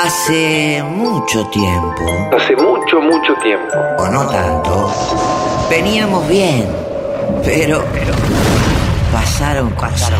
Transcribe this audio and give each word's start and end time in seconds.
Hace 0.00 0.80
mucho 0.84 1.44
tiempo, 1.48 2.04
Hace 2.36 2.54
mucho, 2.54 3.00
mucho 3.00 3.34
tiempo. 3.42 3.74
o 3.98 4.06
no 4.06 4.28
tanto, 4.28 4.92
veníamos 5.68 6.28
bien, 6.28 6.68
pero, 7.44 7.82
pero 7.92 8.12
pasaron 9.12 9.70
cosas. 9.70 10.12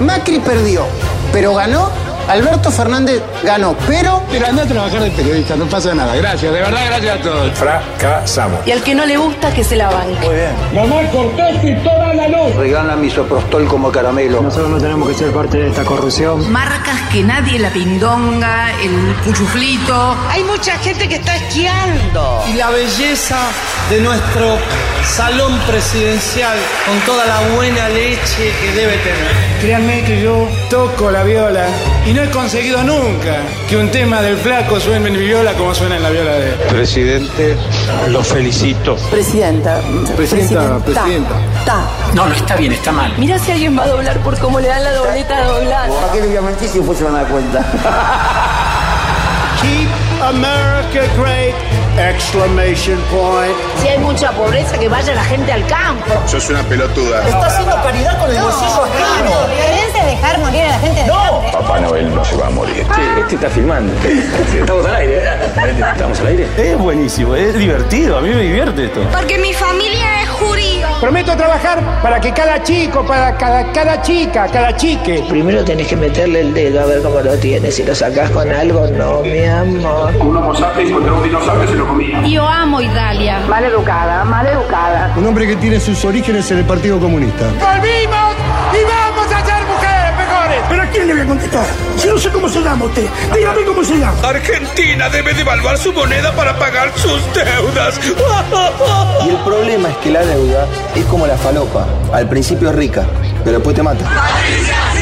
Macri 0.00 0.38
perdió, 0.38 0.84
pero 1.32 1.54
ganó. 1.54 1.90
Alberto 2.28 2.70
Fernández 2.70 3.22
ganó, 3.44 3.76
pero 3.86 4.22
Pero 4.30 4.46
anda 4.46 4.62
a 4.64 4.66
trabajar 4.66 5.00
de 5.00 5.10
periodista, 5.10 5.56
no 5.56 5.66
pasa 5.66 5.94
nada. 5.94 6.14
Gracias, 6.16 6.52
de 6.52 6.60
verdad, 6.60 6.80
gracias 6.86 7.18
a 7.18 7.22
todos. 7.22 7.50
Fracasamos. 7.52 8.66
Y 8.66 8.72
al 8.72 8.82
que 8.82 8.94
no 8.94 9.06
le 9.06 9.16
gusta, 9.16 9.52
que 9.54 9.62
se 9.64 9.76
la 9.76 9.88
banque. 9.90 10.48
Mamá, 10.74 10.96
cortaste 11.12 11.72
toda 11.84 12.14
la 12.14 12.28
luz. 12.28 12.54
regala 12.56 12.96
misoprostol 12.96 13.66
como 13.68 13.90
caramelo. 13.92 14.42
Nosotros 14.42 14.70
no 14.70 14.78
tenemos 14.78 15.08
que 15.08 15.14
ser 15.14 15.30
parte 15.32 15.58
de 15.58 15.68
esta 15.68 15.84
corrupción. 15.84 16.50
Marcas 16.50 17.00
que 17.12 17.22
nadie, 17.22 17.58
la 17.58 17.70
pindonga, 17.70 18.70
el 18.82 19.14
cuchuflito. 19.24 20.16
Hay 20.28 20.42
mucha 20.44 20.76
gente 20.78 21.08
que 21.08 21.16
está 21.16 21.36
esquiando. 21.36 22.42
y 22.48 22.54
la 22.54 22.70
belleza 22.70 23.38
de 23.90 24.00
nuestro 24.00 24.58
salón 25.04 25.56
presidencial 25.66 26.56
con 26.86 26.98
toda 27.00 27.24
la 27.26 27.40
buena 27.56 27.88
leche 27.88 28.52
que 28.60 28.72
debe 28.72 28.96
tener. 28.98 29.32
Créanme 29.60 30.04
que 30.04 30.22
yo 30.22 30.48
toco 30.68 31.10
la 31.10 31.22
viola 31.22 31.66
y 32.06 32.12
no 32.14 32.22
he 32.22 32.30
conseguido 32.30 32.82
nunca 32.84 33.42
que 33.68 33.76
un 33.76 33.90
tema 33.90 34.22
del 34.22 34.36
flaco 34.36 34.78
suene 34.78 35.08
en 35.08 35.14
mi 35.14 35.26
viola 35.26 35.54
como 35.54 35.74
suena 35.74 35.96
en 35.96 36.02
la 36.04 36.10
viola 36.10 36.32
de 36.32 36.50
él. 36.50 36.54
Presidente, 36.68 37.56
lo 38.10 38.22
felicito. 38.22 38.96
Presidenta. 39.10 39.80
Presidenta, 40.16 40.78
presidenta. 40.78 41.34
Ta. 41.64 41.84
No, 42.14 42.26
no 42.26 42.34
está 42.34 42.54
bien, 42.56 42.72
está 42.72 42.92
mal. 42.92 43.12
Mira 43.18 43.38
si 43.38 43.50
alguien 43.50 43.76
va 43.76 43.82
a 43.82 43.88
doblar 43.88 44.18
por 44.20 44.38
cómo 44.38 44.60
le 44.60 44.68
dan 44.68 44.84
la 44.84 44.92
dobleta 44.92 45.36
de 45.36 45.44
doblar. 45.46 45.90
¿Para 45.90 46.12
qué 46.12 46.20
le 46.20 46.26
voy 46.28 46.36
a 46.36 46.42
mentir 46.42 46.68
si 46.68 46.78
después 46.78 46.98
se 46.98 47.04
van 47.04 47.16
a 47.16 47.22
dar 47.22 47.28
cuenta? 47.28 47.64
Keep 49.60 49.88
America 50.22 51.02
great! 51.18 51.65
Exclamation 51.98 52.98
point. 53.10 53.56
Si 53.80 53.88
hay 53.88 53.98
mucha 53.98 54.30
pobreza, 54.32 54.76
que 54.78 54.86
vaya 54.86 55.14
la 55.14 55.24
gente 55.24 55.50
al 55.50 55.66
campo. 55.66 56.12
Sos 56.26 56.50
una 56.50 56.62
pelotuda. 56.64 57.26
Está 57.26 57.46
haciendo 57.46 57.74
caridad 57.76 58.18
con 58.20 58.30
el 58.30 58.42
bolsillo 58.42 58.84
ajeno. 58.84 59.30
violencia 59.46 60.00
es 60.00 60.06
dejar 60.06 60.38
morir 60.40 60.60
a 60.60 60.68
la 60.68 60.78
gente 60.78 61.02
de 61.04 61.10
hambre. 61.10 61.52
Papá 61.52 61.80
Noel 61.80 62.14
no 62.14 62.22
se 62.22 62.36
va 62.36 62.48
a 62.48 62.50
morir. 62.50 62.86
Este 63.18 63.36
está 63.36 63.48
filmando. 63.48 63.94
Estamos 64.60 64.84
al 64.84 64.94
aire. 64.96 65.22
Estamos 65.94 66.20
al 66.20 66.26
aire. 66.26 66.48
Es 66.58 66.78
buenísimo, 66.78 67.34
es 67.34 67.54
divertido, 67.58 68.18
a 68.18 68.20
mí 68.20 68.28
me 68.28 68.42
divierte 68.42 68.84
esto. 68.84 69.00
Porque 69.12 69.38
mi 69.38 69.54
familia 69.54 70.22
es 70.22 70.28
judío. 70.28 70.86
Prometo 71.00 71.34
trabajar 71.34 72.02
para 72.02 72.20
que 72.20 72.32
cada 72.32 72.62
chico, 72.62 73.06
para 73.06 73.38
cada, 73.38 73.72
cada 73.72 74.02
chica, 74.02 74.48
cada 74.52 74.76
chique. 74.76 75.24
Primero 75.30 75.64
tenés 75.64 75.88
que 75.88 75.96
meterle 75.96 76.40
el 76.40 76.52
dedo 76.52 76.82
a 76.82 76.86
ver 76.86 77.02
cómo 77.02 77.20
lo 77.20 77.36
tienes. 77.38 77.74
Si 77.74 77.84
lo 77.84 77.94
sacás 77.94 78.30
con 78.30 78.50
algo, 78.52 78.86
no, 78.88 79.22
mi 79.22 79.44
amor. 79.44 80.14
Un 80.16 80.36
homo 80.36 80.54
sapiens 80.54 80.90
encontró 80.90 81.16
un 81.16 81.22
dinosaurio 81.22 81.68
se 81.68 81.74
lo. 81.74 81.85
Yo 82.28 82.46
amo 82.46 82.80
Italia. 82.80 83.40
Mal 83.48 83.64
educada, 83.64 84.24
mal 84.24 84.46
educada. 84.46 85.12
Un 85.16 85.26
hombre 85.26 85.46
que 85.46 85.56
tiene 85.56 85.78
sus 85.80 86.04
orígenes 86.04 86.50
en 86.50 86.58
el 86.58 86.64
Partido 86.64 86.98
Comunista. 86.98 87.44
¡Volvimos! 87.44 88.34
¡Y 88.72 88.84
vamos 88.84 89.32
a 89.32 89.44
ser 89.44 89.64
mujeres 89.66 90.16
mejores! 90.18 90.62
¿Pero 90.68 90.82
a 90.82 90.86
quién 90.86 91.06
le 91.06 91.12
voy 91.14 91.22
a 91.22 91.26
contestar? 91.26 91.66
Si 91.96 92.08
no 92.08 92.18
sé 92.18 92.30
cómo 92.30 92.48
se 92.48 92.60
llama 92.60 92.84
usted. 92.86 93.06
Dígame 93.34 93.62
cómo 93.64 93.84
se 93.84 93.98
llama. 93.98 94.16
Argentina 94.28 95.08
debe 95.08 95.32
devaluar 95.34 95.78
su 95.78 95.92
moneda 95.92 96.32
para 96.32 96.58
pagar 96.58 96.92
sus 96.96 97.20
deudas. 97.32 98.00
Y 99.24 99.30
el 99.30 99.36
problema 99.38 99.88
es 99.88 99.96
que 99.96 100.10
la 100.10 100.24
deuda 100.24 100.66
es 100.94 101.04
como 101.06 101.26
la 101.26 101.36
falopa. 101.36 101.86
Al 102.12 102.28
principio 102.28 102.70
es 102.70 102.76
rica, 102.76 103.04
pero 103.44 103.56
después 103.58 103.74
te 103.74 103.82
mata. 103.82 104.04
Te 104.94 104.95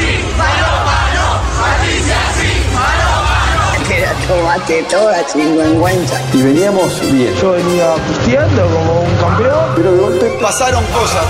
la 4.27 4.35
tomaste 4.35 4.83
toda, 4.83 5.25
chingüengüenza. 5.27 6.19
Y 6.33 6.41
veníamos 6.41 6.99
bien. 7.11 7.33
Yo 7.41 7.51
venía 7.51 7.95
pisteando 8.07 8.65
como 8.67 9.01
un 9.01 9.15
campeón, 9.17 9.73
pero 9.75 9.91
de 9.91 9.99
golpe 9.99 10.25
pasaron 10.41 10.83
cosas. 10.85 11.25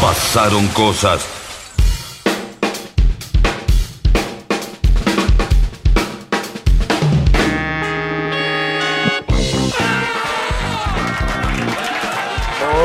Pasaron 0.00 0.68
cosas. 0.68 1.20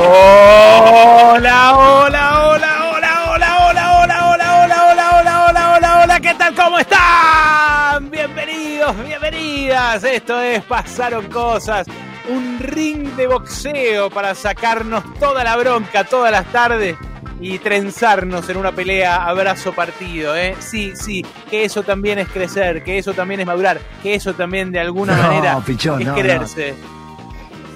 Hola, 0.06 1.78
hola, 1.78 1.83
Esto 9.84 10.42
es 10.42 10.64
Pasaron 10.64 11.28
Cosas, 11.28 11.86
un 12.30 12.58
ring 12.58 13.04
de 13.18 13.28
boxeo 13.28 14.10
para 14.10 14.34
sacarnos 14.34 15.04
toda 15.20 15.44
la 15.44 15.58
bronca 15.58 16.06
todas 16.06 16.32
las 16.32 16.46
tardes 16.54 16.96
y 17.42 17.60
trenzarnos 17.60 18.48
en 18.48 18.58
una 18.58 18.72
pelea 18.72 19.26
abrazo 19.26 19.74
partido, 19.74 20.38
¿eh? 20.38 20.56
Sí, 20.60 20.94
sí, 20.96 21.24
que 21.50 21.66
eso 21.66 21.84
también 21.84 22.18
es 22.18 22.30
crecer, 22.30 22.82
que 22.82 22.98
eso 22.98 23.14
también 23.14 23.42
es 23.42 23.46
madurar, 23.46 23.80
que 24.02 24.16
eso 24.16 24.34
también 24.34 24.72
de 24.72 24.80
alguna 24.80 25.18
No, 25.18 25.24
manera 25.24 25.60
pichón, 25.60 26.02
es 26.02 26.08
no, 26.08 26.16
quererse. 26.16 26.76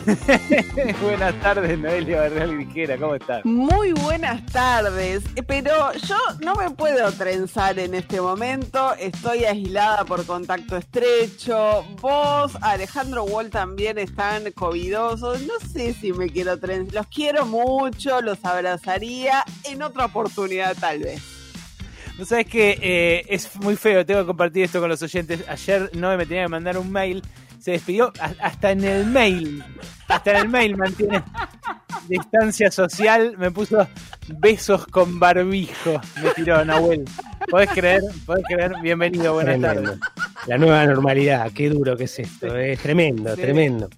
Buenas 1.02 1.36
tardes, 1.42 1.78
Noelia 1.78 2.22
Bernal 2.22 2.58
Viquera, 2.58 2.98
¿cómo 2.98 3.16
estás? 3.16 3.44
Muy 3.44 3.92
buenas 3.92 4.46
tardes, 4.46 5.24
Eh, 5.36 5.44
pero 5.44 5.92
yo 5.94 6.18
no 6.40 6.56
me 6.56 6.70
puedo 6.70 7.12
trenzar 7.12 7.78
en 7.78 7.94
este 7.94 8.22
momento, 8.22 8.94
estoy 8.94 9.44
aislada 9.44 10.06
por 10.06 10.26
contacto 10.26 10.78
estrecho, 10.78 11.84
vos, 12.00 12.54
Alejandro 12.62 13.26
Wall 13.26 13.50
también 13.50 13.98
están 13.98 14.50
covidosos, 14.54 15.42
no 15.42 15.60
sé 15.60 15.94
si 15.94 16.14
me 16.14 16.30
quiero 16.30 16.58
trenzar, 16.58 16.94
los 16.94 17.08
quiero 17.08 17.46
mucho, 17.46 18.22
los 18.22 18.44
abrazaría 18.46 19.44
en 19.66 19.82
otra 19.82 20.06
oportunidad 20.06 20.76
tal 20.80 21.00
vez. 21.00 21.22
No 22.18 22.26
sabes 22.26 22.48
que 22.48 22.80
eh, 22.82 23.26
es 23.28 23.56
muy 23.58 23.76
feo, 23.76 24.06
tengo 24.06 24.22
que 24.22 24.28
compartir 24.28 24.64
esto 24.64 24.80
con 24.80 24.90
los 24.90 25.04
oyentes. 25.04 25.44
Ayer 25.48 25.92
no 25.94 26.16
me 26.18 26.26
tenía 26.26 26.44
que 26.46 26.50
mandar 26.50 26.76
un 26.80 26.92
mail, 26.92 27.22
se 27.60 27.72
despidió 27.72 28.12
hasta 28.42 28.72
en 28.72 28.84
el 28.84 29.06
mail, 29.06 29.64
hasta 30.08 30.32
en 30.32 30.38
el 30.38 30.50
mail 30.50 30.78
mantiene 30.78 31.24
distancia 32.08 32.72
social, 32.72 33.36
me 33.38 33.52
puso 33.52 33.88
besos 34.40 34.86
con 34.88 35.20
barbijo, 35.20 36.00
me 36.24 36.30
tiró 36.32 36.64
Nahuel. 36.64 37.04
¿Podés 37.50 37.70
creer? 37.72 38.02
¿Podés 38.26 38.46
creer? 38.48 38.74
Bienvenido, 38.82 39.34
buenas 39.34 39.60
tardes. 39.60 39.98
La 40.48 40.58
nueva 40.58 40.86
normalidad, 40.86 41.52
qué 41.52 41.70
duro 41.70 41.96
que 41.98 42.06
es 42.06 42.20
esto, 42.20 42.56
es 42.58 42.80
tremendo, 42.80 43.36
Sí. 43.36 43.42
tremendo. 43.42 43.90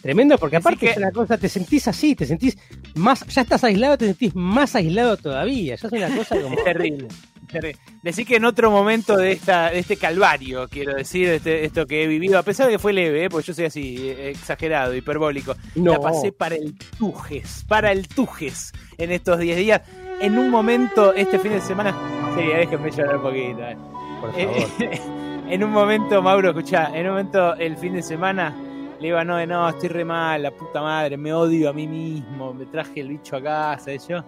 Tremendo 0.00 0.36
porque 0.38 0.56
aparte 0.56 0.78
que- 0.78 0.90
es 0.90 0.96
una 0.96 1.12
cosa, 1.12 1.38
te 1.38 1.48
sentís 1.48 1.86
así, 1.86 2.14
te 2.16 2.26
sentís 2.26 2.56
más, 2.94 3.24
ya 3.26 3.42
estás 3.42 3.62
aislado, 3.64 3.96
te 3.98 4.06
sentís 4.06 4.34
más 4.34 4.74
aislado 4.74 5.16
todavía, 5.16 5.76
ya 5.76 5.86
es 5.86 5.92
una 5.92 6.16
cosa 6.16 6.40
como... 6.40 6.56
Es 6.56 6.64
terrible. 6.64 7.08
Terrible. 7.52 7.78
Decí 8.02 8.24
que 8.24 8.36
en 8.36 8.44
otro 8.44 8.70
momento 8.70 9.16
de 9.16 9.32
esta 9.32 9.70
de 9.70 9.78
este 9.78 9.96
calvario, 9.96 10.68
quiero 10.68 10.94
decir, 10.94 11.28
este- 11.28 11.64
esto 11.64 11.86
que 11.86 12.02
he 12.02 12.06
vivido, 12.06 12.38
a 12.38 12.42
pesar 12.42 12.66
de 12.66 12.72
que 12.72 12.78
fue 12.78 12.92
leve, 12.92 13.24
¿eh? 13.24 13.28
porque 13.30 13.46
yo 13.48 13.54
soy 13.54 13.66
así, 13.66 13.96
eh, 14.10 14.30
exagerado, 14.30 14.94
hiperbólico, 14.94 15.54
No. 15.76 15.92
la 15.92 16.00
pasé 16.00 16.32
para 16.32 16.56
el 16.56 16.74
tujes, 16.98 17.64
para 17.68 17.92
el 17.92 18.08
tujes 18.08 18.72
en 18.98 19.12
estos 19.12 19.38
10 19.38 19.56
días. 19.56 19.82
En 20.20 20.38
un 20.38 20.50
momento, 20.50 21.12
este 21.14 21.38
fin 21.38 21.52
de 21.52 21.60
semana, 21.60 21.94
sí, 22.36 22.44
déjenme 22.46 22.90
llorar 22.90 23.16
un 23.16 23.22
poquito. 23.22 23.60
eh. 23.62 23.76
Por 24.20 24.30
Eh, 24.38 24.46
favor. 24.46 24.68
en 25.50 25.64
un 25.64 25.70
momento, 25.70 26.22
Mauro, 26.22 26.50
escuchá, 26.50 26.90
en 26.94 27.06
un 27.06 27.10
momento 27.12 27.54
el 27.56 27.76
fin 27.76 27.94
de 27.94 28.02
semana 28.02 28.54
le 29.00 29.08
iba, 29.08 29.24
no, 29.24 29.44
no, 29.46 29.68
estoy 29.68 29.88
re 29.88 30.04
mal, 30.04 30.42
la 30.44 30.52
puta 30.52 30.80
madre, 30.80 31.16
me 31.16 31.32
odio 31.32 31.68
a 31.70 31.72
mí 31.72 31.88
mismo, 31.88 32.54
me 32.54 32.66
traje 32.66 33.00
el 33.00 33.08
bicho 33.08 33.34
a 33.36 33.42
casa, 33.42 33.92
y 33.92 33.98
yo. 33.98 34.24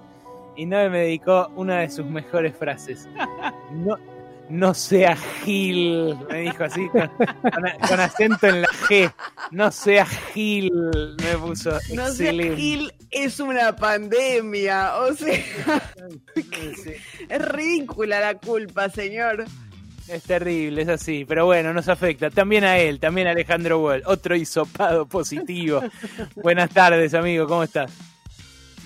Y 0.57 0.67
Noé 0.67 0.89
me 0.89 1.01
dedicó 1.01 1.51
una 1.57 1.81
de 1.81 1.91
sus 1.91 2.07
mejores 2.07 2.57
frases. 2.57 3.09
No, 3.73 3.97
no 4.49 4.73
sea 4.75 5.17
Gil, 5.43 6.17
me 6.31 6.43
dijo 6.43 6.65
así, 6.65 6.89
con, 6.91 7.09
con- 7.09 7.89
con 7.89 8.01
acento 8.01 8.47
en 8.47 8.63
la 8.63 8.69
G. 8.69 9.13
No 9.51 9.71
sea 9.73 10.07
Gil, 10.07 10.71
me 11.23 11.39
puso. 11.39 11.71
No 11.95 12.07
Excelente. 12.07 12.57
Gil 12.57 12.93
es 13.11 13.41
una 13.41 13.75
pandemia, 13.75 14.97
o 14.99 15.13
sea, 15.15 15.35
es 17.29 17.49
ridícula 17.49 18.21
la 18.21 18.35
culpa, 18.35 18.89
señor. 18.91 19.45
Es 20.07 20.23
terrible, 20.25 20.83
es 20.83 20.89
así, 20.89 21.25
pero 21.27 21.47
bueno, 21.47 21.73
nos 21.73 21.89
afecta. 21.89 22.29
También 22.31 22.63
a 22.65 22.77
él, 22.77 23.01
también 23.01 23.27
a 23.27 23.31
Alejandro 23.31 23.81
Wall, 23.81 24.03
otro 24.05 24.37
hisopado 24.37 25.07
positivo. 25.07 25.81
Buenas 26.37 26.69
tardes, 26.71 27.15
amigo, 27.15 27.47
¿cómo 27.49 27.63
estás? 27.63 27.91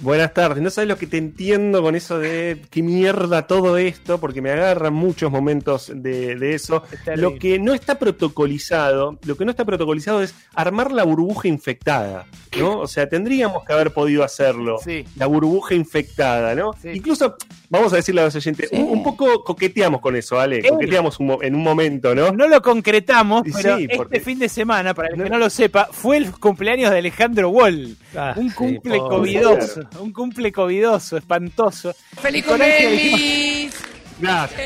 Buenas 0.01 0.33
tardes, 0.33 0.63
no 0.63 0.71
sabes 0.71 0.87
lo 0.87 0.97
que 0.97 1.09
te 1.09 1.17
entiendo 1.17 1.83
con 1.83 1.97
eso 1.97 2.21
de 2.21 2.63
qué 2.71 2.83
mierda 2.83 3.49
todo 3.49 3.77
esto, 3.79 4.19
porque 4.19 4.41
me 4.41 4.51
agarran 4.51 4.95
muchos 4.95 5.29
momentos 5.31 5.91
de, 5.93 6.37
de 6.37 6.55
eso. 6.55 6.85
Lo 7.17 7.35
que 7.37 7.59
no 7.59 7.75
está 7.75 7.99
protocolizado, 7.99 9.19
lo 9.25 9.37
que 9.37 9.45
no 9.45 9.51
está 9.51 9.65
protocolizado 9.65 10.23
es 10.23 10.37
armar 10.55 10.93
la 10.93 11.03
burbuja 11.03 11.49
infectada, 11.49 12.27
¿no? 12.57 12.79
O 12.79 12.87
sea, 12.87 13.09
tendríamos 13.09 13.65
que 13.65 13.73
haber 13.73 13.93
podido 13.93 14.23
hacerlo. 14.23 14.79
Sí. 14.85 15.05
La 15.17 15.27
burbuja 15.27 15.75
infectada, 15.75 16.55
¿no? 16.55 16.75
Sí. 16.81 16.91
Incluso 16.95 17.37
Vamos 17.71 17.93
a 17.93 17.97
decirle 17.97 18.23
a 18.23 18.25
los 18.25 18.35
oyentes, 18.35 18.71
un, 18.73 18.81
un 18.83 19.03
poco 19.03 19.45
coqueteamos 19.45 20.01
con 20.01 20.17
eso, 20.17 20.41
Ale. 20.41 20.67
Coqueteamos 20.67 21.21
un 21.21 21.39
en 21.43 21.55
un 21.55 21.63
momento, 21.63 22.15
¿no? 22.15 22.33
No 22.33 22.49
lo 22.49 22.63
concretamos, 22.63 23.43
pero 23.45 23.77
sí, 23.77 23.83
este 23.85 23.97
porque- 23.97 24.21
fin 24.21 24.39
de 24.39 24.49
semana, 24.49 24.95
para 24.95 25.09
el 25.09 25.23
que 25.23 25.29
no 25.29 25.39
lo 25.39 25.51
sepa, 25.51 25.89
fue 25.93 26.17
el 26.17 26.31
cumpleaños 26.33 26.91
de 26.91 26.99
Alejandro 26.99 27.51
Wall. 27.51 27.97
Ah, 28.17 28.33
un 28.37 28.51
cumple 28.51 28.99
covidoso, 28.99 29.83
un 30.01 30.13
cumple 30.13 30.51
covidoso, 30.51 31.19
espantoso. 31.19 31.95
¡Feliz 32.21 32.45
cumpleaños! 32.47 33.73
Gracias. 34.21 34.61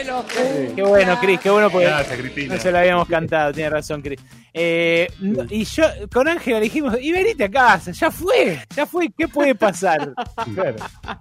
Qué 0.75 0.83
bueno, 0.83 1.19
Cris, 1.21 1.41
qué 1.41 1.51
bueno 1.51 1.71
porque 1.71 1.87
Gracias, 1.87 2.19
Cristina. 2.19 2.55
no 2.55 2.61
se 2.61 2.73
lo 2.73 2.79
habíamos 2.79 3.09
cantado, 3.09 3.53
tiene 3.53 3.71
razón, 3.71 4.01
Cris. 4.03 4.19
Eh, 4.55 5.11
no- 5.21 5.45
y 5.49 5.65
yo 5.65 5.85
con 6.13 6.29
Ángela 6.29 6.61
dijimos, 6.61 6.97
y 7.01 7.11
venite 7.13 7.45
a 7.45 7.51
casa, 7.51 7.91
ya 7.93 8.11
fue, 8.11 8.59
ya 8.75 8.85
fue, 8.87 9.11
¿qué 9.17 9.29
puede 9.29 9.55
pasar? 9.55 10.13
Claro, 10.55 10.77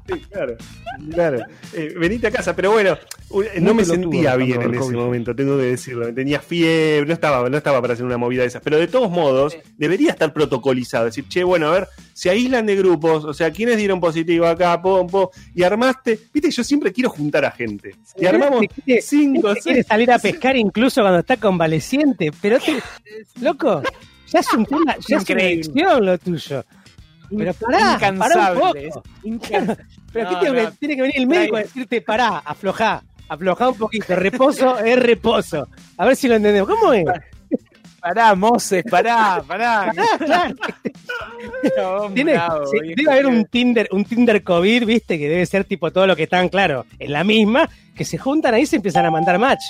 sí, 0.07 0.19
claro, 0.31 0.57
claro. 1.12 1.39
Eh, 1.74 1.94
venite 1.98 2.28
a 2.28 2.31
casa, 2.31 2.56
pero 2.56 2.72
bueno, 2.72 2.98
u- 3.30 3.44
no 3.60 3.74
me 3.74 3.86
sentía 3.86 4.36
bien 4.36 4.62
en 4.62 4.75
ese 4.75 4.92
momento, 4.92 5.36
tengo 5.36 5.57
que 5.57 5.63
decirlo. 5.63 6.13
Tenía 6.13 6.39
fiebre, 6.42 7.06
no 7.06 7.13
estaba, 7.13 7.48
no 7.50 7.56
estaba 7.57 7.80
para 7.81 7.94
hacer 7.94 8.06
una 8.06 8.18
movida 8.18 8.42
de 8.42 8.48
esas. 8.50 8.62
Pero 8.62 8.78
de 8.78 8.88
todos 8.88 9.10
modos, 9.10 9.57
debería 9.78 10.12
estar 10.12 10.33
protocolizado. 10.33 11.06
Decir, 11.06 11.28
che, 11.30 11.44
bueno, 11.44 11.68
a 11.68 11.72
ver, 11.72 11.88
se 12.13 12.30
aíslan 12.30 12.66
de 12.66 12.75
grupos, 12.75 13.25
o 13.25 13.34
sea, 13.34 13.52
¿quiénes 13.52 13.78
dieron 13.78 14.00
positivo 14.00 14.46
acá? 14.46 14.81
Pom, 14.81 15.08
pom, 15.08 15.28
y 15.56 15.63
armaste. 15.63 16.19
Viste, 16.34 16.52
yo 16.52 16.63
siempre 16.63 16.92
quiero 16.92 17.10
juntar 17.10 17.46
a 17.46 17.52
gente. 17.52 17.96
Y 18.19 18.25
armamos 18.25 18.63
Este 18.63 18.81
quiere- 18.81 19.02
cinco, 19.02 19.50
este 19.50 19.62
quiere 19.62 19.75
seis. 19.80 19.88
salir 19.88 20.12
a 20.12 20.19
pescar 20.19 20.56
incluso 20.58 21.02
cuando 21.02 21.19
está 21.19 21.38
convaleciente, 21.38 22.31
pero 22.42 22.60
te, 22.60 22.81
loco, 23.42 23.81
ya 24.28 24.40
es 24.40 24.54
un 24.54 24.66
tema, 24.66 24.96
ya 24.96 25.00
es 25.00 25.10
una 25.10 25.19
Increíble. 25.22 25.54
adicción 25.72 26.06
lo 26.06 26.18
tuyo. 26.18 26.66
Pero 27.38 27.54
pará, 27.54 27.98
pará 27.98 28.10
un 28.10 28.16
Incansable, 28.18 28.90
poco. 28.90 29.04
incansable. 29.24 29.86
Pero 30.12 30.28
aquí 30.28 30.36
No, 30.36 30.54
que- 30.54 30.62
no. 30.64 30.72
tiene 30.74 30.96
que 30.98 31.02
venir 31.04 31.18
el 31.18 31.28
médico 31.28 31.56
a 31.56 31.60
decirte 31.60 32.02
pará, 32.02 32.40
aflojá, 32.40 33.02
aflojá 33.30 33.69
un 33.69 33.78
poquito, 33.78 34.14
reposo 34.18 34.78
es 34.80 35.00
reposo. 35.00 35.69
A 35.98 36.06
ver 36.06 36.18
si 36.18 36.28
lo 36.28 36.36
entendemos. 36.36 36.68
¿Cómo 36.68 36.92
es? 36.92 37.06
Pará, 38.01 38.33
Moses, 38.36 38.83
pará, 38.89 39.42
pará. 39.48 39.92
Pará, 40.18 40.51
claro. 41.75 42.09
Tiene- 42.13 42.33
bravo, 42.33 42.65
sí, 42.68 42.77
debe 42.95 43.12
haber 43.12 43.27
un 43.27 43.45
Tinder, 43.45 43.88
un 43.92 44.03
Tinder 44.06 44.44
COVID, 44.44 44.86
viste, 44.86 45.19
que 45.19 45.30
debe 45.30 45.45
ser 45.45 45.65
tipo 45.65 45.92
todo 45.92 46.07
lo 46.07 46.15
que 46.15 46.24
están, 46.24 46.50
claro, 46.50 46.86
en 46.98 47.12
la 47.13 47.24
misma, 47.24 47.69
que 47.95 48.03
se 48.03 48.18
juntan 48.18 48.56
ahí 48.56 48.63
y 48.63 48.65
se 48.65 48.77
empiezan 48.77 49.06
a 49.06 49.12
mandar 49.12 49.38
match. 49.38 49.62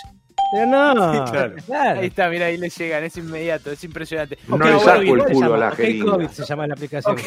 Pero 0.54 0.66
no, 0.66 1.26
claro. 1.26 1.56
claro. 1.66 2.00
Ahí 2.02 2.08
está, 2.08 2.30
mira, 2.30 2.46
ahí 2.48 2.58
le 2.58 2.70
llegan, 2.70 3.04
es 3.04 3.16
inmediato, 3.18 3.70
es 3.72 3.84
impresionante. 3.84 4.38
No 4.48 4.56
Ok, 4.56 4.64
le 4.66 4.72
bueno, 4.76 4.86
saco 4.86 5.02
el 5.02 5.24
culo 5.34 5.54
a 5.54 5.58
la 5.58 5.72
jeringa. 5.72 6.12
COVID 6.12 6.28
se 6.30 6.46
llama 6.46 6.68
la 6.68 6.74
aplicación. 6.74 7.16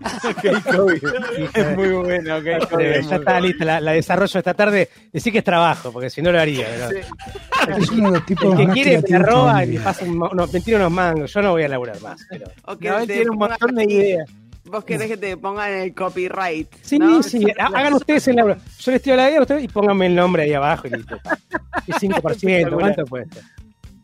Es 1.54 1.76
muy 1.76 1.88
bueno, 1.90 2.36
ok. 2.38 2.68
Kobe, 2.70 2.98
es 2.98 3.04
ya 3.04 3.16
muy 3.16 3.18
está 3.18 3.40
lista, 3.40 3.64
la, 3.64 3.80
la 3.80 3.92
desarrollo 3.92 4.38
esta 4.38 4.54
tarde. 4.54 4.88
Decir 5.12 5.32
que 5.32 5.38
es 5.40 5.44
trabajo, 5.44 5.92
porque 5.92 6.10
si 6.10 6.22
no 6.22 6.32
lo 6.32 6.40
haría. 6.40 6.68
¿verdad? 6.68 6.92
Es 7.78 7.90
uno 7.90 8.10
de 8.12 8.18
los 8.18 8.26
tipos 8.26 8.58
El 8.58 8.66
que 8.66 8.72
quiere 8.72 9.02
me 9.08 9.18
roba 9.18 9.64
y 9.64 9.78
pasa 9.78 10.04
un, 10.04 10.18
no, 10.18 10.46
me 10.52 10.60
tira 10.60 10.78
unos 10.78 10.90
mangos. 10.92 11.32
Yo 11.32 11.42
no 11.42 11.50
voy 11.52 11.62
a 11.64 11.68
laburar 11.68 12.00
más. 12.00 12.26
pero- 12.28 12.46
O 12.64 12.76
que 12.78 12.88
No, 12.88 13.06
tiene 13.06 13.30
un 13.30 13.38
montón 13.38 13.74
de 13.74 13.84
ideas. 13.84 14.30
Vos 14.64 14.84
querés 14.84 15.08
que 15.08 15.16
te 15.16 15.36
pongan 15.36 15.72
el 15.72 15.94
copyright. 15.94 16.68
Sí, 16.82 16.98
¿no? 16.98 17.22
sí, 17.22 17.44
ha- 17.58 17.66
hagan 17.76 17.94
ustedes 17.94 18.28
el 18.28 18.36
laburo. 18.36 18.56
Yo 18.78 18.92
les 18.92 19.02
tiro 19.02 19.16
la 19.16 19.28
idea 19.28 19.38
a 19.38 19.42
ustedes 19.42 19.64
y 19.64 19.68
pónganme 19.68 20.06
el 20.06 20.14
nombre 20.14 20.44
ahí 20.44 20.52
abajo 20.52 20.86
y 20.86 20.90
listo. 20.90 21.18
Y 21.86 21.92
5%, 21.92 22.70
¿cuánto 22.78 23.04
puede 23.04 23.24
ser? 23.26 23.42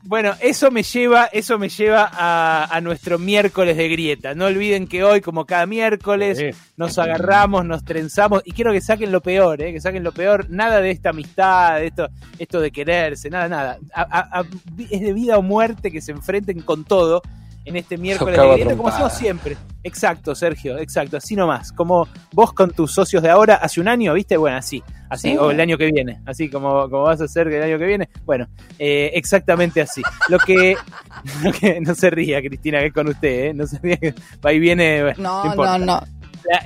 Bueno, 0.07 0.35
eso 0.41 0.71
me 0.71 0.83
lleva, 0.83 1.25
eso 1.27 1.59
me 1.59 1.69
lleva 1.69 2.09
a, 2.13 2.65
a 2.71 2.81
nuestro 2.81 3.19
miércoles 3.19 3.77
de 3.77 3.89
grieta. 3.89 4.35
No 4.35 4.47
olviden 4.47 4.87
que 4.87 5.03
hoy, 5.03 5.21
como 5.21 5.45
cada 5.45 5.67
miércoles, 5.67 6.39
Sí. 6.39 6.51
nos 6.77 6.97
agarramos, 6.99 7.65
nos 7.65 7.85
trenzamos 7.85 8.43
y 8.45 8.53
quiero 8.53 8.73
que 8.73 8.81
saquen 8.81 9.11
lo 9.11 9.21
peor, 9.21 9.61
¿eh? 9.63 9.73
que 9.73 9.81
saquen 9.81 10.05
lo 10.05 10.13
peor. 10.13 10.47
Nada 10.49 10.81
de 10.81 10.91
esta 10.93 11.11
amistad, 11.11 11.79
de 11.81 11.87
esto, 11.89 12.09
esto 12.39 12.61
de 12.61 12.71
quererse, 12.71 13.31
nada, 13.31 13.49
nada. 13.49 13.79
A- 13.95 14.03
a- 14.03 14.41
a- 14.41 14.45
es 14.91 15.01
de 15.01 15.13
vida 15.13 15.39
o 15.39 15.43
muerte 15.43 15.91
que 15.91 16.01
se 16.01 16.13
enfrenten 16.13 16.61
con 16.61 16.85
todo 16.85 17.23
en 17.67 17.77
este 17.77 17.99
miércoles 17.99 18.39
de 18.41 18.49
grieta, 18.55 18.77
como 18.77 18.89
hacemos 18.89 19.13
siempre. 19.13 19.57
Exacto, 19.83 20.35
Sergio, 20.35 20.79
exacto, 20.79 21.17
así 21.19 21.37
nomás. 21.37 21.73
Como 21.73 22.09
vos 22.33 22.53
con 22.53 22.71
tus 22.71 22.93
socios 22.93 23.23
de 23.23 23.29
ahora 23.29 23.57
hace 23.57 23.81
un 23.81 23.89
año, 23.89 24.15
¿viste? 24.15 24.37
Bueno, 24.37 24.57
así, 24.57 24.83
así, 25.11 25.31
Sí. 25.31 25.37
o 25.37 25.51
el 25.51 25.61
año 25.61 25.77
que 25.77 25.91
viene, 25.93 26.21
así 26.27 26.49
como, 26.49 26.89
como 26.89 27.03
vas 27.03 27.21
a 27.21 27.25
hacer 27.25 27.49
el 27.49 27.63
año 27.63 27.79
que 27.79 27.85
viene. 27.87 28.09
Bueno, 28.25 28.47
eh, 28.79 29.11
exactamente 29.15 29.81
así. 29.81 30.01
Lo 30.29 30.39
que, 30.39 30.77
lo 31.45 31.53
que- 31.53 31.81
no 31.81 31.95
se 31.95 32.09
ría, 32.11 32.41
Cristina, 32.41 32.79
que 32.81 32.87
es 32.87 32.93
con 32.93 33.09
usted, 33.09 33.47
¿eh? 33.47 33.55
No 33.55 33.67
se 33.67 33.79
ría, 33.81 33.97
que 33.97 34.15
va 34.45 34.53
y 34.53 34.59
viene. 34.59 35.03
bueno, 35.03 35.23
No, 35.23 35.47
importa. 35.47 35.79
no, 35.79 35.85
no. 35.87 36.03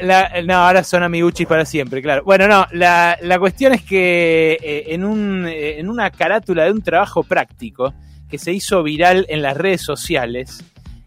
La- 0.02 0.28
la- 0.30 0.42
no, 0.42 0.54
ahora 0.56 0.84
son 0.84 1.02
amiguchis 1.02 1.46
para 1.46 1.64
siempre, 1.64 2.02
claro. 2.02 2.22
Bueno, 2.24 2.46
no, 2.46 2.66
la, 2.72 3.16
la 3.22 3.38
cuestión 3.38 3.72
es 3.72 3.82
que 3.82 4.58
eh, 4.62 4.84
en, 4.88 5.04
un, 5.04 5.46
eh, 5.48 5.78
en 5.80 5.88
una 5.88 6.10
carátula 6.10 6.64
de 6.64 6.72
un 6.72 6.82
trabajo 6.82 7.22
práctico 7.22 7.94
que 8.28 8.36
se 8.36 8.52
hizo 8.52 8.82
viral 8.82 9.24
en 9.30 9.40
las 9.40 9.56
redes 9.56 9.80
sociales, 9.80 10.62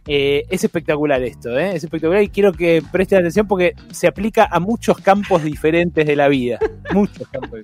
eh, 0.07 0.43
es 0.49 0.63
espectacular 0.63 1.21
esto, 1.23 1.57
¿eh? 1.57 1.75
es 1.75 1.83
espectacular 1.83 2.21
y 2.23 2.29
quiero 2.29 2.51
que 2.51 2.83
presten 2.91 3.19
atención 3.19 3.47
porque 3.47 3.73
se 3.91 4.07
aplica 4.07 4.47
a 4.51 4.59
muchos 4.59 4.97
campos 4.99 5.43
diferentes 5.43 6.05
de 6.05 6.15
la 6.15 6.27
vida. 6.27 6.59
Muchos 6.93 7.27
campos. 7.29 7.61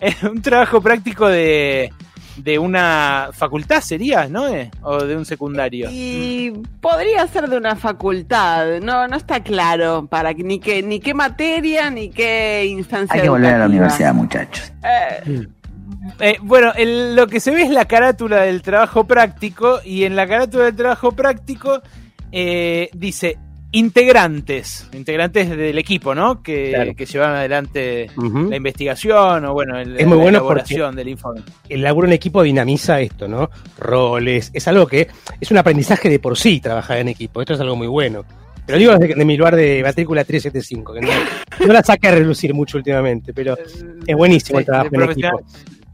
Es 0.00 0.22
un 0.22 0.40
trabajo 0.40 0.80
práctico 0.80 1.28
de, 1.28 1.92
de 2.36 2.58
una 2.58 3.28
facultad, 3.32 3.80
sería, 3.82 4.26
¿no? 4.28 4.48
Eh, 4.48 4.70
O 4.82 5.04
de 5.04 5.16
un 5.16 5.24
secundario. 5.26 5.88
Y 5.92 6.52
podría 6.80 7.26
ser 7.28 7.48
de 7.48 7.56
una 7.58 7.76
facultad, 7.76 8.80
no, 8.80 9.06
no 9.06 9.16
está 9.16 9.42
claro 9.42 10.06
para 10.06 10.32
que- 10.34 10.42
ni 10.42 10.58
qué, 10.58 10.82
ni 10.82 10.98
qué 11.00 11.12
materia, 11.14 11.90
ni 11.90 12.08
qué 12.10 12.64
instancia. 12.66 13.14
Hay 13.16 13.22
que 13.22 13.28
volver 13.28 13.54
a 13.54 13.58
la 13.58 13.66
universidad, 13.66 14.14
muchachos. 14.14 14.72
Eh, 14.82 15.46
Eh, 16.20 16.36
bueno, 16.42 16.72
el- 16.76 17.14
lo 17.16 17.26
que 17.26 17.40
se 17.40 17.50
ve 17.50 17.62
es 17.62 17.70
la 17.70 17.86
carátula 17.86 18.42
del 18.42 18.62
trabajo 18.62 19.04
práctico 19.04 19.80
y 19.84 20.04
en 20.04 20.16
la 20.16 20.26
carátula 20.26 20.64
del 20.64 20.76
trabajo 20.76 21.12
práctico 21.12 21.80
eh, 22.32 22.88
dice 22.94 23.36
integrantes, 23.72 24.88
integrantes 24.92 25.48
del 25.50 25.76
equipo, 25.78 26.14
¿no? 26.14 26.42
Que, 26.42 26.70
Claro. 26.70 26.94
que 26.96 27.06
llevan 27.06 27.34
adelante 27.34 28.08
la 28.16 28.56
investigación 28.56 29.44
o 29.44 29.52
bueno, 29.52 29.78
el- 29.78 29.98
Es 29.98 30.06
muy 30.06 30.16
la 30.16 30.22
bueno 30.22 30.38
elaboración 30.38 30.94
del 30.96 31.08
informe. 31.08 31.42
El 31.68 31.82
laburo 31.82 32.06
en 32.06 32.12
equipo 32.12 32.42
dinamiza 32.42 33.00
esto, 33.00 33.26
¿no? 33.28 33.50
Roles, 33.78 34.50
es 34.54 34.66
algo 34.68 34.86
que 34.86 35.08
es 35.40 35.50
un 35.50 35.58
aprendizaje 35.58 36.08
de 36.08 36.18
por 36.18 36.38
sí 36.38 36.60
trabajar 36.60 36.98
en 36.98 37.08
equipo. 37.08 37.40
Esto 37.40 37.54
es 37.54 37.60
algo 37.60 37.76
muy 37.76 37.88
bueno. 37.88 38.24
Pero 38.66 38.78
digo 38.78 38.96
desde 38.96 39.14
de 39.14 39.24
mi 39.24 39.36
lugar 39.36 39.56
de 39.56 39.82
matrícula 39.82 40.22
375, 40.24 40.94
que 40.94 41.00
no, 41.00 41.08
no 41.66 41.72
la 41.72 41.82
saqué 41.82 42.08
a 42.08 42.12
relucir 42.12 42.54
mucho 42.54 42.78
últimamente, 42.78 43.32
pero 43.34 43.56
es 44.06 44.16
buenísimo 44.16 44.60
el 44.60 44.64
trabajo 44.64 44.90
en 44.92 45.02
equipo. 45.10 45.40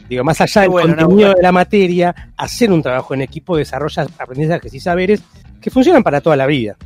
Digo, 0.08 0.24
más 0.24 0.40
allá 0.40 0.62
del 0.62 0.70
bueno, 0.70 0.96
contenido 0.96 1.34
de 1.34 1.42
la 1.42 1.52
materia, 1.52 2.32
hacer 2.36 2.70
un 2.70 2.82
trabajo 2.82 3.14
en 3.14 3.22
equipo 3.22 3.56
desarrolla 3.56 4.06
aprendizajes 4.18 4.72
y 4.72 4.80
saberes 4.80 5.22
que 5.60 5.70
funcionan 5.70 6.02
para 6.02 6.20
toda 6.20 6.36
la 6.36 6.46
vida. 6.46 6.76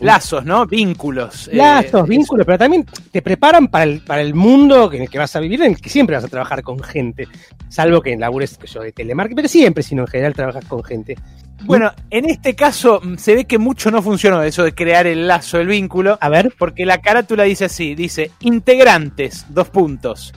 Lazos, 0.00 0.44
¿no? 0.44 0.66
Vínculos. 0.66 1.48
eh, 1.48 1.56
Lazos, 1.56 2.08
vínculos, 2.08 2.46
pero 2.46 2.56
también 2.56 2.86
te 3.10 3.20
preparan 3.20 3.68
para 3.68 3.84
el, 3.84 4.00
para 4.00 4.22
el 4.22 4.34
mundo 4.34 4.90
en 4.92 5.02
el 5.02 5.10
que 5.10 5.18
vas 5.18 5.36
a 5.36 5.40
vivir, 5.40 5.60
en 5.62 5.72
el 5.72 5.80
que 5.80 5.90
siempre 5.90 6.16
vas 6.16 6.24
a 6.24 6.28
trabajar 6.28 6.62
con 6.62 6.82
gente. 6.82 7.28
Salvo 7.68 8.00
que 8.00 8.12
en 8.12 8.20
labures 8.20 8.56
que 8.56 8.66
yo, 8.66 8.80
de 8.80 8.92
telemarketing, 8.92 9.36
pero 9.36 9.48
siempre, 9.48 9.82
sino 9.82 10.02
en 10.02 10.08
general 10.08 10.34
trabajas 10.34 10.64
con 10.64 10.82
gente. 10.82 11.16
Bueno, 11.64 11.92
en 12.08 12.28
este 12.30 12.54
caso 12.54 13.00
mm, 13.02 13.16
se 13.16 13.34
ve 13.34 13.44
que 13.44 13.58
mucho 13.58 13.90
no 13.90 14.00
funcionó 14.00 14.42
eso 14.42 14.64
de 14.64 14.74
crear 14.74 15.06
el 15.06 15.28
lazo, 15.28 15.58
el 15.58 15.66
vínculo. 15.66 16.16
A 16.20 16.28
ver. 16.28 16.54
Porque 16.58 16.86
la 16.86 17.02
carátula 17.02 17.44
dice 17.44 17.66
así, 17.66 17.94
dice, 17.94 18.30
integrantes, 18.40 19.44
dos 19.50 19.68
puntos. 19.68 20.32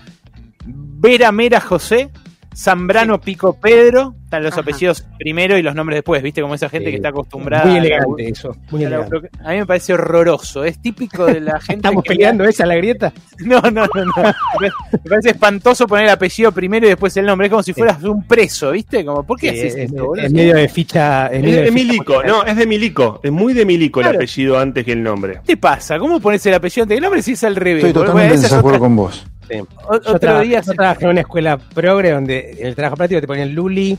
Vera 1.03 1.31
Mera 1.33 1.59
José, 1.59 2.09
Zambrano 2.55 3.19
Pico 3.19 3.57
Pedro, 3.59 4.13
están 4.25 4.43
los 4.43 4.53
Ajá. 4.53 4.61
apellidos 4.61 5.03
primero 5.17 5.57
y 5.57 5.63
los 5.63 5.73
nombres 5.75 5.97
después, 5.97 6.21
¿viste? 6.23 6.41
Como 6.41 6.53
esa 6.55 6.69
gente 6.69 6.89
que 6.91 6.95
está 6.97 7.09
acostumbrada. 7.09 7.65
Muy 7.65 7.77
a 7.77 7.81
la- 7.81 7.87
elegante 7.87 8.29
eso, 8.29 8.55
muy 8.71 8.85
a 8.85 8.89
la- 8.89 8.95
elegante. 8.97 9.29
A 9.43 9.49
mí 9.51 9.57
me 9.57 9.65
parece 9.65 9.93
horroroso, 9.93 10.63
es 10.63 10.79
típico 10.81 11.25
de 11.25 11.41
la 11.41 11.59
gente 11.59 11.75
¿Estamos 11.87 12.03
que- 12.03 12.09
peleando 12.09 12.43
esa 12.45 12.65
la 12.67 12.75
grieta? 12.75 13.11
No, 13.39 13.59
no, 13.61 13.85
no, 13.93 14.05
no. 14.05 14.13
Me 14.61 14.69
me 14.91 15.09
parece 15.09 15.31
espantoso 15.31 15.87
poner 15.87 16.05
el 16.05 16.11
apellido 16.11 16.51
primero 16.51 16.85
y 16.85 16.89
después 16.89 17.17
el 17.17 17.25
nombre, 17.25 17.47
es 17.47 17.51
como 17.51 17.63
si 17.63 17.73
fueras 17.73 18.01
un 18.03 18.23
preso, 18.25 18.71
¿viste? 18.71 19.03
Como, 19.03 19.23
¿por 19.23 19.37
qué 19.39 19.49
Sí, 19.51 19.59
haces 19.59 19.75
es, 19.75 19.79
esto, 19.91 20.05
boludo? 20.05 20.25
es 20.25 20.31
medio 20.31 20.55
de 20.55 20.69
ficha. 20.69 21.27
Es, 21.27 21.43
Es 21.43 21.63
de 21.65 21.71
Milico, 21.71 22.23
no, 22.23 22.43
es 22.45 22.55
de 22.55 22.65
Milico. 22.67 23.19
Es 23.23 23.31
muy 23.31 23.53
de 23.53 23.65
Milico 23.65 23.99
Claro. 23.99 24.11
el 24.11 24.15
apellido 24.17 24.57
antes 24.59 24.85
que 24.85 24.91
el 24.93 25.01
nombre. 25.03 25.33
¿Qué 25.45 25.55
te 25.55 25.57
pasa? 25.57 25.97
¿Cómo 25.99 26.19
pones 26.19 26.45
el 26.45 26.53
apellido 26.53 26.83
antes 26.83 26.95
del 26.95 27.01
nombre 27.03 27.21
si 27.23 27.31
es 27.33 27.43
al 27.43 27.55
revés? 27.55 27.83
Estoy 27.83 27.93
totalmente 27.93 28.27
en 28.27 28.37
esa 28.39 28.45
es 28.45 28.51
desacuerdo 28.51 28.77
otra- 28.77 28.87
con 28.87 28.95
vos. 28.95 29.25
Sí. 29.49 29.59
o- 29.59 30.01
Yo, 30.01 30.13
otro 30.15 30.39
día 30.41 30.59
yo 30.59 30.63
se- 30.71 30.73
trabajé 30.75 31.05
en 31.05 31.11
una 31.11 31.21
escuela 31.21 31.57
progre 31.57 32.11
donde 32.11 32.55
en 32.59 32.67
el 32.67 32.75
trabajo 32.75 32.95
práctico 32.97 33.21
te 33.21 33.27
ponían 33.27 33.53
Luli. 33.53 33.97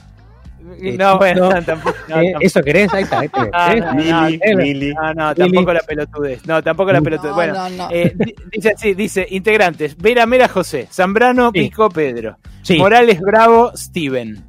No, 0.98 1.18
bueno, 1.18 1.50
no, 1.50 1.62
tampoco. 1.64 1.94
no, 2.08 2.20
eh, 2.20 2.24
tampoco. 2.32 2.38
¿Eso 2.46 2.62
querés? 2.62 2.92
Ahí 2.94 3.02
está. 3.04 3.20
ahí. 3.20 3.28
Ah, 3.52 3.72
¿Eh? 3.74 3.80
no, 3.80 5.14
no, 5.14 5.30
eh, 5.30 5.34
tampoco 5.34 5.72
la 5.74 5.80
pelotudez. 5.80 6.46
No, 6.46 6.62
tampoco 6.62 6.92
la 6.92 7.00
pelotudez. 7.02 7.30
No, 7.30 7.34
bueno, 7.36 7.52
no, 7.54 7.68
no. 7.70 7.88
eh, 7.90 8.12
di- 8.16 8.34
dice 8.50 8.72
así, 8.74 8.94
dice, 8.94 9.26
integrantes, 9.30 9.96
Vera 9.96 10.24
Mera 10.26 10.48
José, 10.48 10.88
Zambrano 10.90 11.50
Sí. 11.52 11.60
Pico 11.60 11.88
Pedro, 11.90 12.38
Sí. 12.62 12.78
Morales 12.78 13.20
Bravo 13.20 13.72
Steven. 13.76 14.42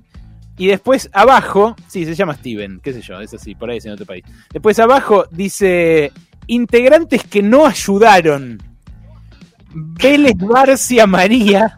Y 0.57 0.67
después 0.67 1.09
abajo, 1.11 1.75
sí, 1.87 2.05
se 2.05 2.15
llama 2.15 2.33
Steven, 2.35 2.79
qué 2.81 2.93
sé 2.93 3.01
yo, 3.01 3.19
es 3.19 3.33
así, 3.33 3.53
por 3.55 3.69
ahí 3.69 3.77
es 3.77 3.85
en 3.85 3.91
otro 3.91 4.05
país. 4.05 4.23
Después 4.53 4.79
abajo 4.79 5.25
dice, 5.29 6.13
integrantes 6.47 7.23
que 7.25 7.43
no 7.43 7.65
ayudaron. 7.67 8.59
Vélez 9.75 10.35
Barcia 10.37 11.05
María, 11.05 11.75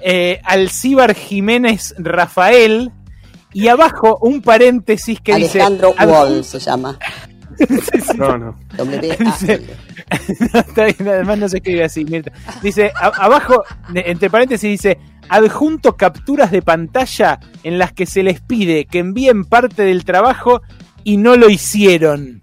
eh, 0.00 0.40
Alcíbar 0.44 1.14
Jiménez 1.14 1.94
Rafael, 1.98 2.90
y 3.52 3.68
abajo 3.68 4.18
un 4.22 4.40
paréntesis 4.40 5.20
que 5.20 5.34
Alejandro 5.34 5.92
dice... 5.92 6.06
Wall 6.06 6.44
se 6.44 6.58
llama. 6.58 6.98
No, 8.16 8.38
no. 8.38 8.56
Dice- 9.18 9.62
No, 10.52 10.60
está 10.60 10.84
bien, 10.86 11.08
además 11.08 11.38
no 11.38 11.48
se 11.48 11.58
escribe 11.58 11.84
así, 11.84 12.04
Mirta. 12.04 12.32
Dice, 12.62 12.90
a- 12.98 13.24
abajo, 13.24 13.62
entre 13.94 14.30
paréntesis, 14.30 14.68
dice, 14.70 14.98
adjunto 15.28 15.96
capturas 15.96 16.50
de 16.50 16.62
pantalla 16.62 17.38
en 17.62 17.78
las 17.78 17.92
que 17.92 18.06
se 18.06 18.22
les 18.22 18.40
pide 18.40 18.86
que 18.86 18.98
envíen 19.00 19.44
parte 19.44 19.82
del 19.84 20.04
trabajo 20.04 20.62
y 21.04 21.18
no 21.18 21.36
lo 21.36 21.50
hicieron. 21.50 22.40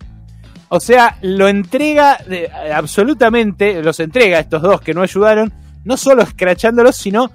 O 0.69 0.79
sea, 0.79 1.17
lo 1.21 1.47
entrega 1.47 2.17
de- 2.27 2.49
absolutamente, 2.73 3.81
los 3.81 3.99
entrega 3.99 4.37
a 4.37 4.41
estos 4.41 4.61
dos 4.61 4.81
que 4.81 4.93
no 4.93 5.01
ayudaron, 5.01 5.51
no 5.83 5.97
solo 5.97 6.21
escrachándolos, 6.21 6.95
sino 6.95 7.31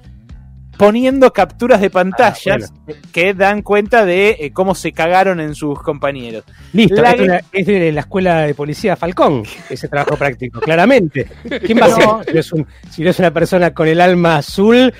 poniendo 0.76 1.32
capturas 1.32 1.80
de 1.80 1.88
pantallas 1.90 2.72
que 3.12 3.32
dan 3.32 3.62
cuenta 3.62 4.04
de 4.04 4.30
eh, 4.40 4.50
cómo 4.52 4.74
se 4.74 4.90
cagaron 4.92 5.38
en 5.40 5.54
sus 5.54 5.80
compañeros. 5.80 6.44
Listo, 6.72 7.00
La- 7.00 7.12
es, 7.12 7.20
una- 7.20 7.40
es 7.52 7.66
de 7.66 7.92
la 7.92 8.00
escuela 8.00 8.40
de 8.40 8.54
policía 8.54 8.96
Falcón, 8.96 9.44
ese 9.70 9.86
trabajo 9.88 10.16
práctico, 10.16 10.60
claramente. 10.60 11.28
¿Quién 11.64 11.78
va 11.80 11.86
a 11.86 11.90
ser? 11.90 12.04
No. 12.06 12.22
Si 12.24 12.32
no 12.32 12.40
es, 12.40 12.52
un- 12.52 12.66
si 12.90 13.02
no 13.02 13.10
es 13.10 13.18
una 13.20 13.30
persona 13.32 13.72
con 13.72 13.86
el 13.86 14.00
alma 14.00 14.36
azul 14.38 14.92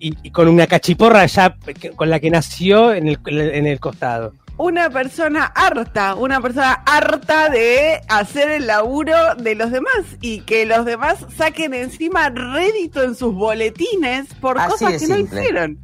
y, 0.00 0.14
y 0.22 0.30
con 0.30 0.48
una 0.48 0.66
cachiporra 0.66 1.26
ya 1.26 1.56
con 1.94 2.08
la 2.08 2.20
que 2.20 2.30
nació 2.30 2.92
en 2.94 3.08
el, 3.08 3.18
en 3.26 3.66
el 3.66 3.80
costado. 3.80 4.32
Una 4.58 4.90
persona 4.90 5.44
harta, 5.44 6.16
una 6.16 6.40
persona 6.40 6.72
harta 6.84 7.48
de 7.48 8.00
hacer 8.08 8.50
el 8.50 8.66
laburo 8.66 9.36
de 9.36 9.54
los 9.54 9.70
demás 9.70 10.02
y 10.20 10.40
que 10.40 10.66
los 10.66 10.84
demás 10.84 11.24
saquen 11.36 11.74
encima 11.74 12.28
rédito 12.28 13.02
en 13.04 13.14
sus 13.14 13.32
boletines 13.34 14.26
por 14.40 14.58
Así 14.58 14.70
cosas 14.72 15.00
que 15.00 15.06
no 15.06 15.16
hicieron. 15.16 15.78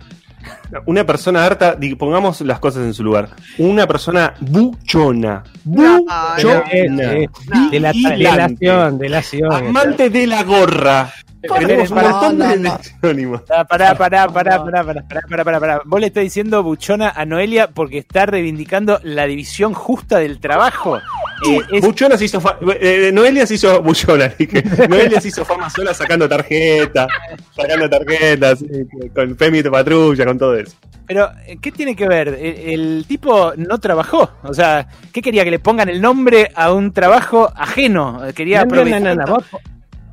Una 0.87 1.07
persona 1.07 1.45
harta, 1.45 1.79
pongamos 1.99 2.41
las 2.41 2.59
cosas 2.59 2.83
en 2.83 2.95
su 2.95 3.05
lugar. 3.05 3.31
Una 3.59 3.87
persona 3.87 4.35
buchona. 4.41 5.45
No, 5.65 6.01
Buchona. 6.01 6.65
Eh, 6.73 6.89
eh, 7.01 7.29
de 7.71 7.81
la 7.81 7.93
delación, 7.93 8.99
delación. 8.99 9.53
Amante 9.53 10.11
de 10.11 10.27
la 10.27 10.43
gorra. 10.43 11.13
Tenemos 11.59 11.91
un 11.91 12.39
de. 12.39 13.41
Pará, 13.69 13.95
pará, 13.95 14.29
pará, 14.29 14.63
pará, 14.63 15.61
pará. 15.61 15.83
Vos 15.85 16.01
le 16.01 16.07
estás 16.07 16.23
diciendo 16.23 16.63
buchona 16.63 17.11
a 17.11 17.25
Noelia 17.25 17.69
porque 17.69 17.99
está 17.99 18.27
reivindicando 18.27 19.01
la 19.03 19.27
división 19.27 19.75
justa 19.75 20.19
del 20.19 20.41
trabajo. 20.41 20.97
Eh, 20.97 21.61
es... 21.73 21.85
Buchona 21.85 22.17
se 22.17 22.27
hizo 22.27 22.41
fa... 22.41 22.57
eh, 22.81 23.11
Noelia 23.13 23.47
se 23.47 23.55
hizo 23.55 23.83
buchona. 23.83 24.33
Noelia 24.89 25.21
se 25.21 25.29
hizo 25.29 25.45
fama 25.45 25.69
sola 25.69 25.93
sacando 25.93 26.29
tarjetas, 26.29 27.09
sacando 27.55 27.89
tarjetas, 27.89 28.65
con 29.15 29.37
Femi 29.37 29.63
de 29.63 29.71
patrulla, 29.71 30.25
con 30.25 30.39
todo 30.39 30.57
eso. 30.57 30.77
Pero, 31.07 31.31
eh, 31.47 31.59
¿qué 31.61 31.71
tiene 31.71 31.95
que 31.95 32.09
ver? 32.09 32.29
El, 32.29 33.05
tipo 33.07 33.53
no 33.57 33.79
trabajó. 33.79 34.31
O 34.43 34.55
sea, 34.55 34.89
¿qué 35.13 35.21
quería? 35.21 35.45
Que 35.45 35.51
le 35.51 35.59
pongan 35.59 35.89
el 35.89 36.01
nombre 36.01 36.51
a 36.55 36.73
un 36.73 36.93
trabajo 36.93 37.53
ajeno. 37.55 38.23
Quería 38.35 38.63
aprovechar. 38.63 39.19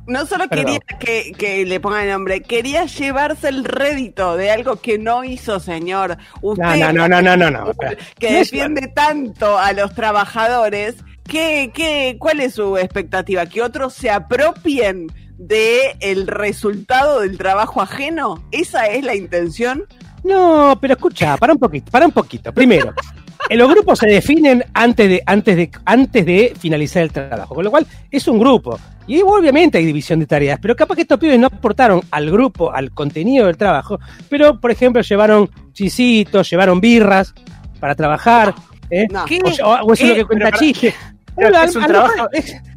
No 0.06 0.26
solo 0.26 0.48
Perdón. 0.48 0.64
quería 0.64 0.80
que, 0.98 1.32
que 1.32 1.64
le 1.64 1.78
pongan 1.80 2.04
el 2.04 2.10
nombre, 2.10 2.42
quería 2.42 2.86
llevarse 2.86 3.48
el 3.48 3.64
rédito 3.64 4.36
de 4.36 4.50
algo 4.50 4.76
que 4.76 4.98
no 4.98 5.22
hizo, 5.24 5.60
señor. 5.60 6.16
Usted 6.40 6.64
no, 6.64 6.92
no, 6.92 7.08
no, 7.08 7.22
no, 7.22 7.36
no, 7.36 7.50
no, 7.50 7.72
que 8.18 8.32
defiende 8.32 8.88
tanto 8.88 9.58
a 9.58 9.72
los 9.72 9.94
trabajadores, 9.94 10.96
¿qué, 11.28 11.70
qué, 11.72 12.16
¿cuál 12.18 12.40
es 12.40 12.54
su 12.54 12.76
expectativa? 12.76 13.46
¿Que 13.46 13.62
otros 13.62 13.94
se 13.94 14.10
apropien 14.10 15.06
de 15.38 15.96
el 16.00 16.26
resultado 16.26 17.20
del 17.20 17.38
trabajo 17.38 17.80
ajeno? 17.80 18.42
¿Esa 18.50 18.86
es 18.86 19.04
la 19.04 19.14
intención? 19.14 19.84
No, 20.24 20.78
pero 20.80 20.94
escucha, 20.94 21.36
para 21.36 21.52
un 21.52 21.58
poquito, 21.58 21.90
para 21.90 22.06
un 22.06 22.12
poquito. 22.12 22.52
Primero, 22.52 22.92
los 23.50 23.68
grupos 23.68 23.98
se 23.98 24.06
definen 24.08 24.64
antes 24.74 25.08
de, 25.08 25.22
antes 25.26 25.56
de, 25.56 25.70
antes 25.84 26.24
de 26.26 26.52
finalizar 26.58 27.02
el 27.02 27.12
trabajo, 27.12 27.54
con 27.54 27.64
lo 27.64 27.70
cual 27.70 27.86
es 28.10 28.26
un 28.28 28.38
grupo. 28.38 28.78
Y 29.06 29.20
obviamente 29.20 29.78
hay 29.78 29.84
división 29.84 30.20
de 30.20 30.26
tareas, 30.26 30.58
pero 30.62 30.76
capaz 30.76 30.94
que 30.94 31.02
estos 31.02 31.18
pibes 31.18 31.38
no 31.38 31.48
aportaron 31.48 32.00
al 32.10 32.30
grupo, 32.30 32.72
al 32.72 32.92
contenido 32.92 33.46
del 33.46 33.56
trabajo, 33.56 33.98
pero 34.28 34.58
por 34.60 34.70
ejemplo 34.70 35.02
llevaron 35.02 35.50
chisitos, 35.72 36.48
llevaron 36.48 36.80
birras 36.80 37.34
para 37.80 37.94
trabajar, 37.94 38.54
¿eh? 38.90 39.06
No. 39.10 39.24
¿Qué? 39.24 39.40
o, 39.42 39.66
o- 39.68 39.80
o 39.86 39.92
eso 39.92 40.04
es 40.04 40.08
lo 40.10 40.14
que 40.14 40.24
cuenta 40.24 40.44
Pero, 40.46 40.58
chistes. 40.58 40.94
pero 41.36 41.50
Bueno, 41.50 41.64
es 41.64 41.76
un 41.76 41.84
trabajo- 41.86 42.28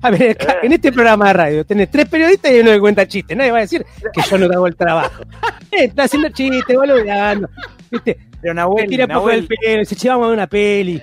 a 0.02 0.10
ver, 0.10 0.32
acá, 0.32 0.56
en 0.64 0.74
este 0.74 0.92
programa 0.92 1.28
de 1.28 1.34
radio 1.34 1.66
tenés 1.66 1.92
tres 1.92 2.08
periodistas 2.10 2.52
y 2.52 2.60
uno 2.60 2.72
que 2.72 2.80
cuenta 2.80 3.08
chistes. 3.08 3.38
Nadie 3.38 3.52
va 3.52 3.58
a 3.60 3.62
decir 3.62 3.86
que 4.14 4.22
yo 4.22 4.38
no 4.40 4.46
hago 4.46 4.68
el 4.68 4.76
trabajo. 4.76 5.24
Eh, 5.72 5.86
está 5.86 6.04
haciendo 6.04 6.30
chistes, 6.30 6.74
boludeando. 6.78 7.50
¿Viste? 7.92 8.18
Pero 8.46 8.54
Nahuel, 8.54 8.88
tira 8.88 9.08
poco 9.08 9.20
Nahuel, 9.22 9.48
del 9.48 9.58
pelo, 9.60 9.86
se 9.86 9.96
llevamos 9.96 10.26
a 10.26 10.28
ver 10.28 10.38
una 10.38 10.48
peli. 10.48 11.02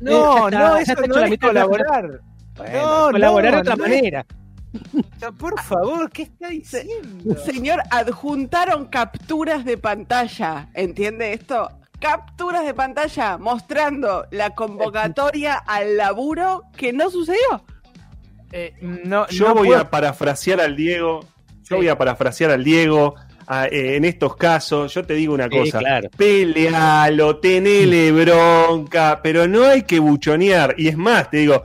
no, 0.00 0.48
Eh, 0.48 0.50
no, 0.52 0.76
está, 0.76 0.76
ya 0.76 0.78
eso 0.80 0.92
hecho 0.92 1.06
no 1.08 1.14
la 1.18 1.24
es 1.24 1.30
mitad 1.30 1.48
de 1.48 1.54
la- 1.54 1.62
colaborar. 1.64 2.20
Bueno, 2.56 2.72
No, 3.06 3.10
colaborar 3.10 3.50
no, 3.50 3.56
de 3.56 3.60
otra 3.62 3.74
no 3.76 3.82
manera. 3.82 4.26
Por 5.40 5.60
favor, 5.60 6.08
¿qué 6.12 6.22
está 6.22 6.48
diciendo? 6.50 7.34
Señor, 7.44 7.80
adjuntaron 7.90 8.86
capturas 8.86 9.64
de 9.64 9.76
pantalla, 9.76 10.68
¿entiende 10.74 11.32
esto? 11.32 11.68
Capturas 11.98 12.64
de 12.64 12.74
pantalla 12.74 13.38
mostrando 13.38 14.26
la 14.30 14.50
convocatoria 14.50 15.54
al 15.56 15.96
laburo 15.96 16.62
que 16.76 16.92
no 16.92 17.10
sucedió. 17.10 17.64
Eh, 18.52 18.74
no, 18.82 19.26
Yo 19.30 19.48
no 19.48 19.54
voy 19.56 19.68
puedo- 19.68 19.80
a 19.80 19.90
parafrasear 19.90 20.60
al 20.60 20.76
Diego. 20.76 21.22
Sí. 21.48 21.70
Yo 21.70 21.76
voy 21.78 21.88
a 21.88 21.98
parafrasear 21.98 22.52
al 22.52 22.62
Diego. 22.62 23.16
A- 23.48 23.66
eh, 23.66 23.96
en 23.96 24.04
estos 24.04 24.36
casos, 24.36 24.92
yo 24.94 25.02
te 25.04 25.14
digo 25.14 25.34
una 25.34 25.44
Sí, 25.48 25.50
cosa. 25.58 25.78
claro. 25.78 26.08
Pelealo, 26.16 27.36
tenele 27.38 28.12
bronca, 28.12 29.20
pero 29.22 29.48
no 29.48 29.64
hay 29.64 29.82
que 29.82 29.98
buchonear. 29.98 30.74
Y 30.76 30.88
es 30.88 30.96
más, 30.96 31.30
te 31.30 31.38
digo, 31.38 31.62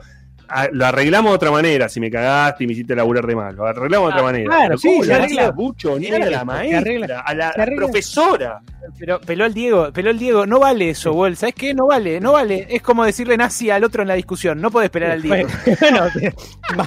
a- 0.48 0.68
lo 0.72 0.86
arreglamos 0.86 1.32
de 1.32 1.36
otra 1.36 1.50
manera. 1.50 1.88
Si 1.88 2.00
me 2.00 2.10
cagaste 2.10 2.64
y 2.64 2.66
me 2.66 2.72
hiciste 2.74 2.94
laburar 2.96 3.26
de 3.26 3.36
mal, 3.36 3.54
lo 3.54 3.66
arreglamos 3.66 4.08
de 4.08 4.12
otra 4.14 4.20
Ah, 4.20 4.24
manera. 4.32 4.56
claro, 4.56 4.78
sí, 4.78 4.88
¿cómo 4.88 5.04
se 5.04 5.14
arregla. 5.14 5.50
vas 5.50 5.84
a 6.26 6.30
la 6.30 6.44
maestra, 6.44 6.78
arregla. 6.78 7.20
a 7.20 7.34
la 7.34 7.52
profesora. 7.76 8.60
Pero 8.98 9.20
peló 9.20 9.46
el 9.46 9.54
Diego, 9.54 9.90
peló 9.92 10.10
el 10.10 10.18
Diego, 10.18 10.46
no 10.46 10.58
vale 10.60 10.90
eso, 10.90 11.12
Wol. 11.14 11.36
¿Sabes 11.36 11.54
qué? 11.54 11.72
No 11.74 11.86
vale, 11.86 12.20
no 12.20 12.32
vale. 12.32 12.66
Es 12.68 12.82
como 12.82 13.04
decirle 13.04 13.36
nazi 13.36 13.70
al 13.70 13.82
otro 13.84 14.02
en 14.02 14.08
la 14.08 14.14
discusión. 14.14 14.60
No 14.60 14.70
puedes 14.70 14.86
esperar 14.88 15.12
al 15.12 15.22
Diego. 15.22 15.48
Bueno, 15.80 16.00
bueno, 16.12 16.30
va- 16.78 16.86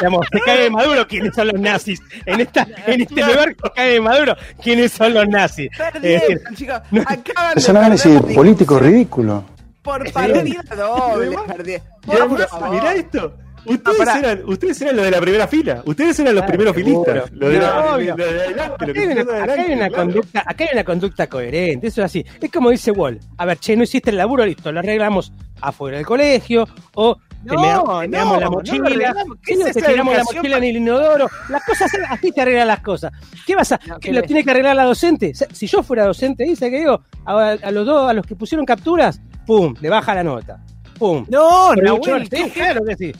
digamos, 0.00 0.26
se 0.30 0.40
cae 0.40 0.62
de 0.64 0.70
Maduro 0.70 1.06
quiénes 1.08 1.34
son 1.34 1.48
los 1.48 1.60
nazis. 1.60 2.00
En 2.26 2.40
esta, 2.40 2.66
en 2.86 3.00
este 3.02 3.14
lugar 3.24 3.54
se 3.62 3.70
cae 3.74 3.92
de 3.94 4.00
Maduro 4.00 4.36
quiénes 4.62 4.92
son 4.92 5.14
los 5.14 5.26
nazis. 5.28 5.70
Es 5.72 5.78
Perdieron, 5.92 6.20
decir, 6.28 6.40
chicos. 6.54 6.76
Acaban 7.06 7.56
Es 7.56 7.64
de 7.64 7.70
un 7.70 7.76
análisis 7.78 8.12
perder 8.20 8.34
político 8.34 8.78
ridículo. 8.78 9.44
Por 9.86 10.12
partida 10.12 10.62
doble. 10.76 11.36
perdí. 11.46 11.76
Por 12.04 12.46
favor. 12.48 12.70
mirá 12.70 12.92
esto. 12.94 13.34
Ustedes, 13.68 13.98
eran, 14.16 14.42
ustedes 14.48 14.80
eran 14.80 14.94
los 14.94 15.04
de 15.06 15.10
la 15.10 15.20
primera 15.20 15.48
fila. 15.48 15.82
Ustedes 15.84 16.16
eran 16.20 16.36
los 16.36 16.44
Claro, 16.44 16.58
primeros 16.58 16.76
seguro. 16.76 17.04
filistas. 17.14 17.32
Los 17.32 17.50
de, 17.52 17.58
la- 17.58 17.66
No, 17.74 17.82
los 17.84 17.94
obvio. 17.96 18.14
de 18.14 18.24
adelante, 18.24 18.86
los 18.86 18.96
Acá 18.96 19.00
hay, 19.00 19.06
una, 19.08 19.20
acá 19.22 19.32
hay 19.32 19.40
adelante, 19.40 19.72
una 19.74 19.88
claro. 19.88 20.02
conducta, 20.04 20.42
acá 20.46 20.64
hay 20.64 20.70
una 20.72 20.84
conducta 20.84 21.26
coherente, 21.26 21.86
eso 21.88 22.00
es 22.00 22.04
así. 22.04 22.24
Es 22.40 22.52
como 22.52 22.70
dice 22.70 22.90
Wall. 22.92 23.18
A 23.38 23.44
ver, 23.44 23.58
che, 23.58 23.76
no 23.76 23.82
hiciste 23.82 24.10
el 24.10 24.18
laburo, 24.18 24.46
listo, 24.46 24.70
lo 24.70 24.78
arreglamos 24.78 25.32
afuera 25.60 25.96
del 25.96 26.06
colegio, 26.06 26.68
o 26.94 27.16
te 27.16 27.54
No, 27.54 27.60
meamos 27.60 28.08
no, 28.08 28.38
la 28.40 28.44
no 28.46 28.50
mochila, 28.52 28.86
arreglamos. 28.86 29.36
¿Qué 29.44 29.56
sí, 29.56 29.62
es 29.66 29.74
te 29.74 29.82
tiramos 29.82 30.16
la 30.16 30.22
mochila 30.22 30.56
en 30.58 30.64
el 30.64 30.76
inodoro. 30.76 31.28
Las 31.48 31.64
cosas, 31.64 31.90
así 32.08 32.30
te 32.30 32.40
arreglan 32.42 32.68
las 32.68 32.80
cosas. 32.82 33.12
¿Qué 33.44 33.56
vas 33.56 33.72
a, 33.72 33.80
No, 33.84 33.94
que 33.98 34.10
que 34.10 34.12
lo 34.14 34.22
tiene 34.22 34.44
que 34.44 34.50
arreglar 34.52 34.76
la 34.76 34.84
docente? 34.84 35.32
Si 35.34 35.66
yo 35.66 35.82
fuera 35.82 36.04
docente, 36.04 36.44
dice 36.44 36.70
que 36.70 36.78
digo, 36.78 37.00
a, 37.24 37.50
a 37.50 37.70
los 37.72 37.84
dos, 37.84 38.08
a 38.08 38.12
los 38.12 38.24
que 38.24 38.36
pusieron 38.36 38.64
capturas, 38.64 39.20
pum, 39.46 39.74
le 39.80 39.88
baja 39.88 40.14
la 40.14 40.24
nota. 40.24 40.58
Pum. 40.98 41.24
No, 41.28 41.74
Nahuel, 41.74 42.24
sí, 42.24 42.30
¿qué- 42.30 42.50
claro 42.50 42.84
que 42.84 42.96
sí. 42.96 43.12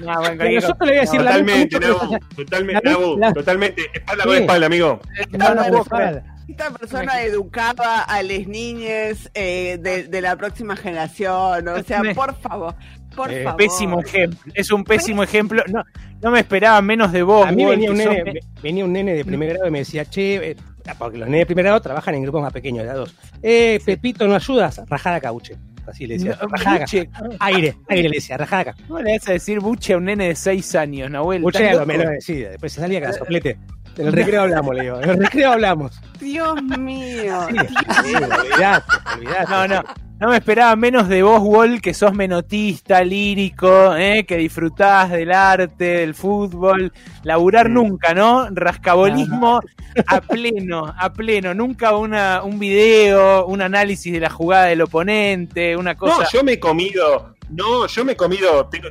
No, 0.00 0.06
bueno, 0.06 0.22
Pero 0.22 0.36
cualquier 0.36 0.62
nosotros 0.62 0.80
le 0.80 0.86
voy 0.92 0.96
a 0.96 1.00
decir 1.00 1.20
la 1.22 1.30
Totalmente, 1.32 1.80
Nabu, 1.80 2.18
totalmente, 2.36 2.82
la- 2.84 2.90
Nabu, 2.90 3.18
la- 3.18 3.32
totalmente. 3.32 3.82
Espalda 3.94 4.24
con 4.24 4.34
espalda, 4.36 4.66
amigo. 4.66 5.00
No, 5.30 5.38
no 5.38 5.54
No, 5.54 5.62
puedo 5.62 5.72
no, 5.78 5.84
creer. 5.84 6.22
Esta 6.48 6.70
persona 6.70 7.22
educaba 7.22 8.02
a 8.02 8.22
las 8.22 8.46
niñas 8.46 9.30
eh, 9.34 9.78
de, 9.80 10.04
de 10.04 10.20
la 10.20 10.36
próxima 10.36 10.76
generación. 10.76 11.66
O 11.68 11.82
sea, 11.82 12.02
por 12.14 12.34
favor. 12.36 12.74
Por 13.16 13.32
Eh, 13.32 13.42
favor. 13.42 13.56
Pésimo 13.58 14.00
ejemplo. 14.00 14.52
Es 14.54 14.70
un 14.70 14.84
pésimo 14.84 15.22
ejemplo. 15.24 15.62
No, 15.68 15.82
no 16.22 16.30
me 16.30 16.40
esperaba 16.40 16.80
menos 16.82 17.10
de 17.12 17.22
vos. 17.22 17.46
A 17.46 17.50
mí 17.52 17.64
venía 17.64 17.90
un, 17.90 17.96
que 17.96 18.04
nene, 18.06 18.40
sos- 18.40 18.62
venía 18.62 18.84
un 18.84 18.92
nene 18.92 19.14
de 19.14 19.24
primer 19.24 19.50
grado 19.54 19.66
y 19.66 19.70
me 19.72 19.78
decía, 19.80 20.04
che, 20.04 20.50
eh, 20.50 20.56
porque 20.94 21.18
los 21.18 21.28
nenes 21.28 21.42
de 21.42 21.46
primer 21.46 21.64
grado 21.64 21.80
trabajan 21.80 22.14
en 22.14 22.22
grupos 22.22 22.42
más 22.42 22.52
pequeños, 22.52 22.86
de 22.86 22.92
dos. 22.92 23.14
Eh, 23.42 23.80
Pepito, 23.84 24.26
¿no 24.26 24.34
ayudas? 24.34 24.82
Rajada 24.88 25.20
cauche. 25.20 25.56
Así 25.86 26.06
le 26.06 26.14
decía. 26.14 26.38
No, 26.40 26.48
rajada 26.48 26.80
buche. 26.80 27.08
Aire, 27.40 27.76
aire 27.88 28.08
le 28.08 28.16
decía, 28.16 28.36
rajada 28.36 28.62
acá. 28.62 28.74
¿Cómo 28.88 29.00
le 29.00 29.12
vas 29.12 29.28
a 29.28 29.32
decir 29.32 29.60
buche 29.60 29.92
a 29.92 29.98
un 29.98 30.04
nene 30.04 30.28
de 30.28 30.34
6 30.34 30.74
años, 30.74 31.10
Nahuel? 31.10 31.42
Buche 31.42 31.62
¿Estás 31.62 31.76
a 31.76 31.80
lo 31.80 31.86
menos, 31.86 32.24
sí, 32.24 32.34
después 32.36 32.72
se 32.72 32.80
salía 32.80 33.00
cada 33.00 33.12
soplete. 33.12 33.58
En 33.98 34.06
el 34.08 34.12
recreo 34.12 34.42
hablamos, 34.42 34.74
le 34.74 34.82
digo. 34.82 35.00
En 35.00 35.10
el 35.10 35.16
recreo 35.18 35.52
hablamos. 35.52 36.00
Dios 36.20 36.62
mío. 36.62 37.46
Sí, 37.48 37.56
sí, 38.04 38.14
olvidate, 38.14 38.92
olvidate. 39.14 39.50
No, 39.50 39.68
no. 39.68 39.82
No 40.18 40.28
me 40.30 40.36
esperaba 40.38 40.74
menos 40.76 41.08
de 41.08 41.22
vos, 41.22 41.42
Wall, 41.42 41.82
que 41.82 41.92
sos 41.92 42.14
menotista, 42.14 43.04
lírico, 43.04 43.94
¿eh? 43.96 44.24
que 44.26 44.38
disfrutás 44.38 45.10
del 45.10 45.30
arte, 45.30 45.84
del 45.84 46.14
fútbol. 46.14 46.90
Laburar 47.22 47.68
nunca, 47.68 48.14
¿no? 48.14 48.48
Rascabolismo 48.50 49.60
a 50.06 50.20
pleno, 50.22 50.86
a 50.98 51.12
pleno. 51.12 51.52
Nunca 51.52 51.94
una, 51.96 52.42
un 52.44 52.58
video, 52.58 53.44
un 53.44 53.60
análisis 53.60 54.10
de 54.10 54.20
la 54.20 54.30
jugada 54.30 54.64
del 54.64 54.80
oponente, 54.80 55.76
una 55.76 55.94
cosa. 55.96 56.22
No, 56.22 56.28
yo 56.32 56.42
me 56.42 56.52
he 56.52 56.60
comido. 56.60 57.34
No, 57.50 57.86
yo 57.86 58.02
me 58.02 58.12
he 58.12 58.16
comido. 58.16 58.66
tengo- 58.70 58.88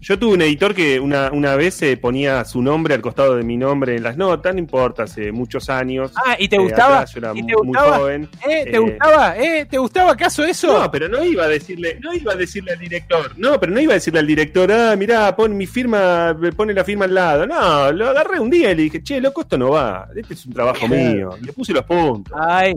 yo 0.00 0.18
tuve 0.18 0.34
un 0.34 0.42
editor 0.42 0.74
que 0.74 0.98
una, 0.98 1.30
una 1.32 1.56
vez 1.56 1.74
se 1.74 1.96
ponía 1.96 2.44
su 2.44 2.62
nombre 2.62 2.94
al 2.94 3.00
costado 3.02 3.36
de 3.36 3.42
mi 3.42 3.56
nombre 3.56 3.96
en 3.96 4.02
las 4.02 4.16
notas, 4.16 4.54
no 4.54 4.58
importa, 4.58 5.02
hace 5.04 5.30
muchos 5.32 5.68
años. 5.68 6.12
Ah, 6.16 6.36
¿y 6.38 6.48
te 6.48 6.56
Eh, 6.56 6.58
gustaba? 6.58 6.96
atrás, 7.00 7.12
yo 7.12 7.18
era 7.18 7.32
¿Y 7.34 7.46
te 7.46 7.54
muy 7.56 7.66
gustaba? 7.68 7.98
joven. 7.98 8.28
¿Eh? 8.48 8.64
¿Te 8.64 8.76
Eh, 8.76 8.78
gustaba? 8.78 9.36
¿Eh? 9.36 9.66
¿Te 9.70 9.78
gustaba 9.78 10.12
acaso 10.12 10.42
eso? 10.44 10.80
No, 10.80 10.90
pero 10.90 11.08
no 11.08 11.22
iba 11.24 11.44
a 11.44 11.48
decirle, 11.48 11.98
no 12.00 12.14
iba 12.14 12.32
a 12.32 12.36
decirle 12.36 12.72
al 12.72 12.78
director, 12.78 13.32
no, 13.36 13.60
pero 13.60 13.72
no 13.72 13.80
iba 13.80 13.92
a 13.92 13.94
decirle 13.94 14.20
al 14.20 14.26
director, 14.26 14.72
ah, 14.72 14.96
mirá, 14.96 15.36
pon 15.36 15.56
mi 15.56 15.66
firma, 15.66 16.36
pone 16.56 16.72
la 16.72 16.84
firma 16.84 17.04
al 17.04 17.14
lado. 17.14 17.46
No, 17.46 17.92
lo 17.92 18.08
agarré 18.08 18.40
un 18.40 18.48
día 18.50 18.70
y 18.72 18.76
le 18.76 18.82
dije, 18.84 19.02
che, 19.02 19.20
loco, 19.20 19.42
esto 19.42 19.58
no 19.58 19.70
va, 19.70 20.08
este 20.16 20.34
es 20.34 20.46
un 20.46 20.52
trabajo 20.54 20.88
mío. 20.88 21.36
Y 21.40 21.44
le 21.44 21.52
puse 21.52 21.72
los 21.72 21.84
puntos. 21.84 22.34
Ay, 22.40 22.74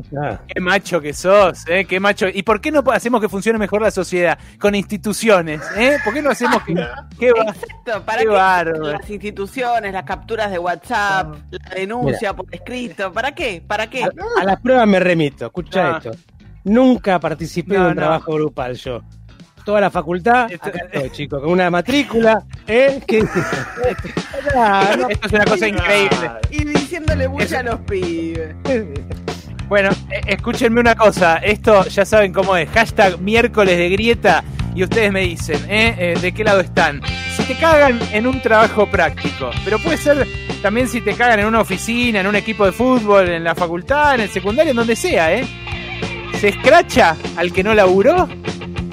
qué 0.53 0.59
macho 0.59 0.99
que 0.99 1.13
sos, 1.13 1.63
¿eh? 1.67 1.85
Qué 1.85 1.99
macho. 1.99 2.27
¿Y 2.27 2.43
por 2.43 2.59
qué 2.59 2.69
no 2.71 2.83
hacemos 2.91 3.21
que 3.21 3.29
funcione 3.29 3.57
mejor 3.57 3.81
la 3.81 3.91
sociedad? 3.91 4.37
Con 4.59 4.75
instituciones, 4.75 5.61
¿eh? 5.77 5.97
¿Por 6.03 6.13
qué 6.13 6.21
no 6.21 6.29
hacemos 6.31 6.61
que... 6.63 6.73
qué 7.19 7.29
Exacto, 7.29 8.03
¿para 8.05 8.19
Qué 8.19 8.23
qué 8.25 8.29
bárbaro. 8.31 8.91
las 8.91 9.09
instituciones, 9.09 9.93
las 9.93 10.03
capturas 10.03 10.51
de 10.51 10.59
WhatsApp, 10.59 11.35
la 11.51 11.75
denuncia 11.75 12.33
por 12.35 12.45
escrito? 12.51 13.11
¿Para 13.11 13.33
qué? 13.33 13.63
¿Para 13.65 13.87
qué? 13.89 14.03
A 14.03 14.43
las 14.43 14.59
pruebas 14.59 14.87
me 14.87 14.99
remito, 14.99 15.45
escucha 15.45 15.83
No. 15.91 15.97
esto. 15.97 16.11
Nunca 16.65 17.19
participé 17.19 17.75
No, 17.75 17.83
de 17.83 17.89
un 17.89 17.95
no. 17.95 18.01
trabajo 18.01 18.33
grupal 18.33 18.75
yo. 18.75 19.01
Toda 19.65 19.79
la 19.79 19.89
facultad, 19.89 20.45
acá 20.53 20.71
estoy, 20.91 21.09
chico, 21.11 21.39
con 21.39 21.49
una 21.51 21.69
matrícula, 21.69 22.43
¿eh? 22.67 22.99
¿Qué? 23.07 23.23
Ah, 24.55 24.95
no. 24.97 25.07
Esto 25.09 25.27
es 25.27 25.33
una 25.33 25.45
cosa 25.45 25.67
increíble. 25.67 26.29
Y 26.51 26.65
diciéndole 26.65 27.27
mucho 27.29 27.57
a 27.57 27.63
los 27.63 27.79
pibes. 27.81 28.55
Bueno, 29.69 29.89
eh, 30.11 30.21
escúchenme 30.27 30.81
una 30.81 30.95
cosa. 30.95 31.37
Esto 31.37 31.85
ya 31.85 32.03
saben 32.05 32.33
cómo 32.33 32.55
es. 32.57 32.69
Hashtag 32.71 33.19
miércoles 33.19 33.77
de 33.77 33.89
grieta. 33.89 34.43
Y 34.75 34.83
ustedes 34.83 35.11
me 35.11 35.21
dicen, 35.21 35.59
¿eh? 35.69 35.95
Eh, 35.97 36.17
¿De 36.19 36.33
qué 36.33 36.43
lado 36.43 36.59
están? 36.59 37.01
Si 37.35 37.43
te 37.43 37.55
cagan 37.55 37.99
en 38.11 38.25
un 38.25 38.41
trabajo 38.41 38.89
práctico, 38.89 39.51
pero 39.63 39.77
puede 39.79 39.97
ser 39.97 40.27
también 40.61 40.87
si 40.87 41.01
te 41.01 41.13
cagan 41.13 41.39
en 41.41 41.45
una 41.45 41.61
oficina, 41.61 42.21
en 42.21 42.27
un 42.27 42.35
equipo 42.35 42.65
de 42.65 42.71
fútbol, 42.71 43.29
en 43.29 43.43
la 43.43 43.53
facultad, 43.53 44.15
en 44.15 44.21
el 44.21 44.29
secundario, 44.29 44.71
en 44.71 44.77
donde 44.77 44.95
sea, 44.95 45.33
¿eh? 45.33 45.45
¿Se 46.39 46.49
escracha 46.49 47.15
al 47.37 47.53
que 47.53 47.63
no 47.63 47.73
laburó? 47.73 48.27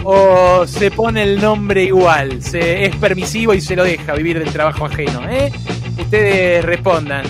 ¿O 0.04 0.66
se 0.66 0.90
pone 0.90 1.22
el 1.22 1.40
nombre 1.40 1.84
igual? 1.84 2.42
¿Se, 2.42 2.84
¿Es 2.84 2.96
permisivo 2.96 3.54
y 3.54 3.60
se 3.60 3.76
lo 3.76 3.84
deja 3.84 4.14
vivir 4.14 4.38
del 4.38 4.52
trabajo 4.52 4.86
ajeno? 4.86 5.22
¿eh? 5.28 5.52
Ustedes 5.98 6.64
respondan. 6.64 7.24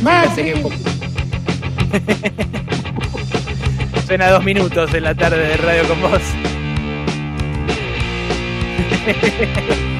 Suena 4.06 4.30
dos 4.30 4.44
minutos 4.44 4.92
en 4.94 5.04
la 5.04 5.14
tarde 5.14 5.48
de 5.48 5.56
Radio 5.56 5.88
con 5.88 6.00
Vos. 6.02 6.20
WhatsApp 8.90 9.90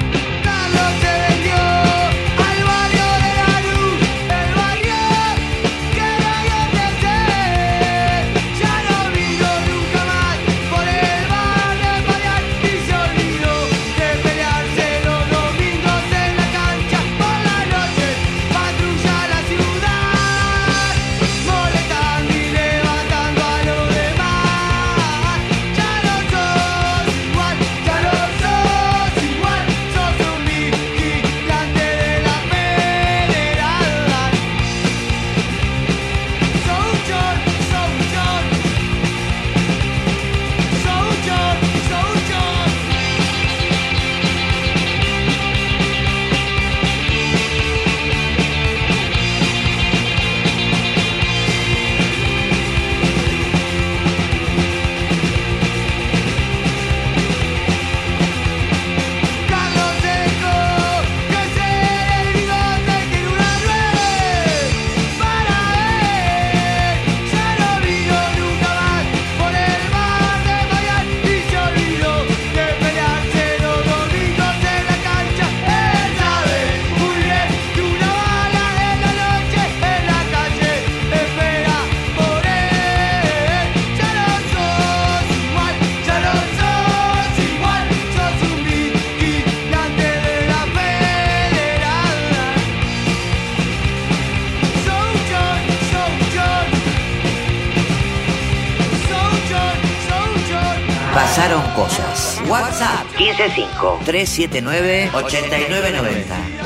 155-379-8990. 104.11 105.11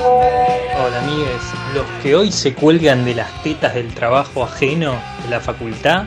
Hola 0.01 0.99
amigues, 1.03 1.41
los 1.75 1.85
que 2.01 2.15
hoy 2.15 2.31
se 2.31 2.53
cuelgan 2.53 3.05
de 3.05 3.13
las 3.15 3.43
tetas 3.43 3.75
del 3.75 3.93
trabajo 3.93 4.43
ajeno 4.43 4.99
de 5.23 5.29
la 5.29 5.39
facultad, 5.39 6.05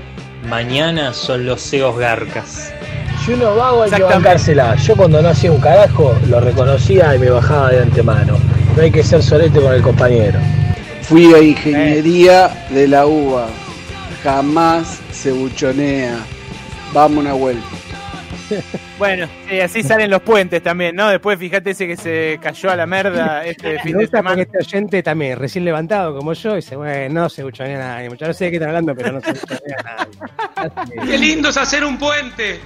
mañana 0.48 1.14
son 1.14 1.46
los 1.46 1.62
CEOs 1.62 1.96
garcas. 1.96 2.72
Si 3.24 3.32
uno 3.34 3.54
vago 3.54 3.84
hay 3.84 3.90
que 3.90 4.02
bancársela. 4.02 4.74
Yo 4.76 4.96
cuando 4.96 5.22
no 5.22 5.28
hacía 5.28 5.52
un 5.52 5.60
carajo 5.60 6.16
lo 6.26 6.40
reconocía 6.40 7.14
y 7.14 7.18
me 7.18 7.30
bajaba 7.30 7.70
de 7.70 7.82
antemano. 7.82 8.36
No 8.76 8.82
hay 8.82 8.90
que 8.90 9.04
ser 9.04 9.22
solete 9.22 9.60
con 9.60 9.72
el 9.72 9.82
compañero. 9.82 10.40
Fui 11.02 11.32
a 11.34 11.40
ingeniería 11.40 12.66
de 12.70 12.88
la 12.88 13.06
UBA. 13.06 13.46
Jamás 14.24 14.98
se 15.12 15.32
buchonea. 15.32 16.18
Vamos 16.92 17.18
una 17.18 17.34
vuelta. 17.34 17.66
Bueno, 18.98 19.28
sí, 19.48 19.60
así 19.60 19.82
salen 19.82 20.10
los 20.10 20.22
puentes 20.22 20.62
también, 20.62 20.96
¿no? 20.96 21.08
Después 21.08 21.38
fíjate 21.38 21.70
ese 21.70 21.86
que 21.86 21.96
se 21.96 22.38
cayó 22.42 22.70
a 22.70 22.76
la 22.76 22.84
merda 22.86 23.44
este 23.46 23.78
fin 23.80 23.96
Me 23.96 24.02
de 24.02 24.08
semana. 24.08 24.42
este 24.42 24.58
oyente 24.58 25.02
también, 25.02 25.38
recién 25.38 25.64
levantado 25.64 26.16
como 26.16 26.32
yo, 26.32 26.56
dice, 26.56 26.74
bueno, 26.74 27.22
no 27.22 27.28
se 27.28 27.44
buchonea 27.44 27.76
a 27.76 27.94
nadie. 27.96 28.08
muchacho. 28.10 28.28
No 28.28 28.34
sé 28.34 28.44
de 28.46 28.50
qué 28.50 28.56
están 28.56 28.70
hablando, 28.70 28.94
pero 28.96 29.12
no 29.12 29.20
se 29.20 29.32
buchonea 29.32 29.76
a 30.56 30.64
nadie. 30.64 31.10
Qué 31.10 31.18
lindo 31.18 31.48
es 31.50 31.56
hacer 31.56 31.84
un 31.84 31.96
puente. 31.98 32.60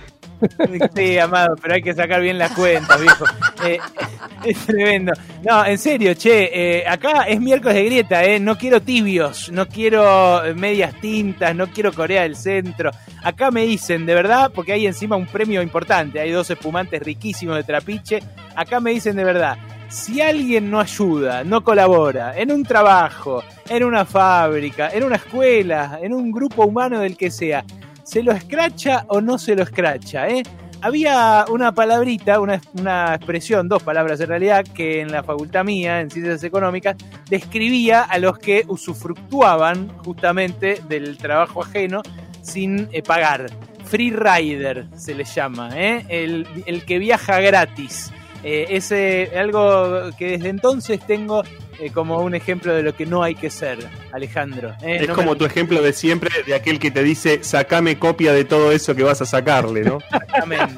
Sí, 0.94 1.18
amado, 1.18 1.56
pero 1.60 1.74
hay 1.74 1.82
que 1.82 1.94
sacar 1.94 2.20
bien 2.20 2.38
las 2.38 2.52
cuentas, 2.52 3.00
viejo. 3.00 3.24
Eh, 3.64 3.78
es 4.44 4.58
tremendo. 4.66 5.12
No, 5.44 5.64
en 5.64 5.78
serio, 5.78 6.14
che, 6.14 6.50
eh, 6.52 6.84
acá 6.84 7.22
es 7.28 7.40
miércoles 7.40 7.76
de 7.76 7.84
grieta, 7.84 8.24
¿eh? 8.24 8.40
No 8.40 8.58
quiero 8.58 8.82
tibios, 8.82 9.52
no 9.52 9.68
quiero 9.68 10.44
eh, 10.44 10.52
medias 10.54 11.00
tintas, 11.00 11.54
no 11.54 11.68
quiero 11.68 11.92
Corea 11.92 12.22
del 12.22 12.34
Centro. 12.34 12.90
Acá 13.22 13.52
me 13.52 13.64
dicen, 13.64 14.04
de 14.04 14.16
verdad, 14.16 14.50
porque 14.52 14.72
hay 14.72 14.86
encima 14.86 15.14
un 15.14 15.26
premio 15.26 15.62
importante, 15.62 16.18
hay 16.18 16.32
dos 16.32 16.50
espumantes 16.50 17.00
riquísimos 17.02 17.54
de 17.56 17.62
trapiche. 17.62 18.18
Acá 18.56 18.80
me 18.80 18.90
dicen 18.90 19.14
de 19.14 19.24
verdad, 19.24 19.56
si 19.88 20.20
alguien 20.20 20.70
no 20.70 20.80
ayuda, 20.80 21.44
no 21.44 21.62
colabora 21.62 22.36
en 22.36 22.50
un 22.50 22.64
trabajo, 22.64 23.44
en 23.68 23.84
una 23.84 24.04
fábrica, 24.04 24.90
en 24.92 25.04
una 25.04 25.16
escuela, 25.16 25.98
en 26.02 26.12
un 26.14 26.32
grupo 26.32 26.64
humano 26.64 27.00
del 27.00 27.16
que 27.16 27.30
sea, 27.30 27.64
¿se 28.04 28.22
lo 28.22 28.32
escracha 28.32 29.04
o 29.08 29.20
no 29.20 29.38
se 29.38 29.54
lo 29.54 29.62
escracha? 29.62 30.28
Eh? 30.28 30.42
Había 30.80 31.44
una 31.48 31.72
palabrita, 31.72 32.40
una, 32.40 32.60
una 32.74 33.14
expresión, 33.14 33.68
dos 33.68 33.82
palabras 33.82 34.20
en 34.20 34.28
realidad, 34.28 34.64
que 34.64 35.00
en 35.00 35.12
la 35.12 35.22
facultad 35.22 35.64
mía, 35.64 36.00
en 36.00 36.10
Ciencias 36.10 36.42
Económicas, 36.42 36.96
describía 37.30 38.02
a 38.02 38.18
los 38.18 38.38
que 38.38 38.64
usufructuaban 38.66 39.96
justamente 39.98 40.82
del 40.88 41.16
trabajo 41.18 41.62
ajeno 41.62 42.02
sin 42.42 42.88
eh, 42.92 43.02
pagar. 43.02 43.46
Free 43.84 44.10
Rider 44.10 44.86
se 44.96 45.14
le 45.14 45.24
llama, 45.24 45.70
¿eh? 45.78 46.04
el, 46.08 46.46
el 46.66 46.84
que 46.84 46.98
viaja 46.98 47.40
gratis. 47.40 48.10
Eh, 48.42 48.66
es 48.70 48.90
algo 49.36 50.10
que 50.18 50.32
desde 50.32 50.48
entonces 50.48 50.98
tengo 51.06 51.44
eh, 51.84 51.90
como 51.90 52.18
un 52.20 52.34
ejemplo 52.34 52.74
de 52.74 52.82
lo 52.82 52.94
que 52.94 53.06
no 53.06 53.22
hay 53.22 53.34
que 53.34 53.50
ser, 53.50 53.78
Alejandro. 54.12 54.70
¿eh? 54.82 54.98
Es 55.02 55.08
No 55.08 55.14
como 55.14 55.32
me- 55.32 55.36
tu 55.38 55.44
ejemplo 55.44 55.82
de 55.82 55.92
siempre, 55.92 56.30
de 56.46 56.54
aquel 56.54 56.78
que 56.78 56.90
te 56.90 57.02
dice, 57.02 57.42
sacame 57.42 57.98
copia 57.98 58.32
de 58.32 58.44
todo 58.44 58.72
eso 58.72 58.94
que 58.94 59.02
vas 59.02 59.20
a 59.22 59.26
sacarle, 59.26 59.82
¿no? 59.82 59.98
Exactamente. 59.98 60.74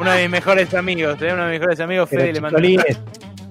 Uno 0.00 0.10
de 0.10 0.22
mis 0.22 0.30
mejores 0.30 0.72
amigos, 0.74 1.20
¿eh? 1.20 1.30
uno 1.32 1.44
de 1.44 1.50
mis 1.52 1.60
mejores 1.60 1.80
amigos, 1.80 2.08
Pero, 2.10 2.22
Fede, 2.22 2.32
le 2.32 2.40
chicolines, 2.48 3.00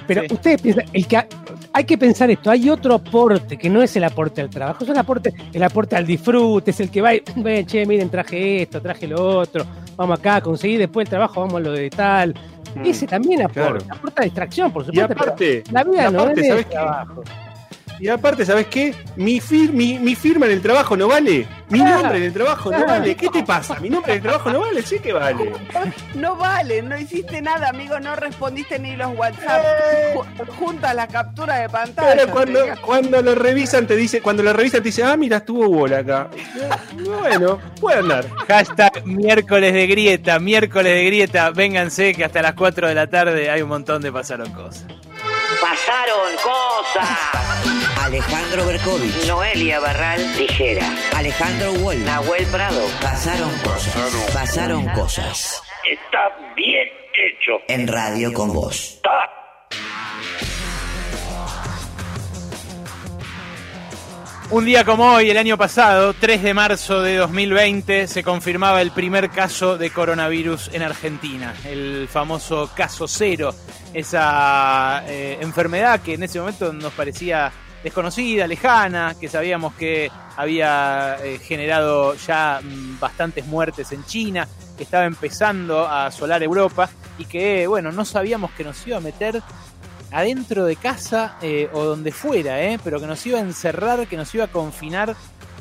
pero 0.08 0.24
ustedes 0.32 0.62
piensan, 0.62 0.86
el 0.92 1.08
que 1.08 1.18
ha- 1.18 1.28
hay 1.74 1.84
que 1.86 1.98
pensar 1.98 2.30
esto, 2.32 2.50
hay 2.52 2.70
otro 2.70 2.96
aporte 2.96 3.58
que 3.58 3.70
no 3.70 3.82
es 3.82 3.96
el 3.96 4.04
aporte 4.04 4.42
al 4.42 4.50
trabajo, 4.50 4.84
es 4.84 4.90
el 4.90 4.98
aporte, 4.98 5.34
el 5.54 5.64
aporte 5.64 5.96
al 5.96 6.06
disfrute, 6.06 6.72
es 6.72 6.80
el 6.82 6.90
que 6.90 7.02
va 7.02 7.14
y, 7.16 7.22
"Ven, 7.38 7.66
che, 7.66 7.86
miren, 7.86 8.10
traje 8.10 8.64
esto, 8.64 8.82
traje 8.82 9.08
lo 9.08 9.38
otro, 9.38 9.66
vamos 9.96 10.20
acá, 10.20 10.42
conseguí 10.42 10.76
después 10.78 11.06
el 11.06 11.10
trabajo, 11.10 11.40
vamos 11.42 11.56
a 11.58 11.60
lo 11.60 11.72
de 11.72 11.90
tal. 11.90 12.34
Mm, 12.76 12.86
Ese 12.86 13.08
también 13.08 13.42
aporta, 13.42 13.62
claro. 13.78 13.80
aporta 13.90 14.24
distracción, 14.24 14.72
por 14.72 14.84
Y 14.84 14.86
supuesto. 14.88 15.08
pero 15.10 15.22
aparte, 15.22 15.64
la 15.72 15.84
vida 15.84 16.10
y 16.10 16.14
no 16.14 16.22
aparte, 16.22 16.42
es 16.42 16.48
¿sabes 16.48 16.66
qué? 16.68 16.78
Y 18.02 18.08
aparte, 18.10 18.46
¿sabes 18.46 18.66
qué? 18.66 18.96
Mi, 19.16 19.40
fir- 19.40 19.72
mi, 19.72 20.00
mi 20.00 20.16
firma 20.16 20.48
en 20.48 20.54
el 20.54 20.62
trabajo 20.62 20.98
no 20.98 21.08
vale. 21.08 21.48
Mi 21.70 21.80
Claro, 21.80 22.00
nombre 22.02 22.18
en 22.18 22.24
el 22.24 22.34
trabajo 22.34 22.72
no 22.72 22.84
vale. 22.86 23.16
¿Qué 23.16 23.30
te 23.30 23.44
pasa? 23.44 23.80
Mi 23.80 23.90
nombre 23.90 24.14
en 24.14 24.18
el 24.18 24.24
trabajo 24.24 24.50
no 24.50 24.60
vale. 24.62 24.82
Sí 24.82 24.98
que 25.00 25.14
vale. 25.14 25.52
No 26.16 26.36
vale, 26.36 26.82
no 26.82 26.98
hiciste 26.98 27.42
nada, 27.44 27.70
amigo, 27.70 28.00
no 28.00 28.16
respondiste 28.16 28.80
ni 28.80 28.96
los 28.96 29.16
WhatsApp. 29.16 29.64
Ju- 30.16 30.48
Junta 30.58 30.94
la 30.96 31.06
captura 31.08 31.58
de 31.58 31.70
pantalla. 31.70 32.16
Pero 32.16 32.32
cuando, 32.34 32.60
cuando 32.84 33.22
lo 33.22 33.36
revisan 33.36 33.86
te 33.86 33.96
dice, 33.96 34.20
cuando 34.22 34.42
lo 34.42 34.52
revisan 34.52 34.82
te 34.82 34.90
dice, 34.90 35.04
ah, 35.04 35.16
mira, 35.16 35.38
estuvo 35.38 35.70
bola 35.70 36.00
acá. 36.00 36.28
Bueno, 37.20 37.60
puede 37.80 38.00
andar. 38.00 38.26
Hashtag 38.48 39.06
miércoles 39.06 39.74
de 39.74 39.86
grieta, 39.88 40.40
miércoles 40.40 40.94
de 40.96 41.06
grieta. 41.06 41.52
Vénganse 41.52 42.14
que 42.14 42.26
hasta 42.26 42.42
las 42.42 42.54
4 42.54 42.88
de 42.88 42.96
la 42.96 43.08
tarde 43.08 43.50
hay 43.52 43.62
un 43.62 43.70
montón 43.70 44.02
de 44.02 44.12
pasaron 44.12 44.52
cosas. 44.52 44.86
Pasaron 45.62 46.36
cosas. 46.44 47.08
Alejandro 48.04 48.66
Berkovich. 48.66 49.28
Noelia 49.28 49.80
Barral. 49.80 50.20
Tijera. 50.36 50.86
Alejandro 51.16 51.74
Wall. 51.74 52.04
Nahuel 52.04 52.48
Prado. 52.48 52.82
Pasaron 53.00 53.52
cosas. 53.64 54.32
Pasaron 54.34 54.88
cosas. 54.90 55.62
Está 55.88 56.30
bien 56.56 56.88
hecho. 57.14 57.60
En 57.68 57.88
radio 57.88 58.34
con 58.34 58.52
vos. 58.52 59.00
Un 64.52 64.66
día 64.66 64.84
como 64.84 65.14
hoy, 65.14 65.30
el 65.30 65.38
año 65.38 65.58
pasado, 65.58 66.14
3 66.14 66.44
de 66.44 66.54
marzo 66.54 67.02
de 67.02 67.16
2020, 67.16 68.06
se 68.06 68.22
confirmaba 68.22 68.82
el 68.82 68.92
primer 68.92 69.30
caso 69.30 69.78
de 69.78 69.92
coronavirus 69.92 70.72
en 70.74 70.82
Argentina, 70.82 71.56
el 71.64 72.10
famoso 72.10 72.70
caso 72.76 73.08
cero, 73.08 73.56
esa 73.94 75.06
eh, 75.08 75.38
enfermedad 75.40 76.02
que 76.02 76.16
en 76.16 76.24
ese 76.24 76.40
momento 76.40 76.74
nos 76.74 76.92
parecía 76.92 77.50
desconocida, 77.82 78.46
lejana, 78.46 79.16
que 79.18 79.30
sabíamos 79.30 79.74
que 79.76 80.12
había 80.36 81.16
eh, 81.24 81.40
generado 81.40 82.16
ya 82.16 82.60
mm, 82.62 83.00
bastantes 83.00 83.46
muertes 83.46 83.94
en 83.94 84.04
China, 84.04 84.46
que 84.76 84.84
estaba 84.84 85.06
empezando 85.06 85.88
a 85.88 86.08
asolar 86.08 86.44
Europa 86.44 86.90
y 87.18 87.24
que, 87.24 87.68
bueno, 87.68 87.94
no 87.94 88.04
sabíamos 88.04 88.52
que 88.52 88.66
nos 88.66 88.86
iba 88.86 88.98
a 88.98 89.02
meter 89.02 89.42
adentro 90.12 90.66
de 90.66 90.76
casa 90.76 91.38
eh, 91.42 91.70
o 91.74 91.84
donde 91.84 92.12
fuera, 92.12 92.62
eh, 92.62 92.80
pero 92.84 93.00
que 93.00 93.08
nos 93.08 93.26
iba 93.26 93.40
a 93.40 93.42
encerrar, 93.42 94.08
que 94.08 94.18
nos 94.18 94.34
iba 94.36 94.46
a 94.46 94.48
confinar 94.48 95.16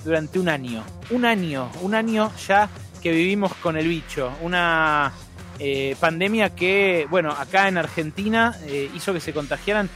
durante 0.05 0.39
un 0.39 0.49
año. 0.49 0.85
Un 1.11 1.25
año, 1.25 1.71
un 1.83 1.95
año 1.95 2.31
ya 2.47 2.69
que 3.01 3.13
vivimos 3.13 3.55
con 3.55 3.77
el 3.77 3.89
bicho. 3.89 4.33
Una 4.43 5.13
eh, 5.59 5.97
pandemia 6.01 6.55
que, 6.55 7.07
bueno, 7.11 7.33
acá 7.33 7.69
en 7.69 7.79
Argentina 7.79 8.57
eh, 8.65 8.91
hizo 8.95 9.13
que 9.13 9.21
se 9.21 9.33
contagiaran 9.33 9.89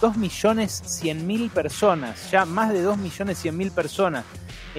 2.100.000 0.00 1.50
personas, 1.50 2.30
ya 2.30 2.44
más 2.44 2.72
de 2.72 2.84
2.100.000 2.84 3.72
personas. 3.72 4.24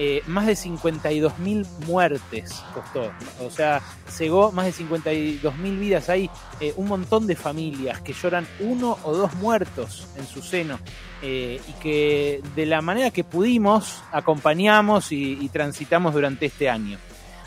Eh, 0.02 0.22
más 0.28 0.46
de 0.46 0.54
52.000 0.54 1.66
muertes 1.84 2.64
costó. 2.72 3.12
O 3.44 3.50
sea, 3.50 3.82
cegó 4.08 4.50
más 4.50 4.64
de 4.64 4.72
52.000 4.72 5.78
vidas. 5.78 6.08
Hay 6.08 6.30
eh, 6.58 6.72
un 6.76 6.88
montón 6.88 7.26
de 7.26 7.36
familias 7.36 8.00
que 8.00 8.14
lloran 8.14 8.46
uno 8.60 8.96
o 9.02 9.12
dos 9.12 9.34
muertos 9.34 10.08
en 10.16 10.26
su 10.26 10.40
seno 10.40 10.78
eh, 11.20 11.60
y 11.68 11.72
que 11.82 12.40
de 12.56 12.64
la 12.64 12.80
manera 12.80 13.10
que 13.10 13.24
pudimos 13.24 14.02
acompañamos 14.10 15.12
y, 15.12 15.36
y 15.38 15.50
transitamos 15.50 16.14
durante 16.14 16.46
este 16.46 16.70
año. 16.70 16.96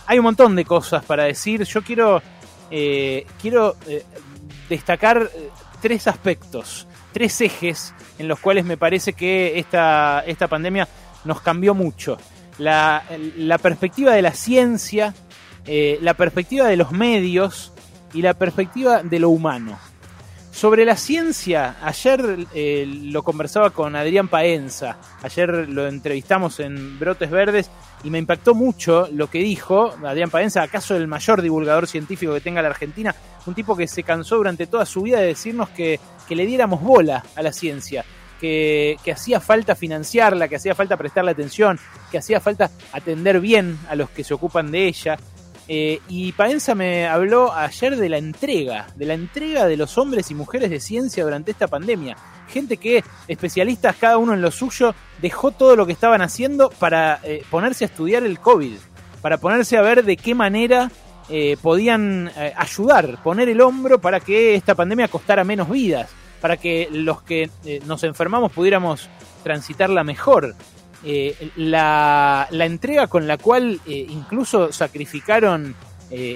Hay 0.06 0.20
un 0.20 0.26
montón 0.26 0.56
de 0.56 0.64
cosas 0.64 1.04
para 1.04 1.24
decir. 1.24 1.64
Yo 1.64 1.82
quiero, 1.82 2.22
quiero 3.42 3.76
destacar 4.70 5.28
tres 5.82 6.06
aspectos, 6.06 6.88
tres 7.14 7.42
ejes 7.42 7.96
en 8.20 8.28
los 8.28 8.40
cuales 8.40 8.64
me 8.64 8.78
parece 8.78 9.14
que 9.14 9.58
esta, 9.58 10.24
esta 10.28 10.48
pandemia 10.48 10.88
nos 11.26 11.42
cambió 11.42 11.74
mucho. 11.74 12.20
La, 12.58 13.04
perspectiva 13.62 14.14
de 14.14 14.22
la 14.22 14.34
ciencia, 14.34 15.14
eh, 15.66 15.98
la 16.02 16.14
perspectiva 16.14 16.68
de 16.68 16.78
los 16.78 16.92
medios 16.92 17.74
y 18.14 18.22
la 18.22 18.34
perspectiva 18.34 19.04
de 19.04 19.20
lo 19.20 19.30
humano. 19.30 19.78
Sobre 20.54 20.86
la 20.86 20.96
ciencia, 20.96 21.78
ayer 21.82 22.46
eh, 22.54 22.86
lo 22.86 23.24
conversaba 23.24 23.72
con 23.72 23.96
Adrián 23.96 24.28
Paenza, 24.28 24.98
ayer 25.24 25.50
lo 25.68 25.88
entrevistamos 25.88 26.60
en 26.60 27.00
Brotes 27.00 27.32
Verdes 27.32 27.72
y 28.04 28.12
me 28.12 28.20
impactó 28.20 28.54
mucho 28.54 29.10
lo 29.12 29.32
que 29.32 29.40
dijo 29.40 29.96
Adrián 30.06 30.30
Paenza, 30.30 30.62
acaso 30.62 30.96
el 30.96 31.08
mayor 31.08 31.42
divulgador 31.42 31.88
científico 31.88 32.36
que 32.36 32.42
tenga 32.42 32.62
la 32.62 32.68
Argentina, 32.68 33.16
un 33.48 33.56
tipo 33.56 33.76
que 33.76 33.88
se 33.88 34.04
cansó 34.04 34.36
durante 34.36 34.68
toda 34.68 34.86
su 34.86 35.02
vida 35.02 35.20
de 35.20 35.26
decirnos 35.26 35.70
que, 35.70 36.00
que 36.28 36.36
le 36.36 36.46
diéramos 36.46 36.84
bola 36.84 37.24
a 37.36 37.42
la 37.42 37.52
ciencia, 37.52 38.06
que, 38.44 39.12
hacía 39.12 39.40
falta 39.40 39.74
financiarla, 39.74 40.50
que 40.50 40.58
hacía 40.58 40.76
falta 40.76 40.98
prestarle 40.98 41.32
atención, 41.32 41.80
que 42.12 42.18
hacía 42.18 42.42
falta 42.42 42.70
atender 42.92 43.40
bien 43.40 43.80
a 43.90 43.96
los 43.96 44.10
que 44.10 44.26
se 44.26 44.34
ocupan 44.34 44.70
de 44.70 44.88
ella. 44.88 45.18
Eh, 45.70 46.02
y 46.10 46.34
Paenza 46.34 46.76
me 46.76 47.08
habló 47.08 47.54
ayer 47.54 47.96
de 47.96 48.10
la 48.10 48.18
entrega, 48.18 48.88
de 48.98 49.06
la 49.06 49.14
entrega 49.14 49.66
de 49.66 49.78
los 49.78 49.98
hombres 49.98 50.30
y 50.30 50.36
mujeres 50.36 50.70
de 50.70 50.82
ciencia 50.82 51.24
durante 51.24 51.52
esta 51.52 51.68
pandemia. 51.68 52.18
Gente 52.50 52.76
que, 52.76 53.02
especialistas 53.30 53.96
cada 53.96 54.18
uno 54.18 54.34
en 54.34 54.42
lo 54.42 54.52
suyo, 54.52 54.94
dejó 55.22 55.52
todo 55.52 55.78
lo 55.78 55.86
que 55.86 55.94
estaban 55.94 56.22
haciendo 56.22 56.70
para 56.70 57.22
eh, 57.24 57.46
ponerse 57.50 57.86
a 57.86 57.88
estudiar 57.88 58.24
el 58.24 58.40
COVID, 58.40 58.76
para 59.22 59.38
ponerse 59.38 59.78
a 59.78 59.82
ver 59.82 60.04
de 60.04 60.18
qué 60.18 60.36
manera 60.36 60.92
eh, 61.30 61.56
podían 61.62 62.30
eh, 62.36 62.54
ayudar, 62.58 63.24
poner 63.24 63.48
el 63.48 63.62
hombro 63.62 64.02
para 64.02 64.20
que 64.20 64.56
esta 64.56 64.76
pandemia 64.76 65.08
costara 65.08 65.46
menos 65.46 65.70
vidas, 65.70 66.10
para 66.44 66.58
que 66.58 66.90
los 66.92 67.22
que 67.22 67.50
eh, 67.64 67.80
nos 67.86 68.04
enfermamos 68.04 68.52
pudiéramos 68.52 69.08
transitarla 69.44 70.04
mejor. 70.04 70.54
Eh, 71.02 71.52
la, 71.56 72.50
la 72.52 72.66
entrega 72.66 73.08
con 73.08 73.28
la 73.28 73.38
cual 73.38 73.80
eh, 73.86 74.06
incluso 74.10 74.74
sacrificaron 74.74 75.74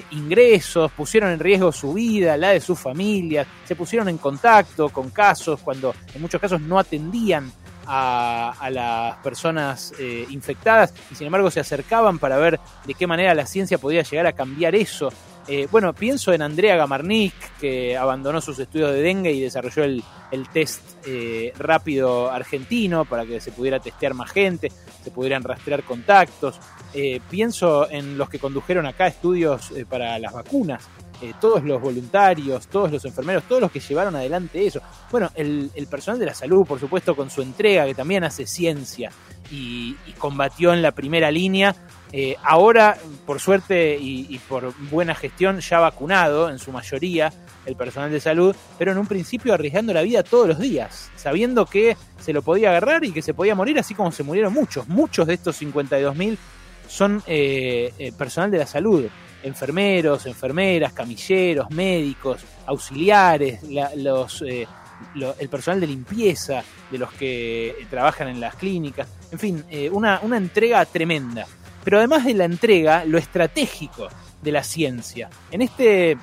ingresos, 0.10 0.92
pusieron 0.94 1.30
en 1.30 1.40
riesgo 1.40 1.72
su 1.72 1.94
vida, 1.94 2.36
la 2.36 2.50
de 2.50 2.60
sus 2.60 2.80
familias, 2.80 3.46
se 3.64 3.76
pusieron 3.76 4.10
en 4.10 4.18
contacto 4.18 4.90
con 4.90 5.12
casos 5.12 5.60
cuando 5.60 5.94
en 6.16 6.20
muchos 6.20 6.42
casos 6.42 6.60
no 6.60 6.80
atendían 6.80 7.52
a, 7.86 8.70
las 8.72 9.18
personas 9.18 9.94
infectadas 10.30 10.96
y 11.12 11.16
sin 11.16 11.28
embargo 11.28 11.52
se 11.52 11.60
acercaban 11.60 12.18
para 12.18 12.38
ver 12.38 12.60
de 12.88 12.96
qué 12.96 13.06
manera 13.06 13.36
la 13.36 13.46
ciencia 13.46 13.78
podía 13.78 14.02
llegar 14.02 14.26
a 14.26 14.34
cambiar 14.34 14.74
eso. 14.74 15.10
Eh, 15.48 15.68
bueno, 15.72 15.94
pienso 15.94 16.34
en 16.34 16.42
Andrea 16.42 16.76
Gamarnik, 16.76 17.34
que 17.60 17.96
abandonó 17.96 18.42
sus 18.42 18.60
estudios 18.60 18.92
de 18.92 19.02
dengue 19.02 19.32
y 19.32 19.40
desarrolló 19.40 19.84
el, 19.84 20.04
test 20.52 20.82
eh, 21.06 21.54
rápido 21.58 22.30
argentino 22.30 23.06
para 23.06 23.26
que 23.26 23.40
se 23.40 23.54
pudiera 23.54 23.80
testear 23.80 24.14
más 24.14 24.30
gente, 24.32 24.72
se 25.04 25.12
pudieran 25.12 25.44
rastrear 25.44 25.84
contactos. 25.84 26.60
Eh, 26.94 27.22
pienso 27.30 27.90
en 27.90 28.18
los 28.18 28.30
que 28.30 28.40
condujeron 28.40 28.86
acá 28.86 29.08
estudios 29.08 29.72
eh, 29.72 29.86
para 29.86 30.20
las 30.20 30.34
vacunas, 30.34 30.84
eh, 31.22 31.34
todos 31.40 31.64
los 31.64 31.82
voluntarios, 31.82 32.68
todos 32.68 32.92
los 32.92 33.04
enfermeros, 33.06 33.44
todos 33.44 33.62
los 33.62 33.72
que 33.72 33.80
llevaron 33.80 34.16
adelante 34.16 34.66
eso. 34.66 34.82
Bueno, 35.12 35.32
el, 35.34 35.72
el 35.74 35.88
personal 35.88 36.20
de 36.20 36.28
la 36.28 36.34
salud, 36.34 36.66
por 36.66 36.80
supuesto, 36.80 37.16
con 37.16 37.30
su 37.30 37.42
entrega, 37.42 37.86
que 37.86 37.96
también 37.96 38.24
hace 38.24 38.46
ciencia 38.46 39.12
y, 39.52 39.96
combatió 40.18 40.74
en 40.74 40.82
la 40.82 40.92
primera 40.92 41.30
línea. 41.32 41.76
Eh, 42.14 42.36
ahora, 42.44 42.98
por 43.26 43.40
suerte 43.40 43.98
y, 44.00 44.26
y 44.30 44.38
por 44.40 44.74
buena 44.90 45.14
gestión, 45.14 45.60
ya 45.60 45.80
vacunado 45.80 46.50
en 46.50 46.58
su 46.58 46.72
mayoría 46.72 47.32
el 47.66 47.76
personal 47.76 48.10
de 48.10 48.22
salud, 48.22 48.56
pero 48.80 48.94
en 48.94 48.98
un 48.98 49.08
principio 49.08 49.54
arriesgando 49.54 49.94
la 49.94 50.02
vida 50.02 50.24
todos 50.24 50.48
los 50.48 50.58
días, 50.60 51.12
sabiendo 51.18 51.66
que 51.66 51.98
se 52.20 52.32
lo 52.32 52.42
podía 52.42 52.70
agarrar 52.70 53.04
y 53.04 53.12
que 53.12 53.22
se 53.22 53.34
podía 53.34 53.56
morir, 53.56 53.78
así 53.78 53.94
como 53.94 54.12
se 54.14 54.24
murieron 54.24 54.54
muchos. 54.54 54.88
Muchos 54.88 55.28
de 55.28 55.34
estos 55.34 55.62
52.000 55.62 56.38
son 56.88 57.22
eh, 57.28 57.94
eh, 58.00 58.12
personal 58.14 58.50
de 58.52 58.60
la 58.60 58.68
salud, 58.68 59.06
enfermeros, 59.44 60.26
enfermeras, 60.26 60.94
camilleros, 60.94 61.70
médicos, 61.72 62.42
auxiliares, 62.66 63.62
la- 63.64 63.92
los, 63.96 64.42
eh, 64.44 64.66
lo- 65.16 65.36
el 65.40 65.50
personal 65.50 65.80
de 65.82 65.88
limpieza, 65.88 66.64
de 66.92 66.98
los 66.98 67.12
que 67.14 67.86
trabajan 67.90 68.28
en 68.28 68.40
las 68.40 68.56
clínicas, 68.56 69.08
en 69.32 69.40
fin, 69.40 69.64
eh, 69.70 69.90
una, 69.90 70.20
una 70.24 70.38
entrega 70.38 70.84
tremenda. 70.86 71.46
pero 71.84 72.00
además 72.00 72.26
de 72.26 72.34
la 72.34 72.44
entrega, 72.44 73.06
lo 73.06 73.18
estratégico 73.18 74.10
de 74.42 74.52
la 74.52 74.62
ciencia. 74.64 75.30
En 75.52 75.62
este, 75.62 76.18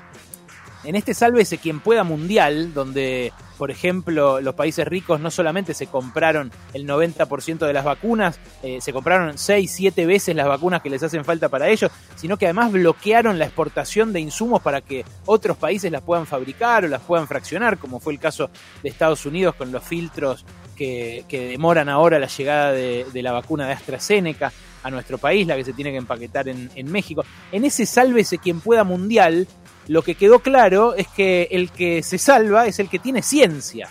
en 0.84 0.96
este 0.96 1.14
Sálvese 1.14 1.58
quien 1.58 1.80
pueda 1.80 2.04
mundial, 2.04 2.74
donde 2.74 3.32
por 3.58 3.70
ejemplo, 3.70 4.40
los 4.40 4.54
países 4.54 4.86
ricos 4.86 5.20
no 5.20 5.30
solamente 5.30 5.74
se 5.74 5.86
compraron 5.86 6.50
el 6.72 6.86
90% 6.86 7.66
de 7.66 7.72
las 7.72 7.84
vacunas, 7.84 8.40
eh, 8.62 8.80
se 8.80 8.92
compraron 8.92 9.38
6, 9.38 9.70
7 9.72 10.06
veces 10.06 10.34
las 10.34 10.48
vacunas 10.48 10.82
que 10.82 10.90
les 10.90 11.02
hacen 11.02 11.24
falta 11.24 11.48
para 11.48 11.68
ellos, 11.68 11.90
sino 12.16 12.36
que 12.36 12.46
además 12.46 12.72
bloquearon 12.72 13.38
la 13.38 13.44
exportación 13.44 14.12
de 14.12 14.20
insumos 14.20 14.60
para 14.60 14.80
que 14.80 15.04
otros 15.26 15.56
países 15.56 15.92
las 15.92 16.02
puedan 16.02 16.26
fabricar 16.26 16.84
o 16.84 16.88
las 16.88 17.02
puedan 17.02 17.28
fraccionar, 17.28 17.78
como 17.78 18.00
fue 18.00 18.12
el 18.12 18.18
caso 18.18 18.50
de 18.82 18.88
Estados 18.88 19.24
Unidos 19.24 19.54
con 19.54 19.70
los 19.70 19.84
filtros 19.84 20.44
que, 20.76 21.24
demoran 21.30 21.88
ahora 21.88 22.18
la 22.18 22.26
llegada 22.26 22.72
de, 22.72 23.06
la 23.22 23.32
vacuna 23.32 23.66
de 23.66 23.74
AstraZeneca 23.74 24.52
a 24.82 24.90
nuestro 24.90 25.18
país, 25.18 25.46
la 25.46 25.56
que 25.56 25.64
se 25.64 25.72
tiene 25.72 25.92
que 25.92 25.98
empaquetar 25.98 26.48
en, 26.48 26.70
en 26.74 26.90
México. 26.90 27.24
En 27.52 27.64
ese 27.64 27.86
sálvese 27.86 28.38
quien 28.38 28.60
pueda 28.60 28.82
mundial, 28.82 29.46
lo 29.88 30.02
que 30.02 30.14
quedó 30.14 30.38
claro 30.38 30.94
es 30.94 31.08
que 31.08 31.48
el 31.50 31.70
que 31.70 32.02
se 32.02 32.18
salva 32.18 32.66
es 32.66 32.78
el 32.78 32.88
que 32.88 32.98
tiene 32.98 33.22
ciencia. 33.22 33.88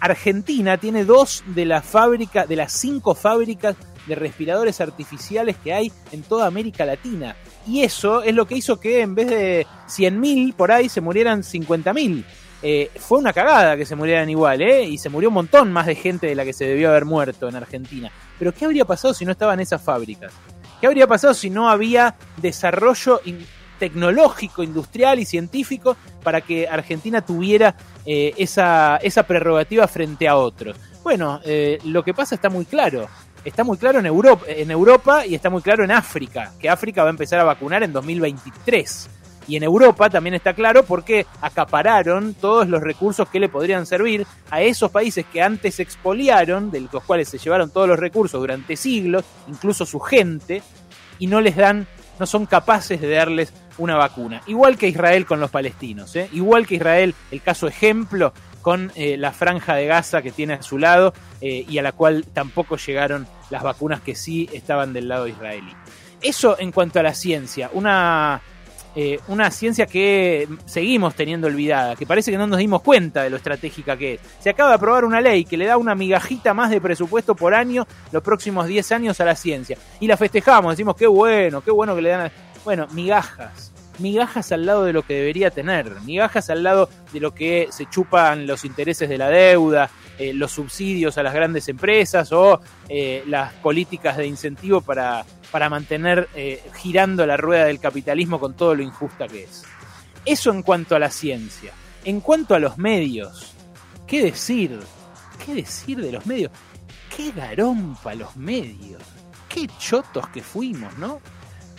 Argentina 0.00 0.78
tiene 0.78 1.04
dos 1.04 1.44
de 1.46 1.64
las 1.64 1.84
fábricas, 1.84 2.48
de 2.48 2.56
las 2.56 2.72
cinco 2.72 3.14
fábricas 3.14 3.76
de 4.06 4.14
respiradores 4.14 4.80
artificiales 4.80 5.56
que 5.62 5.72
hay 5.72 5.92
en 6.10 6.22
toda 6.22 6.46
América 6.46 6.84
Latina. 6.84 7.36
Y 7.66 7.82
eso 7.82 8.22
es 8.22 8.34
lo 8.34 8.46
que 8.46 8.56
hizo 8.56 8.80
que 8.80 9.00
en 9.00 9.14
vez 9.14 9.28
de 9.28 9.66
100.000 9.88 10.54
por 10.54 10.72
ahí 10.72 10.88
se 10.88 11.00
murieran 11.00 11.42
50.000. 11.42 12.24
Eh, 12.64 12.90
fue 12.96 13.18
una 13.18 13.32
cagada 13.32 13.76
que 13.76 13.86
se 13.86 13.96
murieran 13.96 14.30
igual, 14.30 14.62
¿eh? 14.62 14.84
Y 14.84 14.98
se 14.98 15.08
murió 15.08 15.28
un 15.30 15.34
montón 15.34 15.72
más 15.72 15.86
de 15.86 15.96
gente 15.96 16.28
de 16.28 16.34
la 16.34 16.44
que 16.44 16.52
se 16.52 16.64
debió 16.64 16.90
haber 16.90 17.04
muerto 17.04 17.48
en 17.48 17.56
Argentina. 17.56 18.10
Pero 18.38 18.52
¿qué 18.52 18.64
habría 18.64 18.84
pasado 18.84 19.14
si 19.14 19.24
no 19.24 19.32
estaban 19.32 19.60
esas 19.60 19.82
fábricas? 19.82 20.32
¿Qué 20.80 20.86
habría 20.86 21.06
pasado 21.06 21.34
si 21.34 21.50
no 21.50 21.68
había 21.68 22.16
desarrollo 22.36 23.20
tecnológico, 23.82 24.62
industrial 24.62 25.18
y 25.18 25.24
científico 25.24 25.96
para 26.22 26.40
que 26.40 26.68
Argentina 26.68 27.20
tuviera 27.20 27.74
eh, 28.06 28.32
esa, 28.36 28.98
esa, 28.98 29.24
prerrogativa 29.24 29.88
frente 29.88 30.28
a 30.28 30.36
otros. 30.36 30.76
Bueno, 31.02 31.40
eh, 31.44 31.80
lo 31.86 32.04
que 32.04 32.14
pasa 32.14 32.36
está 32.36 32.48
muy 32.48 32.64
claro. 32.64 33.08
Está 33.44 33.64
muy 33.64 33.76
claro 33.76 33.98
en 33.98 34.06
Europa, 34.06 34.44
en 34.46 34.70
Europa 34.70 35.26
y 35.26 35.34
está 35.34 35.50
muy 35.50 35.62
claro 35.62 35.82
en 35.82 35.90
África, 35.90 36.52
que 36.60 36.70
África 36.70 37.02
va 37.02 37.08
a 37.08 37.10
empezar 37.10 37.40
a 37.40 37.44
vacunar 37.44 37.82
en 37.82 37.92
2023. 37.92 39.10
Y 39.48 39.56
en 39.56 39.64
Europa 39.64 40.08
también 40.08 40.34
está 40.34 40.54
claro 40.54 40.84
porque 40.84 41.26
acapararon 41.40 42.34
todos 42.34 42.68
los 42.68 42.80
recursos 42.80 43.28
que 43.28 43.40
le 43.40 43.48
podrían 43.48 43.84
servir 43.84 44.24
a 44.48 44.62
esos 44.62 44.92
países 44.92 45.26
que 45.26 45.42
antes 45.42 45.80
expoliaron, 45.80 46.70
de 46.70 46.82
los 46.82 47.02
cuales 47.02 47.28
se 47.28 47.38
llevaron 47.38 47.70
todos 47.70 47.88
los 47.88 47.98
recursos 47.98 48.40
durante 48.40 48.76
siglos, 48.76 49.24
incluso 49.48 49.84
su 49.84 49.98
gente, 49.98 50.62
y 51.18 51.26
no 51.26 51.40
les 51.40 51.56
dan, 51.56 51.88
no 52.20 52.26
son 52.26 52.46
capaces 52.46 53.00
de 53.00 53.10
darles 53.10 53.52
una 53.78 53.96
vacuna. 53.96 54.42
Igual 54.46 54.76
que 54.76 54.88
Israel 54.88 55.26
con 55.26 55.40
los 55.40 55.50
palestinos, 55.50 56.14
¿eh? 56.16 56.28
igual 56.32 56.66
que 56.66 56.76
Israel, 56.76 57.14
el 57.30 57.42
caso 57.42 57.66
ejemplo 57.66 58.32
con 58.60 58.92
eh, 58.94 59.16
la 59.16 59.32
franja 59.32 59.74
de 59.74 59.86
Gaza 59.86 60.22
que 60.22 60.30
tiene 60.30 60.54
a 60.54 60.62
su 60.62 60.78
lado 60.78 61.12
eh, 61.40 61.64
y 61.68 61.78
a 61.78 61.82
la 61.82 61.92
cual 61.92 62.24
tampoco 62.32 62.76
llegaron 62.76 63.26
las 63.50 63.62
vacunas 63.62 64.00
que 64.00 64.14
sí 64.14 64.48
estaban 64.52 64.92
del 64.92 65.08
lado 65.08 65.26
israelí. 65.26 65.72
Eso 66.20 66.56
en 66.58 66.70
cuanto 66.70 67.00
a 67.00 67.02
la 67.02 67.14
ciencia, 67.14 67.70
una 67.72 68.40
una 69.28 69.50
ciencia 69.50 69.86
que 69.86 70.46
seguimos 70.66 71.14
teniendo 71.14 71.46
olvidada, 71.46 71.96
que 71.96 72.04
parece 72.04 72.30
que 72.30 72.36
no 72.36 72.46
nos 72.46 72.58
dimos 72.58 72.82
cuenta 72.82 73.22
de 73.22 73.30
lo 73.30 73.38
estratégica 73.38 73.96
que 73.96 74.14
es. 74.14 74.20
Se 74.38 74.50
acaba 74.50 74.68
de 74.68 74.74
aprobar 74.74 75.06
una 75.06 75.18
ley 75.18 75.46
que 75.46 75.56
le 75.56 75.64
da 75.64 75.78
una 75.78 75.94
migajita 75.94 76.52
más 76.52 76.68
de 76.68 76.78
presupuesto 76.78 77.34
por 77.34 77.54
año 77.54 77.86
los 78.10 78.22
próximos 78.22 78.66
10 78.66 78.92
años 78.92 79.18
a 79.18 79.24
la 79.24 79.34
ciencia. 79.34 79.78
Y 79.98 80.06
la 80.06 80.18
festejamos, 80.18 80.74
decimos, 80.74 80.94
qué 80.94 81.06
bueno, 81.06 81.62
qué 81.62 81.70
bueno 81.70 81.94
que 81.94 82.02
le 82.02 82.10
dan... 82.10 82.32
Bueno, 82.64 82.86
migajas. 82.92 83.72
Migajas 83.98 84.52
al 84.52 84.64
lado 84.64 84.84
de 84.84 84.92
lo 84.92 85.02
que 85.02 85.14
debería 85.14 85.50
tener, 85.50 85.90
migajas 86.00 86.48
al 86.48 86.62
lado 86.62 86.88
de 87.12 87.20
lo 87.20 87.34
que 87.34 87.68
se 87.70 87.84
chupan 87.86 88.46
los 88.46 88.64
intereses 88.64 89.08
de 89.08 89.18
la 89.18 89.28
deuda, 89.28 89.90
eh, 90.18 90.32
los 90.32 90.52
subsidios 90.52 91.18
a 91.18 91.22
las 91.22 91.34
grandes 91.34 91.68
empresas 91.68 92.32
o 92.32 92.60
eh, 92.88 93.22
las 93.26 93.52
políticas 93.54 94.16
de 94.16 94.26
incentivo 94.26 94.80
para 94.80 95.26
para 95.52 95.68
mantener 95.68 96.28
eh, 96.34 96.64
girando 96.76 97.24
la 97.26 97.36
rueda 97.36 97.66
del 97.66 97.78
capitalismo 97.78 98.40
con 98.40 98.54
todo 98.54 98.74
lo 98.74 98.82
injusta 98.82 99.28
que 99.28 99.44
es. 99.44 99.62
Eso 100.24 100.50
en 100.50 100.62
cuanto 100.62 100.96
a 100.96 100.98
la 100.98 101.10
ciencia. 101.10 101.72
En 102.04 102.20
cuanto 102.20 102.54
a 102.54 102.58
los 102.58 102.78
medios, 102.78 103.52
¿qué 104.06 104.24
decir? 104.24 104.80
¿Qué 105.44 105.54
decir 105.54 106.00
de 106.00 106.10
los 106.10 106.24
medios? 106.26 106.50
¿Qué 107.14 107.32
garompa 107.32 108.14
los 108.14 108.34
medios? 108.34 109.02
¿Qué 109.48 109.68
chotos 109.78 110.26
que 110.28 110.42
fuimos, 110.42 110.96
no? 110.96 111.20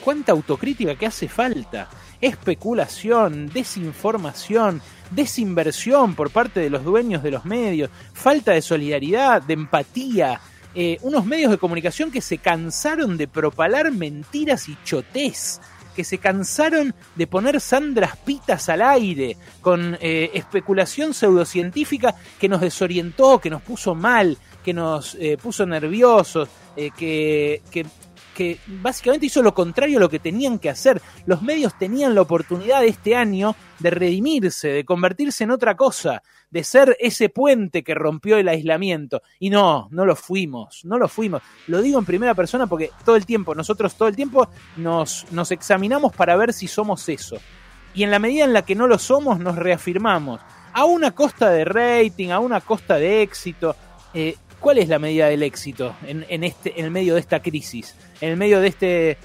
¿Cuánta 0.03 0.33
autocrítica 0.33 0.95
que 0.95 1.05
hace 1.05 1.29
falta? 1.29 1.87
Especulación, 2.19 3.47
desinformación, 3.47 4.81
desinversión 5.11 6.13
por 6.13 6.29
parte 6.29 6.59
de 6.59 6.69
los 6.69 6.83
dueños 6.83 7.23
de 7.23 7.31
los 7.31 7.45
medios, 7.45 7.89
falta 8.13 8.51
de 8.51 8.61
solidaridad, 8.61 9.41
de 9.41 9.53
empatía, 9.53 10.41
eh, 10.75 10.97
unos 11.03 11.25
medios 11.25 11.51
de 11.51 11.57
comunicación 11.57 12.11
que 12.11 12.19
se 12.19 12.39
cansaron 12.39 13.15
de 13.15 13.29
propalar 13.29 13.93
mentiras 13.93 14.67
y 14.67 14.77
chotés, 14.83 15.61
que 15.95 16.03
se 16.03 16.17
cansaron 16.17 16.93
de 17.15 17.27
poner 17.27 17.61
sandras 17.61 18.17
pitas 18.17 18.67
al 18.67 18.81
aire 18.81 19.37
con 19.61 19.97
eh, 20.01 20.31
especulación 20.33 21.13
pseudocientífica 21.13 22.13
que 22.39 22.49
nos 22.49 22.59
desorientó, 22.59 23.39
que 23.39 23.49
nos 23.49 23.61
puso 23.61 23.95
mal, 23.95 24.37
que 24.65 24.73
nos 24.73 25.15
eh, 25.15 25.37
puso 25.41 25.65
nerviosos, 25.65 26.49
que, 26.75 27.61
que 27.69 27.85
que 28.33 28.59
básicamente 28.67 29.27
hizo 29.27 29.41
lo 29.41 29.53
contrario 29.53 29.97
a 29.97 30.01
lo 30.01 30.09
que 30.09 30.19
tenían 30.19 30.59
que 30.59 30.69
hacer. 30.69 31.01
Los 31.25 31.41
medios 31.41 31.77
tenían 31.77 32.15
la 32.15 32.21
oportunidad 32.21 32.83
este 32.83 33.15
año 33.15 33.55
de 33.79 33.89
redimirse, 33.89 34.69
de 34.69 34.85
convertirse 34.85 35.43
en 35.43 35.51
otra 35.51 35.75
cosa, 35.75 36.23
de 36.49 36.63
ser 36.63 36.97
ese 36.99 37.29
puente 37.29 37.83
que 37.83 37.95
rompió 37.95 38.37
el 38.37 38.47
aislamiento. 38.47 39.21
Y 39.39 39.49
no, 39.49 39.87
no 39.91 40.05
lo 40.05 40.15
fuimos, 40.15 40.83
no 40.85 40.97
lo 40.97 41.07
fuimos. 41.07 41.41
Lo 41.67 41.81
digo 41.81 41.99
en 41.99 42.05
primera 42.05 42.35
persona 42.35 42.67
porque 42.67 42.91
todo 43.05 43.15
el 43.15 43.25
tiempo, 43.25 43.55
nosotros 43.55 43.95
todo 43.95 44.07
el 44.07 44.15
tiempo 44.15 44.47
nos, 44.77 45.25
nos 45.31 45.51
examinamos 45.51 46.13
para 46.13 46.35
ver 46.35 46.53
si 46.53 46.67
somos 46.67 47.07
eso. 47.09 47.37
Y 47.93 48.03
en 48.03 48.11
la 48.11 48.19
medida 48.19 48.43
en 48.43 48.53
la 48.53 48.63
que 48.63 48.75
no 48.75 48.87
lo 48.87 48.97
somos, 48.97 49.39
nos 49.39 49.55
reafirmamos. 49.55 50.41
A 50.73 50.85
una 50.85 51.11
costa 51.11 51.49
de 51.51 51.65
rating, 51.65 52.29
a 52.29 52.39
una 52.39 52.61
costa 52.61 52.95
de 52.95 53.21
éxito. 53.21 53.75
Eh, 54.15 54.35
¿Cuál 54.63 54.77
es 54.77 54.87
la 54.87 54.97
medida 54.97 55.27
del 55.27 55.43
éxito 55.43 55.93
en, 56.07 56.41
este, 56.41 56.79
en 56.79 56.85
el 56.85 56.91
medio 56.91 57.15
de 57.15 57.19
esta 57.19 57.41
crisis? 57.41 57.95
En 58.21 58.29
el 58.29 58.37
medio 58.37 58.61
de, 58.61 58.67
este, 58.67 59.17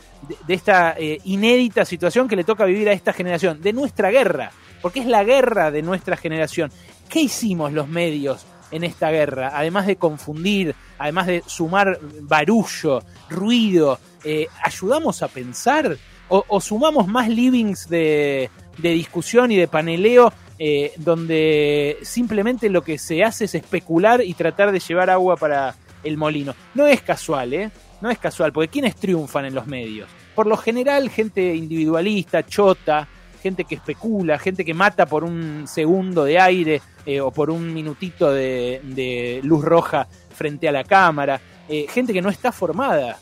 de, 0.49 0.55
esta 0.55 0.97
eh, 0.99 1.21
inédita 1.23 1.85
situación 1.85 2.27
que 2.27 2.35
le 2.35 2.43
toca 2.43 2.65
vivir 2.65 2.89
a 2.89 2.93
esta 2.93 3.13
generación, 3.13 3.63
de 3.63 3.73
nuestra 3.73 4.11
guerra, 4.11 4.51
porque 4.83 4.99
es 4.99 5.07
la 5.07 5.23
guerra 5.23 5.71
de 5.71 5.81
nuestra 5.81 6.17
generación. 6.17 6.73
¿Qué 7.09 7.21
hicimos 7.21 7.73
los 7.73 7.87
medios 7.87 8.47
en 8.73 8.83
esta 8.83 9.13
guerra? 9.13 9.53
Además 9.55 9.87
de 9.87 9.95
confundir, 9.95 10.75
además 10.99 11.29
de 11.29 11.45
sumar 11.47 12.01
barullo, 12.23 13.05
ruido, 13.31 14.01
eh, 14.25 14.49
¿ayudamos 14.65 15.23
a 15.23 15.29
pensar? 15.29 15.97
¿O, 16.31 16.61
sumamos 16.61 17.07
más 17.07 17.29
livings 17.29 17.89
de, 17.89 18.51
de 18.77 18.91
discusión 18.91 19.53
y 19.53 19.57
de 19.57 19.69
paneleo 19.69 20.33
eh, 20.61 20.93
donde 20.97 21.99
simplemente 22.03 22.69
lo 22.69 22.83
que 22.83 22.99
se 22.99 23.23
hace 23.23 23.45
es 23.45 23.55
especular 23.55 24.23
y 24.25 24.35
tratar 24.35 24.73
de 24.73 24.81
llevar 24.81 25.09
agua 25.09 25.37
para 25.37 25.77
el 26.03 26.17
molino. 26.17 26.55
No 26.75 26.87
es 26.87 27.01
casual, 27.01 27.55
¿eh? 27.55 27.71
No 28.01 28.11
es 28.11 28.19
casual, 28.19 28.53
porque 28.53 28.69
¿quiénes 28.69 28.97
triunfan 28.97 29.45
en 29.45 29.55
los 29.55 29.69
medios? 29.69 30.09
Por 30.35 30.49
lo 30.49 30.57
general, 30.57 31.11
gente 31.11 31.55
individualista, 31.55 32.45
chota, 32.45 33.07
gente 33.41 33.65
que 33.65 33.77
especula, 33.77 34.39
gente 34.39 34.65
que 34.65 34.75
mata 34.75 35.07
por 35.07 35.23
un 35.23 35.69
segundo 35.69 36.25
de 36.25 36.41
aire 36.41 36.83
eh, 37.07 37.21
o 37.21 37.31
por 37.31 37.51
un 37.51 37.73
minutito 37.73 38.33
de, 38.33 39.41
luz 39.45 39.65
roja 39.65 40.09
frente 40.35 40.69
a 40.69 40.73
la 40.73 40.83
cámara, 40.83 41.41
eh, 41.69 41.87
gente 41.89 42.13
que 42.13 42.23
no 42.23 42.31
está 42.31 42.51
formada. 42.51 43.19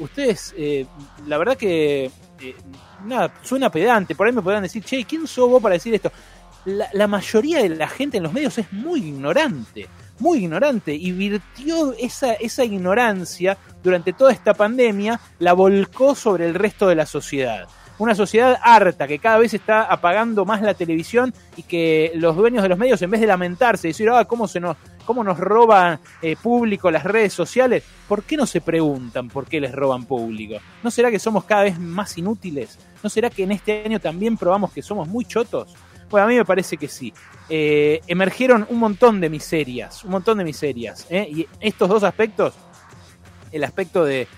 ustedes, 0.00 0.54
la 1.26 1.38
verdad 1.38 1.56
que, 1.56 2.10
nada, 3.04 3.32
suena 3.42 3.70
pedante, 3.70 4.14
por 4.14 4.26
ahí 4.26 4.32
me 4.32 4.42
podrán 4.42 4.62
decir, 4.62 4.82
che, 4.82 5.04
¿quién 5.04 5.26
sos 5.26 5.48
vos 5.48 5.62
para 5.62 5.74
decir 5.74 5.94
esto? 5.94 6.10
La, 6.64 7.06
mayoría 7.06 7.62
de 7.62 7.70
la 7.70 7.88
gente 7.88 8.16
en 8.16 8.22
los 8.22 8.32
medios 8.32 8.58
es 8.58 8.72
muy 8.72 9.00
ignorante, 9.00 9.88
muy 10.18 10.38
ignorante, 10.38 10.94
y 10.94 11.12
virtió 11.12 11.92
esa, 11.94 12.34
esa 12.34 12.64
ignorancia 12.64 13.56
durante 13.82 14.12
toda 14.12 14.32
esta 14.32 14.54
pandemia, 14.54 15.20
la 15.38 15.52
volcó 15.52 16.14
sobre 16.14 16.46
el 16.46 16.54
resto 16.54 16.88
de 16.88 16.94
la 16.94 17.06
sociedad 17.06 17.68
una 17.98 18.14
sociedad 18.14 18.58
harta 18.62 19.06
que 19.06 19.18
cada 19.18 19.38
vez 19.38 19.54
está 19.54 19.82
apagando 19.82 20.44
más 20.44 20.62
la 20.62 20.74
televisión 20.74 21.32
y 21.56 21.62
que 21.62 22.12
los 22.16 22.36
dueños 22.36 22.62
de 22.62 22.68
los 22.68 22.78
medios 22.78 23.00
en 23.02 23.10
vez 23.10 23.20
de 23.20 23.26
lamentarse 23.26 23.86
y 23.86 23.90
decir 23.90 24.10
ah 24.10 24.24
cómo 24.24 24.48
se 24.48 24.58
nos 24.60 24.76
cómo 25.04 25.22
nos 25.22 25.38
roban 25.38 26.00
eh, 26.20 26.34
público 26.34 26.90
las 26.90 27.04
redes 27.04 27.32
sociales 27.32 27.84
¿por 28.08 28.24
qué 28.24 28.36
no 28.36 28.46
se 28.46 28.60
preguntan 28.60 29.28
por 29.28 29.46
qué 29.46 29.60
les 29.60 29.72
roban 29.72 30.06
público? 30.06 30.56
¿no 30.82 30.90
será 30.90 31.10
que 31.10 31.18
somos 31.18 31.44
cada 31.44 31.62
vez 31.62 31.78
más 31.78 32.18
inútiles? 32.18 32.78
¿no 33.02 33.08
será 33.08 33.30
que 33.30 33.44
en 33.44 33.52
este 33.52 33.84
año 33.84 34.00
también 34.00 34.36
probamos 34.36 34.72
que 34.72 34.82
somos 34.82 35.06
muy 35.06 35.24
chotos? 35.24 35.74
Bueno, 36.10 36.26
a 36.26 36.28
mí 36.28 36.36
me 36.36 36.44
parece 36.44 36.76
que 36.76 36.88
sí. 36.88 37.12
Eh, 37.48 38.00
emergieron 38.06 38.66
un 38.70 38.78
montón 38.78 39.20
de 39.20 39.28
miserias, 39.28 40.04
un 40.04 40.12
montón 40.12 40.38
de 40.38 40.44
miserias. 40.44 41.06
¿eh? 41.10 41.28
Y 41.30 41.46
estos 41.60 41.88
dos 41.88 42.02
aspectos, 42.02 42.54
el 43.52 43.64
aspecto 43.64 44.04
de, 44.04 44.28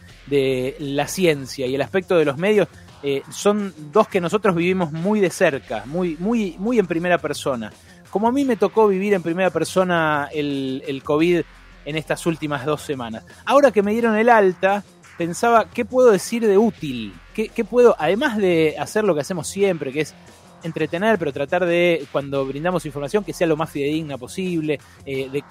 la 0.80 1.06
ciencia 1.06 1.66
y 1.66 1.76
el 1.76 1.82
aspecto 1.82 2.18
de 2.18 2.24
los 2.24 2.36
medios 2.36 2.66
eh, 3.04 3.22
son 3.30 3.72
dos 3.92 4.08
que 4.08 4.20
nosotros 4.20 4.56
vivimos 4.56 4.90
muy 4.90 5.20
de 5.20 5.30
cerca, 5.30 5.84
muy, 5.86 6.16
muy, 6.18 6.56
muy 6.58 6.80
en 6.80 6.86
primera 6.86 7.18
persona. 7.18 7.72
Como 8.10 8.26
a 8.26 8.32
mí 8.32 8.44
me 8.44 8.56
tocó 8.56 8.88
vivir 8.88 9.14
en 9.14 9.22
primera 9.22 9.50
persona 9.50 10.28
el, 10.32 11.00
COVID 11.04 11.42
en 11.84 11.96
estas 11.96 12.26
últimas 12.26 12.64
dos 12.66 12.82
semanas. 12.82 13.24
Ahora 13.44 13.70
que 13.70 13.82
me 13.82 13.92
dieron 13.92 14.16
el 14.16 14.28
alta, 14.28 14.82
pensaba, 15.16 15.70
¿qué 15.70 15.84
puedo 15.84 16.10
decir 16.10 16.44
de 16.44 16.58
útil? 16.58 17.14
¿Qué, 17.32 17.48
qué 17.48 17.64
puedo, 17.64 17.94
además 17.98 18.36
de 18.38 18.74
hacer 18.80 19.04
lo 19.04 19.14
que 19.14 19.20
hacemos 19.20 19.46
siempre, 19.46 19.92
que 19.92 20.00
es 20.00 20.14
entretener, 20.62 21.18
pero 21.18 21.32
tratar 21.32 21.64
de, 21.66 22.06
cuando 22.12 22.44
brindamos 22.46 22.86
información, 22.86 23.24
que 23.24 23.32
sea 23.32 23.46
lo 23.46 23.56
más 23.56 23.70
fidedigna 23.70 24.18
posible, 24.18 24.78
eh, 25.04 25.42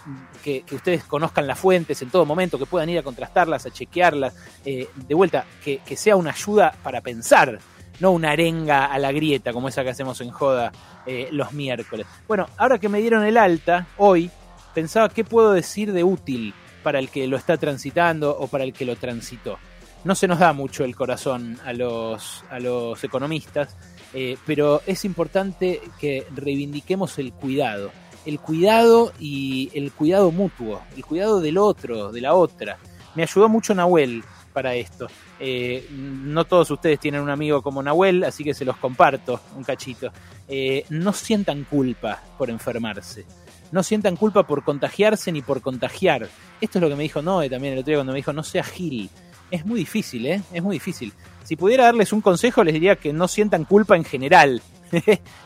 que, 0.44 0.64
ustedes 0.72 1.04
conozcan 1.04 1.48
las 1.48 1.60
fuentes 1.60 2.02
en 2.02 2.10
todo 2.10 2.26
momento, 2.26 2.58
que 2.60 2.66
puedan 2.66 2.90
ir 2.90 3.00
a 3.00 3.04
contrastarlas, 3.04 3.66
a 3.66 3.72
chequearlas, 3.72 4.36
eh, 4.66 4.88
de 4.96 5.16
vuelta, 5.16 5.46
que, 5.64 5.80
que, 5.80 5.96
sea 5.96 6.16
una 6.16 6.32
ayuda 6.32 6.76
para 6.84 7.02
pensar, 7.02 7.60
no 8.00 8.12
una 8.12 8.32
arenga 8.32 8.86
a 8.86 9.00
la 9.00 9.12
grieta 9.12 9.54
como 9.54 9.70
esa 9.70 9.84
que 9.84 9.90
hacemos 9.90 10.20
en 10.22 10.30
Joda 10.30 10.72
eh, 11.06 11.30
los 11.32 11.54
miércoles. 11.54 12.08
Bueno, 12.28 12.48
ahora 12.58 12.80
que 12.80 12.90
me 12.90 13.00
dieron 13.00 13.24
el 13.24 13.38
alta, 13.38 13.88
hoy, 13.98 14.30
pensaba 14.74 15.10
qué 15.10 15.24
puedo 15.24 15.54
decir 15.54 15.94
de 15.94 16.04
útil 16.04 16.54
para 16.84 17.00
el 17.00 17.10
que 17.10 17.28
lo 17.28 17.38
está 17.38 17.58
transitando 17.58 18.36
o 18.38 18.48
para 18.48 18.64
el 18.64 18.74
que 18.74 18.86
lo 18.86 18.96
transitó. 18.96 19.58
No 20.04 20.14
se 20.14 20.28
nos 20.28 20.40
da 20.40 20.54
mucho 20.54 20.84
el 20.84 20.96
corazón 20.96 21.60
a 21.66 21.74
los, 21.74 22.44
a 22.52 22.60
los 22.60 23.04
economistas, 23.04 23.76
eh, 24.18 24.38
pero 24.46 24.82
es 24.86 25.04
importante 25.04 25.82
que 26.00 26.26
reivindiquemos 26.34 27.20
el 27.20 27.34
cuidado. 27.34 27.92
El 28.26 28.40
cuidado 28.40 29.12
y 29.20 29.70
el 29.74 29.92
cuidado 29.92 30.32
mutuo, 30.32 30.82
el 30.96 31.06
cuidado 31.06 31.42
del 31.42 31.58
otro, 31.58 32.14
de 32.14 32.22
la 32.22 32.34
otra. 32.34 32.78
Me 33.14 33.24
ayudó 33.24 33.50
mucho 33.50 33.76
Nahuel 33.76 34.24
para 34.54 34.74
esto. 34.74 35.08
Eh, 35.38 35.88
no 35.92 36.46
todos 36.46 36.72
ustedes 36.72 36.98
tienen 36.98 37.22
un 37.22 37.30
amigo 37.30 37.62
como 37.62 37.84
Nahuel, 37.84 38.24
así 38.24 38.46
que 38.46 38.54
se 38.54 38.64
los 38.64 38.78
comparto 38.78 39.42
un 39.58 39.66
cachito. 39.66 40.12
Eh, 40.48 40.86
no 40.90 41.12
sientan 41.12 41.66
culpa 41.66 42.24
por 42.38 42.50
enfermarse. 42.50 43.26
No 43.74 43.84
sientan 43.84 44.16
culpa 44.16 44.44
por 44.48 44.64
contagiarse 44.64 45.30
ni 45.34 45.42
por 45.42 45.62
contagiar. 45.62 46.30
Esto 46.62 46.78
es 46.78 46.82
lo 46.82 46.88
que 46.88 46.96
me 46.96 47.04
dijo 47.04 47.22
Noé 47.22 47.50
también 47.50 47.74
el 47.74 47.80
otro 47.80 47.92
día 47.92 47.98
cuando 47.98 48.14
me 48.14 48.20
dijo 48.20 48.32
no 48.32 48.44
sea 48.44 48.64
gil 48.64 49.10
es 49.52 49.66
muy 49.66 49.80
difícil, 49.80 50.26
¿eh? 50.26 50.42
Es 50.54 50.64
muy 50.64 50.76
difícil. 50.76 51.14
Si 51.44 51.56
pudiera 51.56 51.86
darles 51.86 52.12
un 52.12 52.22
consejo, 52.22 52.64
les 52.64 52.74
diría 52.74 52.96
que 52.96 53.14
no 53.14 53.28
sientan 53.28 53.66
culpa 53.66 53.96
en 53.96 54.04
general. 54.04 54.62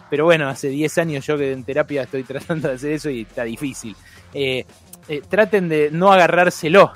Pero 0.09 0.25
bueno, 0.25 0.47
hace 0.47 0.69
10 0.69 0.97
años 0.97 1.25
yo 1.25 1.37
que 1.37 1.51
en 1.51 1.63
terapia 1.63 2.03
estoy 2.03 2.23
tratando 2.25 2.69
de 2.69 2.75
hacer 2.75 2.93
eso 2.93 3.09
y 3.09 3.21
está 3.21 3.43
difícil. 3.43 3.95
Eh, 4.33 4.65
eh, 5.09 5.23
traten 5.27 5.67
de 5.67 5.89
no 5.91 6.11
agarrárselo. 6.11 6.93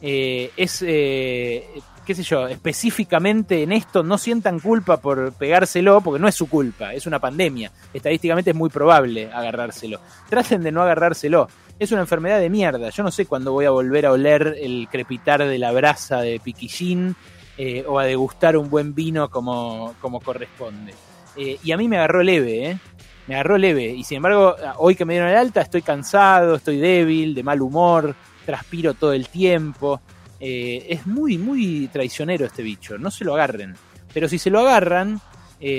Eh, 0.00 0.50
es, 0.56 0.84
eh, 0.86 1.66
qué 2.04 2.14
sé 2.14 2.22
yo, 2.22 2.46
específicamente 2.46 3.62
en 3.62 3.72
esto 3.72 4.04
no 4.04 4.18
sientan 4.18 4.60
culpa 4.60 4.98
por 4.98 5.32
pegárselo, 5.32 6.00
porque 6.00 6.20
no 6.20 6.28
es 6.28 6.34
su 6.34 6.48
culpa, 6.48 6.94
es 6.94 7.06
una 7.06 7.18
pandemia. 7.18 7.72
Estadísticamente 7.92 8.50
es 8.50 8.56
muy 8.56 8.70
probable 8.70 9.30
agarrárselo. 9.32 10.00
Traten 10.30 10.62
de 10.62 10.70
no 10.70 10.82
agarrárselo 10.82 11.48
es 11.78 11.92
una 11.92 12.00
enfermedad 12.00 12.40
de 12.40 12.50
mierda. 12.50 12.90
Yo 12.90 13.02
no 13.02 13.10
sé 13.10 13.26
cuándo 13.26 13.52
voy 13.52 13.66
a 13.66 13.70
volver 13.70 14.06
a 14.06 14.12
oler 14.12 14.56
el 14.60 14.88
crepitar 14.90 15.46
de 15.46 15.58
la 15.58 15.72
brasa 15.72 16.20
de 16.20 16.40
piquillín 16.40 17.14
eh, 17.58 17.84
o 17.86 17.98
a 17.98 18.04
degustar 18.04 18.56
un 18.56 18.70
buen 18.70 18.94
vino 18.94 19.28
como, 19.28 19.94
como 20.00 20.20
corresponde. 20.20 20.94
Eh, 21.36 21.58
y 21.62 21.72
a 21.72 21.76
mí 21.76 21.88
me 21.88 21.98
agarró 21.98 22.22
leve, 22.22 22.70
¿eh? 22.70 22.78
Me 23.26 23.34
agarró 23.34 23.58
leve. 23.58 23.86
Y 23.88 24.04
sin 24.04 24.18
embargo, 24.18 24.56
hoy 24.78 24.94
que 24.94 25.04
me 25.04 25.14
dieron 25.14 25.30
el 25.30 25.36
alta, 25.36 25.60
estoy 25.60 25.82
cansado, 25.82 26.54
estoy 26.54 26.78
débil, 26.78 27.34
de 27.34 27.42
mal 27.42 27.60
humor, 27.60 28.14
transpiro 28.46 28.94
todo 28.94 29.12
el 29.12 29.28
tiempo. 29.28 30.00
Eh, 30.38 30.86
es 30.88 31.06
muy, 31.06 31.36
muy 31.36 31.88
traicionero 31.88 32.46
este 32.46 32.62
bicho. 32.62 32.96
No 32.96 33.10
se 33.10 33.24
lo 33.24 33.34
agarren. 33.34 33.74
Pero 34.14 34.28
si 34.28 34.38
se 34.38 34.48
lo 34.48 34.60
agarran, 34.60 35.20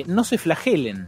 no 0.08 0.24
se 0.24 0.38
flagelen 0.38 1.08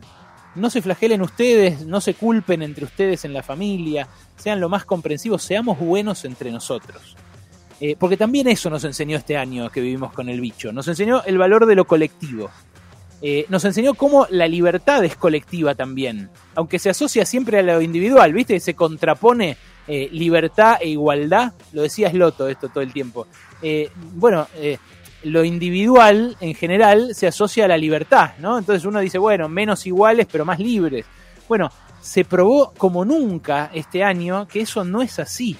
no 0.60 0.70
se 0.70 0.82
flagelen 0.82 1.22
ustedes, 1.22 1.86
no 1.86 2.02
se 2.02 2.14
culpen 2.14 2.62
entre 2.62 2.86
ustedes 2.86 3.26
en 3.26 3.34
la 3.34 3.44
familia, 3.44 4.08
sean 4.38 4.60
lo 4.60 4.70
más 4.70 4.86
comprensivos, 4.86 5.44
seamos 5.44 5.80
buenos 5.80 6.26
entre 6.26 6.52
nosotros. 6.52 7.16
Eh, 7.82 7.96
porque 7.98 8.18
también 8.18 8.48
eso 8.48 8.70
nos 8.70 8.84
enseñó 8.84 9.18
este 9.18 9.38
año 9.38 9.70
que 9.70 9.80
vivimos 9.80 10.12
con 10.12 10.28
el 10.28 10.42
bicho, 10.42 10.72
nos 10.74 10.88
enseñó 10.88 11.24
el 11.24 11.38
valor 11.38 11.66
de 11.66 11.76
lo 11.76 11.86
colectivo. 11.86 12.50
Eh, 13.22 13.46
nos 13.50 13.66
enseñó 13.66 13.96
cómo 13.96 14.28
la 14.30 14.48
libertad 14.48 15.04
es 15.04 15.16
colectiva 15.16 15.76
también, 15.76 16.30
aunque 16.56 16.80
se 16.80 16.90
asocia 16.90 17.26
siempre 17.26 17.60
a 17.60 17.64
lo 17.64 17.82
individual, 17.82 18.32
¿viste? 18.32 18.60
Se 18.62 18.76
contrapone 18.76 19.58
eh, 19.88 20.08
libertad 20.12 20.78
e 20.80 20.88
igualdad, 20.90 21.54
lo 21.74 21.82
decía 21.82 22.10
Sloto 22.10 22.48
esto 22.48 22.70
todo 22.70 22.82
el 22.82 22.94
tiempo. 22.94 23.28
Bueno, 24.14 24.48
lo 25.24 25.44
individual 25.44 26.38
en 26.40 26.56
general 26.56 27.14
se 27.14 27.28
asocia 27.28 27.66
a 27.66 27.68
la 27.68 27.78
libertad, 27.78 28.32
¿no? 28.40 28.58
Entonces 28.58 28.86
uno 28.86 29.00
dice, 29.00 29.18
bueno, 29.18 29.50
menos 29.50 29.86
iguales 29.86 30.28
pero 30.32 30.46
más 30.46 30.60
libres. 30.60 31.06
Bueno, 31.48 31.70
se 32.02 32.26
probó 32.26 32.74
como 32.78 33.04
nunca 33.04 33.70
este 33.74 34.04
año 34.04 34.48
que 34.48 34.62
eso 34.62 34.84
no 34.84 35.02
es 35.02 35.20
así, 35.20 35.58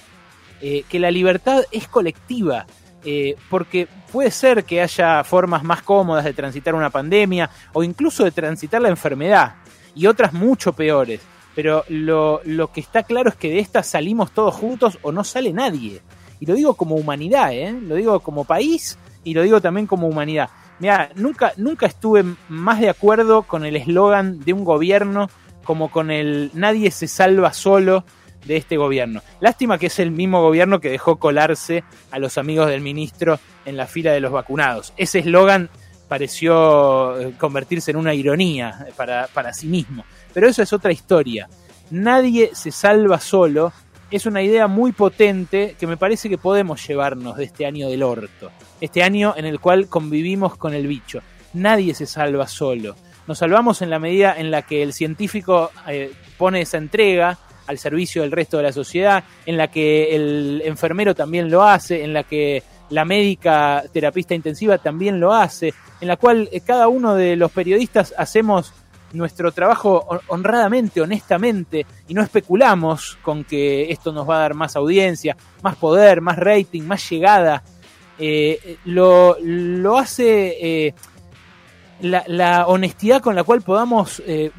eh, 0.60 0.84
que 0.88 0.98
la 0.98 1.10
libertad 1.10 1.62
es 1.70 1.88
colectiva, 1.88 2.66
eh, 3.04 3.36
porque 3.48 3.88
puede 4.10 4.30
ser 4.30 4.64
que 4.64 4.80
haya 4.80 5.22
formas 5.24 5.62
más 5.62 5.82
cómodas 5.82 6.24
de 6.24 6.32
transitar 6.32 6.74
una 6.74 6.90
pandemia 6.90 7.50
o 7.72 7.82
incluso 7.82 8.24
de 8.24 8.30
transitar 8.30 8.80
la 8.80 8.88
enfermedad 8.88 9.56
y 9.94 10.06
otras 10.06 10.32
mucho 10.32 10.72
peores, 10.72 11.20
pero 11.54 11.84
lo, 11.88 12.40
lo 12.44 12.72
que 12.72 12.80
está 12.80 13.02
claro 13.02 13.30
es 13.30 13.36
que 13.36 13.50
de 13.50 13.58
estas 13.58 13.86
salimos 13.86 14.32
todos 14.32 14.54
juntos 14.54 14.98
o 15.02 15.12
no 15.12 15.24
sale 15.24 15.52
nadie. 15.52 16.00
Y 16.38 16.46
lo 16.46 16.54
digo 16.54 16.74
como 16.74 16.94
humanidad, 16.94 17.52
¿eh? 17.52 17.70
lo 17.72 17.96
digo 17.96 18.20
como 18.20 18.44
país 18.44 18.96
y 19.24 19.34
lo 19.34 19.42
digo 19.42 19.60
también 19.60 19.86
como 19.86 20.08
humanidad. 20.08 20.50
Mira, 20.78 21.10
nunca, 21.14 21.52
nunca 21.56 21.86
estuve 21.86 22.24
más 22.48 22.80
de 22.80 22.88
acuerdo 22.88 23.42
con 23.42 23.64
el 23.64 23.76
eslogan 23.76 24.40
de 24.40 24.52
un 24.52 24.64
gobierno 24.64 25.28
como 25.62 25.90
con 25.90 26.10
el 26.10 26.50
nadie 26.54 26.90
se 26.90 27.06
salva 27.06 27.52
solo 27.52 28.04
de 28.46 28.56
este 28.56 28.78
gobierno. 28.78 29.20
Lástima 29.40 29.78
que 29.78 29.86
es 29.86 29.98
el 29.98 30.10
mismo 30.10 30.40
gobierno 30.40 30.80
que 30.80 30.90
dejó 30.90 31.16
colarse 31.16 31.84
a 32.10 32.18
los 32.18 32.38
amigos 32.38 32.68
del 32.68 32.80
ministro 32.80 33.38
en 33.66 33.76
la 33.76 33.86
fila 33.86 34.12
de 34.12 34.20
los 34.20 34.32
vacunados. 34.32 34.94
Ese 34.96 35.18
eslogan 35.18 35.68
pareció 36.08 37.20
eh, 37.20 37.34
convertirse 37.38 37.90
en 37.90 37.98
una 37.98 38.14
ironía 38.14 38.86
para, 38.96 39.28
para 39.28 39.52
sí 39.52 39.66
mismo. 39.66 40.04
Pero 40.32 40.48
eso 40.48 40.62
es 40.62 40.72
otra 40.72 40.92
historia. 40.92 41.48
Nadie 41.90 42.50
se 42.54 42.70
salva 42.70 43.20
solo 43.20 43.72
es 44.10 44.26
una 44.26 44.42
idea 44.42 44.66
muy 44.66 44.92
potente 44.92 45.76
que 45.78 45.86
me 45.86 45.96
parece 45.96 46.28
que 46.28 46.38
podemos 46.38 46.86
llevarnos 46.86 47.36
de 47.36 47.44
este 47.44 47.64
año 47.66 47.88
del 47.88 48.02
orto. 48.02 48.50
Este 48.80 49.02
año 49.02 49.34
en 49.36 49.44
el 49.44 49.60
cual 49.60 49.88
convivimos 49.88 50.56
con 50.56 50.74
el 50.74 50.86
bicho. 50.86 51.20
Nadie 51.52 51.94
se 51.94 52.06
salva 52.06 52.46
solo. 52.46 52.96
Nos 53.26 53.38
salvamos 53.38 53.82
en 53.82 53.90
la 53.90 53.98
medida 53.98 54.34
en 54.36 54.50
la 54.50 54.62
que 54.62 54.82
el 54.82 54.92
científico 54.92 55.70
eh, 55.86 56.12
pone 56.38 56.62
esa 56.62 56.78
entrega 56.78 57.38
al 57.66 57.78
servicio 57.78 58.22
del 58.22 58.32
resto 58.32 58.56
de 58.56 58.64
la 58.64 58.72
sociedad, 58.72 59.22
en 59.46 59.56
la 59.56 59.68
que 59.68 60.16
el 60.16 60.62
enfermero 60.64 61.14
también 61.14 61.50
lo 61.50 61.62
hace, 61.62 62.02
en 62.02 62.12
la 62.12 62.24
que 62.24 62.62
la 62.90 63.04
médica 63.04 63.84
terapista 63.92 64.34
intensiva 64.34 64.78
también 64.78 65.20
lo 65.20 65.32
hace, 65.32 65.72
en 66.00 66.08
la 66.08 66.16
cual 66.16 66.48
eh, 66.50 66.60
cada 66.60 66.88
uno 66.88 67.14
de 67.14 67.36
los 67.36 67.52
periodistas 67.52 68.12
hacemos 68.18 68.72
nuestro 69.12 69.52
trabajo 69.52 70.06
honradamente, 70.28 71.00
honestamente, 71.00 71.86
y 72.08 72.14
no 72.14 72.22
especulamos 72.22 73.18
con 73.22 73.44
que 73.44 73.90
esto 73.90 74.12
nos 74.12 74.28
va 74.28 74.36
a 74.36 74.40
dar 74.40 74.54
más 74.54 74.76
audiencia, 74.76 75.36
más 75.62 75.76
poder, 75.76 76.20
más 76.20 76.38
rating, 76.38 76.82
más 76.82 77.08
llegada. 77.08 77.62
Eh, 78.22 78.76
lo, 78.84 79.34
hace 79.96 80.86
eh, 80.86 80.94
la, 82.02 82.66
honestidad 82.66 83.22
con 83.22 83.34
la 83.34 83.44
cual 83.44 83.62
podamos 83.62 84.22
eh, 84.26 84.50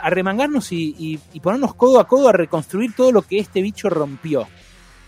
arremangarnos 0.00 0.72
y, 0.72 1.20
y, 1.30 1.40
ponernos 1.40 1.74
codo 1.74 2.00
a 2.00 2.08
codo 2.08 2.30
a 2.30 2.32
reconstruir 2.32 2.94
todo 2.96 3.12
lo 3.12 3.20
que 3.20 3.38
este 3.38 3.60
bicho 3.60 3.90
rompió. 3.90 4.48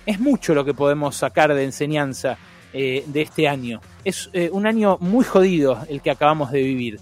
Es 0.04 0.20
mucho 0.20 0.54
lo 0.54 0.66
que 0.66 0.74
podemos 0.74 1.16
sacar 1.16 1.54
de 1.54 1.64
enseñanza 1.64 2.36
de 2.74 3.22
este 3.22 3.46
año. 3.48 3.80
Es 4.04 4.28
un 4.50 4.66
año 4.66 4.98
muy 5.00 5.24
jodido 5.24 5.78
el 5.88 6.02
que 6.02 6.10
acabamos 6.10 6.50
de 6.50 6.60
vivir. 6.60 7.00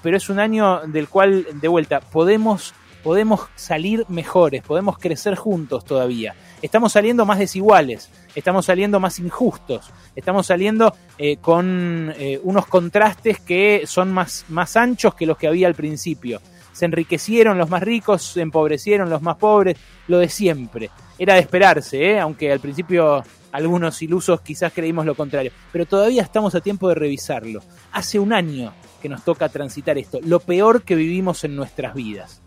Pero 0.00 0.16
es 0.16 0.30
un 0.30 0.38
año 0.38 0.80
del 0.86 1.08
cual, 1.08 1.44
de 1.60 1.68
vuelta, 1.68 2.00
podemos, 2.00 2.72
podemos 3.02 3.48
salir 3.56 4.06
mejores, 4.08 4.62
podemos 4.62 4.96
crecer 4.96 5.34
juntos 5.34 5.84
todavía. 5.84 6.34
Estamos 6.60 6.92
saliendo 6.92 7.24
más 7.24 7.38
desiguales, 7.38 8.10
estamos 8.34 8.66
saliendo 8.66 8.98
más 8.98 9.20
injustos, 9.20 9.90
estamos 10.16 10.46
saliendo 10.46 10.92
eh, 11.16 11.36
con 11.36 12.12
eh, 12.18 12.40
unos 12.42 12.66
contrastes 12.66 13.38
que 13.38 13.82
son 13.86 14.12
más, 14.12 14.44
más 14.48 14.76
anchos 14.76 15.14
que 15.14 15.26
los 15.26 15.38
que 15.38 15.46
había 15.46 15.68
al 15.68 15.74
principio. 15.74 16.40
Se 16.72 16.84
enriquecieron 16.84 17.58
los 17.58 17.70
más 17.70 17.82
ricos, 17.82 18.22
se 18.22 18.40
empobrecieron 18.40 19.08
los 19.08 19.22
más 19.22 19.36
pobres, 19.36 19.76
lo 20.08 20.18
de 20.18 20.28
siempre. 20.28 20.90
Era 21.16 21.34
de 21.34 21.40
esperarse, 21.40 22.18
aunque 22.18 22.50
al 22.50 22.60
principio 22.60 23.22
algunos 23.52 24.02
ilusos 24.02 24.40
quizás 24.40 24.72
creímos 24.72 25.06
lo 25.06 25.14
contrario, 25.14 25.52
pero 25.72 25.86
todavía 25.86 26.22
estamos 26.22 26.54
a 26.56 26.60
tiempo 26.60 26.88
de 26.88 26.96
revisarlo. 26.96 27.62
Hace 27.92 28.18
un 28.18 28.32
año 28.32 28.72
que 29.00 29.08
nos 29.08 29.24
toca 29.24 29.48
transitar 29.48 29.96
esto, 29.96 30.18
lo 30.22 30.40
peor 30.40 30.82
que 30.82 30.96
vivimos 30.96 31.44
en 31.44 31.54
nuestras 31.54 31.94
vidas. 31.94 32.42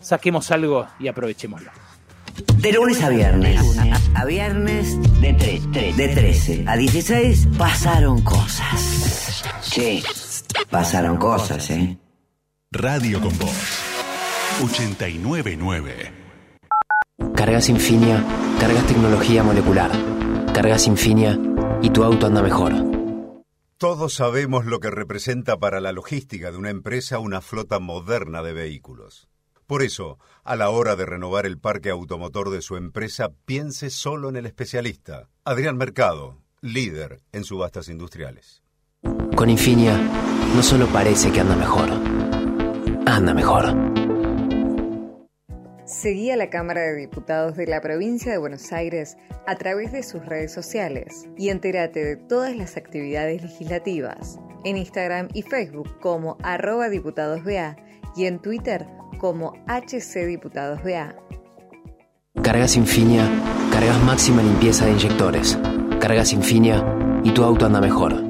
Saquemos 0.00 0.50
algo 0.50 0.86
y 0.98 1.08
aprovechémoslo. 1.08 1.70
De 2.56 2.72
lunes 2.72 3.02
a 3.02 3.08
viernes. 3.08 3.78
A, 4.14 4.20
a 4.20 4.24
viernes 4.24 4.96
de, 5.20 5.34
tre- 5.36 5.94
de 5.96 6.08
13 6.08 6.64
a 6.66 6.76
16 6.76 7.48
pasaron 7.58 8.22
cosas. 8.22 9.42
Sí, 9.62 10.02
pasaron 10.70 11.16
cosas, 11.16 11.70
¿eh? 11.70 11.98
Radio 12.72 13.20
con 13.20 13.36
Voz. 13.38 13.78
899. 14.64 16.12
Cargas 17.34 17.68
Infinia, 17.68 18.24
cargas 18.60 18.86
tecnología 18.86 19.42
molecular. 19.42 19.90
Cargas 20.52 20.86
Infinia 20.86 21.38
y 21.82 21.90
tu 21.90 22.04
auto 22.04 22.26
anda 22.26 22.42
mejor. 22.42 22.72
Todos 23.78 24.12
sabemos 24.14 24.66
lo 24.66 24.78
que 24.80 24.90
representa 24.90 25.56
para 25.56 25.80
la 25.80 25.92
logística 25.92 26.50
de 26.50 26.58
una 26.58 26.68
empresa 26.68 27.18
una 27.18 27.40
flota 27.40 27.78
moderna 27.78 28.42
de 28.42 28.52
vehículos. 28.52 29.29
Por 29.70 29.84
eso, 29.84 30.18
a 30.42 30.56
la 30.56 30.68
hora 30.70 30.96
de 30.96 31.06
renovar 31.06 31.46
el 31.46 31.56
parque 31.56 31.90
automotor 31.90 32.50
de 32.50 32.60
su 32.60 32.76
empresa, 32.76 33.30
piense 33.44 33.88
solo 33.88 34.28
en 34.28 34.34
el 34.34 34.46
especialista, 34.46 35.28
Adrián 35.44 35.76
Mercado, 35.76 36.42
líder 36.60 37.20
en 37.30 37.44
subastas 37.44 37.88
industriales. 37.88 38.64
Con 39.36 39.48
Infinia, 39.48 39.96
no 40.56 40.62
solo 40.64 40.88
parece 40.88 41.30
que 41.30 41.38
anda 41.38 41.54
mejor, 41.54 41.88
anda 43.06 43.32
mejor. 43.32 43.66
Seguí 45.84 46.32
a 46.32 46.36
la 46.36 46.50
Cámara 46.50 46.80
de 46.80 46.96
Diputados 46.96 47.56
de 47.56 47.68
la 47.68 47.80
Provincia 47.80 48.32
de 48.32 48.38
Buenos 48.38 48.72
Aires 48.72 49.16
a 49.46 49.54
través 49.54 49.92
de 49.92 50.02
sus 50.02 50.26
redes 50.26 50.52
sociales 50.52 51.28
y 51.38 51.50
entérate 51.50 52.04
de 52.04 52.16
todas 52.16 52.56
las 52.56 52.76
actividades 52.76 53.40
legislativas 53.40 54.40
en 54.64 54.78
Instagram 54.78 55.28
y 55.32 55.42
Facebook 55.42 56.00
como 56.00 56.38
arroba 56.42 56.88
diputadosBA 56.88 57.76
y 58.20 58.26
en 58.26 58.38
Twitter 58.38 58.86
como 59.18 59.54
HCDiputadosBA. 59.66 61.16
Cargas 62.42 62.76
Infinia, 62.76 63.26
cargas 63.72 64.02
máxima 64.04 64.42
limpieza 64.42 64.84
de 64.84 64.92
inyectores. 64.92 65.58
Cargas 66.00 66.32
Infinia 66.32 66.84
y 67.24 67.30
tu 67.30 67.42
auto 67.42 67.64
anda 67.64 67.80
mejor. 67.80 68.29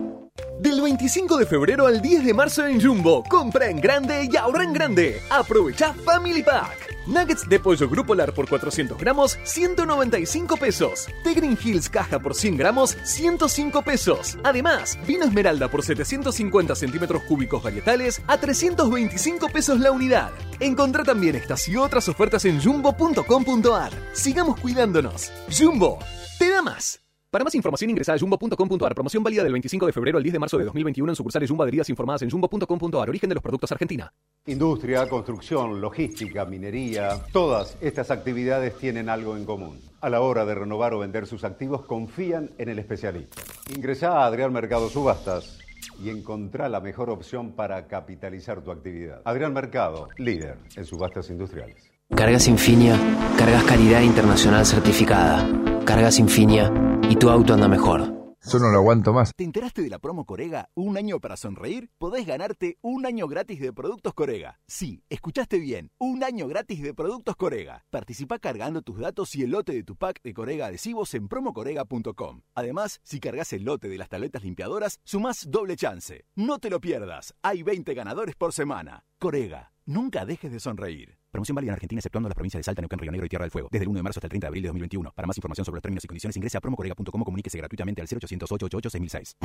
Del 0.60 0.82
25 0.82 1.38
de 1.38 1.46
febrero 1.46 1.86
al 1.86 2.02
10 2.02 2.22
de 2.22 2.34
marzo 2.34 2.66
en 2.66 2.78
Jumbo, 2.78 3.24
compra 3.24 3.70
en 3.70 3.80
grande 3.80 4.28
y 4.30 4.36
ahorra 4.36 4.62
en 4.62 4.74
grande. 4.74 5.22
Aprovecha 5.30 5.94
Family 6.04 6.42
Pack. 6.42 6.98
Nuggets 7.06 7.48
de 7.48 7.58
pollo 7.58 7.88
grupo 7.88 8.14
lar 8.14 8.34
por 8.34 8.46
400 8.46 8.98
gramos, 8.98 9.38
195 9.44 10.58
pesos. 10.58 11.08
Green 11.24 11.56
Hills 11.64 11.88
caja 11.88 12.18
por 12.18 12.34
100 12.34 12.58
gramos, 12.58 12.94
105 13.04 13.80
pesos. 13.80 14.36
Además, 14.44 14.98
vino 15.06 15.24
esmeralda 15.24 15.68
por 15.68 15.82
750 15.82 16.74
centímetros 16.74 17.22
cúbicos 17.22 17.62
varietales 17.62 18.20
a 18.26 18.36
325 18.36 19.48
pesos 19.48 19.80
la 19.80 19.92
unidad. 19.92 20.30
Encontrá 20.60 21.04
también 21.04 21.36
estas 21.36 21.66
y 21.70 21.76
otras 21.78 22.06
ofertas 22.10 22.44
en 22.44 22.60
jumbo.com.ar. 22.60 23.92
Sigamos 24.12 24.60
cuidándonos. 24.60 25.32
Jumbo, 25.50 25.98
te 26.38 26.50
da 26.50 26.60
más. 26.60 27.00
Para 27.30 27.44
más 27.44 27.54
información 27.54 27.90
ingresa 27.90 28.12
a 28.12 28.18
jumbo.com.ar. 28.18 28.92
Promoción 28.92 29.22
válida 29.22 29.44
del 29.44 29.52
25 29.52 29.86
de 29.86 29.92
febrero 29.92 30.18
al 30.18 30.24
10 30.24 30.32
de 30.32 30.38
marzo 30.40 30.58
de 30.58 30.64
2021 30.64 31.12
en 31.12 31.16
sucursales 31.16 31.48
Jumbo 31.48 31.62
adheridas 31.62 31.88
informadas 31.88 32.22
en 32.22 32.30
jumbo.com.ar. 32.30 33.08
Origen 33.08 33.28
de 33.28 33.34
los 33.36 33.42
productos 33.42 33.70
Argentina. 33.70 34.12
Industria, 34.46 35.08
construcción, 35.08 35.80
logística, 35.80 36.44
minería, 36.44 37.22
todas 37.30 37.76
estas 37.80 38.10
actividades 38.10 38.76
tienen 38.78 39.08
algo 39.08 39.36
en 39.36 39.44
común. 39.44 39.80
A 40.00 40.10
la 40.10 40.22
hora 40.22 40.44
de 40.44 40.56
renovar 40.56 40.92
o 40.92 40.98
vender 40.98 41.26
sus 41.26 41.44
activos, 41.44 41.84
confían 41.84 42.50
en 42.58 42.68
el 42.68 42.80
especialista. 42.80 43.42
Ingresá 43.76 44.22
a 44.22 44.26
Adrián 44.26 44.52
Mercado 44.52 44.88
Subastas 44.88 45.60
y 46.02 46.10
encontrá 46.10 46.68
la 46.68 46.80
mejor 46.80 47.10
opción 47.10 47.52
para 47.52 47.86
capitalizar 47.86 48.60
tu 48.62 48.72
actividad. 48.72 49.22
Adrián 49.24 49.52
Mercado, 49.52 50.08
líder 50.18 50.56
en 50.74 50.84
subastas 50.84 51.30
industriales. 51.30 51.89
Cargas 52.16 52.48
Infinia, 52.48 52.98
cargas 53.38 53.64
calidad 53.64 54.02
internacional 54.02 54.66
certificada. 54.66 55.48
Cargas 55.84 56.18
Infinia 56.18 56.70
y 57.08 57.16
tu 57.16 57.30
auto 57.30 57.54
anda 57.54 57.68
mejor. 57.68 58.18
Yo 58.42 58.58
no 58.58 58.70
lo 58.70 58.78
aguanto 58.78 59.12
más. 59.12 59.32
¿Te 59.36 59.44
enteraste 59.44 59.82
de 59.82 59.90
la 59.90 59.98
promo 59.98 60.24
Corega? 60.24 60.70
¿Un 60.74 60.96
año 60.96 61.20
para 61.20 61.36
sonreír? 61.36 61.90
Podés 61.98 62.26
ganarte 62.26 62.78
un 62.80 63.04
año 63.04 63.28
gratis 63.28 63.60
de 63.60 63.72
productos 63.72 64.14
Corega. 64.14 64.58
Sí, 64.66 65.02
escuchaste 65.10 65.58
bien. 65.58 65.90
Un 65.98 66.24
año 66.24 66.48
gratis 66.48 66.82
de 66.82 66.94
productos 66.94 67.36
Corega. 67.36 67.84
Participa 67.90 68.38
cargando 68.38 68.80
tus 68.82 68.98
datos 68.98 69.34
y 69.36 69.42
el 69.42 69.50
lote 69.50 69.72
de 69.72 69.84
tu 69.84 69.94
pack 69.96 70.22
de 70.22 70.32
Corega 70.32 70.66
adhesivos 70.66 71.12
en 71.14 71.28
promocorega.com. 71.28 72.40
Además, 72.54 73.00
si 73.02 73.20
cargas 73.20 73.52
el 73.52 73.64
lote 73.64 73.88
de 73.88 73.98
las 73.98 74.08
tabletas 74.08 74.42
limpiadoras, 74.42 75.00
sumás 75.04 75.46
doble 75.50 75.76
chance. 75.76 76.24
No 76.34 76.58
te 76.58 76.70
lo 76.70 76.80
pierdas. 76.80 77.34
Hay 77.42 77.62
20 77.62 77.92
ganadores 77.94 78.36
por 78.36 78.52
semana. 78.54 79.04
Corega. 79.18 79.72
Nunca 79.84 80.24
dejes 80.24 80.50
de 80.52 80.60
sonreír. 80.60 81.19
Promoción 81.30 81.54
válida 81.54 81.70
en 81.70 81.74
Argentina 81.74 81.98
exceptuando 82.00 82.28
las 82.28 82.34
provincias 82.34 82.58
de 82.58 82.64
Salta, 82.64 82.82
Neuquén, 82.82 82.98
Río 82.98 83.12
Negro 83.12 83.24
y 83.24 83.28
Tierra 83.28 83.44
del 83.44 83.52
Fuego. 83.52 83.68
Desde 83.70 83.84
el 83.84 83.88
1 83.88 83.98
de 83.98 84.02
marzo 84.02 84.18
hasta 84.18 84.26
el 84.26 84.30
30 84.30 84.46
de 84.46 84.48
abril 84.48 84.62
de 84.62 84.68
2021. 84.68 85.12
Para 85.14 85.26
más 85.26 85.36
información 85.36 85.64
sobre 85.64 85.76
los 85.76 85.82
términos 85.82 86.04
y 86.04 86.08
condiciones 86.08 86.36
ingrese 86.36 86.58
a 86.58 86.60
promocorega.com 86.60 87.22
comuníquese 87.22 87.58
gratuitamente 87.58 88.02
al 88.02 88.08
0800 88.08 88.50
888 88.50 88.90
6006. 88.90 89.36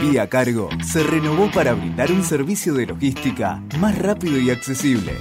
Vía 0.00 0.28
Cargo 0.28 0.70
se 0.82 1.02
renovó 1.02 1.50
para 1.50 1.74
brindar 1.74 2.10
un 2.10 2.22
servicio 2.22 2.72
de 2.74 2.86
logística 2.86 3.62
más 3.78 3.98
rápido 3.98 4.38
y 4.40 4.50
accesible, 4.50 5.12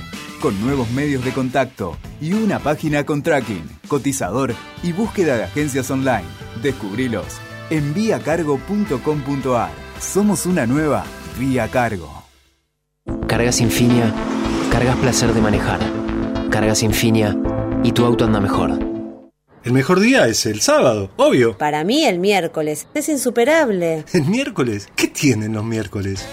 con 0.42 0.60
nuevos 0.62 0.90
medios 0.92 1.24
de 1.26 1.34
contacto 1.34 1.98
y 2.22 2.32
una 2.34 2.60
página 2.60 3.06
con 3.06 3.22
tracking, 3.22 3.68
cotizador 3.88 4.54
y 4.84 4.94
búsqueda 4.94 5.36
de 5.36 5.44
agencias 5.44 5.92
online. 5.92 6.26
Descubrilos 6.64 7.42
en 7.70 7.94
viacargo.com.ar. 7.94 9.72
Somos 10.00 10.46
una 10.46 10.66
nueva 10.66 11.04
Vía 11.38 11.70
Cargo. 11.70 12.25
Cargas 13.28 13.62
Infinia, 13.62 14.12
cargas 14.72 14.98
placer 14.98 15.32
de 15.34 15.42
manejar. 15.42 15.80
Cargas 16.50 16.82
Infinia 16.82 17.38
y 17.84 17.92
tu 17.92 18.04
auto 18.04 18.26
anda 18.26 18.40
mejor. 18.40 18.80
El 19.64 19.74
mejor 19.74 20.00
día 20.00 20.28
es 20.28 20.48
el 20.48 20.62
sábado, 20.62 21.12
obvio. 21.18 21.56
Para 21.58 21.84
mí 21.84 22.06
el 22.06 22.18
miércoles 22.20 22.88
es 22.94 23.10
insuperable. 23.10 24.06
¿El 24.14 24.26
miércoles? 24.26 24.90
¿Qué 24.96 25.08
tienen 25.08 25.54
los 25.54 25.64
miércoles? 25.64 26.26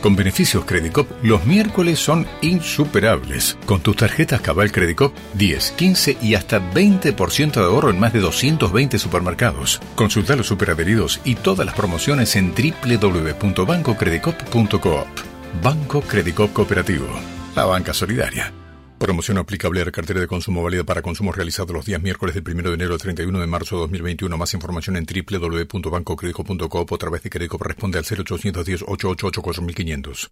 Con 0.00 0.16
beneficios 0.16 0.64
Credicop, 0.64 1.08
los 1.22 1.44
miércoles 1.46 1.98
son 2.00 2.26
insuperables. 2.42 3.56
Con 3.66 3.80
tus 3.80 3.96
tarjetas 3.96 4.40
Cabal 4.40 4.72
Credicop, 4.72 5.12
10, 5.34 5.72
15 5.72 6.16
y 6.22 6.34
hasta 6.34 6.60
20% 6.60 7.52
de 7.52 7.64
ahorro 7.64 7.90
en 7.90 8.00
más 8.00 8.12
de 8.12 8.20
220 8.20 8.98
supermercados. 8.98 9.80
Consulta 9.94 10.34
los 10.34 10.46
superadheridos 10.46 11.20
y 11.24 11.36
todas 11.36 11.66
las 11.66 11.74
promociones 11.74 12.34
en 12.34 12.52
www.bancocredicop.coop. 12.52 15.35
Banco 15.62 16.00
Credicop 16.00 16.52
Cooperativo. 16.52 17.06
La 17.54 17.64
banca 17.64 17.92
solidaria. 17.94 18.52
Promoción 18.98 19.38
aplicable 19.38 19.82
a 19.82 19.84
la 19.84 19.90
cartera 19.90 20.20
de 20.20 20.26
consumo 20.26 20.62
válida 20.62 20.84
para 20.84 21.02
consumos 21.02 21.36
realizados 21.36 21.72
los 21.72 21.84
días 21.84 22.00
miércoles 22.00 22.34
del 22.34 22.44
1 22.46 22.68
de 22.70 22.74
enero 22.74 22.94
al 22.94 23.00
31 23.00 23.40
de 23.40 23.46
marzo 23.46 23.76
de 23.76 23.80
2021. 23.82 24.36
Más 24.36 24.54
información 24.54 24.96
en 24.96 25.06
www.bancocredico.coop 25.06 26.92
a 26.92 26.98
través 26.98 27.22
de 27.22 27.30
Credicop 27.30 27.62
responde 27.62 27.98
al 27.98 28.04
0810 28.04 28.82
888 28.82 29.42
4500. 29.42 30.30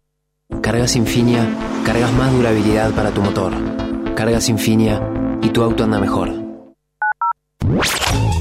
Cargas 0.63 0.97
Infinia, 0.97 1.47
cargas 1.85 2.13
más 2.13 2.33
durabilidad 2.33 2.93
para 2.93 3.11
tu 3.11 3.23
motor. 3.23 3.53
Cargas 4.15 4.49
Infinia 4.49 5.01
y 5.43 5.49
tu 5.51 5.63
auto 5.63 5.85
anda 5.85 5.99
mejor. 5.99 6.31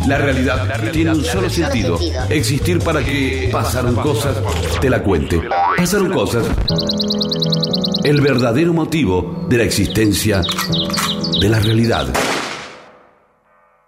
La 0.08 0.18
realidad, 0.18 0.92
tiene 0.92 1.12
un 1.12 1.24
solo 1.24 1.50
sentido. 1.50 1.98
Existir 2.30 2.80
para 2.80 3.04
que 3.04 3.50
pasaron 3.52 3.96
cosas, 3.96 4.36
te 4.82 4.90
la 4.90 5.02
cuente. 5.02 5.42
Pasaron 5.78 6.12
cosas. 6.12 6.46
El 8.04 8.20
verdadero 8.20 8.74
motivo 8.74 9.46
de 9.48 9.58
la 9.58 9.64
existencia, 9.64 10.42
de 11.40 11.50
la 11.50 11.60
realidad 11.60 12.08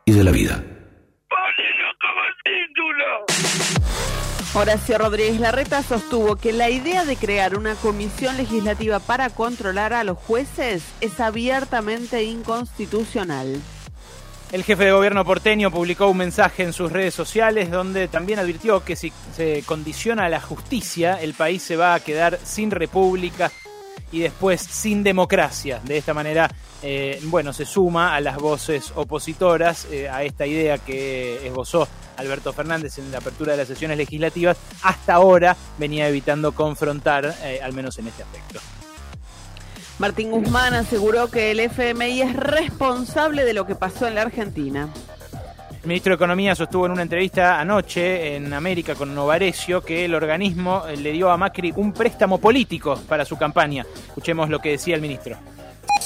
y 0.05 0.13
de 0.13 0.23
la 0.23 0.31
vida. 0.31 0.63
Horacio 4.53 4.97
Rodríguez 4.97 5.41
Larreta 5.41 5.83
sostuvo 5.83 6.37
que 6.37 6.53
la 6.53 6.69
idea 6.69 7.03
de 7.03 7.17
crear 7.17 7.57
una 7.57 7.75
comisión 7.75 8.37
legislativa 8.37 8.99
para 8.99 9.29
controlar 9.29 9.93
a 9.93 10.05
los 10.05 10.17
jueces 10.17 10.81
es 11.01 11.19
abiertamente 11.19 12.23
inconstitucional. 12.23 13.61
El 14.51 14.63
jefe 14.63 14.85
de 14.85 14.91
gobierno 14.91 15.25
porteño 15.25 15.71
publicó 15.71 16.07
un 16.07 16.17
mensaje 16.17 16.63
en 16.63 16.71
sus 16.71 16.91
redes 16.91 17.13
sociales 17.13 17.69
donde 17.71 18.07
también 18.07 18.39
advirtió 18.39 18.83
que 18.83 18.95
si 18.95 19.11
se 19.35 19.63
condiciona 19.65 20.29
la 20.29 20.39
justicia, 20.39 21.19
el 21.21 21.33
país 21.33 21.61
se 21.63 21.75
va 21.75 21.93
a 21.93 21.99
quedar 21.99 22.39
sin 22.43 22.71
república 22.71 23.51
y 24.11 24.19
después 24.19 24.61
sin 24.61 25.03
democracia. 25.03 25.81
De 25.83 25.97
esta 25.97 26.13
manera, 26.13 26.49
eh, 26.81 27.19
bueno, 27.23 27.51
se 27.51 27.65
suma 27.65 28.15
a 28.15 28.21
las 28.21 28.37
voces 28.37 28.93
opositoras 28.95 29.87
eh, 29.91 30.07
a 30.07 30.23
esta 30.23 30.45
idea 30.45 30.77
que 30.77 31.45
esbozó 31.45 31.87
Alberto 32.17 32.53
Fernández 32.53 32.97
en 32.97 33.11
la 33.11 33.17
apertura 33.17 33.53
de 33.53 33.57
las 33.57 33.67
sesiones 33.67 33.97
legislativas. 33.97 34.57
Hasta 34.83 35.15
ahora 35.15 35.57
venía 35.77 36.07
evitando 36.07 36.53
confrontar, 36.53 37.35
eh, 37.43 37.59
al 37.61 37.73
menos 37.73 37.97
en 37.97 38.07
este 38.07 38.23
aspecto. 38.23 38.61
Martín 39.97 40.31
Guzmán 40.31 40.73
aseguró 40.73 41.31
que 41.31 41.51
el 41.51 41.59
FMI 41.61 42.21
es 42.21 42.35
responsable 42.35 43.45
de 43.45 43.53
lo 43.53 43.65
que 43.65 43.75
pasó 43.75 44.07
en 44.07 44.15
la 44.15 44.23
Argentina. 44.23 44.89
El 45.81 45.87
ministro 45.87 46.11
de 46.11 46.15
Economía 46.15 46.53
sostuvo 46.53 46.85
en 46.85 46.91
una 46.91 47.03
entrevista 47.03 47.59
anoche 47.59 48.35
en 48.35 48.53
América 48.53 48.95
con 48.95 49.15
Novarecio 49.15 49.81
que 49.81 50.03
el 50.03 50.15
organismo 50.15 50.83
le 50.97 51.11
dio 51.11 51.29
a 51.29 51.37
Macri 51.37 51.71
un 51.77 51.93
préstamo 51.93 52.39
político 52.39 52.99
para 53.07 53.23
su 53.23 53.37
campaña. 53.37 53.85
Escuchemos 54.07 54.49
lo 54.49 54.59
que 54.59 54.71
decía 54.71 54.95
el 54.95 55.01
ministro. 55.01 55.37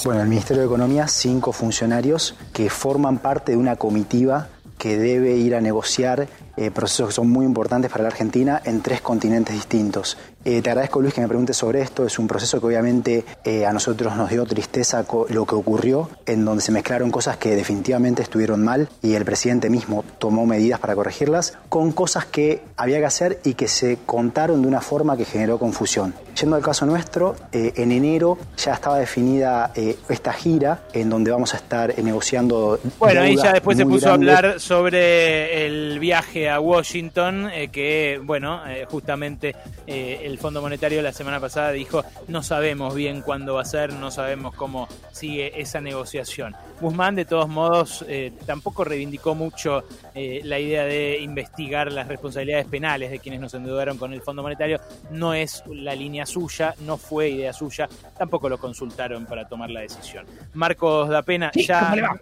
Bueno, 0.05 0.21
el 0.21 0.27
Ministerio 0.27 0.61
de 0.61 0.67
Economía, 0.67 1.07
cinco 1.07 1.51
funcionarios 1.51 2.35
que 2.53 2.69
forman 2.69 3.17
parte 3.17 3.53
de 3.53 3.57
una 3.57 3.75
comitiva 3.75 4.49
que 4.77 4.97
debe 4.97 5.35
ir 5.35 5.55
a 5.55 5.61
negociar 5.61 6.27
eh, 6.55 6.71
procesos 6.71 7.09
que 7.09 7.13
son 7.13 7.29
muy 7.29 7.45
importantes 7.45 7.91
para 7.91 8.03
la 8.03 8.09
Argentina 8.09 8.61
en 8.63 8.81
tres 8.81 9.01
continentes 9.01 9.53
distintos. 9.53 10.17
Eh, 10.45 10.61
te 10.61 10.69
agradezco, 10.69 11.01
Luis, 11.01 11.13
que 11.13 11.19
me 11.19 11.27
preguntes 11.27 11.57
sobre 11.57 11.81
esto. 11.81 12.05
Es 12.05 12.17
un 12.17 12.27
proceso 12.27 12.61
que 12.61 12.67
obviamente 12.67 13.25
eh, 13.43 13.65
a 13.65 13.73
nosotros 13.73 14.15
nos 14.15 14.29
dio 14.29 14.45
tristeza 14.45 15.05
lo 15.29 15.45
que 15.45 15.55
ocurrió, 15.55 16.09
en 16.25 16.45
donde 16.45 16.61
se 16.61 16.71
mezclaron 16.71 17.11
cosas 17.11 17.35
que 17.35 17.57
definitivamente 17.57 18.21
estuvieron 18.21 18.63
mal 18.63 18.87
y 19.01 19.15
el 19.15 19.25
presidente 19.25 19.69
mismo 19.69 20.05
tomó 20.17 20.45
medidas 20.45 20.79
para 20.79 20.95
corregirlas, 20.95 21.57
con 21.67 21.91
cosas 21.91 22.25
que 22.25 22.61
había 22.77 22.99
que 22.99 23.05
hacer 23.05 23.39
y 23.43 23.55
que 23.55 23.67
se 23.67 23.97
contaron 24.05 24.61
de 24.61 24.67
una 24.69 24.79
forma 24.79 25.17
que 25.17 25.25
generó 25.25 25.59
confusión. 25.59 26.13
Yendo 26.39 26.55
al 26.55 26.61
caso 26.61 26.85
nuestro, 26.85 27.35
en 27.51 27.91
enero 27.91 28.37
ya 28.55 28.73
estaba 28.73 28.97
definida 28.97 29.73
esta 30.07 30.31
gira 30.31 30.83
en 30.93 31.09
donde 31.09 31.31
vamos 31.31 31.53
a 31.53 31.57
estar 31.57 31.93
negociando. 32.01 32.79
Bueno, 32.97 33.21
ahí 33.21 33.35
ya 33.35 33.51
después 33.51 33.77
se 33.77 33.85
puso 33.85 34.09
a 34.09 34.13
hablar 34.13 34.57
sobre 34.61 35.65
el 35.65 35.99
viaje 35.99 36.49
a 36.49 36.61
Washington, 36.61 37.49
que, 37.73 38.21
bueno, 38.23 38.61
justamente 38.87 39.53
el 39.85 40.37
Fondo 40.39 40.61
Monetario 40.61 41.01
la 41.01 41.11
semana 41.11 41.39
pasada 41.39 41.71
dijo 41.71 42.03
no 42.27 42.41
sabemos 42.43 42.95
bien 42.95 43.21
cuándo 43.21 43.55
va 43.55 43.61
a 43.61 43.65
ser, 43.65 43.93
no 43.93 44.09
sabemos 44.09 44.55
cómo 44.55 44.87
sigue 45.11 45.59
esa 45.59 45.81
negociación. 45.81 46.55
Guzmán, 46.79 47.15
de 47.15 47.25
todos 47.25 47.49
modos, 47.49 48.05
eh, 48.07 48.31
tampoco 48.45 48.83
reivindicó 48.83 49.35
mucho 49.35 49.83
eh, 50.21 50.41
la 50.43 50.59
idea 50.59 50.83
de 50.83 51.17
investigar 51.21 51.93
las 51.93 52.09
responsabilidades 52.09 52.65
penales 52.65 53.09
de 53.09 53.19
quienes 53.19 53.39
nos 53.39 53.53
endeudaron 53.53 53.97
con 53.97 54.11
el 54.11 54.21
Fondo 54.21 54.43
Monetario. 54.43 54.77
No 55.11 55.33
es 55.33 55.63
la 55.67 55.95
línea 55.95 56.25
suya, 56.25 56.75
no 56.81 56.97
fue 56.97 57.29
idea 57.29 57.53
suya, 57.53 57.87
tampoco 58.17 58.49
lo 58.49 58.57
consultaron 58.57 59.25
para 59.25 59.47
tomar 59.47 59.69
la 59.69 59.79
decisión. 59.79 60.25
Marcos 60.53 61.07
da 61.07 61.21
pena, 61.21 61.51
ya... 61.55 62.19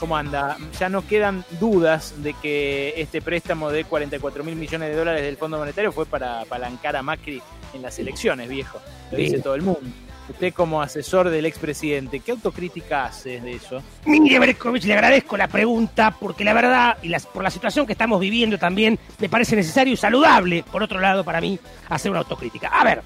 ¿Cómo 0.00 0.16
anda? 0.16 0.56
Ya 0.80 0.88
no 0.88 1.06
quedan 1.06 1.44
dudas 1.60 2.14
de 2.22 2.34
que 2.34 2.94
este 2.96 3.20
préstamo 3.20 3.70
de 3.70 3.84
44 3.84 4.42
mil 4.42 4.56
millones 4.56 4.90
de 4.90 4.96
dólares 4.96 5.22
del 5.22 5.36
Fondo 5.36 5.58
Monetario 5.58 5.92
fue 5.92 6.06
para 6.06 6.40
apalancar 6.40 6.96
a 6.96 7.02
Macri 7.02 7.40
en 7.72 7.82
las 7.82 7.98
elecciones, 8.00 8.48
viejo. 8.48 8.80
Lo 9.12 9.18
dice 9.18 9.38
todo 9.40 9.54
el 9.54 9.62
mundo. 9.62 9.90
Usted 10.28 10.52
como 10.52 10.82
asesor 10.82 11.30
del 11.30 11.46
expresidente, 11.46 12.20
¿qué 12.20 12.32
autocrítica 12.32 13.06
hace 13.06 13.40
de 13.40 13.52
eso? 13.52 13.82
Mire, 14.04 14.38
Berkovich, 14.38 14.84
le 14.84 14.94
agradezco 14.94 15.36
la 15.36 15.48
pregunta 15.48 16.14
porque 16.18 16.44
la 16.44 16.52
verdad 16.52 16.98
y 17.02 17.12
por 17.32 17.42
la 17.42 17.50
situación 17.50 17.86
que 17.86 17.92
estamos 17.92 18.20
viviendo 18.20 18.58
también 18.58 18.98
me 19.18 19.28
parece 19.28 19.56
necesario 19.56 19.94
y 19.94 19.96
saludable, 19.96 20.64
por 20.70 20.82
otro 20.82 21.00
lado, 21.00 21.24
para 21.24 21.40
mí, 21.40 21.58
hacer 21.88 22.10
una 22.10 22.20
autocrítica. 22.20 22.68
A 22.68 22.84
ver, 22.84 23.02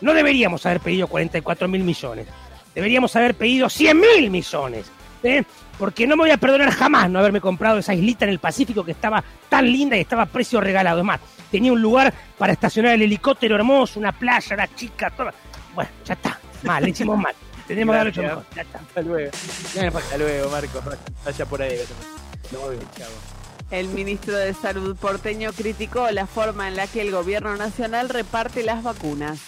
no 0.00 0.12
deberíamos 0.12 0.66
haber 0.66 0.80
pedido 0.80 1.06
44 1.06 1.68
mil 1.68 1.84
millones, 1.84 2.26
deberíamos 2.74 3.14
haber 3.14 3.34
pedido 3.34 3.68
100 3.68 4.00
mil 4.00 4.30
millones. 4.30 4.90
¿eh? 5.22 5.42
porque 5.78 6.06
no 6.06 6.16
me 6.16 6.24
voy 6.24 6.30
a 6.30 6.36
perdonar 6.36 6.70
jamás 6.70 7.10
no 7.10 7.18
haberme 7.18 7.40
comprado 7.40 7.78
esa 7.78 7.94
islita 7.94 8.24
en 8.24 8.30
el 8.30 8.38
Pacífico 8.38 8.84
que 8.84 8.92
estaba 8.92 9.24
tan 9.48 9.70
linda 9.70 9.96
y 9.96 10.00
estaba 10.00 10.22
a 10.22 10.26
precio 10.26 10.60
regalado. 10.60 11.00
Es 11.00 11.04
más, 11.04 11.20
tenía 11.50 11.72
un 11.72 11.82
lugar 11.82 12.12
para 12.38 12.52
estacionar 12.52 12.92
el 12.92 13.02
helicóptero 13.02 13.56
hermoso, 13.56 13.98
una 13.98 14.12
playa, 14.12 14.54
una 14.54 14.74
chica, 14.74 15.10
toda. 15.10 15.34
Bueno, 15.74 15.90
ya 16.04 16.14
está. 16.14 16.38
Mal, 16.64 16.82
le 16.82 16.90
hicimos 16.90 17.18
mal. 17.18 17.34
Tenemos 17.66 17.92
que 17.94 18.00
haberlo 18.00 18.10
hecho 18.10 18.22
mejor. 18.22 18.44
Ya 18.54 18.62
está. 18.62 18.78
Hasta 18.78 19.02
luego. 19.02 19.30
Hasta 19.98 20.18
luego, 20.18 20.50
Marco. 20.50 20.82
Vaya 21.24 21.46
por 21.46 21.62
ahí. 21.62 21.78
El 23.70 23.88
ministro 23.88 24.36
de 24.36 24.52
Salud 24.54 24.96
porteño 24.96 25.52
criticó 25.52 26.10
la 26.10 26.26
forma 26.26 26.68
en 26.68 26.76
la 26.76 26.86
que 26.86 27.00
el 27.00 27.10
gobierno 27.10 27.56
nacional 27.56 28.08
reparte 28.08 28.62
las 28.62 28.82
vacunas. 28.82 29.40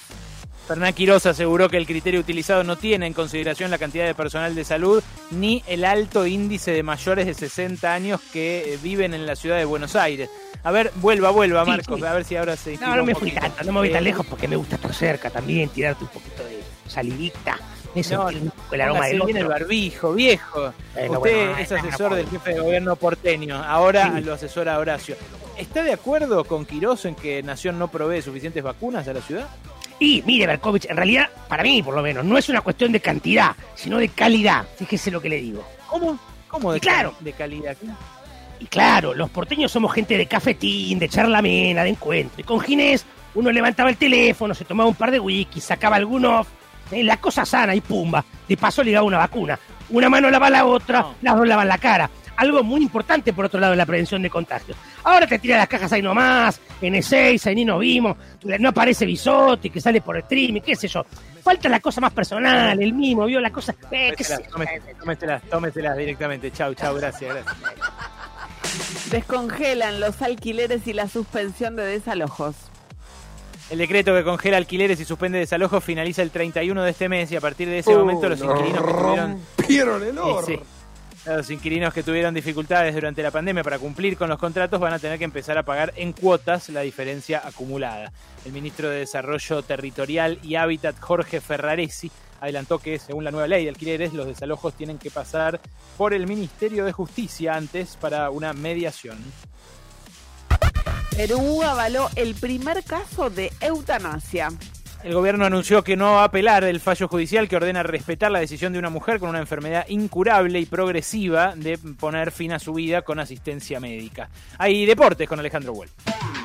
Fernán 0.66 0.94
Quiroz 0.94 1.26
aseguró 1.26 1.68
que 1.68 1.76
el 1.76 1.86
criterio 1.86 2.18
utilizado 2.18 2.64
no 2.64 2.76
tiene 2.76 3.06
en 3.06 3.12
consideración 3.12 3.70
la 3.70 3.78
cantidad 3.78 4.04
de 4.04 4.16
personal 4.16 4.54
de 4.56 4.64
salud 4.64 5.00
ni 5.30 5.62
el 5.68 5.84
alto 5.84 6.26
índice 6.26 6.72
de 6.72 6.82
mayores 6.82 7.26
de 7.26 7.34
60 7.34 7.92
años 7.92 8.20
que 8.32 8.74
eh, 8.74 8.78
viven 8.82 9.14
en 9.14 9.26
la 9.26 9.36
ciudad 9.36 9.58
de 9.58 9.64
Buenos 9.64 9.94
Aires. 9.94 10.28
A 10.62 10.70
ver, 10.70 10.92
vuelva, 10.96 11.30
vuelva, 11.30 11.64
Marcos, 11.64 12.02
a 12.02 12.12
ver 12.14 12.24
si 12.24 12.36
ahora 12.36 12.56
se. 12.56 12.76
No, 12.78 12.96
no 12.96 13.04
me 13.04 13.14
fui 13.14 13.32
tanto, 13.32 13.64
no 13.64 13.72
me 13.72 13.80
voy 13.80 13.92
tan 13.92 14.04
lejos 14.04 14.26
porque 14.26 14.48
me 14.48 14.56
gusta 14.56 14.76
estar 14.76 14.94
cerca 14.94 15.30
también, 15.30 15.68
tirarte 15.68 16.04
un 16.04 16.10
poquito 16.10 16.44
de 16.44 16.62
salivita. 16.88 17.58
Eso, 17.94 18.28
el 18.28 18.80
aroma 18.80 19.06
del 19.06 19.36
el 19.36 19.46
barbijo, 19.46 20.12
viejo. 20.12 20.72
Usted 21.08 21.58
es 21.60 21.72
asesor 21.72 22.14
del 22.14 22.28
jefe 22.28 22.54
de 22.54 22.60
gobierno 22.60 22.94
porteño, 22.96 23.56
ahora 23.56 24.20
lo 24.20 24.34
asesora 24.34 24.78
Horacio. 24.78 25.16
¿Está 25.56 25.82
de 25.82 25.94
acuerdo 25.94 26.44
con 26.44 26.66
Quiroz 26.66 27.06
en 27.06 27.14
que 27.14 27.42
Nación 27.42 27.78
no 27.78 27.88
provee 27.88 28.20
suficientes 28.20 28.62
vacunas 28.62 29.08
a 29.08 29.14
la 29.14 29.22
ciudad? 29.22 29.48
Y 29.98 30.22
mire, 30.26 30.46
Berkovich, 30.46 30.84
en 30.90 30.96
realidad, 30.96 31.30
para 31.48 31.62
mí 31.62 31.82
por 31.82 31.94
lo 31.94 32.02
menos, 32.02 32.24
no 32.24 32.36
es 32.36 32.50
una 32.50 32.60
cuestión 32.60 32.92
de 32.92 33.00
cantidad, 33.00 33.56
sino 33.74 33.96
de 33.96 34.10
calidad. 34.10 34.66
Fíjese 34.76 35.10
lo 35.10 35.22
que 35.22 35.30
le 35.30 35.40
digo. 35.40 35.66
¿Cómo? 35.88 36.18
¿Cómo 36.48 36.72
de, 36.72 36.80
claro, 36.80 37.14
de 37.20 37.32
calidad? 37.32 37.76
Y 38.60 38.66
claro, 38.66 39.14
los 39.14 39.30
porteños 39.30 39.70
somos 39.70 39.92
gente 39.92 40.16
de 40.16 40.26
cafetín, 40.26 40.98
de 40.98 41.08
charlamena, 41.08 41.82
de 41.82 41.90
encuentro. 41.90 42.40
Y 42.40 42.44
con 42.44 42.60
Ginés 42.60 43.04
uno 43.34 43.52
levantaba 43.52 43.90
el 43.90 43.96
teléfono, 43.96 44.54
se 44.54 44.64
tomaba 44.64 44.88
un 44.88 44.94
par 44.94 45.10
de 45.10 45.20
wikis, 45.20 45.64
sacaba 45.64 45.96
algunos, 45.96 46.46
eh, 46.90 47.04
la 47.04 47.18
cosa 47.18 47.44
sana 47.44 47.74
y 47.74 47.80
pumba. 47.80 48.24
De 48.48 48.56
paso 48.56 48.82
le 48.82 48.92
daba 48.92 49.06
una 49.06 49.18
vacuna. 49.18 49.58
Una 49.90 50.08
mano 50.08 50.30
lava 50.30 50.50
la 50.50 50.64
otra, 50.64 51.06
las 51.22 51.36
dos 51.36 51.46
lavan 51.46 51.68
la 51.68 51.78
cara 51.78 52.10
algo 52.36 52.62
muy 52.62 52.82
importante 52.82 53.32
por 53.32 53.46
otro 53.46 53.58
lado 53.58 53.72
en 53.72 53.78
la 53.78 53.86
prevención 53.86 54.22
de 54.22 54.30
contagios. 54.30 54.76
Ahora 55.04 55.26
te 55.26 55.38
tira 55.38 55.56
las 55.56 55.68
cajas 55.68 55.92
ahí 55.92 56.02
nomás, 56.02 56.60
en 56.80 56.94
E6, 56.94 57.46
ahí 57.46 57.54
ni 57.54 57.64
nos 57.64 57.80
vimos, 57.80 58.16
no 58.58 58.68
aparece 58.68 59.06
Bisotti 59.06 59.70
que 59.70 59.80
sale 59.80 60.00
por 60.00 60.16
streaming, 60.18 60.60
qué 60.60 60.76
sé 60.76 60.88
yo. 60.88 61.04
Falta 61.42 61.68
la 61.68 61.80
cosa 61.80 62.00
más 62.00 62.12
personal, 62.12 62.80
el 62.80 62.92
mismo, 62.92 63.24
vio 63.26 63.40
la 63.40 63.50
cosa. 63.50 63.74
Eh, 63.90 64.14
tómeselas, 64.98 65.42
tómeselas, 65.42 65.96
directamente. 65.96 66.50
Chau, 66.50 66.74
chau, 66.74 66.96
gracias, 66.96 67.32
gracias. 67.32 67.56
Descongelan 69.10 70.00
los 70.00 70.20
alquileres 70.20 70.86
y 70.86 70.92
la 70.92 71.08
suspensión 71.08 71.76
de 71.76 71.84
desalojos. 71.84 72.56
El 73.70 73.78
decreto 73.78 74.14
que 74.14 74.22
congela 74.22 74.56
alquileres 74.56 75.00
y 75.00 75.04
suspende 75.04 75.38
desalojos 75.38 75.82
finaliza 75.82 76.22
el 76.22 76.30
31 76.30 76.82
de 76.84 76.90
este 76.90 77.08
mes 77.08 77.32
y 77.32 77.36
a 77.36 77.40
partir 77.40 77.68
de 77.68 77.80
ese 77.80 77.94
momento 77.94 78.28
los 78.28 78.40
inquilinos 78.40 78.84
que 78.84 78.92
tuvieron... 78.92 79.40
¡Rompieron 79.58 80.02
el 80.04 80.18
oro! 80.18 80.62
Los 81.26 81.50
inquilinos 81.50 81.92
que 81.92 82.04
tuvieron 82.04 82.32
dificultades 82.32 82.94
durante 82.94 83.20
la 83.20 83.32
pandemia 83.32 83.64
para 83.64 83.80
cumplir 83.80 84.16
con 84.16 84.28
los 84.28 84.38
contratos 84.38 84.78
van 84.78 84.92
a 84.92 85.00
tener 85.00 85.18
que 85.18 85.24
empezar 85.24 85.58
a 85.58 85.64
pagar 85.64 85.92
en 85.96 86.12
cuotas 86.12 86.68
la 86.68 86.82
diferencia 86.82 87.42
acumulada. 87.44 88.12
El 88.44 88.52
ministro 88.52 88.88
de 88.88 89.00
Desarrollo 89.00 89.62
Territorial 89.62 90.38
y 90.44 90.54
Hábitat, 90.54 91.00
Jorge 91.00 91.40
Ferraresi, 91.40 92.12
adelantó 92.40 92.78
que, 92.78 92.98
según 92.98 93.24
la 93.24 93.30
nueva 93.30 93.48
ley 93.48 93.64
de 93.64 93.70
alquileres, 93.70 94.12
los 94.12 94.26
desalojos 94.26 94.74
tienen 94.74 94.98
que 94.98 95.10
pasar 95.10 95.60
por 95.96 96.14
el 96.14 96.26
Ministerio 96.26 96.84
de 96.84 96.92
Justicia 96.92 97.54
antes 97.54 97.96
para 97.96 98.30
una 98.30 98.52
mediación. 98.52 99.18
Perú 101.16 101.62
avaló 101.62 102.10
el 102.14 102.34
primer 102.34 102.84
caso 102.84 103.30
de 103.30 103.50
eutanasia. 103.60 104.50
El 105.06 105.14
gobierno 105.14 105.46
anunció 105.46 105.84
que 105.84 105.94
no 105.94 106.14
va 106.14 106.22
a 106.22 106.24
apelar 106.24 106.64
el 106.64 106.80
fallo 106.80 107.06
judicial 107.06 107.48
que 107.48 107.54
ordena 107.54 107.84
respetar 107.84 108.28
la 108.32 108.40
decisión 108.40 108.72
de 108.72 108.80
una 108.80 108.90
mujer 108.90 109.20
con 109.20 109.28
una 109.28 109.38
enfermedad 109.38 109.86
incurable 109.86 110.58
y 110.58 110.66
progresiva 110.66 111.54
de 111.54 111.78
poner 111.78 112.32
fin 112.32 112.50
a 112.50 112.58
su 112.58 112.74
vida 112.74 113.02
con 113.02 113.20
asistencia 113.20 113.78
médica. 113.78 114.28
Hay 114.58 114.84
deportes 114.84 115.28
con 115.28 115.38
Alejandro 115.38 115.74
Huel. 115.74 115.90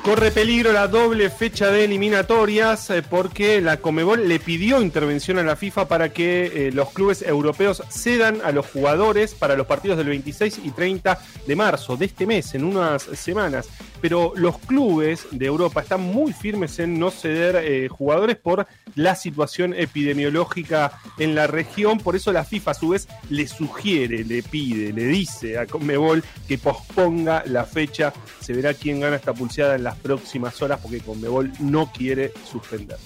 Corre 0.04 0.32
peligro 0.32 0.72
la 0.72 0.88
doble 0.88 1.30
fecha 1.30 1.70
de 1.70 1.84
eliminatorias 1.84 2.90
eh, 2.90 3.02
porque 3.08 3.60
la 3.60 3.76
Comebol 3.76 4.28
le 4.28 4.40
pidió 4.40 4.82
intervención 4.82 5.38
a 5.38 5.44
la 5.44 5.54
FIFA 5.54 5.86
para 5.86 6.12
que 6.12 6.68
eh, 6.68 6.72
los 6.72 6.90
clubes 6.90 7.22
europeos 7.22 7.84
cedan 7.88 8.40
a 8.44 8.50
los 8.50 8.66
jugadores 8.66 9.34
para 9.34 9.56
los 9.56 9.68
partidos 9.68 9.98
del 9.98 10.08
26 10.08 10.60
y 10.64 10.70
30 10.72 11.20
de 11.46 11.56
marzo 11.56 11.96
de 11.96 12.06
este 12.06 12.26
mes, 12.26 12.52
en 12.54 12.64
unas 12.64 13.02
semanas. 13.02 13.68
Pero 14.00 14.32
los 14.34 14.58
clubes 14.58 15.28
de 15.30 15.46
Europa 15.46 15.82
están 15.82 16.00
muy 16.00 16.32
firmes 16.32 16.80
en 16.80 16.98
no 16.98 17.12
ceder 17.12 17.56
eh, 17.64 17.86
jugadores 17.86 18.36
por 18.36 18.51
la 18.94 19.14
situación 19.14 19.74
epidemiológica 19.74 21.00
en 21.18 21.34
la 21.34 21.46
región. 21.46 21.98
Por 21.98 22.16
eso 22.16 22.32
la 22.32 22.44
FIFA 22.44 22.70
a 22.70 22.74
su 22.74 22.88
vez 22.90 23.08
le 23.30 23.46
sugiere, 23.46 24.24
le 24.24 24.42
pide, 24.42 24.92
le 24.92 25.04
dice 25.04 25.58
a 25.58 25.66
Conmebol 25.66 26.22
que 26.48 26.58
posponga 26.58 27.42
la 27.46 27.64
fecha. 27.64 28.12
Se 28.40 28.52
verá 28.52 28.74
quién 28.74 29.00
gana 29.00 29.16
esta 29.16 29.34
pulseada 29.34 29.76
en 29.76 29.84
las 29.84 29.96
próximas 29.96 30.60
horas 30.62 30.80
porque 30.80 31.00
Conmebol 31.00 31.52
no 31.60 31.90
quiere 31.92 32.32
suspender. 32.50 32.98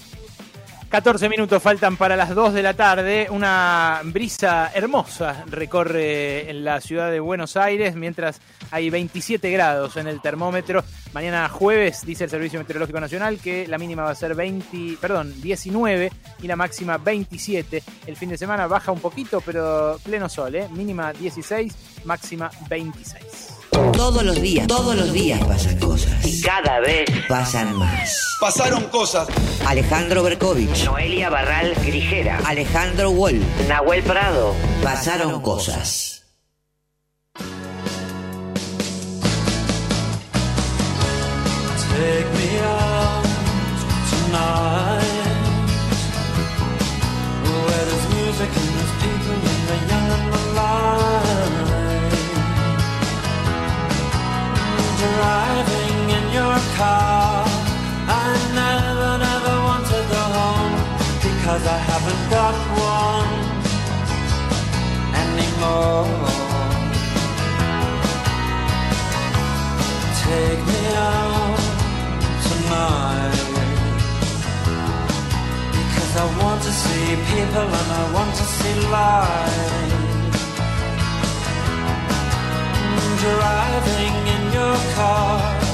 14 0.89 1.27
minutos 1.27 1.61
faltan 1.61 1.97
para 1.97 2.15
las 2.15 2.33
2 2.33 2.53
de 2.53 2.63
la 2.63 2.73
tarde. 2.73 3.27
Una 3.29 3.99
brisa 4.05 4.71
hermosa 4.73 5.43
recorre 5.47 6.49
en 6.49 6.63
la 6.63 6.79
ciudad 6.79 7.11
de 7.11 7.19
Buenos 7.19 7.57
Aires 7.57 7.95
mientras 7.95 8.39
hay 8.71 8.89
27 8.89 9.51
grados 9.51 9.97
en 9.97 10.07
el 10.07 10.21
termómetro. 10.21 10.83
Mañana 11.13 11.49
jueves 11.49 12.05
dice 12.05 12.23
el 12.23 12.29
Servicio 12.29 12.59
Meteorológico 12.59 13.01
Nacional 13.01 13.39
que 13.39 13.67
la 13.67 13.77
mínima 13.77 14.03
va 14.03 14.11
a 14.11 14.15
ser 14.15 14.33
20, 14.33 14.97
perdón, 15.01 15.33
19 15.41 16.09
y 16.41 16.47
la 16.47 16.55
máxima 16.55 16.97
27. 16.97 17.83
El 18.05 18.15
fin 18.15 18.29
de 18.29 18.37
semana 18.37 18.67
baja 18.67 18.93
un 18.93 19.01
poquito, 19.01 19.41
pero 19.41 19.99
pleno 20.03 20.29
sol, 20.29 20.55
¿eh? 20.55 20.69
mínima 20.71 21.11
16, 21.11 22.03
máxima 22.05 22.49
26. 22.69 23.36
Todos 23.71 24.23
los 24.23 24.41
días, 24.41 24.67
todos 24.67 24.95
los 24.95 25.11
días 25.11 25.43
pasan 25.45 25.77
cosas. 25.79 26.25
Y 26.25 26.41
cada 26.41 26.79
vez 26.79 27.09
pasan 27.27 27.75
más. 27.75 28.37
Pasaron 28.39 28.83
cosas. 28.85 29.27
Alejandro 29.65 30.23
Berkovich. 30.23 30.85
Noelia 30.85 31.29
Barral 31.29 31.73
Grijera. 31.85 32.39
Alejandro 32.45 33.11
Wall. 33.11 33.41
Nahuel 33.67 34.03
Prado. 34.03 34.53
Pasaron 34.83 35.41
cosas. 35.41 36.16
Car 56.77 57.45
I 58.09 58.27
never, 58.61 59.11
never 59.27 59.55
want 59.67 59.85
to 59.93 59.99
go 60.15 60.23
home 60.39 60.75
Because 61.27 61.63
I 61.67 61.79
haven't 61.91 62.23
got 62.37 62.55
one 62.93 63.31
anymore. 65.23 66.07
Take 70.23 70.61
me 70.71 70.81
out 70.95 71.59
tonight 72.47 73.39
Because 75.77 76.13
I 76.23 76.25
want 76.41 76.59
to 76.63 76.71
see 76.71 77.05
people 77.31 77.67
and 77.79 77.89
I 78.01 78.03
want 78.15 78.31
to 78.35 78.45
see 78.57 78.75
light 78.95 79.93
Driving 83.23 84.15
in 84.35 84.43
your 84.53 84.77
car 84.95 85.66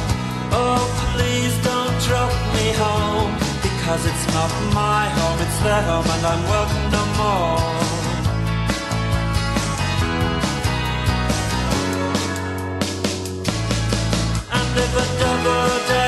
Oh 0.55 0.83
please 1.13 1.55
don't 1.63 1.95
drop 2.07 2.31
me 2.55 2.67
home 2.83 3.31
Because 3.61 4.05
it's 4.05 4.25
not 4.33 4.51
my 4.73 5.09
home, 5.17 5.39
it's 5.45 5.59
their 5.65 5.81
home 5.89 6.07
and 6.15 6.25
I'm 6.31 6.43
welcome 6.53 6.87
no 6.97 7.03
more. 7.19 7.59
And 14.57 14.77
if 14.83 14.93
a 15.03 15.05
double-decker 15.19 16.02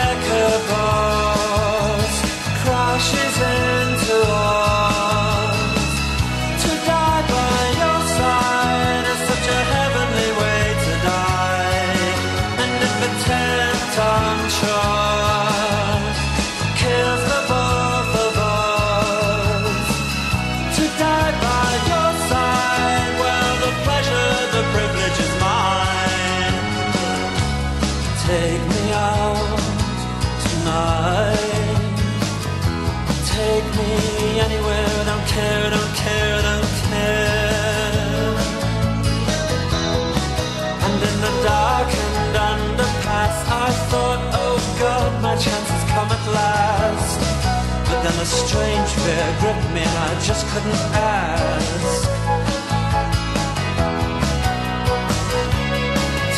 Then 48.16 48.24
a 48.24 48.28
strange 48.28 48.91
fear 49.03 49.28
gripped 49.41 49.70
me, 49.74 49.82
and 49.82 49.97
I 50.07 50.20
just 50.22 50.47
couldn't 50.47 50.82
ask. 50.95 52.07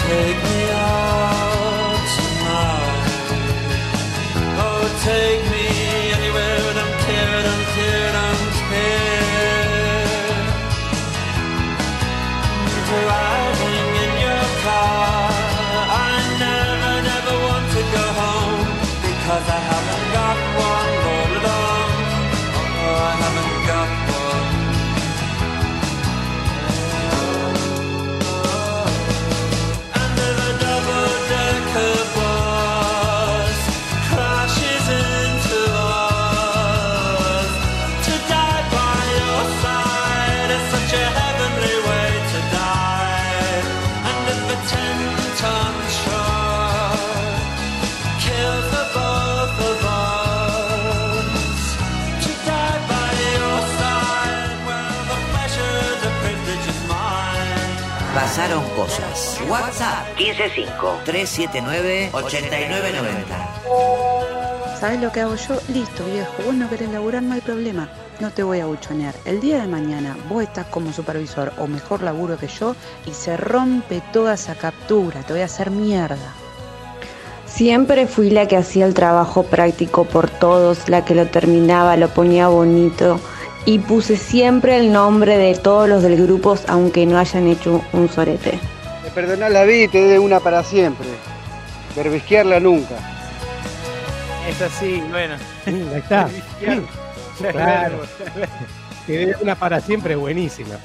Take 0.02 0.40
me 0.50 0.60
out 0.74 2.02
tonight. 2.16 3.30
Oh, 4.58 4.82
take 5.06 5.44
me 5.54 5.66
anywhere. 6.18 6.58
Don't 6.80 6.98
care, 7.06 7.42
don't 7.48 7.68
care, 7.78 8.10
don't 8.18 8.54
care. 8.70 9.22
Driving 12.90 13.90
in 14.04 14.12
your 14.26 14.46
car. 14.66 15.30
I 15.94 16.14
never, 16.42 16.94
never 17.12 17.36
want 17.46 17.66
to 17.76 17.82
go 17.98 18.06
home 18.22 18.66
because 19.06 19.46
I 19.48 19.60
haven't 19.70 20.07
Pasaron 58.38 58.70
cosas. 58.76 59.42
WhatsApp 59.50 60.16
155 60.16 61.00
379 61.06 62.12
8990. 62.14 64.78
¿Sabes 64.80 65.02
lo 65.02 65.12
que 65.12 65.22
hago 65.22 65.34
yo? 65.34 65.56
Listo, 65.74 66.06
viejo. 66.06 66.34
Vos 66.46 66.54
no 66.54 66.70
querés 66.70 66.92
laburar, 66.92 67.24
no 67.24 67.34
hay 67.34 67.42
problema. 67.42 67.90
No 68.20 68.30
te 68.30 68.44
voy 68.44 68.60
a 68.60 68.68
buchonear. 68.68 69.16
El 69.26 69.40
día 69.40 69.60
de 69.60 69.68
mañana 69.68 70.16
vos 70.30 70.44
estás 70.44 70.68
como 70.68 70.94
supervisor 70.94 71.52
o 71.58 71.66
mejor 71.66 72.04
laburo 72.04 72.38
que 72.38 72.48
yo 72.48 72.76
y 73.08 73.12
se 73.12 73.38
rompe 73.38 74.04
toda 74.14 74.36
esa 74.36 74.54
captura. 74.54 75.24
Te 75.24 75.34
voy 75.34 75.42
a 75.42 75.46
hacer 75.46 75.72
mierda. 75.72 76.36
Siempre 77.48 78.06
fui 78.06 78.30
la 78.30 78.48
que 78.48 78.58
hacía 78.58 78.86
el 78.86 78.94
trabajo 78.94 79.48
práctico 79.48 80.06
por 80.06 80.30
todos, 80.30 80.90
la 80.90 81.04
que 81.04 81.16
lo 81.16 81.26
terminaba, 81.26 81.98
lo 81.98 82.10
ponía 82.10 82.50
bonito 82.50 83.20
y 83.68 83.80
puse 83.80 84.16
siempre 84.16 84.78
el 84.78 84.94
nombre 84.94 85.38
de 85.38 85.54
todos 85.54 85.90
los 85.90 86.02
del 86.02 86.16
grupo 86.16 86.58
aunque 86.70 87.06
no 87.06 87.20
hayan 87.20 87.48
hecho 87.48 87.84
un 87.92 88.08
sorete. 88.08 88.58
Me 89.04 89.10
perdonás 89.10 89.52
la 89.52 89.66
vida 89.66 89.84
y 89.84 89.88
te 89.90 90.02
dé 90.04 90.18
una 90.20 90.40
para 90.40 90.64
siempre. 90.64 91.06
Berbisquearla 91.94 92.62
nunca. 92.62 92.96
Es 94.48 94.62
así, 94.62 95.04
bueno. 95.12 95.36
Ahí 95.66 95.98
está. 95.98 96.30
Claro. 97.52 98.00
Que 99.06 99.28
dé 99.28 99.36
una 99.42 99.56
para 99.56 99.82
siempre 99.82 100.16
buenísima. 100.16 100.76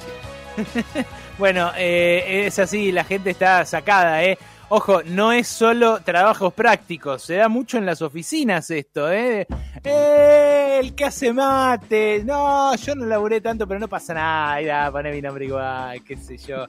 Bueno, 1.39 1.72
eh, 1.78 2.45
es 2.47 2.59
así, 2.59 2.93
la 2.93 3.05
gente 3.05 3.30
está 3.30 3.64
sacada, 3.64 4.22
¿eh? 4.22 4.39
Ojo, 4.75 5.03
no 5.05 5.33
es 5.33 5.49
solo 5.49 6.01
trabajos 6.03 6.55
prácticos, 6.55 7.23
se 7.23 7.35
da 7.35 7.49
mucho 7.51 7.77
en 7.77 7.85
las 7.85 8.01
oficinas 8.01 8.70
esto, 8.70 9.12
¿eh? 9.12 9.47
¡Eh! 9.85 10.79
El 10.83 10.95
que 10.95 11.05
hace 11.05 11.31
mate. 11.31 12.23
No, 12.25 12.75
yo 12.77 12.95
no 12.95 13.05
laburé 13.05 13.43
tanto, 13.43 13.68
pero 13.68 13.79
no 13.79 13.87
pasa 13.87 14.14
nada. 14.14 14.62
Da, 14.62 14.91
poné 14.91 15.12
mi 15.12 15.20
nombre 15.20 15.45
igual, 15.45 16.03
qué 16.03 16.16
sé 16.16 16.39
yo. 16.39 16.64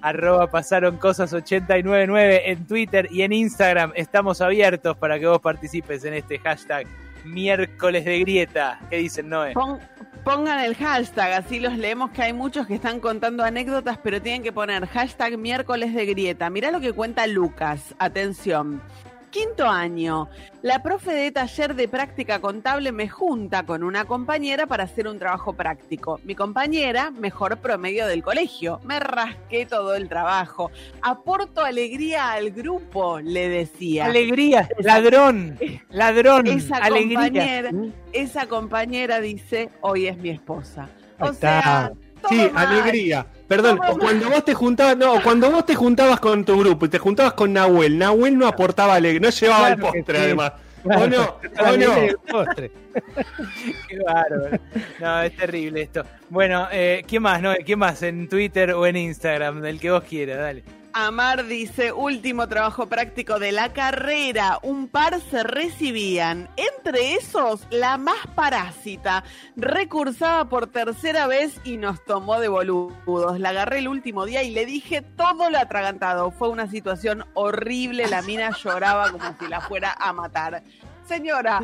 Arroba 0.00 0.48
pasaron 0.48 0.96
cosas 0.98 1.32
899 1.32 2.52
en 2.52 2.66
Twitter 2.68 3.08
y 3.10 3.22
en 3.22 3.32
Instagram. 3.32 3.92
Estamos 3.96 4.40
abiertos 4.40 4.96
para 4.96 5.18
que 5.18 5.26
vos 5.26 5.40
participes 5.40 6.04
en 6.04 6.14
este 6.14 6.38
hashtag 6.38 6.86
miércoles 7.24 8.04
de 8.04 8.20
grieta. 8.20 8.78
¿Qué 8.88 8.98
dicen, 8.98 9.28
Noé? 9.28 9.54
Pon- 9.54 9.80
pongan 10.24 10.60
el 10.60 10.74
hashtag, 10.74 11.32
así 11.32 11.60
los 11.60 11.76
leemos 11.76 12.10
que 12.10 12.22
hay 12.22 12.32
muchos 12.32 12.66
que 12.66 12.74
están 12.74 13.00
contando 13.00 13.44
anécdotas, 13.44 13.98
pero 13.98 14.20
tienen 14.20 14.42
que 14.42 14.52
poner 14.52 14.86
hashtag 14.86 15.38
miércoles 15.38 15.94
de 15.94 16.06
grieta. 16.06 16.50
Mirá 16.50 16.70
lo 16.70 16.80
que 16.80 16.92
cuenta 16.92 17.26
Lucas. 17.26 17.94
Atención. 17.98 18.82
Quinto 19.30 19.68
año. 19.68 20.28
La 20.62 20.82
profe 20.82 21.12
de 21.12 21.30
taller 21.30 21.74
de 21.76 21.86
práctica 21.86 22.40
contable 22.40 22.90
me 22.90 23.08
junta 23.08 23.64
con 23.64 23.84
una 23.84 24.04
compañera 24.04 24.66
para 24.66 24.84
hacer 24.84 25.06
un 25.06 25.18
trabajo 25.18 25.52
práctico. 25.52 26.20
Mi 26.24 26.34
compañera, 26.34 27.10
mejor 27.12 27.58
promedio 27.58 28.06
del 28.06 28.22
colegio. 28.24 28.80
Me 28.84 28.98
rasqué 28.98 29.66
todo 29.66 29.94
el 29.94 30.08
trabajo. 30.08 30.70
Aporto 31.00 31.64
alegría 31.64 32.32
al 32.32 32.50
grupo, 32.50 33.20
le 33.20 33.48
decía. 33.48 34.06
Alegría, 34.06 34.68
ladrón, 34.78 35.56
ladrón, 35.90 36.48
Esa 36.48 36.78
alegría. 36.78 37.14
compañera, 37.20 37.70
esa 38.12 38.46
compañera 38.46 39.20
dice, 39.20 39.70
hoy 39.80 40.08
es 40.08 40.18
mi 40.18 40.30
esposa. 40.30 40.88
O 41.20 41.32
sea, 41.32 41.92
Sí, 42.28 42.50
mal. 42.52 42.66
alegría. 42.66 43.26
Perdón, 43.48 43.80
o 43.88 43.98
cuando 43.98 44.30
vos 44.30 44.44
te 44.44 44.54
juntabas, 44.54 44.96
no, 44.96 45.22
cuando 45.22 45.50
vos 45.50 45.66
te 45.66 45.74
juntabas 45.74 46.20
con 46.20 46.44
tu 46.44 46.58
grupo 46.58 46.86
y 46.86 46.88
te 46.88 46.98
juntabas 46.98 47.32
con 47.32 47.52
Nahuel, 47.52 47.98
Nahuel 47.98 48.38
no 48.38 48.46
aportaba 48.46 48.94
alegre, 48.94 49.20
no 49.20 49.30
llevaba 49.30 49.68
el 49.70 49.76
Claro 49.76 49.92
postre 49.92 50.18
sí. 50.18 50.24
además. 50.24 50.52
Claro, 50.82 51.02
¿O 51.04 51.06
no? 51.08 51.40
¿O 51.72 51.76
no? 51.76 51.96
el 51.96 52.16
postre. 52.30 52.70
Qué 53.88 53.98
bárbaro. 53.98 54.58
No, 55.00 55.22
es 55.22 55.36
terrible 55.36 55.82
esto. 55.82 56.04
Bueno, 56.28 56.68
eh, 56.70 57.04
¿quién 57.06 57.22
más? 57.22 57.42
No? 57.42 57.52
¿Quién 57.64 57.78
más? 57.78 58.02
En 58.02 58.28
Twitter 58.28 58.72
o 58.72 58.86
en 58.86 58.96
Instagram, 58.96 59.60
del 59.60 59.80
que 59.80 59.90
vos 59.90 60.04
quieras, 60.04 60.38
dale. 60.38 60.64
Amar 60.92 61.46
dice, 61.46 61.92
último 61.92 62.48
trabajo 62.48 62.86
práctico 62.86 63.38
de 63.38 63.52
la 63.52 63.72
carrera, 63.72 64.58
un 64.62 64.88
par 64.88 65.20
se 65.20 65.44
recibían, 65.44 66.48
entre 66.56 67.14
esos 67.14 67.66
la 67.70 67.96
más 67.96 68.26
parásita, 68.34 69.22
recursaba 69.54 70.48
por 70.48 70.66
tercera 70.66 71.28
vez 71.28 71.60
y 71.62 71.76
nos 71.76 72.04
tomó 72.04 72.40
de 72.40 72.48
boludos. 72.48 73.38
La 73.38 73.50
agarré 73.50 73.78
el 73.78 73.88
último 73.88 74.26
día 74.26 74.42
y 74.42 74.50
le 74.50 74.66
dije 74.66 75.02
todo 75.02 75.48
lo 75.48 75.58
atragantado, 75.58 76.32
fue 76.32 76.48
una 76.48 76.68
situación 76.68 77.24
horrible, 77.34 78.08
la 78.08 78.22
mina 78.22 78.50
lloraba 78.64 79.12
como 79.12 79.36
si 79.38 79.46
la 79.46 79.60
fuera 79.60 79.94
a 79.98 80.12
matar. 80.12 80.62
Señora, 81.06 81.60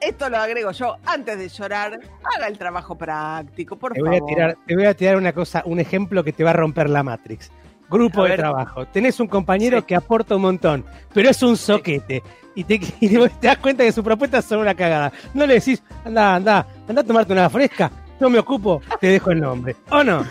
esto 0.00 0.30
lo 0.30 0.38
agrego 0.38 0.70
yo, 0.70 0.96
antes 1.04 1.38
de 1.38 1.48
llorar, 1.50 2.00
haga 2.34 2.46
el 2.46 2.56
trabajo 2.56 2.96
práctico, 2.96 3.76
por 3.76 3.92
Te 3.92 4.00
voy, 4.00 4.16
a 4.16 4.18
favor. 4.18 4.28
tirar, 4.28 4.58
te 4.66 4.74
voy 4.74 4.86
a 4.86 4.94
tirar 4.94 5.16
una 5.16 5.34
cosa, 5.34 5.62
un 5.66 5.80
ejemplo 5.80 6.24
que 6.24 6.32
te 6.32 6.44
va 6.44 6.50
a 6.50 6.54
romper 6.54 6.88
la 6.88 7.02
Matrix. 7.02 7.50
Grupo 7.90 8.20
A 8.20 8.24
de 8.24 8.30
ver. 8.30 8.38
trabajo. 8.40 8.86
Tenés 8.86 9.18
un 9.20 9.26
compañero 9.26 9.84
que 9.84 9.96
aporta 9.96 10.36
un 10.36 10.42
montón, 10.42 10.84
pero 11.12 11.28
es 11.30 11.42
un 11.42 11.56
soquete. 11.56 12.22
Y 12.54 12.64
te, 12.64 12.80
y 13.00 13.16
vos 13.16 13.30
te 13.40 13.48
das 13.48 13.58
cuenta 13.58 13.84
que 13.84 13.92
su 13.92 14.02
propuesta 14.04 14.38
es 14.38 14.44
solo 14.44 14.62
una 14.62 14.74
cagada. 14.74 15.12
No 15.34 15.46
le 15.46 15.54
decís, 15.54 15.82
anda, 16.04 16.36
anda, 16.36 16.66
anda 16.88 17.02
a 17.02 17.04
tomarte 17.04 17.32
una 17.32 17.50
fresca. 17.50 17.90
No 18.20 18.28
me 18.28 18.38
ocupo, 18.38 18.82
te 19.00 19.06
dejo 19.08 19.30
el 19.30 19.40
nombre. 19.40 19.76
¿O 19.90 20.04
no? 20.04 20.26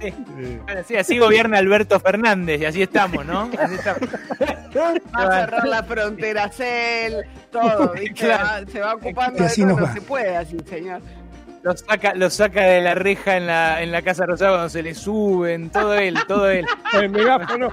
Bueno, 0.00 0.80
sí, 0.86 0.96
así 0.96 1.18
gobierna 1.18 1.58
Alberto 1.58 1.98
Fernández 2.00 2.60
y 2.60 2.64
así 2.64 2.82
estamos, 2.82 3.24
¿no? 3.24 3.50
Así 3.58 3.74
estamos. 3.74 4.00
Va 4.76 5.22
a 5.22 5.40
cerrar 5.40 5.66
la 5.66 5.82
frontera 5.82 6.48
Cel, 6.50 7.24
todo, 7.50 7.92
¿viste? 7.94 8.12
Claro. 8.14 8.44
Va- 8.66 8.70
se 8.72 8.80
va 8.80 8.94
ocupando 8.94 9.38
de 9.40 9.46
así 9.46 9.60
todo, 9.62 9.70
nos 9.72 9.80
no 9.80 9.86
va. 9.86 9.92
se 9.92 10.00
puede 10.02 10.36
así, 10.36 10.56
señor. 10.68 11.00
Lo 11.64 11.74
saca, 11.74 12.12
lo 12.14 12.28
saca 12.28 12.60
de 12.66 12.82
la 12.82 12.94
reja 12.94 13.38
en 13.38 13.46
la, 13.46 13.82
en 13.82 13.90
la 13.90 14.02
Casa 14.02 14.26
Rosada 14.26 14.50
cuando 14.50 14.68
se 14.68 14.82
le 14.82 14.94
suben, 14.94 15.70
todo 15.70 15.94
él, 15.94 16.14
todo 16.28 16.50
él. 16.50 16.66
El 16.92 17.08
megáfono. 17.08 17.70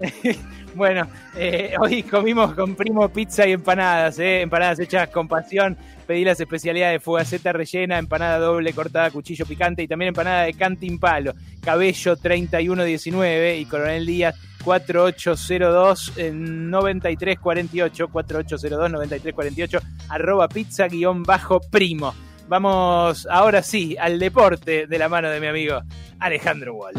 bueno, 0.74 1.06
eh, 1.36 1.74
hoy 1.78 2.02
comimos 2.02 2.52
con 2.54 2.74
primo 2.74 3.08
pizza 3.08 3.46
y 3.46 3.52
empanadas, 3.52 4.18
eh, 4.18 4.40
empanadas 4.40 4.80
hechas 4.80 5.08
con 5.10 5.28
pasión. 5.28 5.76
Pedí 6.04 6.24
las 6.24 6.40
especialidades 6.40 6.94
de 6.94 6.98
fugaceta 7.00 7.52
rellena, 7.52 7.96
empanada 7.96 8.40
doble 8.40 8.72
cortada, 8.72 9.12
cuchillo 9.12 9.46
picante 9.46 9.84
y 9.84 9.86
también 9.86 10.08
empanada 10.08 10.42
de 10.42 10.54
cantin 10.54 10.98
palo. 10.98 11.32
Cabello 11.62 12.16
3119 12.16 13.58
y 13.58 13.66
Coronel 13.66 14.04
Díaz 14.04 14.34
4802 14.64 16.12
eh, 16.16 16.32
9348 16.32 18.08
4802 18.08 18.90
9348 18.90 19.78
arroba 20.08 20.48
pizza 20.48 20.88
guion 20.88 21.22
bajo 21.22 21.60
primo. 21.60 22.12
Vamos 22.48 23.26
ahora 23.28 23.60
sí 23.60 23.96
al 23.98 24.20
deporte 24.20 24.86
de 24.86 24.98
la 24.98 25.08
mano 25.08 25.28
de 25.28 25.40
mi 25.40 25.48
amigo 25.48 25.80
Alejandro 26.20 26.74
Wall. 26.74 26.94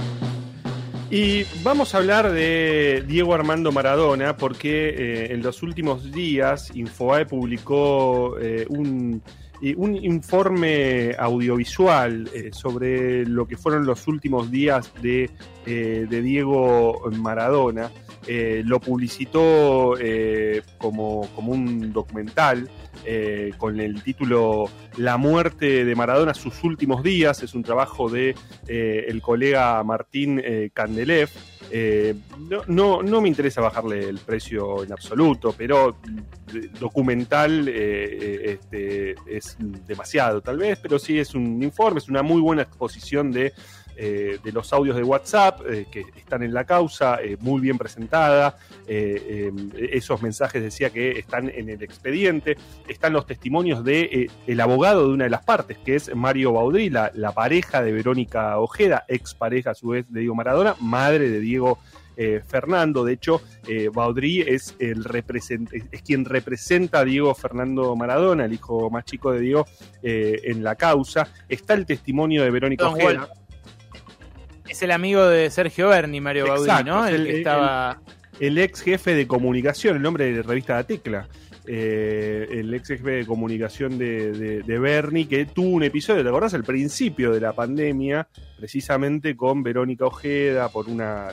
Y 1.10 1.45
vamos 1.64 1.95
a 1.95 2.00
hablar 2.00 2.30
de 2.34 3.02
Diego 3.08 3.34
Armando 3.34 3.72
Maradona 3.72 4.36
porque 4.36 4.89
eh, 4.89 5.34
en 5.34 5.41
los 5.41 5.64
últimos 5.64 6.12
días 6.12 6.70
Infobae 6.76 7.26
publicó 7.26 8.38
eh, 8.41 8.66
un, 8.68 9.22
eh, 9.62 9.74
un 9.78 9.95
informe 9.95 11.16
audiovisual 11.18 12.30
sobre 12.52 13.26
lo 13.26 13.48
que 13.48 13.56
fueron 13.56 13.86
los 13.86 14.06
últimos 14.08 14.52
días 14.52 14.91
de, 15.02 15.30
de 15.66 16.22
Diego 16.22 17.10
Maradona. 17.14 17.89
Lo 18.66 18.82
publicitó 18.82 19.95
como, 20.78 21.30
como 21.34 21.54
un 21.54 21.93
documental 21.93 22.70
eh, 23.06 23.52
con 23.58 23.80
el 23.80 24.02
título 24.04 24.70
La 24.98 25.18
muerte 25.18 25.86
de 25.86 25.95
Maradona, 25.95 26.34
sus 26.34 26.64
últimos 26.64 27.04
días. 27.04 27.43
Es 27.43 27.54
un 27.54 27.64
trabajo 27.64 28.10
de 28.10 28.36
eh, 28.68 29.06
el 29.08 29.22
colega 29.22 29.84
Martín 29.84 30.41
eh, 30.43 30.70
Candelev. 30.74 31.30
Eh, 31.70 32.16
no, 32.68 33.04
no, 33.04 33.22
me 33.22 33.28
interesa 33.28 33.60
bajarle 33.62 34.08
el 34.08 34.20
precio 34.20 34.84
en 34.84 34.93
absoluto, 34.93 35.54
pero 35.58 35.98
documental 36.80 37.68
este, 37.68 39.16
es 39.28 39.58
demasiado 39.86 40.41
tal 40.41 40.58
vez, 40.58 40.80
pero 40.82 40.98
sí 40.98 41.20
es 41.20 41.36
un 41.36 41.62
informe, 41.62 42.00
es 42.00 42.08
una 42.08 42.24
muy 42.24 42.39
buena 42.39 42.62
exposición 42.62 43.32
de 43.32 43.52
eh, 43.98 44.38
de 44.43 44.52
los 44.52 44.72
audios 44.74 44.95
de 44.95 45.04
WhatsApp 45.04 45.62
eh, 45.70 45.86
que 45.91 46.06
están 46.16 46.43
en 46.43 46.54
la 46.54 46.64
causa, 46.66 47.20
eh, 47.22 47.36
muy 47.39 47.60
bien 47.62 47.78
presentada. 47.78 48.58
Esos 48.88 50.22
mensajes 50.22 50.62
decía 50.62 50.89
que 50.89 51.20
están 51.20 51.50
en 51.50 51.70
el 51.70 51.82
expediente. 51.84 52.58
Están 52.88 53.14
los 53.14 53.26
testimonios 53.26 53.84
de 53.84 54.30
el 54.45 54.62
abogado 54.62 55.08
de 55.08 55.14
una 55.14 55.24
de 55.26 55.30
las 55.30 55.43
partes, 55.43 55.78
que 55.80 55.95
es 55.95 56.16
Mario 56.16 56.54
Baudry, 56.54 56.89
la, 56.89 57.12
la 57.14 57.34
pareja 57.34 57.82
de 57.84 57.91
Verónica 57.91 58.58
Ojeda, 58.60 59.04
ex 59.08 59.34
pareja 59.34 59.72
a 59.72 59.76
su 59.76 59.89
vez 59.89 60.12
de 60.12 60.22
Diego 60.22 60.36
Maradona, 60.36 60.76
madre 60.80 61.30
de 61.30 61.39
Diego 61.39 61.80
eh, 62.16 62.41
Fernando. 62.48 63.04
De 63.04 63.14
hecho, 63.14 63.41
eh, 63.68 63.89
Baudry 63.93 64.41
es, 64.41 64.76
el 64.80 65.06
es- 65.36 66.02
quien 66.02 66.26
representa 66.26 67.00
a 67.00 67.06
Diego 67.06 67.34
Fernando 67.36 67.95
Maradona, 67.95 68.45
el 68.45 68.54
hijo 68.54 68.89
más 68.89 69.06
chico 69.06 69.32
de 69.32 69.39
Diego, 69.41 69.66
eh, 70.02 70.41
en 70.45 70.64
la 70.64 70.76
causa. 70.76 71.28
Está 71.48 71.74
el 71.74 71.86
testimonio 71.86 72.43
de 72.43 72.52
Verónica 72.52 72.86
Ojeda. 72.93 73.30
Es 74.68 74.82
el 74.82 74.91
amigo 74.91 75.26
de 75.26 75.49
Sergio 75.49 75.89
Berni, 75.89 76.22
Mario 76.22 76.47
Baudí, 76.47 76.84
¿no? 76.86 77.07
El, 77.07 77.26
que 77.26 77.38
estaba. 77.38 78.01
el 78.39 78.57
ex 78.57 78.82
jefe 78.82 79.15
de 79.15 79.28
comunicación, 79.28 79.97
el 79.97 80.01
nombre 80.01 80.26
de 80.26 80.38
la 80.38 80.43
revista 80.43 80.76
La 80.76 80.84
Tecla. 80.84 81.28
Eh, 81.65 82.47
el 82.51 82.74
ex 82.74 82.88
jefe 82.88 83.11
de 83.11 83.26
comunicación 83.26 83.97
de, 83.97 84.32
de, 84.32 84.63
de 84.63 84.80
Bernie, 84.80 85.28
que 85.28 85.45
tuvo 85.45 85.70
un 85.70 85.84
episodio, 85.84 86.24
¿te 86.24 86.30
acordás? 86.30 86.53
Al 86.53 86.63
principio 86.63 87.32
de 87.32 87.41
la 87.41 87.53
pandemia, 87.53 88.28
precisamente 88.58 89.38
con 89.38 89.64
Verónica 89.64 90.05
Ojeda, 90.05 90.70
por 90.70 90.89
una, 90.89 91.28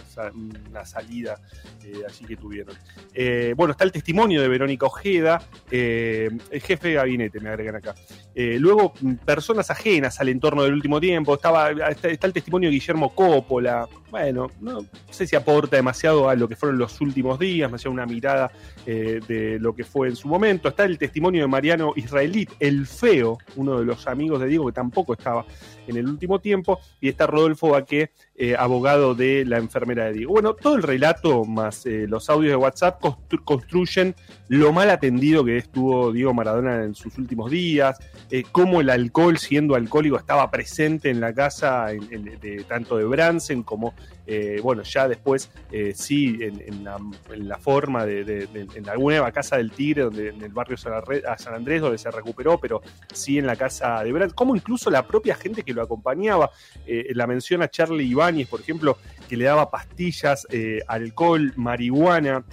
una 0.70 0.84
salida 0.84 1.40
eh, 1.82 2.02
allí 2.06 2.24
que 2.26 2.36
tuvieron. 2.36 2.76
Eh, 3.12 3.54
bueno, 3.56 3.72
está 3.72 3.84
el 3.84 3.92
testimonio 3.92 4.42
de 4.42 4.48
Verónica 4.48 4.86
Ojeda, 4.86 5.42
eh, 5.70 6.30
el 6.50 6.60
jefe 6.60 6.88
de 6.88 6.94
gabinete, 6.94 7.40
me 7.40 7.48
agregan 7.48 7.76
acá. 7.76 7.94
Luego, 8.36 8.94
mm, 9.00 9.14
personas 9.24 9.70
ajenas 9.70 10.20
al 10.20 10.28
entorno 10.28 10.64
del 10.64 10.74
último 10.74 11.00
tiempo, 11.00 11.34
estaba, 11.34 11.70
está, 11.70 12.08
el 12.08 12.32
testimonio 12.32 12.68
de 12.68 12.74
Guillermo 12.74 13.14
Coppola. 13.14 13.88
Bueno, 14.10 14.48
no 14.60 14.86
sé 15.10 15.26
si 15.26 15.34
aporta 15.34 15.76
demasiado 15.76 16.28
a 16.28 16.36
lo 16.36 16.48
que 16.48 16.54
fueron 16.54 16.78
los 16.78 17.00
últimos 17.00 17.38
días, 17.38 17.70
más 17.70 17.80
allá 17.80 17.90
una 17.90 18.06
mirada 18.06 18.52
de 18.86 19.58
lo 19.60 19.74
que 19.74 19.82
fue 19.82 20.08
en 20.08 20.16
su 20.16 20.28
momento. 20.28 20.68
Está 20.68 20.84
el 20.84 20.98
testimonio 20.98 21.42
de 21.42 21.48
Mariano 21.48 21.92
Israelit, 21.96 22.50
el 22.60 22.86
feo, 22.86 23.38
uno 23.56 23.80
de 23.80 23.84
los 23.84 24.06
amigos 24.06 24.40
de 24.40 24.46
Diego 24.46 24.66
que 24.66 24.72
tampoco 24.72 25.14
estaba 25.14 25.44
en 25.86 25.96
el 25.96 26.08
último 26.08 26.38
tiempo, 26.40 26.80
y 27.00 27.08
está 27.14 27.26
Rodolfo 27.26 27.70
Baqué, 27.70 28.10
eh, 28.36 28.56
abogado 28.58 29.14
de 29.14 29.44
la 29.44 29.58
enfermera 29.58 30.06
de 30.06 30.14
Diego. 30.14 30.32
Bueno, 30.32 30.54
todo 30.54 30.74
el 30.74 30.82
relato 30.82 31.44
más 31.44 31.86
eh, 31.86 32.06
los 32.08 32.28
audios 32.28 32.50
de 32.50 32.56
WhatsApp 32.56 33.00
constru- 33.00 33.44
construyen 33.44 34.16
lo 34.48 34.72
mal 34.72 34.90
atendido 34.90 35.44
que 35.44 35.56
estuvo 35.56 36.12
Diego 36.12 36.34
Maradona 36.34 36.82
en 36.82 36.94
sus 36.94 37.16
últimos 37.16 37.50
días, 37.50 37.98
eh, 38.30 38.42
cómo 38.50 38.80
el 38.80 38.90
alcohol, 38.90 39.38
siendo 39.38 39.76
alcohólico, 39.76 40.16
estaba 40.16 40.50
presente 40.50 41.10
en 41.10 41.20
la 41.20 41.32
casa 41.32 41.86
de, 41.86 42.64
tanto 42.68 42.96
de 42.96 43.04
Bransen 43.04 43.62
como, 43.62 43.94
eh, 44.26 44.58
bueno, 44.62 44.82
ya 44.82 45.08
después 45.08 45.50
sí, 45.94 46.38
en, 46.40 46.84
la, 46.84 47.58
forma 47.58 48.04
de, 48.04 48.48
en 48.52 48.84
la 48.84 48.96
nueva 48.96 49.30
casa 49.32 49.56
del 49.56 49.70
Tigre, 49.70 50.02
donde, 50.02 50.28
en 50.28 50.42
el 50.42 50.52
barrio 50.52 50.76
San, 50.76 50.92
San 51.38 51.54
Andrés, 51.54 51.80
donde 51.80 51.98
se 51.98 52.10
recuperó, 52.10 52.58
pero 52.58 52.82
sí 53.12 53.38
en 53.38 53.46
la 53.46 53.56
casa 53.56 54.02
de 54.02 54.12
Bransen, 54.12 54.34
como 54.34 54.54
incluso 54.56 54.90
la 54.90 55.06
propia 55.06 55.34
gente 55.34 55.62
que 55.62 55.72
lo 55.72 55.82
acompañaba, 55.82 56.50
la 56.86 57.26
menciona 57.26 57.68
Charlie 57.68 58.04
Por 58.48 58.60
ejemplo, 58.60 58.98
que 59.28 59.36
le 59.36 59.44
daba 59.44 59.70
pastillas, 59.70 60.46
eh, 60.50 60.80
alcohol, 60.88 61.52
marihuana, 61.56 62.44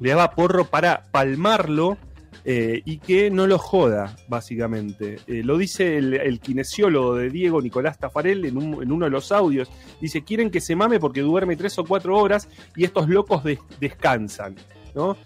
le 0.00 0.10
daba 0.10 0.30
porro 0.32 0.64
para 0.66 1.04
palmarlo 1.10 1.98
eh, 2.44 2.80
y 2.86 2.98
que 2.98 3.30
no 3.30 3.46
lo 3.46 3.58
joda, 3.58 4.16
básicamente. 4.28 5.18
Eh, 5.26 5.42
lo 5.44 5.58
dice 5.58 5.98
el, 5.98 6.40
kinesiólogo 6.40 7.16
de 7.16 7.28
Diego, 7.30 7.60
Nicolás 7.60 7.98
Tafarel, 7.98 8.44
en, 8.46 8.56
un- 8.56 8.82
en 8.82 8.90
uno 8.92 9.04
de 9.04 9.10
los 9.10 9.30
audios. 9.30 9.70
Dice, 10.00 10.22
quieren 10.24 10.50
que 10.50 10.60
se 10.60 10.74
mame 10.74 10.98
porque 10.98 11.20
duerme 11.20 11.56
tres 11.56 11.78
o 11.78 11.84
cuatro 11.84 12.16
horas 12.18 12.48
y 12.76 12.84
estos 12.84 13.08
locos 13.08 13.44
des- 13.44 13.58
descansan. 13.78 14.56
¿no? 14.92 15.16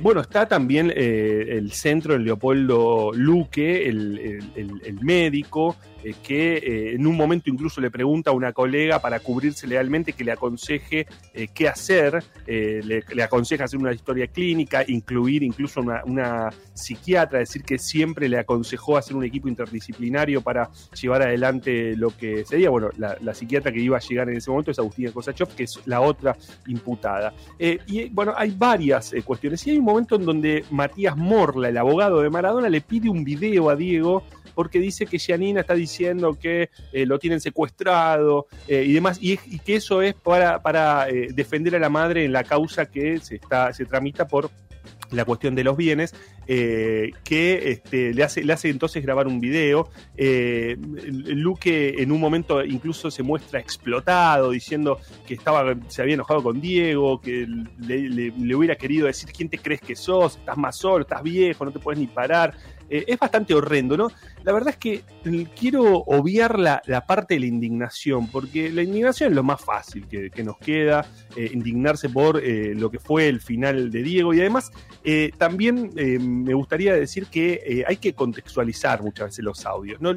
Bueno, 0.00 0.20
está 0.20 0.46
también 0.46 0.92
el 0.94 1.72
centro 1.72 2.12
de 2.12 2.20
Leopoldo 2.20 3.10
Luque, 3.12 3.88
el 3.88 4.98
médico, 5.02 5.74
eh, 6.04 6.14
que 6.22 6.56
eh, 6.56 6.94
en 6.94 7.06
un 7.06 7.16
momento 7.16 7.50
incluso 7.50 7.80
le 7.80 7.90
pregunta 7.90 8.30
a 8.30 8.32
una 8.32 8.52
colega 8.52 9.00
para 9.00 9.18
cubrirse 9.20 9.66
legalmente 9.66 10.12
que 10.12 10.22
le 10.22 10.32
aconseje 10.32 11.06
eh, 11.34 11.48
qué 11.52 11.68
hacer, 11.68 12.22
le, 12.46 13.22
aconseja 13.22 13.64
hacer 13.64 13.78
una 13.78 13.92
historia 13.92 14.26
clínica, 14.28 14.84
incluir 14.86 15.42
incluso 15.42 15.80
una, 15.80 16.02
una 16.04 16.50
psiquiatra, 16.72 17.40
decir 17.40 17.62
que 17.62 17.78
siempre 17.78 18.28
le 18.28 18.38
aconsejó 18.38 18.96
hacer 18.96 19.16
un 19.16 19.24
equipo 19.24 19.48
interdisciplinario 19.48 20.40
para 20.40 20.70
llevar 21.00 21.22
adelante 21.22 21.96
lo 21.96 22.16
que 22.16 22.44
sería, 22.44 22.70
bueno, 22.70 22.90
la, 22.96 23.16
la 23.20 23.34
psiquiatra 23.34 23.72
que 23.72 23.80
iba 23.80 23.96
a 23.96 24.00
llegar 24.00 24.28
en 24.28 24.36
ese 24.36 24.50
momento 24.50 24.70
es 24.70 24.78
Agustina 24.78 25.10
Kosachov, 25.10 25.54
que 25.54 25.64
es 25.64 25.80
la 25.86 26.00
otra 26.00 26.36
imputada. 26.66 27.34
Y 27.58 28.08
bueno, 28.10 28.32
hay 28.36 28.54
varias 28.56 29.14
cuestiones. 29.24 29.66
Y 29.66 29.70
hay 29.70 29.78
un 29.78 29.84
momento 29.84 30.16
en 30.16 30.24
donde 30.24 30.64
Matías 30.70 31.16
Morla, 31.16 31.68
el 31.68 31.76
abogado 31.76 32.20
de 32.20 32.30
Maradona, 32.30 32.68
le 32.68 32.80
pide 32.80 33.08
un 33.08 33.24
video 33.24 33.70
a 33.70 33.76
Diego 33.76 34.22
porque 34.58 34.80
dice 34.80 35.06
que 35.06 35.20
Gianina 35.20 35.60
está 35.60 35.74
diciendo 35.74 36.36
que 36.36 36.70
eh, 36.92 37.06
lo 37.06 37.20
tienen 37.20 37.40
secuestrado 37.40 38.48
eh, 38.66 38.82
y 38.84 38.92
demás, 38.92 39.16
y, 39.20 39.36
que 39.36 39.76
eso 39.76 40.02
es 40.02 40.14
para, 40.14 40.60
para 40.62 41.08
eh, 41.08 41.28
defender 41.32 41.76
a 41.76 41.78
la 41.78 41.88
madre 41.88 42.24
en 42.24 42.32
la 42.32 42.42
causa 42.42 42.90
que 42.90 43.20
se, 43.20 43.36
está, 43.36 43.72
se 43.72 43.84
tramita 43.84 44.26
por 44.26 44.50
la 45.10 45.24
cuestión 45.24 45.54
de 45.54 45.64
los 45.64 45.76
bienes, 45.76 46.14
que 46.46 47.70
este, 47.70 48.14
le, 48.14 48.24
hace, 48.24 48.42
le 48.42 48.52
hace 48.52 48.70
entonces 48.70 49.02
grabar 49.02 49.26
un 49.26 49.40
video. 49.40 49.90
Eh, 50.16 50.76
Luque 50.78 52.02
en 52.02 52.10
un 52.10 52.20
momento 52.20 52.64
incluso 52.64 53.10
se 53.10 53.22
muestra 53.22 53.60
explotado, 53.60 54.50
diciendo 54.50 54.98
que 55.26 55.34
estaba, 55.34 55.74
se 55.88 56.02
había 56.02 56.14
enojado 56.14 56.42
con 56.42 56.60
Diego, 56.60 57.20
que 57.20 57.46
le, 57.78 58.54
hubiera 58.54 58.76
querido 58.76 59.06
decir 59.06 59.30
quién 59.30 59.48
te 59.48 59.58
crees 59.58 59.80
que 59.80 59.94
sos, 59.94 60.36
estás 60.36 60.56
más 60.56 60.76
solo, 60.76 61.02
estás 61.02 61.22
viejo, 61.22 61.64
no 61.64 61.70
te 61.70 61.78
puedes 61.78 62.00
ni 62.00 62.06
parar. 62.06 62.54
Es 62.90 63.18
bastante 63.18 63.52
horrendo, 63.52 63.98
¿no? 63.98 64.08
La 64.48 64.54
verdad 64.54 64.70
es 64.70 64.76
que 64.78 65.02
quiero 65.58 65.98
obviar 66.06 66.58
la, 66.58 66.80
la 66.86 67.04
parte 67.04 67.34
de 67.34 67.40
la 67.40 67.46
indignación, 67.46 68.28
porque 68.28 68.70
la 68.70 68.82
indignación 68.82 69.28
es 69.28 69.36
lo 69.36 69.42
más 69.42 69.62
fácil 69.62 70.06
que, 70.08 70.42
nos 70.42 70.56
queda, 70.56 71.04
eh, 71.36 71.50
indignarse 71.52 72.08
por 72.08 72.42
eh, 72.42 72.74
lo 72.74 72.90
que 72.90 72.98
fue 72.98 73.28
el 73.28 73.42
final 73.42 73.90
de 73.90 74.02
Diego 74.02 74.32
y 74.32 74.40
además 74.40 74.70
eh, 75.04 75.32
también 75.36 75.90
me 75.94 76.54
gustaría 76.54 76.94
decir 76.94 77.26
que 77.26 77.84
hay 77.86 77.98
que 77.98 78.14
contextualizar 78.14 79.02
muchas 79.02 79.26
veces 79.26 79.44
los 79.44 79.66
audios. 79.66 80.00
¿no? 80.00 80.14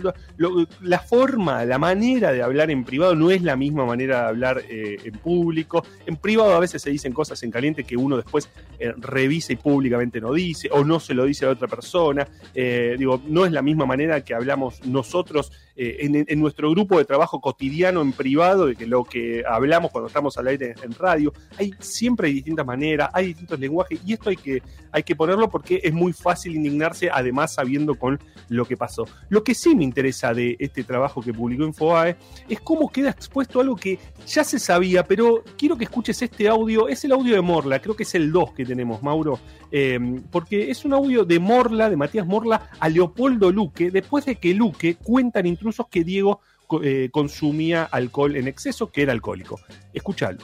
La 0.80 1.00
forma, 1.00 1.66
la 1.66 1.78
manera 1.78 2.32
de 2.32 2.42
hablar 2.42 2.72
en 2.72 2.86
privado 2.86 3.16
no 3.16 3.32
es 3.32 3.42
la 3.42 3.58
misma 3.58 3.86
manera 3.86 4.22
de 4.22 4.28
hablar 4.28 4.64
en 4.70 5.14
público. 5.14 5.84
En 6.06 6.16
privado 6.16 6.56
a 6.56 6.60
veces 6.60 6.82
se 6.82 6.90
dicen 6.90 7.12
cosas 7.12 7.44
en 7.44 7.52
caliente 7.52 7.84
que 7.84 7.98
uno 7.98 8.16
después 8.16 8.50
revisa 8.98 9.52
y 9.52 9.58
públicamente 9.58 10.22
no 10.22 10.32
dice, 10.32 10.70
o 10.72 10.86
no 10.86 11.02
se 11.02 11.14
lo 11.14 11.26
dice 11.26 11.46
a 11.46 11.50
otra 11.50 11.68
persona. 11.68 12.26
Digo, 12.54 13.22
no 13.28 13.46
es 13.46 13.52
la 13.52 13.62
misma 13.62 13.86
manera 13.86 14.21
que 14.24 14.34
hablamos 14.34 14.86
nosotros 14.86 15.52
eh, 15.76 16.26
en, 16.28 16.40
nuestro 16.40 16.70
grupo 16.72 16.98
de 16.98 17.06
trabajo 17.06 17.40
cotidiano 17.40 18.02
en 18.02 18.12
privado 18.12 18.68
de 18.68 18.76
que 18.76 18.86
lo 18.86 19.04
que 19.04 19.44
hablamos 19.48 19.92
cuando 19.92 20.08
estamos 20.08 20.38
al 20.38 20.48
aire 20.48 20.76
en 20.84 20.94
radio. 20.94 21.34
Hay 21.58 21.74
siempre 21.80 22.28
hay 22.28 22.34
distintas 22.34 22.66
maneras, 22.66 23.10
hay 23.14 23.28
distintos 23.28 23.60
lenguajes 23.60 24.00
y 24.06 24.14
esto 24.14 24.30
hay 24.30 24.36
que, 24.36 24.62
hay 24.92 25.04
que 25.04 25.16
ponerlo 25.16 25.50
porque 25.50 25.80
es 25.84 25.94
muy 25.94 26.14
fácil 26.14 26.56
indignarse, 26.56 27.10
además 27.12 27.54
sabiendo 27.54 27.96
con 27.96 28.20
lo 28.50 28.66
que 28.66 28.78
pasó. 28.78 29.08
Lo 29.30 29.44
que 29.44 29.56
sí 29.56 29.76
me 29.76 29.84
interesa 29.84 30.34
de 30.34 30.56
este 30.60 30.84
trabajo 30.84 31.22
que 31.22 31.34
publicó 31.34 31.64
Infobae 31.64 32.18
es 32.50 32.60
cómo 32.60 32.92
queda 32.92 33.10
expuesto 33.10 33.62
algo 33.62 33.76
que 33.76 33.98
ya 34.28 34.44
se 34.44 34.60
sabía, 34.60 35.04
pero 35.04 35.44
quiero 35.58 35.78
que 35.78 35.86
escuches 35.86 36.22
este 36.22 36.48
audio. 36.48 36.88
Es 36.88 37.04
el 37.06 37.14
audio 37.14 37.34
de 37.34 37.42
Morla, 37.42 37.82
creo 37.82 37.96
que 37.96 38.04
es 38.04 38.16
el 38.16 38.32
2 38.32 38.54
que 38.54 38.66
tenemos, 38.66 39.02
Mauro, 39.02 39.40
eh, 39.72 40.00
porque 40.32 40.70
es 40.70 40.84
un 40.86 40.94
audio 40.94 41.24
de 41.24 41.40
Morla, 41.40 41.90
de 41.90 41.96
Matías 41.96 42.28
Morla, 42.28 42.70
a 42.80 42.90
Leopoldo 42.90 43.52
Luque, 43.52 43.90
después 44.12 44.26
de 44.26 44.36
que 44.36 44.53
Luque 44.53 44.95
cuentan 44.95 45.45
intrusos 45.45 45.88
que 45.89 46.03
Diego 46.03 46.41
eh, 46.84 47.07
consumía 47.14 47.86
alcohol 47.86 48.36
en 48.36 48.49
exceso, 48.49 48.91
que 48.91 49.03
era 49.03 49.14
alcohólico. 49.14 49.57
Escúchalo. 49.93 50.39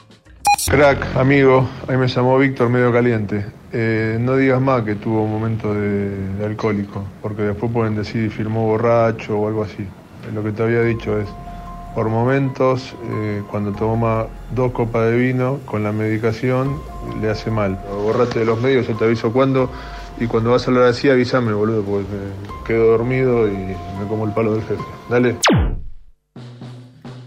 Crack, 0.70 1.14
amigo, 1.14 1.68
ahí 1.86 1.98
me 1.98 2.08
llamó 2.08 2.38
Víctor 2.38 2.70
medio 2.70 2.90
caliente. 2.90 3.44
Eh, 3.70 4.16
no 4.18 4.36
digas 4.36 4.62
más 4.62 4.84
que 4.84 4.94
tuvo 4.94 5.22
un 5.24 5.30
momento 5.30 5.74
de, 5.74 6.46
alcohólico, 6.46 7.04
porque 7.20 7.42
después 7.42 7.70
pueden 7.70 7.94
decir 7.94 8.30
firmó 8.30 8.66
borracho 8.68 9.38
o 9.38 9.48
algo 9.48 9.64
así. 9.64 9.86
Lo 10.32 10.42
que 10.42 10.52
te 10.52 10.62
había 10.62 10.80
dicho 10.80 11.20
es, 11.20 11.28
por 11.94 12.08
momentos, 12.08 12.96
eh, 13.04 13.42
cuando 13.50 13.72
toma 13.72 14.28
dos 14.54 14.72
copas 14.72 15.10
de 15.10 15.16
vino 15.18 15.58
con 15.66 15.84
la 15.84 15.92
medicación, 15.92 16.80
le 17.20 17.28
hace 17.28 17.50
mal. 17.50 17.78
Borrate 18.02 18.38
de 18.38 18.44
los 18.46 18.62
medios, 18.62 18.88
yo 18.88 18.96
te 18.96 19.04
aviso 19.04 19.30
cuándo, 19.30 19.70
y 20.20 20.26
cuando 20.26 20.50
vas 20.50 20.66
a 20.66 20.70
hablar 20.70 20.84
así, 20.84 21.08
avísame, 21.08 21.52
boludo, 21.52 21.82
porque 21.82 22.06
me 22.08 22.64
quedo 22.66 22.86
dormido 22.92 23.46
y 23.48 23.52
me 23.56 24.06
como 24.08 24.26
el 24.26 24.32
palo 24.32 24.54
del 24.54 24.62
jefe. 24.64 24.82
Dale. 25.08 25.36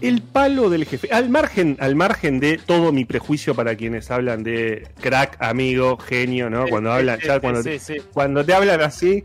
El 0.00 0.20
palo 0.20 0.68
del 0.68 0.84
jefe. 0.84 1.08
Al 1.12 1.28
margen, 1.28 1.76
al 1.78 1.94
margen 1.94 2.40
de 2.40 2.58
todo 2.58 2.90
mi 2.92 3.04
prejuicio 3.04 3.54
para 3.54 3.76
quienes 3.76 4.10
hablan 4.10 4.42
de 4.42 4.88
crack, 5.00 5.36
amigo, 5.40 5.96
genio, 5.96 6.50
¿no? 6.50 6.66
Cuando 6.66 6.90
Sí, 6.90 6.96
hablan, 6.98 7.20
sí, 7.20 7.26
ya 7.28 7.40
cuando, 7.40 7.62
sí, 7.62 7.68
te, 7.70 7.78
sí. 7.78 7.96
cuando 8.12 8.44
te 8.44 8.52
hablan 8.52 8.80
así, 8.80 9.22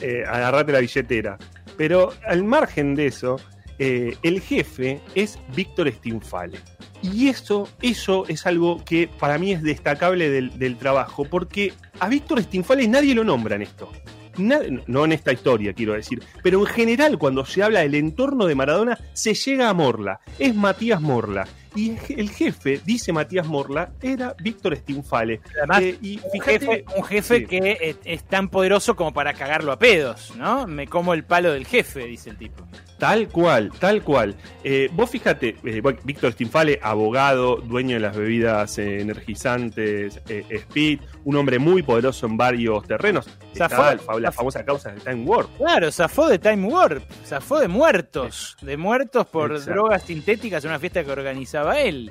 eh, 0.00 0.22
agarrate 0.26 0.70
la 0.72 0.78
billetera. 0.78 1.36
Pero 1.76 2.12
al 2.26 2.44
margen 2.44 2.94
de 2.94 3.06
eso, 3.06 3.40
eh, 3.82 4.14
el 4.22 4.42
jefe 4.42 5.00
es 5.14 5.38
Víctor 5.56 5.90
Stinfale. 5.90 6.58
Y 7.02 7.28
eso, 7.28 7.66
eso 7.80 8.26
es 8.28 8.44
algo 8.44 8.84
que 8.84 9.08
para 9.08 9.38
mí 9.38 9.52
es 9.52 9.62
destacable 9.62 10.28
del, 10.28 10.76
trabajo, 10.76 11.24
porque 11.24 11.72
a 11.98 12.06
Víctor 12.10 12.42
Stinfale 12.42 12.86
nadie 12.86 13.14
lo 13.14 13.24
nombra 13.24 13.56
en 13.56 13.62
esto. 13.62 13.90
No 14.36 15.04
en 15.04 15.12
esta 15.12 15.32
historia, 15.32 15.72
quiero 15.72 15.94
decir, 15.94 16.22
pero 16.42 16.60
en 16.60 16.66
general 16.66 17.18
cuando 17.18 17.44
se 17.46 17.62
habla 17.62 17.80
del 17.80 17.94
entorno 17.94 18.44
de 18.46 18.54
Maradona, 18.54 18.98
se 19.14 19.32
llega 19.32 19.70
a 19.70 19.74
Morla. 19.74 20.20
Es 20.38 20.54
Matías 20.54 21.00
Morla. 21.00 21.48
Y 21.74 21.96
el 22.16 22.30
jefe, 22.30 22.80
dice 22.84 23.12
Matías 23.12 23.46
Morla, 23.46 23.92
era 24.02 24.34
Víctor 24.42 24.76
Stinfale. 24.76 25.40
Además, 25.58 25.82
Eh, 25.82 25.98
y 26.02 26.20
un 26.32 26.40
jefe, 26.40 26.84
un 26.96 27.04
jefe 27.04 27.36
Sí. 27.38 27.46
que 27.46 27.78
es, 27.80 27.96
es 28.04 28.24
tan 28.24 28.48
poderoso 28.48 28.96
como 28.96 29.12
para 29.12 29.34
cagarlo 29.34 29.70
a 29.72 29.78
pedos, 29.78 30.32
¿no? 30.36 30.66
Me 30.66 30.86
como 30.86 31.14
el 31.14 31.24
palo 31.24 31.52
del 31.52 31.66
jefe, 31.66 32.04
dice 32.06 32.30
el 32.30 32.36
tipo. 32.38 32.66
Tal 32.98 33.28
cual, 33.28 33.70
tal 33.78 34.02
cual. 34.02 34.34
Eh, 34.62 34.90
vos 34.92 35.08
fíjate, 35.08 35.56
eh, 35.64 35.80
Víctor 36.04 36.32
Stinfale, 36.32 36.78
abogado, 36.82 37.56
dueño 37.56 37.94
de 37.94 38.00
las 38.00 38.14
bebidas 38.14 38.76
energizantes, 38.78 40.20
Speed, 40.28 41.00
un 41.24 41.36
hombre 41.36 41.58
muy 41.58 41.82
poderoso 41.82 42.26
en 42.26 42.36
varios 42.36 42.86
terrenos. 42.86 43.26
Zafó- 43.54 44.18
la 44.20 44.32
famosa 44.32 44.64
causa 44.64 44.90
del 44.92 45.00
Time 45.02 45.24
Warp. 45.24 45.48
Claro, 45.56 45.90
zafó 45.92 46.28
de 46.28 46.38
Time 46.38 46.66
Warp, 46.68 47.02
zafó 47.24 47.58
de 47.60 47.68
muertos, 47.68 48.56
de 48.62 48.76
muertos 48.76 49.26
por 49.26 49.52
Exacto. 49.52 49.72
drogas 49.72 50.02
sintéticas 50.02 50.64
en 50.64 50.70
una 50.70 50.78
fiesta 50.78 51.02
que 51.04 51.10
organizaba 51.10 51.59
él. 51.68 52.10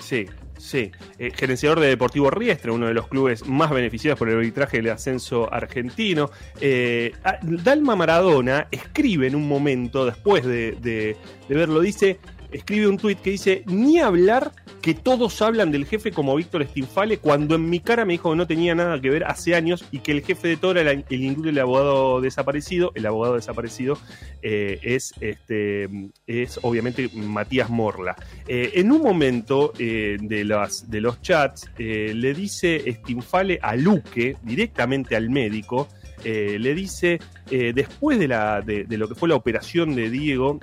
Sí, 0.00 0.26
sí. 0.58 0.90
Eh, 1.18 1.30
gerenciador 1.34 1.80
de 1.80 1.88
Deportivo 1.88 2.30
Riestre, 2.30 2.70
uno 2.70 2.86
de 2.86 2.94
los 2.94 3.08
clubes 3.08 3.46
más 3.46 3.70
beneficiados 3.70 4.18
por 4.18 4.28
el 4.28 4.36
arbitraje 4.36 4.78
del 4.78 4.90
ascenso 4.90 5.52
argentino. 5.52 6.30
Eh, 6.60 7.12
Dalma 7.42 7.96
Maradona 7.96 8.68
escribe 8.70 9.26
en 9.26 9.36
un 9.36 9.46
momento, 9.48 10.04
después 10.04 10.44
de, 10.44 10.72
de- 10.80 11.16
de 11.48 11.54
verlo, 11.54 11.80
dice, 11.80 12.18
escribe 12.52 12.88
un 12.88 12.98
tuit 12.98 13.18
que 13.20 13.30
dice, 13.30 13.64
ni 13.66 13.98
hablar 13.98 14.52
que 14.80 14.94
todos 14.94 15.40
hablan 15.40 15.70
del 15.70 15.86
jefe 15.86 16.10
como 16.10 16.34
Víctor 16.34 16.66
Stinfale, 16.66 17.18
cuando 17.18 17.54
en 17.54 17.70
mi 17.70 17.80
cara 17.80 18.04
me 18.04 18.14
dijo 18.14 18.30
que 18.30 18.36
no 18.36 18.46
tenía 18.46 18.74
nada 18.74 19.00
que 19.00 19.10
ver 19.10 19.24
hace 19.24 19.54
años 19.54 19.84
y 19.92 20.00
que 20.00 20.12
el 20.12 20.22
jefe 20.22 20.48
de 20.48 20.56
todo 20.56 20.72
era 20.72 20.90
el, 20.90 21.04
el 21.08 21.58
abogado 21.58 22.20
desaparecido. 22.20 22.92
El 22.94 23.06
abogado 23.06 23.36
desaparecido 23.36 23.96
eh, 24.42 24.78
es, 24.82 25.14
este, 25.20 25.88
es 26.26 26.58
obviamente 26.62 27.08
Matías 27.14 27.70
Morla. 27.70 28.16
Eh, 28.48 28.72
en 28.74 28.90
un 28.90 29.02
momento 29.02 29.72
eh, 29.78 30.18
de, 30.20 30.44
las, 30.44 30.90
de 30.90 31.00
los 31.00 31.22
chats, 31.22 31.70
le 31.78 32.34
dice 32.34 32.92
Stinfale 32.92 33.58
a 33.62 33.76
Luque, 33.76 34.36
directamente 34.42 35.16
al 35.16 35.30
médico, 35.30 35.88
le 36.24 36.74
dice, 36.74 37.18
después 37.50 38.18
de, 38.18 38.28
la, 38.28 38.60
de 38.60 38.96
lo 38.96 39.08
que 39.08 39.14
fue 39.14 39.28
la 39.28 39.34
operación 39.34 39.94
de 39.96 40.08
Diego, 40.08 40.60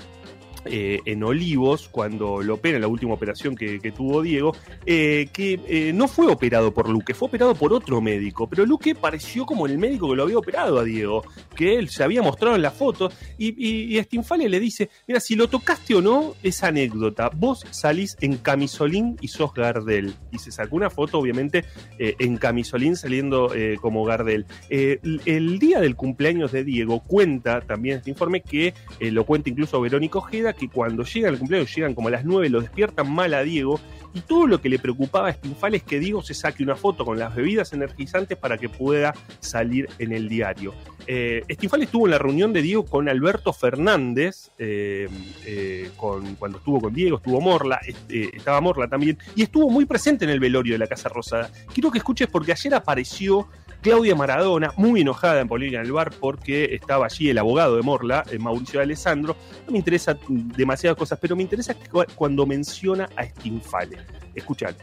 eh, 0.65 0.99
en 1.05 1.23
Olivos, 1.23 1.87
cuando 1.89 2.41
lo 2.41 2.55
opera, 2.55 2.79
la 2.79 2.87
última 2.87 3.13
operación 3.13 3.55
que, 3.55 3.79
tuvo 3.95 4.21
Diego, 4.21 4.55
eh, 4.85 5.27
que 5.33 5.59
eh, 5.67 5.91
no 5.93 6.07
fue 6.07 6.27
operado 6.27 6.73
por 6.73 6.89
Luque, 6.89 7.13
fue 7.13 7.27
operado 7.27 7.55
por 7.55 7.73
otro 7.73 8.01
médico, 8.01 8.47
pero 8.47 8.65
Luque 8.65 8.95
pareció 8.95 9.45
como 9.45 9.65
el 9.65 9.77
médico 9.77 10.09
que 10.09 10.15
lo 10.15 10.23
había 10.23 10.37
operado 10.37 10.79
a 10.79 10.83
Diego, 10.83 11.23
que 11.55 11.75
él 11.77 11.89
se 11.89 12.03
había 12.03 12.21
mostrado 12.21 12.55
en 12.55 12.61
la 12.61 12.71
foto, 12.71 13.11
y, 13.37 13.47
y, 13.57 13.97
y 13.97 14.03
Stinfale 14.03 14.47
le 14.49 14.59
dice, 14.59 14.89
mira, 15.07 15.19
si 15.19 15.35
lo 15.35 15.47
tocaste 15.47 15.95
o 15.95 16.01
no, 16.01 16.35
es 16.43 16.63
anécdota, 16.63 17.29
vos 17.35 17.65
salís 17.71 18.15
en 18.21 18.37
camisolín 18.37 19.17
y 19.21 19.27
sos 19.29 19.53
Gardel, 19.53 20.13
y 20.31 20.39
se 20.39 20.51
sacó 20.51 20.75
una 20.75 20.89
foto, 20.89 21.19
obviamente, 21.19 21.65
en 21.97 22.37
camisolín 22.37 22.95
saliendo 22.95 23.51
como 23.81 24.03
Gardel. 24.05 24.45
El- 24.69 25.21
el 25.25 25.59
día 25.59 25.79
del 25.79 25.95
cumpleaños 25.95 26.51
de 26.51 26.63
Diego 26.63 27.01
cuenta 27.01 27.61
también 27.61 27.97
este 27.97 28.09
informe 28.09 28.41
que 28.41 28.73
lo 28.99 29.25
cuenta 29.25 29.49
incluso 29.49 29.79
Verónica 29.81 30.19
Ojeda, 30.19 30.48
que 30.53 30.69
cuando 30.69 31.03
llega 31.03 31.29
el 31.29 31.37
cumpleaños, 31.37 31.75
llegan 31.75 31.95
como 31.95 32.07
a 32.07 32.11
las 32.11 32.25
9, 32.25 32.49
lo 32.49 32.61
despiertan 32.61 33.11
mal 33.11 33.33
a 33.33 33.43
Diego 33.43 33.79
y 34.13 34.21
todo 34.21 34.47
lo 34.47 34.59
que 34.59 34.69
le 34.69 34.79
preocupaba 34.79 35.29
a 35.29 35.33
Stinfal 35.33 35.75
es 35.75 35.83
que 35.83 35.99
Diego 35.99 36.21
se 36.21 36.33
saque 36.33 36.63
una 36.63 36.75
foto 36.75 37.05
con 37.05 37.19
las 37.19 37.35
bebidas 37.35 37.73
energizantes 37.73 38.37
para 38.37 38.57
que 38.57 38.69
pueda 38.69 39.13
salir 39.39 39.87
en 39.99 40.13
el 40.13 40.27
diario. 40.27 40.73
Eh, 41.05 41.43
estuvo 41.47 42.05
en 42.05 42.11
la 42.11 42.17
reunión 42.17 42.53
de 42.53 42.61
Diego 42.61 42.85
con 42.85 43.07
Alberto 43.09 43.53
Fernández, 43.53 44.51
eh, 44.57 45.07
eh, 45.45 45.89
con, 45.95 46.35
cuando 46.35 46.57
estuvo 46.57 46.81
con 46.81 46.93
Diego, 46.93 47.17
estuvo 47.17 47.39
Morla, 47.39 47.79
este, 47.85 48.35
estaba 48.35 48.61
Morla 48.61 48.87
también, 48.87 49.17
y 49.35 49.43
estuvo 49.43 49.69
muy 49.69 49.85
presente 49.85 50.25
en 50.25 50.31
el 50.31 50.39
velorio 50.39 50.73
de 50.73 50.79
la 50.79 50.87
Casa 50.87 51.09
Rosada. 51.09 51.51
Quiero 51.73 51.91
que 51.91 51.99
escuches 51.99 52.27
porque 52.27 52.51
ayer 52.51 52.73
apareció 52.73 53.47
Claudia 53.81 54.13
Maradona, 54.15 54.73
muy 54.75 55.01
enojada 55.01 55.39
en 55.39 55.47
Política 55.47 55.79
en 55.79 55.85
el 55.85 55.91
bar 55.91 56.11
porque 56.19 56.65
estaba 56.75 57.05
allí 57.05 57.29
el 57.29 57.37
abogado 57.37 57.75
de 57.77 57.81
Morla, 57.81 58.23
eh, 58.29 58.37
Mauricio 58.37 58.81
Alessandro. 58.81 59.35
No 59.65 59.71
me 59.71 59.77
interesa 59.77 60.17
demasiadas 60.29 60.97
cosas, 60.97 61.17
pero 61.21 61.35
me 61.35 61.43
interesa 61.43 61.73
cu- 61.73 62.03
cuando 62.15 62.45
menciona 62.45 63.09
a 63.15 63.23
Stinfale. 63.25 63.97
Escuchad. 64.35 64.73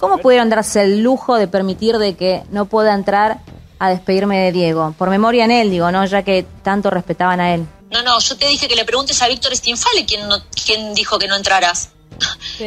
¿Cómo 0.00 0.18
pudieron 0.18 0.48
darse 0.50 0.82
el 0.82 1.02
lujo 1.02 1.36
de 1.36 1.48
permitir 1.48 1.98
de 1.98 2.14
que 2.14 2.42
no 2.50 2.66
pueda 2.66 2.94
entrar 2.94 3.38
a 3.78 3.90
despedirme 3.90 4.38
de 4.38 4.52
Diego? 4.52 4.94
Por 4.96 5.10
memoria 5.10 5.44
en 5.44 5.50
él, 5.50 5.70
digo, 5.70 5.90
¿no? 5.90 6.04
Ya 6.06 6.22
que 6.22 6.44
tanto 6.62 6.90
respetaban 6.90 7.40
a 7.40 7.54
él. 7.54 7.66
No, 7.90 8.02
no, 8.02 8.18
yo 8.20 8.36
te 8.36 8.48
dije 8.48 8.66
que 8.68 8.76
le 8.76 8.84
preguntes 8.84 9.20
a 9.22 9.28
Víctor 9.28 9.54
Stinfale 9.56 10.04
quién, 10.06 10.28
no, 10.28 10.36
quién 10.64 10.94
dijo 10.94 11.18
que 11.18 11.26
no 11.28 11.36
entraras. 11.36 11.90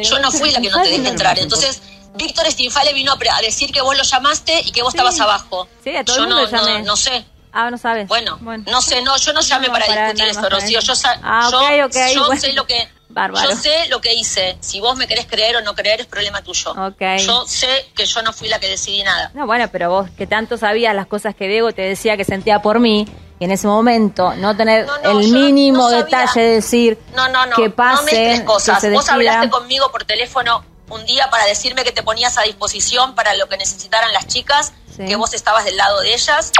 yo 0.02 0.18
no 0.20 0.30
fui 0.30 0.50
la 0.50 0.60
que 0.60 0.70
no 0.70 0.82
te 0.82 0.90
dejé 0.90 1.08
entrar. 1.08 1.38
Entonces, 1.38 1.82
Víctor 2.14 2.50
Stinfale 2.50 2.92
vino 2.92 3.12
a, 3.12 3.40
decir 3.42 3.72
que 3.72 3.80
vos 3.80 3.96
lo 3.96 4.02
llamaste 4.02 4.60
y 4.64 4.72
que 4.72 4.82
vos 4.82 4.92
Sí. 4.92 4.98
estabas 4.98 5.20
abajo. 5.20 5.68
Sí, 5.84 5.94
a 5.96 6.04
todo 6.04 6.16
yo 6.16 6.22
el 6.24 6.28
mundo 6.28 6.44
no, 6.50 6.50
llamé. 6.58 6.78
no, 6.80 6.84
no 6.86 6.96
sé. 6.96 7.24
Ah, 7.52 7.70
no 7.70 7.78
sabes. 7.78 8.06
Bueno, 8.08 8.38
no 8.66 8.82
sé, 8.82 9.00
no, 9.02 9.16
yo 9.16 9.32
no 9.32 9.40
llamé 9.40 9.68
para 9.70 9.86
para 9.86 10.12
discutir 10.12 10.34
para 10.34 10.48
Rocío. 10.50 10.78
eso. 10.80 10.94
Yo, 10.94 11.08
Ah, 11.22 11.48
yo, 11.50 11.58
ok, 11.86 11.86
ok, 11.86 11.96
yo 12.14 12.26
bueno. 12.26 12.40
sé 12.40 12.52
lo 12.52 12.66
que 12.66 12.88
Bárbaro. 13.08 13.48
yo 13.50 13.56
sé 13.56 13.88
lo 13.88 14.00
que 14.00 14.12
hice. 14.14 14.58
Si 14.60 14.80
vos 14.80 14.96
me 14.96 15.06
querés 15.08 15.26
creer 15.26 15.56
o 15.56 15.62
no 15.62 15.74
creer 15.74 16.00
es 16.02 16.06
problema 16.06 16.42
tuyo. 16.42 16.72
Ok. 16.72 17.00
Yo 17.24 17.46
sé 17.46 17.86
que 17.96 18.04
yo 18.04 18.22
no 18.22 18.32
fui 18.32 18.48
la 18.48 18.58
que 18.60 18.68
decidí 18.68 19.02
nada. 19.02 19.30
No, 19.34 19.46
bueno, 19.46 19.68
pero 19.72 19.90
vos 19.90 20.10
que 20.16 20.26
tanto 20.26 20.58
sabías 20.58 20.94
las 20.94 21.06
cosas 21.06 21.34
que 21.34 21.48
Diego 21.48 21.72
te 21.72 21.82
decía 21.82 22.16
que 22.16 22.24
sentía 22.24 22.60
por 22.60 22.80
mí, 22.80 23.06
y 23.40 23.44
en 23.44 23.50
ese 23.52 23.66
momento 23.66 24.34
no 24.34 24.56
tener 24.56 24.84
no, 24.86 24.96
el 25.20 25.32
no- 25.32 25.38
mínimo 25.40 25.78
no 25.84 25.88
detalle 25.90 26.40
de 26.40 26.50
decir 26.56 26.98
No, 27.14 27.28
no, 27.28 27.46
no. 27.46 27.56
que 27.56 27.68
no 27.68 27.74
pase, 27.74 28.04
mezcles 28.04 28.40
cosas. 28.42 28.74
que 28.76 28.88
se 28.88 28.90
Vos 28.92 29.08
hablaste 29.08 29.48
conmigo 29.48 29.90
por 29.90 30.04
teléfono 30.04 30.64
un 30.90 31.04
día 31.06 31.28
para 31.30 31.44
decirme 31.46 31.84
que 31.84 31.92
te 31.92 32.02
ponías 32.02 32.38
a 32.38 32.42
disposición 32.42 33.14
para 33.14 33.34
lo 33.36 33.48
que 33.48 33.56
necesitaran 33.56 34.12
las 34.12 34.26
chicas, 34.26 34.72
Sí. 34.96 35.04
que 35.06 35.16
vos 35.16 35.32
estabas 35.34 35.64
del 35.64 35.76
lado 35.76 36.00
de 36.00 36.14
ellas. 36.14 36.52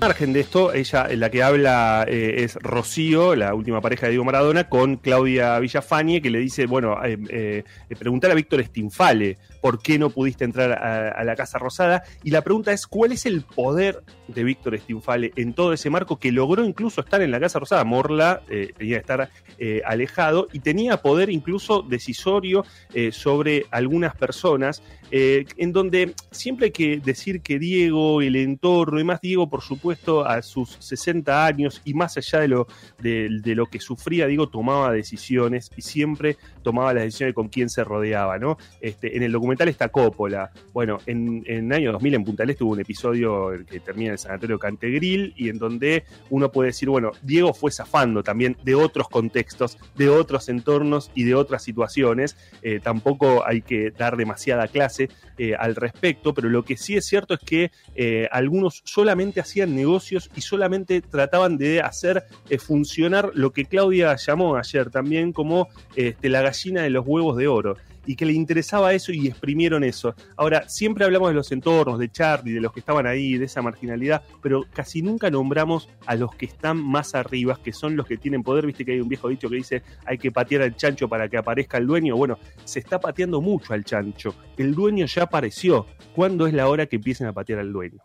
margen 0.00 0.32
de 0.32 0.40
esto, 0.40 0.72
ella, 0.72 1.06
la 1.14 1.30
que 1.30 1.44
habla 1.44 2.04
eh, 2.08 2.34
es 2.38 2.56
Rocío, 2.56 3.36
la 3.36 3.54
última 3.54 3.80
pareja 3.80 4.06
de 4.06 4.10
Diego 4.10 4.24
Maradona, 4.24 4.68
con 4.68 4.96
Claudia 4.96 5.56
Villafañe, 5.60 6.20
que 6.20 6.28
le 6.28 6.40
dice, 6.40 6.66
bueno, 6.66 6.98
eh, 7.04 7.16
eh, 7.30 7.64
preguntar 7.96 8.32
a 8.32 8.34
Víctor 8.34 8.64
Stinfale 8.64 9.38
por 9.62 9.80
qué 9.80 9.98
no 9.98 10.10
pudiste 10.10 10.44
entrar 10.44 10.72
a, 10.72 11.24
la 11.24 11.36
Casa 11.36 11.56
Rosada. 11.56 12.02
Y 12.24 12.30
la 12.30 12.42
pregunta 12.42 12.72
es, 12.72 12.86
¿cuál 12.86 13.12
es 13.12 13.24
el 13.24 13.42
poder 13.42 14.02
de 14.26 14.44
Víctor 14.44 14.78
Stinfale 14.78 15.32
en 15.36 15.54
todo 15.54 15.72
ese 15.72 15.88
marco 15.88 16.18
que 16.18 16.32
logró 16.32 16.64
incluso 16.64 17.00
estar 17.00 17.22
en 17.22 17.30
la 17.30 17.40
Casa 17.40 17.60
Rosada? 17.60 17.84
Morla 17.84 18.42
eh, 18.50 18.72
tenía 18.76 18.96
que 18.96 19.00
estar 19.00 19.30
eh, 19.58 19.80
alejado 19.86 20.48
y 20.52 20.58
tenía 20.58 20.96
poder 20.96 21.30
incluso 21.30 21.82
decisorio 21.82 22.66
eh, 22.92 23.12
sobre 23.12 23.66
algunas 23.70 24.16
personas, 24.16 24.82
en 25.14 25.72
donde 25.74 26.14
siempre 26.30 26.66
hay 26.66 26.72
que 26.72 26.98
decir 26.98 27.42
que 27.42 27.58
Diego, 27.58 28.22
el 28.22 28.34
entorno, 28.34 28.98
y 28.98 29.04
más 29.04 29.20
Diego, 29.20 29.46
por 29.46 29.60
supuesto, 29.60 30.24
a 30.24 30.40
sus 30.40 30.78
60 30.80 31.44
años 31.44 31.82
y 31.84 31.92
más 31.92 32.16
allá 32.16 32.40
de 32.40 32.48
lo, 32.48 32.66
de, 32.98 33.28
lo 33.54 33.66
que 33.66 33.78
sufría, 33.78 34.26
Diego 34.26 34.48
tomaba 34.48 34.90
decisiones 34.90 35.70
y 35.76 35.82
siempre 35.82 36.38
tomaba 36.62 36.94
las 36.94 37.04
decisiones 37.04 37.34
con 37.34 37.48
quién 37.48 37.68
se 37.68 37.84
rodeaba, 37.84 38.38
¿no? 38.38 38.56
Este, 38.80 39.14
en 39.14 39.22
el 39.22 39.32
documental 39.52 39.68
está 39.68 39.88
Coppola. 39.88 40.50
Bueno, 40.72 40.98
en, 41.06 41.44
el 41.46 41.70
año 41.72 41.92
2000 41.92 42.14
en 42.14 42.24
Punta 42.24 42.42
del 42.42 42.50
Este 42.50 42.64
hubo 42.64 42.72
un 42.72 42.80
episodio 42.80 43.50
que 43.68 43.80
termina 43.80 44.08
en 44.08 44.12
el 44.12 44.18
Sanatorio 44.18 44.58
Cantegril 44.58 45.34
y 45.36 45.50
en 45.50 45.58
donde 45.58 46.04
uno 46.30 46.50
puede 46.50 46.68
decir, 46.68 46.88
bueno, 46.88 47.12
Diego 47.22 47.52
fue 47.52 47.70
zafando 47.70 48.22
también 48.22 48.56
de 48.64 48.74
otros 48.74 49.08
contextos, 49.08 49.78
de 49.94 50.08
otros 50.08 50.48
entornos 50.48 51.10
y 51.14 51.24
de 51.24 51.34
otras 51.34 51.62
situaciones. 51.62 52.36
Eh, 52.62 52.80
tampoco 52.82 53.46
hay 53.46 53.60
que 53.60 53.90
dar 53.90 54.16
demasiada 54.16 54.68
clase 54.68 55.10
eh, 55.36 55.54
al 55.54 55.74
respecto, 55.74 56.32
pero 56.32 56.48
lo 56.48 56.64
que 56.64 56.78
sí 56.78 56.96
es 56.96 57.04
cierto 57.04 57.34
es 57.34 57.40
que 57.40 57.70
eh, 57.94 58.28
algunos 58.32 58.80
solamente 58.84 59.40
hacían 59.40 59.74
negocios 59.74 60.30
y 60.34 60.40
solamente 60.40 61.02
trataban 61.02 61.58
de 61.58 61.80
hacer 61.80 62.24
funcionar 62.58 63.32
lo 63.34 63.52
que 63.52 63.64
Claudia 63.64 64.16
llamó 64.16 64.56
ayer 64.56 64.90
también 64.90 65.32
como 65.32 65.68
este, 65.96 66.28
la 66.28 66.42
gallina 66.42 66.82
de 66.82 66.90
los 66.90 67.06
huevos 67.06 67.36
de 67.36 67.48
oro 67.48 67.76
y 68.06 68.16
que 68.16 68.26
le 68.26 68.32
interesaba 68.32 68.92
eso 68.92 69.12
y 69.12 69.28
exprimieron 69.28 69.84
eso. 69.84 70.14
Ahora, 70.36 70.68
siempre 70.68 71.04
hablamos 71.04 71.28
de 71.28 71.34
los 71.34 71.52
entornos, 71.52 71.98
de 71.98 72.10
Charlie, 72.10 72.52
de 72.52 72.60
los 72.60 72.72
que 72.72 72.80
estaban 72.80 73.06
ahí, 73.06 73.38
de 73.38 73.44
esa 73.44 73.62
marginalidad, 73.62 74.22
pero 74.42 74.64
casi 74.72 75.02
nunca 75.02 75.30
nombramos 75.30 75.88
a 76.06 76.14
los 76.14 76.34
que 76.34 76.46
están 76.46 76.82
más 76.82 77.14
arriba, 77.14 77.58
que 77.62 77.72
son 77.72 77.96
los 77.96 78.06
que 78.06 78.16
tienen 78.16 78.42
poder. 78.42 78.66
Viste 78.66 78.84
que 78.84 78.92
hay 78.92 79.00
un 79.00 79.08
viejo 79.08 79.28
dicho 79.28 79.48
que 79.48 79.56
dice 79.56 79.82
hay 80.04 80.18
que 80.18 80.30
patear 80.30 80.62
al 80.62 80.76
chancho 80.76 81.08
para 81.08 81.28
que 81.28 81.36
aparezca 81.36 81.78
el 81.78 81.86
dueño. 81.86 82.16
Bueno, 82.16 82.38
se 82.64 82.78
está 82.78 83.00
pateando 83.00 83.40
mucho 83.40 83.72
al 83.72 83.84
chancho. 83.84 84.34
El 84.56 84.74
dueño 84.74 85.06
ya 85.06 85.24
apareció. 85.24 85.86
¿Cuándo 86.14 86.46
es 86.46 86.54
la 86.54 86.68
hora 86.68 86.86
que 86.86 86.96
empiecen 86.96 87.26
a 87.26 87.32
patear 87.32 87.60
al 87.60 87.72
dueño? 87.72 88.00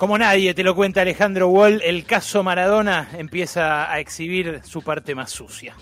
Como 0.00 0.16
nadie 0.16 0.54
te 0.54 0.64
lo 0.64 0.74
cuenta 0.74 1.02
Alejandro 1.02 1.48
Wall, 1.48 1.82
el 1.84 2.04
caso 2.04 2.42
Maradona 2.42 3.10
empieza 3.18 3.92
a 3.92 4.00
exhibir 4.00 4.62
su 4.64 4.82
parte 4.82 5.14
más 5.14 5.30
sucia. 5.30 5.76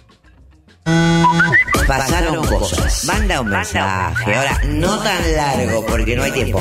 Pasaron 1.89 2.45
cosas. 2.45 3.05
Manda 3.07 3.41
un 3.41 3.49
mensaje. 3.49 4.35
Ahora, 4.35 4.61
no 4.67 4.99
tan 5.03 5.37
largo 5.37 5.87
porque 5.87 6.15
no 6.15 6.23
hay 6.23 6.33
tiempo. 6.33 6.61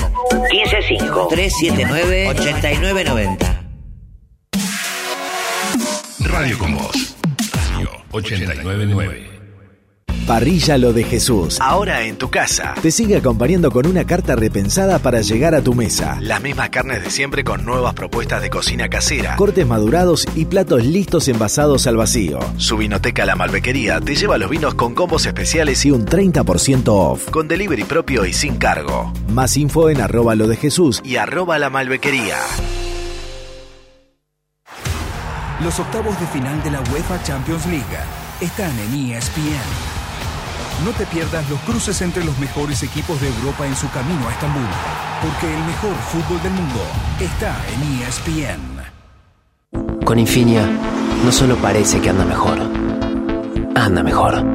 155 0.50 1.28
379 1.28 2.30
8990. 2.30 3.64
Radio 6.22 6.58
con 6.58 6.76
Voz. 6.78 7.16
Radio 7.74 7.92
899. 8.12 9.37
Parrilla 10.28 10.78
Lo 10.78 10.92
de 10.92 11.06
Jesús. 11.06 11.58
Ahora 11.62 12.04
en 12.04 12.18
tu 12.18 12.30
casa. 12.30 12.76
Te 12.82 12.92
sigue 12.92 13.16
acompañando 13.16 13.72
con 13.72 13.88
una 13.88 14.06
carta 14.06 14.36
repensada 14.36 15.00
para 15.00 15.22
llegar 15.22 15.56
a 15.56 15.62
tu 15.62 15.74
mesa. 15.74 16.18
Las 16.20 16.42
mismas 16.42 16.70
carnes 16.70 17.02
de 17.02 17.10
siempre 17.10 17.46
con 17.46 17.64
nuevas 17.64 17.94
propuestas 17.94 18.42
de 18.42 18.50
cocina 18.50 18.90
casera. 18.90 19.38
Cortes 19.38 19.66
madurados 19.66 20.28
y 20.36 20.44
platos 20.44 20.84
listos 20.84 21.30
envasados 21.30 21.88
al 21.88 21.96
vacío. 21.96 22.40
Su 22.58 22.76
vinoteca 22.76 23.26
La 23.26 23.38
Malbequería 23.38 24.02
te 24.02 24.16
lleva 24.16 24.38
los 24.38 24.50
vinos 24.50 24.76
con 24.76 24.94
combos 24.96 25.26
especiales 25.26 25.86
y 25.86 25.92
un 25.92 26.06
30% 26.06 26.84
off. 26.88 27.30
Con 27.30 27.48
delivery 27.48 27.86
propio 27.86 28.26
y 28.26 28.34
sin 28.34 28.58
cargo. 28.58 29.14
Más 29.30 29.56
info 29.56 29.90
en 29.90 30.02
arroba 30.02 30.36
lo 30.36 30.50
de 30.50 30.58
Jesús 30.58 31.02
y 31.06 31.16
arroba 31.16 31.58
la 31.58 31.70
malbequería. 31.70 32.36
Los 35.64 35.80
octavos 35.80 36.20
de 36.20 36.28
final 36.28 36.62
de 36.64 36.72
la 36.72 36.82
UEFA 36.82 37.24
Champions 37.24 37.66
League 37.68 37.86
están 38.42 38.78
en 38.78 39.14
ESPN. 39.14 39.97
No 40.86 40.92
te 40.92 41.06
pierdas 41.08 41.50
los 41.50 41.60
cruces 41.62 42.02
entre 42.02 42.24
los 42.24 42.38
mejores 42.38 42.84
equipos 42.84 43.20
de 43.20 43.28
Europa 43.30 43.66
en 43.66 43.76
su 43.76 43.90
camino 43.90 44.28
a 44.28 44.32
Estambul, 44.32 44.68
porque 45.24 45.52
el 45.52 45.64
mejor 45.64 45.96
fútbol 45.96 46.42
del 46.44 46.54
mundo 46.54 46.82
está 47.20 47.56
en 47.74 47.82
ESPN. 48.04 48.78
Con 50.06 50.20
Infinia, 50.20 50.68
no 51.26 51.32
solo 51.32 51.56
parece 51.58 52.00
que 52.00 52.10
anda 52.10 52.26
mejor, 52.26 52.60
anda 53.76 54.04
mejor. 54.04 54.46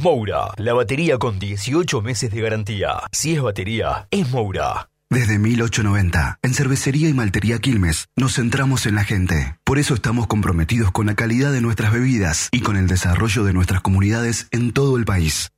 Moura, 0.00 0.52
la 0.56 0.74
batería 0.74 1.18
con 1.18 1.38
18 1.40 2.00
meses 2.00 2.30
de 2.30 2.40
garantía. 2.40 3.00
Si 3.10 3.34
es 3.34 3.42
batería, 3.42 4.06
es 4.10 4.30
Moura. 4.30 4.91
Desde 5.12 5.38
1890, 5.38 6.38
en 6.40 6.54
Cervecería 6.54 7.06
y 7.10 7.12
Maltería 7.12 7.58
Quilmes, 7.58 8.08
nos 8.16 8.36
centramos 8.36 8.86
en 8.86 8.94
la 8.94 9.04
gente. 9.04 9.58
Por 9.62 9.78
eso 9.78 9.92
estamos 9.92 10.26
comprometidos 10.26 10.90
con 10.90 11.04
la 11.04 11.14
calidad 11.14 11.52
de 11.52 11.60
nuestras 11.60 11.92
bebidas 11.92 12.48
y 12.50 12.60
con 12.60 12.78
el 12.78 12.86
desarrollo 12.86 13.44
de 13.44 13.52
nuestras 13.52 13.82
comunidades 13.82 14.48
en 14.52 14.72
todo 14.72 14.96
el 14.96 15.04
país. 15.04 15.50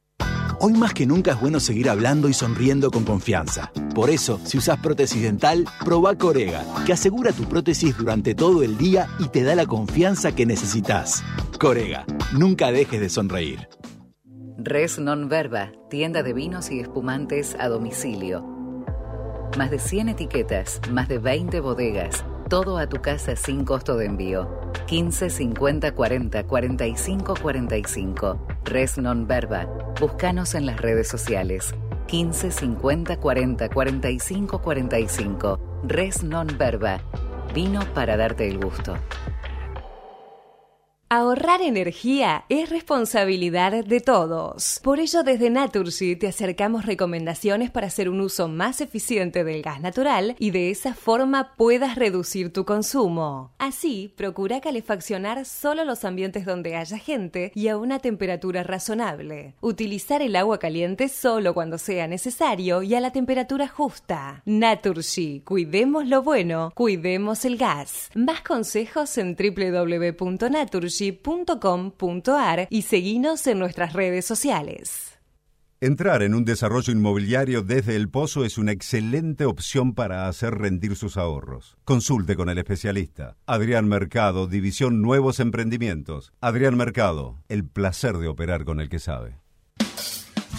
Hoy 0.59 0.72
más 0.72 0.92
que 0.92 1.07
nunca 1.07 1.30
es 1.30 1.40
bueno 1.40 1.61
seguir 1.61 1.88
hablando 1.88 2.28
y 2.28 2.32
sonriendo 2.32 2.90
con 2.90 3.05
confianza. 3.05 3.70
Por 3.94 4.11
eso, 4.11 4.40
si 4.44 4.59
usas 4.59 4.80
prótesis 4.80 5.22
dental, 5.22 5.68
probá 5.84 6.18
Corega, 6.18 6.64
que 6.84 6.92
asegura 6.92 7.30
tu 7.30 7.44
prótesis 7.44 7.96
durante 7.96 8.34
todo 8.34 8.64
el 8.64 8.76
día 8.76 9.07
y 9.20 9.28
te 9.28 9.44
da 9.44 9.55
la 9.55 9.66
confianza 9.66 10.34
que 10.34 10.46
necesitas. 10.46 11.22
Corega, 11.61 12.07
nunca 12.32 12.72
dejes 12.72 13.00
de 13.00 13.09
sonreír. 13.09 13.68
Res 14.59 14.98
Non 14.98 15.28
Verba, 15.28 15.70
tienda 15.90 16.24
de 16.24 16.32
vinos 16.32 16.72
y 16.72 16.80
espumantes 16.80 17.55
a 17.61 17.68
domicilio. 17.68 18.53
Más 19.57 19.70
de 19.70 19.78
100 19.78 20.09
etiquetas, 20.11 20.80
más 20.90 21.09
de 21.09 21.18
20 21.18 21.61
bodegas, 21.61 22.24
todo 22.49 22.76
a 22.78 22.88
tu 22.88 23.01
casa 23.01 23.36
sin 23.36 23.64
costo 23.64 23.97
de 23.97 24.07
envío. 24.07 24.49
15 24.86 25.30
50 25.30 25.95
40 25.95 26.45
45 26.45 27.34
45. 27.40 28.47
Res 28.64 28.99
Non 28.99 29.26
Verba. 29.26 29.66
Búscanos 30.01 30.55
en 30.55 30.66
las 30.66 30.80
redes 30.80 31.09
sociales. 31.09 31.74
15 32.09 32.51
50 32.51 33.16
40 33.18 33.68
45 33.68 34.61
45. 34.61 35.61
Res 35.84 36.22
Non 36.22 36.49
Verba. 36.59 37.01
Vino 37.55 37.80
para 37.95 38.16
darte 38.16 38.49
el 38.49 38.59
gusto. 38.59 38.97
Ahorrar 41.11 41.61
energía 41.61 42.44
es 42.48 42.70
responsabilidad 42.70 43.84
de 43.84 44.00
todos. 44.00 44.80
Por 44.82 45.00
ello, 45.00 45.22
desde 45.22 45.50
Naturgy 45.50 46.16
te 46.16 46.26
acercamos 46.26 46.86
recomendaciones 46.86 47.70
para 47.70 47.88
hacer 47.88 48.09
un 48.09 48.22
uso 48.22 48.48
más 48.48 48.80
eficiente 48.80 49.44
del 49.44 49.62
gas 49.62 49.80
natural 49.82 50.34
y 50.38 50.50
de 50.50 50.70
esa 50.70 50.94
forma 50.94 51.55
puedas 51.57 51.96
reducir 51.96 52.52
tu 52.52 52.64
consumo. 52.64 53.52
Así, 53.59 54.12
procura 54.16 54.62
calefaccionar 54.62 55.44
solo 55.44 55.84
los 55.84 56.05
ambientes 56.05 56.46
donde 56.46 56.74
haya 56.74 56.98
gente 56.98 57.52
y 57.55 57.68
a 57.68 57.76
una 57.76 57.98
temperatura 57.98 58.62
razonable. 58.62 59.55
Utilizar 59.61 60.22
el 60.22 60.34
agua 60.34 60.59
caliente 60.59 61.11
solo 61.11 61.52
cuando 61.52 61.76
sea 61.76 62.09
necesario 62.09 62.82
y 62.82 62.94
a 62.94 63.00
la 63.00 63.12
temperatura 63.12 63.68
justa. 63.68 64.42
Naturgy, 64.46 65.42
cuidemos 65.44 66.09
lo 66.09 66.22
bueno, 66.22 66.72
cuidemos 66.74 67.44
el 67.44 67.59
gas. 67.59 68.11
Más 68.14 68.40
consejos 68.40 69.18
en 69.18 69.36
www.naturgy 69.36 70.93
.com.ar 71.22 72.68
y 72.70 72.82
seguinos 72.82 73.47
en 73.47 73.59
nuestras 73.59 73.92
redes 73.92 74.24
sociales. 74.24 75.14
Entrar 75.80 76.22
en 76.22 76.34
un 76.34 76.47
desarrollo 76.47 76.92
inmobiliario 76.92 77.61
desde 77.61 77.95
el 77.95 78.09
pozo 78.09 78.47
es 78.47 78.57
una 78.57 78.72
excelente 78.72 79.45
opción 79.45 79.92
para 79.92 80.28
hacer 80.28 80.55
rendir 80.55 80.97
sus 80.97 81.18
ahorros. 81.18 81.76
Consulte 81.84 82.36
con 82.36 82.49
el 82.49 82.57
especialista. 82.57 83.36
Adrián 83.45 83.86
Mercado, 83.86 84.47
División 84.47 85.03
Nuevos 85.03 85.40
Emprendimientos. 85.40 86.32
Adrián 86.40 86.76
Mercado, 86.76 87.42
el 87.51 87.66
placer 87.68 88.16
de 88.16 88.28
operar 88.28 88.64
con 88.64 88.80
el 88.80 88.88
que 88.88 88.99
sabe. 88.99 89.40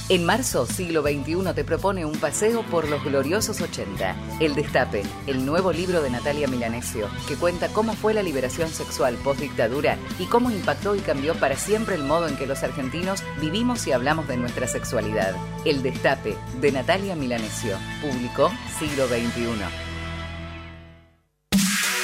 En 0.08 0.24
marzo, 0.24 0.68
siglo 0.68 1.02
XXI 1.02 1.56
te 1.56 1.64
propone 1.64 2.06
un 2.06 2.16
paseo 2.20 2.62
por 2.62 2.88
los 2.88 3.04
gloriosos 3.04 3.60
80. 3.60 4.16
El 4.40 4.54
Destape, 4.54 5.02
el 5.26 5.44
nuevo 5.48 5.74
libro 5.74 6.04
de 6.04 6.12
Natalia 6.12 6.48
Milanesio, 6.48 7.08
que 7.28 7.36
cuenta 7.36 7.70
cómo 7.70 7.94
fue 7.94 8.14
la 8.14 8.22
liberación 8.22 8.70
sexual 8.70 9.16
post-dictadura 9.24 9.98
y 10.20 10.26
cómo 10.26 10.52
impactó 10.52 10.96
y 10.96 11.00
cambió 11.00 11.34
para 11.34 11.56
siempre 11.56 11.96
el 11.96 12.04
modo 12.04 12.28
en 12.28 12.38
que 12.38 12.46
los 12.46 12.62
argentinos 12.62 13.24
vivimos 13.42 13.88
y 13.88 13.94
hablamos 13.94 14.28
de 14.28 14.38
nuestra 14.38 14.68
sexualidad. 14.68 15.36
El 15.66 15.82
Destape, 15.82 16.38
de 16.62 16.72
Natalia 16.72 17.16
Milanesio, 17.16 17.76
publicó 18.00 18.52
siglo 18.78 19.08
XXI. 19.08 19.58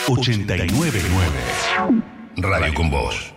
899 0.08 1.00
Radio 2.38 2.74
con 2.74 2.90
Voz. 2.90 3.32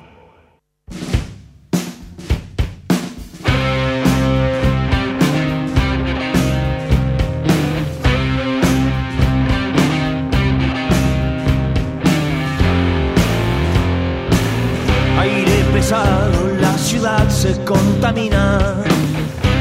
La 16.61 16.77
ciudad 16.77 17.29
se 17.29 17.53
contamina. 17.65 18.75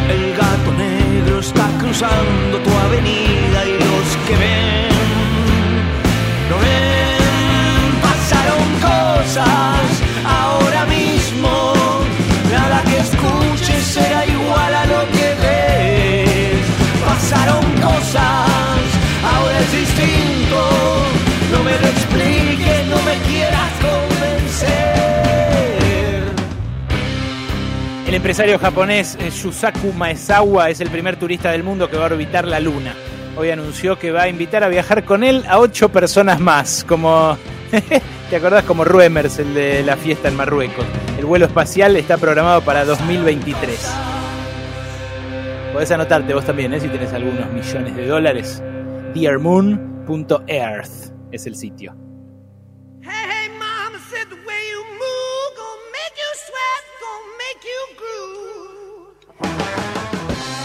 El 0.09 0.35
gato 0.35 0.71
negro 0.75 1.39
está 1.39 1.67
cruzando 1.79 2.57
tu 2.57 2.71
avenida 2.71 3.65
y 3.65 3.73
los 3.73 4.07
que 4.25 4.35
ven, 4.35 4.89
no 6.49 6.57
ven. 6.57 8.01
Pasaron 8.01 8.67
cosas 8.81 9.72
El 28.13 28.17
empresario 28.17 28.59
japonés 28.59 29.17
eh, 29.19 29.31
Yusaku 29.31 29.91
Maezawa 29.91 30.69
es 30.69 30.79
el 30.81 30.91
primer 30.91 31.15
turista 31.15 31.49
del 31.49 31.63
mundo 31.63 31.89
que 31.89 31.97
va 31.97 32.03
a 32.03 32.05
orbitar 32.05 32.47
la 32.47 32.59
Luna. 32.59 32.93
Hoy 33.35 33.49
anunció 33.49 33.97
que 33.97 34.11
va 34.11 34.21
a 34.21 34.27
invitar 34.27 34.63
a 34.63 34.67
viajar 34.67 35.03
con 35.03 35.23
él 35.23 35.43
a 35.47 35.57
ocho 35.57 35.89
personas 35.89 36.39
más, 36.39 36.85
como... 36.87 37.35
¿Te 38.29 38.35
acordás? 38.35 38.65
Como 38.65 38.83
Ruemers, 38.85 39.39
el 39.39 39.55
de 39.55 39.81
la 39.81 39.97
fiesta 39.97 40.27
en 40.27 40.35
Marruecos. 40.35 40.85
El 41.17 41.25
vuelo 41.25 41.47
espacial 41.47 41.95
está 41.95 42.19
programado 42.19 42.61
para 42.61 42.85
2023. 42.85 43.79
Podés 45.73 45.89
anotarte 45.89 46.35
vos 46.35 46.45
también, 46.45 46.71
¿eh? 46.75 46.79
si 46.79 46.89
tenés 46.89 47.11
algunos 47.13 47.51
millones 47.51 47.95
de 47.95 48.05
dólares. 48.05 48.61
dearmoon.earth 49.15 51.11
es 51.31 51.47
el 51.47 51.55
sitio. 51.55 52.02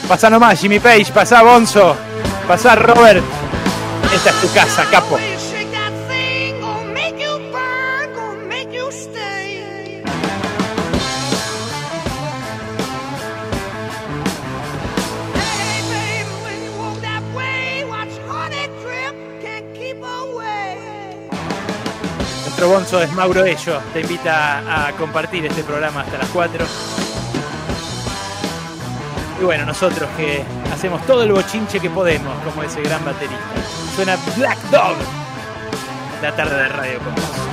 Pasa 0.09 0.31
nomás, 0.31 0.59
Jimmy 0.59 0.81
Page, 0.81 1.13
pasa 1.13 1.43
Bonzo, 1.43 1.95
pasa 2.49 2.75
Robert. 2.75 3.23
Esta 4.11 4.31
es 4.31 4.41
tu 4.41 4.51
casa, 4.55 4.87
capo. 4.91 5.19
Nuestro 22.45 22.69
Bonzo 22.71 23.03
es 23.03 23.13
Mauro 23.13 23.45
Ello. 23.45 23.79
Te 23.93 24.01
invita 24.01 24.87
a 24.89 24.93
compartir 24.93 25.45
este 25.45 25.63
programa 25.63 26.01
hasta 26.01 26.17
las 26.17 26.29
4. 26.31 26.98
Y 29.41 29.45
bueno, 29.45 29.65
nosotros 29.65 30.09
que 30.17 30.45
hacemos 30.73 31.05
todo 31.07 31.23
el 31.23 31.33
bochinche 31.33 31.79
que 31.79 31.91
podemos, 31.91 32.35
como 32.45 32.63
ese 32.63 32.83
gran 32.83 33.05
baterista. 33.05 33.37
Suena 33.95 34.17
Black 34.37 34.59
Dog. 34.71 34.97
La 36.23 36.35
tarde 36.35 36.57
de 36.57 36.69
radio 36.69 36.99
con 36.99 37.48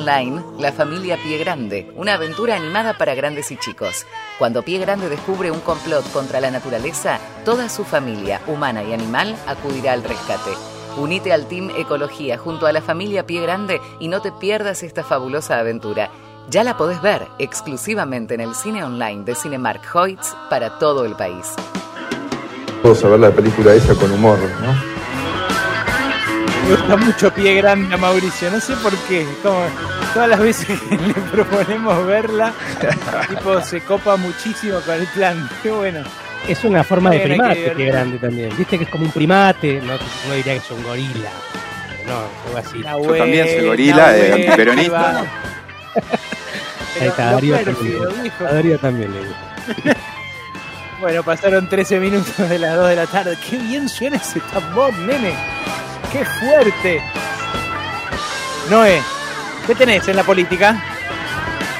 online, 0.00 0.42
La 0.58 0.72
familia 0.72 1.18
Pie 1.22 1.36
Grande, 1.38 1.92
una 1.94 2.14
aventura 2.14 2.56
animada 2.56 2.96
para 2.96 3.14
grandes 3.14 3.50
y 3.50 3.58
chicos. 3.58 4.06
Cuando 4.38 4.62
Pie 4.62 4.78
Grande 4.78 5.10
descubre 5.10 5.50
un 5.50 5.60
complot 5.60 6.10
contra 6.10 6.40
la 6.40 6.50
naturaleza, 6.50 7.18
toda 7.44 7.68
su 7.68 7.84
familia, 7.84 8.40
humana 8.46 8.82
y 8.82 8.94
animal, 8.94 9.36
acudirá 9.46 9.92
al 9.92 10.02
rescate. 10.02 10.50
Unite 10.96 11.34
al 11.34 11.46
Team 11.46 11.70
Ecología 11.76 12.38
junto 12.38 12.66
a 12.66 12.72
la 12.72 12.80
familia 12.80 13.26
Pie 13.26 13.42
Grande 13.42 13.80
y 13.98 14.08
no 14.08 14.22
te 14.22 14.32
pierdas 14.32 14.82
esta 14.82 15.04
fabulosa 15.04 15.58
aventura. 15.58 16.10
Ya 16.48 16.64
la 16.64 16.78
podés 16.78 17.02
ver 17.02 17.26
exclusivamente 17.38 18.34
en 18.34 18.40
el 18.40 18.54
cine 18.54 18.82
online 18.82 19.24
de 19.24 19.34
Cinemark 19.34 19.82
Hoyts 19.94 20.34
para 20.48 20.78
todo 20.78 21.04
el 21.04 21.14
país. 21.14 21.54
Vamos 22.82 23.04
a 23.04 23.08
ver 23.08 23.20
la 23.20 23.30
película 23.30 23.74
esa 23.74 23.94
con 23.94 24.10
humor, 24.10 24.38
¿no? 24.62 24.89
Me 26.70 26.76
gusta 26.76 26.96
mucho 26.98 27.34
pie 27.34 27.54
grande 27.54 27.92
a 27.92 27.98
Mauricio, 27.98 28.48
no 28.48 28.60
sé 28.60 28.76
por 28.76 28.96
qué. 29.08 29.26
Como 29.42 29.60
todas 30.14 30.28
las 30.28 30.38
veces 30.38 30.80
que 30.88 30.96
le 30.96 31.14
proponemos 31.14 32.06
verla, 32.06 32.52
el 32.80 33.26
tipo 33.26 33.60
se 33.60 33.80
copa 33.80 34.16
muchísimo 34.16 34.78
con 34.82 34.94
el 34.94 35.06
plan. 35.08 35.50
Qué 35.64 35.72
bueno. 35.72 36.04
Es 36.46 36.62
una 36.62 36.84
forma 36.84 37.10
de 37.10 37.18
Bueno, 37.18 37.34
primate, 37.34 37.70
pie 37.72 37.86
grande 37.86 38.18
también. 38.18 38.56
Viste 38.56 38.78
que 38.78 38.84
es 38.84 38.90
como 38.90 39.04
un 39.04 39.10
primate, 39.10 39.80
no, 39.80 39.94
no 39.94 40.34
diría 40.34 40.52
que 40.52 40.58
es 40.58 40.70
un 40.70 40.84
gorila. 40.84 41.30
No, 42.06 42.18
algo 42.46 42.58
así. 42.58 42.82
Yo 42.84 43.16
también 43.16 43.48
soy 43.48 43.66
gorila, 43.66 44.16
eh, 44.16 44.32
antiperonista. 44.32 45.18
Ahí 47.00 47.08
está, 47.08 47.32
Darío 47.32 47.58
también. 47.58 47.98
A 48.38 48.52
Darío 48.52 48.78
también 48.78 49.12
le 49.12 49.18
gusta. 49.18 50.00
Bueno, 51.00 51.22
pasaron 51.22 51.66
13 51.66 51.98
minutos 51.98 52.46
de 52.46 52.58
las 52.58 52.76
2 52.76 52.90
de 52.90 52.96
la 52.96 53.06
tarde. 53.06 53.34
Qué 53.48 53.56
bien 53.56 53.88
suena 53.88 54.18
ese 54.18 54.38
tambor, 54.52 54.92
nene. 54.98 55.32
Qué 56.12 56.24
fuerte. 56.24 57.00
Noé, 58.68 59.00
¿qué 59.66 59.74
tenés 59.76 60.08
en 60.08 60.16
la 60.16 60.24
política? 60.24 60.76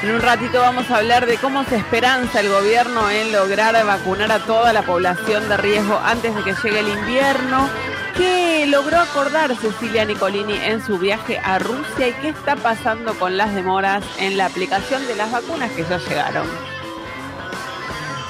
En 0.03 0.11
un 0.11 0.21
ratito 0.21 0.61
vamos 0.61 0.89
a 0.89 0.97
hablar 0.97 1.25
de 1.25 1.37
cómo 1.37 1.65
se 1.65 1.75
esperanza 1.75 2.39
el 2.39 2.47
gobierno 2.47 3.09
en 3.09 3.33
lograr 3.33 3.85
vacunar 3.85 4.31
a 4.31 4.39
toda 4.39 4.71
la 4.71 4.83
población 4.83 5.49
de 5.49 5.57
riesgo 5.57 5.99
antes 6.03 6.33
de 6.33 6.43
que 6.43 6.55
llegue 6.63 6.79
el 6.79 6.87
invierno. 6.87 7.69
¿Qué 8.15 8.65
logró 8.67 8.99
acordar 8.99 9.53
Cecilia 9.57 10.05
Nicolini 10.05 10.55
en 10.55 10.81
su 10.81 10.97
viaje 10.97 11.37
a 11.37 11.59
Rusia 11.59 12.07
y 12.07 12.13
qué 12.13 12.29
está 12.29 12.55
pasando 12.55 13.13
con 13.15 13.35
las 13.35 13.53
demoras 13.53 14.03
en 14.17 14.37
la 14.37 14.45
aplicación 14.45 15.05
de 15.07 15.15
las 15.15 15.31
vacunas 15.31 15.71
que 15.71 15.83
ya 15.83 15.97
llegaron? 15.97 16.70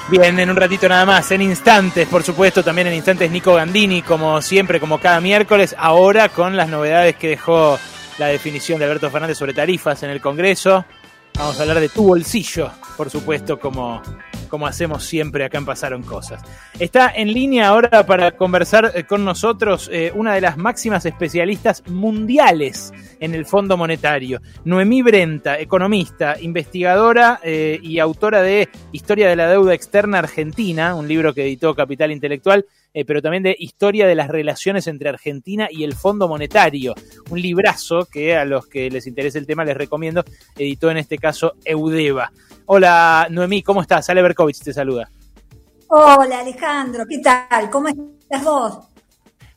Bien, 0.08 0.38
en 0.38 0.50
un 0.50 0.56
ratito 0.56 0.88
nada 0.88 1.06
más, 1.06 1.30
en 1.30 1.40
instantes, 1.42 2.06
por 2.08 2.22
supuesto, 2.22 2.62
también 2.62 2.88
en 2.88 2.94
instantes 2.94 3.30
Nico 3.30 3.54
Gandini, 3.54 4.02
como 4.02 4.42
siempre, 4.42 4.78
como 4.78 4.98
cada 4.98 5.20
miércoles, 5.20 5.74
ahora 5.78 6.28
con 6.28 6.56
las 6.56 6.68
novedades 6.68 7.16
que 7.16 7.28
dejó 7.28 7.78
la 8.18 8.26
definición 8.26 8.78
de 8.78 8.84
Alberto 8.84 9.10
Fernández 9.10 9.38
sobre 9.38 9.54
tarifas 9.54 10.02
en 10.02 10.10
el 10.10 10.20
Congreso. 10.20 10.84
Vamos 11.38 11.58
a 11.58 11.62
hablar 11.62 11.80
de 11.80 11.88
tu 11.88 12.04
bolsillo, 12.04 12.70
por 12.96 13.10
supuesto, 13.10 13.58
como, 13.58 14.02
como 14.48 14.66
hacemos 14.66 15.02
siempre 15.02 15.44
acá 15.44 15.58
en 15.58 15.64
Pasaron 15.64 16.02
Cosas. 16.02 16.42
Está 16.78 17.10
en 17.10 17.32
línea 17.32 17.68
ahora 17.68 18.04
para 18.04 18.32
conversar 18.32 18.92
eh, 18.94 19.04
con 19.04 19.24
nosotros 19.24 19.88
eh, 19.90 20.12
una 20.14 20.34
de 20.34 20.42
las 20.42 20.58
máximas 20.58 21.06
especialistas 21.06 21.82
mundiales 21.88 22.92
en 23.18 23.34
el 23.34 23.46
Fondo 23.46 23.78
Monetario, 23.78 24.42
Noemí 24.64 25.00
Brenta, 25.00 25.58
economista, 25.58 26.36
investigadora 26.38 27.40
eh, 27.42 27.80
y 27.82 27.98
autora 27.98 28.42
de 28.42 28.68
Historia 28.92 29.28
de 29.28 29.36
la 29.36 29.48
Deuda 29.48 29.72
Externa 29.72 30.18
Argentina, 30.18 30.94
un 30.94 31.08
libro 31.08 31.32
que 31.32 31.44
editó 31.44 31.74
Capital 31.74 32.12
Intelectual, 32.12 32.66
eh, 32.94 33.04
pero 33.04 33.22
también 33.22 33.42
de 33.42 33.56
Historia 33.58 34.06
de 34.06 34.14
las 34.14 34.28
Relaciones 34.28 34.86
entre 34.86 35.08
Argentina 35.08 35.68
y 35.70 35.84
el 35.84 35.94
Fondo 35.94 36.28
Monetario, 36.28 36.94
un 37.30 37.40
librazo 37.40 38.06
que 38.06 38.36
a 38.36 38.44
los 38.44 38.66
que 38.66 38.90
les 38.90 39.06
interese 39.06 39.38
el 39.38 39.46
tema 39.46 39.64
les 39.64 39.76
recomiendo, 39.76 40.24
editó 40.56 40.90
en 40.90 40.98
este 40.98 41.18
caso 41.18 41.54
Eudeva. 41.64 42.32
Hola 42.66 43.26
Noemí, 43.30 43.62
¿cómo 43.62 43.82
estás? 43.82 44.08
Ale 44.10 44.22
Berkovich 44.22 44.60
te 44.60 44.72
saluda. 44.72 45.10
Hola 45.88 46.40
Alejandro, 46.40 47.04
¿qué 47.08 47.18
tal? 47.18 47.68
¿Cómo 47.70 47.88
estás 47.88 48.44
vos? 48.44 48.78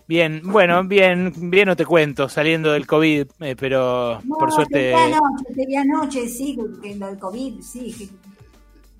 Bien, 0.07 0.41
bueno, 0.43 0.83
bien, 0.83 1.33
bien 1.49 1.67
no 1.67 1.75
te 1.75 1.83
cuento, 1.85 2.29
saliendo 2.29 2.71
del 2.73 2.85
COVID, 2.85 3.25
eh, 3.39 3.55
pero 3.57 4.21
por 4.37 4.51
suerte... 4.51 4.91
Te 4.91 4.93
anoche, 4.93 5.45
te 5.55 5.77
anoche, 5.77 6.27
sí, 6.29 6.55
que 6.83 6.95
lo 6.95 7.07
del 7.07 7.17
COVID, 7.17 7.61
sí. 7.61 7.91
que- 7.97 8.34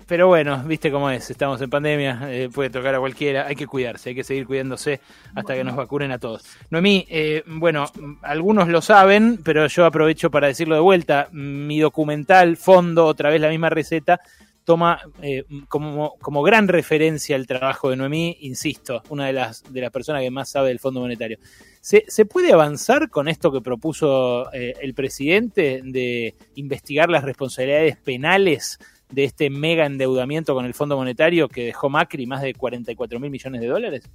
Pero 0.06 0.28
bueno, 0.28 0.62
viste 0.64 0.92
cómo 0.92 1.10
es, 1.10 1.30
estamos 1.30 1.60
en 1.60 1.68
pandemia, 1.68 2.20
eh, 2.30 2.48
puede 2.48 2.70
tocar 2.70 2.94
a 2.94 3.00
cualquiera, 3.00 3.46
hay 3.46 3.56
que 3.56 3.66
cuidarse, 3.66 4.10
hay 4.10 4.14
que 4.14 4.22
seguir 4.22 4.46
cuidándose 4.46 5.00
hasta 5.34 5.54
que 5.54 5.64
nos 5.64 5.74
vacunen 5.74 6.12
a 6.12 6.18
todos. 6.18 6.44
Noemí, 6.70 7.06
eh, 7.10 7.42
bueno, 7.46 7.86
algunos 8.22 8.68
lo 8.68 8.80
saben, 8.82 9.40
pero 9.42 9.66
yo 9.66 9.84
aprovecho 9.84 10.30
para 10.30 10.46
decirlo 10.46 10.76
de 10.76 10.80
vuelta, 10.80 11.28
mi 11.32 11.80
documental, 11.80 12.56
fondo, 12.56 13.04
otra 13.04 13.30
vez 13.30 13.40
la 13.40 13.48
misma 13.48 13.68
receta, 13.68 14.20
toma 14.62 15.00
eh, 15.22 15.44
como, 15.68 16.16
como 16.20 16.42
gran 16.42 16.68
referencia 16.68 17.34
el 17.34 17.48
trabajo 17.48 17.90
de 17.90 17.96
Noemí, 17.96 18.36
insisto, 18.42 19.02
una 19.08 19.26
de 19.26 19.32
las, 19.32 19.62
de 19.72 19.80
las 19.80 19.90
personas 19.90 20.22
que 20.22 20.30
más 20.30 20.48
sabe 20.50 20.68
del 20.68 20.80
Fondo 20.80 21.00
Monetario. 21.00 21.38
¿Se, 21.80 22.04
se 22.08 22.26
puede 22.26 22.52
avanzar 22.52 23.08
con 23.10 23.28
esto 23.28 23.52
que 23.52 23.60
propuso 23.60 24.52
eh, 24.52 24.74
el 24.80 24.92
presidente 24.92 25.80
de 25.84 26.34
investigar 26.56 27.10
las 27.10 27.22
responsabilidades 27.22 27.96
penales 27.96 28.78
de 29.10 29.24
este 29.24 29.50
mega 29.50 29.86
endeudamiento 29.86 30.54
con 30.54 30.64
el 30.64 30.74
Fondo 30.74 30.96
Monetario 30.96 31.48
que 31.48 31.66
dejó 31.66 31.88
Macri 31.88 32.26
más 32.26 32.42
de 32.42 32.54
44 32.54 33.20
mil 33.20 33.30
millones 33.30 33.60
de 33.60 33.66
dólares? 33.66 34.10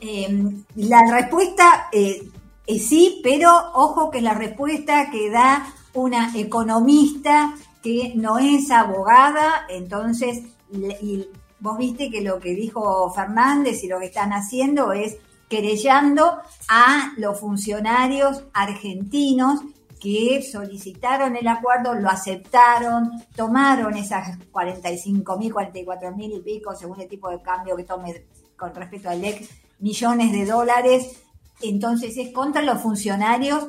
Eh, 0.00 0.28
la 0.74 1.02
respuesta 1.10 1.88
eh, 1.92 2.22
es 2.66 2.86
sí, 2.86 3.20
pero 3.22 3.50
ojo 3.74 4.10
que 4.10 4.20
la 4.20 4.34
respuesta 4.34 5.10
que 5.10 5.30
da 5.30 5.72
una 5.94 6.32
economista 6.36 7.54
que 7.82 8.12
no 8.16 8.38
es 8.38 8.70
abogada, 8.70 9.66
entonces, 9.68 10.42
y 10.72 11.26
vos 11.60 11.78
viste 11.78 12.10
que 12.10 12.20
lo 12.20 12.40
que 12.40 12.54
dijo 12.54 13.12
Fernández 13.14 13.82
y 13.84 13.88
lo 13.88 14.00
que 14.00 14.06
están 14.06 14.32
haciendo 14.32 14.92
es 14.92 15.16
querellando 15.48 16.38
a 16.68 17.12
los 17.16 17.38
funcionarios 17.38 18.42
argentinos 18.52 19.60
que 20.06 20.40
solicitaron 20.40 21.34
el 21.34 21.48
acuerdo, 21.48 21.92
lo 21.92 22.08
aceptaron, 22.08 23.10
tomaron 23.34 23.96
esas 23.96 24.38
45 24.52 25.36
mil, 25.36 25.52
44 25.52 26.14
mil 26.14 26.32
y 26.32 26.40
pico, 26.42 26.76
según 26.76 27.00
el 27.00 27.08
tipo 27.08 27.28
de 27.28 27.42
cambio 27.42 27.74
que 27.74 27.82
tome 27.82 28.24
con 28.56 28.72
respecto 28.72 29.10
al 29.10 29.20
LEC, 29.20 29.48
millones 29.80 30.30
de 30.30 30.46
dólares. 30.46 31.24
Entonces 31.60 32.16
es 32.18 32.32
contra 32.32 32.62
los 32.62 32.80
funcionarios 32.80 33.66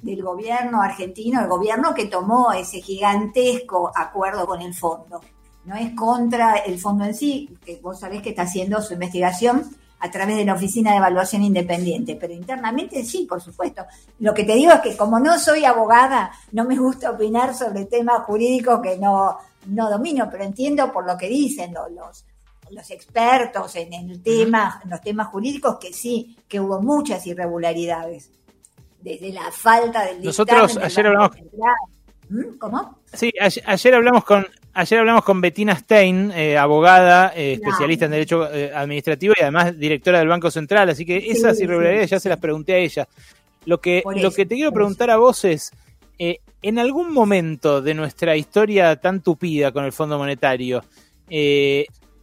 del 0.00 0.22
gobierno 0.22 0.80
argentino, 0.80 1.40
el 1.40 1.48
gobierno 1.48 1.92
que 1.92 2.06
tomó 2.06 2.52
ese 2.52 2.80
gigantesco 2.80 3.90
acuerdo 3.96 4.46
con 4.46 4.62
el 4.62 4.74
fondo. 4.74 5.22
No 5.64 5.74
es 5.74 5.92
contra 5.96 6.54
el 6.58 6.78
fondo 6.78 7.04
en 7.04 7.14
sí, 7.16 7.58
que 7.64 7.80
vos 7.82 7.98
sabés 7.98 8.22
que 8.22 8.30
está 8.30 8.42
haciendo 8.42 8.80
su 8.80 8.92
investigación 8.92 9.68
a 10.00 10.10
través 10.10 10.36
de 10.36 10.44
la 10.44 10.54
Oficina 10.54 10.90
de 10.90 10.98
Evaluación 10.98 11.42
Independiente, 11.42 12.16
pero 12.20 12.32
internamente 12.32 13.04
sí, 13.04 13.26
por 13.28 13.40
supuesto. 13.40 13.84
Lo 14.18 14.34
que 14.34 14.44
te 14.44 14.54
digo 14.54 14.72
es 14.72 14.80
que 14.80 14.96
como 14.96 15.18
no 15.18 15.38
soy 15.38 15.64
abogada, 15.64 16.30
no 16.52 16.64
me 16.64 16.76
gusta 16.76 17.10
opinar 17.10 17.54
sobre 17.54 17.86
temas 17.86 18.22
jurídicos 18.24 18.80
que 18.82 18.98
no, 18.98 19.38
no 19.66 19.90
domino, 19.90 20.28
pero 20.30 20.44
entiendo 20.44 20.92
por 20.92 21.06
lo 21.06 21.16
que 21.16 21.28
dicen 21.28 21.72
los, 21.72 21.90
los, 21.90 22.24
los 22.70 22.90
expertos 22.90 23.76
en 23.76 23.92
el 23.94 24.22
tema, 24.22 24.80
en 24.84 24.90
los 24.90 25.00
temas 25.00 25.28
jurídicos, 25.28 25.78
que 25.78 25.92
sí, 25.92 26.36
que 26.48 26.60
hubo 26.60 26.80
muchas 26.82 27.26
irregularidades. 27.26 28.30
Desde 29.00 29.32
la 29.32 29.50
falta 29.50 30.04
del 30.04 30.22
Nosotros 30.22 30.78
ayer 30.78 31.06
hablamos-. 31.06 31.36
¿Mm? 32.28 32.58
¿Cómo? 32.58 32.98
Sí, 33.12 33.32
ayer, 33.40 33.62
ayer 33.66 33.94
hablamos 33.94 34.24
con 34.24 34.46
ayer 34.74 35.00
hablamos 35.00 35.24
con 35.24 35.40
Bettina 35.40 35.76
Stein, 35.76 36.30
eh, 36.32 36.58
abogada, 36.58 37.32
eh, 37.34 37.54
especialista 37.54 38.04
en 38.04 38.10
derecho 38.10 38.52
eh, 38.52 38.72
administrativo 38.74 39.34
y 39.38 39.42
además 39.42 39.78
directora 39.78 40.18
del 40.18 40.28
Banco 40.28 40.50
Central, 40.50 40.90
así 40.90 41.06
que 41.06 41.16
esas 41.30 41.56
Sí, 41.56 41.64
irregularidades 41.64 42.10
sí, 42.10 42.16
ya 42.16 42.20
se 42.20 42.28
las 42.28 42.38
pregunté 42.38 42.74
a 42.74 42.78
ella. 42.78 43.08
Lo 43.64 43.80
que 43.80 44.02
lo 44.16 44.30
que 44.30 44.44
te 44.44 44.56
quiero 44.56 44.72
preguntar 44.72 45.10
a 45.10 45.16
vos 45.16 45.44
es 45.44 45.72
en 46.18 46.78
algún 46.78 47.12
momento 47.12 47.80
de 47.80 47.94
nuestra 47.94 48.36
historia 48.36 48.96
tan 48.96 49.22
tupida 49.22 49.72
con 49.72 49.84
el 49.84 49.92
Fondo 49.92 50.18
Monetario 50.18 50.84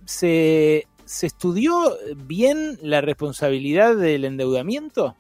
se 0.06 0.88
se 1.06 1.28
estudió 1.28 1.98
bien 2.16 2.80
la 2.82 3.02
responsabilidad 3.02 3.98
del 3.98 4.24
endeudamiento. 4.24 5.16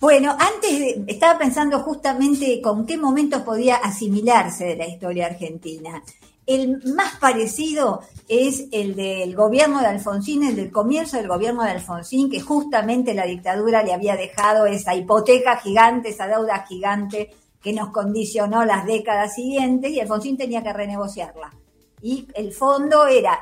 Bueno, 0.00 0.36
antes 0.38 0.78
de- 0.78 1.04
estaba 1.06 1.38
pensando 1.38 1.80
justamente 1.80 2.60
con 2.60 2.84
qué 2.86 2.96
momentos 2.96 3.42
podía 3.42 3.76
asimilarse 3.76 4.64
de 4.66 4.76
la 4.76 4.86
historia 4.86 5.26
argentina. 5.26 6.02
El 6.46 6.82
más 6.94 7.16
parecido 7.18 8.02
es 8.28 8.66
el 8.70 8.94
del 8.96 9.34
gobierno 9.34 9.80
de 9.80 9.86
Alfonsín, 9.86 10.44
el 10.44 10.56
del 10.56 10.70
comienzo 10.70 11.16
del 11.16 11.28
gobierno 11.28 11.62
de 11.62 11.70
Alfonsín, 11.70 12.30
que 12.30 12.40
justamente 12.40 13.14
la 13.14 13.24
dictadura 13.24 13.82
le 13.82 13.94
había 13.94 14.14
dejado 14.14 14.66
esa 14.66 14.94
hipoteca 14.94 15.56
gigante, 15.56 16.10
esa 16.10 16.26
deuda 16.26 16.66
gigante 16.68 17.30
que 17.62 17.72
nos 17.72 17.88
condicionó 17.90 18.62
las 18.66 18.84
décadas 18.84 19.34
siguientes 19.34 19.90
y 19.90 20.00
Alfonsín 20.00 20.36
tenía 20.36 20.62
que 20.62 20.74
renegociarla. 20.74 21.50
Y 22.02 22.28
el 22.34 22.52
fondo 22.52 23.06
era 23.06 23.40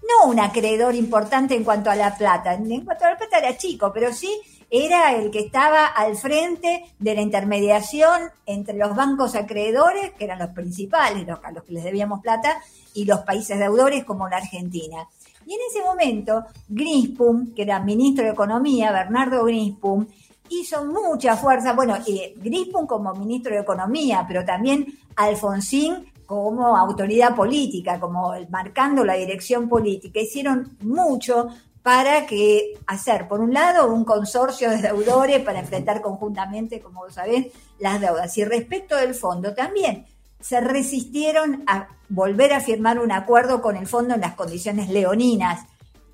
no 0.00 0.30
un 0.30 0.40
acreedor 0.40 0.94
importante 0.94 1.54
en 1.54 1.64
cuanto 1.64 1.90
a 1.90 1.96
la 1.96 2.16
plata, 2.16 2.54
en 2.54 2.82
cuanto 2.82 3.04
a 3.04 3.10
la 3.10 3.18
plata 3.18 3.38
era 3.40 3.58
chico, 3.58 3.90
pero 3.92 4.10
sí 4.10 4.40
era 4.70 5.14
el 5.14 5.30
que 5.30 5.40
estaba 5.40 5.86
al 5.86 6.16
frente 6.16 6.84
de 6.98 7.14
la 7.14 7.22
intermediación 7.22 8.30
entre 8.46 8.76
los 8.76 8.94
bancos 8.94 9.34
acreedores, 9.34 10.12
que 10.12 10.24
eran 10.24 10.38
los 10.38 10.50
principales, 10.50 11.26
los 11.26 11.38
a 11.42 11.52
los 11.52 11.64
que 11.64 11.72
les 11.72 11.84
debíamos 11.84 12.20
plata, 12.20 12.60
y 12.94 13.04
los 13.04 13.20
países 13.20 13.58
deudores 13.58 14.04
como 14.04 14.28
la 14.28 14.38
Argentina. 14.38 15.06
Y 15.46 15.54
en 15.54 15.60
ese 15.70 15.82
momento, 15.82 16.44
Grispum, 16.68 17.54
que 17.54 17.62
era 17.62 17.80
ministro 17.80 18.24
de 18.24 18.32
Economía, 18.32 18.92
Bernardo 18.92 19.44
Grispum, 19.44 20.06
hizo 20.50 20.84
mucha 20.84 21.36
fuerza, 21.36 21.72
bueno, 21.72 21.96
eh, 22.06 22.34
Grispum 22.36 22.86
como 22.86 23.14
ministro 23.14 23.54
de 23.54 23.60
Economía, 23.60 24.24
pero 24.28 24.44
también 24.44 24.86
Alfonsín 25.16 26.12
como 26.26 26.76
autoridad 26.76 27.34
política, 27.34 27.98
como 27.98 28.34
marcando 28.50 29.02
la 29.02 29.14
dirección 29.14 29.66
política, 29.66 30.20
hicieron 30.20 30.76
mucho 30.82 31.48
para 31.88 32.26
que 32.26 32.74
hacer, 32.86 33.26
por 33.28 33.40
un 33.40 33.54
lado, 33.54 33.90
un 33.90 34.04
consorcio 34.04 34.68
de 34.68 34.76
deudores 34.82 35.40
para 35.42 35.60
enfrentar 35.60 36.02
conjuntamente, 36.02 36.80
como 36.82 37.00
vos 37.00 37.14
sabés, 37.14 37.46
las 37.78 37.98
deudas. 37.98 38.36
Y 38.36 38.44
respecto 38.44 38.94
del 38.94 39.14
fondo, 39.14 39.54
también 39.54 40.04
se 40.38 40.60
resistieron 40.60 41.64
a 41.66 41.88
volver 42.10 42.52
a 42.52 42.60
firmar 42.60 42.98
un 42.98 43.10
acuerdo 43.10 43.62
con 43.62 43.74
el 43.74 43.86
fondo 43.86 44.14
en 44.16 44.20
las 44.20 44.34
condiciones 44.34 44.90
leoninas 44.90 45.64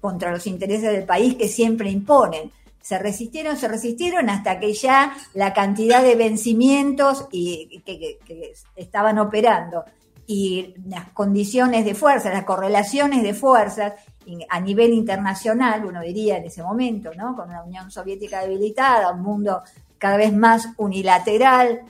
contra 0.00 0.30
los 0.30 0.46
intereses 0.46 0.92
del 0.92 1.06
país 1.06 1.34
que 1.34 1.48
siempre 1.48 1.90
imponen. 1.90 2.52
Se 2.80 2.96
resistieron, 3.00 3.56
se 3.56 3.66
resistieron 3.66 4.30
hasta 4.30 4.60
que 4.60 4.74
ya 4.74 5.16
la 5.32 5.52
cantidad 5.52 6.04
de 6.04 6.14
vencimientos 6.14 7.26
y, 7.32 7.80
que, 7.84 8.18
que- 8.24 8.52
estaban 8.76 9.18
operando 9.18 9.82
y 10.26 10.72
las 10.86 11.10
condiciones 11.10 11.84
de 11.84 11.94
fuerza, 11.94 12.30
las 12.30 12.44
correlaciones 12.44 13.22
de 13.24 13.34
fuerzas 13.34 13.92
a 14.48 14.60
nivel 14.60 14.92
internacional, 14.92 15.84
uno 15.84 16.00
diría 16.00 16.38
en 16.38 16.44
ese 16.44 16.62
momento, 16.62 17.12
¿no? 17.14 17.36
Con 17.36 17.48
una 17.48 17.62
Unión 17.62 17.90
Soviética 17.90 18.42
debilitada, 18.42 19.12
un 19.12 19.22
mundo 19.22 19.62
cada 19.98 20.16
vez 20.16 20.32
más 20.32 20.68
unilateral, 20.76 21.82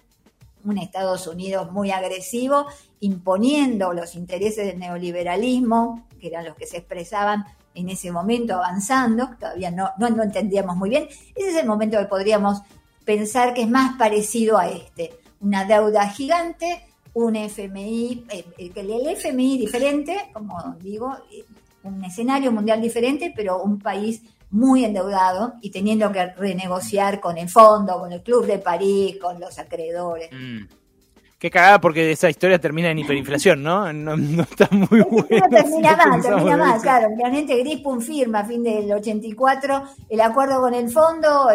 un 0.64 0.78
Estados 0.78 1.26
Unidos 1.26 1.70
muy 1.72 1.90
agresivo, 1.90 2.66
imponiendo 3.00 3.92
los 3.92 4.14
intereses 4.14 4.66
del 4.66 4.78
neoliberalismo, 4.78 6.06
que 6.20 6.28
eran 6.28 6.44
los 6.44 6.56
que 6.56 6.66
se 6.66 6.78
expresaban 6.78 7.44
en 7.74 7.88
ese 7.88 8.10
momento 8.10 8.54
avanzando, 8.54 9.30
todavía 9.38 9.70
no, 9.70 9.90
no 9.98 10.22
entendíamos 10.22 10.76
muy 10.76 10.90
bien. 10.90 11.08
Ese 11.34 11.50
es 11.50 11.56
el 11.56 11.66
momento 11.66 11.98
que 11.98 12.06
podríamos 12.06 12.62
pensar 13.04 13.52
que 13.52 13.62
es 13.62 13.70
más 13.70 13.96
parecido 13.96 14.58
a 14.58 14.68
este. 14.68 15.18
Una 15.40 15.64
deuda 15.64 16.08
gigante, 16.08 16.82
un 17.14 17.36
FMI, 17.36 18.26
eh, 18.30 18.44
el 18.58 19.06
FMI 19.08 19.58
diferente, 19.58 20.30
como 20.32 20.76
digo, 20.80 21.16
un 21.84 22.04
escenario 22.04 22.50
mundial 22.52 22.80
diferente, 22.80 23.32
pero 23.34 23.62
un 23.62 23.78
país 23.78 24.22
muy 24.50 24.84
endeudado 24.84 25.54
y 25.62 25.70
teniendo 25.70 26.10
que 26.12 26.26
renegociar 26.26 27.20
con 27.20 27.38
el 27.38 27.48
fondo, 27.48 27.98
con 27.98 28.12
el 28.12 28.22
Club 28.22 28.46
de 28.46 28.58
París, 28.58 29.16
con 29.20 29.38
los 29.40 29.58
acreedores. 29.58 30.30
Mm. 30.32 30.64
Qué 31.38 31.50
cagada 31.50 31.78
porque 31.80 32.10
esa 32.12 32.30
historia 32.30 32.58
termina 32.58 32.90
en 32.90 33.00
hiperinflación, 33.00 33.62
¿no? 33.62 33.92
No, 33.92 34.16
no 34.16 34.42
está 34.44 34.66
muy 34.70 35.00
bueno. 35.02 35.26
No 35.30 35.48
termina 35.50 35.90
si 35.90 36.10
pensamos 36.10 36.22
termina 36.22 36.72
esa- 36.76 36.82
claro. 36.82 37.08
Realmente 37.18 37.56
Grispum 37.58 38.00
firma 38.00 38.40
a 38.40 38.44
fin 38.46 38.62
del 38.62 38.90
84 38.92 39.82
el 40.08 40.20
acuerdo 40.22 40.60
con 40.60 40.72
el 40.72 40.88
fondo. 40.90 41.48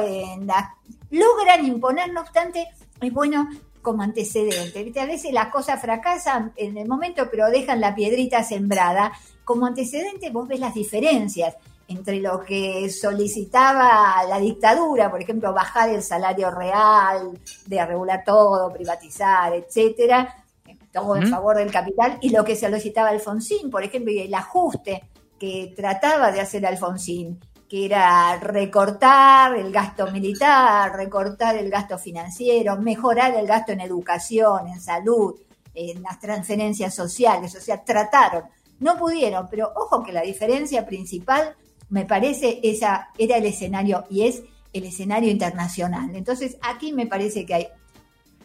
la- 0.46 0.76
logran 1.10 1.66
imponer, 1.66 2.14
no 2.14 2.22
obstante, 2.22 2.68
es 3.02 3.12
bueno 3.14 3.50
como 3.90 4.04
antecedente. 4.04 4.84
¿viste? 4.84 5.00
A 5.00 5.08
veces 5.08 5.34
las 5.34 5.48
cosas 5.48 5.82
fracasan 5.82 6.54
en 6.56 6.78
el 6.78 6.88
momento, 6.88 7.28
pero 7.32 7.50
dejan 7.50 7.82
la 7.82 7.96
piedrita 7.96 8.44
sembrada. 8.44 9.12
Como 9.44 9.66
antecedente 9.66 10.30
vos 10.30 10.48
ves 10.48 10.60
las 10.60 10.76
diferencias 10.76 11.56
entre 11.88 12.20
lo 12.20 12.42
que 12.42 12.88
solicitaba 12.92 14.24
la 14.30 14.38
dictadura, 14.38 15.10
por 15.10 15.24
ejemplo, 15.24 15.52
bajar 15.54 15.90
el 15.90 16.04
salario 16.04 16.52
real, 16.52 17.40
de 17.66 17.84
regular 17.84 18.24
todo, 18.24 18.72
privatizar, 18.72 19.56
etcétera, 19.56 20.46
todo 20.94 21.16
en 21.16 21.28
favor 21.28 21.58
del 21.58 21.72
capital, 21.72 22.20
y 22.22 22.30
lo 22.30 22.44
que 22.44 22.56
solicitaba 22.56 23.10
Alfonsín, 23.10 23.72
por 23.72 23.84
ejemplo, 23.84 24.12
y 24.12 24.20
el 24.20 24.34
ajuste 24.36 25.02
que 25.40 25.74
trataba 25.76 26.32
de 26.32 26.42
hacer 26.42 26.64
Alfonsín, 26.64 27.40
que 27.70 27.86
era 27.86 28.38
recortar 28.40 29.56
el 29.56 29.72
gasto 29.72 30.12
militar, 30.12 30.92
recortar 30.96 31.56
el 31.56 31.70
gasto 31.70 32.00
financiero, 32.00 32.78
mejorar 32.78 33.36
el 33.36 33.46
gasto 33.46 33.72
en 33.72 33.82
educación, 33.82 34.68
en 34.68 34.82
salud, 34.82 35.36
en 35.76 36.02
las 36.02 36.20
transferencias 36.20 36.96
sociales, 36.96 37.56
o 37.56 37.62
sea, 37.62 37.84
trataron, 37.84 38.46
no 38.80 38.98
pudieron, 38.98 39.48
pero 39.50 39.72
ojo 39.76 40.02
que 40.04 40.12
la 40.12 40.22
diferencia 40.22 40.86
principal, 40.86 41.56
me 41.90 42.06
parece, 42.06 42.60
esa 42.64 43.10
era 43.18 43.38
el 43.38 43.46
escenario 43.46 44.04
y 44.10 44.28
es 44.28 44.42
el 44.74 44.86
escenario 44.86 45.30
internacional. 45.30 46.16
Entonces, 46.16 46.58
aquí 46.62 46.92
me 46.92 47.06
parece 47.06 47.46
que 47.46 47.54
hay 47.54 47.68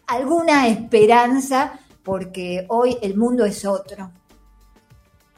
alguna 0.06 0.68
esperanza 0.68 1.78
porque 2.02 2.66
hoy 2.68 2.98
el 3.00 3.16
mundo 3.16 3.44
es 3.44 3.64
otro. 3.64 4.10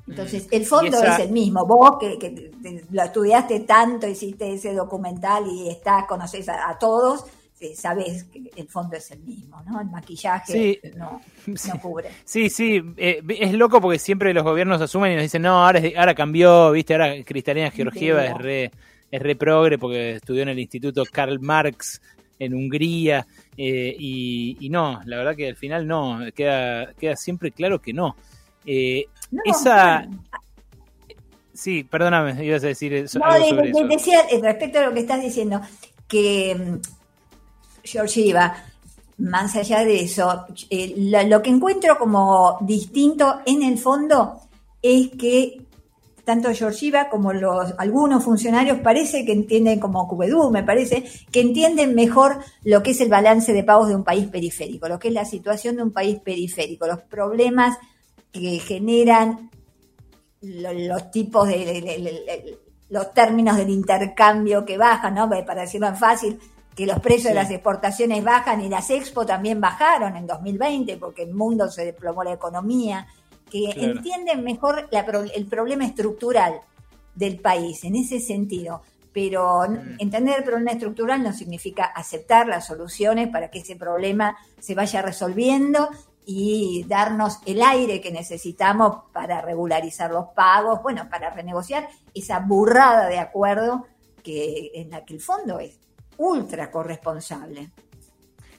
Entonces, 0.09 0.47
el 0.51 0.65
fondo 0.65 0.97
esa- 0.99 1.15
es 1.17 1.27
el 1.27 1.33
mismo. 1.33 1.67
Vos 1.67 1.97
que, 1.99 2.51
lo 2.91 3.03
estudiaste 3.03 3.61
tanto, 3.61 4.07
hiciste 4.07 4.53
ese 4.53 4.73
documental 4.75 5.45
y 5.51 5.69
estás, 5.69 6.05
conoces 6.07 6.49
a, 6.49 6.69
a 6.71 6.79
todos, 6.79 7.25
eh, 7.61 7.75
sabés 7.75 8.25
que 8.25 8.51
el 8.57 8.69
fondo 8.69 8.97
es 8.97 9.11
el 9.11 9.21
mismo, 9.21 9.63
¿no? 9.67 9.81
El 9.81 9.89
maquillaje 9.89 10.53
Sí. 10.53 10.91
no, 10.97 11.21
Sí. 11.57 11.69
no 11.73 11.81
cubre. 11.81 12.11
Sí, 12.25 12.51
sí, 12.51 12.83
eh, 12.99 13.23
es 13.29 13.53
loco 13.55 13.81
porque 13.81 13.99
siempre 13.99 14.33
los 14.35 14.45
gobiernos 14.45 14.81
asumen 14.81 15.13
y 15.13 15.15
nos 15.17 15.23
dicen, 15.25 15.43
no, 15.43 15.65
ahora, 15.65 15.81
ahora 15.97 16.15
cambió, 16.15 16.71
viste, 16.71 16.95
ahora 16.95 17.15
Cristalina 17.25 17.71
Georgieva 17.71 18.23
Sí. 18.23 18.29
es 18.29 18.39
re, 18.39 18.71
es 19.11 19.23
re 19.23 19.37
progre 19.37 19.79
porque 19.79 20.13
estudió 20.17 20.43
en 20.43 20.51
el 20.51 20.59
Instituto 20.59 21.03
Karl 21.11 21.41
Marx 21.41 22.01
en 22.39 22.53
Hungría 22.55 23.27
eh, 23.57 23.97
y, 23.99 24.59
y 24.61 24.69
no, 24.69 25.01
la 25.07 25.17
verdad 25.17 25.35
que 25.35 25.49
al 25.49 25.57
final 25.57 25.87
no, 25.87 26.19
queda, 26.35 26.93
queda 26.93 27.17
siempre 27.17 27.51
claro 27.51 27.81
que 27.81 27.93
no. 27.95 28.15
Eh, 28.67 29.07
No, 29.37 29.53
esa... 29.53 30.07
Sí, 31.53 31.85
perdóname, 31.85 32.45
ibas 32.45 32.63
a 32.65 32.67
decir 32.69 32.93
eso, 32.93 33.19
No, 33.19 33.25
algo 33.27 33.49
sobre 33.49 33.63
de- 33.63 33.71
eso. 33.71 33.89
decía 33.89 34.21
eh, 34.31 34.41
respecto 34.43 34.79
a 34.79 34.83
lo 34.87 34.93
que 34.95 35.01
estás 35.01 35.23
diciendo, 35.23 35.61
que 36.07 36.55
mm, 36.55 36.81
Georgieva, 37.83 38.55
más 39.19 39.57
allá 39.57 39.85
de 39.85 40.01
eso, 40.01 40.45
eh, 40.69 40.95
lo 41.29 41.41
que 41.41 41.49
encuentro 41.51 41.99
como 41.99 42.59
distinto 42.61 43.41
en 43.47 43.63
el 43.63 43.79
fondo 43.79 44.41
es 44.83 45.09
que 45.19 45.63
tanto 46.25 46.53
Georgieva 46.53 47.09
como 47.09 47.33
los 47.33 47.73
algunos 47.79 48.23
funcionarios 48.25 48.81
parece 48.81 49.25
que 49.25 49.33
entienden, 49.33 49.79
como 49.81 50.07
Cubedú, 50.09 50.51
me 50.51 50.65
parece, 50.65 51.05
que 51.31 51.41
entienden 51.41 51.95
mejor 51.95 52.39
lo 52.65 52.83
que 52.83 52.91
es 52.91 53.01
el 53.01 53.09
balance 53.09 53.53
de 53.53 53.63
pagos 53.63 53.89
de 53.89 53.95
un 53.95 54.03
país 54.05 54.27
periférico, 54.27 54.89
lo 54.89 54.99
que 54.99 55.09
es 55.09 55.15
la 55.15 55.25
situación 55.25 55.77
de 55.77 55.85
un 55.85 55.93
país 55.93 56.19
periférico, 56.19 56.87
los 56.87 56.99
problemas 57.01 57.79
que 58.33 58.59
generan 58.59 59.51
lo- 60.43 60.73
los 60.73 61.11
tipos 61.11 61.49
de, 61.49 61.59
de- 61.65 61.81
de- 61.81 61.99
de- 62.01 62.59
los 62.89 63.13
términos 63.13 63.57
del 63.57 63.71
intercambio 63.71 64.65
que 64.65 64.79
bajan, 64.79 65.15
¿no? 65.15 65.29
Para 65.29 65.63
decirlo 65.63 65.89
en 65.89 65.97
fácil, 65.97 66.39
que 66.75 66.87
los 66.87 67.01
precios 67.01 67.31
de 67.31 67.35
las 67.35 67.51
exportaciones 67.51 68.23
bajan 68.23 68.61
y 68.61 68.69
las 68.69 68.91
expo 68.91 69.25
también 69.27 69.61
bajaron 69.61 70.15
en 70.17 70.27
2020 70.27 70.97
porque 70.99 71.23
el 71.23 71.35
mundo 71.35 71.69
se 71.71 71.85
desplomó 71.87 72.23
la 72.23 72.35
economía, 72.35 73.07
que 73.51 73.71
Claro. 73.75 73.93
entienden 73.93 74.45
mejor 74.45 74.89
la 74.91 75.01
el 75.35 75.47
problema 75.47 75.85
estructural 75.87 76.61
del 77.15 77.39
país 77.41 77.83
en 77.85 77.97
ese 77.97 78.21
sentido. 78.21 78.83
Pero 79.13 79.65
entender 79.99 80.37
el 80.39 80.45
problema 80.45 80.73
estructural 80.73 81.23
no 81.23 81.33
significa 81.33 81.85
aceptar 81.87 82.47
las 82.47 82.67
soluciones 82.67 83.29
para 83.29 83.51
que 83.51 83.61
ese 83.61 83.75
problema 83.75 84.37
se 84.61 84.75
vaya 84.75 85.01
resolviendo 85.01 85.89
y 86.29 86.85
darnos 86.89 87.39
el 87.47 87.63
aire 87.63 88.01
que 88.01 88.11
necesitamos 88.11 89.05
para 89.13 89.41
regularizar 89.41 90.11
los 90.11 90.27
pagos, 90.35 90.83
bueno, 90.83 91.09
para 91.09 91.31
renegociar 91.31 91.89
esa 92.13 92.41
burrada 92.41 93.07
de 93.09 93.21
acuerdo 93.21 93.87
que 94.25 94.73
en 94.75 94.91
la 94.91 95.05
que 95.05 95.15
el 95.15 95.21
fondo 95.21 95.61
es 95.61 95.79
ultra 96.19 96.69
corresponsable. 96.73 97.71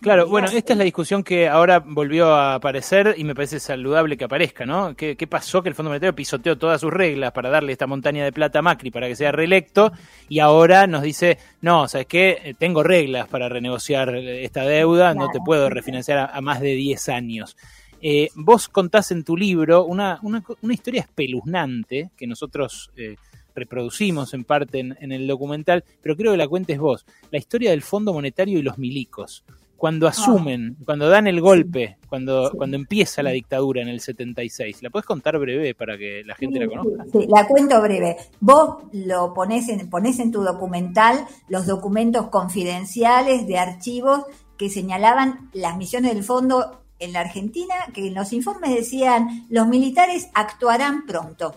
Claro, 0.01 0.27
bueno, 0.27 0.47
esta 0.47 0.73
es 0.73 0.77
la 0.77 0.83
discusión 0.83 1.23
que 1.23 1.47
ahora 1.47 1.79
volvió 1.79 2.33
a 2.33 2.55
aparecer 2.55 3.15
y 3.17 3.23
me 3.23 3.33
parece 3.33 3.59
saludable 3.59 4.15
que 4.15 4.25
aparezca, 4.25 4.65
¿no? 4.65 4.95
¿Qué, 4.95 5.15
qué 5.15 5.27
pasó? 5.27 5.63
Que 5.63 5.69
el 5.69 5.75
Fondo 5.75 5.89
Monetario 5.89 6.15
pisoteó 6.15 6.57
todas 6.57 6.81
sus 6.81 6.93
reglas 6.93 7.31
para 7.31 7.49
darle 7.49 7.71
esta 7.71 7.87
montaña 7.87 8.23
de 8.23 8.31
plata 8.31 8.59
a 8.59 8.61
Macri 8.61 8.91
para 8.91 9.07
que 9.07 9.15
sea 9.15 9.31
reelecto 9.31 9.91
y 10.29 10.39
ahora 10.39 10.85
nos 10.85 11.01
dice, 11.01 11.39
no, 11.61 11.87
¿sabes 11.87 12.07
qué? 12.07 12.37
Eh, 12.43 12.53
Tengo 12.57 12.83
reglas 12.83 13.27
para 13.27 13.49
renegociar 13.49 14.15
esta 14.15 14.61
deuda, 14.61 15.13
no 15.15 15.29
te 15.29 15.39
puedo 15.39 15.69
refinanciar 15.69 16.19
a, 16.19 16.25
a 16.25 16.41
más 16.41 16.61
de 16.61 16.75
10 16.75 17.09
años. 17.09 17.57
Eh, 18.01 18.29
vos 18.35 18.67
contás 18.67 19.11
en 19.11 19.23
tu 19.23 19.35
libro 19.35 19.85
una, 19.85 20.19
una, 20.21 20.73
historia 20.73 21.01
espeluznante 21.01 22.11
que 22.15 22.27
nosotros 22.27 22.91
eh, 22.95 23.15
reproducimos 23.55 24.35
en 24.35 24.43
parte 24.43 24.79
en, 24.79 24.95
en 24.99 25.11
el 25.11 25.25
documental, 25.25 25.83
pero 26.01 26.15
creo 26.15 26.31
que 26.33 26.37
la 26.37 26.47
cuentes 26.47 26.77
vos. 26.77 27.05
La 27.31 27.39
historia 27.39 27.71
del 27.71 27.81
Fondo 27.81 28.13
Monetario 28.13 28.59
y 28.59 28.61
los 28.61 28.77
milicos. 28.77 29.43
Cuando 29.77 30.07
asumen, 30.07 30.75
cuando 30.85 31.07
dan 31.07 31.27
el 31.27 31.39
golpe, 31.39 31.97
cuando, 32.09 32.51
cuando 32.57 32.75
empieza 32.75 33.21
la 33.21 33.29
dictadura 33.29 33.81
en 33.81 33.87
el 33.87 33.99
76. 33.99 34.81
¿La 34.81 34.89
puedes 34.89 35.05
contar 35.05 35.37
breve 35.37 35.75
para 35.75 35.97
que 35.97 36.23
la 36.25 36.35
gente 36.35 36.59
la 36.59 36.67
conozca? 36.67 37.05
Sí, 37.11 37.27
la 37.29 37.47
cuento 37.47 37.79
breve. 37.81 38.17
Vos 38.39 38.77
lo 38.91 39.33
ponés 39.33 39.69
en, 39.69 39.87
ponés 39.89 40.19
en 40.19 40.31
tu 40.31 40.41
documental 40.41 41.25
los 41.47 41.67
documentos 41.67 42.27
confidenciales 42.29 43.45
de 43.45 43.59
archivos 43.59 44.25
que 44.57 44.69
señalaban 44.69 45.51
las 45.53 45.77
misiones 45.77 46.15
del 46.15 46.23
fondo 46.23 46.81
en 46.99 47.13
la 47.13 47.19
Argentina, 47.19 47.75
que 47.93 48.07
en 48.07 48.15
los 48.15 48.33
informes 48.33 48.73
decían 48.73 49.45
los 49.49 49.67
militares 49.67 50.29
actuarán 50.33 51.05
pronto. 51.05 51.55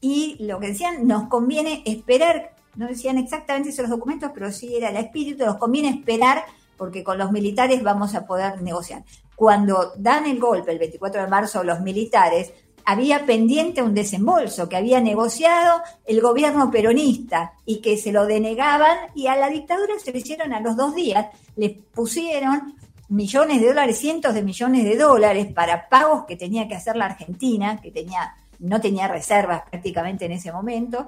Y 0.00 0.36
lo 0.40 0.58
que 0.58 0.68
decían, 0.68 1.06
nos 1.06 1.28
conviene 1.28 1.82
esperar, 1.84 2.54
no 2.76 2.86
decían 2.88 3.18
exactamente 3.18 3.68
esos 3.68 3.90
documentos, 3.90 4.30
pero 4.32 4.50
sí 4.50 4.74
era 4.74 4.88
el 4.88 4.96
espíritu, 4.96 5.44
nos 5.44 5.58
conviene 5.58 5.90
esperar 5.90 6.44
porque 6.82 7.04
con 7.04 7.16
los 7.16 7.30
militares 7.30 7.80
vamos 7.84 8.16
a 8.16 8.26
poder 8.26 8.60
negociar. 8.60 9.04
Cuando 9.36 9.92
dan 9.96 10.26
el 10.26 10.40
golpe 10.40 10.72
el 10.72 10.80
24 10.80 11.22
de 11.22 11.28
marzo 11.28 11.62
los 11.62 11.80
militares, 11.80 12.52
había 12.84 13.24
pendiente 13.24 13.82
un 13.82 13.94
desembolso 13.94 14.68
que 14.68 14.78
había 14.78 15.00
negociado 15.00 15.80
el 16.04 16.20
gobierno 16.20 16.72
peronista 16.72 17.52
y 17.64 17.80
que 17.80 17.96
se 17.96 18.10
lo 18.10 18.26
denegaban 18.26 18.98
y 19.14 19.28
a 19.28 19.36
la 19.36 19.48
dictadura 19.48 19.94
se 20.02 20.10
lo 20.10 20.18
hicieron 20.18 20.52
a 20.52 20.58
los 20.58 20.76
dos 20.76 20.92
días, 20.96 21.28
les 21.54 21.70
pusieron 21.70 22.74
millones 23.08 23.60
de 23.60 23.68
dólares, 23.68 23.98
cientos 23.98 24.34
de 24.34 24.42
millones 24.42 24.82
de 24.82 24.96
dólares 24.96 25.52
para 25.54 25.88
pagos 25.88 26.24
que 26.26 26.34
tenía 26.34 26.66
que 26.66 26.74
hacer 26.74 26.96
la 26.96 27.04
Argentina, 27.04 27.80
que 27.80 27.92
tenía, 27.92 28.34
no 28.58 28.80
tenía 28.80 29.06
reservas 29.06 29.62
prácticamente 29.70 30.24
en 30.24 30.32
ese 30.32 30.50
momento, 30.50 31.06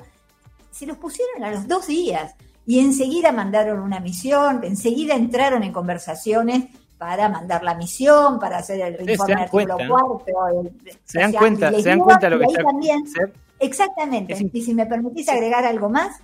se 0.71 0.87
los 0.87 0.99
pusieron 0.99 1.43
a 1.43 1.51
los 1.51 1.67
dos 1.67 1.89
días 1.89 2.37
y 2.67 2.81
enseguida 2.81 3.33
mandaron 3.33 3.81
una 3.81 4.01
misión, 4.01 4.61
enseguida 4.65 5.15
entraron 5.15 5.63
en 5.63 5.73
conversaciones 5.73 6.65
para 6.99 7.29
mandar 7.29 7.63
la 7.63 7.75
misión, 7.75 8.39
para 8.39 8.59
hacer 8.59 8.81
el 8.81 9.11
informe 9.11 9.35
artículo 9.35 9.77
cuarto. 9.89 10.25
el- 10.63 10.99
Se 11.05 11.19
dan 11.21 11.33
cuenta, 11.33 11.71
se 11.73 11.83
dan 11.89 11.99
cuenta 12.01 12.31
lo 12.31 12.39
que 12.39 12.47
está- 12.47 12.63
también- 12.63 13.07
se- 13.07 13.33
Exactamente. 13.61 14.33
Es 14.35 14.43
Y 14.53 14.63
si 14.63 14.75
me 14.75 14.87
permitís 14.87 15.29
agregar 15.29 15.65
algo 15.65 15.89
más, 15.89 16.17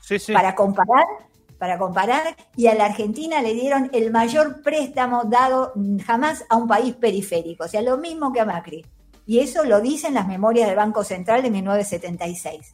Sí, 0.00 0.18
sí. 0.18 0.32
para 0.32 0.54
comparar, 0.54 1.04
para 1.58 1.78
comparar, 1.78 2.34
y 2.56 2.66
a 2.68 2.74
la 2.74 2.86
Argentina 2.86 3.42
le 3.42 3.54
dieron 3.54 3.90
el 3.92 4.10
mayor 4.10 4.62
préstamo 4.62 5.24
dado 5.24 5.72
jamás 6.06 6.44
a 6.48 6.56
un 6.56 6.66
país 6.68 6.94
periférico, 6.94 7.64
o 7.64 7.68
sea, 7.68 7.82
lo 7.82 7.98
mismo 7.98 8.32
que 8.32 8.40
a 8.40 8.44
Macri. 8.44 8.84
Y 9.26 9.40
eso 9.40 9.64
lo 9.64 9.80
dicen 9.80 10.14
las 10.14 10.26
memorias 10.26 10.68
del 10.68 10.76
Banco 10.76 11.04
Central 11.04 11.42
de 11.42 11.50
1976. 11.50 12.72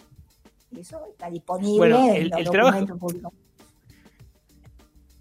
Eso 0.79 1.01
está 1.11 1.31
disponible 1.31 1.79
Bueno, 1.79 2.09
en 2.11 2.15
el- 2.23 2.29
los 2.29 2.39
el 2.41 2.51
trabajo- 2.51 2.81
documentos 2.81 2.99
públicos. 2.99 3.33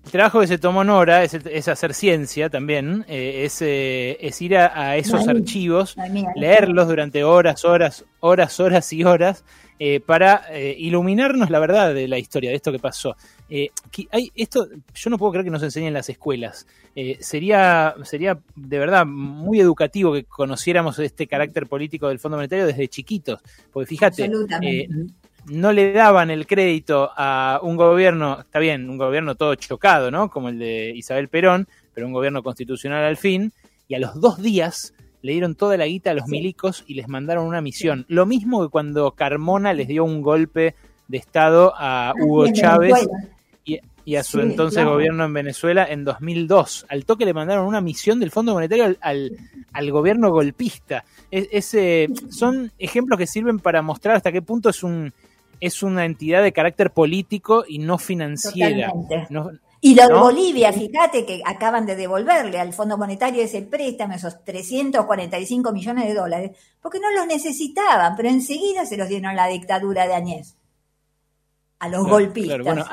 El 0.05 0.11
trabajo 0.11 0.41
que 0.41 0.47
se 0.47 0.57
tomó 0.57 0.83
Nora 0.83 1.23
es, 1.23 1.33
es 1.33 1.67
hacer 1.69 1.93
ciencia 1.93 2.49
también, 2.49 3.05
eh, 3.07 3.43
es, 3.45 3.61
eh, 3.61 4.17
es 4.19 4.41
ir 4.41 4.57
a, 4.57 4.77
a 4.89 4.97
esos 4.97 5.25
No 5.25 5.31
hay- 5.31 5.37
archivos, 5.37 5.95
no 5.95 6.03
hay 6.03 6.09
miedo. 6.11 6.27
leerlos 6.35 6.87
durante 6.89 7.23
horas, 7.23 7.63
horas, 7.63 8.03
horas, 8.19 8.59
horas 8.59 8.91
y 8.91 9.03
horas, 9.05 9.45
eh, 9.79 10.01
para 10.01 10.43
iluminarnos 10.77 11.49
la 11.49 11.59
verdad 11.59 11.93
de 11.93 12.07
la 12.09 12.19
historia, 12.19 12.49
de 12.51 12.57
esto 12.57 12.71
que 12.71 12.79
pasó. 12.79 13.15
Que 13.49 13.69
hay, 14.11 14.31
esto, 14.35 14.67
yo 14.93 15.09
no 15.09 15.17
puedo 15.17 15.31
creer 15.31 15.45
que 15.45 15.51
nos 15.51 15.63
enseñen 15.63 15.87
en 15.89 15.93
las 15.95 16.09
escuelas. 16.09 16.67
Sería, 17.21 17.95
sería 18.03 18.39
de 18.55 18.79
verdad 18.79 19.05
muy 19.05 19.59
educativo 19.61 20.13
que 20.13 20.25
conociéramos 20.25 20.99
este 20.99 21.27
carácter 21.27 21.67
político 21.67 22.07
del 22.09 22.19
Fondo 22.19 22.37
Monetario 22.37 22.65
desde 22.67 22.87
chiquitos, 22.87 23.39
porque 23.71 23.87
fíjate, 23.87 24.29
no 25.45 25.71
le 25.71 25.93
daban 25.93 26.31
el 26.31 26.47
crédito 26.47 27.11
a 27.15 27.59
un 27.61 27.75
gobierno, 27.75 28.41
está 28.41 28.59
bien, 28.59 28.89
un 28.89 28.97
gobierno 28.97 29.35
todo 29.35 29.55
chocado, 29.55 30.11
¿no? 30.11 30.29
Como 30.29 30.49
el 30.49 30.59
de 30.59 30.93
Isabel 30.95 31.27
Perón, 31.27 31.67
pero 31.93 32.07
un 32.07 32.13
gobierno 32.13 32.43
constitucional 32.43 33.03
al 33.03 33.17
fin, 33.17 33.51
y 33.87 33.95
a 33.95 33.99
los 33.99 34.19
dos 34.19 34.41
días 34.41 34.93
le 35.21 35.31
dieron 35.31 35.55
toda 35.55 35.77
la 35.77 35.85
guita 35.85 36.11
a 36.11 36.13
los 36.13 36.27
milicos 36.27 36.83
y 36.85 36.95
les 36.95 37.07
mandaron 37.07 37.47
una 37.47 37.61
misión. 37.61 38.05
Lo 38.09 38.25
mismo 38.25 38.61
que 38.61 38.69
cuando 38.69 39.11
Carmona 39.11 39.73
les 39.73 39.87
dio 39.87 40.03
un 40.03 40.21
golpe 40.21 40.75
de 41.07 41.17
Estado 41.17 41.73
a 41.77 42.13
Hugo 42.19 42.45
en 42.45 42.53
Chávez 42.53 43.07
y, 43.63 43.79
y 44.03 44.15
a 44.17 44.23
su 44.23 44.39
Sí, 44.39 44.43
entonces 44.43 44.79
claro. 44.79 44.91
gobierno 44.91 45.23
en 45.23 45.33
Venezuela 45.33 45.85
en 45.89 46.03
2002. 46.03 46.87
Al 46.89 47.05
toque 47.05 47.25
le 47.25 47.33
mandaron 47.33 47.65
una 47.65 47.79
misión 47.79 48.19
del 48.19 48.31
Fondo 48.31 48.53
Monetario 48.53 48.83
al, 48.83 48.97
al, 48.99 49.31
al 49.71 49.91
gobierno 49.91 50.29
golpista. 50.29 51.05
Es, 51.31 51.47
es, 51.51 51.73
eh, 51.75 52.09
son 52.29 52.73
ejemplos 52.77 53.17
que 53.17 53.27
sirven 53.27 53.59
para 53.59 53.81
mostrar 53.81 54.17
hasta 54.17 54.31
qué 54.31 54.41
punto 54.41 54.69
es 54.69 54.83
un 54.83 55.13
es 55.65 55.83
una 55.83 56.05
entidad 56.05 56.43
de 56.43 56.51
carácter 56.53 56.91
político 56.91 57.63
y 57.67 57.79
no 57.79 57.97
financiera. 57.97 58.91
No- 59.29 59.51
Y 59.81 59.95
de 59.95 60.07
¿no? 60.07 60.21
Bolivia, 60.21 60.71
fíjate 60.71 61.25
que 61.25 61.41
acaban 61.45 61.85
de 61.85 61.95
devolverle 61.95 62.59
al 62.59 62.71
Fondo 62.73 62.97
Monetario 62.97 63.43
ese 63.43 63.61
préstamo, 63.63 64.13
esos 64.13 64.43
345 64.45 65.71
millones 65.73 66.07
de 66.07 66.13
dólares, 66.13 66.51
porque 66.81 66.99
no 66.99 67.11
los 67.11 67.27
necesitaban, 67.27 68.15
pero 68.15 68.29
enseguida 68.29 68.85
se 68.85 68.95
los 68.97 69.09
dieron 69.09 69.27
a 69.31 69.33
la 69.33 69.47
dictadura 69.47 70.07
de 70.07 70.13
Añez, 70.13 70.55
a 71.79 71.89
los 71.89 72.01
Claro, 72.01 72.13
golpistas. 72.15 72.55
claro, 72.61 72.63
bueno, 72.63 72.85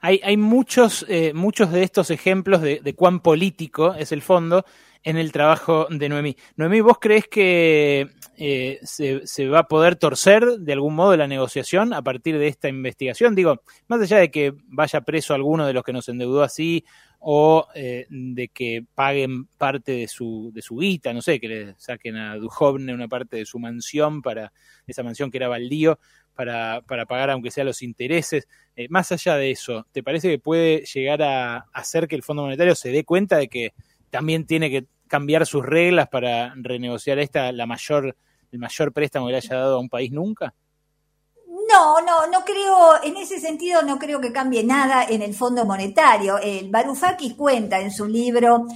hay, 0.00 0.20
hay 0.24 0.36
muchos, 0.36 1.06
eh, 1.08 1.32
muchos 1.32 1.70
de 1.70 1.82
estos 1.84 2.10
ejemplos 2.10 2.60
de, 2.60 2.80
de 2.80 2.94
cuán 2.94 3.20
político 3.20 3.94
es 3.94 4.12
el 4.12 4.20
fondo 4.22 4.64
en 5.02 5.16
el 5.16 5.32
trabajo 5.32 5.86
de 5.90 6.08
Noemí. 6.08 6.36
Noemí, 6.56 6.80
¿vos 6.80 6.98
crees 7.00 7.28
que 7.28 8.08
eh, 8.36 8.80
se, 8.82 9.48
va 9.48 9.60
a 9.60 9.68
poder 9.68 9.96
torcer 9.96 10.44
de 10.58 10.72
algún 10.72 10.94
modo 10.94 11.16
la 11.16 11.26
negociación 11.26 11.92
a 11.92 12.02
partir 12.02 12.38
de 12.38 12.48
esta 12.48 12.68
investigación? 12.68 13.34
Digo, 13.34 13.62
más 13.88 14.00
allá 14.00 14.18
de 14.18 14.30
que 14.30 14.54
vaya 14.66 15.00
preso 15.02 15.34
alguno 15.34 15.66
de 15.66 15.72
los 15.72 15.84
que 15.84 15.92
nos 15.92 16.08
endeudó 16.08 16.42
así 16.42 16.84
o 17.20 17.66
eh, 17.74 18.06
de 18.10 18.48
que 18.48 18.84
paguen 18.94 19.46
parte 19.58 19.92
de 19.92 20.08
su, 20.08 20.50
de 20.52 20.62
su 20.62 20.76
guita, 20.76 21.12
no 21.12 21.22
sé, 21.22 21.40
que 21.40 21.48
le 21.48 21.74
saquen 21.78 22.16
a 22.16 22.36
Duhovne 22.36 22.92
una 22.92 23.08
parte 23.08 23.38
de 23.38 23.46
su 23.46 23.58
mansión 23.58 24.20
para 24.20 24.52
esa 24.86 25.02
mansión 25.02 25.30
que 25.30 25.38
era 25.38 25.48
baldío 25.48 25.98
para, 26.34 26.82
para 26.82 27.06
pagar 27.06 27.30
aunque 27.30 27.50
sea 27.50 27.64
los 27.64 27.82
intereses. 27.82 28.48
Eh, 28.76 28.88
más 28.90 29.12
allá 29.12 29.36
de 29.36 29.50
eso, 29.52 29.86
¿te 29.92 30.02
parece 30.02 30.28
que 30.28 30.38
puede 30.38 30.84
llegar 30.84 31.22
a 31.22 31.66
hacer 31.72 32.08
que 32.08 32.16
el 32.16 32.22
Fondo 32.22 32.42
Monetario 32.42 32.74
se 32.74 32.90
dé 32.90 33.04
cuenta 33.04 33.36
de 33.36 33.48
que 33.48 33.72
también 34.10 34.46
tiene 34.46 34.70
que 34.70 34.86
cambiar 35.08 35.46
sus 35.46 35.64
reglas 35.64 36.08
para 36.08 36.54
renegociar 36.56 37.18
esta 37.18 37.52
la 37.52 37.66
mayor 37.66 38.16
el 38.54 38.60
mayor 38.60 38.92
préstamo 38.92 39.26
que 39.26 39.32
le 39.32 39.38
haya 39.38 39.56
dado 39.56 39.76
a 39.76 39.80
un 39.80 39.88
país 39.88 40.12
nunca? 40.12 40.54
No, 41.68 42.00
no, 42.00 42.26
no 42.28 42.44
creo, 42.44 43.02
en 43.02 43.16
ese 43.16 43.40
sentido 43.40 43.82
no 43.82 43.98
creo 43.98 44.20
que 44.20 44.32
cambie 44.32 44.62
nada 44.62 45.06
en 45.08 45.22
el 45.22 45.34
Fondo 45.34 45.64
Monetario. 45.64 46.38
El 46.38 46.70
Varoufakis 46.70 47.34
cuenta 47.34 47.80
en 47.80 47.90
su 47.90 48.06
libro 48.06 48.66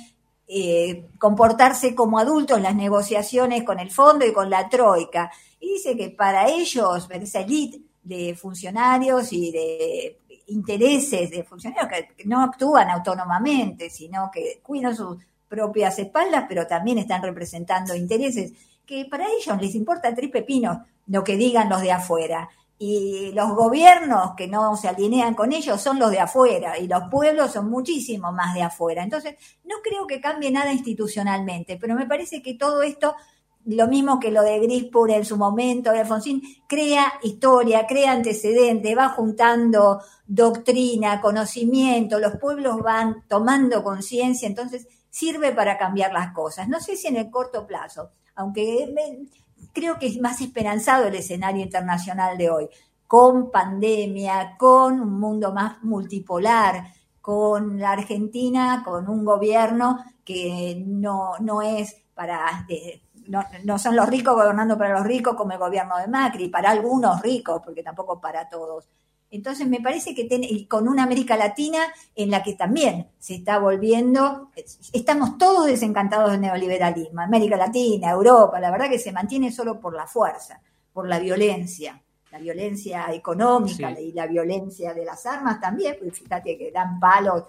eh, 0.49 1.11
comportarse 1.19 1.95
como 1.95 2.19
adultos 2.19 2.57
en 2.57 2.65
las 2.65 2.75
negociaciones 2.75 3.63
con 3.63 3.79
el 3.79 3.91
fondo 3.91 4.27
y 4.27 4.33
con 4.33 4.51
la 4.51 4.69
troika. 4.69 5.31
Y 5.61 5.75
dice 5.75 5.97
que 5.97 6.11
para 6.11 6.49
ellos, 6.49 7.07
para 7.07 7.23
esa 7.23 7.41
elite 7.41 7.81
de 8.03 8.35
funcionarios 8.35 9.33
y 9.33 9.53
de 9.53 10.21
intereses 10.49 11.31
de 11.31 11.45
funcionarios 11.45 11.89
que 12.17 12.25
no 12.25 12.43
actúan 12.43 12.89
autónomamente, 12.91 13.91
sino 13.91 14.31
que 14.33 14.61
cuidan 14.63 14.97
sus 14.97 15.19
propias 15.49 15.99
espaldas, 15.99 16.45
pero 16.49 16.67
también 16.67 16.99
están 16.99 17.23
representando 17.23 17.95
intereses 17.95 18.53
que 18.89 19.05
para 19.05 19.27
ellos 19.27 19.61
les 19.61 19.75
importa 19.75 20.15
tres 20.15 20.31
pepinos 20.31 20.79
lo 21.07 21.23
que 21.23 21.37
digan 21.37 21.69
los 21.69 21.83
de 21.83 21.93
afuera. 21.93 22.49
Y 22.81 23.33
los 23.33 23.51
gobiernos 23.55 24.35
que 24.37 24.47
no 24.47 24.77
se 24.77 24.89
alinean 24.89 25.35
con 25.35 25.53
ellos 25.53 25.81
son 25.81 25.99
los 25.99 26.11
de 26.11 26.21
afuera 26.21 26.79
y 26.79 26.87
los 26.87 27.03
pueblos 27.11 27.51
son 27.53 27.69
muchísimo 27.69 28.33
más 28.33 28.55
de 28.55 28.63
afuera. 28.63 29.03
Entonces, 29.03 29.35
no 29.65 29.77
creo 29.83 30.07
que 30.07 30.21
cambie 30.21 30.51
nada 30.51 30.73
institucionalmente, 30.73 31.77
pero 31.77 31.97
me 31.97 32.07
parece 32.07 32.41
que 32.41 32.55
todo 32.55 32.83
esto, 32.83 33.17
lo 33.65 33.89
mismo 33.89 34.21
que 34.21 34.31
lo 34.31 34.43
de 34.43 34.61
Grispur 34.61 35.11
en 35.11 35.25
su 35.25 35.37
momento, 35.37 35.91
de 35.91 35.99
Alfonsín, 36.01 36.41
crea 36.69 37.15
historia, 37.23 37.85
crea 37.87 38.13
antecedentes, 38.13 38.97
va 38.97 39.09
juntando 39.09 40.01
doctrina, 40.27 41.21
conocimiento, 41.21 42.21
los 42.21 42.37
pueblos 42.37 42.81
van 42.81 43.25
tomando 43.29 43.83
conciencia, 43.83 44.47
entonces 44.47 44.87
sirve 45.19 45.53
para 45.53 45.77
cambiar 45.79 46.13
las 46.13 46.33
cosas. 46.33 46.69
No 46.69 46.81
sé 46.81 46.97
si 46.97 47.09
en 47.09 47.17
el 47.17 47.31
corto 47.31 47.67
plazo, 47.67 48.11
aunque 48.37 48.65
me- 48.95 49.27
creo 49.73 49.99
que 49.99 50.07
es 50.07 50.21
más 50.21 50.41
esperanzado 50.41 51.07
el 51.07 51.15
escenario 51.15 51.63
internacional 51.63 52.39
de 52.39 52.51
hoy, 52.51 52.69
con 53.07 53.51
pandemia, 53.51 54.57
con 54.59 55.01
un 55.01 55.19
mundo 55.21 55.53
más 55.53 55.83
multipolar, 55.83 56.85
con 57.21 57.79
la 57.79 57.93
Argentina, 57.93 58.83
con 58.85 59.09
un 59.09 59.25
gobierno 59.25 59.99
que 60.25 60.83
no, 60.87 61.33
no 61.41 61.63
es 61.63 61.97
para... 62.15 62.67
eh, 62.69 63.03
no, 63.29 63.45
no 63.65 63.79
son 63.79 63.95
los 63.95 64.09
ricos 64.09 64.35
gobernando 64.35 64.79
para 64.79 64.95
los 64.99 65.07
ricos 65.07 65.35
como 65.37 65.53
el 65.53 65.59
gobierno 65.59 65.99
de 65.99 66.09
Macri, 66.09 66.49
para 66.49 66.71
algunos 66.71 67.21
ricos, 67.21 67.61
porque 67.63 67.83
tampoco 67.83 68.19
para 68.21 68.49
todos. 68.49 68.89
Entonces 69.31 69.69
me 69.69 69.81
parece 69.81 70.15
que 70.15 70.25
ten- 70.25 70.65
con 70.67 70.89
una 70.89 71.03
América 71.03 71.37
Latina 71.37 71.81
en 72.15 72.31
la 72.31 72.43
que 72.43 72.55
también 72.55 73.09
se 73.19 73.35
está 73.35 73.59
volviendo, 73.59 74.51
estamos 74.93 75.37
todos 75.37 75.67
desencantados 75.67 76.31
del 76.33 76.41
neoliberalismo, 76.41 77.21
América 77.21 77.57
Latina, 77.57 78.11
Europa, 78.11 78.59
la 78.59 78.71
verdad 78.71 78.89
que 78.89 78.99
se 78.99 79.13
mantiene 79.13 79.53
solo 79.53 79.79
por 79.79 79.95
la 79.95 80.07
fuerza, 80.07 80.61
por 80.93 81.07
la 81.07 81.19
violencia, 81.19 82.03
la 82.33 82.39
violencia 82.39 83.07
económica 83.13 83.95
Sí. 83.95 84.03
y 84.03 84.13
la 84.13 84.27
violencia 84.27 84.95
de 84.95 85.05
las 85.05 85.25
armas 85.27 85.61
también, 85.61 85.97
porque 85.99 86.13
fíjate 86.13 86.57
que 86.57 86.71
dan 86.73 86.99
palos 86.99 87.45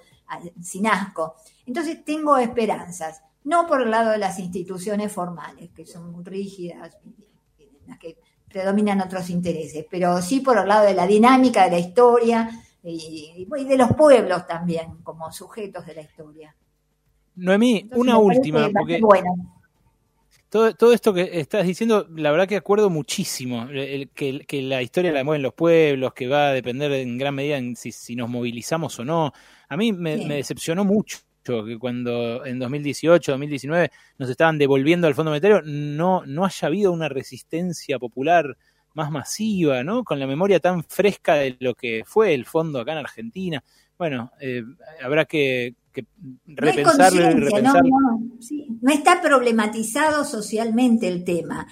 sin 0.62 0.86
asco. 0.88 1.36
Entonces 1.66 2.04
tengo 2.04 2.38
esperanzas, 2.38 3.22
no 3.46 3.66
por 3.66 3.82
el 3.82 3.90
lado 3.90 4.12
de 4.12 4.18
las 4.18 4.38
instituciones 4.38 5.12
formales, 5.12 5.70
que 5.76 5.86
son 5.86 6.12
muy 6.12 6.24
rígidas, 6.24 6.98
en 7.58 7.88
las 7.88 7.98
que 8.00 8.18
predominan 8.50 9.02
otros 9.02 9.30
intereses, 9.30 9.86
pero 9.90 10.22
sí 10.22 10.40
por 10.42 10.58
el 10.58 10.68
lado 10.68 10.86
de 10.86 10.94
la 10.94 11.06
dinámica 11.08 11.66
de 11.66 11.72
la 11.72 11.80
historia 11.80 12.50
y, 12.84 13.46
y 13.58 13.66
de 13.66 13.78
los 13.78 13.94
pueblos 13.94 14.48
también, 14.48 14.98
como 15.04 15.32
sujetos 15.32 15.86
de 15.86 15.96
la 15.96 16.02
historia. 16.02 16.56
Noemí, 17.36 17.78
Entonces, 17.78 18.00
una 18.00 18.18
última, 18.18 18.70
porque 18.76 19.00
bueno. 19.00 19.30
todo, 20.50 20.74
todo 20.74 20.94
esto 20.94 21.14
que 21.14 21.30
estás 21.40 21.66
diciendo, 21.66 22.08
la 22.16 22.32
verdad 22.32 22.48
que 22.48 22.56
acuerdo 22.56 22.90
muchísimo, 22.90 23.64
el- 23.70 23.78
el- 23.78 24.10
que, 24.10 24.40
que 24.48 24.62
la 24.62 24.82
historia 24.82 25.12
la 25.12 25.24
mueven 25.24 25.44
los 25.44 25.54
pueblos, 25.54 26.14
que 26.14 26.28
va 26.28 26.50
a 26.50 26.54
depender 26.54 26.92
en 26.94 27.18
gran 27.18 27.36
medida 27.36 27.58
en 27.58 27.76
si, 27.76 27.92
si 27.92 28.16
nos 28.16 28.30
movilizamos 28.30 28.98
o 29.00 29.06
no. 29.06 29.32
A 29.70 29.78
mí 29.78 29.94
me, 29.94 30.18
Sí. 30.18 30.26
me 30.26 30.36
decepcionó 30.36 30.84
mucho 30.84 31.20
que 31.66 31.78
cuando 31.78 32.46
en 32.46 32.60
2018, 32.60 33.32
2019 33.32 33.92
nos 34.18 34.30
estaban 34.30 34.58
devolviendo 34.58 35.08
al 35.08 35.16
Fondo 35.16 35.32
Monetario, 35.32 35.62
no, 35.64 36.24
no 36.26 36.46
haya 36.46 36.68
habido 36.68 36.92
una 36.92 37.10
resistencia 37.10 38.00
popular 38.00 38.58
más 38.94 39.12
masiva, 39.12 39.84
¿no? 39.84 40.04
Con 40.04 40.20
la 40.20 40.28
memoria 40.28 40.60
tan 40.60 40.84
fresca 40.84 41.36
de 41.36 41.58
lo 41.60 41.74
que 41.76 42.04
fue 42.06 42.34
el 42.34 42.46
fondo 42.46 42.80
acá 42.80 42.94
en 42.94 42.98
Argentina. 43.00 43.64
Bueno, 43.98 44.32
eh, 44.40 44.64
habrá 45.04 45.26
que, 45.26 45.76
que 45.92 46.06
No 46.46 46.56
repensarlo 46.56 47.32
y 47.32 47.36
no, 47.36 47.46
repensarlo. 47.46 47.90
no, 47.90 48.42
sí, 48.42 48.68
no 48.82 48.92
está 48.92 49.22
problematizado 49.22 50.24
socialmente 50.24 51.08
el 51.08 51.24
tema. 51.24 51.68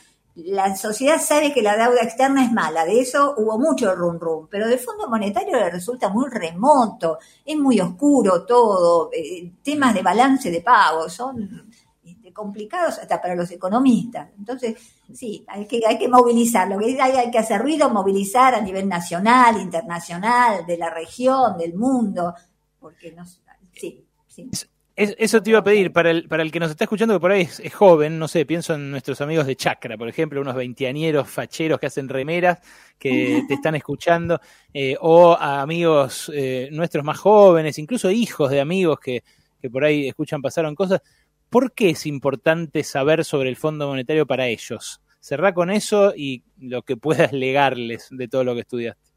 La 0.45 0.76
sociedad 0.76 1.19
sabe 1.19 1.51
que 1.51 1.64
la 1.64 1.76
deuda 1.76 2.03
externa 2.03 2.45
es 2.45 2.51
mala, 2.51 2.85
de 2.85 2.99
eso 2.99 3.34
hubo 3.38 3.57
mucho 3.57 3.95
rum 3.95 4.19
rum, 4.19 4.47
pero 4.47 4.68
del 4.68 4.77
Fondo 4.77 5.09
Monetario 5.09 5.57
le 5.57 5.72
resulta 5.72 6.09
muy 6.09 6.30
remoto, 6.30 7.18
es 7.43 7.57
muy 7.57 7.80
oscuro 7.80 8.45
todo, 8.45 9.09
eh, 9.11 9.51
temas 9.64 9.95
de 9.95 10.03
balance 10.03 10.51
de 10.51 10.61
pagos 10.61 11.14
son 11.14 11.72
este, 12.03 12.31
complicados 12.31 12.99
hasta 12.99 13.19
para 13.19 13.34
los 13.34 13.49
economistas. 13.49 14.30
Entonces, 14.38 14.76
sí, 15.11 15.43
hay 15.47 15.65
que, 15.65 15.81
hay 15.88 15.97
que 15.97 16.07
movilizar, 16.07 16.68
lo 16.68 16.77
que 16.77 17.01
hay, 17.01 17.14
hay 17.14 17.31
que 17.31 17.39
hacer 17.39 17.59
ruido, 17.59 17.89
movilizar 17.89 18.53
a 18.53 18.61
nivel 18.61 18.88
nacional, 18.88 19.59
internacional, 19.59 20.68
de 20.68 20.77
la 20.77 20.91
región, 20.91 21.57
del 21.57 21.73
mundo, 21.73 22.35
porque 22.80 23.11
nos, 23.11 23.41
sí, 23.73 24.05
sí. 24.27 24.51
Es- 24.98 25.15
eso 25.19 25.44
te 25.44 25.52
iba 25.52 25.60
a 25.60 25.64
pedir, 25.64 25.94
para 25.94 26.10
el, 26.10 26.28
para 26.28 26.41
el 26.41 26.52
que 26.52 26.60
nos 26.60 26.72
está 26.72 26.86
escuchando, 26.86 27.14
que 27.14 27.19
por 27.19 27.32
ahí 27.32 27.41
es, 27.41 27.74
joven, 27.74 28.18
no 28.18 28.28
sé, 28.28 28.48
pienso 28.48 28.74
en 28.74 28.90
nuestros 28.90 29.22
amigos 29.22 29.45
de 29.45 29.56
Chacra, 29.56 29.95
por 29.95 30.10
ejemplo, 30.10 30.41
unos 30.41 30.56
veinteañeros 30.56 31.30
facheros 31.30 31.80
que 31.80 31.86
hacen 31.86 32.10
remeras, 32.10 32.60
que 32.98 33.44
te 33.48 33.53
están 33.53 33.76
escuchando, 33.76 34.41
eh, 34.74 34.98
o 34.99 35.34
a 35.34 35.61
amigos 35.61 36.32
eh, 36.34 36.69
nuestros 36.72 37.03
más 37.06 37.19
jóvenes, 37.19 37.78
incluso 37.78 38.10
hijos 38.10 38.49
de 38.49 38.60
amigos 38.60 38.99
que, 38.99 39.24
que 39.61 39.69
por 39.69 39.86
ahí 39.86 40.07
escuchan 40.07 40.41
pasaron 40.41 40.74
cosas. 40.74 40.99
¿Por 41.48 41.74
qué 41.74 41.91
es 41.91 42.07
importante 42.07 42.84
saber 42.84 43.24
sobre 43.24 43.49
el 43.49 43.56
Fondo 43.56 43.88
Monetario 43.88 44.26
para 44.26 44.48
ellos? 44.48 44.99
Cerrá 45.19 45.53
con 45.53 45.69
eso 45.69 46.11
y 46.15 46.41
lo 46.60 46.82
que 46.82 46.98
puedas 46.98 47.34
legarles 47.34 48.07
de 48.10 48.28
todo 48.28 48.44
lo 48.44 48.56
que 48.56 48.61
estudiaste. 48.61 49.11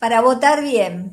Para 0.00 0.20
votar 0.20 0.64
bien. 0.64 1.12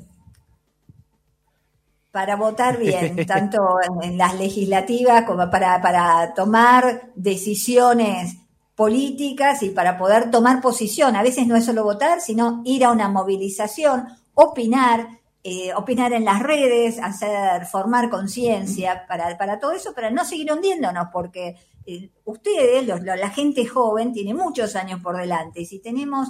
Para 2.12 2.36
votar 2.36 2.78
bien, 2.86 3.26
tanto 3.26 3.58
en, 4.04 4.18
las 4.18 4.36
legislativas 4.38 5.24
como 5.26 5.50
para, 5.50 5.82
para 5.82 6.34
tomar 6.34 7.10
decisiones 7.16 8.38
políticas 8.76 9.62
y 9.64 9.70
para 9.70 9.98
poder 9.98 10.32
tomar 10.32 10.62
posición. 10.62 11.16
A 11.16 11.24
veces 11.24 11.48
no 11.48 11.56
es 11.56 11.66
solo 11.66 11.84
votar, 11.84 12.20
sino 12.22 12.62
ir 12.66 12.84
a 12.84 12.92
una 12.92 13.08
movilización, 13.10 14.08
opinar, 14.34 15.08
eh, 15.44 15.74
opinar 15.76 16.14
en 16.14 16.26
las 16.26 16.42
redes, 16.42 17.00
hacer, 17.00 17.66
formar 17.66 18.10
conciencia 18.10 19.06
para, 19.08 19.38
para 19.38 19.60
todo 19.60 19.72
eso, 19.72 19.94
para 19.94 20.10
no 20.10 20.26
seguir 20.26 20.52
hundiéndonos, 20.52 21.08
porque 21.14 21.56
eh, 21.86 22.10
ustedes, 22.26 22.88
los- 22.88 23.02
los- 23.02 23.18
la 23.20 23.30
gente 23.30 23.66
joven, 23.66 24.14
tiene 24.14 24.34
muchos 24.34 24.76
años 24.76 25.00
por 25.02 25.18
delante. 25.18 25.62
Y 25.62 25.66
si 25.66 25.80
tenemos 25.80 26.30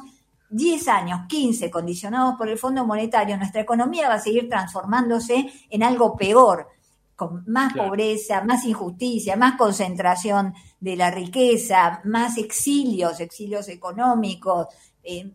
10 0.52 0.88
años, 0.90 1.22
15 1.28 1.72
condicionados 1.72 2.36
por 2.38 2.50
el 2.50 2.58
Fondo 2.58 2.86
Monetario, 2.86 3.38
nuestra 3.38 3.62
economía 3.62 4.10
va 4.10 4.16
a 4.16 4.20
seguir 4.20 4.50
transformándose 4.50 5.50
en 5.70 5.84
algo 5.84 6.16
peor, 6.16 6.68
con 7.16 7.44
más 7.48 7.74
Claro. 7.74 7.90
pobreza, 7.90 8.44
más 8.44 8.66
injusticia, 8.66 9.36
más 9.36 9.56
concentración 9.58 10.54
de 10.80 10.96
la 10.96 11.10
riqueza, 11.12 12.02
más 12.04 12.38
exilios, 12.38 13.20
exilios 13.20 13.68
económicos. 13.70 14.68
eh, 15.04 15.32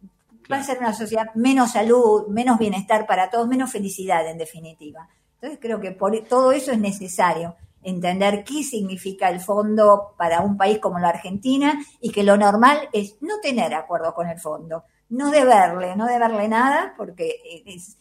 Va 0.50 0.58
a 0.58 0.62
ser 0.62 0.78
una 0.78 0.92
sociedad 0.94 1.34
menos 1.34 1.72
salud, 1.72 2.28
menos 2.28 2.56
bienestar 2.58 3.04
para 3.04 3.30
todos, 3.30 3.48
menos 3.48 3.72
felicidad 3.72 4.28
en 4.28 4.38
definitiva. 4.38 5.08
Entonces 5.34 5.58
creo 5.60 5.80
que 5.80 5.90
por 5.90 6.16
todo 6.28 6.52
eso 6.52 6.70
es 6.70 6.78
necesario 6.78 7.56
entender 7.82 8.44
qué 8.44 8.62
significa 8.62 9.28
el 9.28 9.40
fondo 9.40 10.14
para 10.16 10.40
un 10.42 10.56
país 10.56 10.78
como 10.78 10.98
la 11.00 11.08
Argentina 11.08 11.80
y 12.00 12.10
que 12.10 12.22
lo 12.22 12.36
normal 12.36 12.88
es 12.92 13.16
no 13.20 13.40
tener 13.42 13.74
acuerdo 13.74 14.14
con 14.14 14.28
el 14.28 14.38
fondo, 14.38 14.84
no 15.10 15.30
deberle, 15.30 15.96
no 15.96 16.06
deberle 16.06 16.48
nada, 16.48 16.94
porque 16.96 17.36
es- 17.66 17.96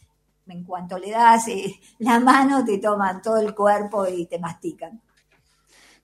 en 0.48 0.62
cuanto 0.62 0.96
le 0.98 1.10
das 1.10 1.48
eh, 1.48 1.74
la 1.98 2.20
mano 2.20 2.64
te 2.64 2.78
toman 2.78 3.20
todo 3.20 3.38
el 3.38 3.52
cuerpo 3.54 4.06
y 4.06 4.26
te 4.26 4.38
mastican. 4.38 5.00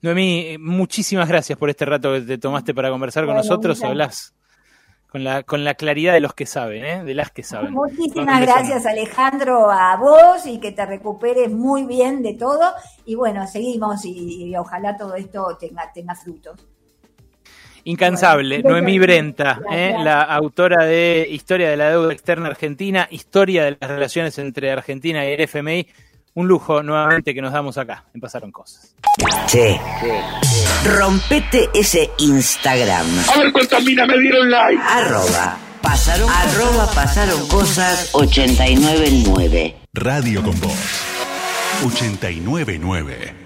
Noemí, 0.00 0.40
eh, 0.48 0.58
muchísimas 0.58 1.28
gracias 1.28 1.56
por 1.58 1.70
este 1.70 1.84
rato 1.84 2.12
que 2.12 2.22
te 2.22 2.38
tomaste 2.38 2.74
para 2.74 2.90
conversar 2.90 3.24
con 3.24 3.36
nosotros. 3.36 3.82
Hablas 3.84 4.34
con 5.08 5.22
la, 5.22 5.42
con 5.44 5.62
la 5.62 5.74
claridad 5.74 6.12
de 6.12 6.20
los 6.20 6.34
que 6.34 6.46
saben, 6.46 6.84
¿eh? 6.84 7.04
de 7.04 7.14
las 7.14 7.30
que 7.30 7.42
saben. 7.44 7.72
Muchísimas 7.74 8.40
gracias 8.40 8.84
Alejandro 8.86 9.70
a 9.70 9.96
vos 9.96 10.44
y 10.46 10.58
que 10.58 10.72
te 10.72 10.84
recuperes 10.86 11.52
muy 11.52 11.84
bien 11.84 12.22
de 12.22 12.34
todo 12.34 12.72
y 13.04 13.14
bueno, 13.14 13.46
seguimos 13.46 14.04
y, 14.04 14.46
y 14.46 14.56
ojalá 14.56 14.96
todo 14.96 15.14
esto 15.14 15.56
tenga, 15.60 15.92
tenga 15.92 16.14
frutos. 16.16 16.66
Incansable, 17.84 18.62
Bueno, 18.62 18.78
Noemí 18.78 18.98
Brenta, 18.98 19.60
¿eh? 19.70 19.94
la 19.98 20.22
autora 20.22 20.84
de 20.84 21.26
Historia 21.30 21.70
de 21.70 21.76
la 21.76 21.90
Deuda 21.90 22.12
Externa 22.12 22.48
Argentina, 22.48 23.08
Historia 23.10 23.64
de 23.64 23.76
las 23.80 23.90
Relaciones 23.90 24.38
entre 24.38 24.70
Argentina 24.70 25.24
y 25.24 25.32
el 25.32 25.40
FMI. 25.40 25.86
Un 26.34 26.48
lujo 26.48 26.82
nuevamente 26.82 27.34
que 27.34 27.42
nos 27.42 27.52
damos 27.52 27.76
acá, 27.76 28.04
en 28.14 28.20
Pasaron 28.20 28.50
Cosas. 28.50 28.94
Che, 29.46 29.78
rompete 30.86 31.68
ese 31.74 32.10
Instagram. 32.18 33.06
A 33.34 33.38
ver 33.38 33.52
cuántas 33.52 33.84
minas 33.84 34.08
me 34.08 34.18
dieron 34.18 34.50
like. 34.50 34.82
Arroba 34.82 35.58
pasaron, 35.82 36.30
arroba 36.30 36.90
pasaron 36.94 37.46
cosas 37.48 38.10
899. 38.14 39.76
Radio 39.92 40.42
con 40.42 40.58
Voz. 40.60 41.02
899. 41.84 43.41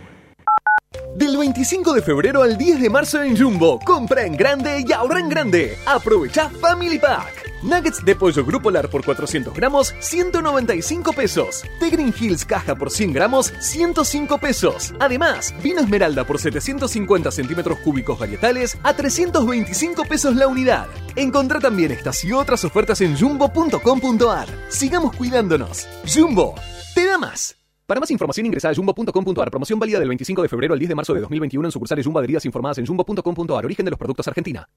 Del 1.17 1.35
25 1.39 1.95
de 1.95 2.03
febrero 2.03 2.43
al 2.43 2.59
10 2.59 2.79
de 2.79 2.91
marzo 2.91 3.23
en 3.23 3.35
Jumbo. 3.35 3.81
Compra 3.87 4.27
en 4.27 4.37
grande 4.37 4.85
y 4.87 4.93
ahorra 4.93 5.19
en 5.19 5.31
grande. 5.31 5.79
Aprovecha 5.87 6.51
Family 6.61 6.99
Pack. 6.99 7.63
Nuggets 7.63 8.05
de 8.05 8.15
pollo 8.15 8.45
grupo 8.45 8.71
lar 8.71 8.91
por 8.91 9.03
400 9.03 9.55
gramos, 9.55 9.95
195 10.01 11.15
pesos. 11.15 11.65
Green 11.81 12.13
Hills 12.21 12.45
caja 12.45 12.75
por 12.75 12.91
100 12.91 13.15
gramos, 13.15 13.51
105 13.61 14.37
pesos. 14.37 14.93
Además, 15.01 15.55
vino 15.63 15.81
esmeralda 15.81 16.25
por 16.25 16.39
750 16.39 17.31
centímetros 17.31 17.79
cúbicos 17.79 18.19
varietales 18.19 18.77
a 18.83 18.93
325 18.93 20.05
pesos 20.05 20.37
la 20.37 20.49
unidad. 20.49 20.87
Encontrá 21.17 21.61
también 21.61 21.93
estas 21.93 22.23
y 22.25 22.33
otras 22.33 22.63
ofertas 22.67 23.01
en 23.01 23.17
jumbo.com.ar. 23.17 24.49
Sigamos 24.69 25.17
cuidándonos. 25.17 25.89
Jumbo, 26.07 26.55
te 26.95 27.07
da 27.07 27.17
más. 27.17 27.57
Para 27.87 28.01
más 28.01 28.11
información 28.11 28.47
ingresa 28.47 28.69
a 28.69 28.75
jumbo.com.ar. 28.75 29.51
Promoción 29.51 29.79
válida 29.79 30.01
del 30.01 30.09
25 30.09 30.43
de 30.43 30.49
febrero 30.49 30.75
al 30.75 30.81
10 30.81 30.89
de 30.89 30.95
marzo 30.97 31.15
de 31.15 31.21
2021 31.21 31.69
en 31.69 31.73
sucursales 31.73 32.05
Jumbo 32.05 32.19
adheridas 32.19 32.45
informadas 32.45 32.79
en 32.79 32.87
jumbo.com.ar. 32.87 33.65
Origen 33.65 33.85
de 33.85 33.91
los 33.91 33.99
productos 33.99 34.27
Argentina. 34.27 34.69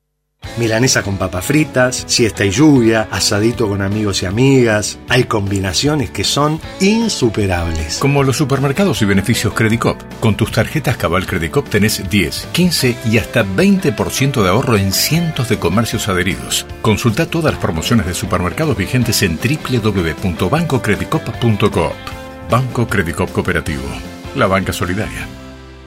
Milanesa 0.57 1.03
con 1.03 1.17
papas 1.17 1.45
fritas, 1.45 2.05
siesta 2.07 2.45
y 2.45 2.51
lluvia, 2.51 3.09
asadito 3.11 3.67
con 3.67 3.81
amigos 3.81 4.23
y 4.23 4.25
amigas. 4.25 4.97
Hay 5.09 5.25
combinaciones 5.25 6.11
que 6.11 6.23
son 6.23 6.61
insuperables. 6.79 7.97
Como 7.97 8.23
los 8.23 8.37
supermercados 8.37 9.01
y 9.01 9.05
beneficios 9.05 9.53
Credicop. 9.53 10.01
Con 10.21 10.37
tus 10.37 10.49
tarjetas 10.51 10.95
Cabal 10.95 11.25
Credicop 11.25 11.67
tenés 11.67 12.09
10, 12.09 12.49
15 12.53 12.95
y 13.05 13.17
hasta 13.17 13.43
20% 13.43 14.43
de 14.43 14.49
ahorro 14.49 14.77
en 14.77 14.93
cientos 14.93 15.49
de 15.49 15.59
comercios 15.59 16.07
adheridos. 16.07 16.65
Consulta 16.81 17.29
todas 17.29 17.53
las 17.53 17.61
promociones 17.61 18.05
de 18.05 18.13
supermercados 18.13 18.77
vigentes 18.77 19.21
en 19.23 19.37
www.bancocredicop.coop. 19.37 22.18
Banco 22.49 22.87
Credicop 22.87 23.31
Cooperativo. 23.31 23.83
La 24.35 24.47
banca 24.47 24.73
solidaria. 24.73 25.27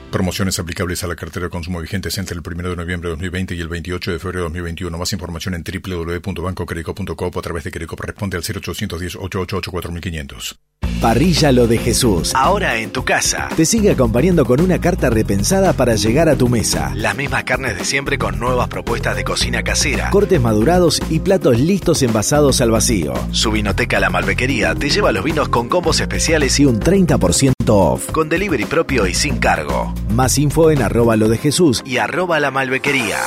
Promociones 0.09 0.57
aplicables 0.59 1.03
a 1.03 1.07
la 1.07 1.15
cartera 1.17 1.47
de 1.47 1.49
consumo 1.49 1.81
vigentes 1.81 2.17
entre 2.17 2.37
el 2.37 2.41
1 2.45 2.69
de 2.69 2.75
noviembre 2.77 3.09
de 3.09 3.15
2020 3.15 3.55
y 3.55 3.59
el 3.59 3.67
28 3.67 4.13
de 4.13 4.19
febrero 4.19 4.43
de 4.43 4.61
2021. 4.61 4.97
Más 4.97 5.11
información 5.11 5.55
en 5.55 5.63
www.bancocredicop.coop 5.65 7.35
o 7.35 7.39
a 7.39 7.41
través 7.41 7.65
de 7.65 7.71
Credicop. 7.71 7.99
Responde 7.99 8.37
al 8.37 8.43
0810 8.43 9.17
888 9.17 9.71
4500. 9.71 10.59
Parrilla 11.03 11.51
Lo 11.51 11.67
de 11.67 11.79
Jesús. 11.79 12.31
Ahora 12.33 12.77
en 12.77 12.89
tu 12.89 13.03
casa. 13.03 13.49
Te 13.57 13.65
sigue 13.65 13.91
acompañando 13.91 14.45
con 14.45 14.61
una 14.61 14.79
carta 14.79 15.09
repensada 15.09 15.73
para 15.73 15.95
llegar 15.95 16.29
a 16.29 16.37
tu 16.37 16.47
mesa. 16.47 16.93
Las 16.95 17.17
mismas 17.17 17.43
carnes 17.43 17.77
de 17.77 17.83
siempre 17.83 18.17
con 18.17 18.39
nuevas 18.39 18.69
propuestas 18.69 19.17
de 19.17 19.25
cocina 19.25 19.63
casera. 19.63 20.11
Cortes 20.11 20.39
madurados 20.39 21.01
y 21.09 21.19
platos 21.19 21.59
listos 21.59 22.03
envasados 22.03 22.61
al 22.61 22.71
vacío. 22.71 23.15
Su 23.31 23.51
vinoteca 23.51 23.99
La 23.99 24.09
Malbequería 24.09 24.75
te 24.75 24.89
lleva 24.89 25.11
los 25.11 25.25
vinos 25.25 25.49
con 25.49 25.67
combos 25.67 25.99
especiales 25.99 26.57
y 26.61 26.65
un 26.65 26.79
30% 26.79 27.51
off. 27.67 28.09
Con 28.09 28.29
delivery 28.29 28.63
propio 28.63 29.05
y 29.05 29.13
sin 29.13 29.39
cargo. 29.39 29.93
Más 30.07 30.37
info 30.37 30.71
en 30.71 30.81
arroba 30.81 31.17
lo 31.17 31.27
de 31.27 31.37
Jesús 31.37 31.83
y 31.85 31.97
arroba 31.97 32.39
la 32.39 32.49
malbequería. 32.49 33.17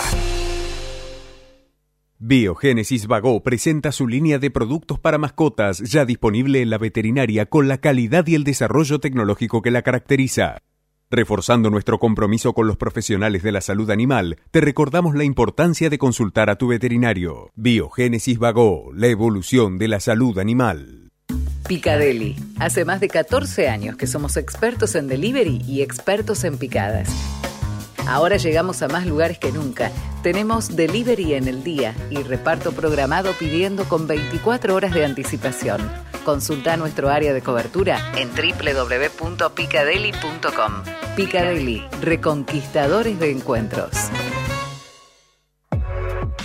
Biogénesis 2.19 3.09
Vago 3.09 3.43
presenta 3.43 3.93
su 3.93 4.09
línea 4.09 4.39
de 4.39 4.51
productos 4.51 4.99
para 4.99 5.19
mascotas 5.19 5.81
ya 5.81 6.07
disponible 6.07 6.63
en 6.63 6.71
la 6.71 6.79
veterinaria 6.79 7.45
con 7.45 7.69
la 7.69 7.77
calidad 7.77 8.27
y 8.27 8.35
el 8.35 8.43
desarrollo 8.43 9.01
tecnológico 9.01 9.61
que 9.61 9.71
la 9.71 9.83
caracteriza. 9.83 10.63
Reforzando 11.11 11.69
nuestro 11.69 11.99
compromiso 11.99 12.55
con 12.55 12.67
los 12.67 12.79
profesionales 12.79 13.43
de 13.43 13.53
la 13.53 13.61
salud 13.61 13.91
animal, 13.91 14.39
te 14.51 14.63
recordamos 14.63 15.15
la 15.15 15.25
importancia 15.25 15.91
de 15.91 15.99
consultar 15.99 16.49
a 16.49 16.57
tu 16.57 16.69
veterinario. 16.69 17.51
Biogénesis 17.55 18.39
Vago, 18.39 18.91
la 18.95 19.09
evolución 19.09 19.77
de 19.77 19.89
la 19.89 20.01
salud 20.01 20.39
animal. 20.39 21.13
Picadeli. 21.69 22.37
Hace 22.59 22.87
más 22.87 23.01
de 23.01 23.09
14 23.09 23.69
años 23.69 23.97
que 23.97 24.07
somos 24.07 24.39
expertos 24.39 24.95
en 24.95 25.07
delivery 25.07 25.63
y 25.67 25.83
expertos 25.83 26.45
en 26.45 26.57
picadas. 26.57 27.11
Ahora 28.07 28.37
llegamos 28.37 28.83
a 28.83 28.89
más 28.89 29.07
lugares 29.07 29.39
que 29.39 29.53
nunca. 29.53 29.91
Tenemos 30.23 30.77
delivery 30.77 31.33
en 31.35 31.49
el 31.49 31.65
día 31.65 31.95
y 32.11 32.23
reparto 32.23 32.73
programado 32.73 33.33
pidiendo 33.33 33.85
con 33.85 34.07
24 34.07 34.75
horas 34.75 34.93
de 34.93 35.05
anticipación. 35.05 35.91
Consulta 36.25 36.77
nuestro 36.77 37.09
área 37.09 37.33
de 37.33 37.41
cobertura 37.43 37.99
en 38.17 38.29
www.picadeli.com. 38.31 40.73
Picadeli, 41.17 41.85
reconquistadores 42.03 43.19
de 43.19 43.31
encuentros. 43.31 43.91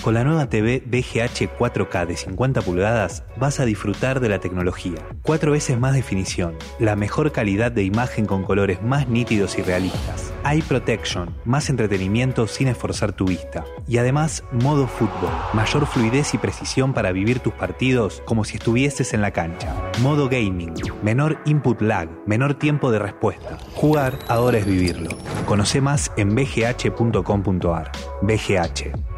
Con 0.02 0.16
la 0.16 0.24
nueva 0.24 0.50
TV 0.50 0.82
BGH 0.84 1.58
4K 1.60 2.08
de 2.08 2.18
50 2.18 2.62
pulgadas 2.64 3.24
vas 3.38 3.60
a 3.60 3.66
disfrutar 3.66 4.20
de 4.20 4.30
la 4.30 4.40
tecnología. 4.40 4.98
Cuatro 5.22 5.52
veces 5.52 5.78
más 5.78 5.94
definición, 5.94 6.56
la 6.80 6.96
mejor 6.96 7.32
calidad 7.32 7.72
de 7.72 7.84
imagen 7.84 8.26
con 8.26 8.44
colores 8.44 8.82
más 8.82 9.08
nítidos 9.08 9.60
y 9.60 9.62
realistas. 9.62 10.34
Eye 10.44 10.64
Protection, 10.64 11.36
más 11.46 11.70
entretenimiento 11.70 12.48
sin 12.48 12.68
esforzar 12.68 13.14
tu 13.14 13.26
vista. 13.26 13.64
Y 13.88 14.00
además, 14.00 14.44
modo 14.52 14.88
fútbol, 14.88 15.30
mayor 15.54 15.86
fluidez 15.86 16.34
y 16.34 16.40
precisión 16.40 16.94
para 16.94 17.12
vivir 17.12 17.40
tus 17.40 17.54
partidos 17.54 18.24
como 18.26 18.44
si 18.44 18.58
estuvieses 18.58 19.14
en 19.14 19.22
la 19.22 19.32
cancha. 19.32 19.76
Modo 20.02 20.30
gaming, 20.30 20.74
menor 21.04 21.38
input 21.46 21.80
lag, 21.80 22.10
menor 22.26 22.56
tiempo 22.56 22.92
de 22.92 22.98
respuesta. 22.98 23.60
Jugar 23.76 24.18
ahora 24.30 24.58
es 24.58 24.66
vivirlo. 24.66 25.12
Conoce 25.46 25.80
más 25.80 26.12
en 26.18 26.34
bgh.com.ar. 26.34 27.92
BGH. 28.24 29.11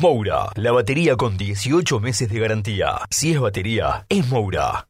Moura, 0.00 0.50
la 0.54 0.70
batería 0.70 1.16
con 1.16 1.36
18 1.36 1.98
meses 1.98 2.28
de 2.28 2.38
garantía. 2.38 3.00
Si 3.10 3.32
es 3.32 3.40
batería, 3.40 4.06
es 4.08 4.28
Moura. 4.28 4.86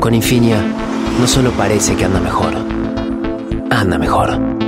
Con 0.00 0.14
Infinia, 0.14 0.60
no 1.20 1.28
solo 1.28 1.52
parece 1.52 1.94
que 1.94 2.04
anda 2.04 2.18
mejor, 2.18 2.54
anda 3.70 3.98
mejor. 3.98 4.67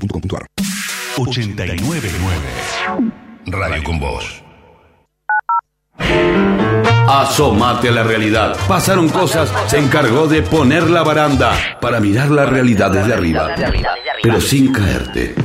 osde.com.ar 0.01 0.47
899 1.17 2.09
Radio 3.45 3.83
con 3.83 3.99
Voz. 3.99 4.43
Asómate 7.07 7.89
a 7.89 7.91
la 7.91 8.03
realidad. 8.03 8.55
Pasaron 8.67 9.09
cosas, 9.09 9.51
se 9.67 9.77
encargó 9.77 10.27
de 10.27 10.41
poner 10.41 10.89
la 10.89 11.03
baranda 11.03 11.53
para 11.81 11.99
mirar 11.99 12.31
la 12.31 12.45
realidad 12.45 12.91
desde 12.91 13.13
arriba, 13.13 13.49
pero 14.23 14.39
sin 14.39 14.71
caerte. 14.71 15.35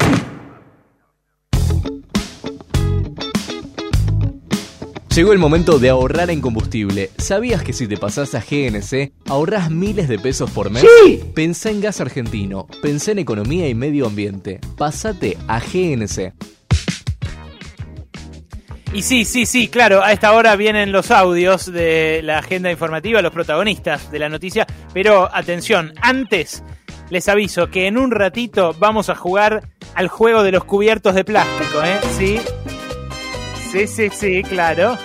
Llegó 5.17 5.33
el 5.33 5.39
momento 5.39 5.79
de 5.79 5.89
ahorrar 5.89 6.29
en 6.29 6.43
combustible. 6.43 7.09
¿Sabías 7.17 7.63
que 7.63 7.73
si 7.73 7.87
te 7.87 7.97
pasás 7.97 8.35
a 8.35 8.41
GNC, 8.41 9.13
ahorrás 9.27 9.71
miles 9.71 10.09
de 10.09 10.19
pesos 10.19 10.51
por 10.51 10.69
mes? 10.69 10.85
¡Sí! 11.07 11.23
Pensá 11.35 11.71
en 11.71 11.81
gas 11.81 12.03
argentino, 12.03 12.67
pensá 12.83 13.13
en 13.13 13.21
economía 13.21 13.67
y 13.67 13.75
medio 13.75 14.05
ambiente. 14.09 14.61
Pásate 14.77 15.39
a 15.49 15.59
GNC. 15.59 16.35
Y 18.93 19.01
sí, 19.01 19.25
sí, 19.25 19.47
sí, 19.47 19.69
claro, 19.69 20.03
a 20.03 20.13
esta 20.13 20.35
hora 20.35 20.55
vienen 20.55 20.93
los 20.93 21.11
audios 21.11 21.73
de 21.73 22.21
la 22.23 22.41
agenda 22.41 22.71
informativa, 22.71 23.23
los 23.23 23.33
protagonistas 23.33 24.11
de 24.11 24.19
la 24.19 24.29
noticia, 24.29 24.67
pero 24.93 25.35
atención, 25.35 25.95
antes 26.03 26.63
les 27.09 27.27
aviso 27.31 27.71
que 27.71 27.87
en 27.87 27.97
un 27.97 28.11
ratito 28.11 28.77
vamos 28.79 29.09
a 29.09 29.15
jugar 29.15 29.67
al 29.95 30.09
juego 30.09 30.43
de 30.43 30.53
los 30.53 30.65
cubiertos 30.65 31.15
de 31.15 31.25
plástico, 31.25 31.83
¿eh? 31.83 32.01
Sí, 32.19 32.39
sí, 33.77 33.87
sí, 33.87 34.09
sí, 34.11 34.43
claro. 34.43 34.97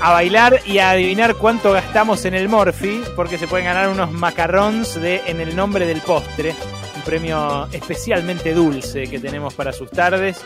A 0.00 0.10
bailar 0.10 0.60
y 0.66 0.78
a 0.78 0.90
adivinar 0.90 1.36
cuánto 1.36 1.70
gastamos 1.72 2.24
en 2.24 2.34
el 2.34 2.48
Morphy, 2.48 3.04
porque 3.14 3.38
se 3.38 3.46
pueden 3.46 3.66
ganar 3.66 3.88
unos 3.88 4.10
macarrons 4.10 5.00
de 5.00 5.22
En 5.26 5.40
el 5.40 5.54
nombre 5.54 5.86
del 5.86 6.00
postre, 6.00 6.56
un 6.96 7.02
premio 7.02 7.68
especialmente 7.72 8.52
dulce 8.52 9.04
que 9.04 9.20
tenemos 9.20 9.54
para 9.54 9.72
sus 9.72 9.88
tardes 9.90 10.40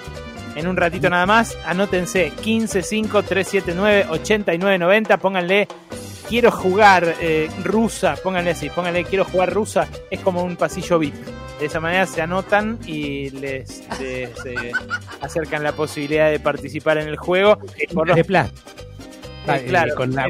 en 0.57 0.67
un 0.67 0.77
ratito 0.77 1.09
nada 1.09 1.25
más. 1.25 1.57
Anótense 1.65 2.33
1553798990. 2.43 5.19
Pónganle 5.19 5.69
quiero 6.29 6.51
jugar 6.51 7.15
eh, 7.21 7.49
rusa. 7.65 8.17
Pónganle 8.23 8.51
así, 8.51 8.69
pónganle 8.69 9.05
quiero 9.05 9.25
jugar 9.25 9.55
rusa. 9.55 9.89
Es 10.11 10.21
como 10.21 10.43
un 10.43 10.57
pasillo 10.57 10.99
VIP. 10.99 11.15
De 11.61 11.67
esa 11.67 11.81
manera 11.81 12.05
se 12.07 12.21
anotan 12.21 12.79
y 12.87 13.31
les, 13.31 13.83
les, 13.99 14.31
eh, 14.45 14.73
acercan 15.23 15.63
la 15.63 15.73
posibilidad 15.73 16.31
de 16.31 16.39
participar 16.39 16.99
en 16.99 17.09
el 17.09 17.17
juego. 17.17 17.59
Por 17.95 18.09
los- 18.09 18.17
de 18.17 18.25
plástico. 18.25 18.71
Eh, 19.49 19.65
claro, 19.69 19.95
con 19.95 20.13
la 20.13 20.27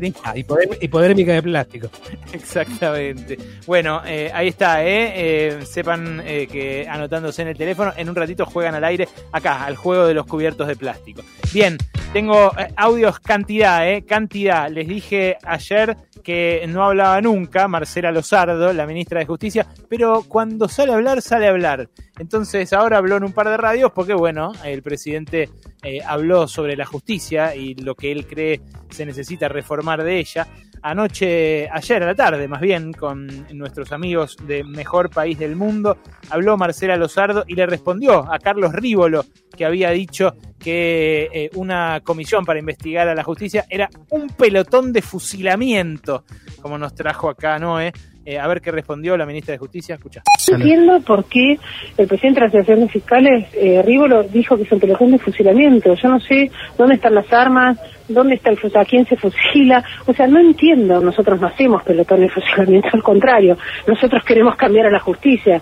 hipodérmica 0.81 1.32
de 1.32 1.43
plástico. 1.43 1.89
Exactamente. 2.35 3.39
Bueno, 3.66 4.03
eh, 4.05 4.31
ahí 4.32 4.48
está, 4.48 4.85
¿eh? 4.85 5.12
Eh, 5.16 5.65
sepan 5.65 6.20
eh, 6.24 6.47
que 6.53 6.86
anotándose 6.86 7.40
en 7.43 7.48
el 7.48 7.57
teléfono, 7.57 7.93
en 7.97 8.11
un 8.11 8.15
ratito 8.15 8.44
juegan 8.44 8.74
al 8.74 8.85
aire 8.85 9.09
acá, 9.32 9.65
al 9.65 9.74
juego 9.77 10.07
de 10.07 10.12
los 10.12 10.27
cubiertos 10.27 10.69
de 10.69 10.77
plástico. 10.77 11.23
Bien, 11.55 11.78
tengo 12.12 12.53
eh, 12.59 12.69
audios 12.77 13.19
cantidad, 13.20 13.89
¿eh? 13.90 14.05
Cantidad. 14.07 14.69
Les 14.70 14.86
dije 14.86 15.39
ayer 15.44 15.97
que 16.27 16.66
no 16.69 16.82
hablaba 16.82 17.20
nunca 17.20 17.69
Marcela 17.69 18.11
Lozardo, 18.11 18.73
la 18.73 18.85
ministra 18.85 19.20
de 19.20 19.27
Justicia, 19.27 19.65
pero 19.89 20.24
cuando 20.27 20.66
sale 20.66 20.90
a 20.90 20.97
hablar, 20.97 21.23
sale 21.23 21.47
a 21.47 21.51
hablar. 21.51 21.89
Entonces 22.19 22.73
ahora 22.73 22.98
habló 22.98 23.19
en 23.19 23.23
un 23.23 23.32
par 23.32 23.48
de 23.48 23.57
radios 23.57 23.93
porque, 23.93 24.12
bueno, 24.12 24.51
el 24.65 24.82
presidente 24.82 25.48
eh, 25.85 26.01
habló 26.05 26.48
sobre 26.48 26.74
la 26.74 26.85
justicia 26.85 27.55
y 27.55 27.77
lo 27.77 27.94
que 27.94 28.11
él 28.11 28.27
cree 28.27 28.61
se 28.90 29.07
necesita 29.07 29.47
reformar 29.47 30.03
de 30.03 30.19
ella. 30.19 30.48
Anoche, 30.82 31.69
ayer 31.70 32.03
a 32.03 32.07
la 32.07 32.15
tarde 32.16 32.48
más 32.48 32.61
bien, 32.61 32.93
con 32.93 33.47
nuestros 33.57 33.93
amigos 33.93 34.36
de 34.48 34.65
Mejor 34.65 35.11
País 35.11 35.39
del 35.39 35.55
Mundo, 35.55 35.97
habló 36.28 36.57
Marcela 36.57 36.97
Lozardo 36.97 37.44
y 37.47 37.55
le 37.55 37.66
respondió 37.66 38.32
a 38.32 38.40
Carlos 38.40 38.73
Rívolo, 38.73 39.24
que 39.56 39.64
había 39.64 39.90
dicho 39.90 40.34
que 40.58 41.28
eh, 41.32 41.50
una 41.54 42.00
comisión 42.02 42.44
para 42.44 42.58
investigar 42.58 43.08
a 43.08 43.14
la 43.14 43.22
justicia 43.22 43.64
era 43.68 43.88
un 44.10 44.28
pelotón 44.28 44.92
de 44.92 45.02
fusilamiento, 45.02 46.24
como 46.60 46.78
nos 46.78 46.94
trajo 46.94 47.28
acá 47.28 47.58
Noé. 47.58 47.92
Eh, 48.28 48.40
a 48.40 48.48
ver 48.48 48.60
qué 48.60 48.72
respondió 48.72 49.16
la 49.16 49.24
ministra 49.24 49.52
de 49.52 49.58
Justicia. 49.58 49.94
Escucha. 49.94 50.20
No 50.50 50.56
entiendo 50.56 51.00
por 51.02 51.26
qué 51.26 51.60
el 51.96 52.08
presidente 52.08 52.40
de 52.40 52.46
las 52.46 52.54
asociaciones 52.56 52.90
fiscales, 52.90 53.46
eh, 53.54 53.80
Rívolo, 53.86 54.24
dijo 54.24 54.56
que 54.56 54.64
es 54.64 54.72
un 54.72 54.80
pelotón 54.80 55.12
de 55.12 55.20
fusilamiento. 55.20 55.94
Yo 55.94 56.08
no 56.08 56.18
sé 56.18 56.50
dónde 56.76 56.96
están 56.96 57.14
las 57.14 57.32
armas, 57.32 57.78
dónde 58.08 58.34
está 58.34 58.50
el 58.50 58.58
a 58.74 58.84
quién 58.84 59.06
se 59.06 59.16
fusila. 59.16 59.84
O 60.06 60.12
sea, 60.12 60.26
no 60.26 60.40
entiendo. 60.40 61.00
Nosotros 61.00 61.40
no 61.40 61.46
hacemos 61.46 61.84
pelotón 61.84 62.18
de 62.18 62.28
fusilamiento, 62.28 62.88
al 62.92 63.02
contrario. 63.04 63.56
Nosotros 63.86 64.24
queremos 64.24 64.56
cambiar 64.56 64.86
a 64.86 64.90
la 64.90 65.00
justicia. 65.00 65.60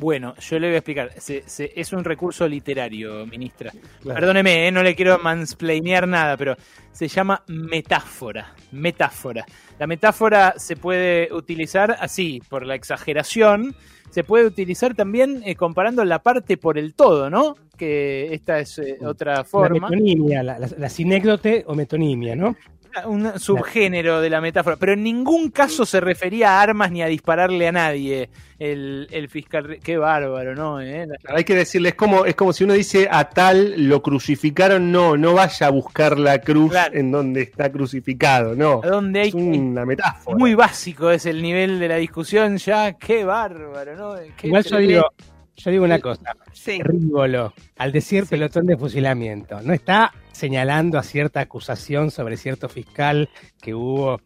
Bueno, 0.00 0.34
yo 0.36 0.58
le 0.58 0.68
voy 0.68 0.74
a 0.74 0.78
explicar. 0.78 1.10
Se- 1.18 1.42
se- 1.46 1.72
es 1.74 1.92
un 1.92 2.04
recurso 2.04 2.46
literario, 2.46 3.26
ministra. 3.26 3.72
Claro. 4.02 4.20
Perdóneme, 4.20 4.68
eh, 4.68 4.72
no 4.72 4.82
le 4.82 4.94
quiero 4.94 5.18
mansplainear 5.18 6.06
nada, 6.06 6.36
pero 6.36 6.56
se 6.92 7.08
llama 7.08 7.42
metáfora. 7.48 8.54
Metáfora. 8.72 9.44
La 9.78 9.86
metáfora 9.86 10.54
se 10.56 10.76
puede 10.76 11.32
utilizar 11.32 11.96
así, 12.00 12.40
por 12.48 12.64
la 12.66 12.74
exageración. 12.74 13.74
Se 14.10 14.24
puede 14.24 14.46
utilizar 14.46 14.94
también 14.94 15.42
eh, 15.44 15.54
comparando 15.54 16.04
la 16.04 16.20
parte 16.20 16.56
por 16.56 16.78
el 16.78 16.94
todo, 16.94 17.28
¿no? 17.28 17.56
Que 17.76 18.32
esta 18.32 18.58
es 18.58 18.78
eh, 18.78 18.96
otra 19.04 19.34
La 19.36 19.44
forma. 19.44 19.88
metonimia, 19.90 20.42
la, 20.42 20.58
la, 20.58 20.68
la 20.78 20.88
sinécdote 20.88 21.64
o 21.66 21.74
metonimia, 21.74 22.34
¿no? 22.34 22.56
Un 23.06 23.38
subgénero 23.38 24.20
de 24.20 24.30
la 24.30 24.40
metáfora, 24.40 24.76
pero 24.76 24.92
en 24.92 25.02
ningún 25.02 25.50
caso 25.50 25.86
se 25.86 26.00
refería 26.00 26.52
a 26.52 26.62
armas 26.62 26.90
ni 26.90 27.02
a 27.02 27.06
dispararle 27.06 27.68
a 27.68 27.72
nadie 27.72 28.28
el, 28.58 29.08
el 29.10 29.28
fiscal. 29.28 29.78
Qué 29.82 29.96
bárbaro, 29.96 30.54
¿no? 30.54 30.80
¿Eh? 30.80 31.06
Hay 31.28 31.44
que 31.44 31.54
decirle, 31.54 31.90
es 31.90 31.94
como, 31.94 32.24
es 32.24 32.34
como 32.34 32.52
si 32.52 32.64
uno 32.64 32.74
dice 32.74 33.08
a 33.10 33.28
tal 33.28 33.88
lo 33.88 34.02
crucificaron, 34.02 34.90
no, 34.90 35.16
no 35.16 35.34
vaya 35.34 35.66
a 35.66 35.70
buscar 35.70 36.18
la 36.18 36.40
cruz 36.40 36.74
en 36.92 37.10
donde 37.10 37.42
está 37.42 37.70
crucificado, 37.70 38.54
no. 38.54 38.80
A 38.82 38.88
donde 38.88 39.20
hay 39.20 39.28
es 39.28 39.34
una 39.34 39.84
metáfora. 39.84 40.36
Muy 40.36 40.54
básico 40.54 41.10
es 41.10 41.26
el 41.26 41.42
nivel 41.42 41.78
de 41.78 41.88
la 41.88 41.96
discusión 41.96 42.56
ya. 42.58 42.94
Qué 42.94 43.24
bárbaro, 43.24 43.96
¿no? 43.96 44.14
Qué 44.36 44.48
Igual 44.48 44.64
yo 44.64 44.76
digo, 44.78 45.12
yo 45.58 45.70
digo 45.70 45.84
una 45.84 45.98
cosa. 45.98 46.34
Sí. 46.52 46.80
Rívolo, 46.82 47.52
al 47.76 47.92
decir 47.92 48.26
pelotón 48.26 48.66
de 48.66 48.76
fusilamiento, 48.76 49.60
no 49.62 49.72
está 49.72 50.12
señalando 50.32 50.98
a 50.98 51.02
cierta 51.02 51.40
acusación 51.40 52.10
sobre 52.10 52.36
cierto 52.36 52.68
fiscal 52.68 53.28
que 53.60 53.74
hubo. 53.74 54.20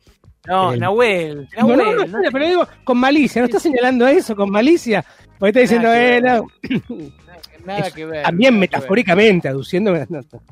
No, 0.47 0.73
el- 0.73 0.81
Nahuel, 0.81 1.49
No, 1.59 1.69
no, 1.69 1.77
Nahuel, 1.77 2.11
no, 2.11 2.19
pero 2.33 2.47
digo 2.47 2.69
con 2.85 2.99
malicia, 2.99 3.41
no 3.43 3.47
está 3.47 3.59
señalando 3.61 4.07
eso 4.07 4.35
con 4.37 4.51
malicia. 4.51 5.05
Porque 5.39 5.49
está 5.51 5.61
diciendo, 5.61 5.93
eh, 5.93 6.21
no. 6.21 6.47
Nada 7.65 7.81
Es- 7.89 7.93
que 7.95 8.05
ver. 8.07 8.23
También 8.25 8.55
ver. 8.55 8.61
metafóricamente, 8.61 9.49
aduciendo. 9.49 9.93
no, 9.93 10.07
no. 10.09 10.43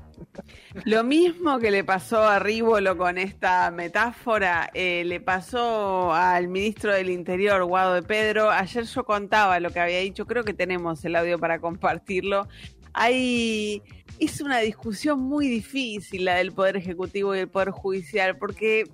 Lo 0.85 1.03
mismo 1.03 1.59
que 1.59 1.71
le 1.71 1.83
pasó 1.83 2.23
a 2.23 2.39
Rívolo 2.39 2.97
con 2.97 3.19
esta 3.19 3.71
metáfora, 3.71 4.71
eh, 4.75 5.03
le 5.05 5.21
pasó 5.21 6.15
al 6.15 6.47
ministro 6.49 6.93
del 6.95 7.11
Interior, 7.11 7.65
Guado 7.65 7.95
de 7.95 8.03
Pedro. 8.03 8.51
Ayer 8.51 8.85
yo 8.85 9.05
contaba 9.05 9.59
lo 9.61 9.71
que 9.71 9.81
había 9.81 9.99
dicho, 9.99 10.27
creo 10.27 10.45
que 10.45 10.55
tenemos 10.55 11.05
el 11.05 11.17
audio 11.17 11.39
para 11.39 11.59
compartirlo. 11.59 12.47
Hay, 12.93 13.83
es 14.19 14.41
una 14.41 14.59
discusión 14.61 15.21
muy 15.21 15.49
difícil 15.49 16.25
la 16.25 16.37
del 16.37 16.53
Poder 16.53 16.77
Ejecutivo 16.77 17.35
y 17.35 17.41
el 17.41 17.49
Poder 17.49 17.71
Judicial, 17.71 18.37
porque 18.37 18.85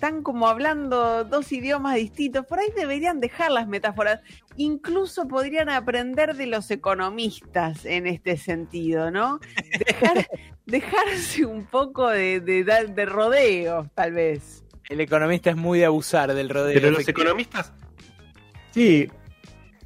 están 0.00 0.22
como 0.22 0.48
hablando 0.48 1.24
dos 1.24 1.52
idiomas 1.52 1.96
distintos. 1.96 2.46
Por 2.46 2.58
ahí 2.58 2.68
deberían 2.74 3.20
dejar 3.20 3.50
las 3.50 3.68
metáforas. 3.68 4.22
Incluso 4.56 5.28
podrían 5.28 5.68
aprender 5.68 6.36
de 6.36 6.46
los 6.46 6.70
economistas 6.70 7.84
en 7.84 8.06
este 8.06 8.38
sentido, 8.38 9.10
¿no? 9.10 9.40
Dejar, 9.86 10.26
dejarse 10.64 11.44
un 11.44 11.66
poco 11.66 12.08
de, 12.08 12.40
de, 12.40 12.64
de 12.64 13.04
rodeos, 13.04 13.88
tal 13.94 14.12
vez. 14.12 14.64
El 14.88 15.02
economista 15.02 15.50
es 15.50 15.56
muy 15.56 15.80
de 15.80 15.84
abusar 15.84 16.32
del 16.32 16.48
rodeo. 16.48 16.72
Pero 16.72 16.90
los 16.92 17.06
economistas. 17.06 17.70
Sí, 18.70 19.06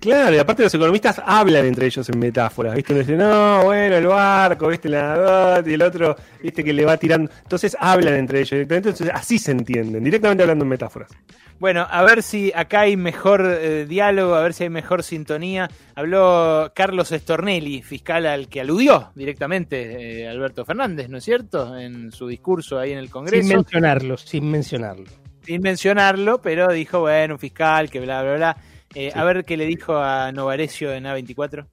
claro, 0.04 0.36
y 0.36 0.38
aparte 0.38 0.62
los 0.62 0.74
economistas 0.74 1.20
hablan 1.24 1.64
entre 1.64 1.86
ellos 1.86 2.08
en 2.08 2.18
metáforas, 2.18 2.74
¿viste? 2.74 2.92
Uno 2.92 3.00
dice, 3.00 3.16
no, 3.16 3.64
bueno, 3.64 3.96
el 3.96 4.06
barco, 4.06 4.68
¿viste? 4.68 4.88
La 4.88 5.62
y 5.66 5.72
el 5.72 5.82
otro, 5.82 6.14
¿viste? 6.42 6.62
Que 6.62 6.72
le 6.72 6.84
va 6.84 6.96
tirando. 6.96 7.30
Entonces 7.42 7.76
hablan 7.80 8.14
entre 8.14 8.38
ellos 8.40 8.50
directamente, 8.50 8.90
entonces 8.90 9.14
así 9.14 9.38
se 9.38 9.50
entienden, 9.52 10.04
directamente 10.04 10.42
hablando 10.42 10.64
en 10.64 10.68
metáforas. 10.68 11.10
Bueno, 11.58 11.86
a 11.88 12.02
ver 12.02 12.22
si 12.22 12.52
acá 12.54 12.80
hay 12.80 12.96
mejor 12.96 13.46
eh, 13.46 13.86
diálogo, 13.86 14.34
a 14.34 14.42
ver 14.42 14.52
si 14.52 14.64
hay 14.64 14.70
mejor 14.70 15.02
sintonía. 15.02 15.68
Habló 15.94 16.72
Carlos 16.74 17.10
Estornelli, 17.12 17.80
fiscal 17.80 18.26
al 18.26 18.48
que 18.48 18.60
aludió 18.60 19.12
directamente 19.14 20.22
eh, 20.22 20.28
Alberto 20.28 20.64
Fernández, 20.64 21.08
¿no 21.08 21.18
es 21.18 21.24
cierto? 21.24 21.78
En 21.78 22.12
su 22.12 22.26
discurso 22.26 22.78
ahí 22.78 22.92
en 22.92 22.98
el 22.98 23.08
Congreso. 23.08 23.46
Sin 23.46 23.56
mencionarlo, 23.56 24.16
sin 24.16 24.50
mencionarlo. 24.50 25.06
sin 25.42 25.62
mencionarlo, 25.62 26.42
pero 26.42 26.72
dijo, 26.72 27.00
bueno, 27.00 27.34
un 27.34 27.40
fiscal, 27.40 27.88
que 27.88 28.00
bla, 28.00 28.22
bla, 28.22 28.34
bla. 28.34 28.56
Eh, 28.94 29.10
A 29.14 29.24
ver 29.24 29.44
qué 29.44 29.56
le 29.56 29.66
dijo 29.66 29.96
a 29.96 30.30
Novarecio 30.32 30.92
en 30.92 31.04
A24. 31.04 31.66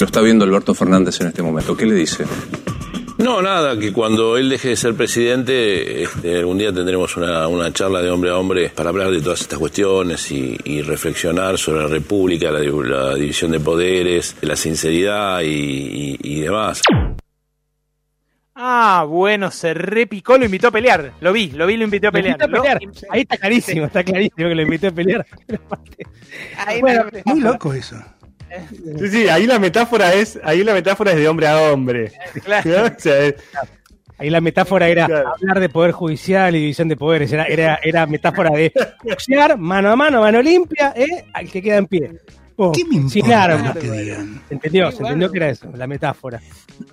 Lo 0.00 0.06
está 0.06 0.20
viendo 0.20 0.44
Alberto 0.44 0.74
Fernández 0.74 1.20
en 1.20 1.28
este 1.28 1.42
momento. 1.42 1.76
¿Qué 1.76 1.86
le 1.86 1.94
dice? 1.94 2.24
No, 3.18 3.40
nada, 3.40 3.78
que 3.78 3.92
cuando 3.92 4.36
él 4.36 4.48
deje 4.48 4.70
de 4.70 4.76
ser 4.76 4.94
presidente, 4.94 6.02
este, 6.02 6.38
algún 6.38 6.58
día 6.58 6.72
tendremos 6.72 7.16
una, 7.16 7.46
una 7.46 7.72
charla 7.72 8.02
de 8.02 8.10
hombre 8.10 8.30
a 8.30 8.38
hombre 8.38 8.70
para 8.74 8.88
hablar 8.88 9.10
de 9.12 9.20
todas 9.20 9.40
estas 9.42 9.58
cuestiones 9.60 10.28
y, 10.32 10.58
y 10.64 10.82
reflexionar 10.82 11.56
sobre 11.56 11.82
la 11.82 11.86
República, 11.88 12.50
la, 12.50 12.58
di- 12.58 12.70
la 12.84 13.14
división 13.14 13.52
de 13.52 13.60
poderes, 13.60 14.34
la 14.40 14.56
sinceridad 14.56 15.40
y, 15.42 15.46
y- 15.46 16.18
y 16.20 16.40
demás. 16.40 16.82
Ah, 18.54 19.06
bueno, 19.08 19.50
se 19.50 19.72
repicó, 19.74 20.36
lo 20.36 20.44
invitó 20.44 20.68
a 20.68 20.70
pelear. 20.70 21.12
Lo 21.20 21.32
vi, 21.32 21.50
lo 21.52 21.66
vi, 21.66 21.76
lo 21.76 21.84
invitó 21.84 22.08
a 22.08 22.12
pelear. 22.12 22.32
invitó 22.40 22.44
a 22.44 22.48
Lo- 22.48 22.62
pelear. 22.62 22.78
Ahí 23.10 23.20
está 23.22 23.36
clarísimo, 23.38 23.86
está 23.86 24.04
clarísimo 24.04 24.48
que 24.48 24.54
lo 24.54 24.62
invité 24.62 24.86
a 24.88 24.90
pelear. 24.92 25.26
bueno, 26.80 27.04
muy 27.24 27.40
loco 27.40 27.72
eso. 27.72 27.96
Sí, 28.98 29.08
sí, 29.08 29.28
ahí 29.28 29.46
la 29.46 29.58
metáfora 29.58 30.12
es, 30.12 30.38
ahí 30.44 30.62
la 30.62 30.74
metáfora 30.74 31.12
es 31.12 31.16
de 31.16 31.26
hombre 31.28 31.46
a 31.46 31.72
hombre. 31.72 32.12
¿No? 32.46 32.84
O 32.96 32.98
sea, 32.98 33.18
es- 33.18 33.34
Ahí 34.18 34.30
la 34.30 34.40
metáfora 34.40 34.86
era 34.88 35.04
hablar 35.06 35.58
de 35.58 35.68
poder 35.68 35.90
judicial 35.90 36.54
y 36.54 36.60
división 36.60 36.86
de 36.88 36.96
poderes. 36.96 37.32
Era, 37.32 37.44
era, 37.46 37.80
era 37.82 38.06
metáfora 38.06 38.50
de 38.50 38.70
boxear 39.02 39.58
mano 39.58 39.90
a 39.90 39.96
mano, 39.96 40.20
mano 40.20 40.40
limpia, 40.40 40.92
¿eh? 40.94 41.24
al 41.32 41.50
que 41.50 41.60
queda 41.60 41.78
en 41.78 41.86
pie. 41.86 42.12
Pum, 42.56 42.72
sin 42.74 42.92
importa 43.24 43.42
armas. 43.44 43.74
lo 43.74 43.80
que 43.80 43.90
digan? 43.90 44.42
¿Se 44.48 44.54
entendió? 44.54 44.90
Sí, 44.90 44.96
¿Se 44.98 45.02
entendió 45.02 45.30
que 45.32 45.38
era 45.38 45.48
eso? 45.50 45.70
La 45.74 45.86
metáfora. 45.86 46.40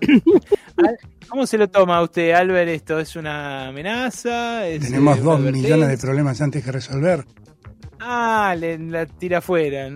¿Cómo 1.29 1.45
se 1.45 1.57
lo 1.57 1.67
toma 1.69 2.01
usted, 2.01 2.31
Albert? 2.31 2.69
¿Esto 2.69 2.99
es 2.99 3.15
una 3.15 3.67
amenaza? 3.67 4.67
¿Es, 4.67 4.81
Tenemos 4.85 5.21
dos 5.21 5.39
millones 5.39 5.89
de 5.89 5.97
problemas 5.97 6.41
antes 6.41 6.63
que 6.63 6.71
resolver. 6.71 7.25
Ah, 7.99 8.55
le, 8.57 8.77
la 8.79 9.05
tira 9.05 9.39
afuera. 9.39 9.89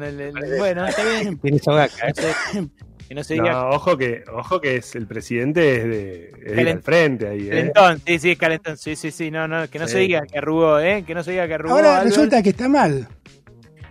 bueno, 0.57 0.85
está 0.85 1.03
bien. 1.03 1.38
Tiene 1.41 1.57
esa 1.57 1.72
vaca, 1.72 2.10
¿eh? 2.10 2.68
Que 3.07 3.15
no 3.15 3.23
se 3.23 3.34
diga 3.35 3.52
no, 3.52 3.69
ojo 3.72 3.98
que, 3.98 4.23
ojo 4.34 4.61
que 4.61 4.77
es 4.77 4.95
el 4.95 5.07
presidente 5.07 5.76
es 5.77 5.84
de, 5.84 6.31
es 6.45 6.53
Calent- 6.57 6.72
al 6.72 6.81
frente 6.81 7.27
ahí, 7.27 7.48
¿eh? 7.48 7.49
calentón. 7.49 8.02
Sí, 8.06 8.19
sí, 8.19 8.35
calentón. 8.35 8.77
Sí, 8.77 8.95
sí, 8.95 9.11
sí. 9.11 9.30
No, 9.31 9.48
no, 9.48 9.69
que 9.69 9.77
no 9.80 9.88
Sí. 9.88 9.94
se 9.94 9.99
diga 9.99 10.22
que 10.26 10.38
arrugó, 10.38 10.80
¿eh? 10.80 11.03
Que 11.06 11.14
no 11.14 11.23
se 11.23 11.31
diga 11.31 11.48
que 11.48 11.53
arrugó. 11.56 11.76
Ahora 11.76 11.98
Albert. 11.98 12.15
resulta 12.15 12.41
que 12.44 12.49
está 12.49 12.69
mal. 12.69 13.07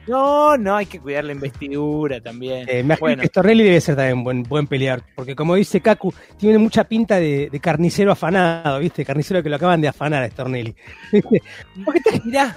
No, 0.07 0.57
no, 0.57 0.77
hay 0.77 0.87
que 0.87 0.99
cuidar 1.01 1.25
la 1.25 1.33
investidura 1.33 2.21
también. 2.21 2.67
Eh, 2.69 2.83
me 2.83 2.97
bueno, 2.97 3.23
que 3.23 3.29
Stornelli 3.29 3.63
debe 3.65 3.81
ser 3.81 3.97
también 3.97 4.25
buen, 4.25 4.43
buen 4.43 4.67
peleador, 4.67 5.05
porque 5.15 5.35
como 5.37 5.55
dice 5.55 5.81
Kaku, 5.81 6.13
tiene 6.39 6.59
mucha 6.59 6.85
pinta 6.85 7.17
de, 7.21 7.49
de 7.51 7.61
carnicero 7.61 8.11
afanado, 8.13 8.79
¿viste? 8.81 9.05
Carnicero 9.05 9.43
que 9.43 9.49
lo 9.49 9.57
acaban 9.57 9.81
de 9.81 9.89
afanar 9.89 10.23
a 10.25 10.29
Stornelli. 10.31 10.75
mirá. 12.25 12.55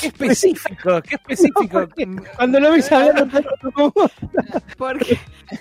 Qué 0.00 0.08
específico, 0.08 1.00
qué 1.02 1.14
específico. 1.22 1.88
Cuando 2.36 2.58
lo 2.58 2.72
ves 2.72 2.90
hablando 2.90 3.26
tanto. 3.30 3.92
¿Por 4.76 4.98
qué, 4.98 5.18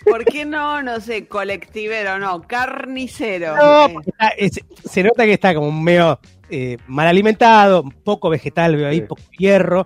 por 0.09 0.25
qué 0.25 0.43
no, 0.45 0.81
no 0.81 0.99
sé, 0.99 1.27
colectivero, 1.27 2.17
no, 2.17 2.41
carnicero? 2.41 3.55
No, 3.55 3.85
Eh, 3.85 3.89
porque 3.93 4.09
está- 4.09 4.29
es- 4.29 4.59
se 4.89 5.03
nota 5.03 5.25
que 5.25 5.33
está 5.33 5.53
como 5.53 5.71
medio 5.71 6.19
eh, 6.49 6.77
mal 6.87 7.07
alimentado, 7.07 7.83
poco 8.03 8.29
vegetal, 8.29 8.75
veo 8.75 8.89
ahí, 8.89 9.01
poco 9.01 9.21
hierro. 9.37 9.85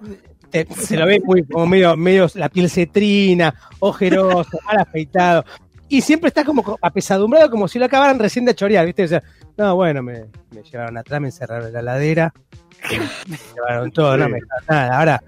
Eh, 0.56 0.66
se 0.78 0.96
lo 0.98 1.06
ve 1.06 1.20
muy, 1.24 1.44
como 1.46 1.66
medio, 1.68 1.96
medio 1.98 2.28
la 2.36 2.50
piel 2.50 2.70
cetrina, 2.70 3.54
ojeroso, 3.80 4.58
mal 4.66 4.80
afeitado. 4.80 5.44
Y 5.90 6.02
siempre 6.02 6.30
está 6.30 6.44
como 6.44 6.64
co- 6.64 6.80
apesadumbrado, 6.82 7.50
como 7.50 7.68
si 7.68 7.78
lo 7.78 7.86
acabaran 7.86 8.18
recién 8.20 8.46
de 8.46 8.56
chorear, 8.56 8.86
¿viste? 8.86 9.04
O 9.04 9.08
sea, 9.08 9.22
no, 9.58 9.76
bueno, 9.76 10.02
me, 10.02 10.26
me 10.52 10.64
llevaron 10.64 10.98
atrás, 10.98 11.22
me 11.22 11.28
encerraron 11.28 11.68
en 11.68 11.74
la 11.74 11.82
ladera, 11.82 12.34
me 13.28 13.38
llevaron 13.54 13.92
todo, 13.92 14.18
no 14.18 14.30
me 14.30 14.40
dejaron 14.40 14.66
nada, 14.70 14.98
ahora 15.00 15.24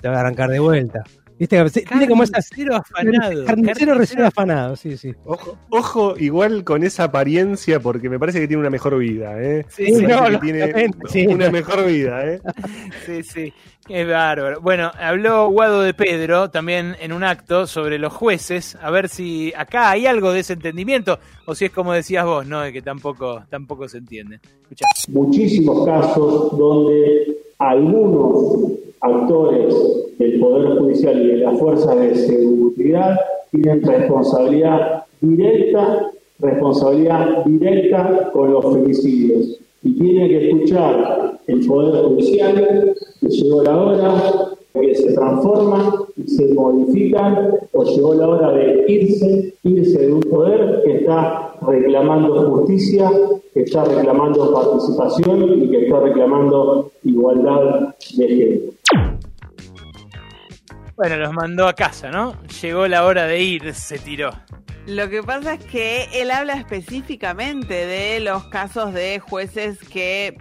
te 0.00 0.08
voy 0.08 0.16
a 0.16 0.20
arrancar 0.20 0.50
de 0.50 0.58
vuelta. 0.60 1.02
¿Viste? 1.38 1.84
Tiene 1.84 2.08
como 2.08 2.24
esa. 2.24 2.32
Carnicero 2.32 2.76
afanado. 2.76 3.44
Carnicero 3.44 3.94
recién 3.94 4.22
afanado, 4.22 4.74
sí, 4.74 4.96
sí. 4.96 5.14
Ojo, 5.24 5.56
ojo, 5.70 6.14
igual 6.18 6.64
con 6.64 6.82
esa 6.82 7.04
apariencia, 7.04 7.78
porque 7.78 8.08
me 8.08 8.18
parece 8.18 8.40
que 8.40 8.48
tiene 8.48 8.60
una 8.60 8.70
mejor 8.70 8.98
vida, 8.98 9.40
¿eh? 9.40 9.64
Sí, 9.68 9.86
sí, 9.86 10.02
no, 10.02 10.24
que 10.24 10.38
tiene 10.38 10.72
sí. 11.08 11.26
una 11.28 11.50
mejor 11.50 11.86
vida, 11.86 12.26
¿eh? 12.26 12.40
Sí, 13.06 13.22
sí, 13.22 13.52
qué 13.86 14.04
bárbaro. 14.04 14.60
Bueno, 14.60 14.90
habló 14.98 15.48
Guado 15.50 15.82
de 15.82 15.94
Pedro 15.94 16.50
también 16.50 16.96
en 17.00 17.12
un 17.12 17.22
acto 17.22 17.68
sobre 17.68 17.98
los 17.98 18.12
jueces, 18.12 18.76
a 18.82 18.90
ver 18.90 19.08
si 19.08 19.52
acá 19.56 19.90
hay 19.90 20.06
algo 20.06 20.32
de 20.32 20.40
ese 20.40 20.54
entendimiento, 20.54 21.20
o 21.46 21.54
si 21.54 21.66
es 21.66 21.70
como 21.70 21.92
decías 21.92 22.24
vos, 22.24 22.46
¿no? 22.46 22.62
De 22.62 22.72
que 22.72 22.82
tampoco, 22.82 23.44
tampoco 23.48 23.88
se 23.88 23.98
entiende. 23.98 24.40
Escuchá. 24.62 24.86
muchísimos 25.08 25.86
casos 25.86 26.58
donde 26.58 27.38
algunos 27.58 28.87
actores 29.00 29.74
del 30.18 30.40
Poder 30.40 30.78
Judicial 30.78 31.22
y 31.22 31.26
de 31.28 31.36
las 31.38 31.58
fuerzas 31.58 31.96
de 31.96 32.14
seguridad 32.14 33.18
tienen 33.50 33.82
responsabilidad 33.82 35.04
directa, 35.20 36.10
responsabilidad 36.38 37.44
directa 37.44 38.30
con 38.32 38.52
los 38.52 38.74
femicidios. 38.74 39.57
Y 39.82 39.92
tiene 39.92 40.28
que 40.28 40.48
escuchar 40.48 41.38
el 41.46 41.66
Poder 41.66 42.04
Judicial 42.04 42.94
que 43.20 43.28
llegó 43.28 43.62
la 43.62 43.76
hora 43.76 44.48
que 44.80 44.94
se 44.94 45.12
transforman 45.12 45.92
y 46.16 46.28
se 46.28 46.54
modifican 46.54 47.52
o 47.72 47.84
llegó 47.84 48.14
la 48.14 48.28
hora 48.28 48.52
de 48.52 48.84
irse, 48.88 49.54
irse 49.64 50.06
de 50.06 50.12
un 50.12 50.20
poder 50.20 50.82
que 50.84 50.98
está 50.98 51.54
reclamando 51.66 52.50
justicia, 52.50 53.10
que 53.54 53.62
está 53.62 53.84
reclamando 53.84 54.52
participación 54.52 55.62
y 55.62 55.70
que 55.70 55.86
está 55.86 56.00
reclamando 56.00 56.90
igualdad 57.04 57.94
de 58.16 58.28
género. 58.28 59.07
Bueno, 60.98 61.16
los 61.16 61.32
mandó 61.32 61.68
a 61.68 61.74
casa, 61.74 62.10
¿no? 62.10 62.42
Llegó 62.60 62.88
la 62.88 63.04
hora 63.04 63.26
de 63.26 63.40
ir, 63.40 63.72
se 63.72 64.00
tiró. 64.00 64.32
Lo 64.84 65.08
que 65.08 65.22
pasa 65.22 65.54
es 65.54 65.64
que 65.64 66.08
él 66.12 66.32
habla 66.32 66.54
específicamente 66.54 67.86
de 67.86 68.18
los 68.18 68.48
casos 68.48 68.92
de 68.92 69.20
jueces 69.20 69.78
que 69.78 70.36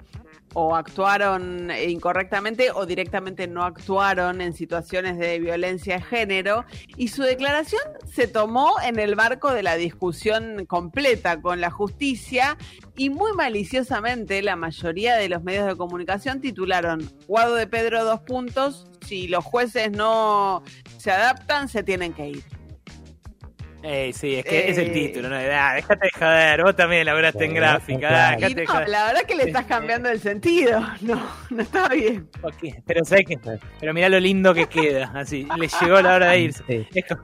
o 0.56 0.76
actuaron 0.76 1.70
incorrectamente 1.88 2.72
o 2.72 2.88
directamente 2.88 3.48
no 3.48 3.64
actuaron 3.64 4.42
en 4.42 4.54
situaciones 4.54 5.20
de 5.20 5.38
violencia 5.38 5.98
de 5.98 6.02
género 6.02 6.66
y 6.96 7.10
su 7.10 7.22
declaración 7.22 7.82
se 8.12 8.28
tomó 8.28 8.72
en 8.84 8.98
el 8.98 9.16
marco 9.16 9.54
de 9.54 9.62
la 9.62 9.76
discusión 9.76 10.66
completa 10.66 11.40
con 11.40 11.62
la 11.62 11.70
justicia 11.70 12.58
y 12.96 13.12
muy 13.12 13.34
maliciosamente 13.34 14.42
la 14.42 14.56
mayoría 14.56 15.16
de 15.18 15.30
los 15.30 15.44
medios 15.44 15.68
de 15.68 15.76
comunicación 15.76 16.42
titularon 16.42 17.08
Guado 17.28 17.54
de 17.54 17.68
Pedro 17.68 18.04
dos 18.04 18.22
puntos, 18.22 18.88
si 19.08 19.28
los 19.28 19.44
jueces 19.46 19.92
no 19.92 20.64
se 20.98 21.12
adaptan 21.12 21.70
se 21.70 21.84
tienen 21.84 22.14
que 22.14 22.30
ir. 22.30 22.57
Ey, 23.90 24.12
sí, 24.12 24.36
es 24.36 24.44
que 24.44 24.70
es 24.70 24.78
el 24.78 24.88
Eh. 24.88 24.90
título, 24.90 25.30
¿no? 25.30 25.36
Ah, 25.38 25.74
déjate 25.76 26.08
de 26.08 26.12
joder, 26.20 26.62
vos 26.64 26.76
también 26.76 27.06
laburaste 27.06 27.46
en 27.46 27.54
gráfica, 27.54 28.30
ah, 28.32 28.36
Y 28.38 28.54
no, 28.54 28.62
joder. 28.68 28.90
la 28.90 29.06
verdad 29.06 29.22
que 29.26 29.36
le 29.36 29.44
estás 29.44 29.66
cambiando 29.66 30.10
el 30.10 30.20
sentido. 30.20 30.82
No, 31.02 31.26
no 31.52 31.62
está 31.62 31.88
bien. 31.88 32.28
Ok, 32.42 32.82
Pero 32.86 33.06
sabes 33.06 33.26
que, 33.26 33.38
pero 33.80 33.94
mirá 33.94 34.10
lo 34.10 34.20
lindo 34.20 34.54
que 34.54 34.66
queda, 34.68 35.12
así, 35.16 35.48
le 35.58 35.70
llegó 35.82 36.02
la 36.02 36.16
hora 36.16 36.32
de 36.32 36.40
irse. 36.42 36.88
Es 36.94 37.06
co- 37.06 37.20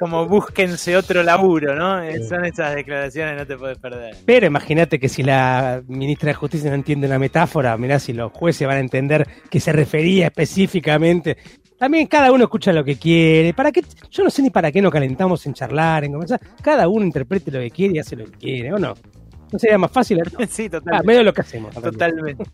como 0.00 0.26
búsquense 0.26 0.96
otro 0.96 1.22
laburo, 1.22 1.74
¿no? 1.74 2.02
Eh, 2.02 2.22
Son 2.26 2.44
esas 2.46 2.74
declaraciones, 2.74 3.36
no 3.36 3.46
te 3.46 3.58
puedes 3.58 3.76
perder. 3.76 4.14
Pero 4.24 4.46
imagínate 4.46 4.98
que 4.98 5.10
si 5.10 5.22
la 5.22 5.82
ministra 5.86 6.28
de 6.28 6.34
Justicia 6.34 6.70
no 6.70 6.76
entiende 6.76 7.06
una 7.08 7.18
metáfora, 7.18 7.76
mirá 7.76 7.98
si 7.98 8.14
los 8.14 8.32
jueces 8.32 8.66
van 8.66 8.78
a 8.78 8.80
entender 8.80 9.26
que 9.50 9.60
se 9.60 9.70
refería 9.72 10.28
específicamente. 10.28 11.36
También 11.78 12.06
cada 12.06 12.32
uno 12.32 12.44
escucha 12.44 12.72
lo 12.72 12.82
que 12.84 12.96
quiere. 12.96 13.52
¿Para 13.52 13.70
qué? 13.70 13.84
Yo 14.10 14.24
no 14.24 14.30
sé 14.30 14.42
ni 14.42 14.50
para 14.50 14.72
qué 14.72 14.80
nos 14.80 14.92
calentamos 14.92 15.44
en 15.46 15.52
charlar, 15.54 16.04
en 16.04 16.12
conversar. 16.12 16.40
Cada 16.62 16.88
uno 16.88 17.04
interprete 17.04 17.50
lo 17.50 17.60
que 17.60 17.70
quiere 17.70 17.94
y 17.96 17.98
hace 17.98 18.16
lo 18.16 18.24
que 18.24 18.32
quiere, 18.32 18.72
¿o 18.72 18.78
no? 18.78 18.94
¿No 19.52 19.58
sería 19.58 19.78
más 19.78 19.90
fácil? 19.92 20.20
Sí, 20.48 20.64
Ah, 20.66 20.70
totalmente. 20.70 21.06
medio 21.06 21.22
lo 21.22 21.32
que 21.32 21.40
hacemos. 21.42 21.74
Totalmente. 21.74 22.44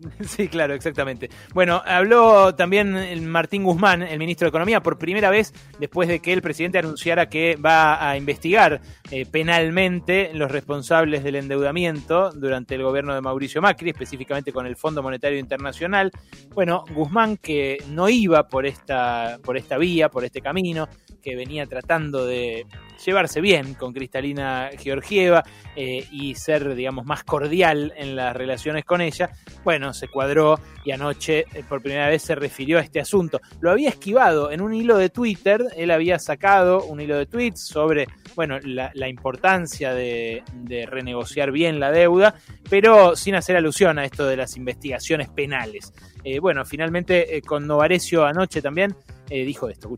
Sí, 0.26 0.48
claro, 0.48 0.74
exactamente. 0.74 1.30
Bueno, 1.52 1.82
habló 1.84 2.54
también 2.54 3.28
Martín 3.28 3.64
Guzmán, 3.64 4.02
el 4.02 4.18
ministro 4.18 4.46
de 4.46 4.50
Economía, 4.50 4.82
por 4.82 4.98
primera 4.98 5.30
vez 5.30 5.52
después 5.78 6.08
de 6.08 6.20
que 6.20 6.32
el 6.32 6.42
presidente 6.42 6.78
anunciara 6.78 7.28
que 7.28 7.56
va 7.56 8.08
a 8.08 8.16
investigar 8.16 8.80
eh, 9.10 9.26
penalmente 9.26 10.30
los 10.34 10.50
responsables 10.50 11.24
del 11.24 11.36
endeudamiento 11.36 12.30
durante 12.32 12.74
el 12.74 12.82
gobierno 12.82 13.14
de 13.14 13.20
Mauricio 13.20 13.62
Macri, 13.62 13.90
específicamente 13.90 14.52
con 14.52 14.66
el 14.66 14.76
Fondo 14.76 15.02
Monetario 15.02 15.38
Internacional. 15.38 16.10
Bueno, 16.54 16.84
Guzmán, 16.94 17.36
que 17.36 17.78
no 17.88 18.08
iba 18.08 18.48
por 18.48 18.66
esta, 18.66 19.38
por 19.42 19.56
esta 19.56 19.78
vía, 19.78 20.08
por 20.08 20.24
este 20.24 20.40
camino, 20.40 20.88
que 21.22 21.36
venía 21.36 21.66
tratando 21.66 22.24
de 22.24 22.66
llevarse 23.04 23.40
bien 23.40 23.74
con 23.74 23.92
Cristalina 23.92 24.70
Georgieva 24.78 25.42
eh, 25.76 26.06
y 26.10 26.34
ser, 26.34 26.74
digamos, 26.74 27.06
más 27.06 27.24
cordial 27.24 27.92
en 27.96 28.16
las 28.16 28.34
relaciones 28.36 28.84
con 28.84 29.00
ella, 29.00 29.30
bueno, 29.64 29.92
se 29.92 30.08
cuadró 30.08 30.58
y 30.84 30.92
anoche 30.92 31.46
eh, 31.54 31.64
por 31.68 31.82
primera 31.82 32.08
vez 32.08 32.22
se 32.22 32.34
refirió 32.34 32.78
a 32.78 32.82
este 32.82 33.00
asunto. 33.00 33.40
Lo 33.60 33.70
había 33.70 33.88
esquivado 33.88 34.50
en 34.50 34.60
un 34.60 34.74
hilo 34.74 34.96
de 34.96 35.10
Twitter, 35.10 35.64
él 35.76 35.90
había 35.90 36.18
sacado 36.18 36.84
un 36.84 37.00
hilo 37.00 37.16
de 37.16 37.26
tweets 37.26 37.66
sobre, 37.66 38.06
bueno, 38.34 38.58
la, 38.62 39.08
importancia 39.08 39.92
de, 39.92 40.42
de 40.54 40.86
renegociar 40.86 41.50
bien 41.50 41.80
la 41.80 41.90
deuda, 41.90 42.34
pero 42.68 43.16
sin 43.16 43.34
hacer 43.34 43.56
alusión 43.56 43.98
a 43.98 44.04
esto 44.04 44.26
de 44.26 44.36
las 44.36 44.56
investigaciones 44.56 45.28
penales. 45.28 45.92
Eh, 46.22 46.38
bueno, 46.38 46.64
finalmente 46.64 47.40
con 47.42 47.66
Novarecio 47.66 48.24
anoche 48.24 48.62
también 48.62 48.94
dijo 49.28 49.68
esto. 49.68 49.88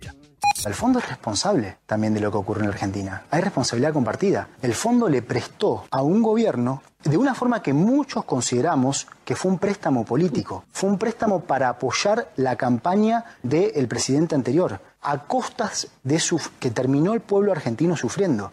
El 0.65 0.75
fondo 0.75 1.01
es 1.01 1.09
responsable 1.09 1.79
también 1.87 2.15
de 2.15 2.21
lo 2.21 2.31
que 2.31 2.37
ocurre 2.39 2.63
en 2.63 2.69
Argentina. 2.71 3.25
Hay 3.31 3.41
responsabilidad 3.41 3.93
compartida. 3.93 4.49
El 4.61 4.75
fondo 4.75 5.09
le 5.09 5.23
prestó 5.23 5.87
a 5.91 6.03
un 6.03 6.23
gobierno 6.23 6.83
de 7.03 7.17
una 7.17 7.35
forma 7.35 7.63
que 7.63 7.73
muchos 7.73 8.25
consideramos 8.25 9.09
que 9.25 9.35
fue 9.35 9.51
un 9.51 9.59
préstamo 9.59 10.05
político. 10.05 10.65
Fue 10.71 10.89
un 10.89 10.99
préstamo 10.99 11.41
para 11.41 11.69
apoyar 11.69 12.31
la 12.37 12.55
campaña 12.57 13.25
del 13.43 13.89
presidente 13.89 14.37
anterior, 14.37 14.81
a 15.01 15.19
costas 15.25 15.89
de 16.05 16.21
su, 16.21 16.41
que 16.61 16.71
terminó 16.71 17.13
el 17.15 17.21
pueblo 17.23 17.51
argentino 17.51 17.97
sufriendo. 17.97 18.53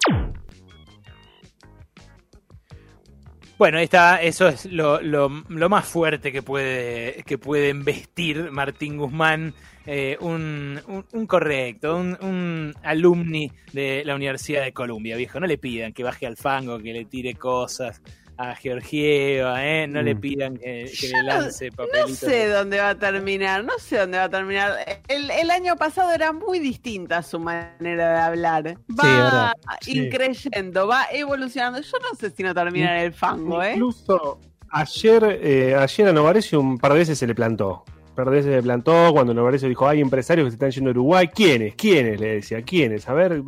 Bueno, 3.60 3.78
está, 3.78 4.22
eso 4.22 4.48
es 4.48 4.66
lo, 4.66 5.02
lo- 5.02 5.30
más 5.70 5.86
fuerte 5.86 6.32
que 6.32 6.42
puede, 6.42 7.24
que 7.26 7.38
embestir 7.70 8.52
Martín 8.52 8.98
Guzmán, 8.98 9.54
eh, 9.92 10.18
un, 10.22 10.80
un- 10.88 11.06
un 11.14 11.26
correcto, 11.26 11.98
un, 11.98 12.16
un 12.22 12.74
alumni 12.84 13.52
de 13.74 14.04
la 14.06 14.14
Universidad 14.14 14.62
de 14.64 14.72
Columbia, 14.72 15.16
viejo. 15.18 15.40
No 15.40 15.48
le 15.48 15.58
pidan 15.58 15.94
que 15.94 16.04
baje 16.04 16.28
al 16.28 16.38
fango, 16.38 16.78
que 16.78 16.94
le 16.94 17.06
tire 17.06 17.34
cosas 17.34 18.00
a 18.38 18.56
Georgieva, 18.56 19.66
¿eh? 19.66 19.86
no 19.88 20.02
le 20.02 20.16
Mm. 20.16 20.20
pidan 20.22 20.58
que, 20.58 20.86
le 21.02 21.12
no- 21.14 21.24
lance 21.24 21.70
No 21.72 21.76
papelitos. 21.78 22.18
sé 22.20 22.48
dónde 22.48 22.78
va 22.78 22.90
a 22.92 22.96
terminar, 23.00 23.64
no 23.66 23.74
sé 23.80 23.98
dónde 23.98 24.18
va 24.18 24.26
a 24.26 24.30
terminar. 24.30 24.76
El, 25.10 25.30
el 25.32 25.52
año 25.52 25.76
pasado 25.76 26.12
era 26.14 26.32
muy 26.32 26.60
distinta 26.60 27.22
su 27.22 27.38
manera 27.40 28.14
de 28.14 28.20
hablar. 28.20 28.78
Va. 28.98 29.54
Sí. 29.82 29.98
increyendo, 30.00 30.88
va 30.88 31.08
evolucionando. 31.12 31.82
Yo 31.82 31.98
no 32.00 32.18
sé 32.18 32.30
si 32.30 32.44
no 32.44 32.54
termina 32.54 33.00
en 33.00 33.06
el 33.08 33.14
fango, 33.14 33.62
¿eh? 33.62 33.72
Incluso 33.74 34.40
ayer, 34.72 35.40
eh, 35.42 35.76
ayer 35.76 36.08
a 36.08 36.14
Novarecio 36.14 36.62
un 36.62 36.78
par 36.78 36.94
de 36.94 37.00
veces 37.00 37.18
se 37.18 37.28
le 37.28 37.36
plantó. 37.36 37.84
Veces 38.28 38.56
se 38.56 38.62
plantó 38.64 39.12
cuando 39.12 39.34
Novarecio 39.34 39.70
dijo, 39.70 39.88
hay 39.88 40.02
empresarios 40.02 40.46
que 40.46 40.52
se 40.52 40.56
están 40.56 40.72
yendo 40.72 40.90
a 40.90 40.92
Uruguay. 40.92 41.30
¿Quiénes? 41.34 41.76
¿Quiénes? 41.76 42.20
Le 42.20 42.36
decía, 42.36 42.62
¿quiénes? 42.62 43.08
A 43.08 43.14
ver, 43.14 43.42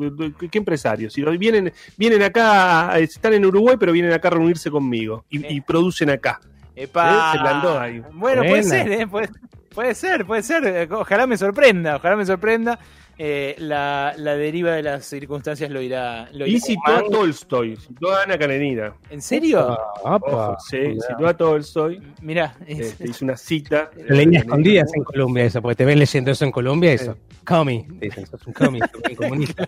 ¿qué 0.49 0.57
empresarios? 0.57 1.13
Si 1.13 1.23
vienen, 1.23 1.73
vienen 1.97 2.21
acá, 2.23 2.97
eh, 2.99 3.03
están 3.03 3.33
en 3.33 3.45
Uruguay, 3.45 3.77
pero 3.79 3.91
vienen 3.91 4.13
acá 4.13 4.29
a 4.29 4.31
reunirse 4.31 4.71
conmigo 4.71 5.25
y, 5.29 5.55
y 5.55 5.61
producen 5.61 6.09
acá. 6.09 6.39
Epa. 6.75 7.11
¿Eh? 7.11 7.37
Se 7.37 7.39
plantó 7.39 7.79
ahí. 7.79 8.01
Bueno, 8.13 8.43
puede 8.43 8.63
ser, 8.63 8.91
¿eh? 8.91 9.07
Puede, 9.07 9.29
puede 9.73 9.95
ser, 9.95 10.25
puede 10.25 10.43
ser. 10.43 10.65
Eh, 10.65 10.87
Ojalá 10.91 11.27
me 11.27 11.37
sorprenda, 11.37 11.97
ojalá 11.97 12.15
me 12.15 12.25
sorprenda. 12.25 12.79
Eh, 13.23 13.53
la, 13.59 14.15
la 14.17 14.35
deriva 14.35 14.71
de 14.71 14.81
las 14.81 15.05
circunstancias 15.05 15.69
lo 15.69 15.79
irá. 15.79 16.27
Lo 16.33 16.47
Y 16.47 16.53
irá 16.55 16.59
citó 16.65 16.81
a 16.87 17.03
Tolstoy, 17.03 17.75
citó 17.75 18.11
a 18.11 18.23
Ana 18.23 18.35
Karenina. 18.35 18.95
¿En 19.11 19.21
serio? 19.21 19.77
Ojo, 20.01 20.57
sí, 20.67 20.97
citó 21.07 21.27
a 21.27 21.37
Tolstoy. 21.37 22.01
Mirá, 22.23 22.55
este, 22.65 23.07
hizo 23.07 23.23
una 23.23 23.37
cita. 23.37 23.91
Leña 24.09 24.39
escondidas 24.39 24.89
en 24.95 25.03
Colombia 25.03 25.43
eso, 25.43 25.61
porque 25.61 25.75
te 25.75 25.85
ven 25.85 25.99
leyendo 25.99 26.31
eso 26.31 26.45
en 26.45 26.51
Colombia, 26.51 26.93
eso. 26.93 27.15
Comi, 27.45 27.85
dicen, 27.99 28.25
sos 28.25 28.45
un 28.47 28.53
comi, 28.53 28.79
comunista. 29.17 29.67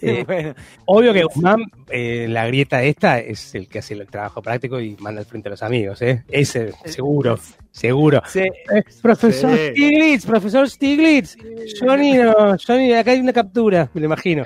Eh, 0.00 0.24
Bueno. 0.26 0.54
Obvio 0.86 1.12
que 1.12 1.22
Guzmán, 1.24 1.62
eh, 1.88 2.26
la 2.28 2.46
grieta 2.46 2.82
esta, 2.82 3.18
es 3.20 3.54
el 3.54 3.68
que 3.68 3.78
hace 3.80 3.94
el 3.94 4.06
trabajo 4.08 4.42
práctico 4.42 4.80
y 4.80 4.96
manda 4.98 5.20
al 5.20 5.26
frente 5.26 5.48
a 5.48 5.50
los 5.50 5.62
amigos, 5.62 6.00
¿eh? 6.02 6.24
Ese, 6.28 6.72
seguro, 6.84 7.38
seguro. 7.70 8.22
Sí. 8.26 8.40
Eh, 8.40 8.82
profesor 9.00 9.56
Sí. 9.56 9.70
Stiglitz, 9.70 10.26
profesor 10.26 10.68
Stiglitz. 10.68 11.36
Johnny, 11.80 12.14
no, 12.14 12.56
Acá 12.72 13.10
hay 13.12 13.20
una 13.20 13.32
captura, 13.32 13.88
me 13.94 14.00
lo 14.00 14.06
imagino. 14.06 14.44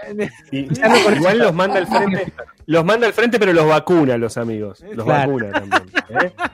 Y- 0.53 0.67
igual 1.17 1.39
los 1.39 1.55
manda 1.55 1.79
al 1.79 1.87
frente, 1.89 2.33
los 2.67 2.85
manda 2.85 3.07
al 3.07 3.13
frente, 3.13 3.39
pero 3.39 3.53
los 3.53 3.67
vacuna 3.69 4.17
los 4.17 4.37
amigos. 4.37 4.83
Los 4.93 5.05
Claro. 5.05 5.33
vacuna 5.33 5.51
también. 5.53 5.83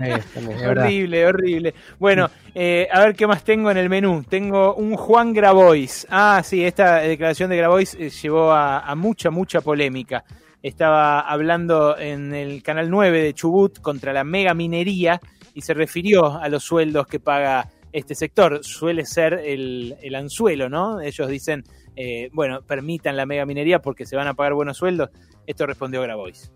¿eh? 0.00 0.20
horrible, 0.68 1.26
horrible. 1.26 1.74
Bueno, 1.98 2.30
eh, 2.54 2.88
a 2.92 3.00
ver 3.00 3.14
qué 3.14 3.26
más 3.26 3.44
tengo 3.44 3.70
en 3.70 3.76
el 3.78 3.88
menú. 3.88 4.24
Tengo 4.28 4.74
un 4.74 4.96
Juan 4.96 5.32
Grabois. 5.32 6.06
Ah, 6.10 6.42
sí, 6.44 6.64
esta 6.64 6.96
declaración 6.96 7.50
de 7.50 7.56
Grabois 7.56 7.94
eh, 7.94 8.10
llevó 8.10 8.52
a, 8.52 8.80
a 8.80 8.94
mucha, 8.94 9.30
mucha 9.30 9.60
polémica. 9.60 10.24
Estaba 10.62 11.20
hablando 11.20 11.98
en 11.98 12.34
el 12.34 12.62
canal 12.62 12.88
9 12.88 13.20
de 13.22 13.34
Chubut 13.34 13.80
contra 13.80 14.12
la 14.12 14.22
mega 14.22 14.54
minería 14.54 15.20
y 15.54 15.62
se 15.62 15.74
refirió 15.74 16.38
a 16.40 16.48
los 16.48 16.62
sueldos 16.62 17.06
que 17.08 17.18
paga 17.18 17.68
este 17.92 18.14
sector. 18.14 18.64
Suele 18.64 19.04
ser 19.04 19.34
el, 19.34 19.96
el 20.02 20.14
anzuelo, 20.14 20.68
¿no? 20.68 21.00
Ellos 21.00 21.28
dicen, 21.28 21.64
eh, 21.96 22.30
bueno, 22.32 22.62
permitan 22.62 23.16
la 23.16 23.26
mega 23.26 23.46
minería 23.46 23.80
porque 23.80 24.06
se 24.06 24.16
van 24.16 24.26
a 24.28 24.34
pagar 24.34 24.54
buenos 24.54 24.76
sueldos. 24.76 25.10
Esto 25.46 25.66
respondió 25.66 26.02
Grabois. 26.02 26.52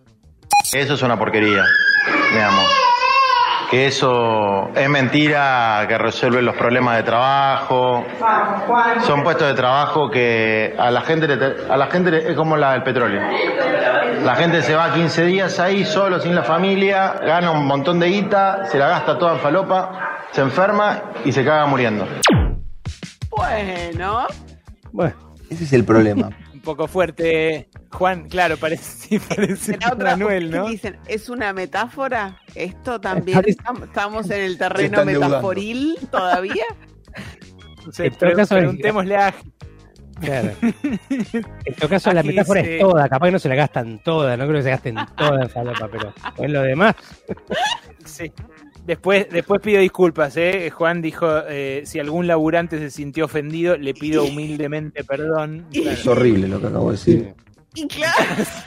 Eso 0.73 0.95
es 0.95 1.03
una 1.03 1.19
porquería, 1.19 1.65
digamos. 2.33 2.71
Que 3.71 3.87
eso 3.89 4.71
es 4.77 4.89
mentira, 4.89 5.85
que 5.89 5.99
resuelve 5.99 6.41
los 6.41 6.55
problemas 6.57 6.97
de 6.99 7.03
trabajo. 7.03 8.05
Son 9.05 9.25
puestos 9.25 9.49
de 9.49 9.55
trabajo 9.55 10.09
que 10.09 10.75
a 10.79 10.91
la 10.93 11.01
gente, 11.01 11.27
a 11.69 11.77
la 11.77 11.87
gente 11.89 12.11
le- 12.13 12.31
es 12.31 12.37
como 12.37 12.57
la 12.57 12.73
del 12.73 12.85
petróleo. 12.85 13.21
La 14.25 14.37
gente 14.37 14.63
se 14.63 14.75
va 14.77 14.93
15 14.95 15.25
días 15.25 15.59
ahí 15.59 15.85
solo, 15.85 16.21
sin 16.21 16.35
la 16.35 16.43
familia, 16.45 17.15
gana 17.27 17.51
un 17.51 17.67
montón 17.67 17.99
de 17.99 18.07
guita, 18.09 18.67
se 18.67 18.79
la 18.79 18.89
gasta 18.89 19.19
toda 19.19 19.35
en 19.35 19.41
falopa, 19.41 19.91
se 20.31 20.43
enferma 20.43 21.03
y 21.25 21.33
se 21.33 21.45
caga 21.45 21.67
muriendo. 21.67 22.07
Bueno. 23.31 24.27
Bueno. 24.93 25.15
Ese 25.51 25.65
es 25.65 25.73
el 25.73 25.85
problema. 25.85 26.31
Poco 26.67 26.89
fuerte, 26.89 27.71
Juan, 27.93 28.29
claro, 28.29 28.57
parece, 28.57 29.21
parece 29.29 29.79
La 29.81 29.93
otra, 29.93 30.11
Manuel, 30.17 30.51
¿qué 30.51 30.57
¿no? 30.57 30.69
dicen? 30.69 30.99
¿Es 31.07 31.29
una 31.29 31.53
metáfora? 31.53 32.41
¿Esto 32.57 33.01
también 33.01 33.41
estamos 33.47 34.29
en 34.31 34.41
el 34.43 34.59
terreno 34.59 35.05
metaforil 35.05 35.97
todavía? 36.11 36.65
En 37.99 38.11
todo 38.17 38.35
pre- 38.35 38.47
preguntémosle 38.47 39.17
a 39.17 39.35
Claro. 40.21 40.51
En 41.11 41.75
todo 41.79 41.89
caso, 41.89 42.11
la 42.13 42.21
Aquí 42.21 42.31
metáfora 42.31 42.61
dice- 42.63 42.75
es 42.77 42.81
toda. 42.81 43.09
Capaz 43.09 43.27
que 43.27 43.33
no 43.33 43.39
se 43.39 43.49
la 43.51 43.55
gastan 43.55 43.99
toda. 44.03 44.37
No 44.37 44.45
creo 44.47 44.57
que 44.57 44.63
se 44.65 44.71
gasten 44.71 44.97
toda 45.17 45.43
en 45.43 45.51
falopa, 45.51 45.89
pero 45.89 46.13
en 46.39 46.53
lo 46.53 46.63
demás. 46.63 46.95
Sí. 48.05 48.33
Después, 48.87 49.27
después 49.31 49.61
pido 49.61 49.81
disculpas, 49.81 50.37
¿eh? 50.37 50.71
Juan 50.71 51.03
dijo, 51.03 51.27
eh, 51.49 51.83
si 51.87 51.99
algún 51.99 52.27
laburante 52.27 52.79
se 52.79 52.91
sintió 52.91 53.25
ofendido, 53.25 53.77
le 53.77 53.95
pido 53.95 54.25
humildemente 54.25 55.03
perdón. 55.05 55.67
Es 55.73 56.07
horrible 56.07 56.47
lo 56.49 56.61
que 56.61 56.67
acabo 56.69 56.91
de 56.93 56.97
decir. 56.97 57.35
Y 57.75 57.87
claro, 57.89 58.15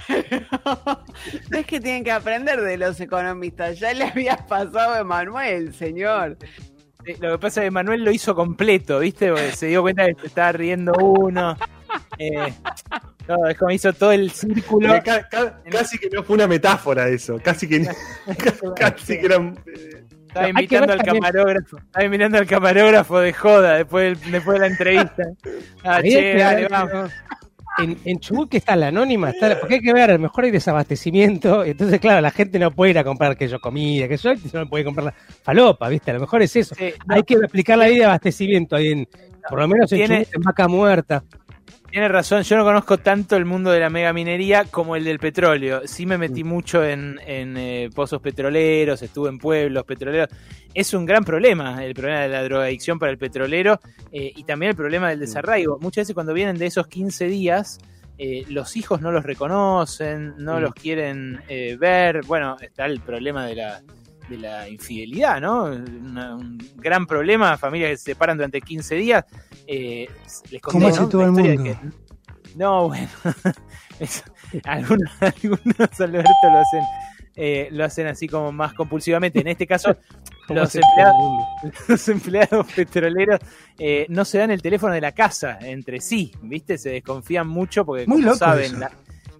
es 1.51 1.65
que 1.65 1.79
tienen 1.79 2.03
que 2.03 2.11
aprender 2.11 2.61
de 2.61 2.77
los 2.77 2.99
economistas. 2.99 3.79
Ya 3.79 3.93
le 3.93 4.03
había 4.05 4.37
pasado 4.37 4.93
a 4.93 4.99
Emanuel, 4.99 5.73
señor. 5.73 6.37
Lo 7.19 7.31
que 7.31 7.37
pasa 7.39 7.61
es 7.61 7.67
que 7.67 7.71
Manuel 7.71 8.03
lo 8.03 8.11
hizo 8.11 8.35
completo, 8.35 8.99
¿viste? 8.99 9.29
Porque 9.31 9.51
se 9.53 9.67
dio 9.67 9.81
cuenta 9.81 10.05
que 10.05 10.15
se 10.19 10.27
estaba 10.27 10.51
riendo 10.51 10.91
uno. 10.99 11.55
Eh, 12.19 12.53
no, 13.27 13.47
es 13.47 13.57
como 13.57 13.71
hizo 13.71 13.93
todo 13.93 14.11
el 14.11 14.29
círculo. 14.31 14.89
Porque 14.89 15.09
ca- 15.09 15.27
ca- 15.27 15.61
casi 15.71 15.97
que 15.97 16.09
no 16.09 16.21
fue 16.23 16.35
una 16.35 16.45
metáfora 16.47 17.07
eso. 17.07 17.39
Casi 17.43 17.67
que, 17.67 17.87
casi 18.75 19.17
que 19.19 19.25
era. 19.25 19.37
eh, 19.37 20.03
Estaba 20.29 20.49
invitando 20.49 20.93
al 20.93 21.01
camarógrafo. 21.03 21.77
Estaba 21.77 22.05
invitando 22.05 22.37
al 22.37 22.45
camarógrafo 22.47 23.19
de 23.19 23.33
joda 23.33 23.73
después, 23.77 24.21
del- 24.21 24.31
después 24.31 24.55
de 24.55 24.59
la 24.59 24.67
entrevista. 24.67 25.23
Ah, 25.83 26.01
che, 26.01 26.35
dale, 26.35 26.67
vamos. 26.67 27.11
En, 27.77 27.97
en 28.03 28.19
Chubut 28.19 28.49
que 28.49 28.57
está 28.57 28.75
la 28.75 28.87
anónima, 28.87 29.29
está, 29.29 29.57
porque 29.57 29.75
hay 29.75 29.79
que 29.81 29.93
ver, 29.93 30.09
a 30.09 30.13
lo 30.13 30.19
mejor 30.19 30.43
hay 30.43 30.51
desabastecimiento, 30.51 31.63
entonces 31.63 31.99
claro, 32.01 32.19
la 32.19 32.31
gente 32.31 32.59
no 32.59 32.71
puede 32.71 32.91
ir 32.91 32.99
a 32.99 33.05
comprar 33.05 33.37
que 33.37 33.47
yo 33.47 33.59
comida, 33.59 34.09
que 34.09 34.17
yo 34.17 34.33
no 34.53 34.67
puede 34.67 34.83
comprar 34.83 35.05
la 35.05 35.13
falopa, 35.43 35.87
¿viste? 35.87 36.11
A 36.11 36.15
lo 36.15 36.19
mejor 36.19 36.41
es 36.41 36.53
eso. 36.57 36.75
Sí, 36.75 36.91
no, 37.07 37.15
Hay 37.15 37.23
que 37.23 37.35
explicar 37.35 37.77
la 37.77 37.85
ley 37.87 37.97
de 37.99 38.03
abastecimiento 38.05 38.75
ahí 38.75 38.91
en, 38.91 39.07
por 39.49 39.59
lo 39.59 39.67
menos 39.69 39.89
en 39.93 39.99
Tiene- 39.99 40.25
Chubut, 40.25 40.35
en 40.35 40.41
Vaca 40.41 40.67
Muerta. 40.67 41.23
Tiene 41.91 42.07
razón, 42.07 42.43
yo 42.43 42.55
no 42.55 42.63
conozco 42.63 42.99
tanto 42.99 43.35
el 43.35 43.45
mundo 43.45 43.71
de 43.71 43.79
la 43.79 43.89
megaminería 43.89 44.65
como 44.65 44.95
el 44.95 45.03
del 45.03 45.17
petróleo. 45.17 45.81
Sí 45.87 46.05
me 46.05 46.19
metí 46.19 46.43
mucho 46.43 46.85
en, 46.85 47.19
en, 47.25 47.57
eh, 47.57 47.89
pozos 47.95 48.21
petroleros, 48.21 49.01
estuve 49.01 49.29
en 49.29 49.39
pueblos 49.39 49.85
petroleros. 49.85 50.29
Es 50.75 50.93
un 50.93 51.05
gran 51.07 51.23
problema 51.23 51.83
el 51.83 51.95
problema 51.95 52.21
de 52.21 52.29
la 52.29 52.43
drogadicción 52.43 52.99
para 52.99 53.11
el 53.11 53.17
petrolero 53.17 53.79
eh, 54.11 54.31
y 54.35 54.43
también 54.43 54.69
el 54.71 54.75
problema 54.75 55.09
del 55.09 55.19
desarraigo. 55.19 55.79
Muchas 55.79 56.03
veces 56.03 56.13
cuando 56.13 56.33
vienen 56.33 56.59
de 56.59 56.67
esos 56.67 56.85
15 56.87 57.25
días, 57.25 57.79
eh, 58.19 58.45
los 58.49 58.77
hijos 58.77 59.01
no 59.01 59.11
los 59.11 59.23
reconocen, 59.23 60.35
no 60.37 60.57
Mm. 60.59 60.61
los 60.61 60.73
quieren 60.75 61.41
eh, 61.49 61.75
ver. 61.79 62.21
Bueno, 62.27 62.55
está 62.61 62.85
el 62.85 62.99
problema 62.99 63.47
de 63.47 63.55
la, 63.55 63.81
de 64.29 64.37
la 64.37 64.69
infidelidad, 64.69 65.41
¿no? 65.41 65.63
Una- 65.63 66.35
un 66.35 66.59
gran 66.75 67.07
problema, 67.07 67.57
familias 67.57 67.89
que 67.91 67.97
se 67.97 68.03
separan 68.11 68.37
durante 68.37 68.61
15 68.61 68.93
días. 68.93 69.25
Eh, 69.71 70.07
les 70.49 70.61
conté, 70.61 70.79
¿Cómo 70.79 70.87
hace 70.87 71.01
¿no? 71.01 71.09
todo 71.09 71.23
el 71.25 71.31
mundo? 71.31 71.63
que- 71.63 71.77
no, 72.55 72.87
bueno. 72.87 73.07
Eso, 73.99 74.23
algunos, 74.63 75.11
algunos 75.21 75.99
Alberto 76.01 76.29
lo 76.43 76.57
hacen, 76.57 76.81
eh, 77.35 77.67
lo 77.71 77.85
hacen 77.85 78.07
así 78.07 78.27
como 78.27 78.51
más 78.51 78.73
compulsivamente. 78.73 79.39
En 79.41 79.47
este 79.47 79.67
caso, 79.67 79.95
¿Cómo 80.47 80.61
los 80.61 80.73
empleados, 80.73 81.15
mundo? 81.19 81.45
los 81.87 82.09
empleados 82.09 82.73
petroleros 82.73 83.39
eh, 83.77 84.07
no 84.09 84.25
se 84.25 84.39
dan 84.39 84.49
el 84.49 84.61
teléfono 84.63 84.93
de 84.95 85.01
la 85.01 85.11
casa 85.11 85.59
entre 85.61 86.01
sí, 86.01 86.31
¿viste? 86.41 86.77
Se 86.79 86.89
desconfían 86.89 87.47
mucho 87.47 87.85
porque, 87.85 88.07
Muy 88.07 88.23
como 88.23 88.35
saben, 88.35 88.79
la, 88.79 88.89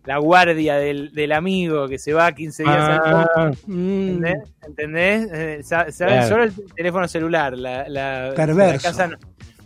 la 0.05 0.17
guardia 0.19 0.75
del, 0.75 1.11
del 1.11 1.31
amigo 1.31 1.87
que 1.87 1.97
se 1.97 2.13
va 2.13 2.31
15 2.31 2.63
días 2.63 2.75
al 2.75 3.01
Ah, 3.03 3.51
mm. 3.65 3.73
¿Entendés? 4.09 4.37
¿Entendés? 4.67 5.29
Eh, 5.33 5.59
sa- 5.63 5.91
saben 5.91 6.13
Claro. 6.19 6.27
solo 6.29 6.43
el 6.43 6.53
teléfono 6.75 7.07
celular. 7.07 7.57
La, 7.57 7.89
la, 7.89 8.33
Perverso. 8.35 8.73
la 8.75 8.79
casa 8.93 9.07
no- 9.07 9.17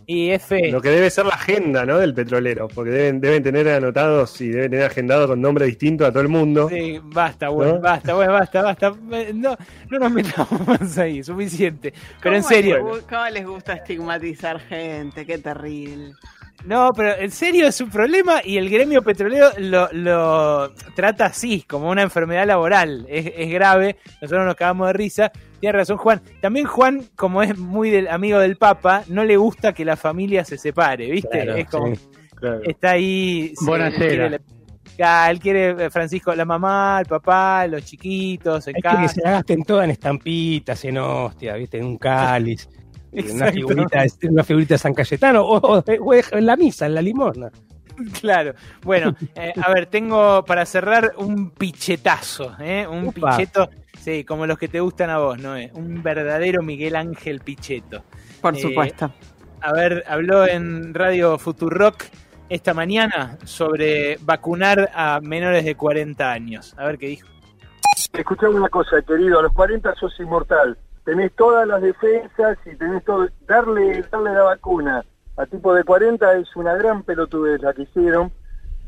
Y 0.06 0.30
es 0.30 0.42
fe. 0.42 0.70
Lo 0.70 0.80
que 0.80 0.90
debe 0.90 1.10
ser 1.10 1.26
la 1.26 1.34
agenda, 1.34 1.84
¿no? 1.86 1.98
Del 1.98 2.14
petrolero. 2.14 2.68
Porque 2.68 2.90
deben, 2.90 3.20
deben 3.20 3.42
tener 3.42 3.68
anotados 3.68 4.40
y 4.40 4.48
deben 4.48 4.70
tener 4.70 4.86
agendado 4.86 5.26
con 5.28 5.40
nombre 5.40 5.66
distinto 5.66 6.04
a 6.04 6.10
todo 6.10 6.22
el 6.22 6.28
mundo. 6.28 6.68
Sí, 6.68 7.00
basta, 7.02 7.48
bueno, 7.48 7.74
¿No? 7.74 7.80
basta, 7.80 8.14
bueno, 8.14 8.32
basta, 8.32 8.62
basta. 8.62 8.94
No, 9.34 9.56
no 9.90 9.98
nos 9.98 10.12
metamos 10.12 10.66
más 10.66 10.98
ahí, 10.98 11.22
suficiente. 11.22 11.92
Pero 12.22 12.36
en 12.36 12.42
¿Cómo 12.42 12.54
serio. 12.54 12.94
les 12.94 13.04
¿Cómo 13.04 13.28
les 13.28 13.46
gusta 13.46 13.72
estigmatizar 13.74 14.60
gente? 14.60 15.24
Qué 15.24 15.38
terrible. 15.38 16.12
No, 16.64 16.92
pero 16.96 17.14
en 17.16 17.30
serio 17.30 17.66
es 17.66 17.78
un 17.82 17.90
problema 17.90 18.40
y 18.42 18.56
el 18.56 18.70
gremio 18.70 19.02
petrolero 19.02 19.50
lo, 19.58 19.90
lo 19.92 20.72
trata 20.94 21.26
así, 21.26 21.62
como 21.62 21.90
una 21.90 22.02
enfermedad 22.02 22.46
laboral. 22.46 23.04
Es, 23.08 23.30
es 23.36 23.50
grave, 23.52 23.96
nosotros 24.22 24.46
nos 24.46 24.54
cagamos 24.54 24.86
de 24.86 24.92
risa. 24.94 25.32
Tiene 25.64 25.78
razón 25.78 25.96
Juan. 25.96 26.20
También 26.42 26.66
Juan, 26.66 27.04
como 27.16 27.42
es 27.42 27.56
muy 27.56 27.88
del 27.88 28.08
amigo 28.08 28.38
del 28.38 28.56
Papa, 28.58 29.02
no 29.08 29.24
le 29.24 29.38
gusta 29.38 29.72
que 29.72 29.82
la 29.86 29.96
familia 29.96 30.44
se 30.44 30.58
separe, 30.58 31.10
¿viste? 31.10 31.30
Claro, 31.30 31.54
es 31.54 31.66
como, 31.70 31.94
sí. 31.96 32.02
Claro. 32.34 32.60
está 32.64 32.90
ahí. 32.90 33.54
la- 34.28 34.40
Ah, 35.02 35.30
él 35.30 35.38
quiere 35.40 35.86
eh, 35.86 35.90
Francisco, 35.90 36.34
la 36.34 36.44
mamá, 36.44 36.98
el 37.00 37.06
papá, 37.06 37.66
los 37.66 37.82
chiquitos, 37.82 38.68
en 38.68 38.76
Hay 38.76 38.82
que 38.82 38.88
que 38.90 38.94
casa. 38.94 39.08
se 39.14 39.22
la 39.22 39.30
gasten 39.30 39.62
todas 39.64 39.84
en 39.86 39.90
estampitas, 39.92 40.84
en 40.84 40.98
hostia, 40.98 41.54
¿viste? 41.54 41.78
En 41.78 41.86
un 41.86 41.96
cáliz. 41.96 42.68
en 43.12 43.34
una 43.36 43.50
figurita, 43.50 44.02
de- 44.02 44.28
una 44.28 44.44
figurita 44.44 44.74
de 44.74 44.78
San 44.78 44.92
Cayetano 44.92 45.40
o, 45.40 45.56
o- 45.56 45.78
o 45.82 46.14
en 46.14 46.44
la 46.46 46.56
misa, 46.56 46.84
en 46.84 46.94
la 46.94 47.00
limosna. 47.00 47.50
Claro. 48.20 48.54
Bueno, 48.82 49.14
eh, 49.34 49.52
a 49.62 49.72
ver, 49.72 49.86
tengo 49.86 50.44
para 50.44 50.66
cerrar 50.66 51.12
un 51.16 51.50
pichetazo, 51.50 52.56
¿eh? 52.60 52.86
Un 52.86 53.08
Upa. 53.08 53.36
picheto, 53.36 53.68
sí, 54.00 54.24
como 54.24 54.46
los 54.46 54.58
que 54.58 54.68
te 54.68 54.80
gustan 54.80 55.10
a 55.10 55.18
vos, 55.18 55.38
¿no? 55.38 55.54
Un 55.74 56.02
verdadero 56.02 56.62
Miguel 56.62 56.96
Ángel 56.96 57.40
Picheto. 57.40 58.02
Por 58.40 58.56
Eh, 58.56 58.60
supuesto. 58.60 59.10
A 59.60 59.72
ver, 59.72 60.04
habló 60.06 60.46
en 60.46 60.92
Radio 60.92 61.38
Futurock 61.38 62.04
esta 62.48 62.74
mañana 62.74 63.38
sobre 63.44 64.18
vacunar 64.20 64.90
a 64.94 65.20
menores 65.22 65.64
de 65.64 65.74
40 65.74 66.30
años. 66.30 66.74
A 66.76 66.84
ver 66.86 66.98
qué 66.98 67.06
dijo. 67.06 67.28
Escuchame 68.12 68.54
una 68.54 68.68
cosa, 68.68 69.00
querido, 69.06 69.38
a 69.38 69.42
los 69.42 69.52
40 69.52 69.94
sos 69.94 70.12
inmortal. 70.20 70.76
Tenés 71.04 71.32
todas 71.36 71.66
las 71.66 71.80
defensas 71.82 72.58
y 72.66 72.76
tenés 72.76 73.04
todo. 73.04 73.28
Darle, 73.46 74.02
darle 74.10 74.32
la 74.34 74.42
vacuna 74.42 75.04
a 75.36 75.46
tipo 75.46 75.74
de 75.74 75.84
40 75.84 76.38
es 76.38 76.54
una 76.56 76.74
gran 76.74 77.02
pelotudez 77.02 77.60
la 77.62 77.72
que 77.72 77.82
hicieron. 77.82 78.30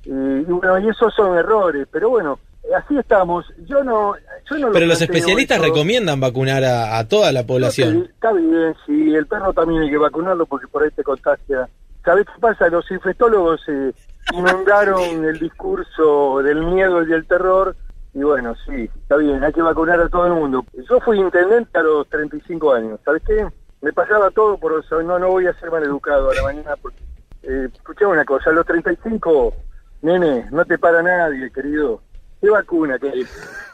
Y, 0.04 0.10
y 0.10 0.44
bueno, 0.44 0.78
y 0.78 0.88
esos 0.88 1.12
son 1.14 1.36
errores. 1.36 1.86
Pero 1.90 2.10
bueno, 2.10 2.38
así 2.76 2.96
estamos. 2.98 3.46
Yo 3.66 3.82
no. 3.82 4.14
Yo 4.50 4.58
no 4.58 4.68
lo 4.68 4.72
Pero 4.72 4.86
los 4.86 4.98
planteo 4.98 5.16
especialistas 5.16 5.58
eso. 5.58 5.66
recomiendan 5.66 6.20
vacunar 6.20 6.64
a, 6.64 6.98
a 6.98 7.08
toda 7.08 7.32
la 7.32 7.44
población. 7.46 8.08
Está 8.14 8.32
bien, 8.32 8.74
sí, 8.86 9.14
el 9.14 9.26
perro 9.26 9.52
también 9.52 9.82
hay 9.82 9.90
que 9.90 9.98
vacunarlo 9.98 10.46
porque 10.46 10.68
por 10.68 10.82
ahí 10.82 10.90
te 10.90 11.02
contagia. 11.02 11.68
¿Sabés 12.04 12.26
qué 12.26 12.40
pasa? 12.40 12.68
Los 12.68 12.88
infectólogos 12.90 13.60
eh, 13.68 13.92
inundaron 14.32 15.24
el 15.24 15.38
discurso 15.40 16.40
del 16.42 16.62
miedo 16.64 17.02
y 17.02 17.06
del 17.06 17.26
terror. 17.26 17.74
Y 18.14 18.20
bueno, 18.20 18.54
sí, 18.64 18.88
está 19.02 19.16
bien, 19.16 19.42
hay 19.44 19.52
que 19.52 19.60
vacunar 19.60 20.00
a 20.00 20.08
todo 20.08 20.26
el 20.26 20.32
mundo. 20.32 20.64
Yo 20.88 21.00
fui 21.00 21.18
intendente 21.18 21.78
a 21.78 21.82
los 21.82 22.08
35 22.08 22.72
años. 22.72 23.00
¿Sabes 23.04 23.22
qué? 23.26 23.46
Me 23.86 23.92
pasaba 23.92 24.32
todo 24.32 24.58
por 24.58 24.82
eso. 24.84 25.00
No, 25.00 25.16
no 25.16 25.28
voy 25.28 25.46
a 25.46 25.54
ser 25.60 25.70
mal 25.70 25.80
educado 25.84 26.28
a 26.30 26.34
la 26.34 26.42
mañana 26.42 26.74
porque. 26.82 26.98
Eh, 27.44 27.68
escuchame 27.72 28.10
una 28.14 28.24
cosa, 28.24 28.50
a 28.50 28.52
los 28.52 28.66
35, 28.66 29.54
nene, 30.02 30.46
no 30.50 30.64
te 30.64 30.76
para 30.76 31.00
nadie, 31.04 31.48
querido. 31.52 32.02
¿Qué 32.40 32.50
vacuna? 32.50 32.98
¿Qué? 32.98 33.12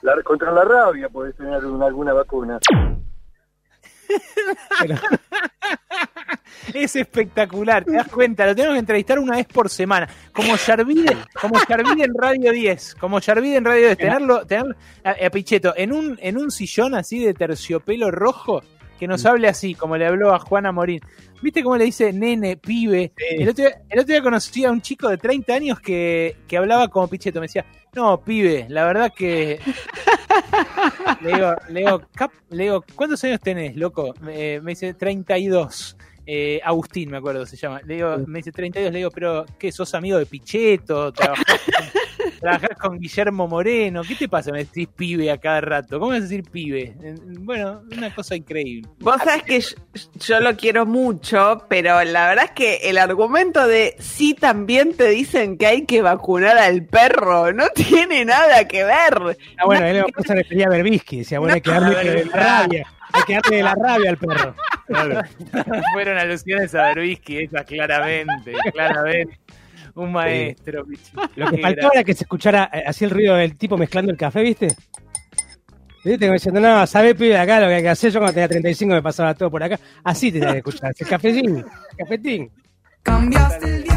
La, 0.02 0.22
contra 0.22 0.52
la 0.52 0.64
rabia 0.64 1.08
podés 1.08 1.34
tener 1.34 1.64
una- 1.64 1.86
alguna 1.86 2.12
vacuna. 2.12 2.58
Es 6.74 6.94
espectacular, 6.96 7.84
te 7.84 7.92
das 7.92 8.08
cuenta, 8.08 8.46
lo 8.46 8.54
tenemos 8.54 8.74
que 8.74 8.80
entrevistar 8.80 9.18
una 9.18 9.36
vez 9.36 9.46
por 9.46 9.68
semana. 9.70 10.08
Como 10.32 10.54
Yarvide, 10.56 11.16
como 11.40 11.58
Yarvide 11.68 12.04
en 12.04 12.14
Radio 12.14 12.52
10, 12.52 12.94
como 12.96 13.18
Yarvide 13.20 13.56
en 13.56 13.64
Radio 13.64 13.86
10, 13.86 13.96
tenerlo, 13.98 14.46
tenerlo 14.46 14.74
a, 15.02 15.10
a 15.26 15.30
Pichetto 15.30 15.72
en 15.76 15.92
un, 15.92 16.18
en 16.20 16.36
un 16.36 16.50
sillón 16.50 16.94
así 16.94 17.24
de 17.24 17.34
terciopelo 17.34 18.10
rojo, 18.10 18.62
que 19.02 19.08
nos 19.08 19.26
hable 19.26 19.48
así, 19.48 19.74
como 19.74 19.96
le 19.96 20.06
habló 20.06 20.32
a 20.32 20.38
Juana 20.38 20.70
Morín. 20.70 21.00
¿Viste 21.42 21.64
cómo 21.64 21.76
le 21.76 21.86
dice 21.86 22.12
nene, 22.12 22.56
pibe? 22.56 23.12
El, 23.30 23.48
otro 23.48 23.64
día, 23.64 23.82
el 23.90 23.98
otro 23.98 24.12
día 24.14 24.22
conocí 24.22 24.64
a 24.64 24.70
un 24.70 24.80
chico 24.80 25.08
de 25.08 25.18
30 25.18 25.54
años 25.54 25.80
que, 25.80 26.36
que 26.46 26.56
hablaba 26.56 26.86
como 26.86 27.08
Pichetto, 27.08 27.40
me 27.40 27.46
decía, 27.48 27.66
no, 27.96 28.22
pibe, 28.22 28.66
la 28.68 28.84
verdad 28.84 29.12
que 29.12 29.58
le 31.20 31.32
digo, 31.34 31.52
le 31.70 31.80
digo, 31.80 32.02
"Cap- 32.14 32.30
le 32.50 32.62
digo, 32.62 32.84
¿cuántos 32.94 33.24
años 33.24 33.40
tenés, 33.40 33.74
loco? 33.74 34.14
Me, 34.20 34.60
me 34.60 34.70
dice 34.70 34.94
32. 34.94 35.96
Eh, 36.24 36.60
Agustín, 36.62 37.10
me 37.10 37.16
acuerdo, 37.16 37.44
se 37.44 37.56
llama. 37.56 37.80
Le 37.84 37.96
digo, 37.96 38.18
me 38.28 38.38
dice 38.38 38.52
32, 38.52 38.92
le 38.92 38.98
digo, 38.98 39.10
pero 39.10 39.44
¿qué? 39.58 39.72
¿Sos 39.72 39.92
amigo 39.96 40.16
de 40.16 40.26
Pichetto? 40.26 41.12
¿Trabajás, 42.42 42.76
con 42.78 42.98
Guillermo 42.98 43.48
Moreno. 43.48 44.02
¿Qué 44.06 44.14
te 44.16 44.28
pasa? 44.28 44.50
Me 44.52 44.58
decís 44.58 44.88
pibe 44.94 45.30
a 45.30 45.38
cada 45.38 45.60
rato. 45.60 45.98
¿Cómo 45.98 46.10
vas 46.10 46.18
a 46.18 46.22
decir 46.22 46.42
pibe? 46.50 46.94
Bueno, 47.40 47.82
una 47.96 48.14
cosa 48.14 48.34
increíble. 48.34 48.88
Vos 48.98 49.16
sabés 49.24 49.44
que 49.44 49.60
yo, 49.60 49.76
yo 50.14 50.40
lo 50.40 50.56
quiero 50.56 50.84
mucho, 50.84 51.64
pero 51.68 52.02
la 52.04 52.28
verdad 52.28 52.46
es 52.46 52.50
que 52.50 52.90
el 52.90 52.98
argumento 52.98 53.66
de 53.66 53.94
sí 53.98 54.34
también 54.34 54.94
te 54.94 55.08
dicen 55.08 55.56
que 55.56 55.66
hay 55.66 55.86
que 55.86 56.02
vacunar 56.02 56.58
al 56.58 56.84
perro 56.84 57.52
no 57.52 57.68
tiene 57.70 58.24
nada 58.24 58.66
que 58.66 58.84
ver. 58.84 59.38
Ah, 59.58 59.64
bueno, 59.64 59.86
él 59.86 60.04
se 60.26 60.34
refería 60.34 60.66
a 60.66 60.70
Berbisky. 60.70 61.18
Decía, 61.18 61.38
bueno, 61.38 61.54
hay 61.54 61.60
que 61.60 61.70
darle 61.70 62.10
de 62.10 62.24
la 62.24 62.36
rabia. 62.36 62.86
Hay 63.12 63.22
que 63.24 63.34
darle 63.34 63.56
de 63.56 63.62
la 63.62 63.74
rabia 63.74 64.10
al 64.10 64.18
perro. 64.18 64.54
Fueron 65.92 66.18
alusiones 66.18 66.74
a 66.74 66.88
Berbisky, 66.88 67.38
esas 67.38 67.64
claramente, 67.64 68.52
claramente. 68.72 69.38
Un 69.94 70.12
maestro, 70.12 70.84
bicho. 70.84 71.12
Lo 71.36 71.50
que 71.50 71.58
faltaba 71.58 71.90
era 71.94 72.04
que 72.04 72.14
se 72.14 72.24
escuchara 72.24 72.70
eh, 72.72 72.84
así 72.86 73.04
el 73.04 73.10
ruido 73.10 73.34
del 73.36 73.56
tipo 73.56 73.76
mezclando 73.76 74.10
el 74.10 74.18
café, 74.18 74.42
¿viste? 74.42 74.68
¿Viste? 76.04 76.26
Como 76.26 76.32
diciendo, 76.32 76.60
no, 76.60 76.86
¿sabés, 76.86 77.14
pibe, 77.14 77.38
acá 77.38 77.60
lo 77.60 77.68
que 77.68 77.74
hay 77.74 77.82
que 77.82 77.88
hacer? 77.88 78.10
Yo 78.10 78.18
cuando 78.18 78.34
tenía 78.34 78.48
35 78.48 78.92
me 78.94 79.02
pasaba 79.02 79.34
todo 79.34 79.50
por 79.50 79.62
acá. 79.62 79.78
Así 80.02 80.32
te 80.32 80.40
tenés 80.40 80.54
que 80.54 80.58
escuchar. 80.58 80.92
El 80.98 81.06
cafetín, 81.06 81.64
cafetín. 81.96 82.50
Cambiaste 83.02 83.66
el 83.66 83.82
dial 83.84 83.91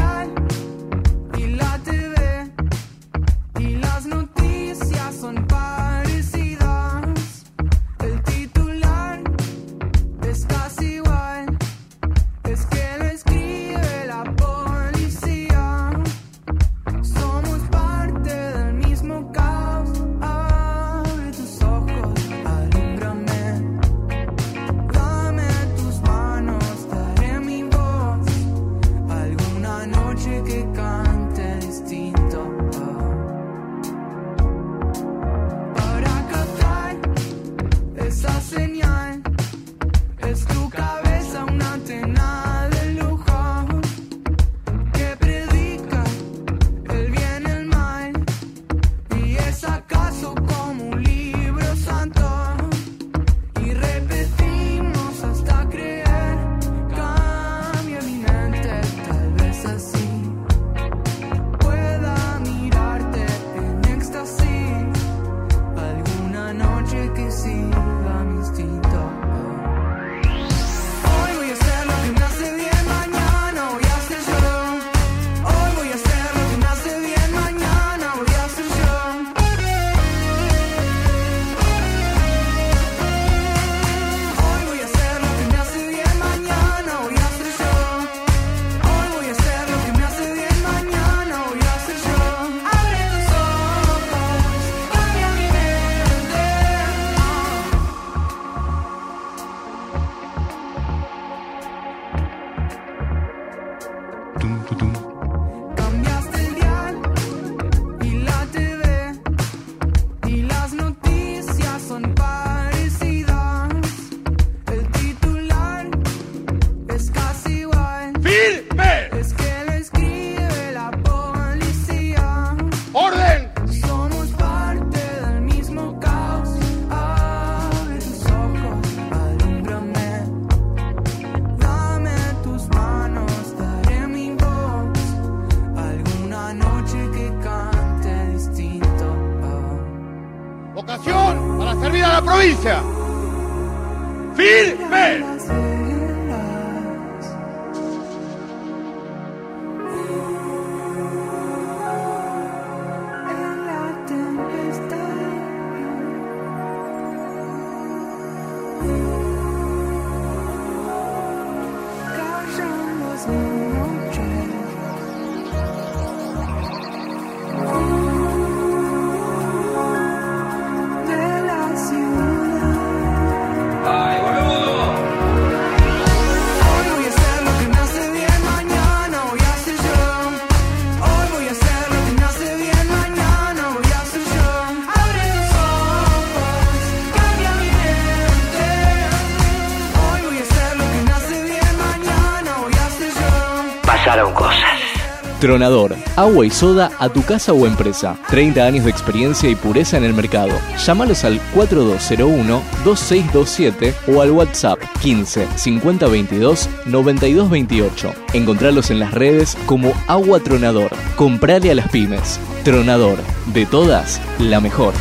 Tronador, 195.46 195.94
agua 196.16 196.44
y 196.44 196.50
soda 196.50 196.90
a 196.98 197.08
tu 197.08 197.22
casa 197.22 197.52
o 197.52 197.68
empresa. 197.68 198.18
30 198.30 198.66
años 198.66 198.84
de 198.84 198.90
experiencia 198.90 199.48
y 199.48 199.54
pureza 199.54 199.96
en 199.96 200.02
el 200.02 200.12
mercado. 200.12 200.50
Llámalos 200.84 201.22
al 201.22 201.40
4201-2627 201.54 203.94
o 204.08 204.22
al 204.22 204.32
WhatsApp 204.32 204.80
15 205.00 205.46
50 205.54 206.08
22 206.08 206.68
92 206.86 207.48
28. 207.48 208.12
Encontralos 208.32 208.90
en 208.90 208.98
las 208.98 209.14
redes 209.14 209.56
como 209.66 209.92
Agua 210.08 210.40
Tronador. 210.40 210.90
Comprale 211.14 211.70
a 211.70 211.76
las 211.76 211.86
pymes. 211.90 212.40
Tronador, 212.64 213.18
de 213.46 213.66
todas, 213.66 214.20
la 214.40 214.60
mejor. 214.60 214.94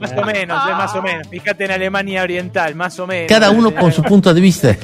más 0.00 0.12
o 0.16 0.24
menos, 0.24 0.68
es 0.70 0.76
más 0.76 0.94
o 0.94 1.02
menos. 1.02 1.28
Fíjate 1.28 1.64
en 1.66 1.70
Alemania 1.72 2.22
Oriental, 2.22 2.74
más 2.74 2.98
o 2.98 3.06
menos. 3.06 3.28
Cada 3.28 3.50
uno 3.50 3.74
con 3.74 3.92
su 3.92 4.02
punto 4.02 4.32
de 4.32 4.40
vista. 4.40 4.76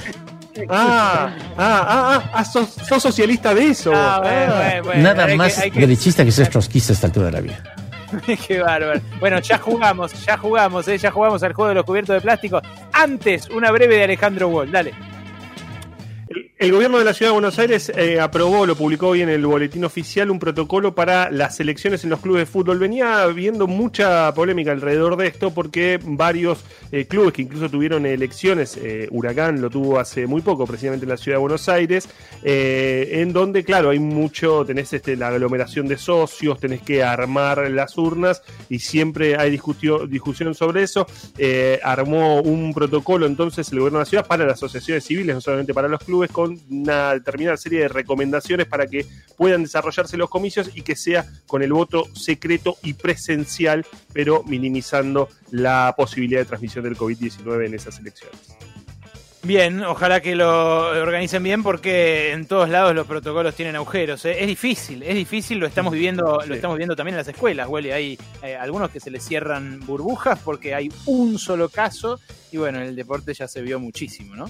Ah, 0.69 1.31
ah, 1.57 1.57
ah, 1.59 1.87
ah, 2.25 2.31
ah, 2.35 2.45
sos, 2.45 2.69
sos 2.71 3.03
socialista 3.03 3.53
de 3.55 3.69
eso. 3.71 3.91
Ah, 3.95 4.21
bueno, 4.23 4.55
bueno, 4.55 4.83
bueno. 4.85 5.03
Nada 5.03 5.25
Hay 5.25 5.37
más 5.37 5.61
que- 5.61 5.71
derechista 5.81 6.25
que 6.25 6.31
ser 6.31 6.49
trotskista 6.49 6.93
a 6.93 6.95
esta 6.95 7.07
altura 7.09 7.27
de 7.27 7.33
la 7.33 7.41
vida. 7.41 7.75
Qué 8.47 8.61
bárbaro. 8.61 9.01
Bueno, 9.21 9.41
ya 9.41 9.59
jugamos, 9.59 10.25
ya 10.25 10.37
jugamos, 10.37 10.89
¿eh? 10.89 10.99
ya 10.99 11.11
jugamos 11.11 11.43
al 11.43 11.53
juego 11.53 11.69
de 11.69 11.75
los 11.75 11.85
cubiertos 11.85 12.15
de 12.15 12.21
plástico. 12.21 12.61
Antes, 12.93 13.49
una 13.51 13.71
breve 13.71 13.97
de 13.97 14.05
Alejandro 14.05 14.49
Wall, 14.49 14.71
dale. 14.71 14.95
El 16.65 16.73
gobierno 16.73 16.99
de 16.99 17.05
la 17.05 17.13
Ciudad 17.13 17.29
de 17.29 17.35
Buenos 17.35 17.59
Aires 17.59 17.93
eh, 17.95 18.19
aprobó, 18.19 18.65
lo 18.65 18.75
publicó 18.75 19.09
hoy 19.09 19.21
en 19.21 19.29
el 19.29 19.45
boletín 19.45 19.85
oficial, 19.85 20.31
un 20.31 20.39
protocolo 20.39 20.95
para 20.95 21.31
las 21.31 21.61
elecciones 21.61 22.05
en 22.05 22.11
los 22.11 22.21
clubes 22.21 22.41
de 22.41 22.47
fútbol. 22.47 22.79
Venía 22.79 23.23
habiendo 23.23 23.67
mucha 23.67 24.33
polémica 24.33 24.73
alrededor 24.73 25.19
de 25.19 25.27
esto 25.27 25.51
porque 25.51 26.01
varios 26.03 26.65
eh, 26.91 27.05
clubes 27.05 27.35
que 27.35 27.43
incluso 27.43 27.69
tuvieron 27.69 28.07
elecciones, 28.07 28.79
eh, 28.79 29.09
Huracán 29.11 29.61
lo 29.61 29.69
tuvo 29.69 29.99
hace 30.01 30.27
muy 30.27 30.41
poco, 30.41 30.67
precisamente 30.67 31.05
en 31.05 31.11
la 31.11 31.19
Ciudad 31.19 31.37
de 31.37 31.43
Buenos 31.43 31.69
Aires, 31.69 32.09
eh, 32.43 33.11
en 33.21 33.35
donde, 33.35 33.63
claro, 33.63 33.91
hay 33.91 33.99
mucho, 33.99 34.65
tenés 34.65 34.91
este, 34.95 35.17
la 35.17 35.29
aglomeración 35.29 35.87
de 35.87 35.99
socios, 35.99 36.59
tenés 36.61 36.81
que 36.81 37.03
armar 37.03 37.71
las 37.71 37.99
urnas 37.99 38.43
y 38.71 38.79
siempre 38.79 39.37
hay 39.37 39.51
discutio- 39.51 40.07
discusión 40.07 40.55
sobre 40.55 40.85
eso. 40.85 41.07
Eh, 41.37 41.79
armó 41.85 42.41
un 42.41 42.73
protocolo 42.73 43.27
entonces 43.27 43.71
el 43.71 43.81
gobierno 43.81 43.99
de 43.99 44.05
la 44.05 44.09
ciudad 44.09 44.27
para 44.27 44.47
las 44.47 44.55
asociaciones 44.55 45.05
civiles, 45.05 45.35
no 45.35 45.43
solamente 45.43 45.75
para 45.75 45.89
los 45.89 46.01
clubes, 46.01 46.31
con 46.31 46.54
una 46.71 47.15
determinada 47.15 47.57
serie 47.57 47.81
de 47.81 47.89
recomendaciones 47.89 48.67
para 48.67 48.87
que 48.87 49.07
puedan 49.37 49.63
desarrollarse 49.63 50.17
los 50.17 50.31
comicios 50.31 50.71
y 50.75 50.83
que 50.83 50.97
sea 50.97 51.27
con 51.47 51.63
el 51.63 51.73
voto 51.73 52.07
secreto 52.15 52.77
y 52.83 52.95
presencial, 52.95 53.85
pero 54.13 54.43
minimizando 54.45 55.29
la 55.51 55.95
posibilidad 55.97 56.41
de 56.41 56.47
transmisión 56.47 56.85
del 56.85 56.97
COVID-19 56.97 57.67
en 57.67 57.75
esas 57.75 57.99
elecciones. 57.99 58.57
Bien, 59.45 59.85
ojalá 59.85 60.23
que 60.23 60.35
lo 60.35 61.03
organicen 61.03 61.43
bien 61.43 61.63
porque 61.63 62.33
en 62.33 62.47
todos 62.47 62.67
lados 62.71 62.95
los 62.95 63.07
protocolos 63.07 63.55
tienen 63.55 63.77
agujeros. 63.77 64.25
¿eh? 64.25 64.41
Es 64.41 64.47
difícil, 64.47 65.03
es 65.03 65.15
difícil, 65.15 65.59
lo 65.59 65.67
estamos 65.67 65.93
viviendo, 65.93 66.41
lo 66.47 66.55
estamos 66.55 66.79
viendo 66.79 66.97
también 66.97 67.13
en 67.13 67.19
las 67.19 67.29
escuelas, 67.29 67.69
Huele. 67.69 67.93
Hay 67.93 68.19
eh, 68.43 68.57
algunos 68.57 68.91
que 68.91 69.01
se 69.01 69.11
les 69.11 69.23
cierran 69.23 69.81
burbujas 69.81 70.39
porque 70.43 70.75
hay 70.75 70.89
un 71.05 71.39
solo 71.39 71.69
caso 71.69 72.19
y 72.53 72.57
bueno, 72.57 72.79
en 72.81 72.87
el 72.87 72.97
deporte 72.97 73.35
ya 73.35 73.47
se 73.47 73.61
vio 73.61 73.79
muchísimo, 73.79 74.35
¿no? 74.35 74.47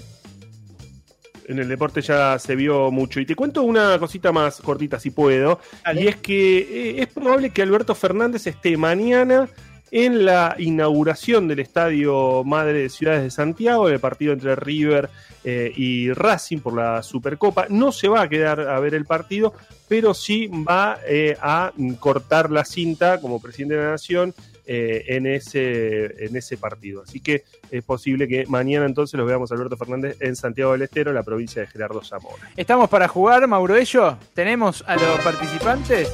En 1.47 1.59
el 1.59 1.67
deporte 1.67 2.01
ya 2.01 2.37
se 2.39 2.55
vio 2.55 2.91
mucho. 2.91 3.19
Y 3.19 3.25
te 3.25 3.35
cuento 3.35 3.63
una 3.63 3.97
cosita 3.99 4.31
más 4.31 4.61
cortita, 4.61 4.99
si 4.99 5.11
puedo. 5.11 5.59
Y 5.93 6.07
es 6.07 6.17
que 6.17 6.57
eh, 6.57 7.01
es 7.01 7.07
probable 7.07 7.51
que 7.51 7.61
Alberto 7.61 7.95
Fernández 7.95 8.47
esté 8.47 8.77
mañana 8.77 9.47
en 9.91 10.25
la 10.25 10.55
inauguración 10.57 11.47
del 11.47 11.59
Estadio 11.59 12.43
Madre 12.43 12.79
de 12.79 12.89
Ciudades 12.89 13.23
de 13.23 13.31
Santiago, 13.31 13.87
el 13.87 13.99
partido 13.99 14.33
entre 14.33 14.55
River 14.55 15.09
eh, 15.43 15.71
y 15.75 16.11
Racing 16.11 16.59
por 16.59 16.75
la 16.75 17.03
Supercopa. 17.03 17.67
No 17.69 17.91
se 17.91 18.07
va 18.07 18.23
a 18.23 18.29
quedar 18.29 18.59
a 18.59 18.79
ver 18.79 18.95
el 18.95 19.05
partido, 19.05 19.53
pero 19.87 20.13
sí 20.13 20.47
va 20.47 20.97
eh, 21.07 21.37
a 21.39 21.71
cortar 21.99 22.51
la 22.51 22.65
cinta 22.65 23.21
como 23.21 23.41
presidente 23.41 23.75
de 23.75 23.83
la 23.83 23.91
Nación 23.91 24.33
eh, 24.67 25.05
en, 25.09 25.27
ese, 25.27 26.25
en 26.25 26.35
ese 26.35 26.57
partido. 26.57 27.03
Así 27.03 27.19
que 27.19 27.43
es 27.71 27.83
posible 27.83 28.27
que 28.27 28.45
mañana 28.47 28.85
entonces 28.85 29.17
los 29.17 29.27
veamos 29.27 29.51
a 29.51 29.55
Alberto 29.55 29.77
Fernández 29.77 30.17
en 30.19 30.35
Santiago 30.35 30.71
del 30.71 30.81
Estero, 30.81 31.11
en 31.11 31.15
la 31.15 31.23
provincia 31.23 31.61
de 31.61 31.67
Gerardo 31.67 32.03
Zamora. 32.03 32.49
¿Estamos 32.55 32.89
para 32.89 33.07
jugar, 33.07 33.47
Mauro 33.47 33.75
Ello? 33.75 34.17
¿Tenemos 34.33 34.83
a 34.87 34.95
los 34.95 35.19
participantes? 35.19 36.11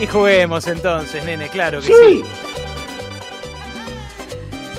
Y 0.00 0.06
juguemos 0.06 0.66
entonces, 0.66 1.24
nene, 1.24 1.48
claro 1.48 1.80
que 1.80 1.86
sí. 1.86 2.24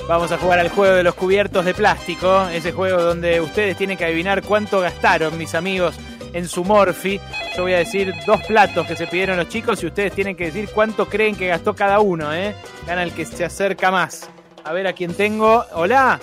Vamos 0.06 0.30
a 0.32 0.36
jugar 0.36 0.58
al 0.58 0.68
juego 0.68 0.94
de 0.94 1.02
los 1.02 1.14
cubiertos 1.14 1.64
de 1.64 1.72
plástico, 1.72 2.46
ese 2.48 2.72
juego 2.72 3.00
donde 3.00 3.40
ustedes 3.40 3.78
tienen 3.78 3.96
que 3.96 4.04
adivinar 4.04 4.42
cuánto 4.42 4.80
gastaron, 4.80 5.38
mis 5.38 5.54
amigos, 5.54 5.98
en 6.34 6.46
su 6.48 6.62
Morphy. 6.64 7.18
Yo 7.56 7.62
voy 7.62 7.72
a 7.72 7.78
decir 7.78 8.12
dos 8.26 8.42
platos 8.46 8.86
que 8.86 8.96
se 8.96 9.06
pidieron 9.06 9.38
los 9.38 9.48
chicos 9.48 9.82
y 9.82 9.86
ustedes 9.86 10.12
tienen 10.12 10.36
que 10.36 10.46
decir 10.46 10.68
cuánto 10.74 11.08
creen 11.08 11.34
que 11.36 11.46
gastó 11.46 11.74
cada 11.74 12.00
uno, 12.00 12.34
¿eh? 12.34 12.54
Gana 12.86 13.02
el 13.04 13.12
que 13.12 13.24
se 13.24 13.44
acerca 13.44 13.90
más. 13.90 14.28
A 14.64 14.72
ver 14.72 14.86
a 14.86 14.92
quién 14.92 15.14
tengo. 15.14 15.64
Hola. 15.74 16.20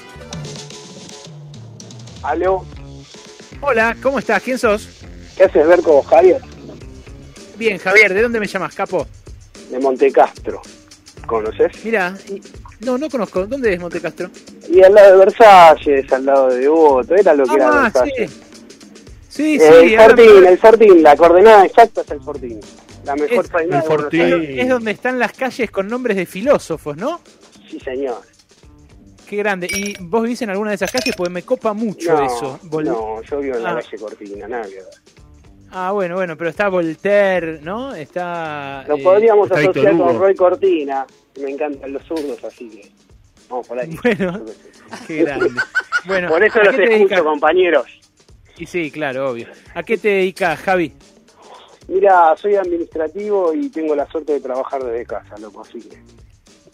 Aló. 2.24 2.64
Hola, 3.62 3.96
¿cómo 4.02 4.20
estás? 4.20 4.42
¿Quién 4.44 4.58
sos? 4.60 4.88
¿Qué 5.38 5.44
haces 5.46 5.68
ver 5.68 5.82
como 5.82 6.02
Javier? 6.04 6.42
Bien, 7.58 7.78
Javier, 7.78 8.14
¿de 8.14 8.22
dónde 8.22 8.40
me 8.40 8.48
llamas, 8.48 8.76
capo? 8.76 9.08
De 9.70 9.80
Montecastro. 9.80 10.62
¿Conoces? 11.26 11.72
Mira, 11.86 12.16
no, 12.80 12.98
no 12.98 13.10
conozco. 13.10 13.46
¿Dónde 13.46 13.74
es 13.74 13.80
Montecastro? 13.80 14.30
Y 14.70 14.82
al 14.82 14.94
lado 14.94 15.12
de 15.12 15.26
Versalles, 15.26 16.12
al 16.12 16.26
lado 16.26 16.48
de 16.50 16.60
Devoto, 16.60 17.16
era 17.16 17.34
lo 17.34 17.46
que 17.46 17.56
era 17.56 17.70
Ah, 17.70 17.82
Versalles. 17.84 18.32
sí. 18.32 18.40
Sí, 19.32 19.56
Eh, 19.56 19.60
sí. 19.60 19.94
el 19.94 20.00
ahora 20.00 20.16
Fortín, 20.18 20.46
el 20.46 20.58
Fortín, 20.58 21.04
la 21.04 21.16
coordenada 21.16 21.66
exacta 21.66 22.02
es 22.02 22.12
el 22.12 22.22
Fortín. 22.22 22.60
La 23.06 23.16
mejor 23.16 23.46
Es- 23.46 23.52
Buenos 23.52 23.90
Aires. 24.14 24.50
Es 24.64 24.70
donde 24.70 24.92
están 24.92 25.18
las 25.20 25.32
calles 25.32 25.72
con 25.72 25.88
nombres 25.88 26.18
de 26.18 26.26
filósofos, 26.26 26.98
¿no? 26.98 27.22
Sí, 27.70 27.80
señor. 27.80 28.22
Qué 29.26 29.38
grande. 29.38 29.68
¿Y 29.74 29.96
vos 30.04 30.24
vivís 30.24 30.42
en 30.42 30.50
alguna 30.50 30.72
de 30.72 30.76
esas 30.76 30.92
calles? 30.92 31.16
Porque 31.16 31.32
me 31.32 31.44
copa 31.44 31.72
mucho 31.74 32.12
No, 32.14 32.26
eso. 32.26 32.60
Vol- 32.64 32.84
no, 32.84 33.22
yo 33.22 33.40
vivo 33.40 33.56
en 33.56 33.66
Ah. 33.66 33.74
la 33.76 33.82
calle 33.82 33.98
Cortina, 33.98 34.48
nada 34.50 34.64
que 34.64 34.76
ver. 34.76 34.84
Ah, 35.72 35.94
bueno, 35.94 36.16
bueno, 36.16 36.36
pero 36.36 36.50
está 36.50 36.68
Voltaire, 36.68 37.62
¿no? 37.62 37.96
Está. 37.96 38.84
Lo 38.90 38.98
eh, 38.98 39.02
podríamos 39.04 39.48
está 39.50 39.62
asociar 39.62 39.98
con. 39.98 40.20
Roy 40.20 40.36
Cortina. 40.36 41.08
Me 41.42 41.50
encantan 41.52 41.94
los 41.94 42.04
zurdos, 42.04 42.44
así 42.44 42.68
que 42.70 42.92
vamos 43.50 43.66
por 43.70 43.80
ahí. 43.80 43.98
Bueno, 44.04 44.44
qué 45.08 45.24
grande. 45.24 45.50
Bueno, 46.06 46.30
por 46.30 46.44
eso 46.44 46.60
¿a 46.60 46.64
los 46.64 46.74
escucho, 46.74 46.90
dedicas? 46.90 47.22
compañeros. 47.22 47.86
Y 48.62 48.68
sí, 48.68 48.92
claro, 48.92 49.32
obvio. 49.32 49.48
¿A 49.74 49.82
qué 49.82 49.98
te 49.98 50.10
dedicas, 50.10 50.60
Javi? 50.60 50.94
Mira, 51.88 52.36
soy 52.38 52.58
administrativo 52.58 53.56
y 53.56 53.70
tengo 53.70 53.96
la 53.96 54.06
suerte 54.06 54.34
de 54.34 54.40
trabajar 54.40 54.84
desde 54.84 55.04
casa, 55.04 55.36
loco, 55.40 55.62
así 55.62 55.80
que... 55.80 55.98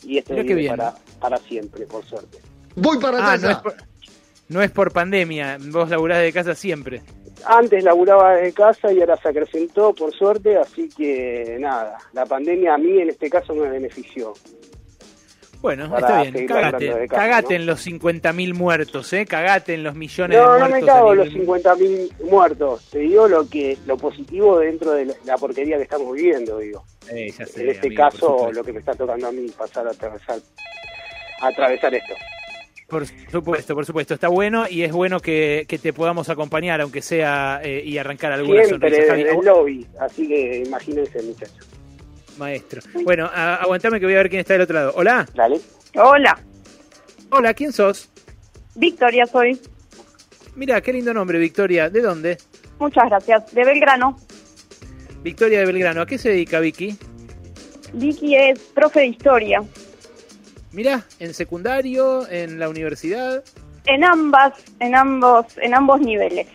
Y 0.04 0.18
este 0.18 0.34
vive 0.34 0.56
bien. 0.56 0.76
para, 0.76 0.94
para 1.22 1.38
siempre, 1.38 1.86
por 1.86 2.04
suerte. 2.04 2.40
Voy 2.76 3.00
para 3.00 3.20
ah, 3.20 3.38
No 3.38 3.50
es, 3.50 3.58
por, 3.60 3.76
no 4.50 4.62
es 4.62 4.72
por 4.72 4.92
pandemia, 4.92 5.58
vos 5.72 5.90
laburás 5.90 6.22
de 6.24 6.34
casa 6.34 6.56
siempre. 6.56 7.04
Antes 7.46 7.82
laburaba 7.86 8.36
desde 8.36 8.52
casa 8.52 8.92
y 8.92 9.00
ahora 9.00 9.16
se 9.16 9.30
acrecentó, 9.30 9.94
por 9.94 10.14
suerte, 10.14 10.58
así 10.58 10.90
que 10.90 11.56
nada, 11.58 12.00
la 12.12 12.26
pandemia 12.26 12.74
a 12.74 12.78
mí 12.78 13.00
en 13.00 13.12
este 13.12 13.30
caso 13.30 13.56
me 13.56 13.70
benefició. 13.70 14.34
Bueno, 15.62 15.86
está 15.98 16.22
bien, 16.22 16.48
cagate, 16.48 17.08
cagate 17.08 17.56
¿no? 17.56 17.62
en 17.62 17.66
los 17.66 17.86
50.000 17.88 18.54
muertos, 18.54 19.12
¿eh? 19.14 19.26
Cagate 19.26 19.74
en 19.74 19.84
los 19.84 19.96
millones 19.96 20.38
de 20.38 20.44
No, 20.44 20.54
no 20.54 20.60
muertos. 20.70 20.80
me 20.82 20.86
cago 20.86 21.12
en 21.14 21.18
los 21.18 21.28
nivel- 21.30 21.64
50.000 21.64 22.12
muertos, 22.30 22.90
te 22.92 23.00
digo 23.00 23.28
lo 23.28 23.50
que 23.50 23.78
lo 23.86 23.98
positivo 23.98 24.60
dentro 24.60 24.92
de 24.92 25.14
la, 25.26 25.38
porquería 25.38 25.78
que 25.78 25.84
estamos 25.84 26.14
viviendo, 26.14 26.60
digo. 26.60 26.84
Eh, 27.12 27.32
ya 27.38 27.46
sé, 27.46 27.64
en 27.64 27.70
este 27.70 27.88
amigo, 27.88 28.02
caso, 28.04 28.52
lo 28.54 28.64
que 28.64 28.72
me 28.74 28.80
está 28.80 28.94
tocando 28.94 29.28
a 29.28 29.32
mí 29.32 29.48
pasar 29.58 29.88
a 29.88 29.92
atravesar, 29.92 30.40
a 31.42 31.48
atravesar 31.48 31.94
esto. 31.96 32.14
Por 32.88 33.06
supuesto, 33.06 33.76
por 33.76 33.86
supuesto. 33.86 34.14
Está 34.14 34.30
bueno 34.30 34.66
y 34.70 34.84
es 34.84 34.94
bueno 34.94 35.20
que, 35.20 35.66
que 35.68 35.78
te 35.78 35.92
podamos 35.92 36.30
acompañar, 36.30 36.80
aunque 36.80 37.02
sea 37.02 37.60
eh, 37.62 37.82
y 37.84 37.98
arrancar 37.98 38.32
alguna 38.32 38.64
Siempre 38.64 38.90
sonrisa. 38.92 39.14
Desde 39.16 39.32
el 39.38 39.44
lobby, 39.46 39.86
así 40.00 40.26
que 40.28 40.64
imagínense, 40.66 41.22
muchachos. 41.24 41.68
Maestro. 42.38 42.82
Bueno, 43.04 43.30
a- 43.34 43.56
aguantame 43.56 44.00
que 44.00 44.06
voy 44.06 44.16
a 44.16 44.18
ver 44.18 44.30
quién 44.30 44.40
está 44.42 44.54
del 44.54 44.62
otro 44.64 44.76
lado. 44.76 44.94
Hola. 44.96 45.28
Dale. 45.34 45.60
Hola, 45.96 46.38
Hola, 47.30 47.54
¿quién 47.54 47.74
sos? 47.74 48.10
Victoria 48.76 49.26
soy. 49.26 49.60
Mira, 50.56 50.80
qué 50.82 50.94
lindo 50.94 51.14
nombre, 51.14 51.40
Victoria. 51.40 51.90
¿De 51.90 52.02
dónde? 52.02 52.38
Muchas 52.80 53.06
gracias. 53.10 53.54
De 53.54 53.64
Belgrano. 53.66 54.18
Victoria 55.24 55.60
de 55.60 55.66
Belgrano. 55.66 56.02
¿A 56.02 56.06
qué 56.06 56.18
se 56.18 56.30
dedica 56.30 56.60
Vicky? 56.60 56.98
Vicky 57.94 58.36
es 58.36 58.60
profe 58.74 59.02
de 59.02 59.08
historia. 59.08 59.62
Mira, 60.72 61.04
en 61.20 61.34
secundario, 61.34 62.28
en 62.30 62.60
la 62.60 62.70
universidad. 62.70 63.44
En 63.86 64.04
ambas, 64.04 64.54
en 64.80 64.96
ambos, 64.96 65.46
en 65.58 65.74
ambos 65.74 66.00
niveles. 66.02 66.48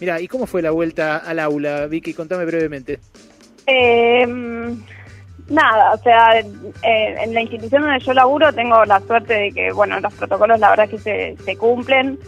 Mira, 0.00 0.20
¿y 0.20 0.28
cómo 0.28 0.46
fue 0.46 0.62
la 0.62 0.70
vuelta 0.70 1.16
al 1.18 1.38
aula, 1.38 1.86
Vicky? 1.86 2.12
Contame 2.14 2.44
brevemente. 2.44 3.00
Eh, 3.66 4.26
nada, 5.48 5.92
o 5.92 5.98
sea, 5.98 6.38
eh, 6.40 6.44
en 6.82 7.34
la 7.34 7.40
institución 7.42 7.82
donde 7.82 8.00
yo 8.00 8.12
laburo 8.14 8.52
tengo 8.52 8.84
la 8.84 9.00
suerte 9.00 9.34
de 9.34 9.52
que, 9.52 9.72
bueno, 9.72 9.98
los 10.00 10.12
protocolos 10.14 10.58
la 10.60 10.70
verdad 10.70 10.88
que 10.88 10.98
se, 10.98 11.36
se 11.44 11.56
cumplen, 11.56 12.18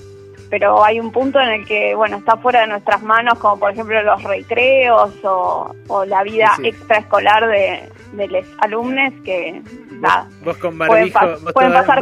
pero 0.51 0.83
hay 0.85 0.99
un 0.99 1.13
punto 1.13 1.41
en 1.41 1.49
el 1.51 1.67
que, 1.67 1.95
bueno, 1.95 2.17
está 2.19 2.37
fuera 2.39 2.63
de 2.63 2.69
nuestras 2.69 3.03
manos, 3.03 3.39
como 3.39 3.59
por 3.61 3.73
ejemplo 3.73 4.01
los 4.03 4.23
recreos 4.23 5.13
o, 5.25 5.75
o 5.89 6.05
la 6.05 6.23
vida 6.23 6.53
Sí, 6.57 6.63
sí. 6.63 6.69
extraescolar 6.69 7.47
de, 7.49 7.81
de 8.15 8.29
los 8.29 8.47
alumnos 8.61 9.13
que, 9.25 9.61
nada, 10.01 10.27
Vos 10.43 10.57
con 10.59 10.79
Pueden 10.79 11.13
barbijo, 11.13 11.19
pas- 11.19 11.41
vos 11.43 11.53
pueden 11.53 11.73
pasar 11.73 12.01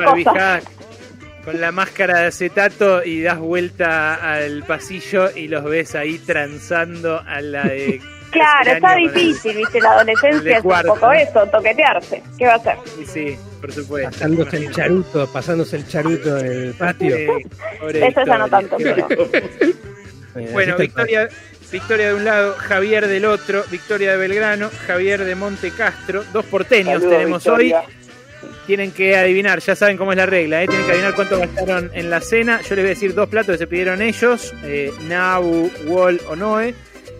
con 1.44 1.60
la 1.60 1.70
máscara 1.72 2.20
de 2.22 2.26
acetato 2.26 3.04
y 3.04 3.22
das 3.22 3.38
vuelta 3.38 4.14
al 4.16 4.64
pasillo 4.64 5.30
y 5.34 5.46
los 5.48 5.62
ves 5.64 5.94
ahí 5.94 6.18
transando 6.18 7.20
a 7.26 7.40
la 7.40 7.62
de... 7.64 8.00
Claro, 8.30 8.64
tercer 8.64 8.76
está 8.76 8.88
con 8.94 8.98
el- 9.02 9.12
difícil, 9.14 9.56
¿viste? 9.56 9.80
La 9.80 9.92
adolescencia 9.92 10.58
es 10.58 10.64
un 10.64 10.82
poco 10.86 11.12
eso, 11.12 11.46
toquetearse. 11.46 12.22
¿Qué 12.38 12.46
va 12.46 12.52
a 12.52 12.56
hacer? 12.56 12.76
Sí, 12.96 13.06
sí, 13.06 13.36
por 13.60 13.72
supuesto. 13.72 14.10
Pasándose 14.10 14.56
el 14.58 14.70
charuto, 14.72 15.26
pasándose 15.32 15.76
el 15.76 15.86
charuto 15.88 16.38
en 16.38 16.46
el 16.46 16.74
patio. 16.74 17.16
Sí, 17.16 17.98
Eso 17.98 18.24
ya 18.26 18.38
no 18.38 18.48
tanto, 18.48 18.76
pero... 18.78 19.06
Eh, 20.36 20.50
Bueno, 20.52 20.76
Victoria, 20.76 21.28
Victoria 21.72 22.08
de 22.08 22.14
un 22.14 22.24
lado, 22.24 22.54
Javier 22.58 23.08
del 23.08 23.24
otro, 23.24 23.64
Victoria 23.70 24.12
de 24.12 24.18
Belgrano, 24.18 24.70
Javier 24.86 25.24
de 25.24 25.34
Monte 25.34 25.70
Castro, 25.70 26.24
dos 26.32 26.44
porteños 26.44 27.00
Saludos, 27.00 27.10
tenemos 27.10 27.42
Victoria. 27.44 27.80
hoy. 27.80 27.94
Tienen 28.66 28.90
que 28.92 29.16
adivinar, 29.16 29.60
ya 29.60 29.74
saben 29.76 29.96
cómo 29.96 30.10
es 30.12 30.18
la 30.18 30.26
regla, 30.26 30.62
¿eh? 30.62 30.66
tienen 30.66 30.84
que 30.84 30.92
adivinar 30.92 31.14
cuánto 31.14 31.38
gastaron 31.38 31.90
en 31.94 32.10
la 32.10 32.20
cena. 32.20 32.60
Yo 32.62 32.74
les 32.74 32.84
voy 32.84 32.86
a 32.86 32.94
decir 32.94 33.14
dos 33.14 33.28
platos 33.28 33.52
que 33.54 33.58
se 33.58 33.66
pidieron 33.66 34.02
ellos, 34.02 34.52
eh, 34.64 34.92
Nau, 35.08 35.70
Wall 35.86 36.20
o 36.28 36.36
Noe. 36.36 36.74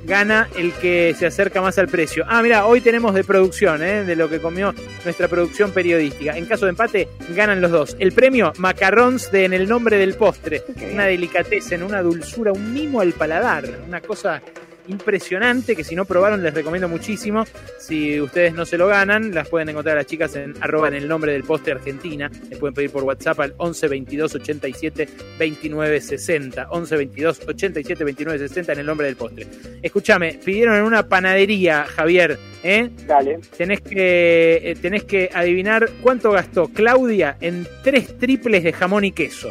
Gana 0.07 0.49
el 0.57 0.73
que 0.73 1.15
se 1.19 1.27
acerca 1.27 1.61
más 1.61 1.79
al 1.79 1.89
precio. 1.89 2.25
Ah, 2.29 2.41
mira, 2.41 2.67
hoy 2.67 2.81
tenemos 2.81 3.13
de 3.13 3.25
producción, 3.25 3.83
¿eh? 3.83 4.05
de 4.05 4.15
lo 4.15 4.31
que 4.31 4.41
comió 4.41 4.73
nuestra 5.03 5.27
producción 5.27 5.73
periodística. 5.73 6.37
En 6.37 6.47
caso 6.47 6.67
de 6.67 6.71
empate, 6.71 7.09
ganan 7.35 7.61
los 7.61 7.73
dos. 7.73 7.97
El 7.99 8.13
premio, 8.13 8.53
macarrons 8.59 9.33
de 9.33 9.47
En 9.47 9.53
el 9.53 9.69
nombre 9.69 9.99
del 9.99 10.15
postre. 10.15 10.63
Una 10.93 11.07
delicatessen, 11.07 11.83
una 11.83 12.03
dulzura, 12.03 12.53
un 12.53 12.73
mimo 12.73 13.01
al 13.01 13.13
paladar. 13.13 13.65
Una 13.87 14.01
cosa 14.01 14.41
impresionante 14.89 15.77
que 15.77 15.85
si 15.85 15.95
no 15.95 16.05
probaron 16.05 16.43
les 16.43 16.55
recomiendo 16.55 16.89
muchísimo. 16.89 17.45
Si 17.79 18.21
ustedes 18.21 18.55
no 18.55 18.65
se 18.65 18.79
lo 18.79 18.87
ganan, 18.87 19.35
las 19.35 19.49
pueden 19.49 19.69
encontrar 19.69 19.97
a 19.97 20.01
las 20.01 20.07
chicas 20.07 20.35
en 20.37 20.55
arroba 20.61 20.89
en 20.89 20.95
el 20.95 21.09
nombre 21.09 21.33
del 21.33 21.45
postre 21.45 21.73
Argentina. 21.73 22.31
Les 22.49 22.59
pueden 22.59 22.75
pedir 22.75 22.91
por 22.91 23.05
WhatsApp 23.05 23.41
al 23.41 23.55
11 23.57 23.89
22 23.89 24.35
87 24.35 25.09
29 25.39 26.01
60. 26.01 26.69
11 26.71 26.97
22 26.97 27.41
87 27.49 28.05
29 28.05 28.39
60 28.39 28.73
en 28.73 28.79
el 28.79 28.87
nombre 28.87 29.07
del 29.07 29.17
postre. 29.17 29.47
Escúchame, 29.83 30.39
pidieron 30.45 30.77
en 30.77 30.83
una 30.83 31.09
panadería, 31.09 31.85
Javier, 31.85 32.39
¿eh? 32.63 32.91
Dale. 33.07 33.41
Tenés 33.57 33.81
que, 33.81 34.61
eh, 34.63 34.77
tenés 34.81 35.05
que 35.05 35.31
adivinar 35.33 35.89
cuánto 36.03 36.31
gastó 36.31 36.69
Claudia 36.69 37.37
en 37.41 37.67
tres 37.83 38.19
triples 38.19 38.65
de 38.65 38.73
jamón 38.73 39.05
y 39.05 39.13
queso. 39.13 39.51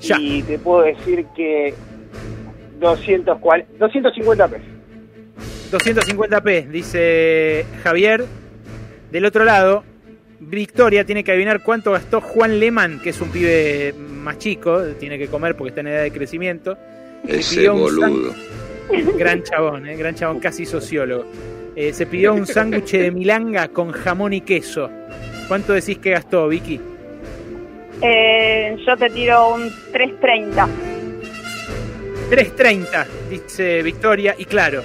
Ya. 0.00 0.18
Y 0.18 0.42
te 0.42 0.58
puedo 0.58 0.82
decir 0.82 1.26
que 1.36 1.74
240, 2.80 3.78
250 3.78 4.48
pesos. 4.48 4.66
250p, 5.70 6.68
dice 6.68 7.64
Javier. 7.82 8.24
Del 9.12 9.24
otro 9.24 9.44
lado, 9.44 9.84
Victoria 10.40 11.04
tiene 11.04 11.22
que 11.24 11.32
adivinar 11.32 11.62
cuánto 11.62 11.92
gastó 11.92 12.20
Juan 12.20 12.58
Lehmann, 12.58 13.00
que 13.00 13.10
es 13.10 13.20
un 13.20 13.30
pibe 13.30 13.92
más 13.92 14.38
chico, 14.38 14.82
tiene 14.98 15.18
que 15.18 15.28
comer 15.28 15.56
porque 15.56 15.70
está 15.70 15.80
en 15.80 15.88
edad 15.88 16.02
de 16.02 16.12
crecimiento. 16.12 16.76
Se 17.26 17.38
Ese 17.38 17.56
pidió 17.56 17.74
boludo. 17.74 18.34
Gran 19.16 19.42
chabón, 19.42 19.86
eh, 19.86 19.96
gran 19.96 20.14
chabón, 20.14 20.40
casi 20.40 20.66
sociólogo. 20.66 21.24
Eh, 21.76 21.92
se 21.92 22.06
pidió 22.06 22.34
un 22.34 22.46
sándwich 22.46 22.92
de 22.92 23.10
milanga 23.10 23.68
con 23.68 23.92
jamón 23.92 24.32
y 24.32 24.40
queso. 24.40 24.90
¿Cuánto 25.46 25.72
decís 25.72 25.98
que 25.98 26.10
gastó, 26.10 26.48
Vicky? 26.48 26.80
Eh, 28.02 28.76
yo 28.84 28.96
te 28.96 29.10
tiro 29.10 29.54
un 29.54 29.70
330. 29.92 30.68
3.30, 32.30 33.06
dice 33.28 33.82
Victoria, 33.82 34.34
y 34.38 34.44
claro, 34.44 34.82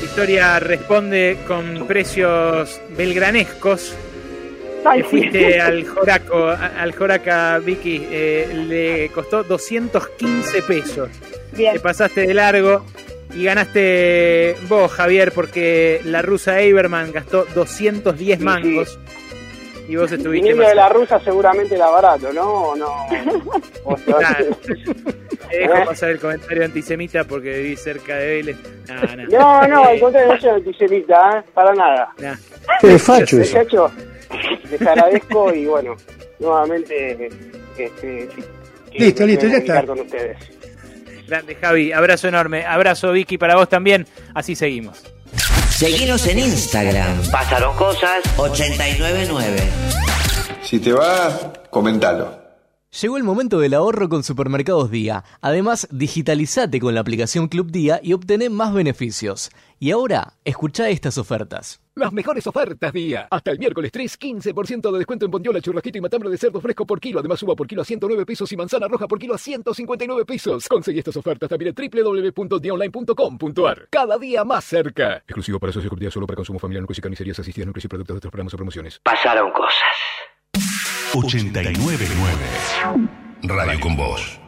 Victoria 0.00 0.58
responde 0.58 1.38
con 1.46 1.86
precios 1.86 2.80
belgranescos. 2.96 3.94
Ay, 4.84 5.02
Que 5.02 5.08
sí. 5.08 5.10
fuiste 5.10 5.60
al 5.60 5.86
Joraco, 5.86 6.48
al 6.48 6.92
Joraca, 6.94 7.58
Vicky, 7.58 8.06
eh, 8.10 8.48
le 8.66 9.08
costó 9.14 9.42
215 9.44 10.62
pesos. 10.62 11.08
Bien. 11.52 11.74
Te 11.74 11.80
pasaste 11.80 12.26
de 12.26 12.34
largo 12.34 12.84
y 13.34 13.44
ganaste 13.44 14.56
vos, 14.68 14.90
Javier, 14.92 15.32
porque 15.32 16.00
la 16.04 16.20
rusa 16.22 16.60
Eiberman 16.60 17.12
gastó 17.12 17.46
210 17.54 18.38
Sí, 18.38 18.44
mangos. 18.44 18.98
Y 19.86 19.96
vos 19.96 20.10
estuviste 20.10 20.48
Viniendo 20.48 20.66
de 20.66 20.74
la 20.74 20.88
rusa 20.88 21.20
seguramente 21.20 21.74
era 21.74 21.90
barato, 21.90 22.32
¿no? 22.32 22.42
¿O 22.70 22.76
no? 22.76 23.06
Claro. 24.06 24.46
Te 25.50 25.58
dejo 25.58 25.84
pasar 25.84 26.10
el 26.10 26.18
comentario 26.18 26.64
antisemita 26.64 27.24
porque 27.24 27.58
viví 27.58 27.76
cerca 27.76 28.16
de 28.16 28.26
Vélez. 28.26 28.56
Nah, 28.88 29.14
nah. 29.14 29.24
No, 29.26 29.68
no, 29.68 29.84
al 29.84 29.96
Eh, 29.96 30.00
contrario, 30.00 30.32
no 30.34 30.40
soy 30.40 30.50
antisemita, 30.50 31.38
¿eh? 31.38 31.42
Para 31.52 31.74
nada. 31.74 32.08
nah. 32.18 32.34
Qué 32.80 32.98
facho 32.98 33.40
eso. 33.40 33.90
Les 34.70 34.80
agradezco 34.82 35.52
y 35.54 35.66
bueno, 35.66 35.94
nuevamente 36.40 37.28
este, 37.76 38.28
Listo, 38.94 39.26
listo, 39.26 39.46
ya 39.46 39.58
está. 39.58 39.84
con 39.84 40.00
ustedes. 40.00 40.38
Grande 41.28 41.54
Javi, 41.56 41.92
abrazo 41.92 42.28
enorme. 42.28 42.64
Abrazo 42.64 43.12
Vicky 43.12 43.38
para 43.38 43.54
vos 43.56 43.68
también. 43.68 44.06
Así 44.34 44.54
seguimos. 44.56 45.04
Seguinos 45.76 46.24
en 46.28 46.38
Instagram. 46.38 47.30
Pasaron 47.32 47.76
cosas 47.76 48.22
899. 48.36 49.58
Si 50.62 50.78
te 50.78 50.92
va, 50.92 51.52
comentalo. 51.68 52.38
Llegó 53.00 53.16
el 53.16 53.24
momento 53.24 53.58
del 53.58 53.74
ahorro 53.74 54.08
con 54.08 54.22
Supermercados 54.22 54.92
Día. 54.92 55.24
Además, 55.40 55.88
digitalizate 55.90 56.78
con 56.78 56.94
la 56.94 57.00
aplicación 57.00 57.48
Club 57.48 57.72
Día 57.72 57.98
y 58.00 58.12
obtené 58.12 58.50
más 58.50 58.72
beneficios. 58.72 59.50
Y 59.80 59.90
ahora, 59.90 60.34
escucha 60.44 60.90
estas 60.90 61.18
ofertas. 61.18 61.80
Las 61.96 62.12
mejores 62.12 62.44
ofertas 62.48 62.92
día. 62.92 63.28
Hasta 63.30 63.52
el 63.52 63.58
miércoles 63.60 63.92
3, 63.92 64.18
15% 64.18 64.90
de 64.90 64.98
descuento 64.98 65.26
en 65.26 65.30
bondiola, 65.30 65.60
churrasquito 65.60 65.98
y 65.98 66.00
matambre 66.00 66.28
de 66.28 66.36
cerdo 66.36 66.60
fresco 66.60 66.84
por 66.84 66.98
kilo. 66.98 67.20
Además, 67.20 67.40
uva 67.44 67.54
por 67.54 67.68
kilo 67.68 67.82
a 67.82 67.84
109 67.84 68.26
pesos 68.26 68.50
y 68.50 68.56
manzana 68.56 68.88
roja 68.88 69.06
por 69.06 69.16
kilo 69.20 69.32
a 69.32 69.38
159 69.38 70.24
pesos. 70.24 70.66
Conseguí 70.68 70.98
estas 70.98 71.16
ofertas 71.16 71.48
también 71.48 71.72
en 71.72 71.76
www.diaonline.com.ar. 72.34 73.86
Cada 73.90 74.18
día 74.18 74.44
más 74.44 74.64
cerca. 74.64 75.18
Exclusivo 75.18 75.60
para 75.60 75.72
socios 75.72 75.92
Club 75.92 76.10
solo 76.10 76.26
para 76.26 76.34
consumo 76.34 76.58
familiar, 76.58 76.82
núcleos 76.82 76.98
y 76.98 77.02
carnicerías 77.02 77.38
asistidas, 77.38 77.68
núcleos 77.68 77.84
y 77.84 77.88
productos 77.88 78.14
de 78.14 78.18
otros 78.18 78.30
programas 78.32 78.54
o 78.54 78.56
promociones. 78.56 78.98
Pasaron 79.04 79.52
cosas. 79.52 79.78
899 81.14 82.06
Radio 83.44 83.80
con 83.80 83.96
Voz. 83.96 84.43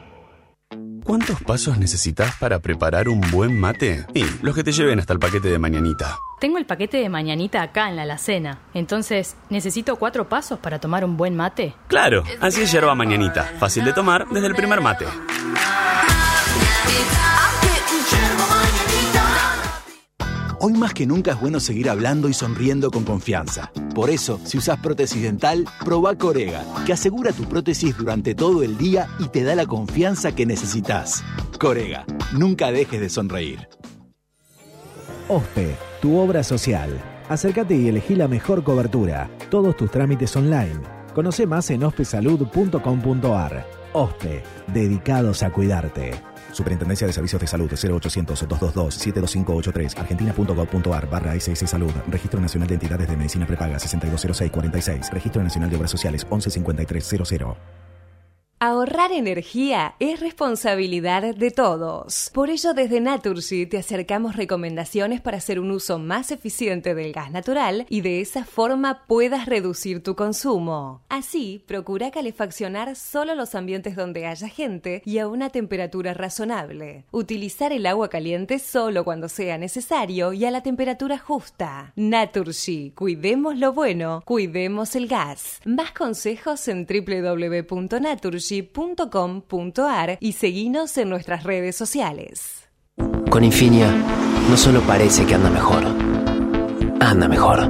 ¿Cuántos 1.07 1.41
pasos 1.41 1.79
necesitas 1.79 2.35
para 2.41 2.59
preparar 2.59 3.09
un 3.09 3.21
buen 3.31 3.57
mate? 3.61 4.07
Y 4.13 4.25
los 4.43 4.57
que 4.57 4.65
te 4.65 4.73
lleven 4.73 4.99
hasta 4.99 5.13
el 5.13 5.21
paquete 5.21 5.49
de 5.49 5.57
mañanita. 5.57 6.19
Tengo 6.41 6.59
el 6.59 6.67
paquete 6.67 6.97
de 6.97 7.09
mañanita 7.09 7.63
acá 7.63 7.89
en 7.89 7.95
la 7.95 8.03
alacena. 8.03 8.59
Entonces, 8.75 9.37
¿necesito 9.49 9.95
cuatro 9.97 10.29
pasos 10.29 10.59
para 10.59 10.81
tomar 10.81 11.05
un 11.05 11.17
buen 11.17 11.37
mate? 11.37 11.75
Claro, 11.87 12.25
así 12.41 12.63
es 12.63 12.73
yerba 12.73 12.97
mañanita. 12.97 13.45
Fácil 13.61 13.85
de 13.85 13.93
tomar 13.93 14.27
desde 14.31 14.49
el 14.49 14.57
primer 14.57 14.81
mate. 14.81 15.07
Hoy 20.69 20.73
más 20.73 20.95
que 20.95 21.07
nunca 21.07 21.31
es 21.31 21.41
bueno 21.41 21.61
seguir 21.61 21.89
hablando 21.89 22.29
y 22.29 22.35
sonriendo 22.35 22.91
con 22.91 23.05
confianza. 23.05 23.71
Por 23.95 24.11
eso, 24.11 24.41
si 24.43 24.59
usas 24.59 24.81
prótesis 24.81 25.23
dental, 25.23 25.65
probá 25.85 26.17
Corega, 26.17 26.65
que 26.85 26.93
asegura 26.93 27.31
tu 27.31 27.45
prótesis 27.45 27.97
durante 27.97 28.35
todo 28.35 28.65
el 28.65 28.77
día 28.77 29.07
y 29.21 29.29
te 29.29 29.45
da 29.45 29.55
la 29.55 29.65
confianza 29.67 30.35
que 30.35 30.45
necesitas. 30.45 31.23
Corega, 31.61 32.05
nunca 32.33 32.73
dejes 32.73 33.01
de 33.01 33.09
sonreír. 33.09 33.69
OSPE, 35.29 35.77
tu 36.03 36.19
obra 36.19 36.43
social. 36.43 37.01
Acércate 37.29 37.77
y 37.77 37.87
elegí 37.87 38.17
la 38.17 38.27
mejor 38.27 38.65
cobertura. 38.65 39.31
Todos 39.53 39.77
tus 39.77 39.93
trámites 39.93 40.35
online. 40.35 40.81
Conoce 41.15 41.47
más 41.47 41.71
en 41.71 41.85
ospesalud.com.ar. 41.85 43.67
OSPE, 43.93 44.43
dedicados 44.75 45.45
a 45.45 45.53
cuidarte. 45.53 46.11
Superintendencia 46.57 47.07
de 47.07 47.13
Servicios 47.13 47.39
de 47.39 47.47
Salud 47.47 47.71
0800-222-72583 47.71 49.99
argentina.gov.ar 49.99 51.11
barra 51.11 51.35
SS 51.35 51.67
Salud 51.67 51.93
Registro 52.09 52.41
Nacional 52.41 52.67
de 52.67 52.73
Entidades 52.75 53.09
de 53.09 53.17
Medicina 53.17 53.47
Prepaga 53.47 53.79
620646 53.79 55.11
Registro 55.11 55.43
Nacional 55.43 55.69
de 55.69 55.77
Obras 55.77 55.91
Sociales 55.91 56.25
115300 56.25 57.31
Ahorrar 58.59 59.13
energía 59.13 59.97
es 59.99 60.19
responsabilidad 60.21 61.35
de 61.35 61.51
todos. 61.51 62.31
Por 62.33 62.49
ello, 62.49 62.73
desde 62.73 63.03
Naturgy 63.03 63.67
te 63.67 63.77
acercamos 63.77 64.35
recomendaciones 64.35 65.21
para 65.21 65.37
hacer 65.37 65.61
un 65.61 65.71
uso 65.71 65.99
más 65.99 66.31
eficiente 66.31 66.95
del 66.95 67.13
gas 67.13 67.31
natural 67.31 67.85
y 67.91 68.01
de 68.01 68.23
esa 68.23 68.47
forma 68.47 69.05
puedas 69.07 69.45
reducir 69.45 70.03
tu 70.03 70.15
consumo. 70.15 71.03
Así, 71.11 71.65
procura 71.67 72.11
calefaccionar 72.11 72.97
solo 72.97 73.35
los 73.35 73.55
ambientes 73.55 73.95
donde 73.95 74.25
haya 74.25 74.49
gente 74.49 75.03
y 75.05 75.19
a 75.19 75.29
una 75.29 75.51
temperatura 75.51 76.15
razonable. 76.15 77.05
Utilizar 77.11 77.75
el 77.75 77.85
agua 77.85 78.09
caliente 78.09 78.59
solo 78.59 79.05
cuando 79.05 79.29
sea 79.29 79.59
necesario 79.59 80.33
y 80.33 80.47
a 80.47 80.51
la 80.51 80.63
temperatura 80.63 81.19
justa. 81.19 81.93
Naturgy, 81.95 82.93
cuidemos 82.93 83.59
lo 83.59 83.75
bueno, 83.75 84.23
cuidemos 84.25 84.97
el 84.97 85.09
gas. 85.09 85.61
Más 85.67 85.93
consejos 85.93 86.69
en 86.69 86.87
www.naturgy 86.87 88.46
naturgy.com.ar 88.51 90.19
y 90.21 90.33
seguinos 90.33 90.97
en 90.99 91.09
nuestras 91.09 91.45
redes 91.45 91.77
sociales. 91.77 92.69
Con 93.31 93.45
Infinia, 93.45 93.91
no 94.49 94.57
solo 94.57 94.81
parece 94.83 95.27
que 95.27 95.35
anda 95.35 95.51
mejor, 95.51 95.85
anda 97.01 97.29
mejor. 97.29 97.69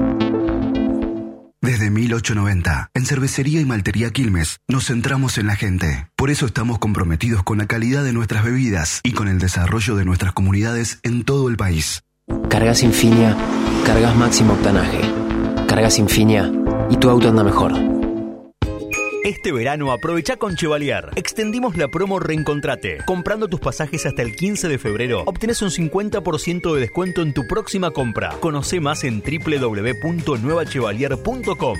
Desde 1.61 1.91
1890, 1.91 2.91
en 2.95 3.07
Cervecería 3.07 3.61
y 3.61 3.65
Maltería 3.65 4.11
Quilmes, 4.11 4.61
nos 4.69 4.87
centramos 4.87 5.37
en 5.39 5.49
la 5.49 5.57
gente. 5.57 6.09
Por 6.15 6.31
eso 6.31 6.47
estamos 6.47 6.79
comprometidos 6.79 7.43
con 7.43 7.59
la 7.59 7.67
calidad 7.67 8.05
de 8.05 8.13
nuestras 8.13 8.45
bebidas 8.45 9.01
y 9.03 9.13
con 9.13 9.27
el 9.27 9.39
desarrollo 9.39 9.97
de 9.97 10.05
nuestras 10.05 10.33
comunidades 10.33 11.01
en 11.03 11.25
todo 11.25 11.49
el 11.49 11.57
país. 11.57 12.05
Cargas 12.49 12.83
Infinia, 12.83 13.37
cargas 13.85 14.15
máximo 14.15 14.53
octanaje. 14.53 15.01
Cargas 15.67 15.99
Infinia 15.99 16.53
y 16.89 16.97
tu 16.99 17.11
auto 17.11 17.29
anda 17.29 17.43
mejor. 17.43 17.96
Este 19.27 19.51
verano 19.51 19.91
aprovecha 19.91 20.37
con 20.37 20.55
Chevalier. 20.55 21.11
Extendimos 21.17 21.77
la 21.77 21.89
promo 21.89 22.21
Reencontrate. 22.21 22.99
Comprando 23.05 23.49
tus 23.49 23.59
pasajes 23.59 24.07
hasta 24.07 24.23
el 24.23 24.37
15 24.37 24.69
de 24.69 24.79
febrero, 24.79 25.25
obtenés 25.27 25.63
un 25.63 25.71
50% 25.71 26.73
de 26.73 26.81
descuento 26.81 27.23
en 27.23 27.35
tu 27.35 27.45
próxima 27.49 27.91
compra. 27.91 28.37
Conoce 28.39 28.79
más 28.79 29.03
en 29.03 29.21
www.nuevachevalier.com. 29.21 31.79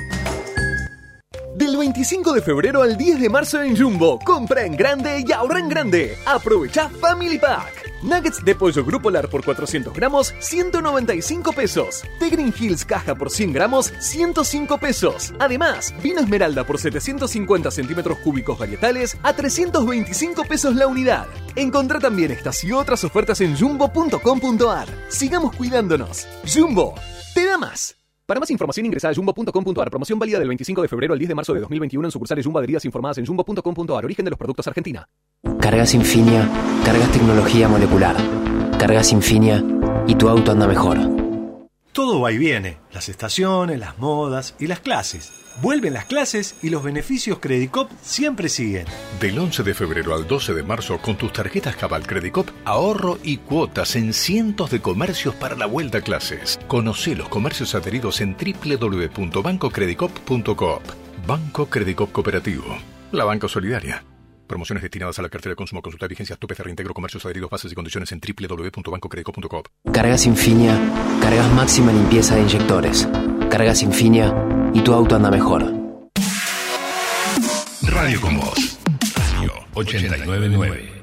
Del 1.57 1.75
25 1.75 2.35
de 2.35 2.43
febrero 2.43 2.83
al 2.83 2.99
10 2.99 3.19
de 3.19 3.31
marzo 3.31 3.63
en 3.63 3.75
Jumbo. 3.75 4.19
Compra 4.19 4.67
en 4.67 4.77
grande 4.77 5.25
y 5.27 5.33
ahorra 5.33 5.59
en 5.59 5.71
grande. 5.71 6.19
Aprovecha 6.27 6.91
Family 7.01 7.39
Pack. 7.39 8.03
Nuggets 8.03 8.45
de 8.45 8.55
pollo 8.55 8.85
Grupo 8.85 9.11
Lar 9.11 9.31
por 9.31 9.43
400 9.43 9.95
gramos, 9.95 10.35
195 10.39 11.55
pesos. 11.55 12.05
Green 12.21 12.53
Hills 12.55 12.85
caja 12.85 13.15
por 13.15 13.31
100 13.31 13.55
gramos, 13.55 13.91
105 14.01 14.77
pesos. 14.77 15.33
Además, 15.39 15.95
vino 16.03 16.21
Esmeralda 16.21 16.65
por 16.65 16.79
750 16.79 17.71
centímetros 17.71 18.19
cúbicos 18.19 18.59
varietales 18.59 19.17
a 19.23 19.33
325 19.33 20.45
pesos 20.45 20.77
la 20.77 20.87
unidad. 20.87 21.27
Encontrá 21.55 21.99
también 21.99 22.33
estas 22.33 22.63
y 22.65 22.73
otras 22.73 23.03
ofertas 23.03 23.41
en 23.41 23.57
jumbo.com.ar. 23.57 24.89
Sigamos 25.09 25.57
cuidándonos. 25.57 26.29
Jumbo, 26.47 26.95
te 27.33 27.47
da 27.47 27.57
más. 27.57 27.97
Para 28.27 28.41
más 28.41 28.51
información 28.51 28.87
ingresa 28.87 29.09
a 29.09 29.15
jumbo.com.ar. 29.15 29.89
Promoción 29.89 30.19
válida 30.19 30.41
del 30.41 30.49
25 30.49 30.83
de 30.83 30.89
febrero 30.89 31.13
al 31.13 31.19
10 31.19 31.29
de 31.29 31.35
marzo 31.37 31.55
de 31.55 31.61
2021 31.61 32.09
en 32.09 32.11
sucursales 32.11 32.45
Jumbo 32.45 32.59
adheridas 32.59 32.85
informadas 32.85 33.19
en 33.19 33.27
jumbo.com.ar. 33.27 34.05
Origen 34.05 34.25
de 34.25 34.31
los 34.33 34.39
productos 34.39 34.67
Argentina. 34.67 35.09
Cargas 35.61 35.95
Infinia, 35.95 36.49
cargas 36.85 37.13
tecnología 37.13 37.69
molecular. 37.69 38.17
Cargas 38.81 39.13
Infinia 39.13 39.63
y 40.09 40.17
tu 40.17 40.29
auto 40.29 40.51
anda 40.51 40.67
mejor. 40.67 40.99
Todo 41.93 42.21
va 42.21 42.33
y 42.33 42.39
viene, 42.39 42.79
las 42.93 43.09
estaciones, 43.09 43.79
las 43.79 43.97
modas 43.99 44.57
y 44.59 44.67
las 44.67 44.81
clases. 44.81 45.46
Vuelven 45.63 45.95
las 45.95 46.05
clases 46.05 46.57
y 46.63 46.69
los 46.69 46.83
beneficios 46.83 47.39
Credicop 47.39 47.91
siempre 48.03 48.51
siguen. 48.51 48.85
Del 49.21 49.39
11 49.39 49.63
de 49.63 49.75
febrero 49.75 50.15
al 50.15 50.27
12 50.27 50.53
de 50.53 50.63
marzo, 50.63 50.99
con 50.99 51.17
tus 51.17 51.33
tarjetas 51.33 51.77
Cabal 51.77 52.07
Credicop, 52.07 52.51
ahorro 52.65 53.19
y 53.23 53.39
cuotas 53.39 53.97
en 53.97 54.13
cientos 54.13 54.71
de 54.71 54.83
comercios 54.83 55.35
para 55.35 55.57
la 55.57 55.65
vuelta 55.67 55.97
a 55.99 56.03
clases. 56.03 56.61
Conoce 56.69 57.17
los 57.17 57.31
comercios 57.31 57.75
adheridos 57.75 58.21
en 58.21 58.37
www.bancocredicop.coop. 58.37 60.83
Banco 61.27 61.67
Credicop 61.67 62.13
Cooperativo. 62.13 62.77
La 63.13 63.25
banca 63.25 63.49
solidaria. 63.49 64.05
Promociones 64.47 64.83
destinadas 64.83 65.19
a 65.19 65.23
la 65.23 65.31
cartera 65.31 65.53
de 65.53 65.57
consumo. 65.57 65.81
Consulta 65.83 66.07
vigencias, 66.07 66.39
topes 66.39 66.59
de 66.59 66.65
reintegro, 66.65 66.93
comercios 66.93 67.25
adheridos, 67.25 67.49
bases 67.51 67.73
y 67.73 67.75
condiciones 67.75 68.13
en 68.13 68.21
www.bancocredico.coop. 68.21 69.69
Cargas 69.93 70.27
Infinia, 70.27 70.79
cargas 71.21 71.51
máxima 71.53 71.93
limpieza 71.93 72.37
de 72.37 72.43
inyectores. 72.43 73.09
Cargas 73.57 73.83
Infinia 73.83 74.35
y 74.75 74.83
tu 74.83 74.93
auto 74.93 75.17
anda 75.17 75.31
mejor. 75.31 75.65
Radio 77.85 78.21
con 78.21 78.37
Voz. 78.37 78.79
Radio 79.17 79.51
899. 79.73 80.96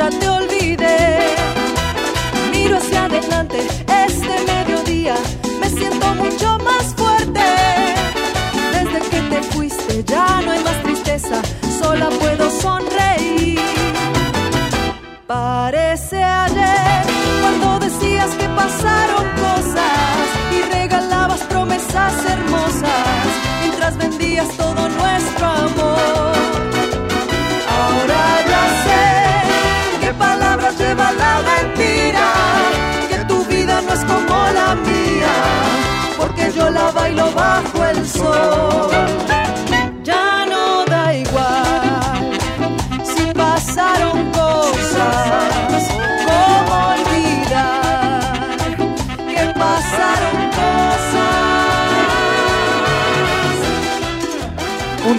Ya 0.00 0.08
te 0.18 0.28
olvidé. 0.28 1.36
Miro 2.52 2.78
hacia 2.78 3.04
adelante, 3.04 3.58
este 4.06 4.34
mediodía. 4.52 5.16
Me 5.60 5.68
siento 5.68 6.06
mucho 6.14 6.58
más 6.68 6.84
fuerte. 7.00 7.46
Desde 8.76 9.00
que 9.10 9.20
te 9.32 9.42
fuiste, 9.52 10.04
ya 10.04 10.40
no 10.44 10.52
hay 10.52 10.62
más 10.64 10.82
tristeza. 10.82 11.42
Sola 11.80 12.08
puedo 12.20 12.50
sonreír. 12.62 12.89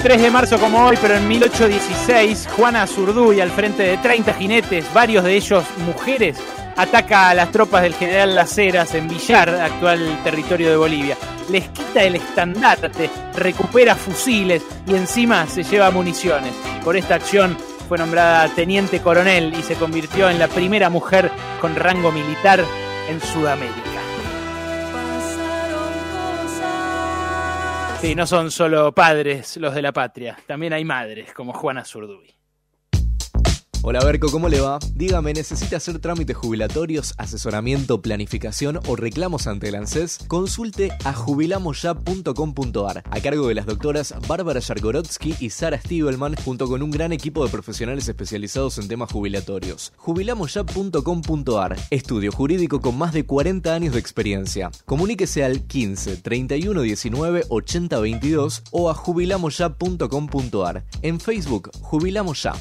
3 0.01 0.19
de 0.19 0.31
marzo 0.31 0.57
como 0.57 0.83
hoy, 0.83 0.97
pero 0.99 1.15
en 1.15 1.27
1816, 1.27 2.49
Juana 2.55 2.87
Zurduy, 2.87 3.39
al 3.39 3.51
frente 3.51 3.83
de 3.83 3.97
30 3.97 4.33
jinetes, 4.33 4.91
varios 4.95 5.23
de 5.23 5.35
ellos 5.35 5.63
mujeres, 5.85 6.37
ataca 6.75 7.29
a 7.29 7.35
las 7.35 7.51
tropas 7.51 7.83
del 7.83 7.93
general 7.93 8.33
Las 8.33 8.57
Heras 8.57 8.95
en 8.95 9.07
Villar, 9.07 9.49
actual 9.49 10.19
territorio 10.23 10.71
de 10.71 10.75
Bolivia. 10.75 11.17
Les 11.51 11.69
quita 11.69 12.03
el 12.03 12.15
estandarte, 12.15 13.11
recupera 13.35 13.93
fusiles 13.95 14.63
y 14.87 14.95
encima 14.95 15.45
se 15.45 15.63
lleva 15.63 15.91
municiones. 15.91 16.53
Por 16.83 16.97
esta 16.97 17.13
acción 17.13 17.55
fue 17.87 17.99
nombrada 17.99 18.49
teniente 18.55 19.01
coronel 19.01 19.53
y 19.53 19.61
se 19.61 19.75
convirtió 19.75 20.31
en 20.31 20.39
la 20.39 20.47
primera 20.47 20.89
mujer 20.89 21.29
con 21.59 21.75
rango 21.75 22.11
militar 22.11 22.65
en 23.07 23.21
Sudamérica. 23.21 24.00
Sí, 28.01 28.15
no 28.15 28.25
son 28.25 28.49
solo 28.49 28.95
padres 28.95 29.57
los 29.57 29.75
de 29.75 29.83
la 29.83 29.93
patria, 29.93 30.35
también 30.47 30.73
hay 30.73 30.83
madres 30.83 31.31
como 31.35 31.53
Juana 31.53 31.85
Zurduy. 31.85 32.40
Hola 33.83 34.05
Berco, 34.05 34.29
¿cómo 34.29 34.47
le 34.47 34.61
va? 34.61 34.77
Dígame, 34.93 35.33
¿necesita 35.33 35.77
hacer 35.77 35.97
trámites 35.97 36.37
jubilatorios, 36.37 37.15
asesoramiento, 37.17 37.99
planificación 37.99 38.79
o 38.85 38.95
reclamos 38.95 39.47
ante 39.47 39.69
el 39.69 39.75
ANSES? 39.75 40.19
Consulte 40.27 40.91
a 41.03 41.13
jubilamosya.com.ar 41.13 43.03
a 43.09 43.21
cargo 43.21 43.47
de 43.47 43.55
las 43.55 43.65
doctoras 43.65 44.13
Bárbara 44.27 44.59
Yargorodsky 44.59 45.33
y 45.39 45.49
Sara 45.49 45.79
Stiebelman 45.79 46.35
junto 46.35 46.67
con 46.67 46.83
un 46.83 46.91
gran 46.91 47.11
equipo 47.11 47.43
de 47.43 47.49
profesionales 47.49 48.07
especializados 48.07 48.77
en 48.77 48.87
temas 48.87 49.11
jubilatorios. 49.11 49.93
Jubilamosya.com.ar 49.97 51.75
Estudio 51.89 52.31
jurídico 52.31 52.81
con 52.81 52.99
más 52.99 53.13
de 53.13 53.25
40 53.25 53.73
años 53.73 53.93
de 53.95 53.99
experiencia. 53.99 54.69
Comuníquese 54.85 55.43
al 55.43 55.63
15 55.63 56.17
31 56.17 56.81
19 56.83 57.45
80 57.49 57.99
22 57.99 58.63
o 58.69 58.91
a 58.91 58.93
jubilamosya.com.ar. 58.93 60.85
En 61.01 61.19
Facebook, 61.19 61.71
Jubilamos 61.81 62.43
Ya. 62.43 62.53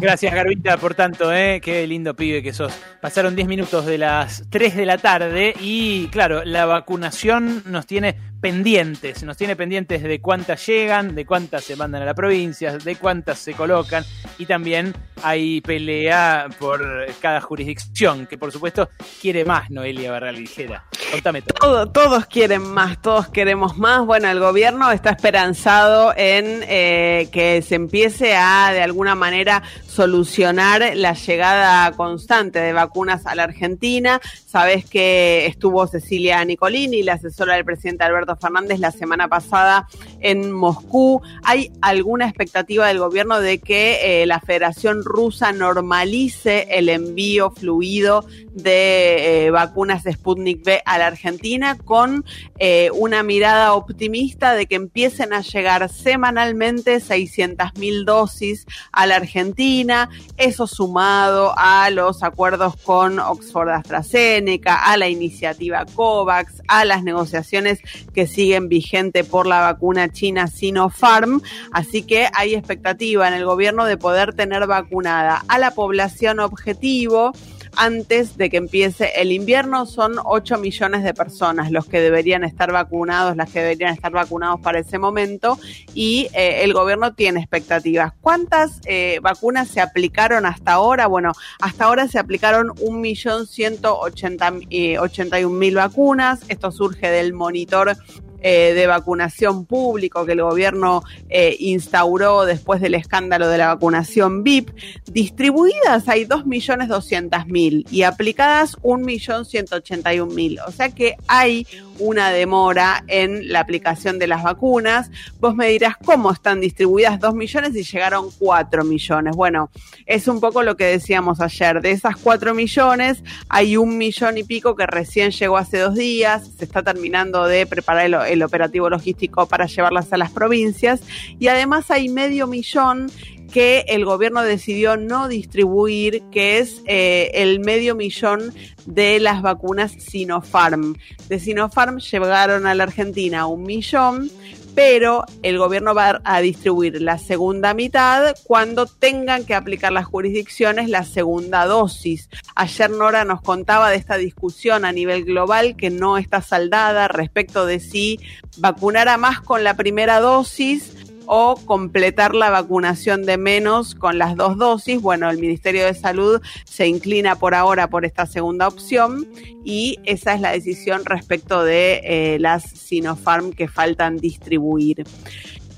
Gracias, 0.00 0.34
Garbita, 0.34 0.78
por 0.78 0.94
tanto, 0.94 1.32
¿eh? 1.32 1.60
Qué 1.62 1.86
lindo 1.86 2.14
pibe 2.16 2.42
que 2.42 2.54
sos. 2.54 2.72
Pasaron 3.02 3.36
10 3.36 3.46
minutos 3.46 3.84
de 3.84 3.98
las 3.98 4.44
3 4.48 4.74
de 4.74 4.86
la 4.86 4.96
tarde 4.96 5.54
y, 5.60 6.06
claro, 6.08 6.42
la 6.44 6.64
vacunación 6.64 7.62
nos 7.66 7.86
tiene 7.86 8.16
pendientes, 8.40 9.22
nos 9.22 9.36
tiene 9.36 9.56
pendientes 9.56 10.02
de 10.02 10.20
cuántas 10.20 10.66
llegan, 10.66 11.14
de 11.14 11.26
cuántas 11.26 11.64
se 11.64 11.76
mandan 11.76 12.02
a 12.02 12.06
la 12.06 12.14
provincia, 12.14 12.78
de 12.78 12.96
cuántas 12.96 13.38
se 13.38 13.54
colocan 13.54 14.04
y 14.38 14.46
también 14.46 14.94
hay 15.22 15.60
pelea 15.60 16.48
por 16.58 17.06
cada 17.20 17.40
jurisdicción, 17.40 18.26
que 18.26 18.38
por 18.38 18.52
supuesto 18.52 18.88
quiere 19.20 19.44
más 19.44 19.70
Noelia 19.70 20.10
Barral 20.10 20.36
Ligera. 20.36 20.84
Contame 21.10 21.42
todo. 21.42 21.90
todos 21.90 22.26
quieren 22.26 22.62
más, 22.62 23.02
todos 23.02 23.28
queremos 23.28 23.76
más. 23.76 24.06
Bueno, 24.06 24.30
el 24.30 24.38
gobierno 24.38 24.92
está 24.92 25.10
esperanzado 25.10 26.12
en 26.16 26.62
eh, 26.68 27.28
que 27.32 27.62
se 27.62 27.74
empiece 27.74 28.36
a, 28.36 28.70
de 28.72 28.80
alguna 28.80 29.14
manera, 29.14 29.62
solucionar 29.86 30.92
la 30.94 31.14
llegada 31.14 31.90
constante 31.92 32.60
de 32.60 32.72
vacunas 32.72 33.26
a 33.26 33.34
la 33.34 33.44
Argentina. 33.44 34.20
Sabes 34.46 34.84
que 34.84 35.46
estuvo 35.46 35.86
Cecilia 35.86 36.44
Nicolini, 36.44 37.02
la 37.02 37.14
asesora 37.14 37.54
del 37.54 37.64
presidente 37.64 38.04
Alberto 38.04 38.29
Fernández, 38.36 38.78
la 38.78 38.90
semana 38.90 39.28
pasada 39.28 39.88
en 40.20 40.52
Moscú. 40.52 41.22
¿Hay 41.44 41.72
alguna 41.80 42.26
expectativa 42.26 42.86
del 42.86 42.98
gobierno 42.98 43.40
de 43.40 43.58
que 43.58 44.22
eh, 44.22 44.26
la 44.26 44.40
Federación 44.40 45.04
Rusa 45.04 45.52
normalice 45.52 46.66
el 46.70 46.88
envío 46.88 47.50
fluido 47.50 48.26
de 48.52 49.46
eh, 49.46 49.50
vacunas 49.50 50.02
de 50.04 50.12
Sputnik 50.12 50.64
V 50.64 50.82
a 50.84 50.98
la 50.98 51.06
Argentina 51.06 51.76
con 51.76 52.24
eh, 52.58 52.90
una 52.94 53.22
mirada 53.22 53.74
optimista 53.74 54.54
de 54.54 54.66
que 54.66 54.74
empiecen 54.74 55.32
a 55.32 55.40
llegar 55.40 55.88
semanalmente 55.88 57.00
600 57.00 57.74
mil 57.78 58.04
dosis 58.04 58.66
a 58.92 59.06
la 59.06 59.16
Argentina, 59.16 60.08
eso 60.36 60.66
sumado 60.66 61.54
a 61.56 61.90
los 61.90 62.22
acuerdos 62.22 62.76
con 62.76 63.18
Oxford 63.18 63.70
AstraZeneca, 63.70 64.84
a 64.84 64.96
la 64.96 65.08
iniciativa 65.08 65.84
COVAX, 65.86 66.62
a 66.68 66.84
las 66.84 67.02
negociaciones 67.02 67.80
que 68.12 68.19
siguen 68.26 68.68
vigente 68.68 69.24
por 69.24 69.46
la 69.46 69.60
vacuna 69.60 70.10
china 70.10 70.46
Sinopharm, 70.46 71.40
así 71.72 72.02
que 72.02 72.28
hay 72.34 72.54
expectativa 72.54 73.28
en 73.28 73.34
el 73.34 73.44
gobierno 73.44 73.84
de 73.84 73.96
poder 73.96 74.34
tener 74.34 74.66
vacunada 74.66 75.44
a 75.48 75.58
la 75.58 75.72
población 75.72 76.40
objetivo 76.40 77.32
antes 77.76 78.36
de 78.36 78.50
que 78.50 78.56
empiece 78.56 79.12
el 79.20 79.32
invierno. 79.32 79.86
Son 79.86 80.16
8 80.22 80.58
millones 80.58 81.02
de 81.02 81.14
personas 81.14 81.70
los 81.70 81.86
que 81.86 82.00
deberían 82.00 82.44
estar 82.44 82.72
vacunados, 82.72 83.36
las 83.36 83.50
que 83.50 83.60
deberían 83.60 83.92
estar 83.94 84.12
vacunados 84.12 84.60
para 84.60 84.78
ese 84.78 84.98
momento 84.98 85.58
y 85.94 86.28
eh, 86.34 86.64
el 86.64 86.72
gobierno 86.72 87.14
tiene 87.14 87.40
expectativas. 87.40 88.12
¿Cuántas 88.20 88.80
eh, 88.86 89.18
vacunas 89.22 89.68
se 89.68 89.80
aplicaron 89.80 90.46
hasta 90.46 90.72
ahora? 90.72 91.06
Bueno, 91.06 91.32
hasta 91.60 91.84
ahora 91.84 92.08
se 92.08 92.18
aplicaron 92.18 92.68
1.181.000 92.68 94.66
eh, 94.70 95.74
vacunas. 95.74 96.40
Esto 96.48 96.70
surge 96.72 97.10
del 97.10 97.32
monitor 97.32 97.96
eh, 98.40 98.72
de 98.74 98.86
vacunación 98.86 99.66
público 99.66 100.24
que 100.24 100.32
el 100.32 100.42
gobierno 100.42 101.02
eh, 101.28 101.56
instauró 101.58 102.44
después 102.44 102.80
del 102.80 102.94
escándalo 102.94 103.48
de 103.48 103.58
la 103.58 103.68
vacunación 103.74 104.42
VIP, 104.42 104.70
distribuidas 105.10 106.08
hay 106.08 106.24
2.200.000 106.24 107.86
y 107.90 108.02
aplicadas 108.02 108.76
1.181.000. 108.78 110.62
O 110.66 110.72
sea 110.72 110.90
que 110.90 111.16
hay 111.26 111.66
una 112.00 112.30
demora 112.30 113.04
en 113.06 113.52
la 113.52 113.60
aplicación 113.60 114.18
de 114.18 114.26
las 114.26 114.42
vacunas. 114.42 115.10
Vos 115.38 115.54
me 115.54 115.68
dirás 115.68 115.96
cómo 116.04 116.32
están 116.32 116.60
distribuidas 116.60 117.20
2 117.20 117.34
millones 117.34 117.76
y 117.76 117.84
llegaron 117.84 118.30
4 118.38 118.84
millones. 118.84 119.36
Bueno, 119.36 119.70
es 120.06 120.26
un 120.26 120.40
poco 120.40 120.62
lo 120.62 120.76
que 120.76 120.84
decíamos 120.84 121.40
ayer. 121.40 121.80
De 121.80 121.92
esas 121.92 122.16
4 122.16 122.54
millones, 122.54 123.22
hay 123.48 123.76
un 123.76 123.96
millón 123.98 124.38
y 124.38 124.44
pico 124.44 124.74
que 124.74 124.86
recién 124.86 125.30
llegó 125.30 125.56
hace 125.56 125.78
dos 125.78 125.94
días. 125.94 126.50
Se 126.58 126.64
está 126.64 126.82
terminando 126.82 127.46
de 127.46 127.66
preparar 127.66 128.06
el, 128.06 128.14
el 128.14 128.42
operativo 128.42 128.90
logístico 128.90 129.46
para 129.46 129.66
llevarlas 129.66 130.12
a 130.12 130.16
las 130.16 130.30
provincias. 130.30 131.02
Y 131.38 131.48
además 131.48 131.90
hay 131.90 132.08
medio 132.08 132.46
millón 132.46 133.10
que 133.52 133.84
el 133.88 134.04
gobierno 134.04 134.42
decidió 134.42 134.96
no 134.96 135.28
distribuir, 135.28 136.22
que 136.30 136.58
es 136.58 136.82
eh, 136.86 137.30
el 137.34 137.60
medio 137.60 137.94
millón 137.94 138.54
de 138.86 139.20
las 139.20 139.42
vacunas 139.42 139.92
Sinopharm. 139.92 140.96
De 141.28 141.40
Sinopharm 141.40 141.98
llegaron 141.98 142.66
a 142.66 142.74
la 142.74 142.84
Argentina 142.84 143.46
un 143.46 143.62
millón, 143.62 144.30
pero 144.74 145.24
el 145.42 145.58
gobierno 145.58 145.94
va 145.94 146.20
a 146.24 146.40
distribuir 146.40 147.02
la 147.02 147.18
segunda 147.18 147.74
mitad 147.74 148.34
cuando 148.44 148.86
tengan 148.86 149.44
que 149.44 149.54
aplicar 149.54 149.92
las 149.92 150.06
jurisdicciones 150.06 150.88
la 150.88 151.04
segunda 151.04 151.66
dosis. 151.66 152.28
Ayer 152.54 152.90
Nora 152.90 153.24
nos 153.24 153.42
contaba 153.42 153.90
de 153.90 153.96
esta 153.96 154.16
discusión 154.16 154.84
a 154.84 154.92
nivel 154.92 155.24
global 155.24 155.76
que 155.76 155.90
no 155.90 156.18
está 156.18 156.40
saldada 156.40 157.08
respecto 157.08 157.66
de 157.66 157.80
si 157.80 158.20
vacunar 158.58 159.08
a 159.08 159.16
más 159.16 159.40
con 159.40 159.64
la 159.64 159.74
primera 159.74 160.20
dosis 160.20 160.94
o 161.32 161.54
completar 161.64 162.34
la 162.34 162.50
vacunación 162.50 163.24
de 163.24 163.38
menos 163.38 163.94
con 163.94 164.18
las 164.18 164.34
dos 164.34 164.58
dosis. 164.58 165.00
Bueno, 165.00 165.30
el 165.30 165.38
Ministerio 165.38 165.84
de 165.84 165.94
Salud 165.94 166.42
se 166.64 166.88
inclina 166.88 167.36
por 167.36 167.54
ahora 167.54 167.88
por 167.88 168.04
esta 168.04 168.26
segunda 168.26 168.66
opción 168.66 169.28
y 169.64 170.00
esa 170.02 170.34
es 170.34 170.40
la 170.40 170.50
decisión 170.50 171.04
respecto 171.04 171.62
de 171.62 172.00
eh, 172.02 172.38
las 172.40 172.64
Sinopharm 172.64 173.52
que 173.52 173.68
faltan 173.68 174.16
distribuir. 174.16 175.04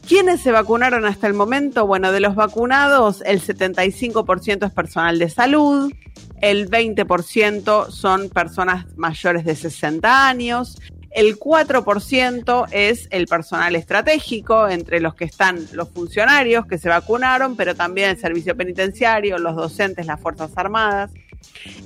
¿Quiénes 0.08 0.40
se 0.40 0.52
vacunaron 0.52 1.04
hasta 1.04 1.26
el 1.26 1.34
momento? 1.34 1.86
Bueno, 1.86 2.12
de 2.12 2.20
los 2.20 2.34
vacunados, 2.34 3.22
el 3.26 3.42
75% 3.42 4.66
es 4.66 4.72
personal 4.72 5.18
de 5.18 5.28
salud, 5.28 5.92
el 6.40 6.70
20% 6.70 7.90
son 7.90 8.30
personas 8.30 8.86
mayores 8.96 9.44
de 9.44 9.54
60 9.54 10.28
años, 10.28 10.78
el 11.14 11.38
4% 11.38 12.66
es 12.70 13.06
el 13.10 13.26
personal 13.26 13.76
estratégico, 13.76 14.66
entre 14.68 15.00
los 15.00 15.14
que 15.14 15.24
están 15.24 15.66
los 15.72 15.88
funcionarios 15.90 16.64
que 16.66 16.78
se 16.78 16.88
vacunaron, 16.88 17.54
pero 17.56 17.74
también 17.74 18.08
el 18.10 18.18
servicio 18.18 18.56
penitenciario, 18.56 19.38
los 19.38 19.56
docentes, 19.56 20.06
las 20.06 20.20
Fuerzas 20.20 20.52
Armadas. 20.56 21.10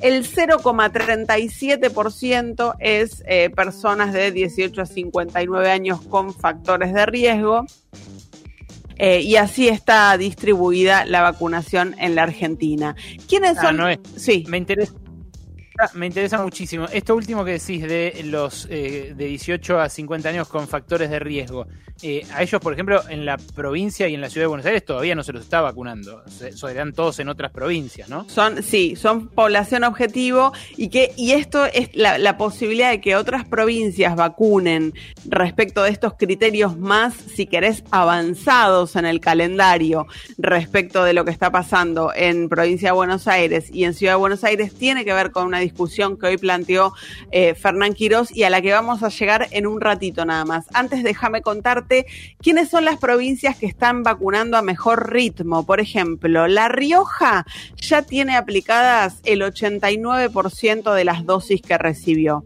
El 0.01 0.24
0,37% 0.24 2.77
es 2.78 3.24
eh, 3.27 3.51
personas 3.51 4.12
de 4.12 4.31
18 4.31 4.82
a 4.82 4.86
59 4.86 5.70
años 5.70 6.01
con 6.03 6.32
factores 6.32 6.94
de 6.94 7.07
riesgo. 7.07 7.66
Eh, 8.98 9.20
y 9.20 9.36
así 9.36 9.69
está 9.69 10.16
distribuida 10.16 11.05
la 11.05 11.20
vacunación 11.20 11.94
en 11.98 12.15
la 12.15 12.23
Argentina. 12.23 12.97
¿Quiénes 13.28 13.59
ah, 13.59 13.62
son? 13.62 13.78
sí. 14.16 14.47
Me 14.48 14.57
interesa 14.57 14.94
me 15.94 16.07
interesa 16.07 16.43
muchísimo. 16.43 16.86
Esto 16.93 17.15
último 17.15 17.44
que 17.44 17.53
decís 17.53 17.82
de 17.82 18.23
los 18.24 18.66
eh, 18.70 19.15
de 19.16 19.27
18 19.27 19.81
a 19.81 19.89
50 19.89 20.28
años 20.28 20.48
con 20.48 20.69
factores 20.69 21.11
de 21.11 21.19
riesgo. 21.19 21.66
Eh, 22.03 22.27
a 22.35 22.43
ellos, 22.43 22.61
por 22.61 22.74
ejemplo, 22.74 23.03
en 23.09 23.24
la 23.24 23.39
provincia 23.39 24.07
y 24.07 24.15
en 24.15 24.20
la 24.20 24.28
ciudad 24.28 24.44
de 24.44 24.48
Buenos 24.48 24.66
Aires 24.66 24.85
todavía 24.85 25.15
no 25.15 25.23
se 25.23 25.32
los 25.32 25.43
está 25.43 25.62
vacunando. 25.62 26.23
Se, 26.28 26.53
todos 26.93 27.19
en 27.20 27.28
otras 27.28 27.53
provincias, 27.53 28.09
¿no? 28.09 28.28
Son, 28.28 28.62
sí, 28.62 28.97
son 28.97 29.28
población 29.28 29.85
objetivo 29.85 30.53
y 30.77 30.89
que 30.89 31.12
y 31.16 31.32
esto 31.32 31.65
es 31.65 31.94
la, 31.94 32.19
la 32.19 32.36
posibilidad 32.36 32.90
de 32.90 33.01
que 33.01 33.16
otras 33.16 33.47
provincias 33.47 34.15
vacunen 34.15 34.93
respecto 35.24 35.82
de 35.82 35.90
estos 35.90 36.15
criterios 36.15 36.77
más, 36.77 37.15
si 37.15 37.47
querés, 37.47 37.82
avanzados 37.90 38.97
en 38.97 39.07
el 39.07 39.20
calendario 39.20 40.07
respecto 40.36 41.03
de 41.05 41.15
lo 41.15 41.24
que 41.24 41.31
está 41.31 41.51
pasando 41.51 42.12
en 42.15 42.48
provincia 42.48 42.90
de 42.90 42.94
Buenos 42.94 43.27
Aires 43.27 43.70
y 43.73 43.85
en 43.85 43.94
Ciudad 43.94 44.15
de 44.15 44.19
Buenos 44.19 44.44
Aires 44.44 44.74
tiene 44.74 45.05
que 45.05 45.12
ver 45.12 45.31
con 45.31 45.47
una 45.47 45.61
discusión 45.66 46.16
que 46.18 46.26
hoy 46.26 46.38
planteó 46.38 46.93
eh, 47.30 47.55
Fernán 47.55 47.94
Quirós 47.94 48.34
y 48.34 48.44
a 48.44 48.51
la 48.51 48.62
que 48.62 48.72
vamos 48.72 49.02
a 49.02 49.09
llegar 49.09 49.48
en 49.51 49.66
un 49.66 49.80
ratito 49.80 50.24
nada 50.24 50.44
más. 50.44 50.66
Antes 50.72 51.02
déjame 51.02 51.43
contarte 51.43 52.06
quiénes 52.40 52.68
son 52.68 52.84
las 52.84 52.98
provincias 52.98 53.56
que 53.56 53.66
están 53.66 54.02
vacunando 54.02 54.56
a 54.56 54.62
mejor 54.62 55.12
ritmo. 55.12 55.66
Por 55.66 55.80
ejemplo, 55.80 56.47
La 56.48 56.68
Rioja 56.68 57.44
ya 57.76 58.02
tiene 58.02 58.36
aplicadas 58.36 59.20
el 59.24 59.43
89% 59.43 60.94
de 60.94 61.05
las 61.05 61.24
dosis 61.24 61.60
que 61.62 61.78
recibió. 61.78 62.44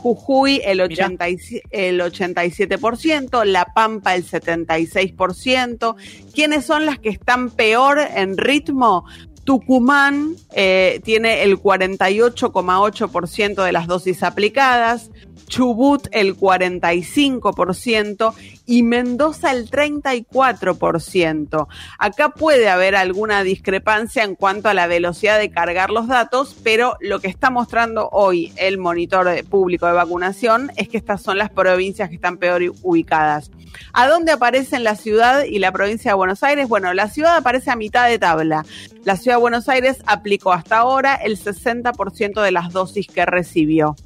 Jujuy 0.00 0.62
el, 0.64 0.80
80 0.80 1.26
el 1.70 2.00
87%, 2.00 3.44
La 3.44 3.66
Pampa 3.66 4.14
el 4.14 4.24
76%. 4.24 5.94
¿Quiénes 6.32 6.64
son 6.64 6.86
las 6.86 6.98
que 6.98 7.10
están 7.10 7.50
peor 7.50 7.98
en 7.98 8.38
ritmo? 8.38 9.04
Tucumán 9.44 10.36
eh, 10.52 11.00
tiene 11.04 11.42
el 11.42 11.58
48,8% 11.58 13.64
de 13.64 13.72
las 13.72 13.86
dosis 13.86 14.22
aplicadas. 14.22 15.10
Chubut 15.50 16.08
el 16.12 16.36
45% 16.36 18.32
y 18.66 18.82
Mendoza 18.84 19.50
el 19.50 19.68
34%. 19.68 21.66
Acá 21.98 22.28
puede 22.30 22.68
haber 22.68 22.94
alguna 22.94 23.42
discrepancia 23.42 24.22
en 24.22 24.36
cuanto 24.36 24.68
a 24.68 24.74
la 24.74 24.86
velocidad 24.86 25.40
de 25.40 25.50
cargar 25.50 25.90
los 25.90 26.06
datos, 26.06 26.56
pero 26.62 26.96
lo 27.00 27.18
que 27.20 27.26
está 27.28 27.50
mostrando 27.50 28.08
hoy 28.12 28.52
el 28.56 28.78
monitor 28.78 29.28
público 29.46 29.86
de 29.86 29.92
vacunación 29.92 30.70
es 30.76 30.88
que 30.88 30.96
estas 30.96 31.20
son 31.20 31.36
las 31.36 31.50
provincias 31.50 32.08
que 32.08 32.14
están 32.14 32.38
peor 32.38 32.62
ubicadas. 32.82 33.50
¿A 33.92 34.06
dónde 34.06 34.32
aparecen 34.32 34.84
la 34.84 34.94
ciudad 34.94 35.44
y 35.44 35.58
la 35.58 35.72
provincia 35.72 36.12
de 36.12 36.16
Buenos 36.16 36.44
Aires? 36.44 36.68
Bueno, 36.68 36.94
la 36.94 37.08
ciudad 37.08 37.36
aparece 37.36 37.70
a 37.72 37.76
mitad 37.76 38.08
de 38.08 38.20
tabla. 38.20 38.64
La 39.04 39.16
ciudad 39.16 39.36
de 39.36 39.40
Buenos 39.40 39.68
Aires 39.68 39.98
aplicó 40.06 40.52
hasta 40.52 40.78
ahora 40.78 41.16
el 41.16 41.36
60% 41.36 42.40
de 42.40 42.52
las 42.52 42.72
dosis 42.72 43.08
que 43.08 43.26
recibió. 43.26 43.96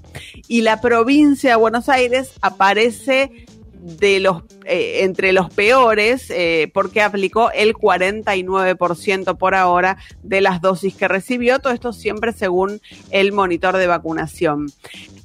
Y 0.49 0.62
la 0.62 0.81
provincia 0.81 1.51
de 1.51 1.57
Buenos 1.57 1.89
Aires 1.89 2.32
aparece 2.41 3.47
de 3.85 4.19
los 4.19 4.43
eh, 4.65 5.01
entre 5.03 5.35
los 5.35 5.53
peores 5.53 6.31
eh, 6.31 6.70
porque 6.73 7.03
aplicó 7.03 7.51
el 7.53 7.74
49% 7.74 9.36
por 9.36 9.55
ahora 9.55 9.99
de 10.23 10.41
las 10.41 10.62
dosis 10.62 10.95
que 10.95 11.07
recibió, 11.07 11.59
todo 11.59 11.74
esto 11.74 11.93
siempre 11.93 12.32
según 12.32 12.81
el 13.11 13.32
monitor 13.32 13.77
de 13.77 13.86
vacunación. 13.86 14.69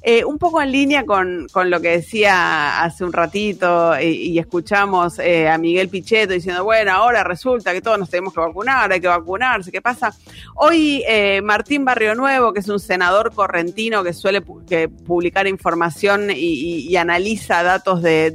Eh, 0.02 0.24
un 0.24 0.38
poco 0.38 0.62
en 0.62 0.72
línea 0.72 1.04
con, 1.04 1.46
con, 1.52 1.68
lo 1.70 1.80
que 1.80 1.90
decía 1.90 2.82
hace 2.82 3.04
un 3.04 3.12
ratito 3.12 4.00
y, 4.00 4.38
escuchamos 4.38 5.18
a 5.18 5.58
Miguel 5.58 5.88
Pichetto 5.88 6.32
diciendo, 6.32 6.64
bueno, 6.64 6.92
ahora 6.92 7.22
resulta 7.22 7.72
que 7.72 7.82
todos 7.82 7.98
nos 7.98 8.08
tenemos 8.08 8.32
que 8.32 8.40
vacunar, 8.40 8.90
hay 8.90 9.00
que 9.00 9.08
vacunarse, 9.08 9.70
¿qué 9.70 9.82
pasa? 9.82 10.14
Hoy 10.54 11.04
Martín 11.42 11.84
Barrio 11.84 12.14
Nuevo, 12.14 12.52
que 12.52 12.60
es 12.60 12.68
un 12.68 12.80
senador 12.80 13.34
correntino 13.34 14.02
que 14.02 14.14
suele 14.14 14.40
publicar 14.40 15.46
información 15.46 16.30
y, 16.34 16.96
analiza 16.96 17.62
datos 17.62 18.02
de 18.02 18.30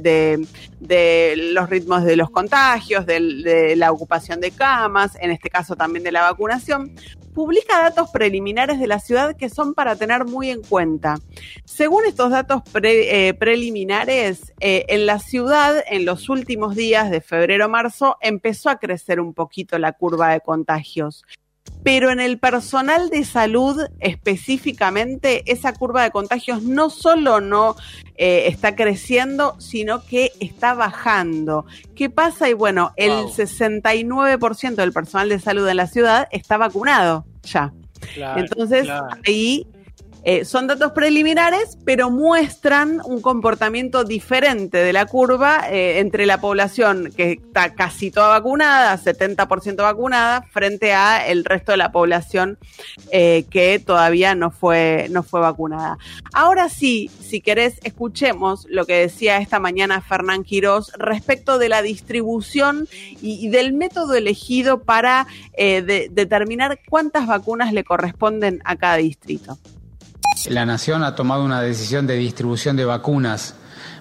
de, 0.80 1.34
los 1.52 1.68
ritmos 1.70 2.04
de 2.04 2.16
los 2.16 2.30
contagios, 2.30 3.06
de, 3.06 3.74
la 3.76 3.92
ocupación 3.92 4.40
de 4.40 4.50
camas, 4.50 5.16
en 5.20 5.30
este 5.30 5.50
caso 5.50 5.76
también 5.76 6.04
de 6.04 6.12
la 6.12 6.22
vacunación, 6.22 6.92
publica 7.36 7.82
datos 7.82 8.08
preliminares 8.08 8.80
de 8.80 8.86
la 8.86 8.98
ciudad 8.98 9.36
que 9.36 9.50
son 9.50 9.74
para 9.74 9.94
tener 9.94 10.24
muy 10.24 10.48
en 10.48 10.62
cuenta. 10.62 11.18
Según 11.66 12.06
estos 12.06 12.30
datos 12.30 12.62
eh, 12.82 13.34
preliminares, 13.34 14.54
eh, 14.58 14.86
en 14.88 15.04
la 15.04 15.18
ciudad, 15.18 15.84
en 15.86 16.06
los 16.06 16.30
últimos 16.30 16.74
días 16.74 17.10
de 17.10 17.20
febrero-marzo, 17.20 18.16
empezó 18.22 18.70
a 18.70 18.78
crecer 18.78 19.20
un 19.20 19.34
poquito 19.34 19.78
la 19.78 19.92
curva 19.92 20.30
de 20.30 20.40
contagios 20.40 21.26
pero 21.82 22.10
en 22.10 22.20
el 22.20 22.38
personal 22.38 23.10
de 23.10 23.24
salud 23.24 23.80
específicamente 24.00 25.44
esa 25.46 25.72
curva 25.72 26.02
de 26.02 26.10
contagios 26.10 26.62
no 26.62 26.90
solo 26.90 27.40
no 27.40 27.76
eh, 28.16 28.48
está 28.48 28.74
creciendo, 28.74 29.54
sino 29.60 30.04
que 30.04 30.32
está 30.40 30.74
bajando. 30.74 31.64
¿Qué 31.94 32.10
pasa? 32.10 32.48
Y 32.48 32.54
bueno, 32.54 32.92
el 32.96 33.12
69% 33.26 34.74
del 34.74 34.92
personal 34.92 35.28
de 35.28 35.38
salud 35.38 35.68
en 35.68 35.76
la 35.76 35.86
ciudad 35.86 36.26
está 36.32 36.56
vacunado 36.56 37.24
ya. 37.44 37.72
Entonces, 38.36 38.88
ahí 39.26 39.66
eh, 40.28 40.44
son 40.44 40.66
datos 40.66 40.90
preliminares, 40.90 41.78
pero 41.84 42.10
muestran 42.10 43.00
un 43.04 43.20
comportamiento 43.20 44.02
diferente 44.02 44.78
de 44.78 44.92
la 44.92 45.06
curva 45.06 45.70
eh, 45.70 46.00
entre 46.00 46.26
la 46.26 46.40
población 46.40 47.12
que 47.16 47.34
está 47.34 47.74
casi 47.76 48.10
toda 48.10 48.30
vacunada, 48.30 48.98
70% 48.98 49.76
vacunada, 49.76 50.42
frente 50.50 50.92
a 50.92 51.24
el 51.24 51.44
resto 51.44 51.70
de 51.70 51.78
la 51.78 51.92
población 51.92 52.58
eh, 53.12 53.44
que 53.50 53.78
todavía 53.78 54.34
no 54.34 54.50
fue, 54.50 55.06
no 55.10 55.22
fue 55.22 55.38
vacunada. 55.38 55.96
Ahora 56.32 56.70
sí, 56.70 57.08
si 57.20 57.40
querés, 57.40 57.78
escuchemos 57.84 58.66
lo 58.68 58.84
que 58.84 58.94
decía 58.94 59.36
esta 59.36 59.60
mañana 59.60 60.00
Fernán 60.00 60.42
Quirós 60.42 60.90
respecto 60.98 61.60
de 61.60 61.68
la 61.68 61.82
distribución 61.82 62.88
y, 63.22 63.48
del 63.50 63.74
método 63.74 64.14
elegido 64.14 64.82
para 64.82 65.28
determinar 65.56 66.80
cuántas 66.88 67.28
vacunas 67.28 67.72
le 67.72 67.84
corresponden 67.84 68.60
a 68.64 68.74
cada 68.74 68.96
distrito. 68.96 69.56
La 70.48 70.64
Nación 70.64 71.02
ha 71.02 71.16
tomado 71.16 71.44
una 71.44 71.60
decisión 71.60 72.06
de 72.06 72.14
distribución 72.14 72.76
de 72.76 72.84
vacunas 72.84 73.54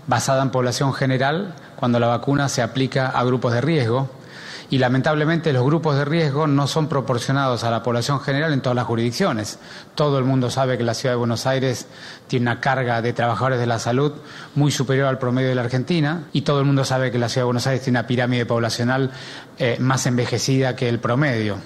basada 0.06 0.44
en 0.44 0.52
población 0.52 0.94
general 0.94 1.56
cuando 1.76 2.00
la 2.00 2.08
vacuna 2.08 2.50
se 2.50 2.62
aplica 2.62 3.08
a 3.08 3.24
grupos 3.24 3.54
de 3.54 3.62
riesgo 3.62 4.10
y 4.70 4.78
lamentablemente 4.78 5.54
los 5.54 5.64
grupos 5.64 5.96
de 5.96 6.06
riesgo 6.06 6.46
no 6.46 6.68
son 6.68 6.88
proporcionados 6.88 7.64
a 7.64 7.72
la 7.72 7.82
población 7.82 8.20
general 8.20 8.54
en 8.54 8.62
todas 8.62 8.76
las 8.76 8.86
jurisdicciones. 8.86 9.58
Todo 9.96 10.20
el 10.20 10.26
mundo 10.26 10.50
sabe 10.52 10.78
que 10.78 10.84
la 10.84 10.94
ciudad 10.94 11.14
de 11.14 11.20
Buenos 11.20 11.48
Aires 11.48 11.88
tiene 12.28 12.44
una 12.44 12.62
carga 12.62 13.02
de 13.02 13.14
trabajadores 13.14 13.60
de 13.60 13.68
la 13.68 13.80
salud 13.80 14.14
muy 14.54 14.72
superior 14.72 15.08
al 15.08 15.18
promedio 15.18 15.50
de 15.50 15.56
la 15.56 15.64
Argentina 15.64 16.26
y 16.32 16.42
todo 16.42 16.60
el 16.60 16.66
mundo 16.66 16.86
sabe 16.86 17.12
que 17.12 17.18
la 17.18 17.30
ciudad 17.30 17.44
de 17.44 17.46
Buenos 17.46 17.68
Aires 17.68 17.84
tiene 17.84 18.00
una 18.00 18.08
pirámide 18.08 18.46
poblacional 18.46 19.12
eh, 19.58 19.78
más 19.80 20.06
envejecida 20.06 20.76
que 20.76 20.90
el 20.90 21.00
promedio 21.00 21.58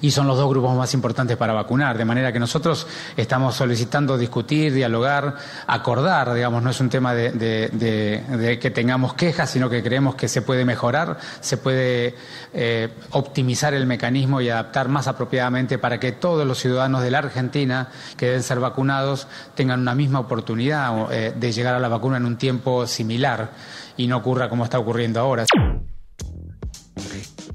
y 0.00 0.10
son 0.10 0.26
los 0.26 0.36
dos 0.36 0.48
grupos 0.48 0.76
más 0.76 0.92
importantes 0.94 1.36
para 1.36 1.52
vacunar, 1.52 1.96
de 1.98 2.04
manera 2.04 2.32
que 2.32 2.38
nosotros 2.38 2.86
estamos 3.16 3.54
solicitando 3.54 4.18
discutir, 4.18 4.72
dialogar, 4.72 5.36
acordar, 5.66 6.34
digamos, 6.34 6.62
no 6.62 6.70
es 6.70 6.80
un 6.80 6.88
tema 6.88 7.14
de, 7.14 8.58
que 8.60 8.70
tengamos 8.70 9.14
quejas, 9.14 9.50
sino 9.50 9.68
que 9.70 9.82
creemos 9.82 10.14
que 10.14 10.28
se 10.28 10.42
puede 10.42 10.64
mejorar, 10.64 11.18
se 11.40 11.56
puede 11.56 12.14
eh, 12.52 12.88
optimizar 13.10 13.74
el 13.74 13.86
mecanismo 13.86 14.40
y 14.40 14.50
adaptar 14.50 14.88
más 14.88 15.08
apropiadamente 15.08 15.78
para 15.78 15.98
que 15.98 16.12
todos 16.12 16.46
los 16.46 16.58
ciudadanos 16.58 17.02
de 17.02 17.10
la 17.10 17.18
Argentina 17.18 17.88
que 18.16 18.26
deben 18.26 18.42
ser 18.42 18.60
vacunados 18.60 19.26
tengan 19.54 19.80
una 19.80 19.94
misma 19.94 20.20
oportunidad 20.20 21.12
eh, 21.12 21.32
de 21.34 21.52
llegar 21.52 21.74
a 21.74 21.78
la 21.78 21.88
vacuna 21.88 22.16
en 22.16 22.26
un 22.26 22.36
tiempo 22.36 22.86
similar 22.86 23.50
y 23.96 24.06
no 24.06 24.16
ocurra 24.16 24.48
como 24.48 24.64
está 24.64 24.78
ocurriendo 24.78 25.20
ahora. 25.20 25.44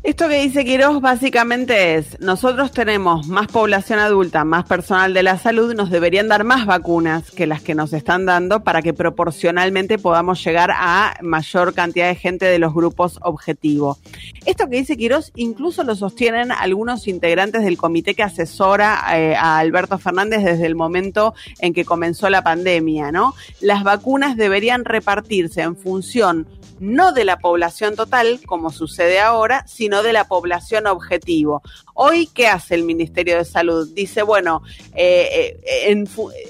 Esto 0.03 0.27
que 0.27 0.41
dice 0.41 0.65
Quiroz 0.65 0.99
básicamente 0.99 1.95
es, 1.95 2.19
nosotros 2.19 2.73
tenemos 2.73 3.25
más 3.29 3.47
población 3.47 3.99
adulta, 3.99 4.43
más 4.43 4.65
personal 4.65 5.13
de 5.13 5.23
la 5.23 5.37
salud, 5.37 5.73
nos 5.73 5.89
deberían 5.89 6.27
dar 6.27 6.43
más 6.43 6.65
vacunas 6.65 7.31
que 7.31 7.47
las 7.47 7.61
que 7.61 7.73
nos 7.73 7.93
están 7.93 8.25
dando 8.25 8.65
para 8.65 8.81
que 8.81 8.93
proporcionalmente 8.93 9.97
podamos 9.97 10.43
llegar 10.43 10.71
a 10.73 11.15
mayor 11.21 11.73
cantidad 11.73 12.09
de 12.09 12.15
gente 12.15 12.45
de 12.45 12.59
los 12.59 12.73
grupos 12.73 13.17
objetivo. 13.21 13.97
Esto 14.45 14.67
que 14.67 14.75
dice 14.75 14.97
Quiroz 14.97 15.31
incluso 15.35 15.85
lo 15.85 15.95
sostienen 15.95 16.51
algunos 16.51 17.07
integrantes 17.07 17.63
del 17.63 17.77
comité 17.77 18.13
que 18.13 18.23
asesora 18.23 19.05
eh, 19.13 19.37
a 19.37 19.57
Alberto 19.57 19.97
Fernández 19.99 20.43
desde 20.43 20.65
el 20.65 20.75
momento 20.75 21.33
en 21.59 21.73
que 21.73 21.85
comenzó 21.85 22.29
la 22.29 22.43
pandemia, 22.43 23.13
¿no? 23.13 23.35
Las 23.61 23.83
vacunas 23.83 24.35
deberían 24.35 24.83
repartirse 24.83 25.61
en 25.61 25.77
función 25.77 26.45
no 26.83 27.13
de 27.13 27.23
la 27.23 27.39
población 27.39 27.95
total, 27.95 28.41
como 28.45 28.69
sucede 28.69 29.19
ahora, 29.19 29.65
sino 29.67 30.03
de 30.03 30.11
la 30.11 30.25
población 30.25 30.85
objetivo. 30.85 31.61
Hoy, 31.93 32.27
¿qué 32.27 32.47
hace 32.47 32.75
el 32.75 32.83
Ministerio 32.83 33.37
de 33.37 33.45
Salud? 33.45 33.87
Dice, 33.93 34.21
bueno, 34.21 34.63
eh, 34.93 35.57
eh, 35.65 36.05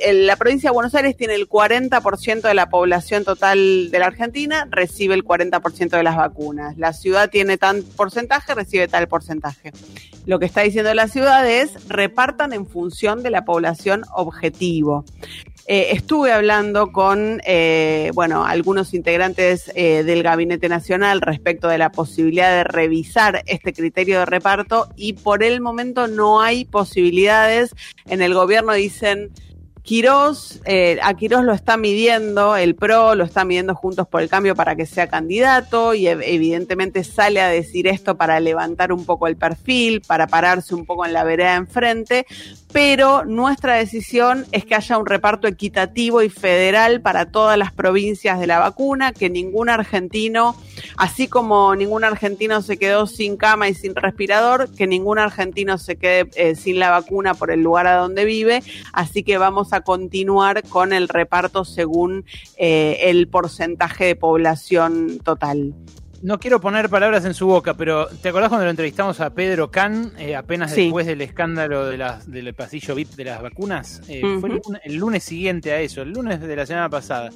en, 0.06 0.26
la 0.26 0.36
provincia 0.36 0.72
de 0.72 0.74
Buenos 0.74 0.96
Aires 0.96 1.16
tiene 1.16 1.36
el 1.36 1.48
40% 1.48 2.42
de 2.42 2.54
la 2.56 2.70
población 2.70 3.24
total 3.24 3.92
de 3.92 4.00
la 4.00 4.08
Argentina, 4.08 4.68
recibe 4.72 5.14
el 5.14 5.24
40% 5.24 5.90
de 5.90 6.04
las 6.04 6.16
vacunas. 6.16 6.78
La 6.80 6.94
ciudad 6.94 7.30
tiene 7.30 7.60
tal 7.60 7.84
porcentaje, 7.84 8.56
recibe 8.56 8.88
tal 8.88 9.08
porcentaje. 9.08 9.72
Lo 10.26 10.40
que 10.40 10.46
está 10.46 10.62
diciendo 10.62 10.94
la 10.96 11.10
ciudad 11.10 11.48
es 11.48 11.88
repartan 11.88 12.54
en 12.54 12.66
función 12.66 13.22
de 13.22 13.30
la 13.30 13.46
población 13.46 14.04
objetivo. 14.16 15.06
Eh, 15.66 15.90
estuve 15.92 16.34
hablando 16.34 16.92
con, 16.92 17.42
eh, 17.46 18.12
bueno, 18.14 18.46
algunos 18.46 18.94
integrantes 18.94 19.72
eh, 19.76 20.04
del 20.04 20.22
Gabinete 20.22 20.68
Nacional 20.68 21.22
respecto 21.22 21.70
de 21.70 21.78
la 21.78 21.90
posibilidad 21.90 22.52
de 22.52 22.66
revisar 22.66 23.44
este 23.46 23.72
criterio 23.72 24.20
de 24.20 24.26
reparto 24.26 24.90
y 24.98 25.14
por 25.14 25.42
el 25.42 25.62
momento 25.62 26.08
no 26.08 26.42
hay 26.42 26.66
posibilidades. 26.66 27.74
En 28.06 28.22
el 28.22 28.34
gobierno 28.34 28.74
dicen 28.74 29.32
Quirós, 29.84 30.62
eh, 30.64 30.98
a 31.04 31.14
Quirós 31.14 31.44
lo 31.44 31.52
está 31.52 31.76
midiendo, 31.76 32.56
el 32.56 32.74
PRO 32.74 33.16
lo 33.16 33.26
está 33.26 33.44
midiendo 33.44 33.76
Juntos 33.76 34.08
por 34.08 34.22
el 34.22 34.30
Cambio 34.30 34.56
para 34.56 34.78
que 34.78 34.86
sea 34.86 35.08
candidato 35.08 35.94
y 35.94 36.08
evidentemente 36.08 37.04
sale 37.04 37.42
a 37.42 37.50
decir 37.50 37.88
esto 37.88 38.16
para 38.16 38.40
levantar 38.40 38.94
un 38.94 39.06
poco 39.06 39.28
el 39.28 39.36
perfil, 39.36 40.00
para 40.00 40.28
pararse 40.28 40.74
un 40.74 40.86
poco 40.86 41.06
en 41.06 41.12
la 41.12 41.26
vereda 41.26 41.56
enfrente, 41.56 42.26
pero 42.74 43.24
nuestra 43.24 43.76
decisión 43.76 44.48
es 44.52 44.66
que 44.66 44.74
haya 44.74 44.98
un 44.98 45.06
reparto 45.06 45.48
equitativo 45.48 46.24
y 46.24 46.30
federal 46.30 47.02
para 47.02 47.28
todas 47.28 47.56
las 47.56 47.72
provincias 47.72 48.40
de 48.40 48.48
la 48.48 48.58
vacuna, 48.58 49.14
que 49.14 49.30
ningún 49.30 49.70
argentino, 49.70 50.56
así 50.98 51.28
como 51.28 51.76
ningún 51.76 52.04
argentino 52.04 52.64
se 52.64 52.78
quedó 52.78 53.06
sin 53.06 53.38
cama 53.38 53.70
y 53.70 53.76
sin 53.76 53.96
respirador, 53.96 54.74
que 54.74 54.88
ningún 54.88 55.20
argentino 55.20 55.78
se 55.78 55.98
quede 55.98 56.30
eh, 56.36 56.56
sin 56.56 56.80
la 56.80 56.90
vacuna 56.90 57.36
por 57.36 57.52
el 57.52 57.62
lugar 57.62 57.86
a 57.86 57.98
donde 57.98 58.26
vive, 58.26 58.64
así 58.92 59.22
que 59.22 59.38
vamos 59.38 59.72
a 59.72 59.82
continuar 59.82 60.64
con 60.64 60.94
el 60.94 61.08
reparto 61.10 61.66
según 61.66 62.26
eh, 62.58 62.98
el 63.04 63.28
porcentaje 63.28 64.06
de 64.06 64.16
población 64.16 65.20
total. 65.24 65.76
No 66.24 66.40
quiero 66.40 66.60
poner 66.62 66.90
palabras 66.90 67.26
en 67.26 67.34
su 67.34 67.46
boca, 67.48 67.74
pero 67.76 68.08
¿te 68.08 68.30
acordás 68.30 68.50
cuando 68.50 68.64
lo 68.66 68.72
entrevistamos 68.72 69.20
a 69.20 69.34
Pedro 69.34 69.70
Can 69.70 70.14
eh, 70.18 70.36
apenas 70.36 70.74
Sí. 70.74 70.84
después 70.84 71.06
del 71.06 71.22
escándalo 71.22 71.86
de 71.86 71.98
las, 71.98 72.30
del 72.32 72.54
pasillo 72.54 72.96
VIP 72.96 73.12
de 73.16 73.26
las 73.26 73.42
vacunas? 73.42 74.02
Eh, 74.08 74.22
Fue 74.40 74.50
el, 74.84 74.96
lunes 74.96 75.24
siguiente 75.24 75.72
a 75.74 75.82
eso, 75.82 76.02
el 76.02 76.12
lunes 76.12 76.40
de 76.40 76.56
la 76.56 76.66
semana 76.66 76.90
pasada. 76.90 77.30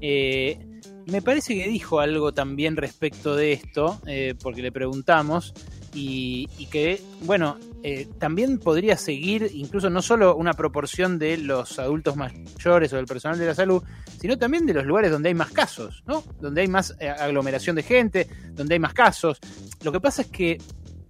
Eh, 0.00 0.56
me 1.06 1.20
parece 1.20 1.54
que 1.54 1.68
dijo 1.68 1.98
algo 2.00 2.32
también 2.32 2.76
respecto 2.76 3.34
de 3.34 3.52
esto, 3.52 4.00
eh, 4.06 4.34
porque 4.40 4.62
le 4.62 4.70
preguntamos, 4.70 5.52
y, 5.92 6.48
y 6.58 6.66
que, 6.66 7.02
bueno, 7.22 7.58
eh, 7.82 8.08
también 8.18 8.58
podría 8.58 8.96
seguir 8.96 9.50
incluso 9.54 9.88
no 9.90 10.02
solo 10.02 10.34
una 10.36 10.52
proporción 10.54 11.18
de 11.18 11.36
los 11.38 11.78
adultos 11.78 12.16
mayores 12.16 12.92
o 12.92 12.96
del 12.96 13.06
personal 13.06 13.38
de 13.38 13.46
la 13.46 13.54
salud, 13.54 13.82
sino 14.20 14.36
también 14.36 14.66
de 14.66 14.74
los 14.74 14.84
lugares 14.84 15.10
donde 15.10 15.28
hay 15.28 15.34
más 15.34 15.50
casos, 15.52 16.02
¿no? 16.06 16.24
Donde 16.40 16.62
hay 16.62 16.68
más 16.68 16.96
eh, 16.98 17.08
aglomeración 17.08 17.76
de 17.76 17.82
gente, 17.82 18.26
donde 18.52 18.74
hay 18.74 18.80
más 18.80 18.94
casos. 18.94 19.38
Lo 19.82 19.92
que 19.92 20.00
pasa 20.00 20.22
es 20.22 20.28
que 20.28 20.58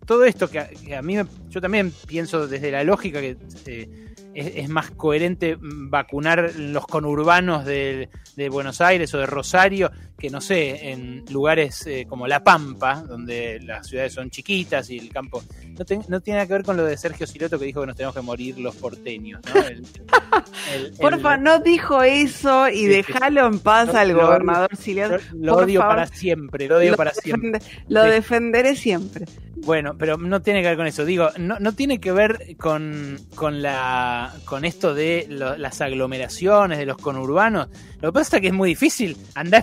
todo 0.06 0.24
esto 0.24 0.48
que 0.50 0.58
a, 0.58 0.68
que 0.68 0.94
a 0.97 1.02
mí, 1.02 1.16
me- 1.16 1.26
yo 1.48 1.60
también 1.60 1.92
pienso 2.06 2.47
desde 2.47 2.70
la 2.70 2.84
lógica 2.84 3.20
que 3.20 3.36
eh, 3.66 4.14
es, 4.34 4.68
más 4.68 4.90
coherente 4.90 5.56
vacunar 5.60 6.52
los 6.56 6.86
conurbanos 6.86 7.64
de 7.64 8.08
Buenos 8.50 8.80
Aires 8.80 9.12
o 9.14 9.18
de 9.18 9.26
Rosario 9.26 9.90
que, 10.18 10.30
no 10.30 10.40
sé, 10.40 10.90
en 10.90 11.24
lugares 11.30 11.86
eh, 11.86 12.05
como 12.08 12.26
La 12.26 12.42
Pampa, 12.42 13.02
donde 13.06 13.60
las 13.60 13.86
ciudades 13.86 14.12
son 14.12 14.30
chiquitas 14.30 14.90
y 14.90 14.98
el 14.98 15.10
campo... 15.10 15.42
No, 15.78 15.84
ten- 15.84 16.02
no 16.08 16.20
tiene 16.20 16.38
nada 16.38 16.47
que 16.48 16.52
ver 16.55 16.64
con 16.64 16.76
lo 16.76 16.84
de 16.84 16.97
Sergio 16.97 17.24
Siloto 17.26 17.56
que 17.58 17.66
dijo 17.66 17.80
que 17.82 17.86
nos 17.86 17.94
tenemos 17.97 18.16
que 18.16 18.20
morir 18.22 18.58
los 18.58 18.74
porteños, 18.74 19.40
¿no? 19.55 19.60
El- 19.62 19.86
el- 20.74 20.92
Porfa, 20.98 21.34
el- 21.36 21.42
no 21.44 21.60
dijo 21.60 22.02
eso 22.02 22.68
y 22.68 22.78
Sí, 22.78 22.86
déjalo 22.86 23.47
en 23.47 23.60
paz 23.60 23.94
al 23.94 24.08
lo 24.08 24.26
gobernador 24.26 24.76
Siliano. 24.76 25.16
Lo, 25.34 25.56
odio 25.56 25.80
favor. 25.80 25.97
para 25.97 26.06
siempre, 26.08 26.66
lo 26.68 26.78
odio 26.78 26.90
Lo 26.92 26.97
para 26.97 27.12
siempre. 27.14 27.60
Lo 27.88 28.05
Sí. 28.05 28.10
defenderé 28.10 28.74
siempre. 28.74 29.24
Bueno, 29.60 29.97
pero 29.98 30.16
no 30.16 30.40
tiene 30.40 30.62
que 30.62 30.68
ver 30.68 30.76
con 30.76 30.86
eso. 30.86 31.05
Digo, 31.05 31.30
no, 31.38 31.58
no 31.58 31.72
tiene 31.72 32.00
que 32.00 32.12
ver 32.12 32.56
con, 32.58 33.18
con, 33.34 33.60
la, 33.62 34.32
con 34.44 34.64
esto 34.64 34.94
de 34.94 35.26
lo- 35.28 35.56
las 35.56 35.80
aglomeraciones, 35.80 36.78
de 36.78 36.86
los 36.86 36.97
conurbanos. 36.97 37.68
Lo 38.00 38.10
que 38.12 38.14
pasa 38.14 38.36
es 38.36 38.40
que 38.42 38.48
es 38.48 38.55
muy 38.55 38.68
difícil. 38.70 39.16
Anda 39.34 39.58
a 39.58 39.60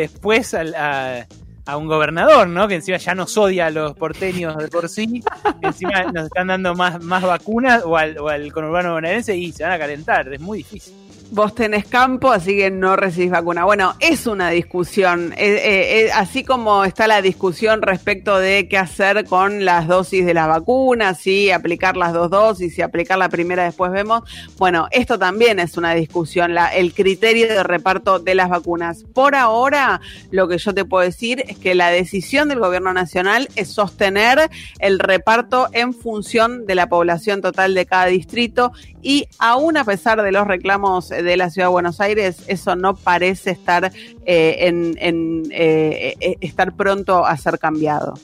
después 0.00 0.54
al- 0.54 0.74
a, 0.74 1.26
a 1.66 1.76
un 1.76 1.86
gobernador, 1.86 2.48
¿no? 2.48 2.66
Que 2.68 2.74
encima 2.76 2.96
ya 2.98 3.14
nos 3.14 3.36
odia 3.36 3.66
a 3.66 3.70
los 3.70 3.94
porteños 3.96 4.56
de 4.58 4.68
por 4.68 4.88
sí. 4.88 5.22
que 5.60 5.66
encima 5.68 6.04
nos 6.12 6.24
están 6.26 6.48
dando 6.48 6.74
más, 6.74 7.02
más 7.02 7.22
vacunas 7.22 7.82
o 7.84 7.96
al, 7.96 8.18
o 8.18 8.28
al 8.28 8.52
conurbano 8.52 8.92
bonaerense 8.94 9.36
y 9.36 9.52
se 9.52 9.62
van 9.62 9.72
a 9.72 9.78
calentar. 9.78 10.32
Es 10.32 10.40
muy 10.40 10.58
difícil. 10.58 10.94
Vos 11.34 11.54
tenés 11.54 11.86
campo, 11.86 12.30
así 12.30 12.58
que 12.58 12.70
no 12.70 12.94
recibís 12.94 13.30
vacuna. 13.30 13.64
Bueno, 13.64 13.94
es 14.00 14.26
una 14.26 14.50
discusión. 14.50 15.32
Eh, 15.38 15.54
eh, 15.54 16.00
eh, 16.00 16.10
así 16.12 16.44
como 16.44 16.84
está 16.84 17.06
la 17.06 17.22
discusión 17.22 17.80
respecto 17.80 18.36
de 18.36 18.68
qué 18.68 18.76
hacer 18.76 19.24
con 19.24 19.64
las 19.64 19.88
dosis 19.88 20.26
de 20.26 20.34
las 20.34 20.46
vacunas, 20.46 21.16
si 21.16 21.50
aplicar 21.50 21.96
las 21.96 22.12
dos 22.12 22.28
dosis, 22.28 22.74
si 22.74 22.82
aplicar 22.82 23.16
la 23.16 23.30
primera 23.30 23.64
después 23.64 23.90
vemos. 23.92 24.24
Bueno, 24.58 24.88
esto 24.90 25.18
también 25.18 25.58
es 25.58 25.78
una 25.78 25.94
discusión, 25.94 26.54
el 26.74 26.92
criterio 26.92 27.48
de 27.48 27.62
reparto 27.62 28.18
de 28.18 28.34
las 28.34 28.50
vacunas. 28.50 29.02
Por 29.14 29.34
ahora, 29.34 30.02
lo 30.32 30.48
que 30.48 30.58
yo 30.58 30.74
te 30.74 30.84
puedo 30.84 31.02
decir 31.02 31.42
es 31.48 31.56
que 31.56 31.74
la 31.74 31.88
decisión 31.88 32.50
del 32.50 32.58
gobierno 32.58 32.92
nacional 32.92 33.48
es 33.56 33.68
sostener 33.68 34.50
el 34.80 34.98
reparto 34.98 35.70
en 35.72 35.94
función 35.94 36.66
de 36.66 36.74
la 36.74 36.90
población 36.90 37.40
total 37.40 37.72
de 37.72 37.86
cada 37.86 38.04
distrito 38.04 38.72
y 39.00 39.28
aún 39.38 39.78
a 39.78 39.84
pesar 39.84 40.22
de 40.22 40.30
los 40.30 40.46
reclamos 40.46 41.10
de 41.22 41.36
la 41.36 41.50
ciudad 41.50 41.68
de 41.68 41.72
Buenos 41.72 42.00
Aires, 42.00 42.42
eso 42.46 42.76
no 42.76 42.94
parece 42.94 43.50
estar 43.50 43.92
eh, 44.26 44.56
en, 44.60 44.96
en, 44.98 45.42
eh, 45.50 46.14
eh, 46.20 46.36
estar 46.40 46.74
pronto 46.74 47.24
a 47.24 47.36
ser 47.36 47.58
cambiado. 47.58 48.14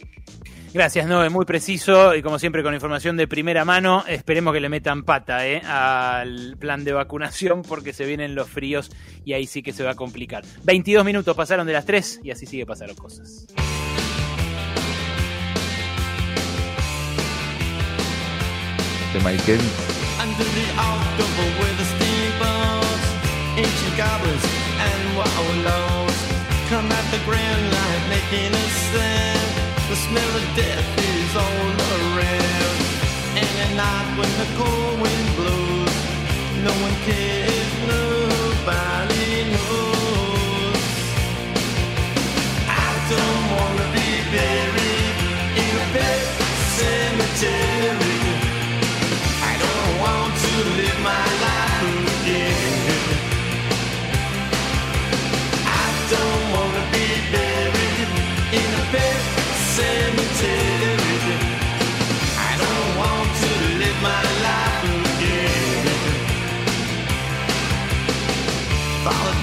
Gracias, 0.74 1.06
Noé, 1.06 1.30
muy 1.30 1.46
preciso 1.46 2.14
y 2.14 2.22
como 2.22 2.38
siempre 2.38 2.62
con 2.62 2.74
información 2.74 3.16
de 3.16 3.26
primera 3.26 3.64
mano. 3.64 4.04
Esperemos 4.06 4.52
que 4.52 4.60
le 4.60 4.68
metan 4.68 5.02
pata 5.02 5.46
eh, 5.46 5.62
al 5.62 6.56
plan 6.58 6.84
de 6.84 6.92
vacunación 6.92 7.62
porque 7.62 7.94
se 7.94 8.04
vienen 8.04 8.34
los 8.34 8.48
fríos 8.48 8.90
y 9.24 9.32
ahí 9.32 9.46
sí 9.46 9.62
que 9.62 9.72
se 9.72 9.82
va 9.82 9.92
a 9.92 9.94
complicar. 9.94 10.44
22 10.64 11.04
minutos 11.04 11.34
pasaron 11.34 11.66
de 11.66 11.72
las 11.72 11.86
3 11.86 12.20
y 12.22 12.30
así 12.30 12.46
sigue 12.46 12.66
pasaron 12.66 12.96
cosas. 12.96 13.46
de 19.14 22.07
Steamboats, 22.38 23.04
ancient 23.56 23.96
goblins 23.96 24.44
and 24.78 25.16
wallows 25.16 26.18
come 26.68 26.86
at 26.86 27.10
the 27.10 27.18
grand 27.24 27.64
line 27.72 28.08
making 28.08 28.54
a 28.54 28.66
sound. 28.92 29.50
The 29.88 29.96
smell 29.96 30.36
of 30.36 30.44
death 30.54 30.86
is 30.98 31.34
all 31.34 31.70
around. 31.98 32.78
And 33.34 33.52
at 33.64 33.72
night 33.74 34.08
when 34.18 34.30
the 34.38 34.48
cold 34.56 35.00
wind 35.00 35.28
blows, 35.36 35.96
no 36.62 36.72
one 36.82 36.94
cares, 37.06 37.57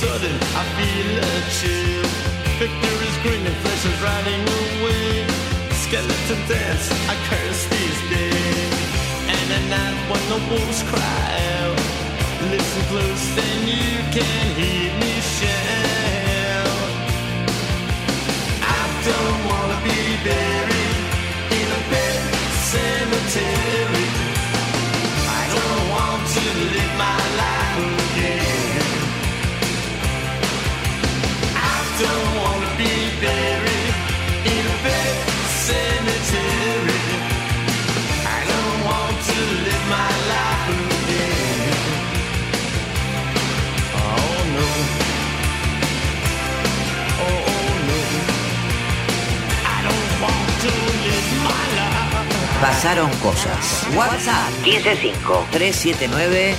sudden, 0.00 0.36
I 0.56 0.64
feel 0.80 1.10
a 1.20 1.36
chill. 1.60 2.08
Victor 2.56 2.94
is 3.08 3.16
grinning, 3.22 3.56
flesh 3.60 3.84
is 3.84 3.98
riding 4.00 4.42
away. 4.62 5.28
Skeleton 5.84 6.40
dance, 6.48 6.86
I 7.12 7.14
curse 7.28 7.62
these 7.68 8.00
days. 8.08 8.72
And 9.34 9.46
at 9.58 9.64
night 9.76 9.98
when 10.08 10.24
the 10.32 10.40
wolves 10.48 10.80
cry 10.88 11.26
out, 11.60 11.80
listen 12.48 12.82
close 12.88 13.26
and 13.44 13.60
you 13.68 13.92
can 14.16 14.44
hear 14.60 14.89
Pasaron 52.60 53.08
cosas. 53.22 53.86
WhatsApp 53.96 54.50
155-379-8990. 54.64 56.58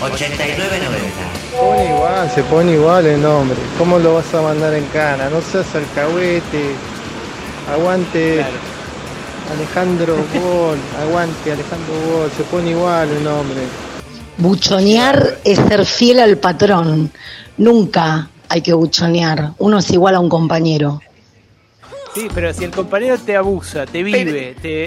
Pone 1.60 1.86
igual, 1.90 2.32
se 2.34 2.44
pone 2.44 2.72
igual 2.74 3.06
el 3.06 3.22
nombre. 3.22 3.58
¿Cómo 3.78 4.00
lo 4.00 4.16
vas 4.16 4.34
a 4.34 4.42
mandar 4.42 4.74
en 4.74 4.86
cana? 4.86 5.30
No 5.30 5.42
seas 5.42 5.68
alcahuete. 5.76 6.72
Aguante. 7.72 8.44
Alejandro 9.54 10.16
Gol. 10.34 10.78
Aguante 11.02 11.52
Alejandro 11.52 11.94
Gol. 12.12 12.32
Se 12.36 12.44
pone 12.46 12.72
igual 12.72 13.10
el 13.10 13.24
nombre. 13.24 13.62
Buchonear 14.38 15.38
es 15.44 15.60
ser 15.60 15.86
fiel 15.86 16.20
al 16.20 16.38
patrón. 16.38 17.12
Nunca 17.58 18.28
hay 18.50 18.62
que 18.62 18.74
buchonear. 18.74 19.52
Uno 19.60 19.78
es 19.78 19.92
igual 19.92 20.16
a 20.16 20.20
un 20.20 20.30
compañero. 20.30 21.00
Sí, 22.14 22.28
pero 22.34 22.54
si 22.54 22.66
el 22.66 22.72
compañero 22.72 23.18
te 23.18 23.38
abusa, 23.38 23.86
te 23.86 24.04
vive, 24.04 24.56
te. 24.62 24.86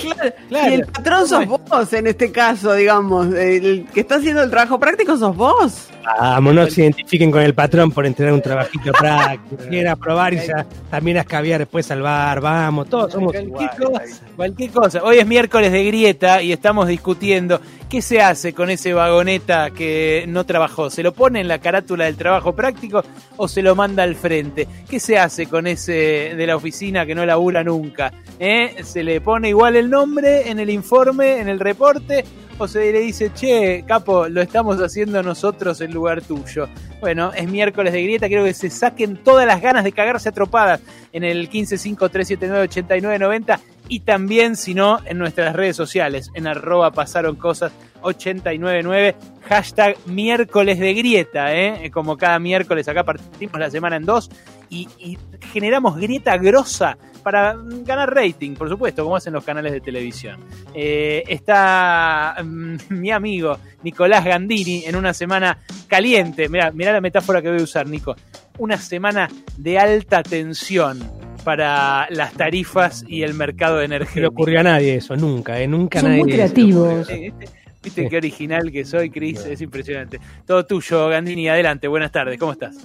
Claro, 0.49 0.71
Y 0.71 0.75
el 0.75 0.87
patrón 0.87 1.27
sos 1.27 1.47
vos 1.47 1.93
en 1.93 2.07
este 2.07 2.31
caso, 2.31 2.75
digamos. 2.75 3.33
El 3.35 3.87
que 3.95 4.01
está 4.01 4.17
haciendo 4.17 4.43
el 4.43 4.51
trabajo 4.51 4.79
práctico 4.79 5.17
sos 5.17 5.35
vos. 5.35 5.89
Vamos, 6.05 6.55
no 6.55 6.67
se 6.69 6.83
identifiquen 6.83 7.31
con 7.31 7.43
el 7.43 7.55
patrón 7.55 7.91
por 7.91 8.05
entregar 8.07 8.35
un 8.35 8.43
trabajito 8.43 8.93
práctico. 8.99 9.63
Quiera 9.69 9.97
probar 9.97 10.35
y 10.35 10.39
ya 10.39 10.67
también 10.91 11.17
a 11.17 11.21
escabiar 11.21 11.61
después 11.61 11.91
al 11.91 12.03
bar. 12.03 12.41
Vamos, 12.41 12.89
todos 12.89 13.13
somos 13.13 13.33
Cualquier 13.33 13.71
iguales. 13.73 14.11
cosa, 14.21 14.27
cualquier 14.37 14.71
cosa. 14.71 15.03
Hoy 15.03 15.19
es 15.19 15.27
miércoles 15.27 15.73
de 15.73 15.85
grieta 15.85 16.43
y 16.43 16.53
estamos 16.53 16.89
discutiendo 16.89 17.61
qué 17.89 18.03
se 18.03 18.21
hace 18.21 18.53
con 18.53 18.71
ese 18.71 18.93
vagoneta 18.93 19.71
que 19.71 20.25
no 20.29 20.45
trabajó. 20.45 20.91
¿Se 20.91 21.03
lo 21.03 21.13
pone 21.13 21.41
en 21.41 21.49
la 21.49 21.59
carátula 21.59 22.05
del 22.05 22.17
trabajo 22.17 22.55
práctico 22.55 23.03
o 23.37 23.49
se 23.49 23.63
lo 23.63 23.75
manda 23.75 24.03
al 24.03 24.15
frente? 24.15 24.69
¿Qué 24.89 25.01
se 25.01 25.19
hace 25.19 25.47
con 25.47 25.67
ese 25.67 26.35
de 26.37 26.47
la 26.47 26.57
oficina 26.57 27.07
que 27.07 27.15
no 27.15 27.25
labura 27.25 27.65
nunca? 27.65 28.13
¿Eh? 28.39 28.77
¿Se 28.83 29.03
le 29.03 29.21
pone 29.21 29.49
igual 29.49 29.77
el 29.77 29.89
nombre 29.89 30.51
en 30.51 30.59
el 30.59 30.71
informe, 30.71 31.39
en 31.39 31.49
el 31.49 31.61
reporte? 31.61 32.25
¿O 32.57 32.69
se 32.69 32.93
le 32.93 33.01
dice, 33.01 33.33
che, 33.35 33.83
capo, 33.85 34.29
lo 34.29 34.41
estamos 34.41 34.81
haciendo 34.81 35.21
nosotros 35.25 35.81
en 35.81 35.93
lugar 35.93 36.23
tuyo? 36.23 36.69
Bueno, 37.01 37.33
es 37.35 37.51
miércoles 37.51 37.93
de 37.93 38.05
grieta, 38.05 38.29
quiero 38.29 38.45
que 38.45 38.55
se 38.55 38.71
saquen 38.71 39.17
todas 39.17 39.45
las 39.45 39.61
ganas 39.61 39.83
de 39.83 39.91
cagarse 39.91 40.29
a 40.29 40.33
tropadas 40.33 40.81
en 41.13 41.25
el 41.25 41.51
1553798990 41.51 43.59
y 43.89 43.99
también, 44.01 44.55
si 44.55 44.73
no, 44.73 45.01
en 45.05 45.19
nuestras 45.19 45.57
redes 45.57 45.77
sociales, 45.77 46.31
en 46.35 46.47
arroba 46.47 46.93
pasaron 46.93 47.35
cosas 47.35 47.73
899, 48.03 49.17
hashtag 49.49 49.97
miércoles 50.07 50.79
de 50.79 50.95
grieta, 50.95 51.57
¿eh? 51.57 51.91
como 51.91 52.17
cada 52.17 52.39
miércoles 52.39 52.87
acá 52.87 53.03
partimos 53.03 53.59
la 53.59 53.69
semana 53.69 53.97
en 53.97 54.05
dos 54.05 54.31
y, 54.71 54.89
y 54.99 55.19
generamos 55.53 55.97
grieta 55.97 56.37
grosa 56.37 56.99
para 57.25 57.57
ganar 57.85 58.15
rating, 58.15 58.55
por 58.55 58.69
supuesto, 58.69 59.03
como 59.03 59.17
hacen 59.17 59.33
los 59.33 59.43
canales 59.43 59.73
de 59.73 59.81
televisión. 59.81 60.39
Eh, 60.75 61.25
está 61.27 62.37
mm, 62.45 62.77
mi 62.91 63.11
amigo 63.11 63.59
Nicolás 63.83 64.25
Gandini 64.25 64.85
en 64.85 64.95
una 64.95 65.13
semana 65.13 65.59
caliente. 65.89 66.49
Mira, 66.49 66.71
mira 66.71 66.93
la 66.93 67.01
metáfora 67.01 67.43
que 67.43 67.51
voy 67.51 67.59
a 67.61 67.65
usar, 67.65 67.89
Nico. 67.89 68.15
Una 68.59 68.77
semana 68.79 69.29
de 69.57 69.79
alta 69.79 70.23
tensión 70.23 71.01
para 71.43 72.07
las 72.11 72.33
tarifas 72.35 73.05
y 73.09 73.23
el 73.23 73.35
mercado 73.35 73.75
No 73.75 73.81
le 73.81 73.85
energético. 73.87 74.29
ocurrió 74.29 74.61
a 74.61 74.63
nadie 74.63 74.95
eso, 74.97 75.17
nunca, 75.17 75.61
¿eh? 75.61 75.67
Nunca 75.67 76.01
Son 76.01 76.11
nadie. 76.11 76.23
muy 76.23 76.31
se 76.33 76.37
le 76.39 76.43
creativos. 76.45 77.11
Eh, 77.11 77.33
¿Viste, 77.39 77.57
viste 77.83 78.09
qué 78.09 78.17
original 78.17 78.71
que 78.71 78.85
soy, 78.85 79.11
Cris? 79.11 79.41
Es 79.45 79.61
impresionante. 79.61 80.21
Todo 80.47 80.65
tuyo, 80.65 81.09
Gandini. 81.09 81.49
Adelante, 81.49 81.89
buenas 81.89 82.13
tardes. 82.13 82.39
¿Cómo 82.39 82.53
estás? 82.53 82.77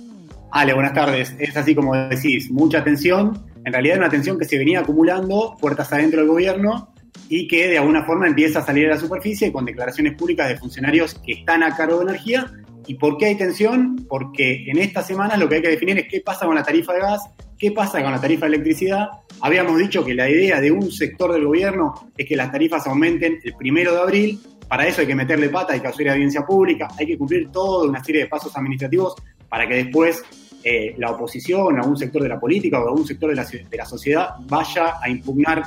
Ale, 0.51 0.73
buenas 0.73 0.93
tardes. 0.93 1.35
Es 1.39 1.55
así 1.55 1.75
como 1.75 1.95
decís, 1.95 2.51
mucha 2.51 2.83
tensión. 2.83 3.39
En 3.65 3.73
realidad 3.73 3.97
una 3.97 4.09
tensión 4.09 4.37
que 4.37 4.45
se 4.45 4.57
venía 4.57 4.79
acumulando 4.79 5.57
puertas 5.59 5.91
adentro 5.91 6.21
del 6.21 6.29
gobierno 6.29 6.93
y 7.27 7.47
que 7.47 7.67
de 7.67 7.77
alguna 7.77 8.03
forma 8.03 8.27
empieza 8.27 8.59
a 8.59 8.65
salir 8.65 8.87
a 8.87 8.95
la 8.95 8.99
superficie 8.99 9.51
con 9.51 9.65
declaraciones 9.65 10.15
públicas 10.15 10.47
de 10.47 10.57
funcionarios 10.57 11.15
que 11.25 11.33
están 11.33 11.63
a 11.63 11.75
cargo 11.75 11.99
de 11.99 12.05
energía. 12.05 12.51
¿Y 12.87 12.95
por 12.95 13.17
qué 13.17 13.27
hay 13.27 13.35
tensión? 13.35 14.07
Porque 14.09 14.65
en 14.67 14.79
estas 14.79 15.05
semanas 15.05 15.37
lo 15.37 15.47
que 15.47 15.55
hay 15.55 15.61
que 15.61 15.69
definir 15.69 15.99
es 15.99 16.07
qué 16.09 16.21
pasa 16.21 16.45
con 16.45 16.55
la 16.55 16.63
tarifa 16.63 16.93
de 16.93 17.01
gas, 17.01 17.21
qué 17.57 17.71
pasa 17.71 18.01
con 18.01 18.11
la 18.11 18.19
tarifa 18.19 18.47
de 18.47 18.55
electricidad. 18.55 19.09
Habíamos 19.41 19.77
dicho 19.77 20.03
que 20.03 20.15
la 20.15 20.27
idea 20.27 20.59
de 20.59 20.71
un 20.71 20.91
sector 20.91 21.31
del 21.31 21.45
gobierno 21.45 22.11
es 22.17 22.25
que 22.25 22.35
las 22.35 22.51
tarifas 22.51 22.87
aumenten 22.87 23.39
el 23.43 23.53
primero 23.53 23.93
de 23.93 23.99
abril. 23.99 24.39
Para 24.67 24.87
eso 24.87 25.01
hay 25.01 25.07
que 25.07 25.15
meterle 25.15 25.49
pata, 25.49 25.73
hay 25.73 25.81
que 25.81 25.87
hacer 25.87 26.09
audiencia 26.09 26.41
pública, 26.41 26.87
hay 26.97 27.05
que 27.05 27.17
cumplir 27.17 27.51
toda 27.51 27.87
una 27.87 28.03
serie 28.03 28.23
de 28.23 28.27
pasos 28.27 28.55
administrativos 28.55 29.15
para 29.49 29.67
que 29.67 29.75
después 29.75 30.23
eh, 30.63 30.95
la 30.97 31.11
oposición, 31.11 31.77
algún 31.79 31.97
sector 31.97 32.21
de 32.23 32.29
la 32.29 32.39
política 32.39 32.79
o 32.81 32.87
algún 32.89 33.05
sector 33.07 33.29
de 33.29 33.35
la, 33.35 33.45
de 33.45 33.77
la 33.77 33.85
sociedad 33.85 34.29
vaya 34.47 34.95
a 35.01 35.09
impugnar 35.09 35.63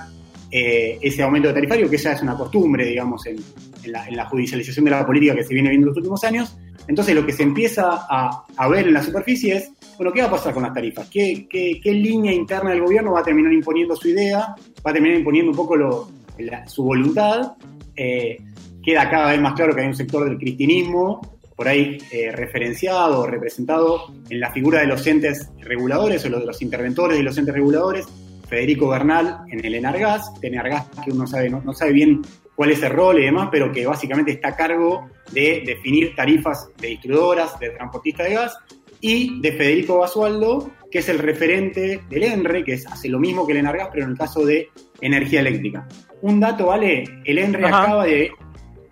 eh, 0.51 0.99
ese 1.01 1.23
aumento 1.23 1.49
de 1.49 1.55
tarifario, 1.55 1.89
que 1.89 1.97
ya 1.97 2.13
es 2.13 2.23
una 2.23 2.37
costumbre, 2.37 2.85
digamos, 2.87 3.25
en, 3.27 3.37
en 3.85 3.93
la, 3.93 4.07
en 4.07 4.17
la 4.17 4.27
judicialización 4.27 4.85
de 4.85 4.91
la 4.91 5.07
política 5.07 5.35
que 5.35 5.45
se 5.45 5.55
viene 5.55 5.71
viendo 5.71 5.87
en 5.87 5.89
los 5.91 5.97
últimos 5.97 6.23
años. 6.25 6.57
Entonces, 6.89 7.15
lo 7.15 7.25
que 7.25 7.33
se 7.33 7.43
empieza 7.45 8.07
a, 8.09 8.45
a 8.57 8.69
ver 8.69 8.87
en 8.89 8.95
la 8.95 9.03
superficie 9.03 9.57
es, 9.57 9.71
bueno, 9.97 10.13
¿qué 10.13 10.21
va 10.21 10.27
a 10.29 10.31
pasar 10.33 10.53
con 10.53 10.63
las 10.65 10.75
tarifas? 10.75 11.09
¿Qué, 11.09 11.47
qué, 11.49 11.81
qué 11.83 11.93
línea 11.93 12.33
interna 12.33 12.71
del 12.71 12.83
gobierno 12.83 13.13
va 13.13 13.21
a 13.21 13.23
terminar 13.23 13.53
imponiendo 13.53 13.95
su 13.97 14.09
idea? 14.09 14.55
¿Va 14.85 14.91
a 14.91 14.93
terminar 14.93 15.17
imponiendo 15.19 15.53
un 15.53 15.57
poco 15.57 15.77
lo- 15.77 16.09
la- 16.39 16.67
su 16.69 16.83
voluntad? 16.83 17.53
Eh, 17.97 18.37
queda 18.85 19.09
cada 19.09 19.31
vez 19.31 19.41
más 19.41 19.55
claro 19.55 19.75
que 19.75 19.83
hay 19.83 19.87
un 19.87 19.95
sector 19.95 20.25
del 20.29 20.37
cristianismo 20.39 21.32
por 21.57 21.69
ahí 21.69 21.99
eh, 22.11 22.33
referenciado 22.33 23.21
o 23.21 23.27
representado 23.27 24.13
en 24.29 24.41
la 24.41 24.51
figura 24.53 24.81
de 24.81 24.87
los 24.87 25.07
entes 25.07 25.49
reguladores 25.61 26.25
o 26.25 26.29
los 26.29 26.41
de 26.41 26.47
los 26.47 26.63
interventores 26.63 27.17
de 27.17 27.23
los 27.23 27.37
entes 27.39 27.55
reguladores, 27.55 28.07
Federico 28.49 28.89
Bernal 28.89 29.41
en 29.51 29.65
el 29.65 29.75
Enargas, 29.75 30.31
Enargas 30.43 30.87
que 31.05 31.11
uno 31.11 31.27
sabe, 31.27 31.49
no, 31.49 31.63
no 31.63 31.73
sabe 31.73 31.93
bien 31.93 32.23
cuál 32.55 32.71
es 32.71 32.83
el 32.83 32.91
rol 32.91 33.19
y 33.19 33.25
demás, 33.25 33.49
pero 33.51 33.73
que 33.73 33.87
básicamente 33.87 34.33
está 34.33 34.49
a 34.49 34.57
cargo 34.57 35.09
de 35.33 35.63
definir 35.65 36.15
tarifas 36.15 36.69
de 36.79 36.89
distribuidoras, 36.89 37.59
de 37.59 37.71
transportistas 37.71 38.29
de 38.29 38.35
gas, 38.35 38.59
y 39.03 39.41
de 39.41 39.53
Federico 39.53 39.99
Basualdo, 39.99 40.71
que 40.91 41.01
es 41.01 41.09
el 41.09 41.19
referente 41.19 42.03
del 42.09 42.23
ENRE, 42.23 42.65
que 42.65 42.75
es, 42.75 42.87
hace 42.87 43.09
lo 43.09 43.19
mismo 43.19 43.45
que 43.45 43.53
el 43.53 43.59
Enargas, 43.59 43.89
pero 43.93 44.05
en 44.05 44.13
el 44.13 44.17
caso 44.17 44.47
de 44.47 44.69
energía 45.01 45.41
eléctrica. 45.41 45.87
Un 46.23 46.39
dato, 46.39 46.67
¿vale? 46.67 47.05
El 47.25 47.39
ENRE 47.39 47.67
Ajá. 47.67 47.83
acaba 47.83 48.07
de 48.07 48.31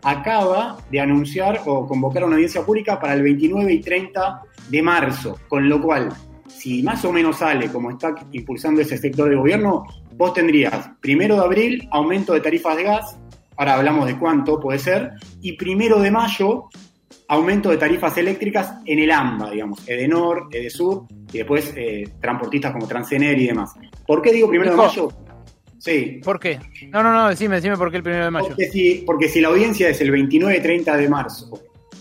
acaba 0.02 0.78
de 0.90 1.00
anunciar 1.00 1.62
o 1.66 1.86
convocar 1.86 2.24
una 2.24 2.34
audiencia 2.34 2.64
pública 2.64 2.98
para 2.98 3.14
el 3.14 3.22
29 3.22 3.72
y 3.72 3.80
30 3.80 4.42
de 4.68 4.82
marzo, 4.82 5.38
con 5.48 5.68
lo 5.68 5.80
cual, 5.80 6.12
si 6.48 6.82
más 6.82 7.04
o 7.04 7.12
menos 7.12 7.38
sale 7.38 7.70
como 7.70 7.90
está 7.90 8.14
impulsando 8.32 8.80
ese 8.80 8.98
sector 8.98 9.28
de 9.28 9.36
gobierno, 9.36 9.84
vos 10.16 10.32
tendrías 10.32 10.90
primero 11.00 11.36
de 11.36 11.42
abril 11.42 11.88
aumento 11.90 12.32
de 12.34 12.40
tarifas 12.40 12.76
de 12.76 12.84
gas, 12.84 13.18
ahora 13.56 13.74
hablamos 13.74 14.06
de 14.06 14.18
cuánto 14.18 14.60
puede 14.60 14.78
ser, 14.78 15.12
y 15.40 15.52
primero 15.52 16.00
de 16.00 16.10
mayo 16.10 16.68
aumento 17.28 17.70
de 17.70 17.76
tarifas 17.76 18.16
eléctricas 18.18 18.74
en 18.84 18.98
el 18.98 19.10
AMBA, 19.10 19.50
digamos, 19.50 19.88
Edenor, 19.88 20.48
Edesur, 20.50 21.06
y 21.32 21.38
después 21.38 21.72
eh, 21.76 22.08
transportistas 22.20 22.72
como 22.72 22.88
Transener 22.88 23.38
y 23.38 23.46
demás. 23.46 23.72
¿Por 24.04 24.20
qué 24.20 24.32
digo 24.32 24.48
primero 24.48 24.72
de 24.72 24.76
mayo? 24.76 25.12
Sí. 25.80 26.20
¿Por 26.22 26.38
qué? 26.38 26.60
No, 26.90 27.02
no, 27.02 27.12
no, 27.12 27.28
decime, 27.30 27.56
decime 27.56 27.76
por 27.76 27.90
qué 27.90 27.96
el 27.96 28.02
primero 28.02 28.26
de 28.26 28.30
mayo. 28.30 28.48
Porque 28.48 28.68
si, 28.68 29.02
porque 29.06 29.28
si 29.28 29.40
la 29.40 29.48
audiencia 29.48 29.88
es 29.88 30.00
el 30.02 30.12
29-30 30.12 30.96
de 30.96 31.08
marzo 31.08 31.50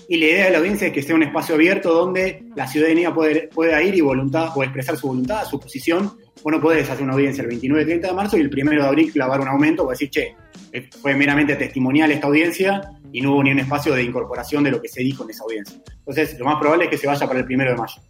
y 0.09 0.17
la 0.17 0.25
idea 0.25 0.45
de 0.45 0.51
la 0.51 0.57
audiencia 0.57 0.87
es 0.87 0.93
que 0.93 1.01
sea 1.01 1.15
un 1.15 1.23
espacio 1.23 1.55
abierto 1.55 1.93
donde 1.93 2.43
la 2.55 2.67
ciudadanía 2.67 3.13
puede, 3.13 3.47
pueda 3.47 3.81
ir 3.81 3.95
y 3.95 4.01
voluntad 4.01 4.49
o 4.55 4.63
expresar 4.63 4.97
su 4.97 5.07
voluntad, 5.07 5.45
su 5.45 5.59
posición, 5.59 6.11
bueno, 6.43 6.59
puedes 6.59 6.89
hacer 6.89 7.03
una 7.03 7.13
audiencia 7.13 7.43
el 7.43 7.49
29-30 7.49 8.01
de 8.01 8.13
marzo 8.13 8.37
y 8.37 8.41
el 8.41 8.49
primero 8.49 8.81
de 8.81 8.87
abril 8.87 9.11
clavar 9.11 9.39
un 9.39 9.47
aumento 9.47 9.85
o 9.85 9.89
decir, 9.89 10.09
che, 10.09 10.35
eh, 10.71 10.89
fue 11.01 11.15
meramente 11.15 11.55
testimonial 11.55 12.11
esta 12.11 12.27
audiencia 12.27 12.81
y 13.11 13.21
no 13.21 13.33
hubo 13.33 13.43
ni 13.43 13.51
un 13.51 13.59
espacio 13.59 13.93
de 13.93 14.03
incorporación 14.03 14.63
de 14.63 14.71
lo 14.71 14.81
que 14.81 14.87
se 14.87 15.01
dijo 15.01 15.23
en 15.23 15.31
esa 15.31 15.43
audiencia. 15.43 15.79
Entonces, 15.99 16.37
lo 16.39 16.45
más 16.45 16.59
probable 16.59 16.85
es 16.85 16.91
que 16.91 16.97
se 16.97 17.07
vaya 17.07 17.27
para 17.27 17.39
el 17.39 17.45
primero 17.45 17.71
de 17.71 17.77
mayo. 17.77 18.01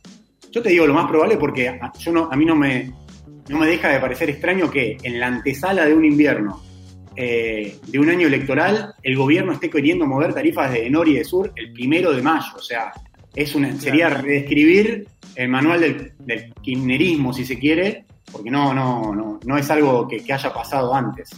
Yo 0.51 0.61
te 0.61 0.69
digo 0.69 0.87
lo 0.87 0.93
más 0.93 1.07
probable 1.07 1.37
porque 1.37 1.69
a, 1.69 1.91
yo 1.99 2.11
no, 2.11 2.29
a 2.31 2.35
mí 2.35 2.45
no 2.45 2.55
me, 2.55 2.91
no 3.49 3.57
me 3.57 3.67
deja 3.67 3.89
de 3.89 3.99
parecer 3.99 4.29
extraño 4.29 4.69
que 4.69 4.97
en 5.03 5.19
la 5.19 5.27
antesala 5.27 5.85
de 5.85 5.93
un 5.93 6.05
invierno, 6.05 6.63
eh, 7.15 7.77
de 7.87 7.99
un 7.99 8.09
año 8.09 8.27
electoral, 8.27 8.93
el 9.03 9.17
gobierno 9.17 9.51
esté 9.51 9.69
queriendo 9.69 10.05
mover 10.05 10.33
tarifas 10.33 10.71
de 10.71 10.89
Nor 10.89 11.09
y 11.09 11.15
de 11.15 11.25
Sur 11.25 11.51
el 11.55 11.73
primero 11.73 12.13
de 12.13 12.21
mayo. 12.21 12.51
O 12.55 12.61
sea, 12.61 12.93
es 13.35 13.55
una, 13.55 13.77
sería 13.79 14.09
reescribir 14.09 15.07
el 15.35 15.49
manual 15.49 15.81
del, 15.81 16.13
del 16.19 16.53
kirchnerismo, 16.61 17.33
si 17.33 17.43
se 17.43 17.57
quiere, 17.57 18.05
porque 18.31 18.51
no, 18.51 18.73
no, 18.73 19.13
no, 19.15 19.39
no 19.43 19.57
es 19.57 19.69
algo 19.71 20.07
que, 20.07 20.23
que 20.23 20.31
haya 20.31 20.53
pasado 20.53 20.93
antes. 20.93 21.29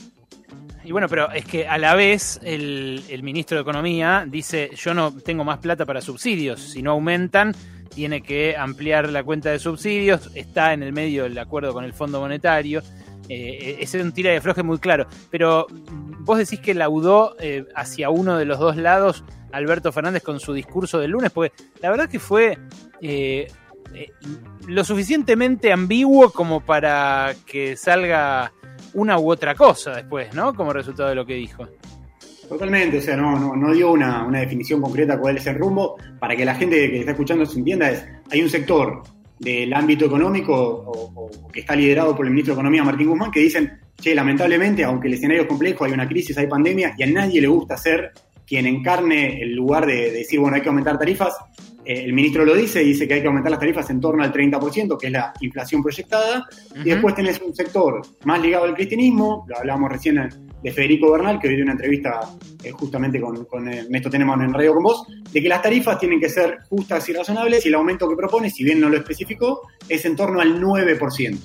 Y 0.83 0.91
bueno, 0.91 1.07
pero 1.07 1.31
es 1.31 1.45
que 1.45 1.67
a 1.67 1.77
la 1.77 1.95
vez 1.95 2.39
el, 2.43 3.03
el 3.07 3.23
ministro 3.23 3.55
de 3.55 3.61
Economía 3.61 4.25
dice, 4.27 4.71
yo 4.75 4.93
no 4.93 5.13
tengo 5.13 5.43
más 5.43 5.59
plata 5.59 5.85
para 5.85 6.01
subsidios, 6.01 6.59
si 6.59 6.81
no 6.81 6.91
aumentan, 6.91 7.55
tiene 7.93 8.21
que 8.21 8.55
ampliar 8.57 9.09
la 9.09 9.23
cuenta 9.23 9.49
de 9.51 9.59
subsidios, 9.59 10.31
está 10.35 10.73
en 10.73 10.83
el 10.83 10.93
medio 10.93 11.23
del 11.23 11.37
acuerdo 11.37 11.73
con 11.73 11.83
el 11.83 11.93
Fondo 11.93 12.19
Monetario, 12.19 12.81
eh, 13.29 13.77
ese 13.79 13.99
es 13.99 14.03
un 14.03 14.11
tira 14.11 14.31
de 14.31 14.41
floje 14.41 14.63
muy 14.63 14.79
claro, 14.79 15.07
pero 15.29 15.67
mm, 15.69 16.25
vos 16.25 16.37
decís 16.37 16.59
que 16.59 16.73
laudó 16.73 17.35
eh, 17.39 17.65
hacia 17.75 18.09
uno 18.09 18.37
de 18.37 18.45
los 18.45 18.59
dos 18.59 18.75
lados 18.77 19.23
Alberto 19.51 19.91
Fernández 19.91 20.23
con 20.23 20.39
su 20.39 20.53
discurso 20.53 20.99
del 20.99 21.11
lunes, 21.11 21.31
porque 21.31 21.53
la 21.81 21.89
verdad 21.89 22.09
que 22.09 22.19
fue 22.19 22.57
eh, 23.01 23.47
eh, 23.93 24.11
lo 24.67 24.83
suficientemente 24.83 25.71
ambiguo 25.71 26.31
como 26.31 26.61
para 26.61 27.33
que 27.45 27.75
salga 27.75 28.53
una 28.93 29.19
u 29.19 29.31
otra 29.31 29.55
cosa 29.55 29.95
después, 29.95 30.33
¿no? 30.33 30.53
Como 30.53 30.73
resultado 30.73 31.09
de 31.09 31.15
lo 31.15 31.25
que 31.25 31.35
dijo. 31.35 31.67
Totalmente, 32.51 32.97
o 32.97 33.01
sea, 33.01 33.15
no, 33.15 33.39
no, 33.39 33.55
no 33.55 33.71
dio 33.71 33.93
una, 33.93 34.25
una 34.25 34.41
definición 34.41 34.81
concreta 34.81 35.17
cuál 35.17 35.37
es 35.37 35.47
el 35.47 35.55
rumbo. 35.55 35.95
Para 36.19 36.35
que 36.35 36.43
la 36.43 36.53
gente 36.53 36.91
que 36.91 36.99
está 36.99 37.11
escuchando 37.11 37.45
se 37.45 37.57
entienda, 37.57 37.89
es 37.89 38.05
hay 38.29 38.41
un 38.41 38.49
sector 38.49 39.03
del 39.39 39.73
ámbito 39.73 40.03
económico 40.03 40.53
o, 40.53 41.13
o 41.15 41.47
que 41.47 41.61
está 41.61 41.77
liderado 41.77 42.13
por 42.13 42.25
el 42.25 42.31
ministro 42.31 42.53
de 42.53 42.59
Economía, 42.59 42.83
Martín 42.83 43.07
Guzmán, 43.07 43.31
que 43.31 43.39
dicen, 43.39 43.79
che, 43.95 44.13
lamentablemente, 44.13 44.83
aunque 44.83 45.07
el 45.07 45.13
escenario 45.13 45.43
es 45.43 45.47
complejo, 45.47 45.85
hay 45.85 45.93
una 45.93 46.05
crisis, 46.05 46.37
hay 46.37 46.47
pandemia, 46.47 46.93
y 46.97 47.03
a 47.03 47.07
nadie 47.07 47.39
le 47.39 47.47
gusta 47.47 47.77
ser 47.77 48.11
quien 48.45 48.65
encarne 48.65 49.41
el 49.41 49.55
lugar 49.55 49.85
de, 49.85 49.93
de 49.93 50.11
decir, 50.11 50.41
bueno, 50.41 50.57
hay 50.57 50.61
que 50.61 50.67
aumentar 50.67 50.99
tarifas. 50.99 51.33
Eh, 51.85 52.03
el 52.03 52.11
ministro 52.11 52.43
lo 52.43 52.53
dice, 52.53 52.79
dice 52.79 53.07
que 53.07 53.13
hay 53.13 53.21
que 53.21 53.27
aumentar 53.27 53.51
las 53.51 53.61
tarifas 53.61 53.89
en 53.91 54.01
torno 54.01 54.25
al 54.25 54.33
30%, 54.33 54.97
que 54.97 55.07
es 55.07 55.13
la 55.13 55.31
inflación 55.39 55.81
proyectada, 55.81 56.45
y 56.83 56.89
después 56.89 57.15
tenés 57.15 57.39
un 57.39 57.55
sector 57.55 58.01
más 58.25 58.41
ligado 58.41 58.65
al 58.65 58.75
cristianismo, 58.75 59.45
lo 59.47 59.57
hablábamos 59.57 59.89
recién 59.89 60.19
de 60.61 60.71
Federico 60.71 61.11
Bernal, 61.11 61.39
que 61.39 61.47
hoy 61.47 61.55
dio 61.55 61.63
una 61.63 61.73
entrevista 61.73 62.19
eh, 62.63 62.71
justamente 62.71 63.19
con, 63.19 63.45
con 63.45 63.67
eh, 63.67 63.85
Néstor 63.89 64.11
Tenemos 64.11 64.39
en 64.39 64.53
Radio 64.53 64.73
con 64.73 64.83
vos, 64.83 65.07
de 65.31 65.41
que 65.41 65.49
las 65.49 65.61
tarifas 65.61 65.99
tienen 65.99 66.19
que 66.19 66.29
ser 66.29 66.59
justas 66.69 67.07
y 67.09 67.13
razonables, 67.13 67.65
y 67.65 67.69
el 67.69 67.75
aumento 67.75 68.07
que 68.07 68.15
propone, 68.15 68.49
si 68.49 68.63
bien 68.63 68.79
no 68.79 68.89
lo 68.89 68.97
especificó, 68.97 69.61
es 69.87 70.05
en 70.05 70.15
torno 70.15 70.39
al 70.39 70.61
9%. 70.61 71.37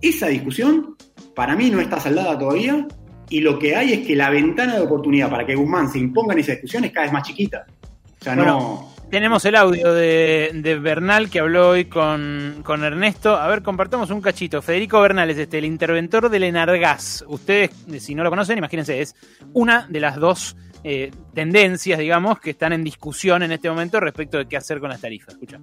Esa 0.00 0.28
discusión, 0.28 0.96
para 1.34 1.56
mí, 1.56 1.70
no 1.70 1.80
está 1.80 1.98
saldada 1.98 2.38
todavía, 2.38 2.86
y 3.30 3.40
lo 3.40 3.58
que 3.58 3.76
hay 3.76 3.92
es 3.92 4.06
que 4.06 4.16
la 4.16 4.30
ventana 4.30 4.76
de 4.76 4.82
oportunidad 4.82 5.28
para 5.28 5.44
que 5.44 5.54
Guzmán 5.54 5.90
se 5.90 5.98
imponga 5.98 6.32
en 6.34 6.40
esa 6.40 6.52
discusión 6.52 6.84
es 6.84 6.92
cada 6.92 7.06
vez 7.06 7.12
más 7.12 7.26
chiquita. 7.26 7.66
O 8.20 8.24
sea, 8.24 8.36
no... 8.36 8.97
Tenemos 9.10 9.42
el 9.46 9.56
audio 9.56 9.94
de, 9.94 10.50
de 10.52 10.78
Bernal 10.78 11.30
que 11.30 11.40
habló 11.40 11.70
hoy 11.70 11.86
con, 11.86 12.60
con 12.62 12.84
Ernesto. 12.84 13.36
A 13.36 13.48
ver, 13.48 13.62
compartamos 13.62 14.10
un 14.10 14.20
cachito. 14.20 14.60
Federico 14.60 15.00
Bernal 15.00 15.30
es 15.30 15.38
este, 15.38 15.56
el 15.56 15.64
interventor 15.64 16.28
del 16.28 16.42
Enargas. 16.42 17.24
Ustedes, 17.26 17.70
si 18.00 18.14
no 18.14 18.22
lo 18.22 18.28
conocen, 18.28 18.58
imagínense, 18.58 19.00
es 19.00 19.14
una 19.54 19.86
de 19.88 20.00
las 20.00 20.16
dos 20.16 20.58
eh, 20.84 21.10
tendencias, 21.34 21.98
digamos, 21.98 22.38
que 22.38 22.50
están 22.50 22.74
en 22.74 22.84
discusión 22.84 23.42
en 23.42 23.52
este 23.52 23.70
momento 23.70 23.98
respecto 23.98 24.36
de 24.36 24.46
qué 24.46 24.58
hacer 24.58 24.78
con 24.78 24.90
las 24.90 25.00
tarifas. 25.00 25.34
Escucha. 25.34 25.56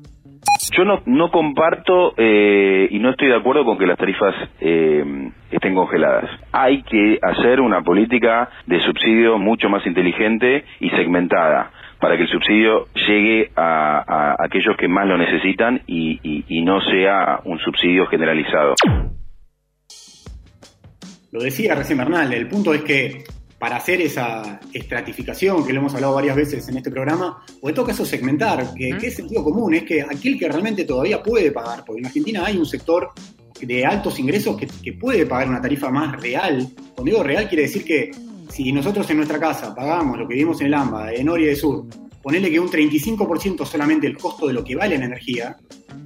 Yo 0.75 0.83
no, 0.83 1.03
no 1.05 1.29
comparto 1.29 2.15
eh, 2.17 2.87
y 2.89 2.97
no 2.97 3.11
estoy 3.11 3.27
de 3.27 3.35
acuerdo 3.35 3.63
con 3.63 3.77
que 3.77 3.85
las 3.85 3.99
tarifas 3.99 4.33
eh, 4.59 5.31
estén 5.51 5.75
congeladas. 5.75 6.31
Hay 6.51 6.81
que 6.81 7.19
hacer 7.21 7.61
una 7.61 7.83
política 7.83 8.49
de 8.65 8.81
subsidio 8.81 9.37
mucho 9.37 9.69
más 9.69 9.85
inteligente 9.85 10.65
y 10.79 10.89
segmentada 10.89 11.71
para 11.99 12.15
que 12.17 12.23
el 12.23 12.29
subsidio 12.29 12.87
llegue 13.07 13.51
a, 13.55 14.03
a 14.07 14.35
aquellos 14.45 14.75
que 14.77 14.87
más 14.87 15.07
lo 15.07 15.17
necesitan 15.17 15.81
y, 15.87 16.19
y- 16.23 16.45
y 16.47 16.61
no 16.63 16.79
sea 16.81 17.39
un 17.45 17.57
subsidio 17.59 18.05
generalizado. 18.07 18.75
Lo 21.31 21.41
decía 21.43 21.75
recién 21.75 21.97
Bernal, 21.97 22.33
el 22.33 22.47
punto 22.47 22.73
es 22.73 22.81
que 22.83 23.23
para 23.59 23.77
hacer 23.77 24.01
esa 24.01 24.59
estratificación, 24.73 25.65
que 25.65 25.73
lo 25.73 25.79
hemos 25.79 25.95
hablado 25.95 26.13
varias 26.15 26.35
veces 26.35 26.67
en 26.69 26.77
este 26.77 26.91
programa, 26.91 27.43
o 27.61 27.69
en 27.69 27.75
todo 27.75 27.85
caso 27.85 28.05
segmentar, 28.05 28.73
que, 28.77 28.97
que 28.97 29.07
es 29.07 29.15
sentido 29.15 29.43
común, 29.43 29.73
es 29.73 29.83
que 29.83 30.01
aquel 30.01 30.37
que 30.37 30.47
realmente 30.47 30.85
todavía 30.85 31.23
puede 31.23 31.51
pagar, 31.51 31.83
porque 31.85 31.99
en 32.01 32.05
Argentina 32.07 32.43
hay 32.45 32.57
un 32.57 32.65
sector 32.65 33.09
de 33.59 33.85
altos 33.85 34.19
ingresos 34.19 34.57
que, 34.57 34.67
que 34.83 34.93
puede 34.93 35.25
pagar 35.25 35.47
una 35.47 35.61
tarifa 35.61 35.89
más 35.89 36.21
real. 36.21 36.67
Cuando 36.93 37.03
digo 37.11 37.23
real 37.23 37.47
quiere 37.47 37.63
decir 37.63 37.83
que 37.85 38.11
si 38.49 38.71
nosotros 38.71 39.09
en 39.09 39.17
nuestra 39.17 39.39
casa 39.39 39.73
pagamos 39.73 40.17
lo 40.17 40.27
que 40.27 40.35
vivimos 40.35 40.59
en 40.61 40.67
el 40.67 40.73
AMBA, 40.73 41.07
de 41.07 41.23
Noria 41.23 41.47
y 41.47 41.49
de 41.49 41.55
Sur, 41.55 41.85
ponerle 42.21 42.49
que 42.49 42.59
un 42.59 42.69
35% 42.69 43.65
solamente 43.65 44.07
el 44.07 44.17
costo 44.17 44.47
de 44.47 44.53
lo 44.53 44.63
que 44.63 44.75
vale 44.75 44.97
la 44.97 45.05
energía, 45.05 45.57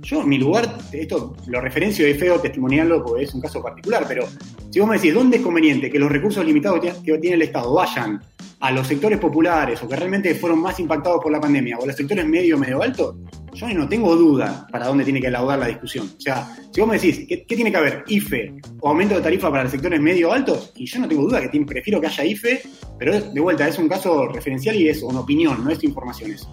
yo 0.01 0.22
en 0.22 0.30
mi 0.30 0.38
lugar, 0.38 0.77
esto 0.92 1.35
lo 1.48 1.61
referencio 1.61 2.06
es 2.06 2.19
feo 2.19 2.40
testimoniarlo 2.40 3.03
porque 3.03 3.24
es 3.24 3.34
un 3.34 3.42
caso 3.42 3.61
particular, 3.61 4.06
pero 4.08 4.27
si 4.69 4.80
vos 4.80 4.90
me 4.90 4.95
decís, 4.95 5.14
¿dónde 5.14 5.38
es 5.38 5.43
conveniente 5.43 5.90
que 5.90 6.00
los 6.00 6.11
recursos 6.11 6.45
limitados 6.45 6.82
que 7.03 7.18
tiene 7.19 7.35
el 7.35 7.42
Estado 7.43 7.74
vayan 7.74 8.22
a 8.61 8.71
los 8.71 8.88
sectores 8.88 9.19
populares 9.19 9.81
o 9.81 9.88
que 9.88 9.95
realmente 9.95 10.35
fueron 10.35 10.59
más 10.59 10.79
impactados 10.79 11.21
por 11.23 11.31
la 11.31 11.39
pandemia 11.39 11.77
o 11.77 11.83
a 11.83 11.88
los 11.88 11.95
sectores 11.95 12.25
medio, 12.25 12.57
medio 12.57 12.81
alto? 12.81 13.17
Yo 13.53 13.67
no 13.69 13.88
tengo 13.89 14.15
duda 14.15 14.67
para 14.71 14.88
dónde 14.88 15.03
tiene 15.03 15.19
que 15.21 15.31
laudar 15.31 15.57
la 15.59 15.67
discusión. 15.67 16.07
O 16.17 16.21
sea, 16.21 16.55
si 16.71 16.79
vos 16.81 16.89
me 16.89 16.95
decís, 16.99 17.25
¿qué, 17.27 17.45
qué 17.45 17.55
tiene 17.55 17.71
que 17.71 17.77
haber? 17.77 18.03
IFE 18.07 18.53
o 18.81 18.89
aumento 18.89 19.15
de 19.15 19.21
tarifa 19.21 19.49
para 19.49 19.63
los 19.63 19.71
sectores 19.71 19.99
medio 19.99 20.31
altos, 20.31 20.71
y 20.75 20.85
yo 20.85 20.99
no 20.99 21.07
tengo 21.07 21.23
duda 21.23 21.41
que 21.49 21.59
prefiero 21.65 21.99
que 21.99 22.07
haya 22.07 22.25
IFE, 22.25 22.61
pero 22.99 23.19
de 23.19 23.39
vuelta, 23.41 23.67
es 23.67 23.77
un 23.79 23.88
caso 23.89 24.27
referencial 24.27 24.75
y 24.75 24.89
es 24.89 25.01
una 25.01 25.21
opinión, 25.21 25.63
no 25.63 25.71
es 25.71 25.83
información 25.83 26.31
eso. 26.31 26.47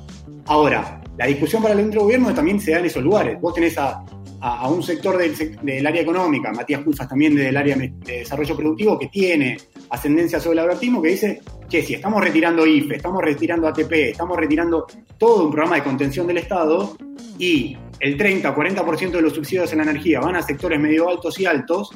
Ahora, 0.46 1.02
la 1.18 1.26
discusión 1.26 1.60
para 1.62 1.74
el 1.74 1.80
dentro 1.80 2.02
gobierno 2.02 2.32
también 2.32 2.60
se 2.60 2.70
da 2.70 2.78
en 2.78 2.86
esos 2.86 3.02
lugares. 3.02 3.38
Vos 3.40 3.52
tenés 3.52 3.76
a, 3.78 4.02
a- 4.40 4.68
un 4.70 4.82
sector 4.82 5.18
del, 5.18 5.58
del 5.62 5.86
área 5.86 6.00
económica, 6.02 6.52
Matías 6.52 6.82
Culfas 6.82 7.08
también 7.08 7.34
del 7.34 7.56
área 7.56 7.76
de 7.76 7.92
desarrollo 8.06 8.56
productivo, 8.56 8.98
que 8.98 9.08
tiene 9.08 9.56
ascendencia 9.90 10.40
sobre 10.40 10.60
el 10.60 10.64
albertismo, 10.64 11.02
que 11.02 11.08
dice, 11.10 11.40
che, 11.68 11.82
si 11.82 11.94
estamos 11.94 12.22
retirando 12.22 12.66
IFE, 12.66 12.96
estamos 12.96 13.22
retirando 13.22 13.68
ATP, 13.68 13.92
estamos 13.92 14.36
retirando 14.36 14.86
todo 15.18 15.46
un 15.46 15.50
programa 15.50 15.76
de 15.76 15.82
contención 15.82 16.26
del 16.26 16.38
Estado 16.38 16.96
y 17.38 17.76
el 18.00 18.16
30 18.16 18.54
40% 18.54 19.10
de 19.10 19.22
los 19.22 19.34
subsidios 19.34 19.72
en 19.72 19.78
la 19.78 19.84
energía 19.84 20.20
van 20.20 20.36
a 20.36 20.42
sectores 20.42 20.78
medio 20.78 21.08
altos 21.08 21.38
y 21.40 21.46
altos, 21.46 21.90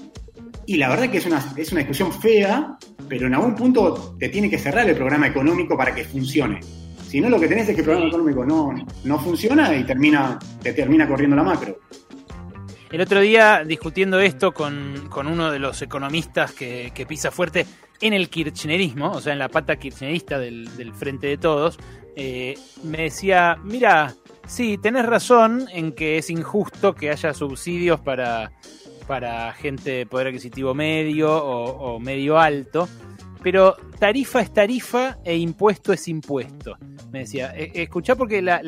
y 0.67 0.77
la 0.77 0.89
verdad 0.89 1.11
que 1.11 1.19
es 1.19 1.27
una, 1.27 1.45
es 1.57 1.73
una 1.73 1.81
discusión 1.81 2.13
fea, 2.13 2.77
pero 3.09 3.27
en 3.27 3.35
algún 3.35 3.55
punto 3.55 4.17
te 4.19 4.29
tiene 4.29 4.49
que 4.49 4.59
cerrar 4.59 4.89
el 4.89 4.97
programa 4.97 5.27
económico 5.27 5.77
para 5.77 5.95
que 5.95 6.05
funcione. 6.05 6.61
Si 7.07 7.21
no, 7.21 7.29
lo 7.29 7.41
que 7.41 7.49
tenés 7.49 7.69
es 7.69 7.75
que 7.75 7.81
el 7.81 7.85
programa 7.87 8.09
económico 8.09 8.45
no, 8.45 8.75
no 9.05 9.19
funciona 9.19 9.75
y 9.75 9.85
termina, 9.85 10.39
te 10.63 10.73
termina 10.73 11.09
corriendo 11.09 11.35
la 11.35 11.43
macro. 11.43 11.81
El 12.91 13.01
otro 13.01 13.21
día, 13.21 13.65
discutiendo 13.65 14.21
esto 14.21 14.53
con, 14.53 15.09
con 15.11 15.27
uno 15.27 15.51
de 15.51 15.59
los 15.59 15.83
economistas 15.83 16.53
que, 16.53 16.93
que 16.95 17.07
pisa 17.07 17.31
fuerte 17.31 17.67
en 18.01 18.13
el 18.13 18.29
kirchnerismo, 18.29 19.13
o 19.13 19.21
sea, 19.21 19.33
en 19.33 19.39
la 19.39 19.49
pata 19.49 19.77
kirchnerista 19.77 20.39
del, 20.39 20.69
Frente 20.95 21.27
de 21.27 21.37
Todos, 21.37 21.79
eh, 22.17 22.57
me 22.83 23.03
decía, 23.03 23.59
mira, 23.63 24.15
sí, 24.47 24.79
tenés 24.79 25.07
razón 25.07 25.67
en 25.73 25.93
que 25.93 26.19
es 26.19 26.31
injusto 26.31 26.95
que 26.95 27.11
haya 27.11 27.33
subsidios 27.35 28.01
para, 28.01 28.53
para 29.07 29.53
gente 29.53 29.91
de 29.91 30.07
poder 30.07 30.29
adquisitivo 30.29 30.75
medio 30.75 31.33
o, 31.33 31.99
medio 32.01 32.39
alto, 32.39 32.89
pero 33.43 33.77
tarifa 33.99 34.41
es 34.41 34.53
tarifa 34.53 35.19
e 35.25 35.37
impuesto 35.37 35.93
es 35.93 36.09
impuesto. 36.09 36.77
Me 37.11 37.21
decía, 37.21 37.53
"Eh, 37.57 37.73
escuchá 37.75 38.15
porque 38.17 38.43
la, 38.43 38.61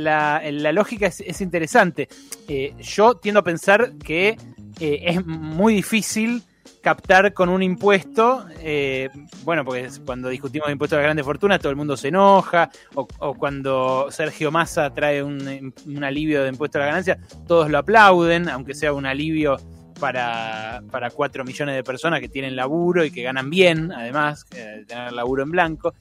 lógica 0.73 1.07
es, 1.07 1.21
es 1.21 1.41
interesante. 1.41 2.09
Eh, 2.49 2.75
yo 2.81 3.15
tiendo 3.15 3.41
a 3.41 3.45
pensar 3.45 3.93
que 3.99 4.37
eh, 4.81 5.01
es 5.05 5.25
muy 5.25 5.75
difícil 5.75 6.43
captar 6.83 7.33
con 7.33 7.49
un 7.49 7.63
impuesto, 7.63 8.45
eh, 8.61 9.09
bueno, 9.45 9.65
porque 9.65 9.89
cuando 10.05 10.29
discutimos 10.29 10.67
de 10.67 10.73
impuestos 10.73 10.97
a 10.97 11.01
las 11.01 11.07
grandes 11.07 11.25
fortunas 11.25 11.61
todo 11.61 11.71
el 11.71 11.77
mundo 11.77 11.97
se 11.97 12.09
enoja, 12.09 12.71
o, 12.95 13.35
cuando 13.35 14.09
Sergio 14.11 14.51
Massa 14.51 14.93
trae 14.93 15.23
un, 15.23 15.73
alivio 16.03 16.43
de 16.43 16.49
impuesto 16.49 16.79
a 16.79 16.81
la 16.81 16.87
ganancia, 16.87 17.19
todos 17.47 17.71
lo 17.71 17.79
aplauden, 17.79 18.49
aunque 18.49 18.75
sea 18.75 18.93
un 18.93 19.07
alivio 19.07 19.57
para, 20.01 20.83
para 20.91 21.11
4 21.11 21.45
millones 21.45 21.77
de 21.77 21.85
personas 21.85 22.21
que 22.21 22.29
tienen 22.29 22.57
laburo 22.57 23.05
y 23.05 23.13
que 23.13 23.23
ganan 23.23 23.49
bien, 23.49 23.93
además, 23.93 24.45
eh, 24.57 24.85
tener 24.87 25.13
laburo 25.13 25.45
en 25.45 25.51
blanco. 25.53 25.95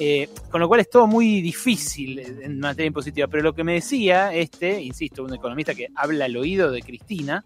Eh, 0.00 0.28
con 0.48 0.60
lo 0.60 0.68
cual 0.68 0.78
es 0.78 0.88
todo 0.88 1.08
muy 1.08 1.40
difícil 1.40 2.20
en 2.20 2.60
materia 2.60 2.86
impositiva. 2.86 3.26
Pero 3.26 3.42
lo 3.42 3.52
que 3.52 3.64
me 3.64 3.74
decía 3.74 4.32
este, 4.32 4.80
insisto, 4.80 5.24
un 5.24 5.34
economista 5.34 5.74
que 5.74 5.88
habla 5.96 6.26
al 6.26 6.36
oído 6.36 6.70
de 6.70 6.82
Cristina, 6.82 7.44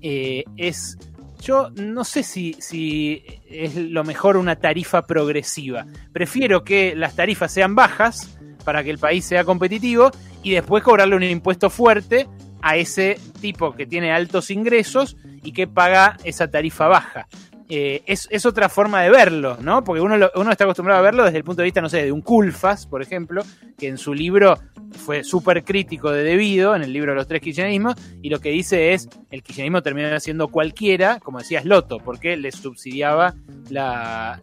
es, 0.00 0.96
yo 1.40 1.70
no 1.70 2.04
sé 2.04 2.22
si, 2.22 2.54
si 2.60 3.24
es 3.48 3.74
lo 3.76 4.04
mejor 4.04 4.36
una 4.36 4.56
tarifa 4.56 5.06
progresiva. 5.06 5.86
Prefiero 6.12 6.64
que 6.64 6.94
las 6.94 7.16
tarifas 7.16 7.52
sean 7.52 7.74
bajas 7.74 8.38
para 8.64 8.84
que 8.84 8.90
el 8.90 8.98
país 8.98 9.24
sea 9.24 9.44
competitivo 9.44 10.10
y 10.42 10.52
después 10.52 10.82
cobrarle 10.82 11.16
un 11.16 11.22
impuesto 11.22 11.70
fuerte 11.70 12.28
a 12.62 12.76
ese 12.76 13.18
tipo 13.40 13.74
que 13.74 13.86
tiene 13.86 14.12
altos 14.12 14.50
ingresos 14.50 15.16
y 15.42 15.52
que 15.52 15.66
paga 15.66 16.16
esa 16.24 16.50
tarifa 16.50 16.88
baja. 16.88 17.26
Eh, 17.72 18.02
es, 18.06 18.26
es 18.32 18.46
otra 18.46 18.68
forma 18.68 19.00
de 19.02 19.10
verlo, 19.10 19.56
¿no? 19.60 19.84
Porque 19.84 20.00
uno, 20.00 20.16
uno 20.34 20.50
está 20.50 20.64
acostumbrado 20.64 20.98
a 20.98 21.02
verlo 21.02 21.24
desde 21.24 21.38
el 21.38 21.44
punto 21.44 21.62
de 21.62 21.66
vista, 21.66 21.80
no 21.80 21.88
sé, 21.88 22.02
de 22.02 22.10
un 22.10 22.20
Culfas, 22.20 22.84
por 22.84 23.00
ejemplo, 23.00 23.44
que 23.78 23.86
en 23.86 23.96
su 23.96 24.12
libro 24.12 24.58
fue 24.90 25.22
súper 25.22 25.62
crítico 25.62 26.10
de 26.10 26.24
Debido, 26.24 26.74
en 26.74 26.82
el 26.82 26.92
libro 26.92 27.14
Los 27.14 27.28
Tres 27.28 27.40
Kirchnerismos, 27.40 27.94
y 28.22 28.28
lo 28.28 28.40
que 28.40 28.50
dice 28.50 28.92
es, 28.92 29.08
el 29.30 29.44
kirchnerismo 29.44 29.82
terminó 29.82 30.18
siendo 30.18 30.48
cualquiera, 30.48 31.20
como 31.20 31.38
decía 31.38 31.62
Sloto, 31.62 31.98
porque 31.98 32.36
le 32.36 32.50
subsidiaba 32.50 33.36
la, 33.68 34.40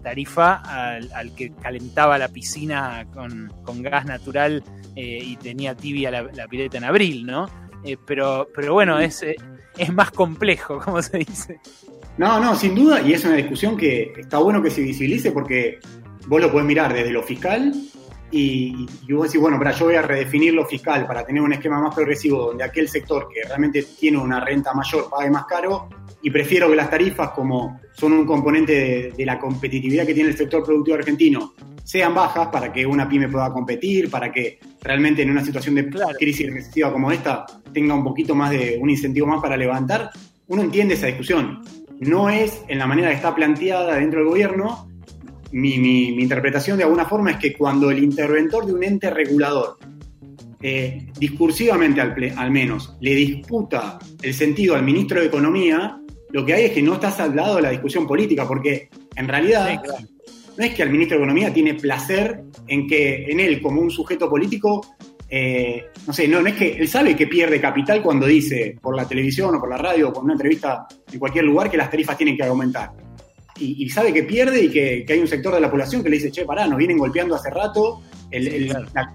tarifa 0.00 0.62
al, 0.62 1.34
que 1.34 1.52
calentaba 1.60 2.16
la 2.16 2.28
piscina 2.28 3.08
con, 3.12 3.82
gas 3.82 4.06
natural 4.06 4.62
eh, 4.94 5.18
y 5.20 5.36
tenía 5.36 5.74
tibia 5.74 6.12
la, 6.12 6.22
la 6.22 6.46
pileta 6.46 6.78
en 6.78 6.84
abril, 6.84 7.26
¿no? 7.26 7.48
Eh, 7.84 7.96
pero, 8.06 8.48
pero 8.54 8.72
bueno, 8.72 8.98
es, 8.98 9.24
es 9.78 9.92
más 9.92 10.10
complejo, 10.10 10.80
como 10.84 11.02
se 11.02 11.18
dice. 11.18 11.60
No, 12.16 12.40
no, 12.40 12.56
sin 12.56 12.74
duda, 12.74 13.00
y 13.00 13.12
es 13.12 13.24
una 13.24 13.36
discusión 13.36 13.76
que 13.76 14.12
está 14.16 14.38
bueno 14.38 14.62
que 14.62 14.70
se 14.70 14.80
visibilice 14.80 15.30
porque 15.30 15.78
vos 16.26 16.40
lo 16.40 16.50
podés 16.50 16.66
mirar 16.66 16.92
desde 16.92 17.10
lo 17.10 17.22
fiscal 17.22 17.72
y, 18.30 18.86
y 19.06 19.12
vos 19.12 19.26
decís, 19.26 19.40
bueno, 19.40 19.58
pero 19.58 19.72
yo 19.72 19.84
voy 19.86 19.94
a 19.94 20.02
redefinir 20.02 20.54
lo 20.54 20.66
fiscal 20.66 21.06
para 21.06 21.24
tener 21.24 21.42
un 21.42 21.52
esquema 21.52 21.80
más 21.80 21.94
progresivo 21.94 22.46
donde 22.48 22.64
aquel 22.64 22.88
sector 22.88 23.28
que 23.32 23.42
realmente 23.46 23.82
tiene 23.98 24.18
una 24.18 24.40
renta 24.40 24.72
mayor 24.74 25.08
pague 25.10 25.30
más 25.30 25.44
caro 25.46 25.88
y 26.22 26.30
prefiero 26.30 26.68
que 26.68 26.76
las 26.76 26.90
tarifas, 26.90 27.30
como 27.30 27.80
son 27.92 28.12
un 28.12 28.26
componente 28.26 28.72
de, 28.72 29.12
de 29.16 29.26
la 29.26 29.38
competitividad 29.38 30.04
que 30.04 30.14
tiene 30.14 30.30
el 30.30 30.36
sector 30.36 30.64
productivo 30.64 30.96
argentino, 30.96 31.54
sean 31.88 32.14
bajas 32.14 32.48
para 32.48 32.70
que 32.70 32.84
una 32.84 33.08
pyme 33.08 33.28
pueda 33.28 33.50
competir, 33.50 34.10
para 34.10 34.30
que 34.30 34.58
realmente 34.82 35.22
en 35.22 35.30
una 35.30 35.42
situación 35.42 35.74
de 35.74 35.88
crisis 36.18 36.52
recesiva 36.52 36.92
como 36.92 37.10
esta 37.10 37.46
tenga 37.72 37.94
un 37.94 38.04
poquito 38.04 38.34
más 38.34 38.50
de 38.50 38.78
un 38.78 38.90
incentivo 38.90 39.26
más 39.26 39.40
para 39.40 39.56
levantar, 39.56 40.10
uno 40.48 40.62
entiende 40.62 40.94
esa 40.94 41.06
discusión. 41.06 41.62
No 42.00 42.28
es 42.28 42.62
en 42.68 42.78
la 42.78 42.86
manera 42.86 43.08
que 43.08 43.16
está 43.16 43.34
planteada 43.34 43.96
dentro 43.96 44.20
del 44.20 44.28
gobierno, 44.28 44.87
mi, 45.52 45.78
mi- 45.78 46.12
mi 46.12 46.22
interpretación 46.22 46.76
de 46.78 46.84
alguna 46.84 47.04
forma 47.06 47.30
es 47.32 47.36
que 47.38 47.54
cuando 47.56 47.90
el 47.90 48.02
interventor 48.02 48.66
de 48.66 48.72
un 48.74 48.84
ente 48.84 49.10
regulador, 49.10 49.78
eh, 50.60 51.06
discursivamente 51.18 52.00
al, 52.00 52.14
ple- 52.14 52.34
al 52.36 52.50
menos, 52.50 52.96
le 53.00 53.14
disputa 53.14 53.98
el 54.22 54.34
sentido 54.34 54.74
al 54.74 54.82
ministro 54.82 55.20
de 55.20 55.26
Economía, 55.26 56.00
lo 56.30 56.44
que 56.44 56.54
hay 56.54 56.64
es 56.64 56.72
que 56.72 56.82
no 56.82 56.94
está 56.94 57.10
saldado 57.10 57.56
de 57.56 57.62
la 57.62 57.70
discusión 57.70 58.06
política, 58.06 58.46
porque 58.46 58.88
en 59.16 59.28
realidad 59.28 59.80
no 60.56 60.64
es 60.64 60.74
que 60.74 60.82
el 60.82 60.90
ministro 60.90 61.16
de 61.16 61.22
Economía 61.24 61.52
tiene 61.54 61.74
placer 61.74 62.42
en 62.66 62.86
que 62.86 63.26
en 63.30 63.40
él, 63.40 63.62
como 63.62 63.80
un 63.80 63.90
sujeto 63.90 64.28
político, 64.28 64.84
eh, 65.30 65.84
no 66.06 66.12
sé, 66.12 66.26
no, 66.26 66.40
no 66.42 66.48
es 66.48 66.54
que 66.54 66.72
él 66.72 66.88
sabe 66.88 67.14
que 67.14 67.26
pierde 67.26 67.60
capital 67.60 68.02
cuando 68.02 68.26
dice 68.26 68.76
por 68.80 68.96
la 68.96 69.06
televisión 69.06 69.54
o 69.54 69.60
por 69.60 69.68
la 69.68 69.76
radio 69.76 70.08
o 70.08 70.12
por 70.12 70.24
una 70.24 70.32
entrevista 70.32 70.86
en 71.12 71.18
cualquier 71.18 71.44
lugar 71.44 71.70
que 71.70 71.76
las 71.76 71.90
tarifas 71.90 72.16
tienen 72.16 72.36
que 72.36 72.42
aumentar. 72.44 72.90
Y, 73.58 73.84
y 73.84 73.88
sabe 73.90 74.12
que 74.12 74.22
pierde 74.22 74.64
y 74.64 74.68
que, 74.70 75.04
que 75.06 75.12
hay 75.14 75.18
un 75.20 75.26
sector 75.28 75.54
de 75.54 75.60
la 75.60 75.70
población 75.70 76.02
que 76.02 76.08
le 76.10 76.16
dice, 76.16 76.30
che, 76.30 76.44
pará, 76.44 76.66
nos 76.66 76.78
vienen 76.78 76.98
golpeando 76.98 77.34
hace 77.34 77.50
rato. 77.50 78.02
El- 78.30 78.48
el- 78.48 78.68
la- 78.68 79.14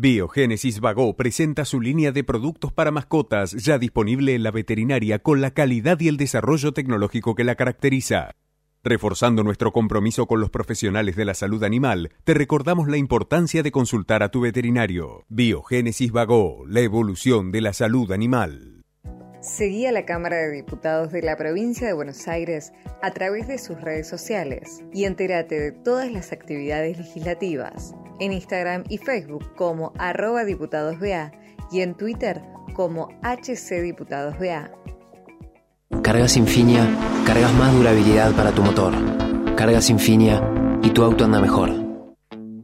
Biogénesis 0.00 0.78
Vago 0.78 1.16
presenta 1.16 1.64
su 1.64 1.80
línea 1.80 2.12
de 2.12 2.22
productos 2.22 2.72
para 2.72 2.92
mascotas 2.92 3.50
ya 3.50 3.80
disponible 3.80 4.36
en 4.36 4.44
la 4.44 4.52
veterinaria 4.52 5.18
con 5.18 5.40
la 5.40 5.50
calidad 5.50 5.98
y 5.98 6.06
el 6.06 6.16
desarrollo 6.16 6.70
tecnológico 6.70 7.34
que 7.34 7.42
la 7.42 7.56
caracteriza. 7.56 8.36
Reforzando 8.84 9.42
nuestro 9.42 9.72
compromiso 9.72 10.26
con 10.28 10.40
los 10.40 10.50
profesionales 10.50 11.16
de 11.16 11.24
la 11.24 11.34
salud 11.34 11.64
animal, 11.64 12.12
te 12.22 12.32
recordamos 12.32 12.86
la 12.86 12.96
importancia 12.96 13.64
de 13.64 13.72
consultar 13.72 14.22
a 14.22 14.28
tu 14.28 14.42
veterinario. 14.42 15.24
Biogénesis 15.30 16.12
Vago, 16.12 16.64
la 16.68 16.78
evolución 16.78 17.50
de 17.50 17.60
la 17.60 17.72
salud 17.72 18.12
animal. 18.12 18.77
Seguí 19.40 19.86
a 19.86 19.92
la 19.92 20.04
Cámara 20.04 20.36
de 20.36 20.50
Diputados 20.50 21.12
de 21.12 21.22
la 21.22 21.36
Provincia 21.36 21.86
de 21.86 21.92
Buenos 21.92 22.26
Aires 22.26 22.72
a 23.02 23.12
través 23.12 23.46
de 23.46 23.58
sus 23.58 23.80
redes 23.80 24.08
sociales 24.08 24.82
y 24.92 25.04
entérate 25.04 25.60
de 25.60 25.70
todas 25.72 26.10
las 26.10 26.32
actividades 26.32 26.98
legislativas 26.98 27.94
en 28.18 28.32
Instagram 28.32 28.82
y 28.88 28.98
Facebook 28.98 29.54
como 29.54 29.92
arroba 29.96 30.44
diputadosBA 30.44 31.30
y 31.70 31.82
en 31.82 31.94
Twitter 31.94 32.42
como 32.74 33.08
HCDiputadosBA. 33.22 34.72
Cargas 36.02 36.36
Infinia, 36.36 36.84
cargas 37.24 37.54
más 37.54 37.72
durabilidad 37.74 38.32
para 38.32 38.50
tu 38.50 38.62
motor. 38.62 38.92
Cargas 39.54 39.88
Infinia 39.88 40.42
y 40.82 40.90
tu 40.90 41.04
auto 41.04 41.24
anda 41.24 41.40
mejor. 41.40 41.87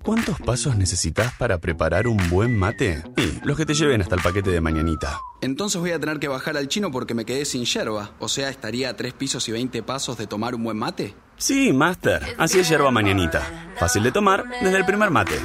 ¿Cuántos 0.05 0.39
pasos 0.39 0.77
necesitas 0.77 1.33
para 1.39 1.57
preparar 1.59 2.07
un 2.07 2.19
buen 2.29 2.59
mate? 2.59 3.03
Y 3.17 3.41
los 3.47 3.57
que 3.57 3.65
te 3.65 3.73
lleven 3.73 4.03
hasta 4.03 4.15
el 4.15 4.21
paquete 4.21 4.51
de 4.51 4.61
mañanita. 4.61 5.19
Entonces 5.41 5.81
voy 5.81 5.93
a 5.93 5.99
tener 5.99 6.19
que 6.19 6.29
bajar 6.29 6.59
al 6.59 6.69
chino 6.69 6.91
porque 6.91 7.15
me 7.15 7.25
quedé 7.25 7.47
sin 7.47 7.65
yerba. 7.65 8.11
O 8.19 8.29
sea, 8.29 8.51
estaría 8.51 8.91
a 8.91 8.97
tres 8.97 9.15
pisos 9.15 9.49
y 9.49 9.53
20 9.53 9.83
pasos 9.83 10.19
de 10.19 10.27
tomar 10.27 10.55
un 10.55 10.63
buen 10.63 10.77
mate. 10.77 11.15
Sí, 11.39 11.73
Master. 11.73 12.23
Así 12.37 12.59
es 12.59 12.69
yerba 12.69 12.91
mañanita. 12.91 13.73
Fácil 13.79 14.03
de 14.03 14.13
tomar 14.13 14.45
desde 14.61 14.77
el 14.77 14.85
primer 14.85 15.11
mate. 15.11 15.41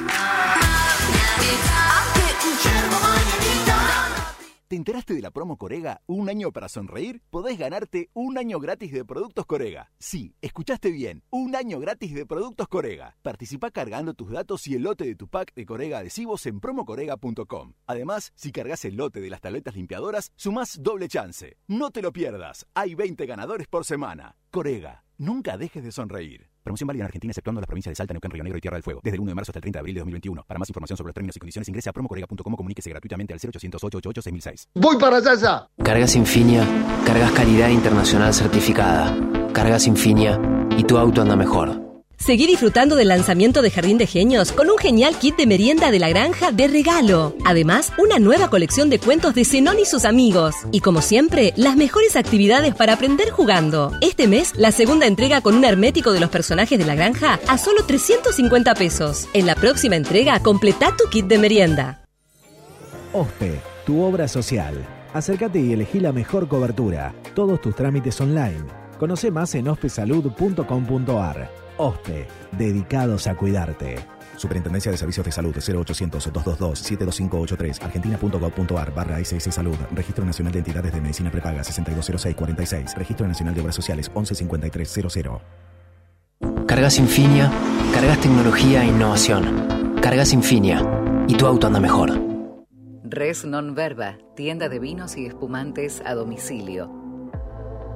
¿Te 4.69 4.75
enteraste 4.75 5.15
de 5.15 5.21
la 5.23 5.31
promo 5.31 5.57
Corega? 5.57 6.03
¿Un 6.05 6.29
año 6.29 6.51
para 6.51 6.69
sonreír? 6.69 7.23
Podés 7.31 7.57
ganarte 7.57 8.11
un 8.13 8.37
año 8.37 8.59
gratis 8.59 8.91
de 8.91 9.03
productos 9.03 9.47
Corega. 9.47 9.91
Sí, 9.97 10.35
escuchaste 10.41 10.91
bien. 10.91 11.23
Un 11.31 11.55
año 11.55 11.79
gratis 11.79 12.13
de 12.13 12.27
productos 12.27 12.67
Corega. 12.67 13.17
Participa 13.23 13.71
cargando 13.71 14.13
tus 14.13 14.29
datos 14.29 14.67
y 14.67 14.75
el 14.75 14.83
lote 14.83 15.05
de 15.05 15.15
tu 15.15 15.27
pack 15.27 15.55
de 15.55 15.65
Corega 15.65 15.97
adhesivos 15.97 16.45
en 16.45 16.59
promocorega.com. 16.59 17.73
Además, 17.87 18.31
si 18.35 18.51
cargas 18.51 18.85
el 18.85 18.95
lote 18.95 19.21
de 19.21 19.31
las 19.31 19.41
tabletas 19.41 19.73
limpiadoras, 19.73 20.31
sumás 20.35 20.77
doble 20.83 21.07
chance. 21.07 21.57
No 21.65 21.89
te 21.89 22.03
lo 22.03 22.13
pierdas. 22.13 22.67
Hay 22.75 22.93
20 22.93 23.25
ganadores 23.25 23.67
por 23.67 23.85
semana. 23.85 24.37
Corega. 24.51 25.03
Nunca 25.17 25.57
dejes 25.57 25.83
de 25.83 25.91
sonreír. 25.91 26.48
Promoción 26.63 26.87
válida 26.87 27.03
en 27.03 27.05
Argentina, 27.05 27.31
exceptuando 27.31 27.61
las 27.61 27.67
provincias 27.67 27.91
de 27.91 27.95
Salta, 27.95 28.13
Neuquén, 28.13 28.31
Río 28.31 28.43
Negro 28.43 28.57
y 28.57 28.61
Tierra 28.61 28.75
del 28.75 28.83
Fuego. 28.83 29.01
Desde 29.03 29.15
el 29.15 29.21
1 29.21 29.29
de 29.29 29.35
marzo 29.35 29.51
hasta 29.51 29.59
el 29.59 29.61
30 29.61 29.77
de 29.77 29.81
abril 29.81 29.95
de 29.95 29.99
2021. 30.01 30.43
Para 30.45 30.57
más 30.57 30.69
información 30.69 30.97
sobre 30.97 31.09
los 31.09 31.15
términos 31.15 31.35
y 31.35 31.39
condiciones, 31.39 31.67
ingrese 31.69 31.89
a 31.89 31.93
promocorega.com 31.93 32.53
o 32.53 32.57
comuníquese 32.57 32.89
gratuitamente 32.89 33.33
al 33.33 33.39
0800 33.39 33.83
888 33.83 34.21
6006. 34.21 34.69
Voy 34.75 34.97
para 34.97 35.17
allá. 35.17 35.67
Cargas 35.83 36.15
Infinia, 36.15 36.65
cargas 37.05 37.31
calidad 37.31 37.69
internacional 37.69 38.33
certificada. 38.33 39.15
Cargas 39.53 39.87
Infinia 39.87 40.39
y 40.77 40.83
tu 40.83 40.97
auto 40.97 41.21
anda 41.21 41.35
mejor. 41.35 41.98
Seguí 42.19 42.47
disfrutando 42.47 42.97
del 42.97 43.07
lanzamiento 43.07 43.61
de 43.61 43.71
Jardín 43.71 43.97
de 43.97 44.05
Genios 44.05 44.51
con 44.51 44.69
un 44.69 44.77
genial 44.77 45.17
kit 45.17 45.37
de 45.37 45.47
merienda 45.47 45.89
de 45.89 45.99
la 45.99 46.09
granja 46.09 46.51
de 46.51 46.67
regalo. 46.67 47.33
Además, 47.45 47.93
una 47.97 48.19
nueva 48.19 48.49
colección 48.49 48.89
de 48.89 48.99
cuentos 48.99 49.33
de 49.35 49.45
Zenón 49.45 49.79
y 49.79 49.85
sus 49.85 50.03
amigos. 50.03 50.53
Y 50.71 50.81
como 50.81 51.01
siempre, 51.01 51.53
las 51.55 51.77
mejores 51.77 52.17
actividades 52.17 52.75
para 52.75 52.93
aprender 52.93 53.31
jugando. 53.31 53.93
Este 54.01 54.27
mes, 54.27 54.53
la 54.57 54.73
segunda 54.73 55.07
entrega 55.07 55.39
con 55.41 55.55
un 55.55 55.63
hermético 55.63 56.11
de 56.11 56.19
los 56.19 56.29
personajes 56.29 56.77
de 56.77 56.85
la 56.85 56.93
granja 56.93 57.39
a 57.47 57.57
solo 57.57 57.85
350 57.85 58.75
pesos. 58.75 59.29
En 59.33 59.45
la 59.45 59.55
próxima 59.55 59.95
entrega, 59.95 60.41
completa 60.41 60.93
tu 60.97 61.09
kit 61.09 61.25
de 61.25 61.37
merienda. 61.37 62.03
OSPE, 63.13 63.61
tu 63.85 64.03
obra 64.03 64.27
social. 64.27 64.75
Acércate 65.13 65.59
y 65.59 65.71
elegí 65.71 66.01
la 66.01 66.11
mejor 66.11 66.49
cobertura. 66.49 67.13
Todos 67.33 67.61
tus 67.61 67.75
trámites 67.75 68.19
online. 68.19 68.65
Conoce 68.99 69.31
más 69.31 69.55
en 69.55 69.69
ospesalud.com.ar. 69.69 71.68
OSPE, 71.79 72.27
dedicados 72.51 73.25
a 73.27 73.35
cuidarte. 73.35 74.05
Superintendencia 74.35 74.91
de 74.91 74.97
Servicios 74.97 75.25
de 75.25 75.31
Salud 75.31 75.55
0800-222-72583 75.55 77.83
argentina.gov.ar 77.83 78.93
barra 78.93 79.19
ICS 79.19 79.51
Salud 79.53 79.75
Registro 79.91 80.25
Nacional 80.25 80.53
de 80.53 80.59
Entidades 80.59 80.93
de 80.93 81.01
Medicina 81.01 81.31
Prepaga 81.31 81.63
620646 81.63 82.95
Registro 82.95 83.27
Nacional 83.27 83.55
de 83.55 83.61
Obras 83.61 83.75
Sociales 83.75 84.11
115300 84.13 85.41
Cargas 86.67 86.99
Infinia, 86.99 87.51
cargas 87.93 88.21
tecnología 88.21 88.83
e 88.83 88.87
innovación. 88.87 89.95
Cargas 90.01 90.33
Infinia 90.33 90.81
y 91.27 91.35
tu 91.35 91.47
auto 91.47 91.67
anda 91.67 91.79
mejor. 91.79 92.11
Res 93.03 93.43
Non 93.43 93.73
Verba, 93.73 94.17
tienda 94.35 94.69
de 94.69 94.79
vinos 94.79 95.17
y 95.17 95.25
espumantes 95.25 96.01
a 96.05 96.13
domicilio. 96.13 96.89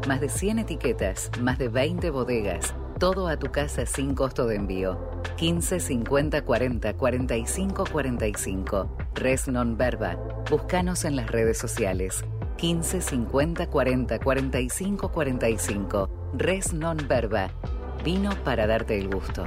Más 0.07 0.19
de 0.19 0.27
100 0.27 0.59
etiquetas, 0.59 1.29
más 1.39 1.59
de 1.59 1.69
20 1.69 2.09
bodegas, 2.09 2.73
todo 2.93 3.27
a 3.27 3.38
tu 3.38 3.51
casa 3.51 3.85
sin 3.85 4.15
costo 4.15 4.47
de 4.47 4.55
envío. 4.55 4.97
15 5.38 5.80
50 5.80 6.43
40 6.43 6.93
45 6.93 7.83
45. 7.91 8.97
Res 9.15 9.47
Non 9.47 9.77
Verba. 9.77 10.15
Búscanos 10.49 11.05
en 11.05 11.15
las 11.15 11.30
redes 11.30 11.57
sociales. 11.57 12.23
15 12.57 13.01
50 13.01 13.67
40 13.67 14.19
45 14.19 15.11
45. 15.11 16.31
Res 16.35 16.73
Non 16.73 16.97
Verba. 17.07 17.49
Vino 18.03 18.31
para 18.43 18.67
darte 18.67 18.97
el 18.97 19.09
gusto. 19.09 19.45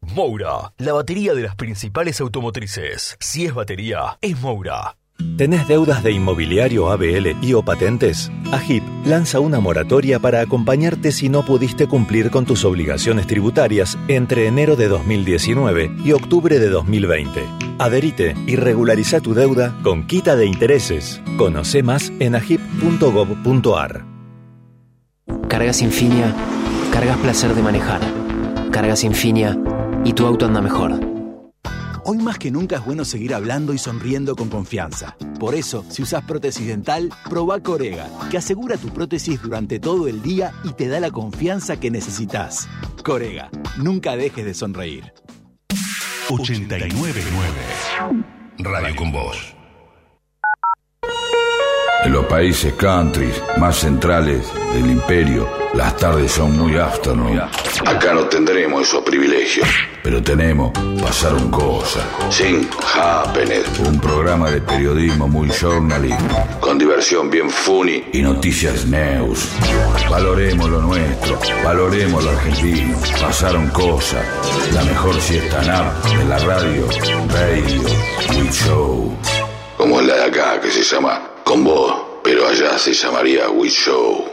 Moura, 0.00 0.72
la 0.78 0.92
batería 0.92 1.34
de 1.34 1.42
las 1.42 1.56
principales 1.56 2.20
automotrices. 2.20 3.16
Si 3.20 3.46
es 3.46 3.54
batería, 3.54 4.18
es 4.20 4.38
Moura. 4.40 4.96
¿Tenés 5.36 5.66
deudas 5.66 6.02
de 6.02 6.12
inmobiliario 6.12 6.90
ABL 6.90 7.36
y 7.42 7.54
o 7.54 7.62
patentes? 7.62 8.30
AGIP 8.52 8.82
lanza 9.04 9.40
una 9.40 9.60
moratoria 9.60 10.18
para 10.18 10.40
acompañarte 10.40 11.12
si 11.12 11.28
no 11.28 11.44
pudiste 11.44 11.86
cumplir 11.86 12.30
con 12.30 12.44
tus 12.44 12.64
obligaciones 12.64 13.26
tributarias 13.26 13.98
entre 14.08 14.46
enero 14.46 14.76
de 14.76 14.88
2019 14.88 15.90
y 16.04 16.12
octubre 16.12 16.58
de 16.58 16.68
2020. 16.68 17.48
Adherite 17.78 18.36
y 18.46 18.56
regulariza 18.56 19.20
tu 19.20 19.34
deuda 19.34 19.76
con 19.82 20.06
quita 20.06 20.36
de 20.36 20.46
intereses. 20.46 21.20
Conoce 21.36 21.82
más 21.82 22.12
en 22.20 22.34
agip.gov.ar. 22.34 24.04
Cargas 25.48 25.82
Infinia, 25.82 26.34
cargas 26.92 27.18
placer 27.18 27.54
de 27.54 27.62
manejar. 27.62 28.00
Cargas 28.70 29.04
Infinia 29.04 29.56
y 30.04 30.12
tu 30.12 30.26
auto 30.26 30.46
anda 30.46 30.60
mejor. 30.60 31.13
Hoy 32.06 32.18
más 32.18 32.38
que 32.38 32.50
nunca 32.50 32.76
es 32.76 32.84
bueno 32.84 33.02
seguir 33.06 33.32
hablando 33.32 33.72
y 33.72 33.78
sonriendo 33.78 34.36
con 34.36 34.50
confianza. 34.50 35.16
Por 35.40 35.54
eso, 35.54 35.86
si 35.88 36.02
usas 36.02 36.22
prótesis 36.24 36.66
dental, 36.66 37.10
proba 37.30 37.60
Corega, 37.60 38.10
que 38.30 38.36
asegura 38.36 38.76
tu 38.76 38.90
prótesis 38.90 39.40
durante 39.40 39.80
todo 39.80 40.06
el 40.06 40.20
día 40.20 40.52
y 40.64 40.74
te 40.74 40.88
da 40.88 41.00
la 41.00 41.10
confianza 41.10 41.80
que 41.80 41.90
necesitas. 41.90 42.68
Corega, 43.02 43.48
nunca 43.78 44.16
dejes 44.16 44.44
de 44.44 44.52
sonreír. 44.52 45.14
899 46.28 47.22
Radio 48.58 48.96
con 48.96 49.10
Voz. 49.10 49.56
En 52.04 52.12
los 52.12 52.26
países 52.26 52.74
countries 52.74 53.42
más 53.56 53.78
centrales 53.78 54.46
del 54.74 54.90
imperio, 54.90 55.48
las 55.72 55.96
tardes 55.96 56.32
son 56.32 56.54
muy 56.58 56.76
afternoon. 56.76 57.40
Acá 57.86 58.12
no 58.12 58.26
tendremos 58.26 58.86
esos 58.86 59.02
privilegios, 59.02 59.66
pero 60.02 60.22
tenemos 60.22 60.70
Pasaron 61.00 61.50
Cosas, 61.50 62.04
Sin 62.28 62.68
Happener, 62.94 63.64
un 63.86 63.98
programa 64.00 64.50
de 64.50 64.60
periodismo 64.60 65.28
muy 65.28 65.48
journalism, 65.48 66.28
con 66.60 66.76
diversión 66.76 67.30
bien 67.30 67.48
funny 67.48 68.04
y 68.12 68.20
noticias 68.20 68.84
news. 68.84 69.48
Valoremos 70.10 70.68
lo 70.68 70.82
nuestro, 70.82 71.38
valoremos 71.64 72.22
lo 72.22 72.30
argentino. 72.32 72.98
Pasaron 73.18 73.68
Cosas, 73.68 74.26
la 74.74 74.84
mejor 74.84 75.18
siesta 75.22 75.60
de 75.60 76.24
la 76.26 76.38
radio, 76.40 76.86
Radio 77.28 77.80
We 78.28 78.52
Show. 78.52 79.16
Como 79.78 80.02
la 80.02 80.16
de 80.16 80.24
acá 80.24 80.60
que 80.60 80.70
se 80.70 80.82
llama 80.82 81.33
Pero 82.24 82.48
allá 82.48 82.76
se 82.78 82.92
llamaría 82.92 83.48
We 83.48 83.68
Show. 83.68 84.24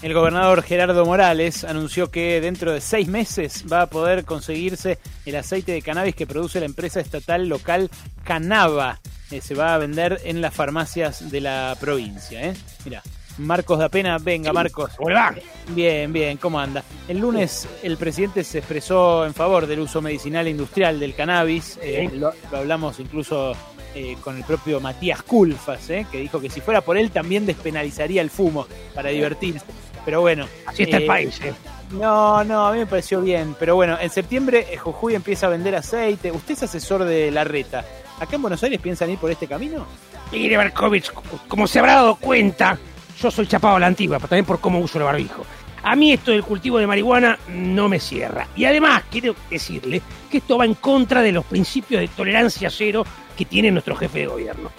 El 0.00 0.14
gobernador 0.14 0.62
Gerardo 0.62 1.04
Morales 1.04 1.64
anunció 1.64 2.10
que 2.10 2.40
dentro 2.40 2.72
de 2.72 2.80
seis 2.80 3.08
meses 3.08 3.64
va 3.70 3.82
a 3.82 3.86
poder 3.88 4.24
conseguirse 4.24 4.98
el 5.26 5.34
aceite 5.34 5.72
de 5.72 5.82
cannabis 5.82 6.14
que 6.14 6.26
produce 6.26 6.60
la 6.60 6.66
empresa 6.66 7.00
estatal 7.00 7.48
local 7.48 7.90
Canava. 8.24 9.00
Eh, 9.30 9.40
se 9.40 9.54
va 9.54 9.74
a 9.74 9.78
vender 9.78 10.20
en 10.24 10.40
las 10.40 10.54
farmacias 10.54 11.30
de 11.30 11.40
la 11.40 11.76
provincia. 11.80 12.42
¿eh? 12.42 12.54
Mira, 12.84 13.02
Marcos 13.38 13.78
da 13.78 13.88
Pena, 13.88 14.18
venga 14.18 14.52
Marcos. 14.52 14.92
Hola. 14.98 15.34
Bien, 15.68 16.12
bien, 16.12 16.36
¿cómo 16.38 16.58
anda? 16.58 16.82
El 17.06 17.18
lunes 17.18 17.68
el 17.82 17.96
presidente 17.96 18.44
se 18.44 18.58
expresó 18.58 19.24
en 19.26 19.34
favor 19.34 19.66
del 19.66 19.80
uso 19.80 20.02
medicinal 20.02 20.46
e 20.46 20.50
industrial 20.50 20.98
del 20.98 21.14
cannabis. 21.14 21.78
Eh, 21.82 22.10
lo, 22.12 22.32
lo 22.50 22.58
hablamos 22.58 22.98
incluso 23.00 23.54
eh, 23.94 24.16
con 24.20 24.36
el 24.36 24.44
propio 24.44 24.80
Matías 24.80 25.22
Culfas, 25.22 25.88
eh, 25.90 26.06
que 26.10 26.18
dijo 26.18 26.40
que 26.40 26.50
si 26.50 26.60
fuera 26.60 26.80
por 26.80 26.98
él 26.98 27.10
también 27.10 27.46
despenalizaría 27.46 28.22
el 28.22 28.30
fumo 28.30 28.66
para 28.94 29.10
divertirse. 29.10 29.64
Pero 30.04 30.20
bueno. 30.20 30.46
Así 30.66 30.84
está 30.84 30.98
el 30.98 31.04
eh, 31.04 31.06
país, 31.06 31.40
eh. 31.42 31.52
No, 31.90 32.44
no, 32.44 32.66
a 32.66 32.72
mí 32.72 32.78
me 32.78 32.86
pareció 32.86 33.20
bien. 33.20 33.56
Pero 33.58 33.76
bueno, 33.76 33.98
en 34.00 34.10
septiembre 34.10 34.76
Jujuy 34.76 35.14
empieza 35.14 35.46
a 35.46 35.50
vender 35.50 35.74
aceite. 35.74 36.30
Usted 36.30 36.54
es 36.54 36.62
asesor 36.64 37.04
de 37.04 37.30
la 37.30 37.44
reta. 37.44 37.84
¿Acá 38.20 38.36
en 38.36 38.42
Buenos 38.42 38.62
Aires 38.62 38.80
piensan 38.80 39.10
ir 39.10 39.18
por 39.18 39.30
este 39.30 39.46
camino? 39.46 39.86
Mire, 40.32 40.56
Markovich, 40.56 41.10
como 41.46 41.66
se 41.66 41.78
habrá 41.78 41.94
dado 41.94 42.16
cuenta, 42.16 42.78
yo 43.20 43.30
soy 43.30 43.46
chapado 43.46 43.76
a 43.76 43.80
la 43.80 43.86
antigua, 43.86 44.18
pero 44.18 44.28
también 44.28 44.44
por 44.44 44.60
cómo 44.60 44.78
uso 44.78 44.98
el 44.98 45.04
barbijo. 45.04 45.44
A 45.82 45.96
mí 45.96 46.12
esto 46.12 46.32
del 46.32 46.42
cultivo 46.42 46.78
de 46.78 46.86
marihuana 46.86 47.38
no 47.48 47.88
me 47.88 48.00
cierra. 48.00 48.48
Y 48.56 48.64
además 48.64 49.04
quiero 49.10 49.34
decirle 49.48 50.02
que 50.30 50.38
esto 50.38 50.58
va 50.58 50.64
en 50.64 50.74
contra 50.74 51.22
de 51.22 51.32
los 51.32 51.44
principios 51.44 52.00
de 52.00 52.08
tolerancia 52.08 52.68
cero 52.70 53.04
que 53.36 53.44
tiene 53.44 53.70
nuestro 53.70 53.94
jefe 53.96 54.20
de 54.20 54.26
gobierno. 54.26 54.70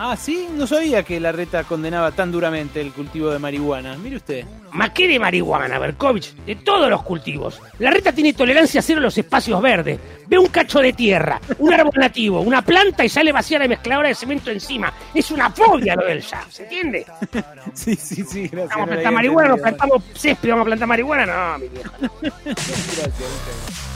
Ah, 0.00 0.16
sí, 0.16 0.48
no 0.54 0.66
sabía 0.66 1.02
que 1.02 1.18
la 1.18 1.32
reta 1.32 1.64
condenaba 1.64 2.12
tan 2.12 2.30
duramente 2.30 2.80
el 2.80 2.92
cultivo 2.92 3.30
de 3.30 3.40
marihuana. 3.40 3.96
Mire 3.96 4.16
usted. 4.16 4.44
¿Ma 4.72 4.92
qué 4.92 5.08
de 5.08 5.18
marihuana, 5.18 5.78
Berkovich? 5.78 6.34
De 6.46 6.54
todos 6.54 6.88
los 6.88 7.02
cultivos. 7.02 7.60
La 7.80 7.90
reta 7.90 8.12
tiene 8.12 8.32
tolerancia 8.32 8.80
cero 8.80 9.00
a 9.00 9.02
los 9.02 9.18
espacios 9.18 9.60
verdes. 9.60 9.98
Ve 10.28 10.38
un 10.38 10.46
cacho 10.46 10.78
de 10.78 10.92
tierra, 10.92 11.40
un 11.58 11.72
árbol 11.72 11.94
nativo, 11.96 12.40
una 12.40 12.62
planta 12.62 13.04
y 13.04 13.08
sale 13.08 13.32
vacía 13.32 13.58
la 13.58 13.66
mezcladora 13.66 14.08
de 14.08 14.14
cemento 14.14 14.50
encima. 14.50 14.92
Es 15.12 15.32
una 15.32 15.50
fobia 15.50 15.96
lo 15.96 16.04
del 16.04 16.20
ya, 16.20 16.46
¿se 16.48 16.62
entiende? 16.62 17.04
Sí, 17.74 17.94
sí, 17.96 18.24
sí, 18.24 18.48
gracias. 18.48 18.70
Vamos 18.70 18.88
a 18.88 18.92
plantar 18.92 19.12
marihuana, 19.12 19.48
nos 19.50 19.60
plantamos 19.60 20.02
césped, 20.14 20.48
vamos 20.48 20.62
a 20.62 20.66
plantar 20.66 20.88
marihuana, 20.88 21.26
no, 21.26 21.58
mi 21.58 21.68
viejo. 21.68 21.92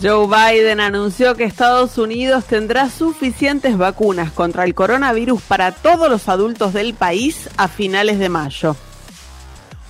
Joe 0.00 0.28
Biden 0.28 0.78
anunció 0.78 1.34
que 1.34 1.42
Estados 1.42 1.98
Unidos 1.98 2.44
tendrá 2.44 2.88
suficientes 2.88 3.76
vacunas 3.76 4.30
contra 4.30 4.62
el 4.62 4.72
coronavirus 4.74 5.42
para 5.42 5.72
todos 5.72 6.08
los 6.08 6.28
adultos 6.28 6.72
del 6.72 6.94
país 6.94 7.50
a 7.56 7.66
finales 7.66 8.20
de 8.20 8.28
mayo. 8.28 8.76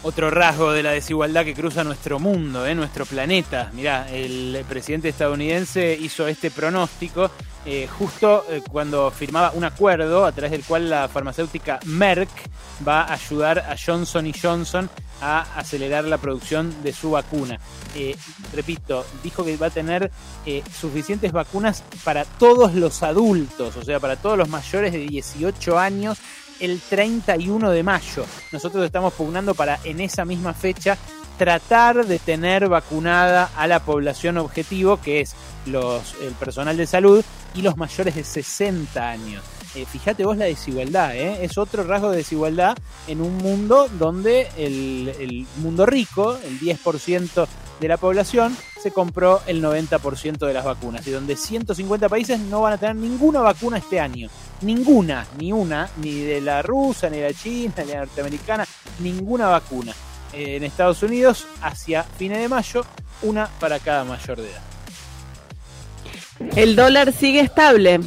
Otro 0.02 0.30
rasgo 0.30 0.72
de 0.72 0.82
la 0.82 0.92
desigualdad 0.92 1.44
que 1.44 1.54
cruza 1.54 1.84
nuestro 1.84 2.18
mundo, 2.18 2.66
¿eh? 2.66 2.74
nuestro 2.74 3.04
planeta. 3.04 3.70
Mirá, 3.74 4.08
el 4.10 4.64
presidente 4.66 5.10
estadounidense 5.10 5.98
hizo 6.00 6.26
este 6.26 6.50
pronóstico 6.50 7.30
eh, 7.66 7.86
justo 7.98 8.46
eh, 8.48 8.62
cuando 8.70 9.10
firmaba 9.10 9.50
un 9.50 9.64
acuerdo 9.64 10.24
a 10.24 10.32
través 10.32 10.52
del 10.52 10.64
cual 10.64 10.88
la 10.88 11.08
farmacéutica 11.08 11.80
Merck 11.84 12.30
va 12.86 13.02
a 13.02 13.12
ayudar 13.12 13.58
a 13.58 13.76
Johnson 13.76 14.32
Johnson 14.32 14.88
a 15.20 15.40
acelerar 15.58 16.04
la 16.04 16.18
producción 16.18 16.74
de 16.82 16.92
su 16.92 17.10
vacuna. 17.10 17.58
Eh, 17.94 18.16
repito, 18.54 19.04
dijo 19.22 19.44
que 19.44 19.56
va 19.56 19.66
a 19.66 19.70
tener 19.70 20.10
eh, 20.46 20.62
suficientes 20.78 21.32
vacunas 21.32 21.82
para 22.04 22.24
todos 22.24 22.74
los 22.74 23.02
adultos, 23.02 23.76
o 23.76 23.82
sea, 23.82 24.00
para 24.00 24.16
todos 24.16 24.38
los 24.38 24.48
mayores 24.48 24.92
de 24.92 24.98
18 24.98 25.78
años 25.78 26.18
el 26.60 26.80
31 26.80 27.70
de 27.70 27.82
mayo. 27.82 28.24
Nosotros 28.52 28.84
estamos 28.84 29.12
pugnando 29.14 29.54
para 29.54 29.78
en 29.84 30.00
esa 30.00 30.24
misma 30.24 30.54
fecha 30.54 30.98
tratar 31.38 32.04
de 32.04 32.18
tener 32.18 32.68
vacunada 32.68 33.50
a 33.56 33.66
la 33.66 33.80
población 33.80 34.38
objetivo, 34.38 35.00
que 35.00 35.20
es 35.20 35.34
el 35.66 36.32
personal 36.38 36.76
de 36.76 36.86
salud 36.86 37.24
y 37.54 37.62
los 37.62 37.76
mayores 37.76 38.16
de 38.16 38.24
60 38.24 39.08
años. 39.08 39.42
Eh, 39.74 39.84
fíjate 39.84 40.24
vos 40.24 40.36
la 40.36 40.46
desigualdad, 40.46 41.14
¿eh? 41.14 41.44
es 41.44 41.58
otro 41.58 41.84
rasgo 41.84 42.10
de 42.10 42.18
desigualdad 42.18 42.76
en 43.06 43.20
un 43.20 43.36
mundo 43.36 43.88
donde 43.98 44.48
el, 44.56 45.46
mundo 45.56 45.84
rico, 45.84 46.38
el 46.42 46.58
10% 46.58 47.46
de 47.80 47.88
la 47.88 47.98
población, 47.98 48.56
se 48.82 48.90
compró 48.90 49.42
el 49.46 49.62
90% 49.62 50.46
de 50.46 50.54
las 50.54 50.64
vacunas 50.64 51.06
y 51.06 51.10
donde 51.10 51.36
150 51.36 52.08
países 52.08 52.40
no 52.40 52.62
van 52.62 52.74
a 52.74 52.78
tener 52.78 52.96
ninguna 52.96 53.40
vacuna 53.40 53.78
este 53.78 54.00
año. 54.00 54.28
Ninguna, 54.62 55.26
ni 55.38 55.52
una, 55.52 55.88
ni 55.98 56.20
de 56.20 56.40
la 56.40 56.62
rusa, 56.62 57.10
ni 57.10 57.18
de 57.18 57.32
la 57.32 57.34
china, 57.34 57.74
ni 57.78 57.84
de 57.84 57.94
la 57.94 58.00
norteamericana, 58.00 58.66
ninguna 59.00 59.48
vacuna. 59.48 59.92
Eh, 60.32 60.56
en 60.56 60.64
Estados 60.64 61.02
Unidos, 61.02 61.46
hacia 61.60 62.04
fines 62.04 62.38
de 62.38 62.48
mayo, 62.48 62.84
una 63.22 63.48
para 63.60 63.78
cada 63.78 64.04
mayor 64.04 64.38
de 64.38 64.50
edad. 64.50 64.62
El 66.56 66.76
dólar 66.76 67.12
sigue 67.12 67.40
estable. 67.40 68.00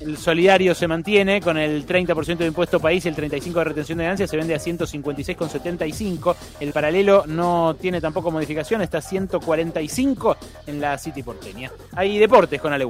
El 0.00 0.16
solidario 0.16 0.74
se 0.74 0.88
mantiene 0.88 1.40
con 1.40 1.56
el 1.56 1.86
30% 1.86 2.36
de 2.38 2.46
impuesto 2.46 2.80
país 2.80 3.04
y 3.04 3.08
el 3.08 3.16
35% 3.16 3.52
de 3.52 3.64
retención 3.64 3.98
de 3.98 4.04
ganancias. 4.04 4.30
Se 4.30 4.36
vende 4.36 4.54
a 4.54 4.58
156,75. 4.58 6.36
El 6.60 6.72
paralelo 6.72 7.24
no 7.26 7.76
tiene 7.80 8.00
tampoco 8.00 8.30
modificación. 8.30 8.82
Está 8.82 8.98
a 8.98 9.02
145 9.02 10.36
en 10.66 10.80
la 10.80 10.98
City 10.98 11.22
porteña. 11.22 11.70
Hay 11.94 12.18
deportes 12.18 12.60
con 12.60 12.72
Ale. 12.72 12.88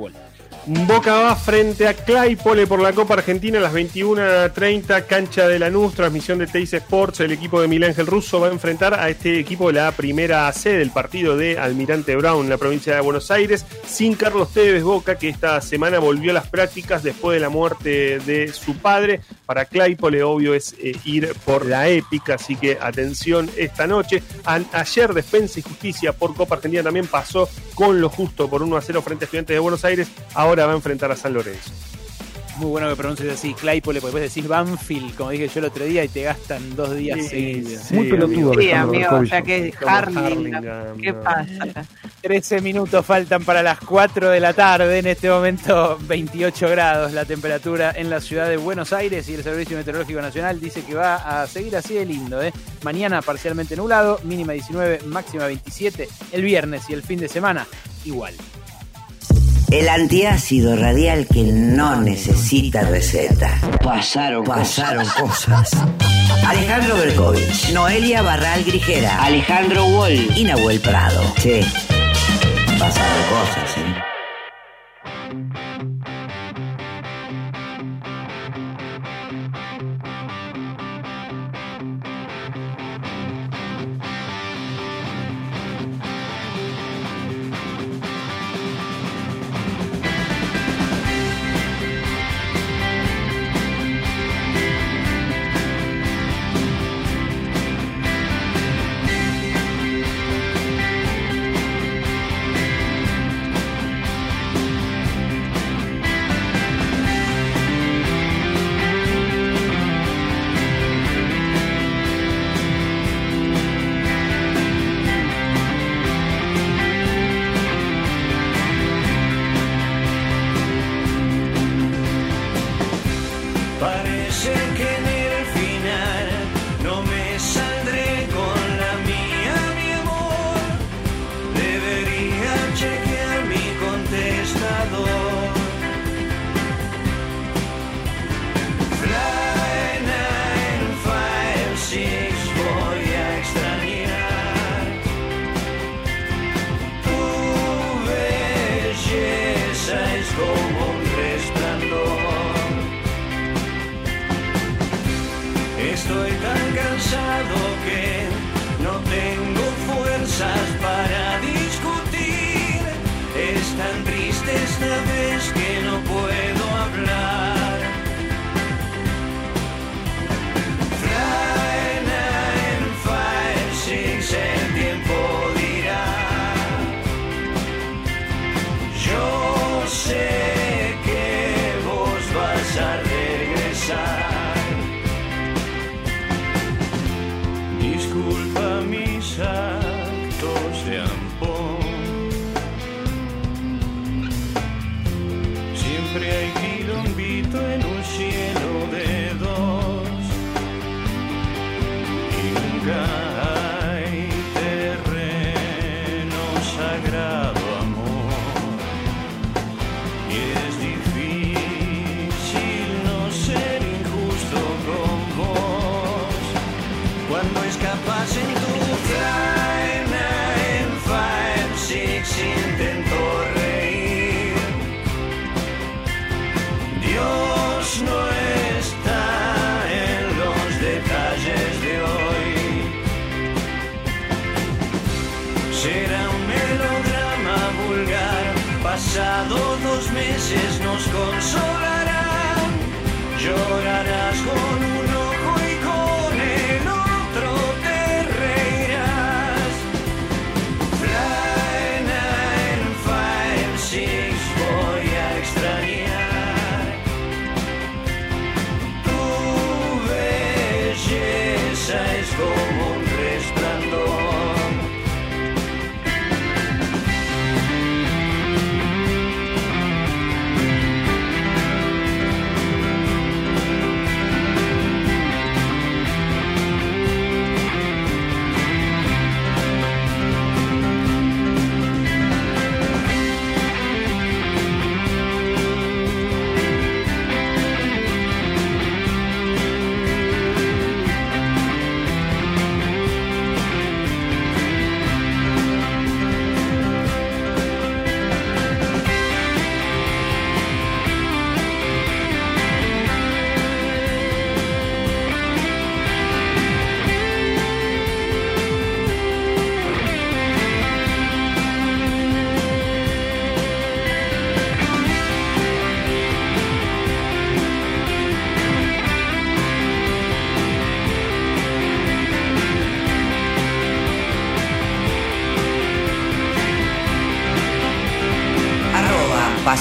Boca 0.67 1.15
va 1.15 1.35
frente 1.35 1.89
a 1.89 1.95
Claypole 1.95 2.67
por 2.67 2.81
la 2.81 2.93
Copa 2.93 3.15
Argentina 3.15 3.59
a 3.59 3.63
las 3.63 3.73
21.30, 3.73 5.07
cancha 5.07 5.49
de 5.49 5.59
Lanús, 5.59 5.95
transmisión 5.95 6.39
de 6.39 6.47
Teis 6.47 6.75
Sports. 6.75 7.21
El 7.21 7.33
equipo 7.33 7.61
de 7.63 7.69
Milán 7.69 7.91
Ángel 7.91 8.07
Russo 8.07 8.39
va 8.39 8.49
a 8.49 8.53
enfrentar 8.53 8.93
a 8.93 9.09
este 9.09 9.39
equipo 9.39 9.73
la 9.73 9.93
primera 9.93 10.53
C 10.53 10.75
del 10.75 10.91
partido 10.91 11.39
de 11.39 11.59
Almirante 11.59 12.15
Brown 12.17 12.45
en 12.45 12.51
la 12.51 12.59
provincia 12.59 12.95
de 12.95 13.01
Buenos 13.01 13.31
Aires, 13.31 13.65
sin 13.87 14.15
Carlos 14.15 14.53
Tevez 14.53 14.83
Boca, 14.83 15.17
que 15.17 15.31
esta 15.31 15.59
semana 15.63 16.01
volvió 16.01 16.33
a 16.33 16.35
las 16.35 16.49
prácticas 16.49 16.98
después 17.03 17.37
de 17.37 17.41
la 17.41 17.49
muerte 17.49 18.19
de 18.21 18.53
su 18.53 18.77
padre. 18.77 19.21
Para 19.47 19.65
Claypole, 19.65 20.23
obvio, 20.23 20.55
es 20.55 20.75
eh, 20.79 20.93
ir 21.05 21.35
por 21.45 21.67
la 21.67 21.89
épica, 21.89 22.35
así 22.35 22.57
que 22.57 22.79
atención 22.81 23.51
esta 23.57 23.87
noche. 23.87 24.23
Ayer 24.45 25.15
Defensa 25.15 25.61
y 25.61 25.63
Justicia 25.63 26.13
por 26.13 26.35
Copa 26.35 26.57
Argentina 26.57 26.83
también 26.83 27.07
pasó 27.07 27.49
con 27.75 28.01
lo 28.01 28.09
justo 28.09 28.49
por 28.49 28.63
1 28.63 28.77
a 28.77 28.83
0 28.83 29.03
frente 29.03 29.25
a 29.25 29.27
Estudiantes 29.27 29.55
de 29.55 29.61
Buenos 29.61 29.85
Aires. 29.85 30.09
Ahora 30.35 30.67
va 30.67 30.73
a 30.73 30.77
enfrentar 30.77 31.11
a 31.11 31.17
San 31.17 31.35
Lorenzo. 31.35 31.73
Muy 32.59 32.71
bueno 32.71 32.89
que 32.89 32.97
pronuncies 32.97 33.33
así, 33.33 33.55
Claypole, 33.55 34.01
porque 34.01 34.17
después 34.17 34.35
decís 34.35 34.49
Banfield, 34.49 35.15
como 35.15 35.31
dije 35.31 35.47
yo 35.47 35.61
el 35.61 35.67
otro 35.67 35.85
día, 35.85 36.03
y 36.03 36.09
te 36.09 36.23
gastan 36.23 36.75
dos 36.75 36.95
días 36.97 37.21
Sí, 37.23 37.29
seguidos. 37.29 37.83
sí, 37.85 37.95
Muy 37.95 38.11
pelotudo, 38.11 38.55
Sí, 38.61 38.71
amigo, 38.73 39.17
o 39.17 39.27
sea 39.27 39.43
que 39.43 39.73
Harlingham, 39.87 40.97
¿qué 41.01 41.15
pasa? 41.15 41.87
13 42.21 42.61
minutos 42.61 43.07
faltan 43.07 43.45
para 43.45 43.63
las 43.63 43.79
4 43.79 44.31
de 44.31 44.41
la 44.41 44.53
tarde. 44.55 44.99
En 44.99 45.07
este 45.07 45.31
momento, 45.31 45.99
28 46.03 46.69
grados 46.69 47.13
la 47.13 47.25
temperatura 47.25 47.93
en 47.95 48.11
la 48.11 48.21
ciudad 48.21 48.49
de 48.49 48.57
Buenos 48.57 48.93
Aires 48.93 49.29
y 49.29 49.35
el 49.35 49.45
Servicio 49.45 49.77
Meteorológico 49.77 50.21
Nacional 50.21 50.59
dice 50.59 50.83
que 50.83 50.95
va 50.97 51.43
a 51.43 51.47
seguir 51.47 51.77
así 51.77 51.95
de 51.95 52.07
lindo. 52.07 52.43
¿eh? 52.43 52.53
Mañana 52.83 53.23
parcialmente 53.23 53.77
nublado, 53.77 54.19
mínima 54.25 54.53
19, 54.55 55.03
máxima 55.07 55.47
27. 55.47 56.09
El 56.33 56.43
viernes 56.43 56.91
y 56.91 56.95
el 56.95 57.05
fin 57.05 57.21
de 57.21 57.29
semana, 57.29 57.69
igual. 58.05 58.35
El 59.71 59.89
antiácido 59.89 60.77
radial 60.77 61.27
que 61.27 61.43
no 61.45 62.01
necesita 62.01 62.83
receta. 62.83 63.61
Pasaron, 63.83 64.45
pasaron 64.45 65.07
cosas. 65.21 65.71
Alejandro 66.47 66.97
Berkovich, 66.97 67.71
Noelia 67.73 68.23
Barral 68.23 68.65
Grijera, 68.65 69.23
Alejandro 69.23 69.85
Wall 69.87 70.31
y 70.35 70.45
Nahuel 70.45 70.81
Prado. 70.81 71.21
Sí, 71.37 71.61
pasaron 72.79 73.23
cosas, 73.29 73.77
¿eh? 73.77 74.18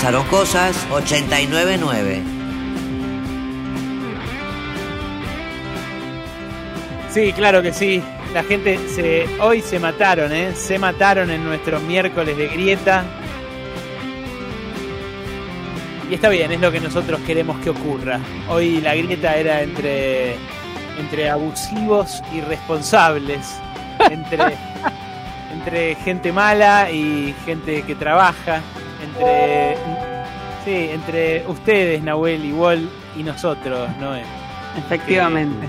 Pasaron 0.08 0.28
cosas 0.30 0.88
899. 0.90 2.22
Sí, 7.12 7.34
claro 7.34 7.62
que 7.62 7.74
sí. 7.74 8.02
La 8.34 8.42
gente 8.44 8.80
se 8.88 9.28
hoy 9.42 9.62
se 9.62 9.80
mataron, 9.80 10.32
¿eh? 10.32 10.54
Se 10.56 10.80
mataron 10.80 11.30
en 11.30 11.44
nuestro 11.44 11.82
miércoles 11.82 12.38
de 12.38 12.48
grieta. 12.48 13.04
Y 16.10 16.14
está 16.14 16.30
bien, 16.30 16.54
es 16.54 16.62
lo 16.62 16.72
que 16.72 16.80
nosotros 16.80 17.20
queremos 17.28 17.60
que 17.60 17.72
ocurra. 17.72 18.22
Hoy 18.48 18.80
la 18.80 18.96
grieta 18.96 19.36
era 19.36 19.62
entre 19.62 20.36
entre 20.98 21.30
abusivos 21.30 22.24
y 22.34 22.40
responsables, 22.40 23.60
entre 24.10 24.40
entre 25.52 25.96
gente 25.96 26.32
mala 26.32 26.90
y 26.92 27.36
gente 27.46 27.82
que 27.82 27.96
trabaja, 27.96 28.62
entre 29.04 29.76
sí, 30.68 30.90
entre 30.92 31.46
ustedes, 31.48 32.04
Nahuel 32.04 32.44
y 32.44 32.52
Wall 32.52 32.90
y 33.18 33.24
nosotros, 33.24 33.90
Noé. 34.00 34.24
Efectivamente. 34.78 35.66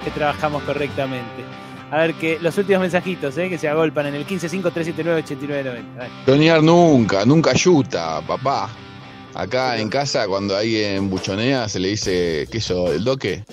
Que, 0.00 0.04
que 0.04 0.10
trabajamos 0.10 0.62
correctamente. 0.64 1.42
A 1.90 1.98
ver 1.98 2.14
que 2.14 2.38
los 2.40 2.56
últimos 2.58 2.82
mensajitos, 2.82 3.38
¿eh? 3.38 3.48
que 3.48 3.56
se 3.56 3.68
agolpan 3.68 4.06
en 4.06 4.16
el 4.16 4.26
155-379-8990. 4.26 5.48
Dale. 5.64 6.10
Soñar 6.26 6.62
nunca, 6.62 7.24
nunca 7.24 7.52
ayuda, 7.52 8.20
papá. 8.20 8.68
Acá 9.34 9.78
en 9.78 9.88
casa, 9.88 10.28
cuando 10.28 10.56
alguien 10.56 11.08
buchonea, 11.08 11.68
se 11.68 11.80
le 11.80 11.88
dice 11.88 12.46
queso 12.50 12.90
del 12.90 13.02
doque. 13.02 13.44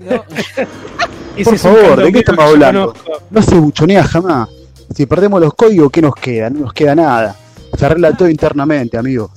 Por 1.44 1.58
favor, 1.58 2.02
¿de 2.02 2.12
qué 2.12 2.18
estamos 2.18 2.44
hablando? 2.44 2.94
No 3.30 3.42
se 3.42 3.54
buchonea 3.54 4.02
jamás. 4.02 4.48
Si 4.94 5.06
perdemos 5.06 5.40
los 5.40 5.54
códigos, 5.54 5.90
¿qué 5.92 6.02
nos 6.02 6.14
queda? 6.14 6.50
No 6.50 6.60
nos 6.60 6.72
queda 6.72 6.94
nada. 6.94 7.36
Se 7.78 7.86
arregla 7.86 8.16
todo 8.16 8.28
internamente, 8.28 8.96
amigo. 8.96 9.30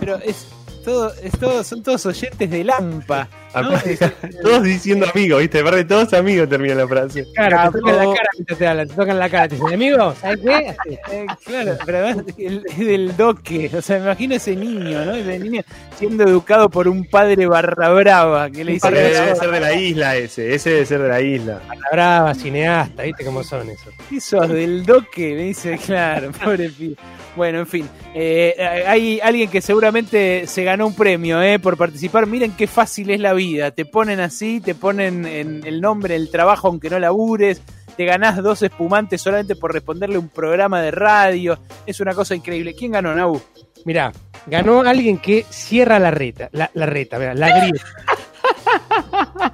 Pero 0.00 0.16
es 0.16 0.46
todo, 0.84 1.12
es 1.14 1.38
todo, 1.38 1.64
son 1.64 1.82
todos 1.82 2.06
oyentes 2.06 2.50
de 2.50 2.64
Lampa. 2.64 3.28
¿No? 3.62 3.70
todos 4.42 4.62
diciendo 4.62 5.06
amigos, 5.12 5.40
¿viste? 5.40 5.60
Aparte, 5.60 5.84
todos 5.84 6.12
amigos 6.14 6.48
termina 6.48 6.74
la 6.74 6.88
frase. 6.88 7.26
Claro, 7.34 7.72
te 7.72 7.78
tocan 7.80 7.96
la 7.96 8.04
cara 8.04 8.28
mientras 8.34 8.58
te 8.58 8.66
hablan, 8.66 8.88
te 8.88 8.94
tocan 8.94 9.18
la 9.18 9.30
cara, 9.30 9.48
te 9.48 9.54
dicen, 9.56 9.74
amigo, 9.74 10.14
¿sabes 10.20 10.40
qué? 10.40 10.76
Eh, 11.10 11.26
claro, 11.44 11.78
pero 11.84 11.98
además 11.98 12.24
es 12.36 12.78
del 12.78 13.16
doque, 13.16 13.70
o 13.76 13.82
sea, 13.82 13.98
me 13.98 14.04
imagino 14.04 14.34
ese 14.34 14.56
niño, 14.56 15.04
¿no? 15.04 15.14
Ese 15.14 15.38
niño 15.38 15.62
siendo 15.98 16.24
educado 16.24 16.68
por 16.68 16.88
un 16.88 17.04
padre 17.04 17.46
barra 17.46 17.90
brava 17.90 18.50
que 18.50 18.64
le 18.64 18.72
dice 18.72 18.88
Ese 18.88 18.96
debe 18.96 19.36
ser 19.36 19.50
de 19.50 19.60
la 19.60 19.72
isla 19.74 20.16
ese, 20.16 20.54
ese 20.54 20.70
debe 20.70 20.86
ser 20.86 21.02
de 21.02 21.08
la 21.08 21.20
isla. 21.20 21.60
La 21.68 21.90
brava, 21.92 22.34
cineasta, 22.34 23.02
¿viste 23.02 23.24
cómo 23.24 23.42
son 23.42 23.68
esos? 23.70 23.92
¿Qué 24.08 24.20
sos 24.20 24.48
del 24.48 24.84
doque? 24.84 25.34
Me 25.34 25.42
dice, 25.44 25.78
claro, 25.78 26.32
pobre 26.44 26.70
pibe. 26.70 26.96
Bueno, 27.36 27.58
en 27.60 27.66
fin, 27.66 27.88
eh, 28.14 28.54
hay 28.86 29.20
alguien 29.20 29.50
que 29.50 29.60
seguramente 29.60 30.46
se 30.46 30.62
ganó 30.62 30.86
un 30.86 30.94
premio 30.94 31.42
eh, 31.42 31.58
por 31.58 31.76
participar. 31.76 32.26
Miren 32.26 32.52
qué 32.52 32.66
fácil 32.68 33.10
es 33.10 33.18
la 33.18 33.32
vida. 33.32 33.43
Te 33.74 33.84
ponen 33.84 34.20
así, 34.20 34.60
te 34.60 34.74
ponen 34.74 35.26
en 35.26 35.66
el 35.66 35.80
nombre 35.80 36.14
del 36.14 36.30
trabajo 36.30 36.68
aunque 36.68 36.90
no 36.90 36.98
labures. 36.98 37.60
Te 37.96 38.04
ganás 38.04 38.42
dos 38.42 38.62
espumantes 38.62 39.22
solamente 39.22 39.54
por 39.54 39.72
responderle 39.72 40.18
un 40.18 40.28
programa 40.28 40.80
de 40.82 40.90
radio. 40.90 41.58
Es 41.86 42.00
una 42.00 42.14
cosa 42.14 42.34
increíble. 42.34 42.74
¿Quién 42.74 42.92
ganó, 42.92 43.14
Nau? 43.14 43.40
Mirá, 43.84 44.12
ganó 44.46 44.80
alguien 44.80 45.18
que 45.18 45.44
cierra 45.48 45.98
la 45.98 46.10
reta, 46.10 46.48
la, 46.52 46.70
la 46.74 46.86
reta, 46.86 47.18
mirá, 47.18 47.34
la 47.34 47.58
grieta. 47.58 47.84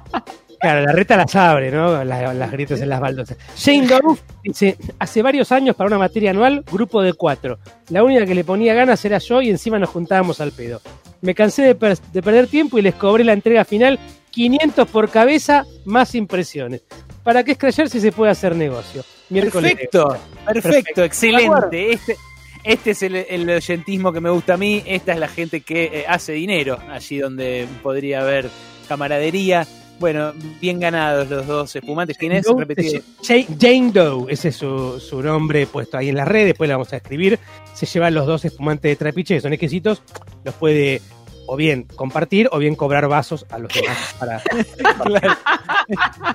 Claro, 0.61 0.85
la 0.85 0.91
reta 0.91 1.17
las 1.17 1.35
abre, 1.35 1.71
¿no? 1.71 2.03
Las, 2.03 2.35
las 2.35 2.51
grietas 2.51 2.79
en 2.81 2.89
las 2.89 2.99
baldosas. 2.99 3.35
Shane 3.57 3.87
Doe 3.87 4.17
dice, 4.43 4.77
hace 4.99 5.21
varios 5.23 5.51
años 5.51 5.75
para 5.75 5.87
una 5.87 5.97
materia 5.97 6.29
anual, 6.31 6.63
grupo 6.71 7.01
de 7.01 7.13
cuatro. 7.13 7.57
La 7.89 8.03
única 8.03 8.25
que 8.25 8.35
le 8.35 8.43
ponía 8.43 8.73
ganas 8.75 9.03
era 9.03 9.17
yo 9.17 9.41
y 9.41 9.49
encima 9.49 9.79
nos 9.79 9.89
juntábamos 9.89 10.39
al 10.39 10.51
pedo. 10.51 10.79
Me 11.21 11.33
cansé 11.33 11.63
de, 11.63 11.75
per- 11.75 11.97
de 11.99 12.21
perder 12.21 12.47
tiempo 12.47 12.77
y 12.77 12.81
les 12.83 12.93
cobré 12.95 13.23
la 13.23 13.33
entrega 13.33 13.65
final 13.65 13.97
500 14.31 14.87
por 14.87 15.09
cabeza 15.09 15.65
más 15.85 16.13
impresiones. 16.15 16.83
¿Para 17.23 17.43
qué 17.43 17.51
escrachar 17.53 17.89
si 17.89 17.99
se 17.99 18.11
puede 18.11 18.31
hacer 18.31 18.55
negocio? 18.55 19.03
Miércoles 19.29 19.73
Perfecto, 19.73 20.17
perfecto, 20.45 21.03
excelente. 21.03 21.91
Este, 21.93 22.15
este 22.63 22.91
es 22.91 23.01
el, 23.03 23.15
el 23.15 23.49
oyentismo 23.49 24.11
que 24.13 24.19
me 24.21 24.29
gusta 24.29 24.53
a 24.55 24.57
mí. 24.57 24.83
Esta 24.85 25.13
es 25.13 25.19
la 25.19 25.27
gente 25.27 25.61
que 25.61 25.85
eh, 25.85 26.05
hace 26.07 26.33
dinero 26.33 26.77
allí 26.89 27.17
donde 27.19 27.67
podría 27.83 28.21
haber 28.21 28.49
camaradería. 28.87 29.65
Bueno, 30.01 30.33
bien 30.59 30.79
ganados 30.79 31.29
los 31.29 31.45
dos 31.45 31.75
espumantes. 31.75 32.17
¿Quién 32.17 32.31
es? 32.31 32.47
Repetido. 32.47 33.03
Jane, 33.21 33.47
Jane 33.59 33.91
Doe, 33.93 34.33
ese 34.33 34.49
es 34.49 34.55
su, 34.55 34.99
su 34.99 35.21
nombre 35.21 35.67
puesto 35.67 35.95
ahí 35.95 36.09
en 36.09 36.15
las 36.15 36.27
redes, 36.27 36.47
después 36.47 36.67
le 36.67 36.73
vamos 36.73 36.91
a 36.91 36.97
escribir. 36.97 37.37
Se 37.75 37.85
llevan 37.85 38.15
los 38.15 38.25
dos 38.25 38.43
espumantes 38.43 38.89
de 38.89 38.95
trapiche, 38.95 39.35
que 39.35 39.41
son 39.41 39.53
exquisitos, 39.53 40.01
los 40.43 40.55
puede 40.55 41.03
o 41.45 41.55
bien 41.55 41.83
compartir 41.95 42.49
o 42.51 42.57
bien 42.57 42.73
cobrar 42.73 43.07
vasos 43.07 43.45
a 43.51 43.59
los 43.59 43.71
demás 43.71 44.15
para... 44.17 44.41
Claro. 45.03 45.37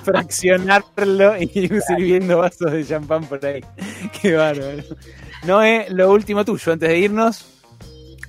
Fraccionarlo 0.04 1.36
y 1.42 1.50
ir 1.52 1.80
sirviendo 1.82 2.38
vasos 2.38 2.70
de 2.70 2.86
champán 2.86 3.24
por 3.24 3.44
ahí. 3.44 3.64
Qué 4.20 4.34
bárbaro. 4.34 4.84
Noé, 5.44 5.86
lo 5.90 6.12
último 6.12 6.44
tuyo 6.44 6.72
antes 6.72 6.88
de 6.88 6.98
irnos. 6.98 7.55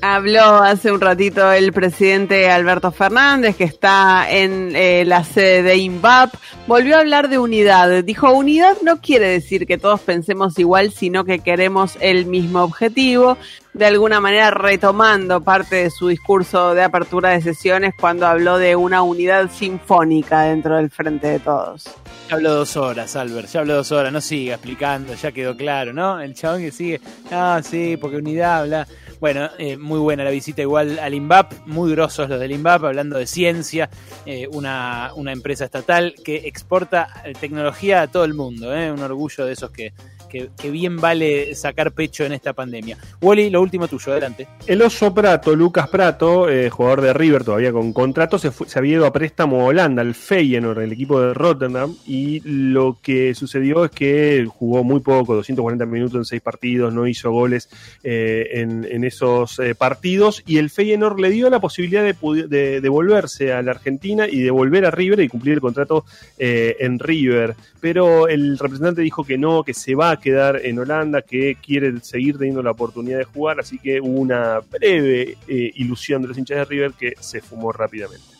Habló 0.01 0.57
hace 0.57 0.91
un 0.91 1.01
ratito 1.01 1.51
el 1.51 1.73
presidente 1.73 2.51
Alberto 2.51 2.91
Fernández, 2.91 3.55
que 3.55 3.63
está 3.63 4.29
en 4.29 4.75
eh, 4.75 5.03
la 5.05 5.23
sede 5.23 5.63
de 5.63 5.77
INVAP. 5.77 6.35
Volvió 6.67 6.97
a 6.97 6.99
hablar 6.99 7.29
de 7.29 7.39
unidad. 7.39 8.03
Dijo, 8.03 8.31
unidad 8.31 8.77
no 8.83 9.01
quiere 9.01 9.27
decir 9.27 9.65
que 9.65 9.79
todos 9.79 9.99
pensemos 10.01 10.59
igual, 10.59 10.91
sino 10.91 11.25
que 11.25 11.39
queremos 11.39 11.97
el 11.99 12.27
mismo 12.27 12.61
objetivo. 12.61 13.37
De 13.77 13.85
alguna 13.85 14.19
manera 14.19 14.49
retomando 14.49 15.41
parte 15.41 15.75
de 15.75 15.91
su 15.91 16.07
discurso 16.07 16.73
de 16.73 16.81
apertura 16.81 17.29
de 17.29 17.41
sesiones 17.41 17.93
cuando 17.95 18.25
habló 18.25 18.57
de 18.57 18.75
una 18.75 19.03
unidad 19.03 19.51
sinfónica 19.51 20.41
dentro 20.41 20.77
del 20.77 20.89
Frente 20.89 21.27
de 21.27 21.39
Todos. 21.39 21.83
Ya 22.27 22.35
habló 22.37 22.55
dos 22.55 22.75
horas, 22.75 23.15
Albert, 23.15 23.49
ya 23.49 23.59
habló 23.59 23.75
dos 23.75 23.91
horas, 23.91 24.11
no 24.11 24.19
siga 24.19 24.55
explicando, 24.55 25.13
ya 25.13 25.31
quedó 25.31 25.55
claro, 25.55 25.93
¿no? 25.93 26.19
El 26.19 26.33
chabón 26.33 26.61
que 26.61 26.71
sigue, 26.71 26.99
ah, 27.29 27.61
sí, 27.63 27.97
porque 28.01 28.17
unidad, 28.17 28.65
bla. 28.65 28.87
Bueno, 29.19 29.47
eh, 29.59 29.77
muy 29.77 29.99
buena 29.99 30.23
la 30.23 30.31
visita 30.31 30.63
igual 30.63 30.97
al 30.97 31.13
INVAP, 31.13 31.67
muy 31.67 31.91
grosos 31.91 32.29
los 32.29 32.39
del 32.39 32.53
INVAP, 32.53 32.83
hablando 32.83 33.19
de 33.19 33.27
ciencia, 33.27 33.91
eh, 34.25 34.47
una, 34.51 35.11
una 35.15 35.31
empresa 35.31 35.65
estatal 35.65 36.15
que 36.25 36.47
exporta 36.47 37.09
eh, 37.25 37.33
tecnología 37.39 38.01
a 38.01 38.07
todo 38.07 38.25
el 38.25 38.33
mundo, 38.33 38.75
¿eh? 38.75 38.91
un 38.91 39.01
orgullo 39.01 39.45
de 39.45 39.53
esos 39.53 39.69
que, 39.69 39.93
que, 40.27 40.49
bien 40.69 40.97
vale 40.97 41.55
sacar 41.55 41.91
pecho 41.91 42.23
en 42.25 42.33
esta 42.33 42.53
pandemia. 42.53 42.97
Wally, 43.21 43.49
lo 43.49 43.61
último 43.61 43.87
tuyo, 43.87 44.11
adelante. 44.11 44.47
El 44.65 44.81
oso 44.81 45.13
Prato, 45.13 45.55
Lucas 45.55 45.87
Prato, 45.89 46.49
eh, 46.49 46.69
jugador 46.69 47.01
de 47.01 47.13
River 47.13 47.43
todavía 47.43 47.71
con 47.71 47.93
contrato, 47.93 48.37
se, 48.37 48.51
fue- 48.51 48.67
se 48.67 48.77
había 48.79 48.93
ido 48.93 49.05
a 49.05 49.13
préstamo 49.13 49.61
a 49.61 49.65
Holanda, 49.65 50.01
al 50.01 50.13
Feyenoord, 50.15 50.79
el 50.81 50.91
equipo 50.91 51.19
de 51.21 51.33
Rotterdam, 51.33 51.95
y 52.05 52.41
lo 52.43 52.97
que 53.01 53.33
sucedió 53.33 53.85
es 53.85 53.91
que 53.91 54.45
jugó 54.49 54.83
muy 54.83 54.99
poco, 54.99 55.35
240 55.35 55.85
minutos 55.85 56.15
en 56.17 56.25
seis 56.25 56.41
partidos, 56.41 56.93
no 56.93 57.07
hizo 57.07 57.31
goles 57.31 57.69
eh, 58.03 58.49
en, 58.53 59.03
esos 59.03 59.59
eh, 59.59 59.75
partidos, 59.75 60.43
y 60.45 60.57
el 60.57 60.69
Feyenoord 60.69 61.19
le 61.19 61.29
dio 61.29 61.49
la 61.49 61.59
posibilidad 61.59 62.03
de, 62.03 62.79
de, 62.81 62.89
volverse 62.89 63.53
a 63.53 63.61
la 63.61 63.71
Argentina 63.71 64.27
y 64.27 64.41
de 64.41 64.51
volver 64.51 64.85
a 64.85 64.91
River 64.91 65.19
y 65.21 65.27
cumplir 65.29 65.53
el 65.55 65.61
contrato 65.61 66.05
en 66.37 66.99
River, 66.99 67.55
pero 67.79 68.27
el 68.27 68.57
representante 68.57 69.01
dijo 69.01 69.23
que 69.23 69.37
no, 69.37 69.63
que 69.63 69.73
se 69.73 69.95
va 69.95 70.16
a 70.17 70.21
quedar 70.21 70.61
en 70.63 70.79
Holanda, 70.79 71.21
que 71.21 71.55
quiere 71.55 71.99
seguir 72.01 72.37
teniendo 72.37 72.61
la 72.61 72.71
oportunidad 72.71 73.19
de 73.19 73.23
jugar, 73.25 73.59
así 73.59 73.79
que 73.79 74.01
hubo 74.01 74.19
una 74.19 74.59
breve 74.59 75.37
eh, 75.47 75.71
ilusión 75.75 76.21
de 76.21 76.27
los 76.29 76.37
hinchas 76.37 76.57
de 76.57 76.65
River 76.65 76.93
que 76.93 77.13
se 77.19 77.41
fumó 77.41 77.71
rápidamente. 77.71 78.37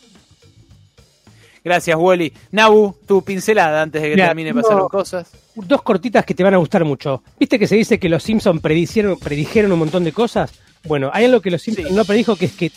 Gracias, 1.64 1.96
Wally. 1.98 2.32
Nabu, 2.52 2.94
tu 3.06 3.22
pincelada 3.22 3.82
antes 3.82 4.00
de 4.00 4.08
que 4.08 4.14
Mira, 4.14 4.28
termine 4.28 4.54
pasaron 4.54 4.88
cosas. 4.88 5.30
Dos 5.54 5.82
cortitas 5.82 6.24
que 6.24 6.34
te 6.34 6.42
van 6.42 6.54
a 6.54 6.58
gustar 6.58 6.84
mucho. 6.84 7.22
¿Viste 7.38 7.58
que 7.58 7.66
se 7.66 7.76
dice 7.76 7.98
que 7.98 8.08
los 8.08 8.22
Simpsons 8.22 8.60
predijeron, 8.60 9.18
predijeron 9.18 9.72
un 9.72 9.80
montón 9.80 10.04
de 10.04 10.12
cosas? 10.12 10.52
Bueno, 10.84 11.10
hay 11.12 11.26
algo 11.26 11.40
que 11.40 11.50
los 11.50 11.60
Simpsons 11.60 11.90
no 11.90 12.04
predijo, 12.04 12.36
que 12.36 12.46
es 12.46 12.52
que 12.52 12.70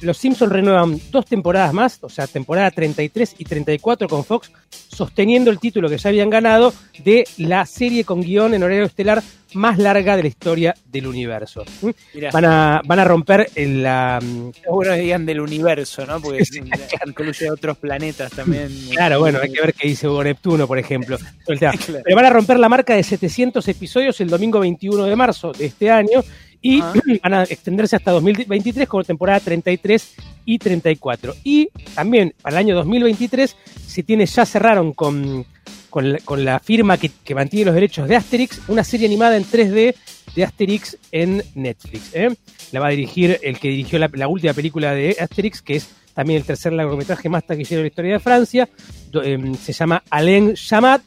los 0.00 0.18
Simpsons 0.18 0.52
renuevan 0.52 1.00
dos 1.10 1.26
temporadas 1.26 1.72
más, 1.72 1.98
o 2.02 2.08
sea, 2.08 2.26
temporada 2.26 2.70
33 2.70 3.36
y 3.38 3.44
34 3.44 4.08
con 4.08 4.24
Fox, 4.24 4.50
sosteniendo 4.88 5.50
el 5.50 5.58
título 5.58 5.88
que 5.88 5.98
ya 5.98 6.10
habían 6.10 6.30
ganado 6.30 6.72
de 7.04 7.24
la 7.38 7.64
serie 7.66 8.04
con 8.04 8.20
guion 8.20 8.54
en 8.54 8.62
horario 8.62 8.84
estelar 8.84 9.22
más 9.54 9.78
larga 9.78 10.16
de 10.16 10.22
la 10.22 10.28
historia 10.28 10.74
del 10.86 11.06
universo. 11.06 11.64
¿Mm? 11.82 11.90
Mirá. 12.14 12.30
Van 12.32 12.44
a, 12.44 12.82
van 12.84 12.98
a 12.98 13.04
romper 13.04 13.50
el, 13.54 13.82
la... 13.82 14.18
Es 14.18 14.68
bueno 14.68 14.94
digan 14.94 15.26
del 15.26 15.40
universo, 15.40 16.06
¿no? 16.06 16.20
Porque 16.20 16.42
incluye 17.06 17.50
otros 17.50 17.76
planetas 17.78 18.32
también. 18.32 18.70
Claro, 18.90 19.20
bueno, 19.20 19.40
hay 19.42 19.52
que 19.52 19.60
ver 19.60 19.74
qué 19.74 19.88
dice 19.88 20.08
Hugo 20.08 20.24
Neptuno, 20.24 20.66
por 20.66 20.78
ejemplo. 20.78 21.18
Pero 21.46 22.16
van 22.16 22.24
a 22.24 22.30
romper 22.30 22.58
la 22.58 22.68
marca 22.68 22.94
de 22.94 23.02
700 23.02 23.66
episodios 23.68 24.20
el 24.20 24.28
domingo 24.28 24.60
21 24.60 25.04
de 25.04 25.16
marzo 25.16 25.52
de 25.52 25.66
este 25.66 25.90
año 25.90 26.22
y 26.62 26.80
Ah. 26.80 26.92
van 27.22 27.34
a 27.34 27.42
extenderse 27.42 27.96
hasta 27.96 28.12
2023 28.12 28.88
con 28.88 29.04
temporada 29.04 29.40
33 29.40 30.14
y 30.44 30.58
34. 30.58 31.34
Y 31.44 31.68
también 31.94 32.34
para 32.40 32.54
el 32.56 32.66
año 32.66 32.74
2023 32.76 33.56
se 33.86 34.02
tiene, 34.02 34.26
ya 34.26 34.46
cerraron 34.46 34.92
con, 34.92 35.44
con, 35.90 36.12
la, 36.12 36.18
con 36.20 36.44
la 36.44 36.58
firma 36.60 36.96
que, 36.98 37.10
que 37.24 37.34
mantiene 37.34 37.66
los 37.66 37.74
derechos 37.74 38.08
de 38.08 38.16
Asterix, 38.16 38.60
una 38.68 38.84
serie 38.84 39.06
animada 39.06 39.36
en 39.36 39.44
3D 39.44 39.94
de 40.36 40.44
Asterix 40.44 40.96
en 41.10 41.42
Netflix. 41.54 42.10
¿eh? 42.14 42.34
La 42.70 42.80
va 42.80 42.86
a 42.86 42.90
dirigir 42.90 43.38
el 43.42 43.58
que 43.58 43.68
dirigió 43.68 43.98
la, 43.98 44.08
la 44.14 44.28
última 44.28 44.52
película 44.54 44.94
de 44.94 45.16
Asterix, 45.20 45.60
que 45.62 45.76
es 45.76 45.88
también 46.14 46.38
el 46.40 46.44
tercer 46.46 46.72
largometraje 46.72 47.28
más 47.28 47.44
taquillero 47.46 47.78
de 47.78 47.82
la 47.84 47.88
historia 47.88 48.12
de 48.14 48.20
Francia. 48.20 48.68
Do- 49.10 49.22
em, 49.22 49.54
se 49.54 49.72
llama 49.72 50.02
Alain 50.10 50.54
Chamat 50.54 51.02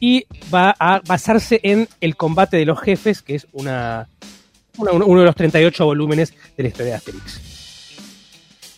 y 0.00 0.24
va 0.52 0.74
a 0.78 1.00
basarse 1.06 1.60
en 1.62 1.88
el 2.00 2.16
combate 2.16 2.56
de 2.56 2.64
los 2.66 2.80
jefes, 2.80 3.22
que 3.22 3.34
es 3.36 3.46
una, 3.52 4.08
uno 4.78 5.20
de 5.20 5.26
los 5.26 5.34
38 5.36 5.84
volúmenes 5.84 6.32
de 6.56 6.62
la 6.62 6.68
historia 6.68 6.92
de 6.92 6.96
Asterix. 6.96 7.40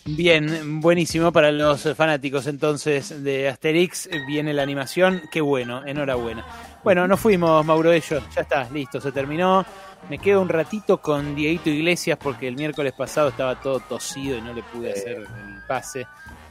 Bien, 0.03 0.81
buenísimo 0.81 1.31
para 1.31 1.51
los 1.51 1.83
fanáticos 1.95 2.47
entonces 2.47 3.23
de 3.23 3.47
Asterix. 3.49 4.09
Viene 4.27 4.51
la 4.53 4.63
animación, 4.63 5.21
qué 5.31 5.41
bueno, 5.41 5.85
enhorabuena. 5.85 6.43
Bueno, 6.83 7.07
nos 7.07 7.19
fuimos, 7.19 7.63
Mauro 7.65 7.91
Ello, 7.91 8.19
ya 8.35 8.41
está, 8.41 8.67
listo, 8.73 8.99
se 8.99 9.11
terminó. 9.11 9.63
Me 10.09 10.17
quedo 10.17 10.41
un 10.41 10.49
ratito 10.49 10.97
con 10.97 11.35
Dieguito 11.35 11.69
Iglesias 11.69 12.17
porque 12.21 12.47
el 12.47 12.55
miércoles 12.55 12.93
pasado 12.93 13.29
estaba 13.29 13.61
todo 13.61 13.79
tosido 13.81 14.35
y 14.37 14.41
no 14.41 14.53
le 14.53 14.63
pude 14.63 14.91
hacer 14.91 15.17
el 15.17 15.27
pase. 15.67 16.07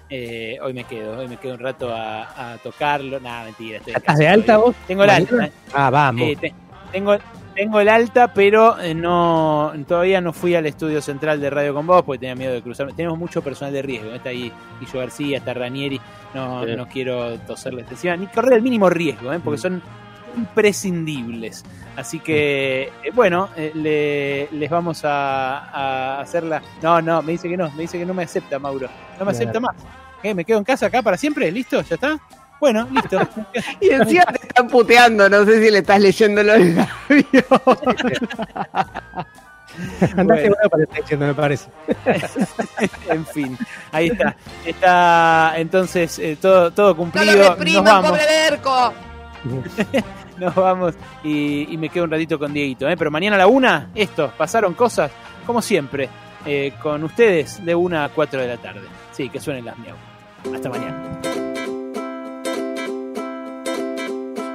Eh, 0.08 0.56
hoy 0.62 0.72
me 0.72 0.84
quedo, 0.84 1.18
hoy 1.18 1.26
me 1.28 1.36
quedo 1.36 1.54
un 1.54 1.60
rato 1.60 1.92
a, 1.92 2.52
a 2.52 2.58
tocarlo. 2.58 3.18
Nada, 3.18 3.44
mentira. 3.46 3.78
Estoy 3.78 3.94
¿Estás 3.94 4.18
de 4.18 4.28
alta 4.28 4.56
vos? 4.58 4.76
Tengo 4.86 5.02
el 5.02 5.10
alta. 5.10 5.50
Ah, 5.72 5.90
vamos. 5.90 6.28
Eh, 6.28 6.36
te- 6.40 6.54
tengo, 6.92 7.16
tengo 7.60 7.78
el 7.78 7.90
alta, 7.90 8.32
pero 8.32 8.80
eh, 8.80 8.94
no 8.94 9.70
todavía 9.86 10.22
no 10.22 10.32
fui 10.32 10.54
al 10.54 10.64
estudio 10.64 11.02
central 11.02 11.40
de 11.42 11.50
Radio 11.50 11.74
con 11.74 11.86
vos 11.86 12.02
porque 12.04 12.20
tenía 12.20 12.34
miedo 12.34 12.54
de 12.54 12.62
cruzarme. 12.62 12.94
Tenemos 12.94 13.18
mucho 13.18 13.42
personal 13.42 13.74
de 13.74 13.82
riesgo. 13.82 14.08
¿no? 14.08 14.16
Está 14.16 14.30
ahí 14.30 14.50
Guillo 14.80 14.98
García, 14.98 15.36
está 15.38 15.52
Ranieri. 15.52 16.00
No, 16.34 16.64
Sí. 16.64 16.74
no 16.74 16.86
quiero 16.88 17.38
toserles 17.40 17.84
encima, 17.90 18.16
ni 18.16 18.28
correr 18.28 18.54
el 18.54 18.62
mínimo 18.62 18.88
riesgo, 18.88 19.30
¿eh? 19.32 19.40
porque 19.44 19.58
son 19.58 19.82
imprescindibles. 20.38 21.64
Así 21.96 22.20
que, 22.20 22.84
eh, 23.02 23.10
bueno, 23.12 23.50
eh, 23.56 23.72
le- 23.74 24.48
les 24.58 24.70
vamos 24.70 25.04
a, 25.04 25.58
a 25.58 26.20
hacerla. 26.22 26.62
No, 26.82 27.02
no, 27.02 27.20
me 27.20 27.32
dice 27.32 27.46
que 27.46 27.58
no, 27.58 27.70
me 27.72 27.82
dice 27.82 27.98
que 27.98 28.06
no 28.06 28.14
me 28.14 28.22
acepta, 28.22 28.58
Mauro. 28.58 28.88
No 29.18 29.24
me 29.26 29.32
acepta 29.32 29.60
más. 29.60 29.76
¿Qué? 30.22 30.34
¿Me 30.34 30.44
quedo 30.46 30.56
en 30.58 30.64
casa 30.64 30.86
acá 30.86 31.02
para 31.02 31.16
siempre? 31.18 31.50
¿Listo? 31.50 31.82
¿Ya 31.82 31.94
está? 31.96 32.18
Bueno, 32.60 32.86
listo. 32.92 33.18
Y 33.80 33.90
encima 33.90 34.24
te 34.26 34.46
están 34.46 34.68
puteando, 34.68 35.28
no 35.28 35.44
sé 35.44 35.64
si 35.64 35.70
le 35.70 35.78
estás 35.78 36.00
leyendo 36.00 36.42
los 36.42 36.58
labios. 36.58 36.88
Bueno. 40.14 40.34
bueno 40.34 40.54
para 40.70 40.82
estar 40.82 41.00
diciendo, 41.00 41.26
me 41.26 41.34
parece. 41.34 41.70
en 43.08 43.24
fin, 43.24 43.58
ahí 43.92 44.08
está. 44.08 44.36
Está 44.66 45.52
entonces 45.56 46.18
eh, 46.18 46.36
todo, 46.38 46.70
todo 46.70 46.90
¡No 46.90 46.96
cumplido. 46.96 47.56
Nos 47.56 47.84
vamos. 47.84 48.10
pobre 48.10 48.24
Berco! 48.26 48.92
Nos 50.38 50.54
vamos 50.54 50.94
y, 51.22 51.72
y 51.72 51.76
me 51.78 51.88
quedo 51.88 52.04
un 52.04 52.10
ratito 52.10 52.38
con 52.38 52.52
Dieguito. 52.52 52.88
¿eh? 52.88 52.96
Pero 52.96 53.10
mañana 53.10 53.36
a 53.36 53.38
la 53.38 53.46
una, 53.46 53.90
esto, 53.94 54.32
pasaron 54.36 54.74
cosas, 54.74 55.10
como 55.46 55.62
siempre, 55.62 56.10
eh, 56.44 56.74
con 56.82 57.02
ustedes 57.04 57.64
de 57.64 57.74
una 57.74 58.04
a 58.04 58.08
4 58.10 58.40
de 58.40 58.48
la 58.48 58.56
tarde. 58.56 58.82
Sí, 59.12 59.28
que 59.28 59.40
suenen 59.40 59.64
las 59.64 59.78
miau. 59.78 59.96
Hasta 60.52 60.68
mañana. 60.68 61.20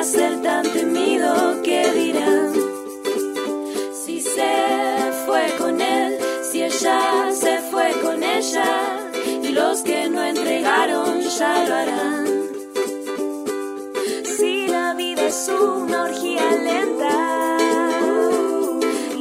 el 0.00 0.40
tan 0.40 0.62
temido 0.72 1.60
que 1.62 1.92
dirán. 1.92 2.54
Si 3.92 4.18
se 4.22 5.12
fue 5.26 5.54
con 5.58 5.78
él, 5.78 6.18
si 6.50 6.62
ella 6.62 7.30
se 7.32 7.58
fue 7.70 7.92
con 8.02 8.22
ella 8.22 8.98
y 9.42 9.48
los 9.48 9.82
que 9.82 10.08
no 10.08 10.22
entregaron 10.24 11.20
ya 11.20 11.64
lo 11.68 11.74
harán. 11.74 12.26
Si 14.24 14.68
la 14.68 14.94
vida 14.94 15.26
es 15.26 15.50
una 15.50 16.04
orgía 16.04 16.50
lenta, 16.50 17.58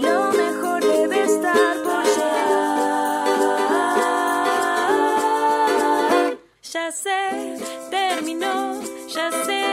lo 0.01 0.32
mejor 0.32 0.82
debe 0.82 1.24
estar 1.24 1.83
por 1.83 2.06
llegar. 2.06 2.48
Ya 6.72 6.90
sé, 6.90 7.58
terminó, 7.91 8.82
ya 9.09 9.30
sé, 9.45 9.68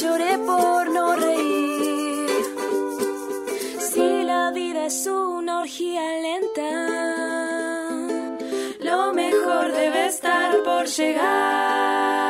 lloré 0.00 0.38
por 0.38 0.90
no 0.90 1.14
reír. 1.16 2.30
Si 3.78 4.24
la 4.24 4.50
vida 4.50 4.86
es 4.86 5.06
una 5.06 5.60
orgía 5.60 6.02
lenta, 6.26 6.70
lo 8.80 9.12
mejor 9.12 9.72
debe 9.72 10.06
estar 10.06 10.62
por 10.64 10.86
llegar. 10.86 12.23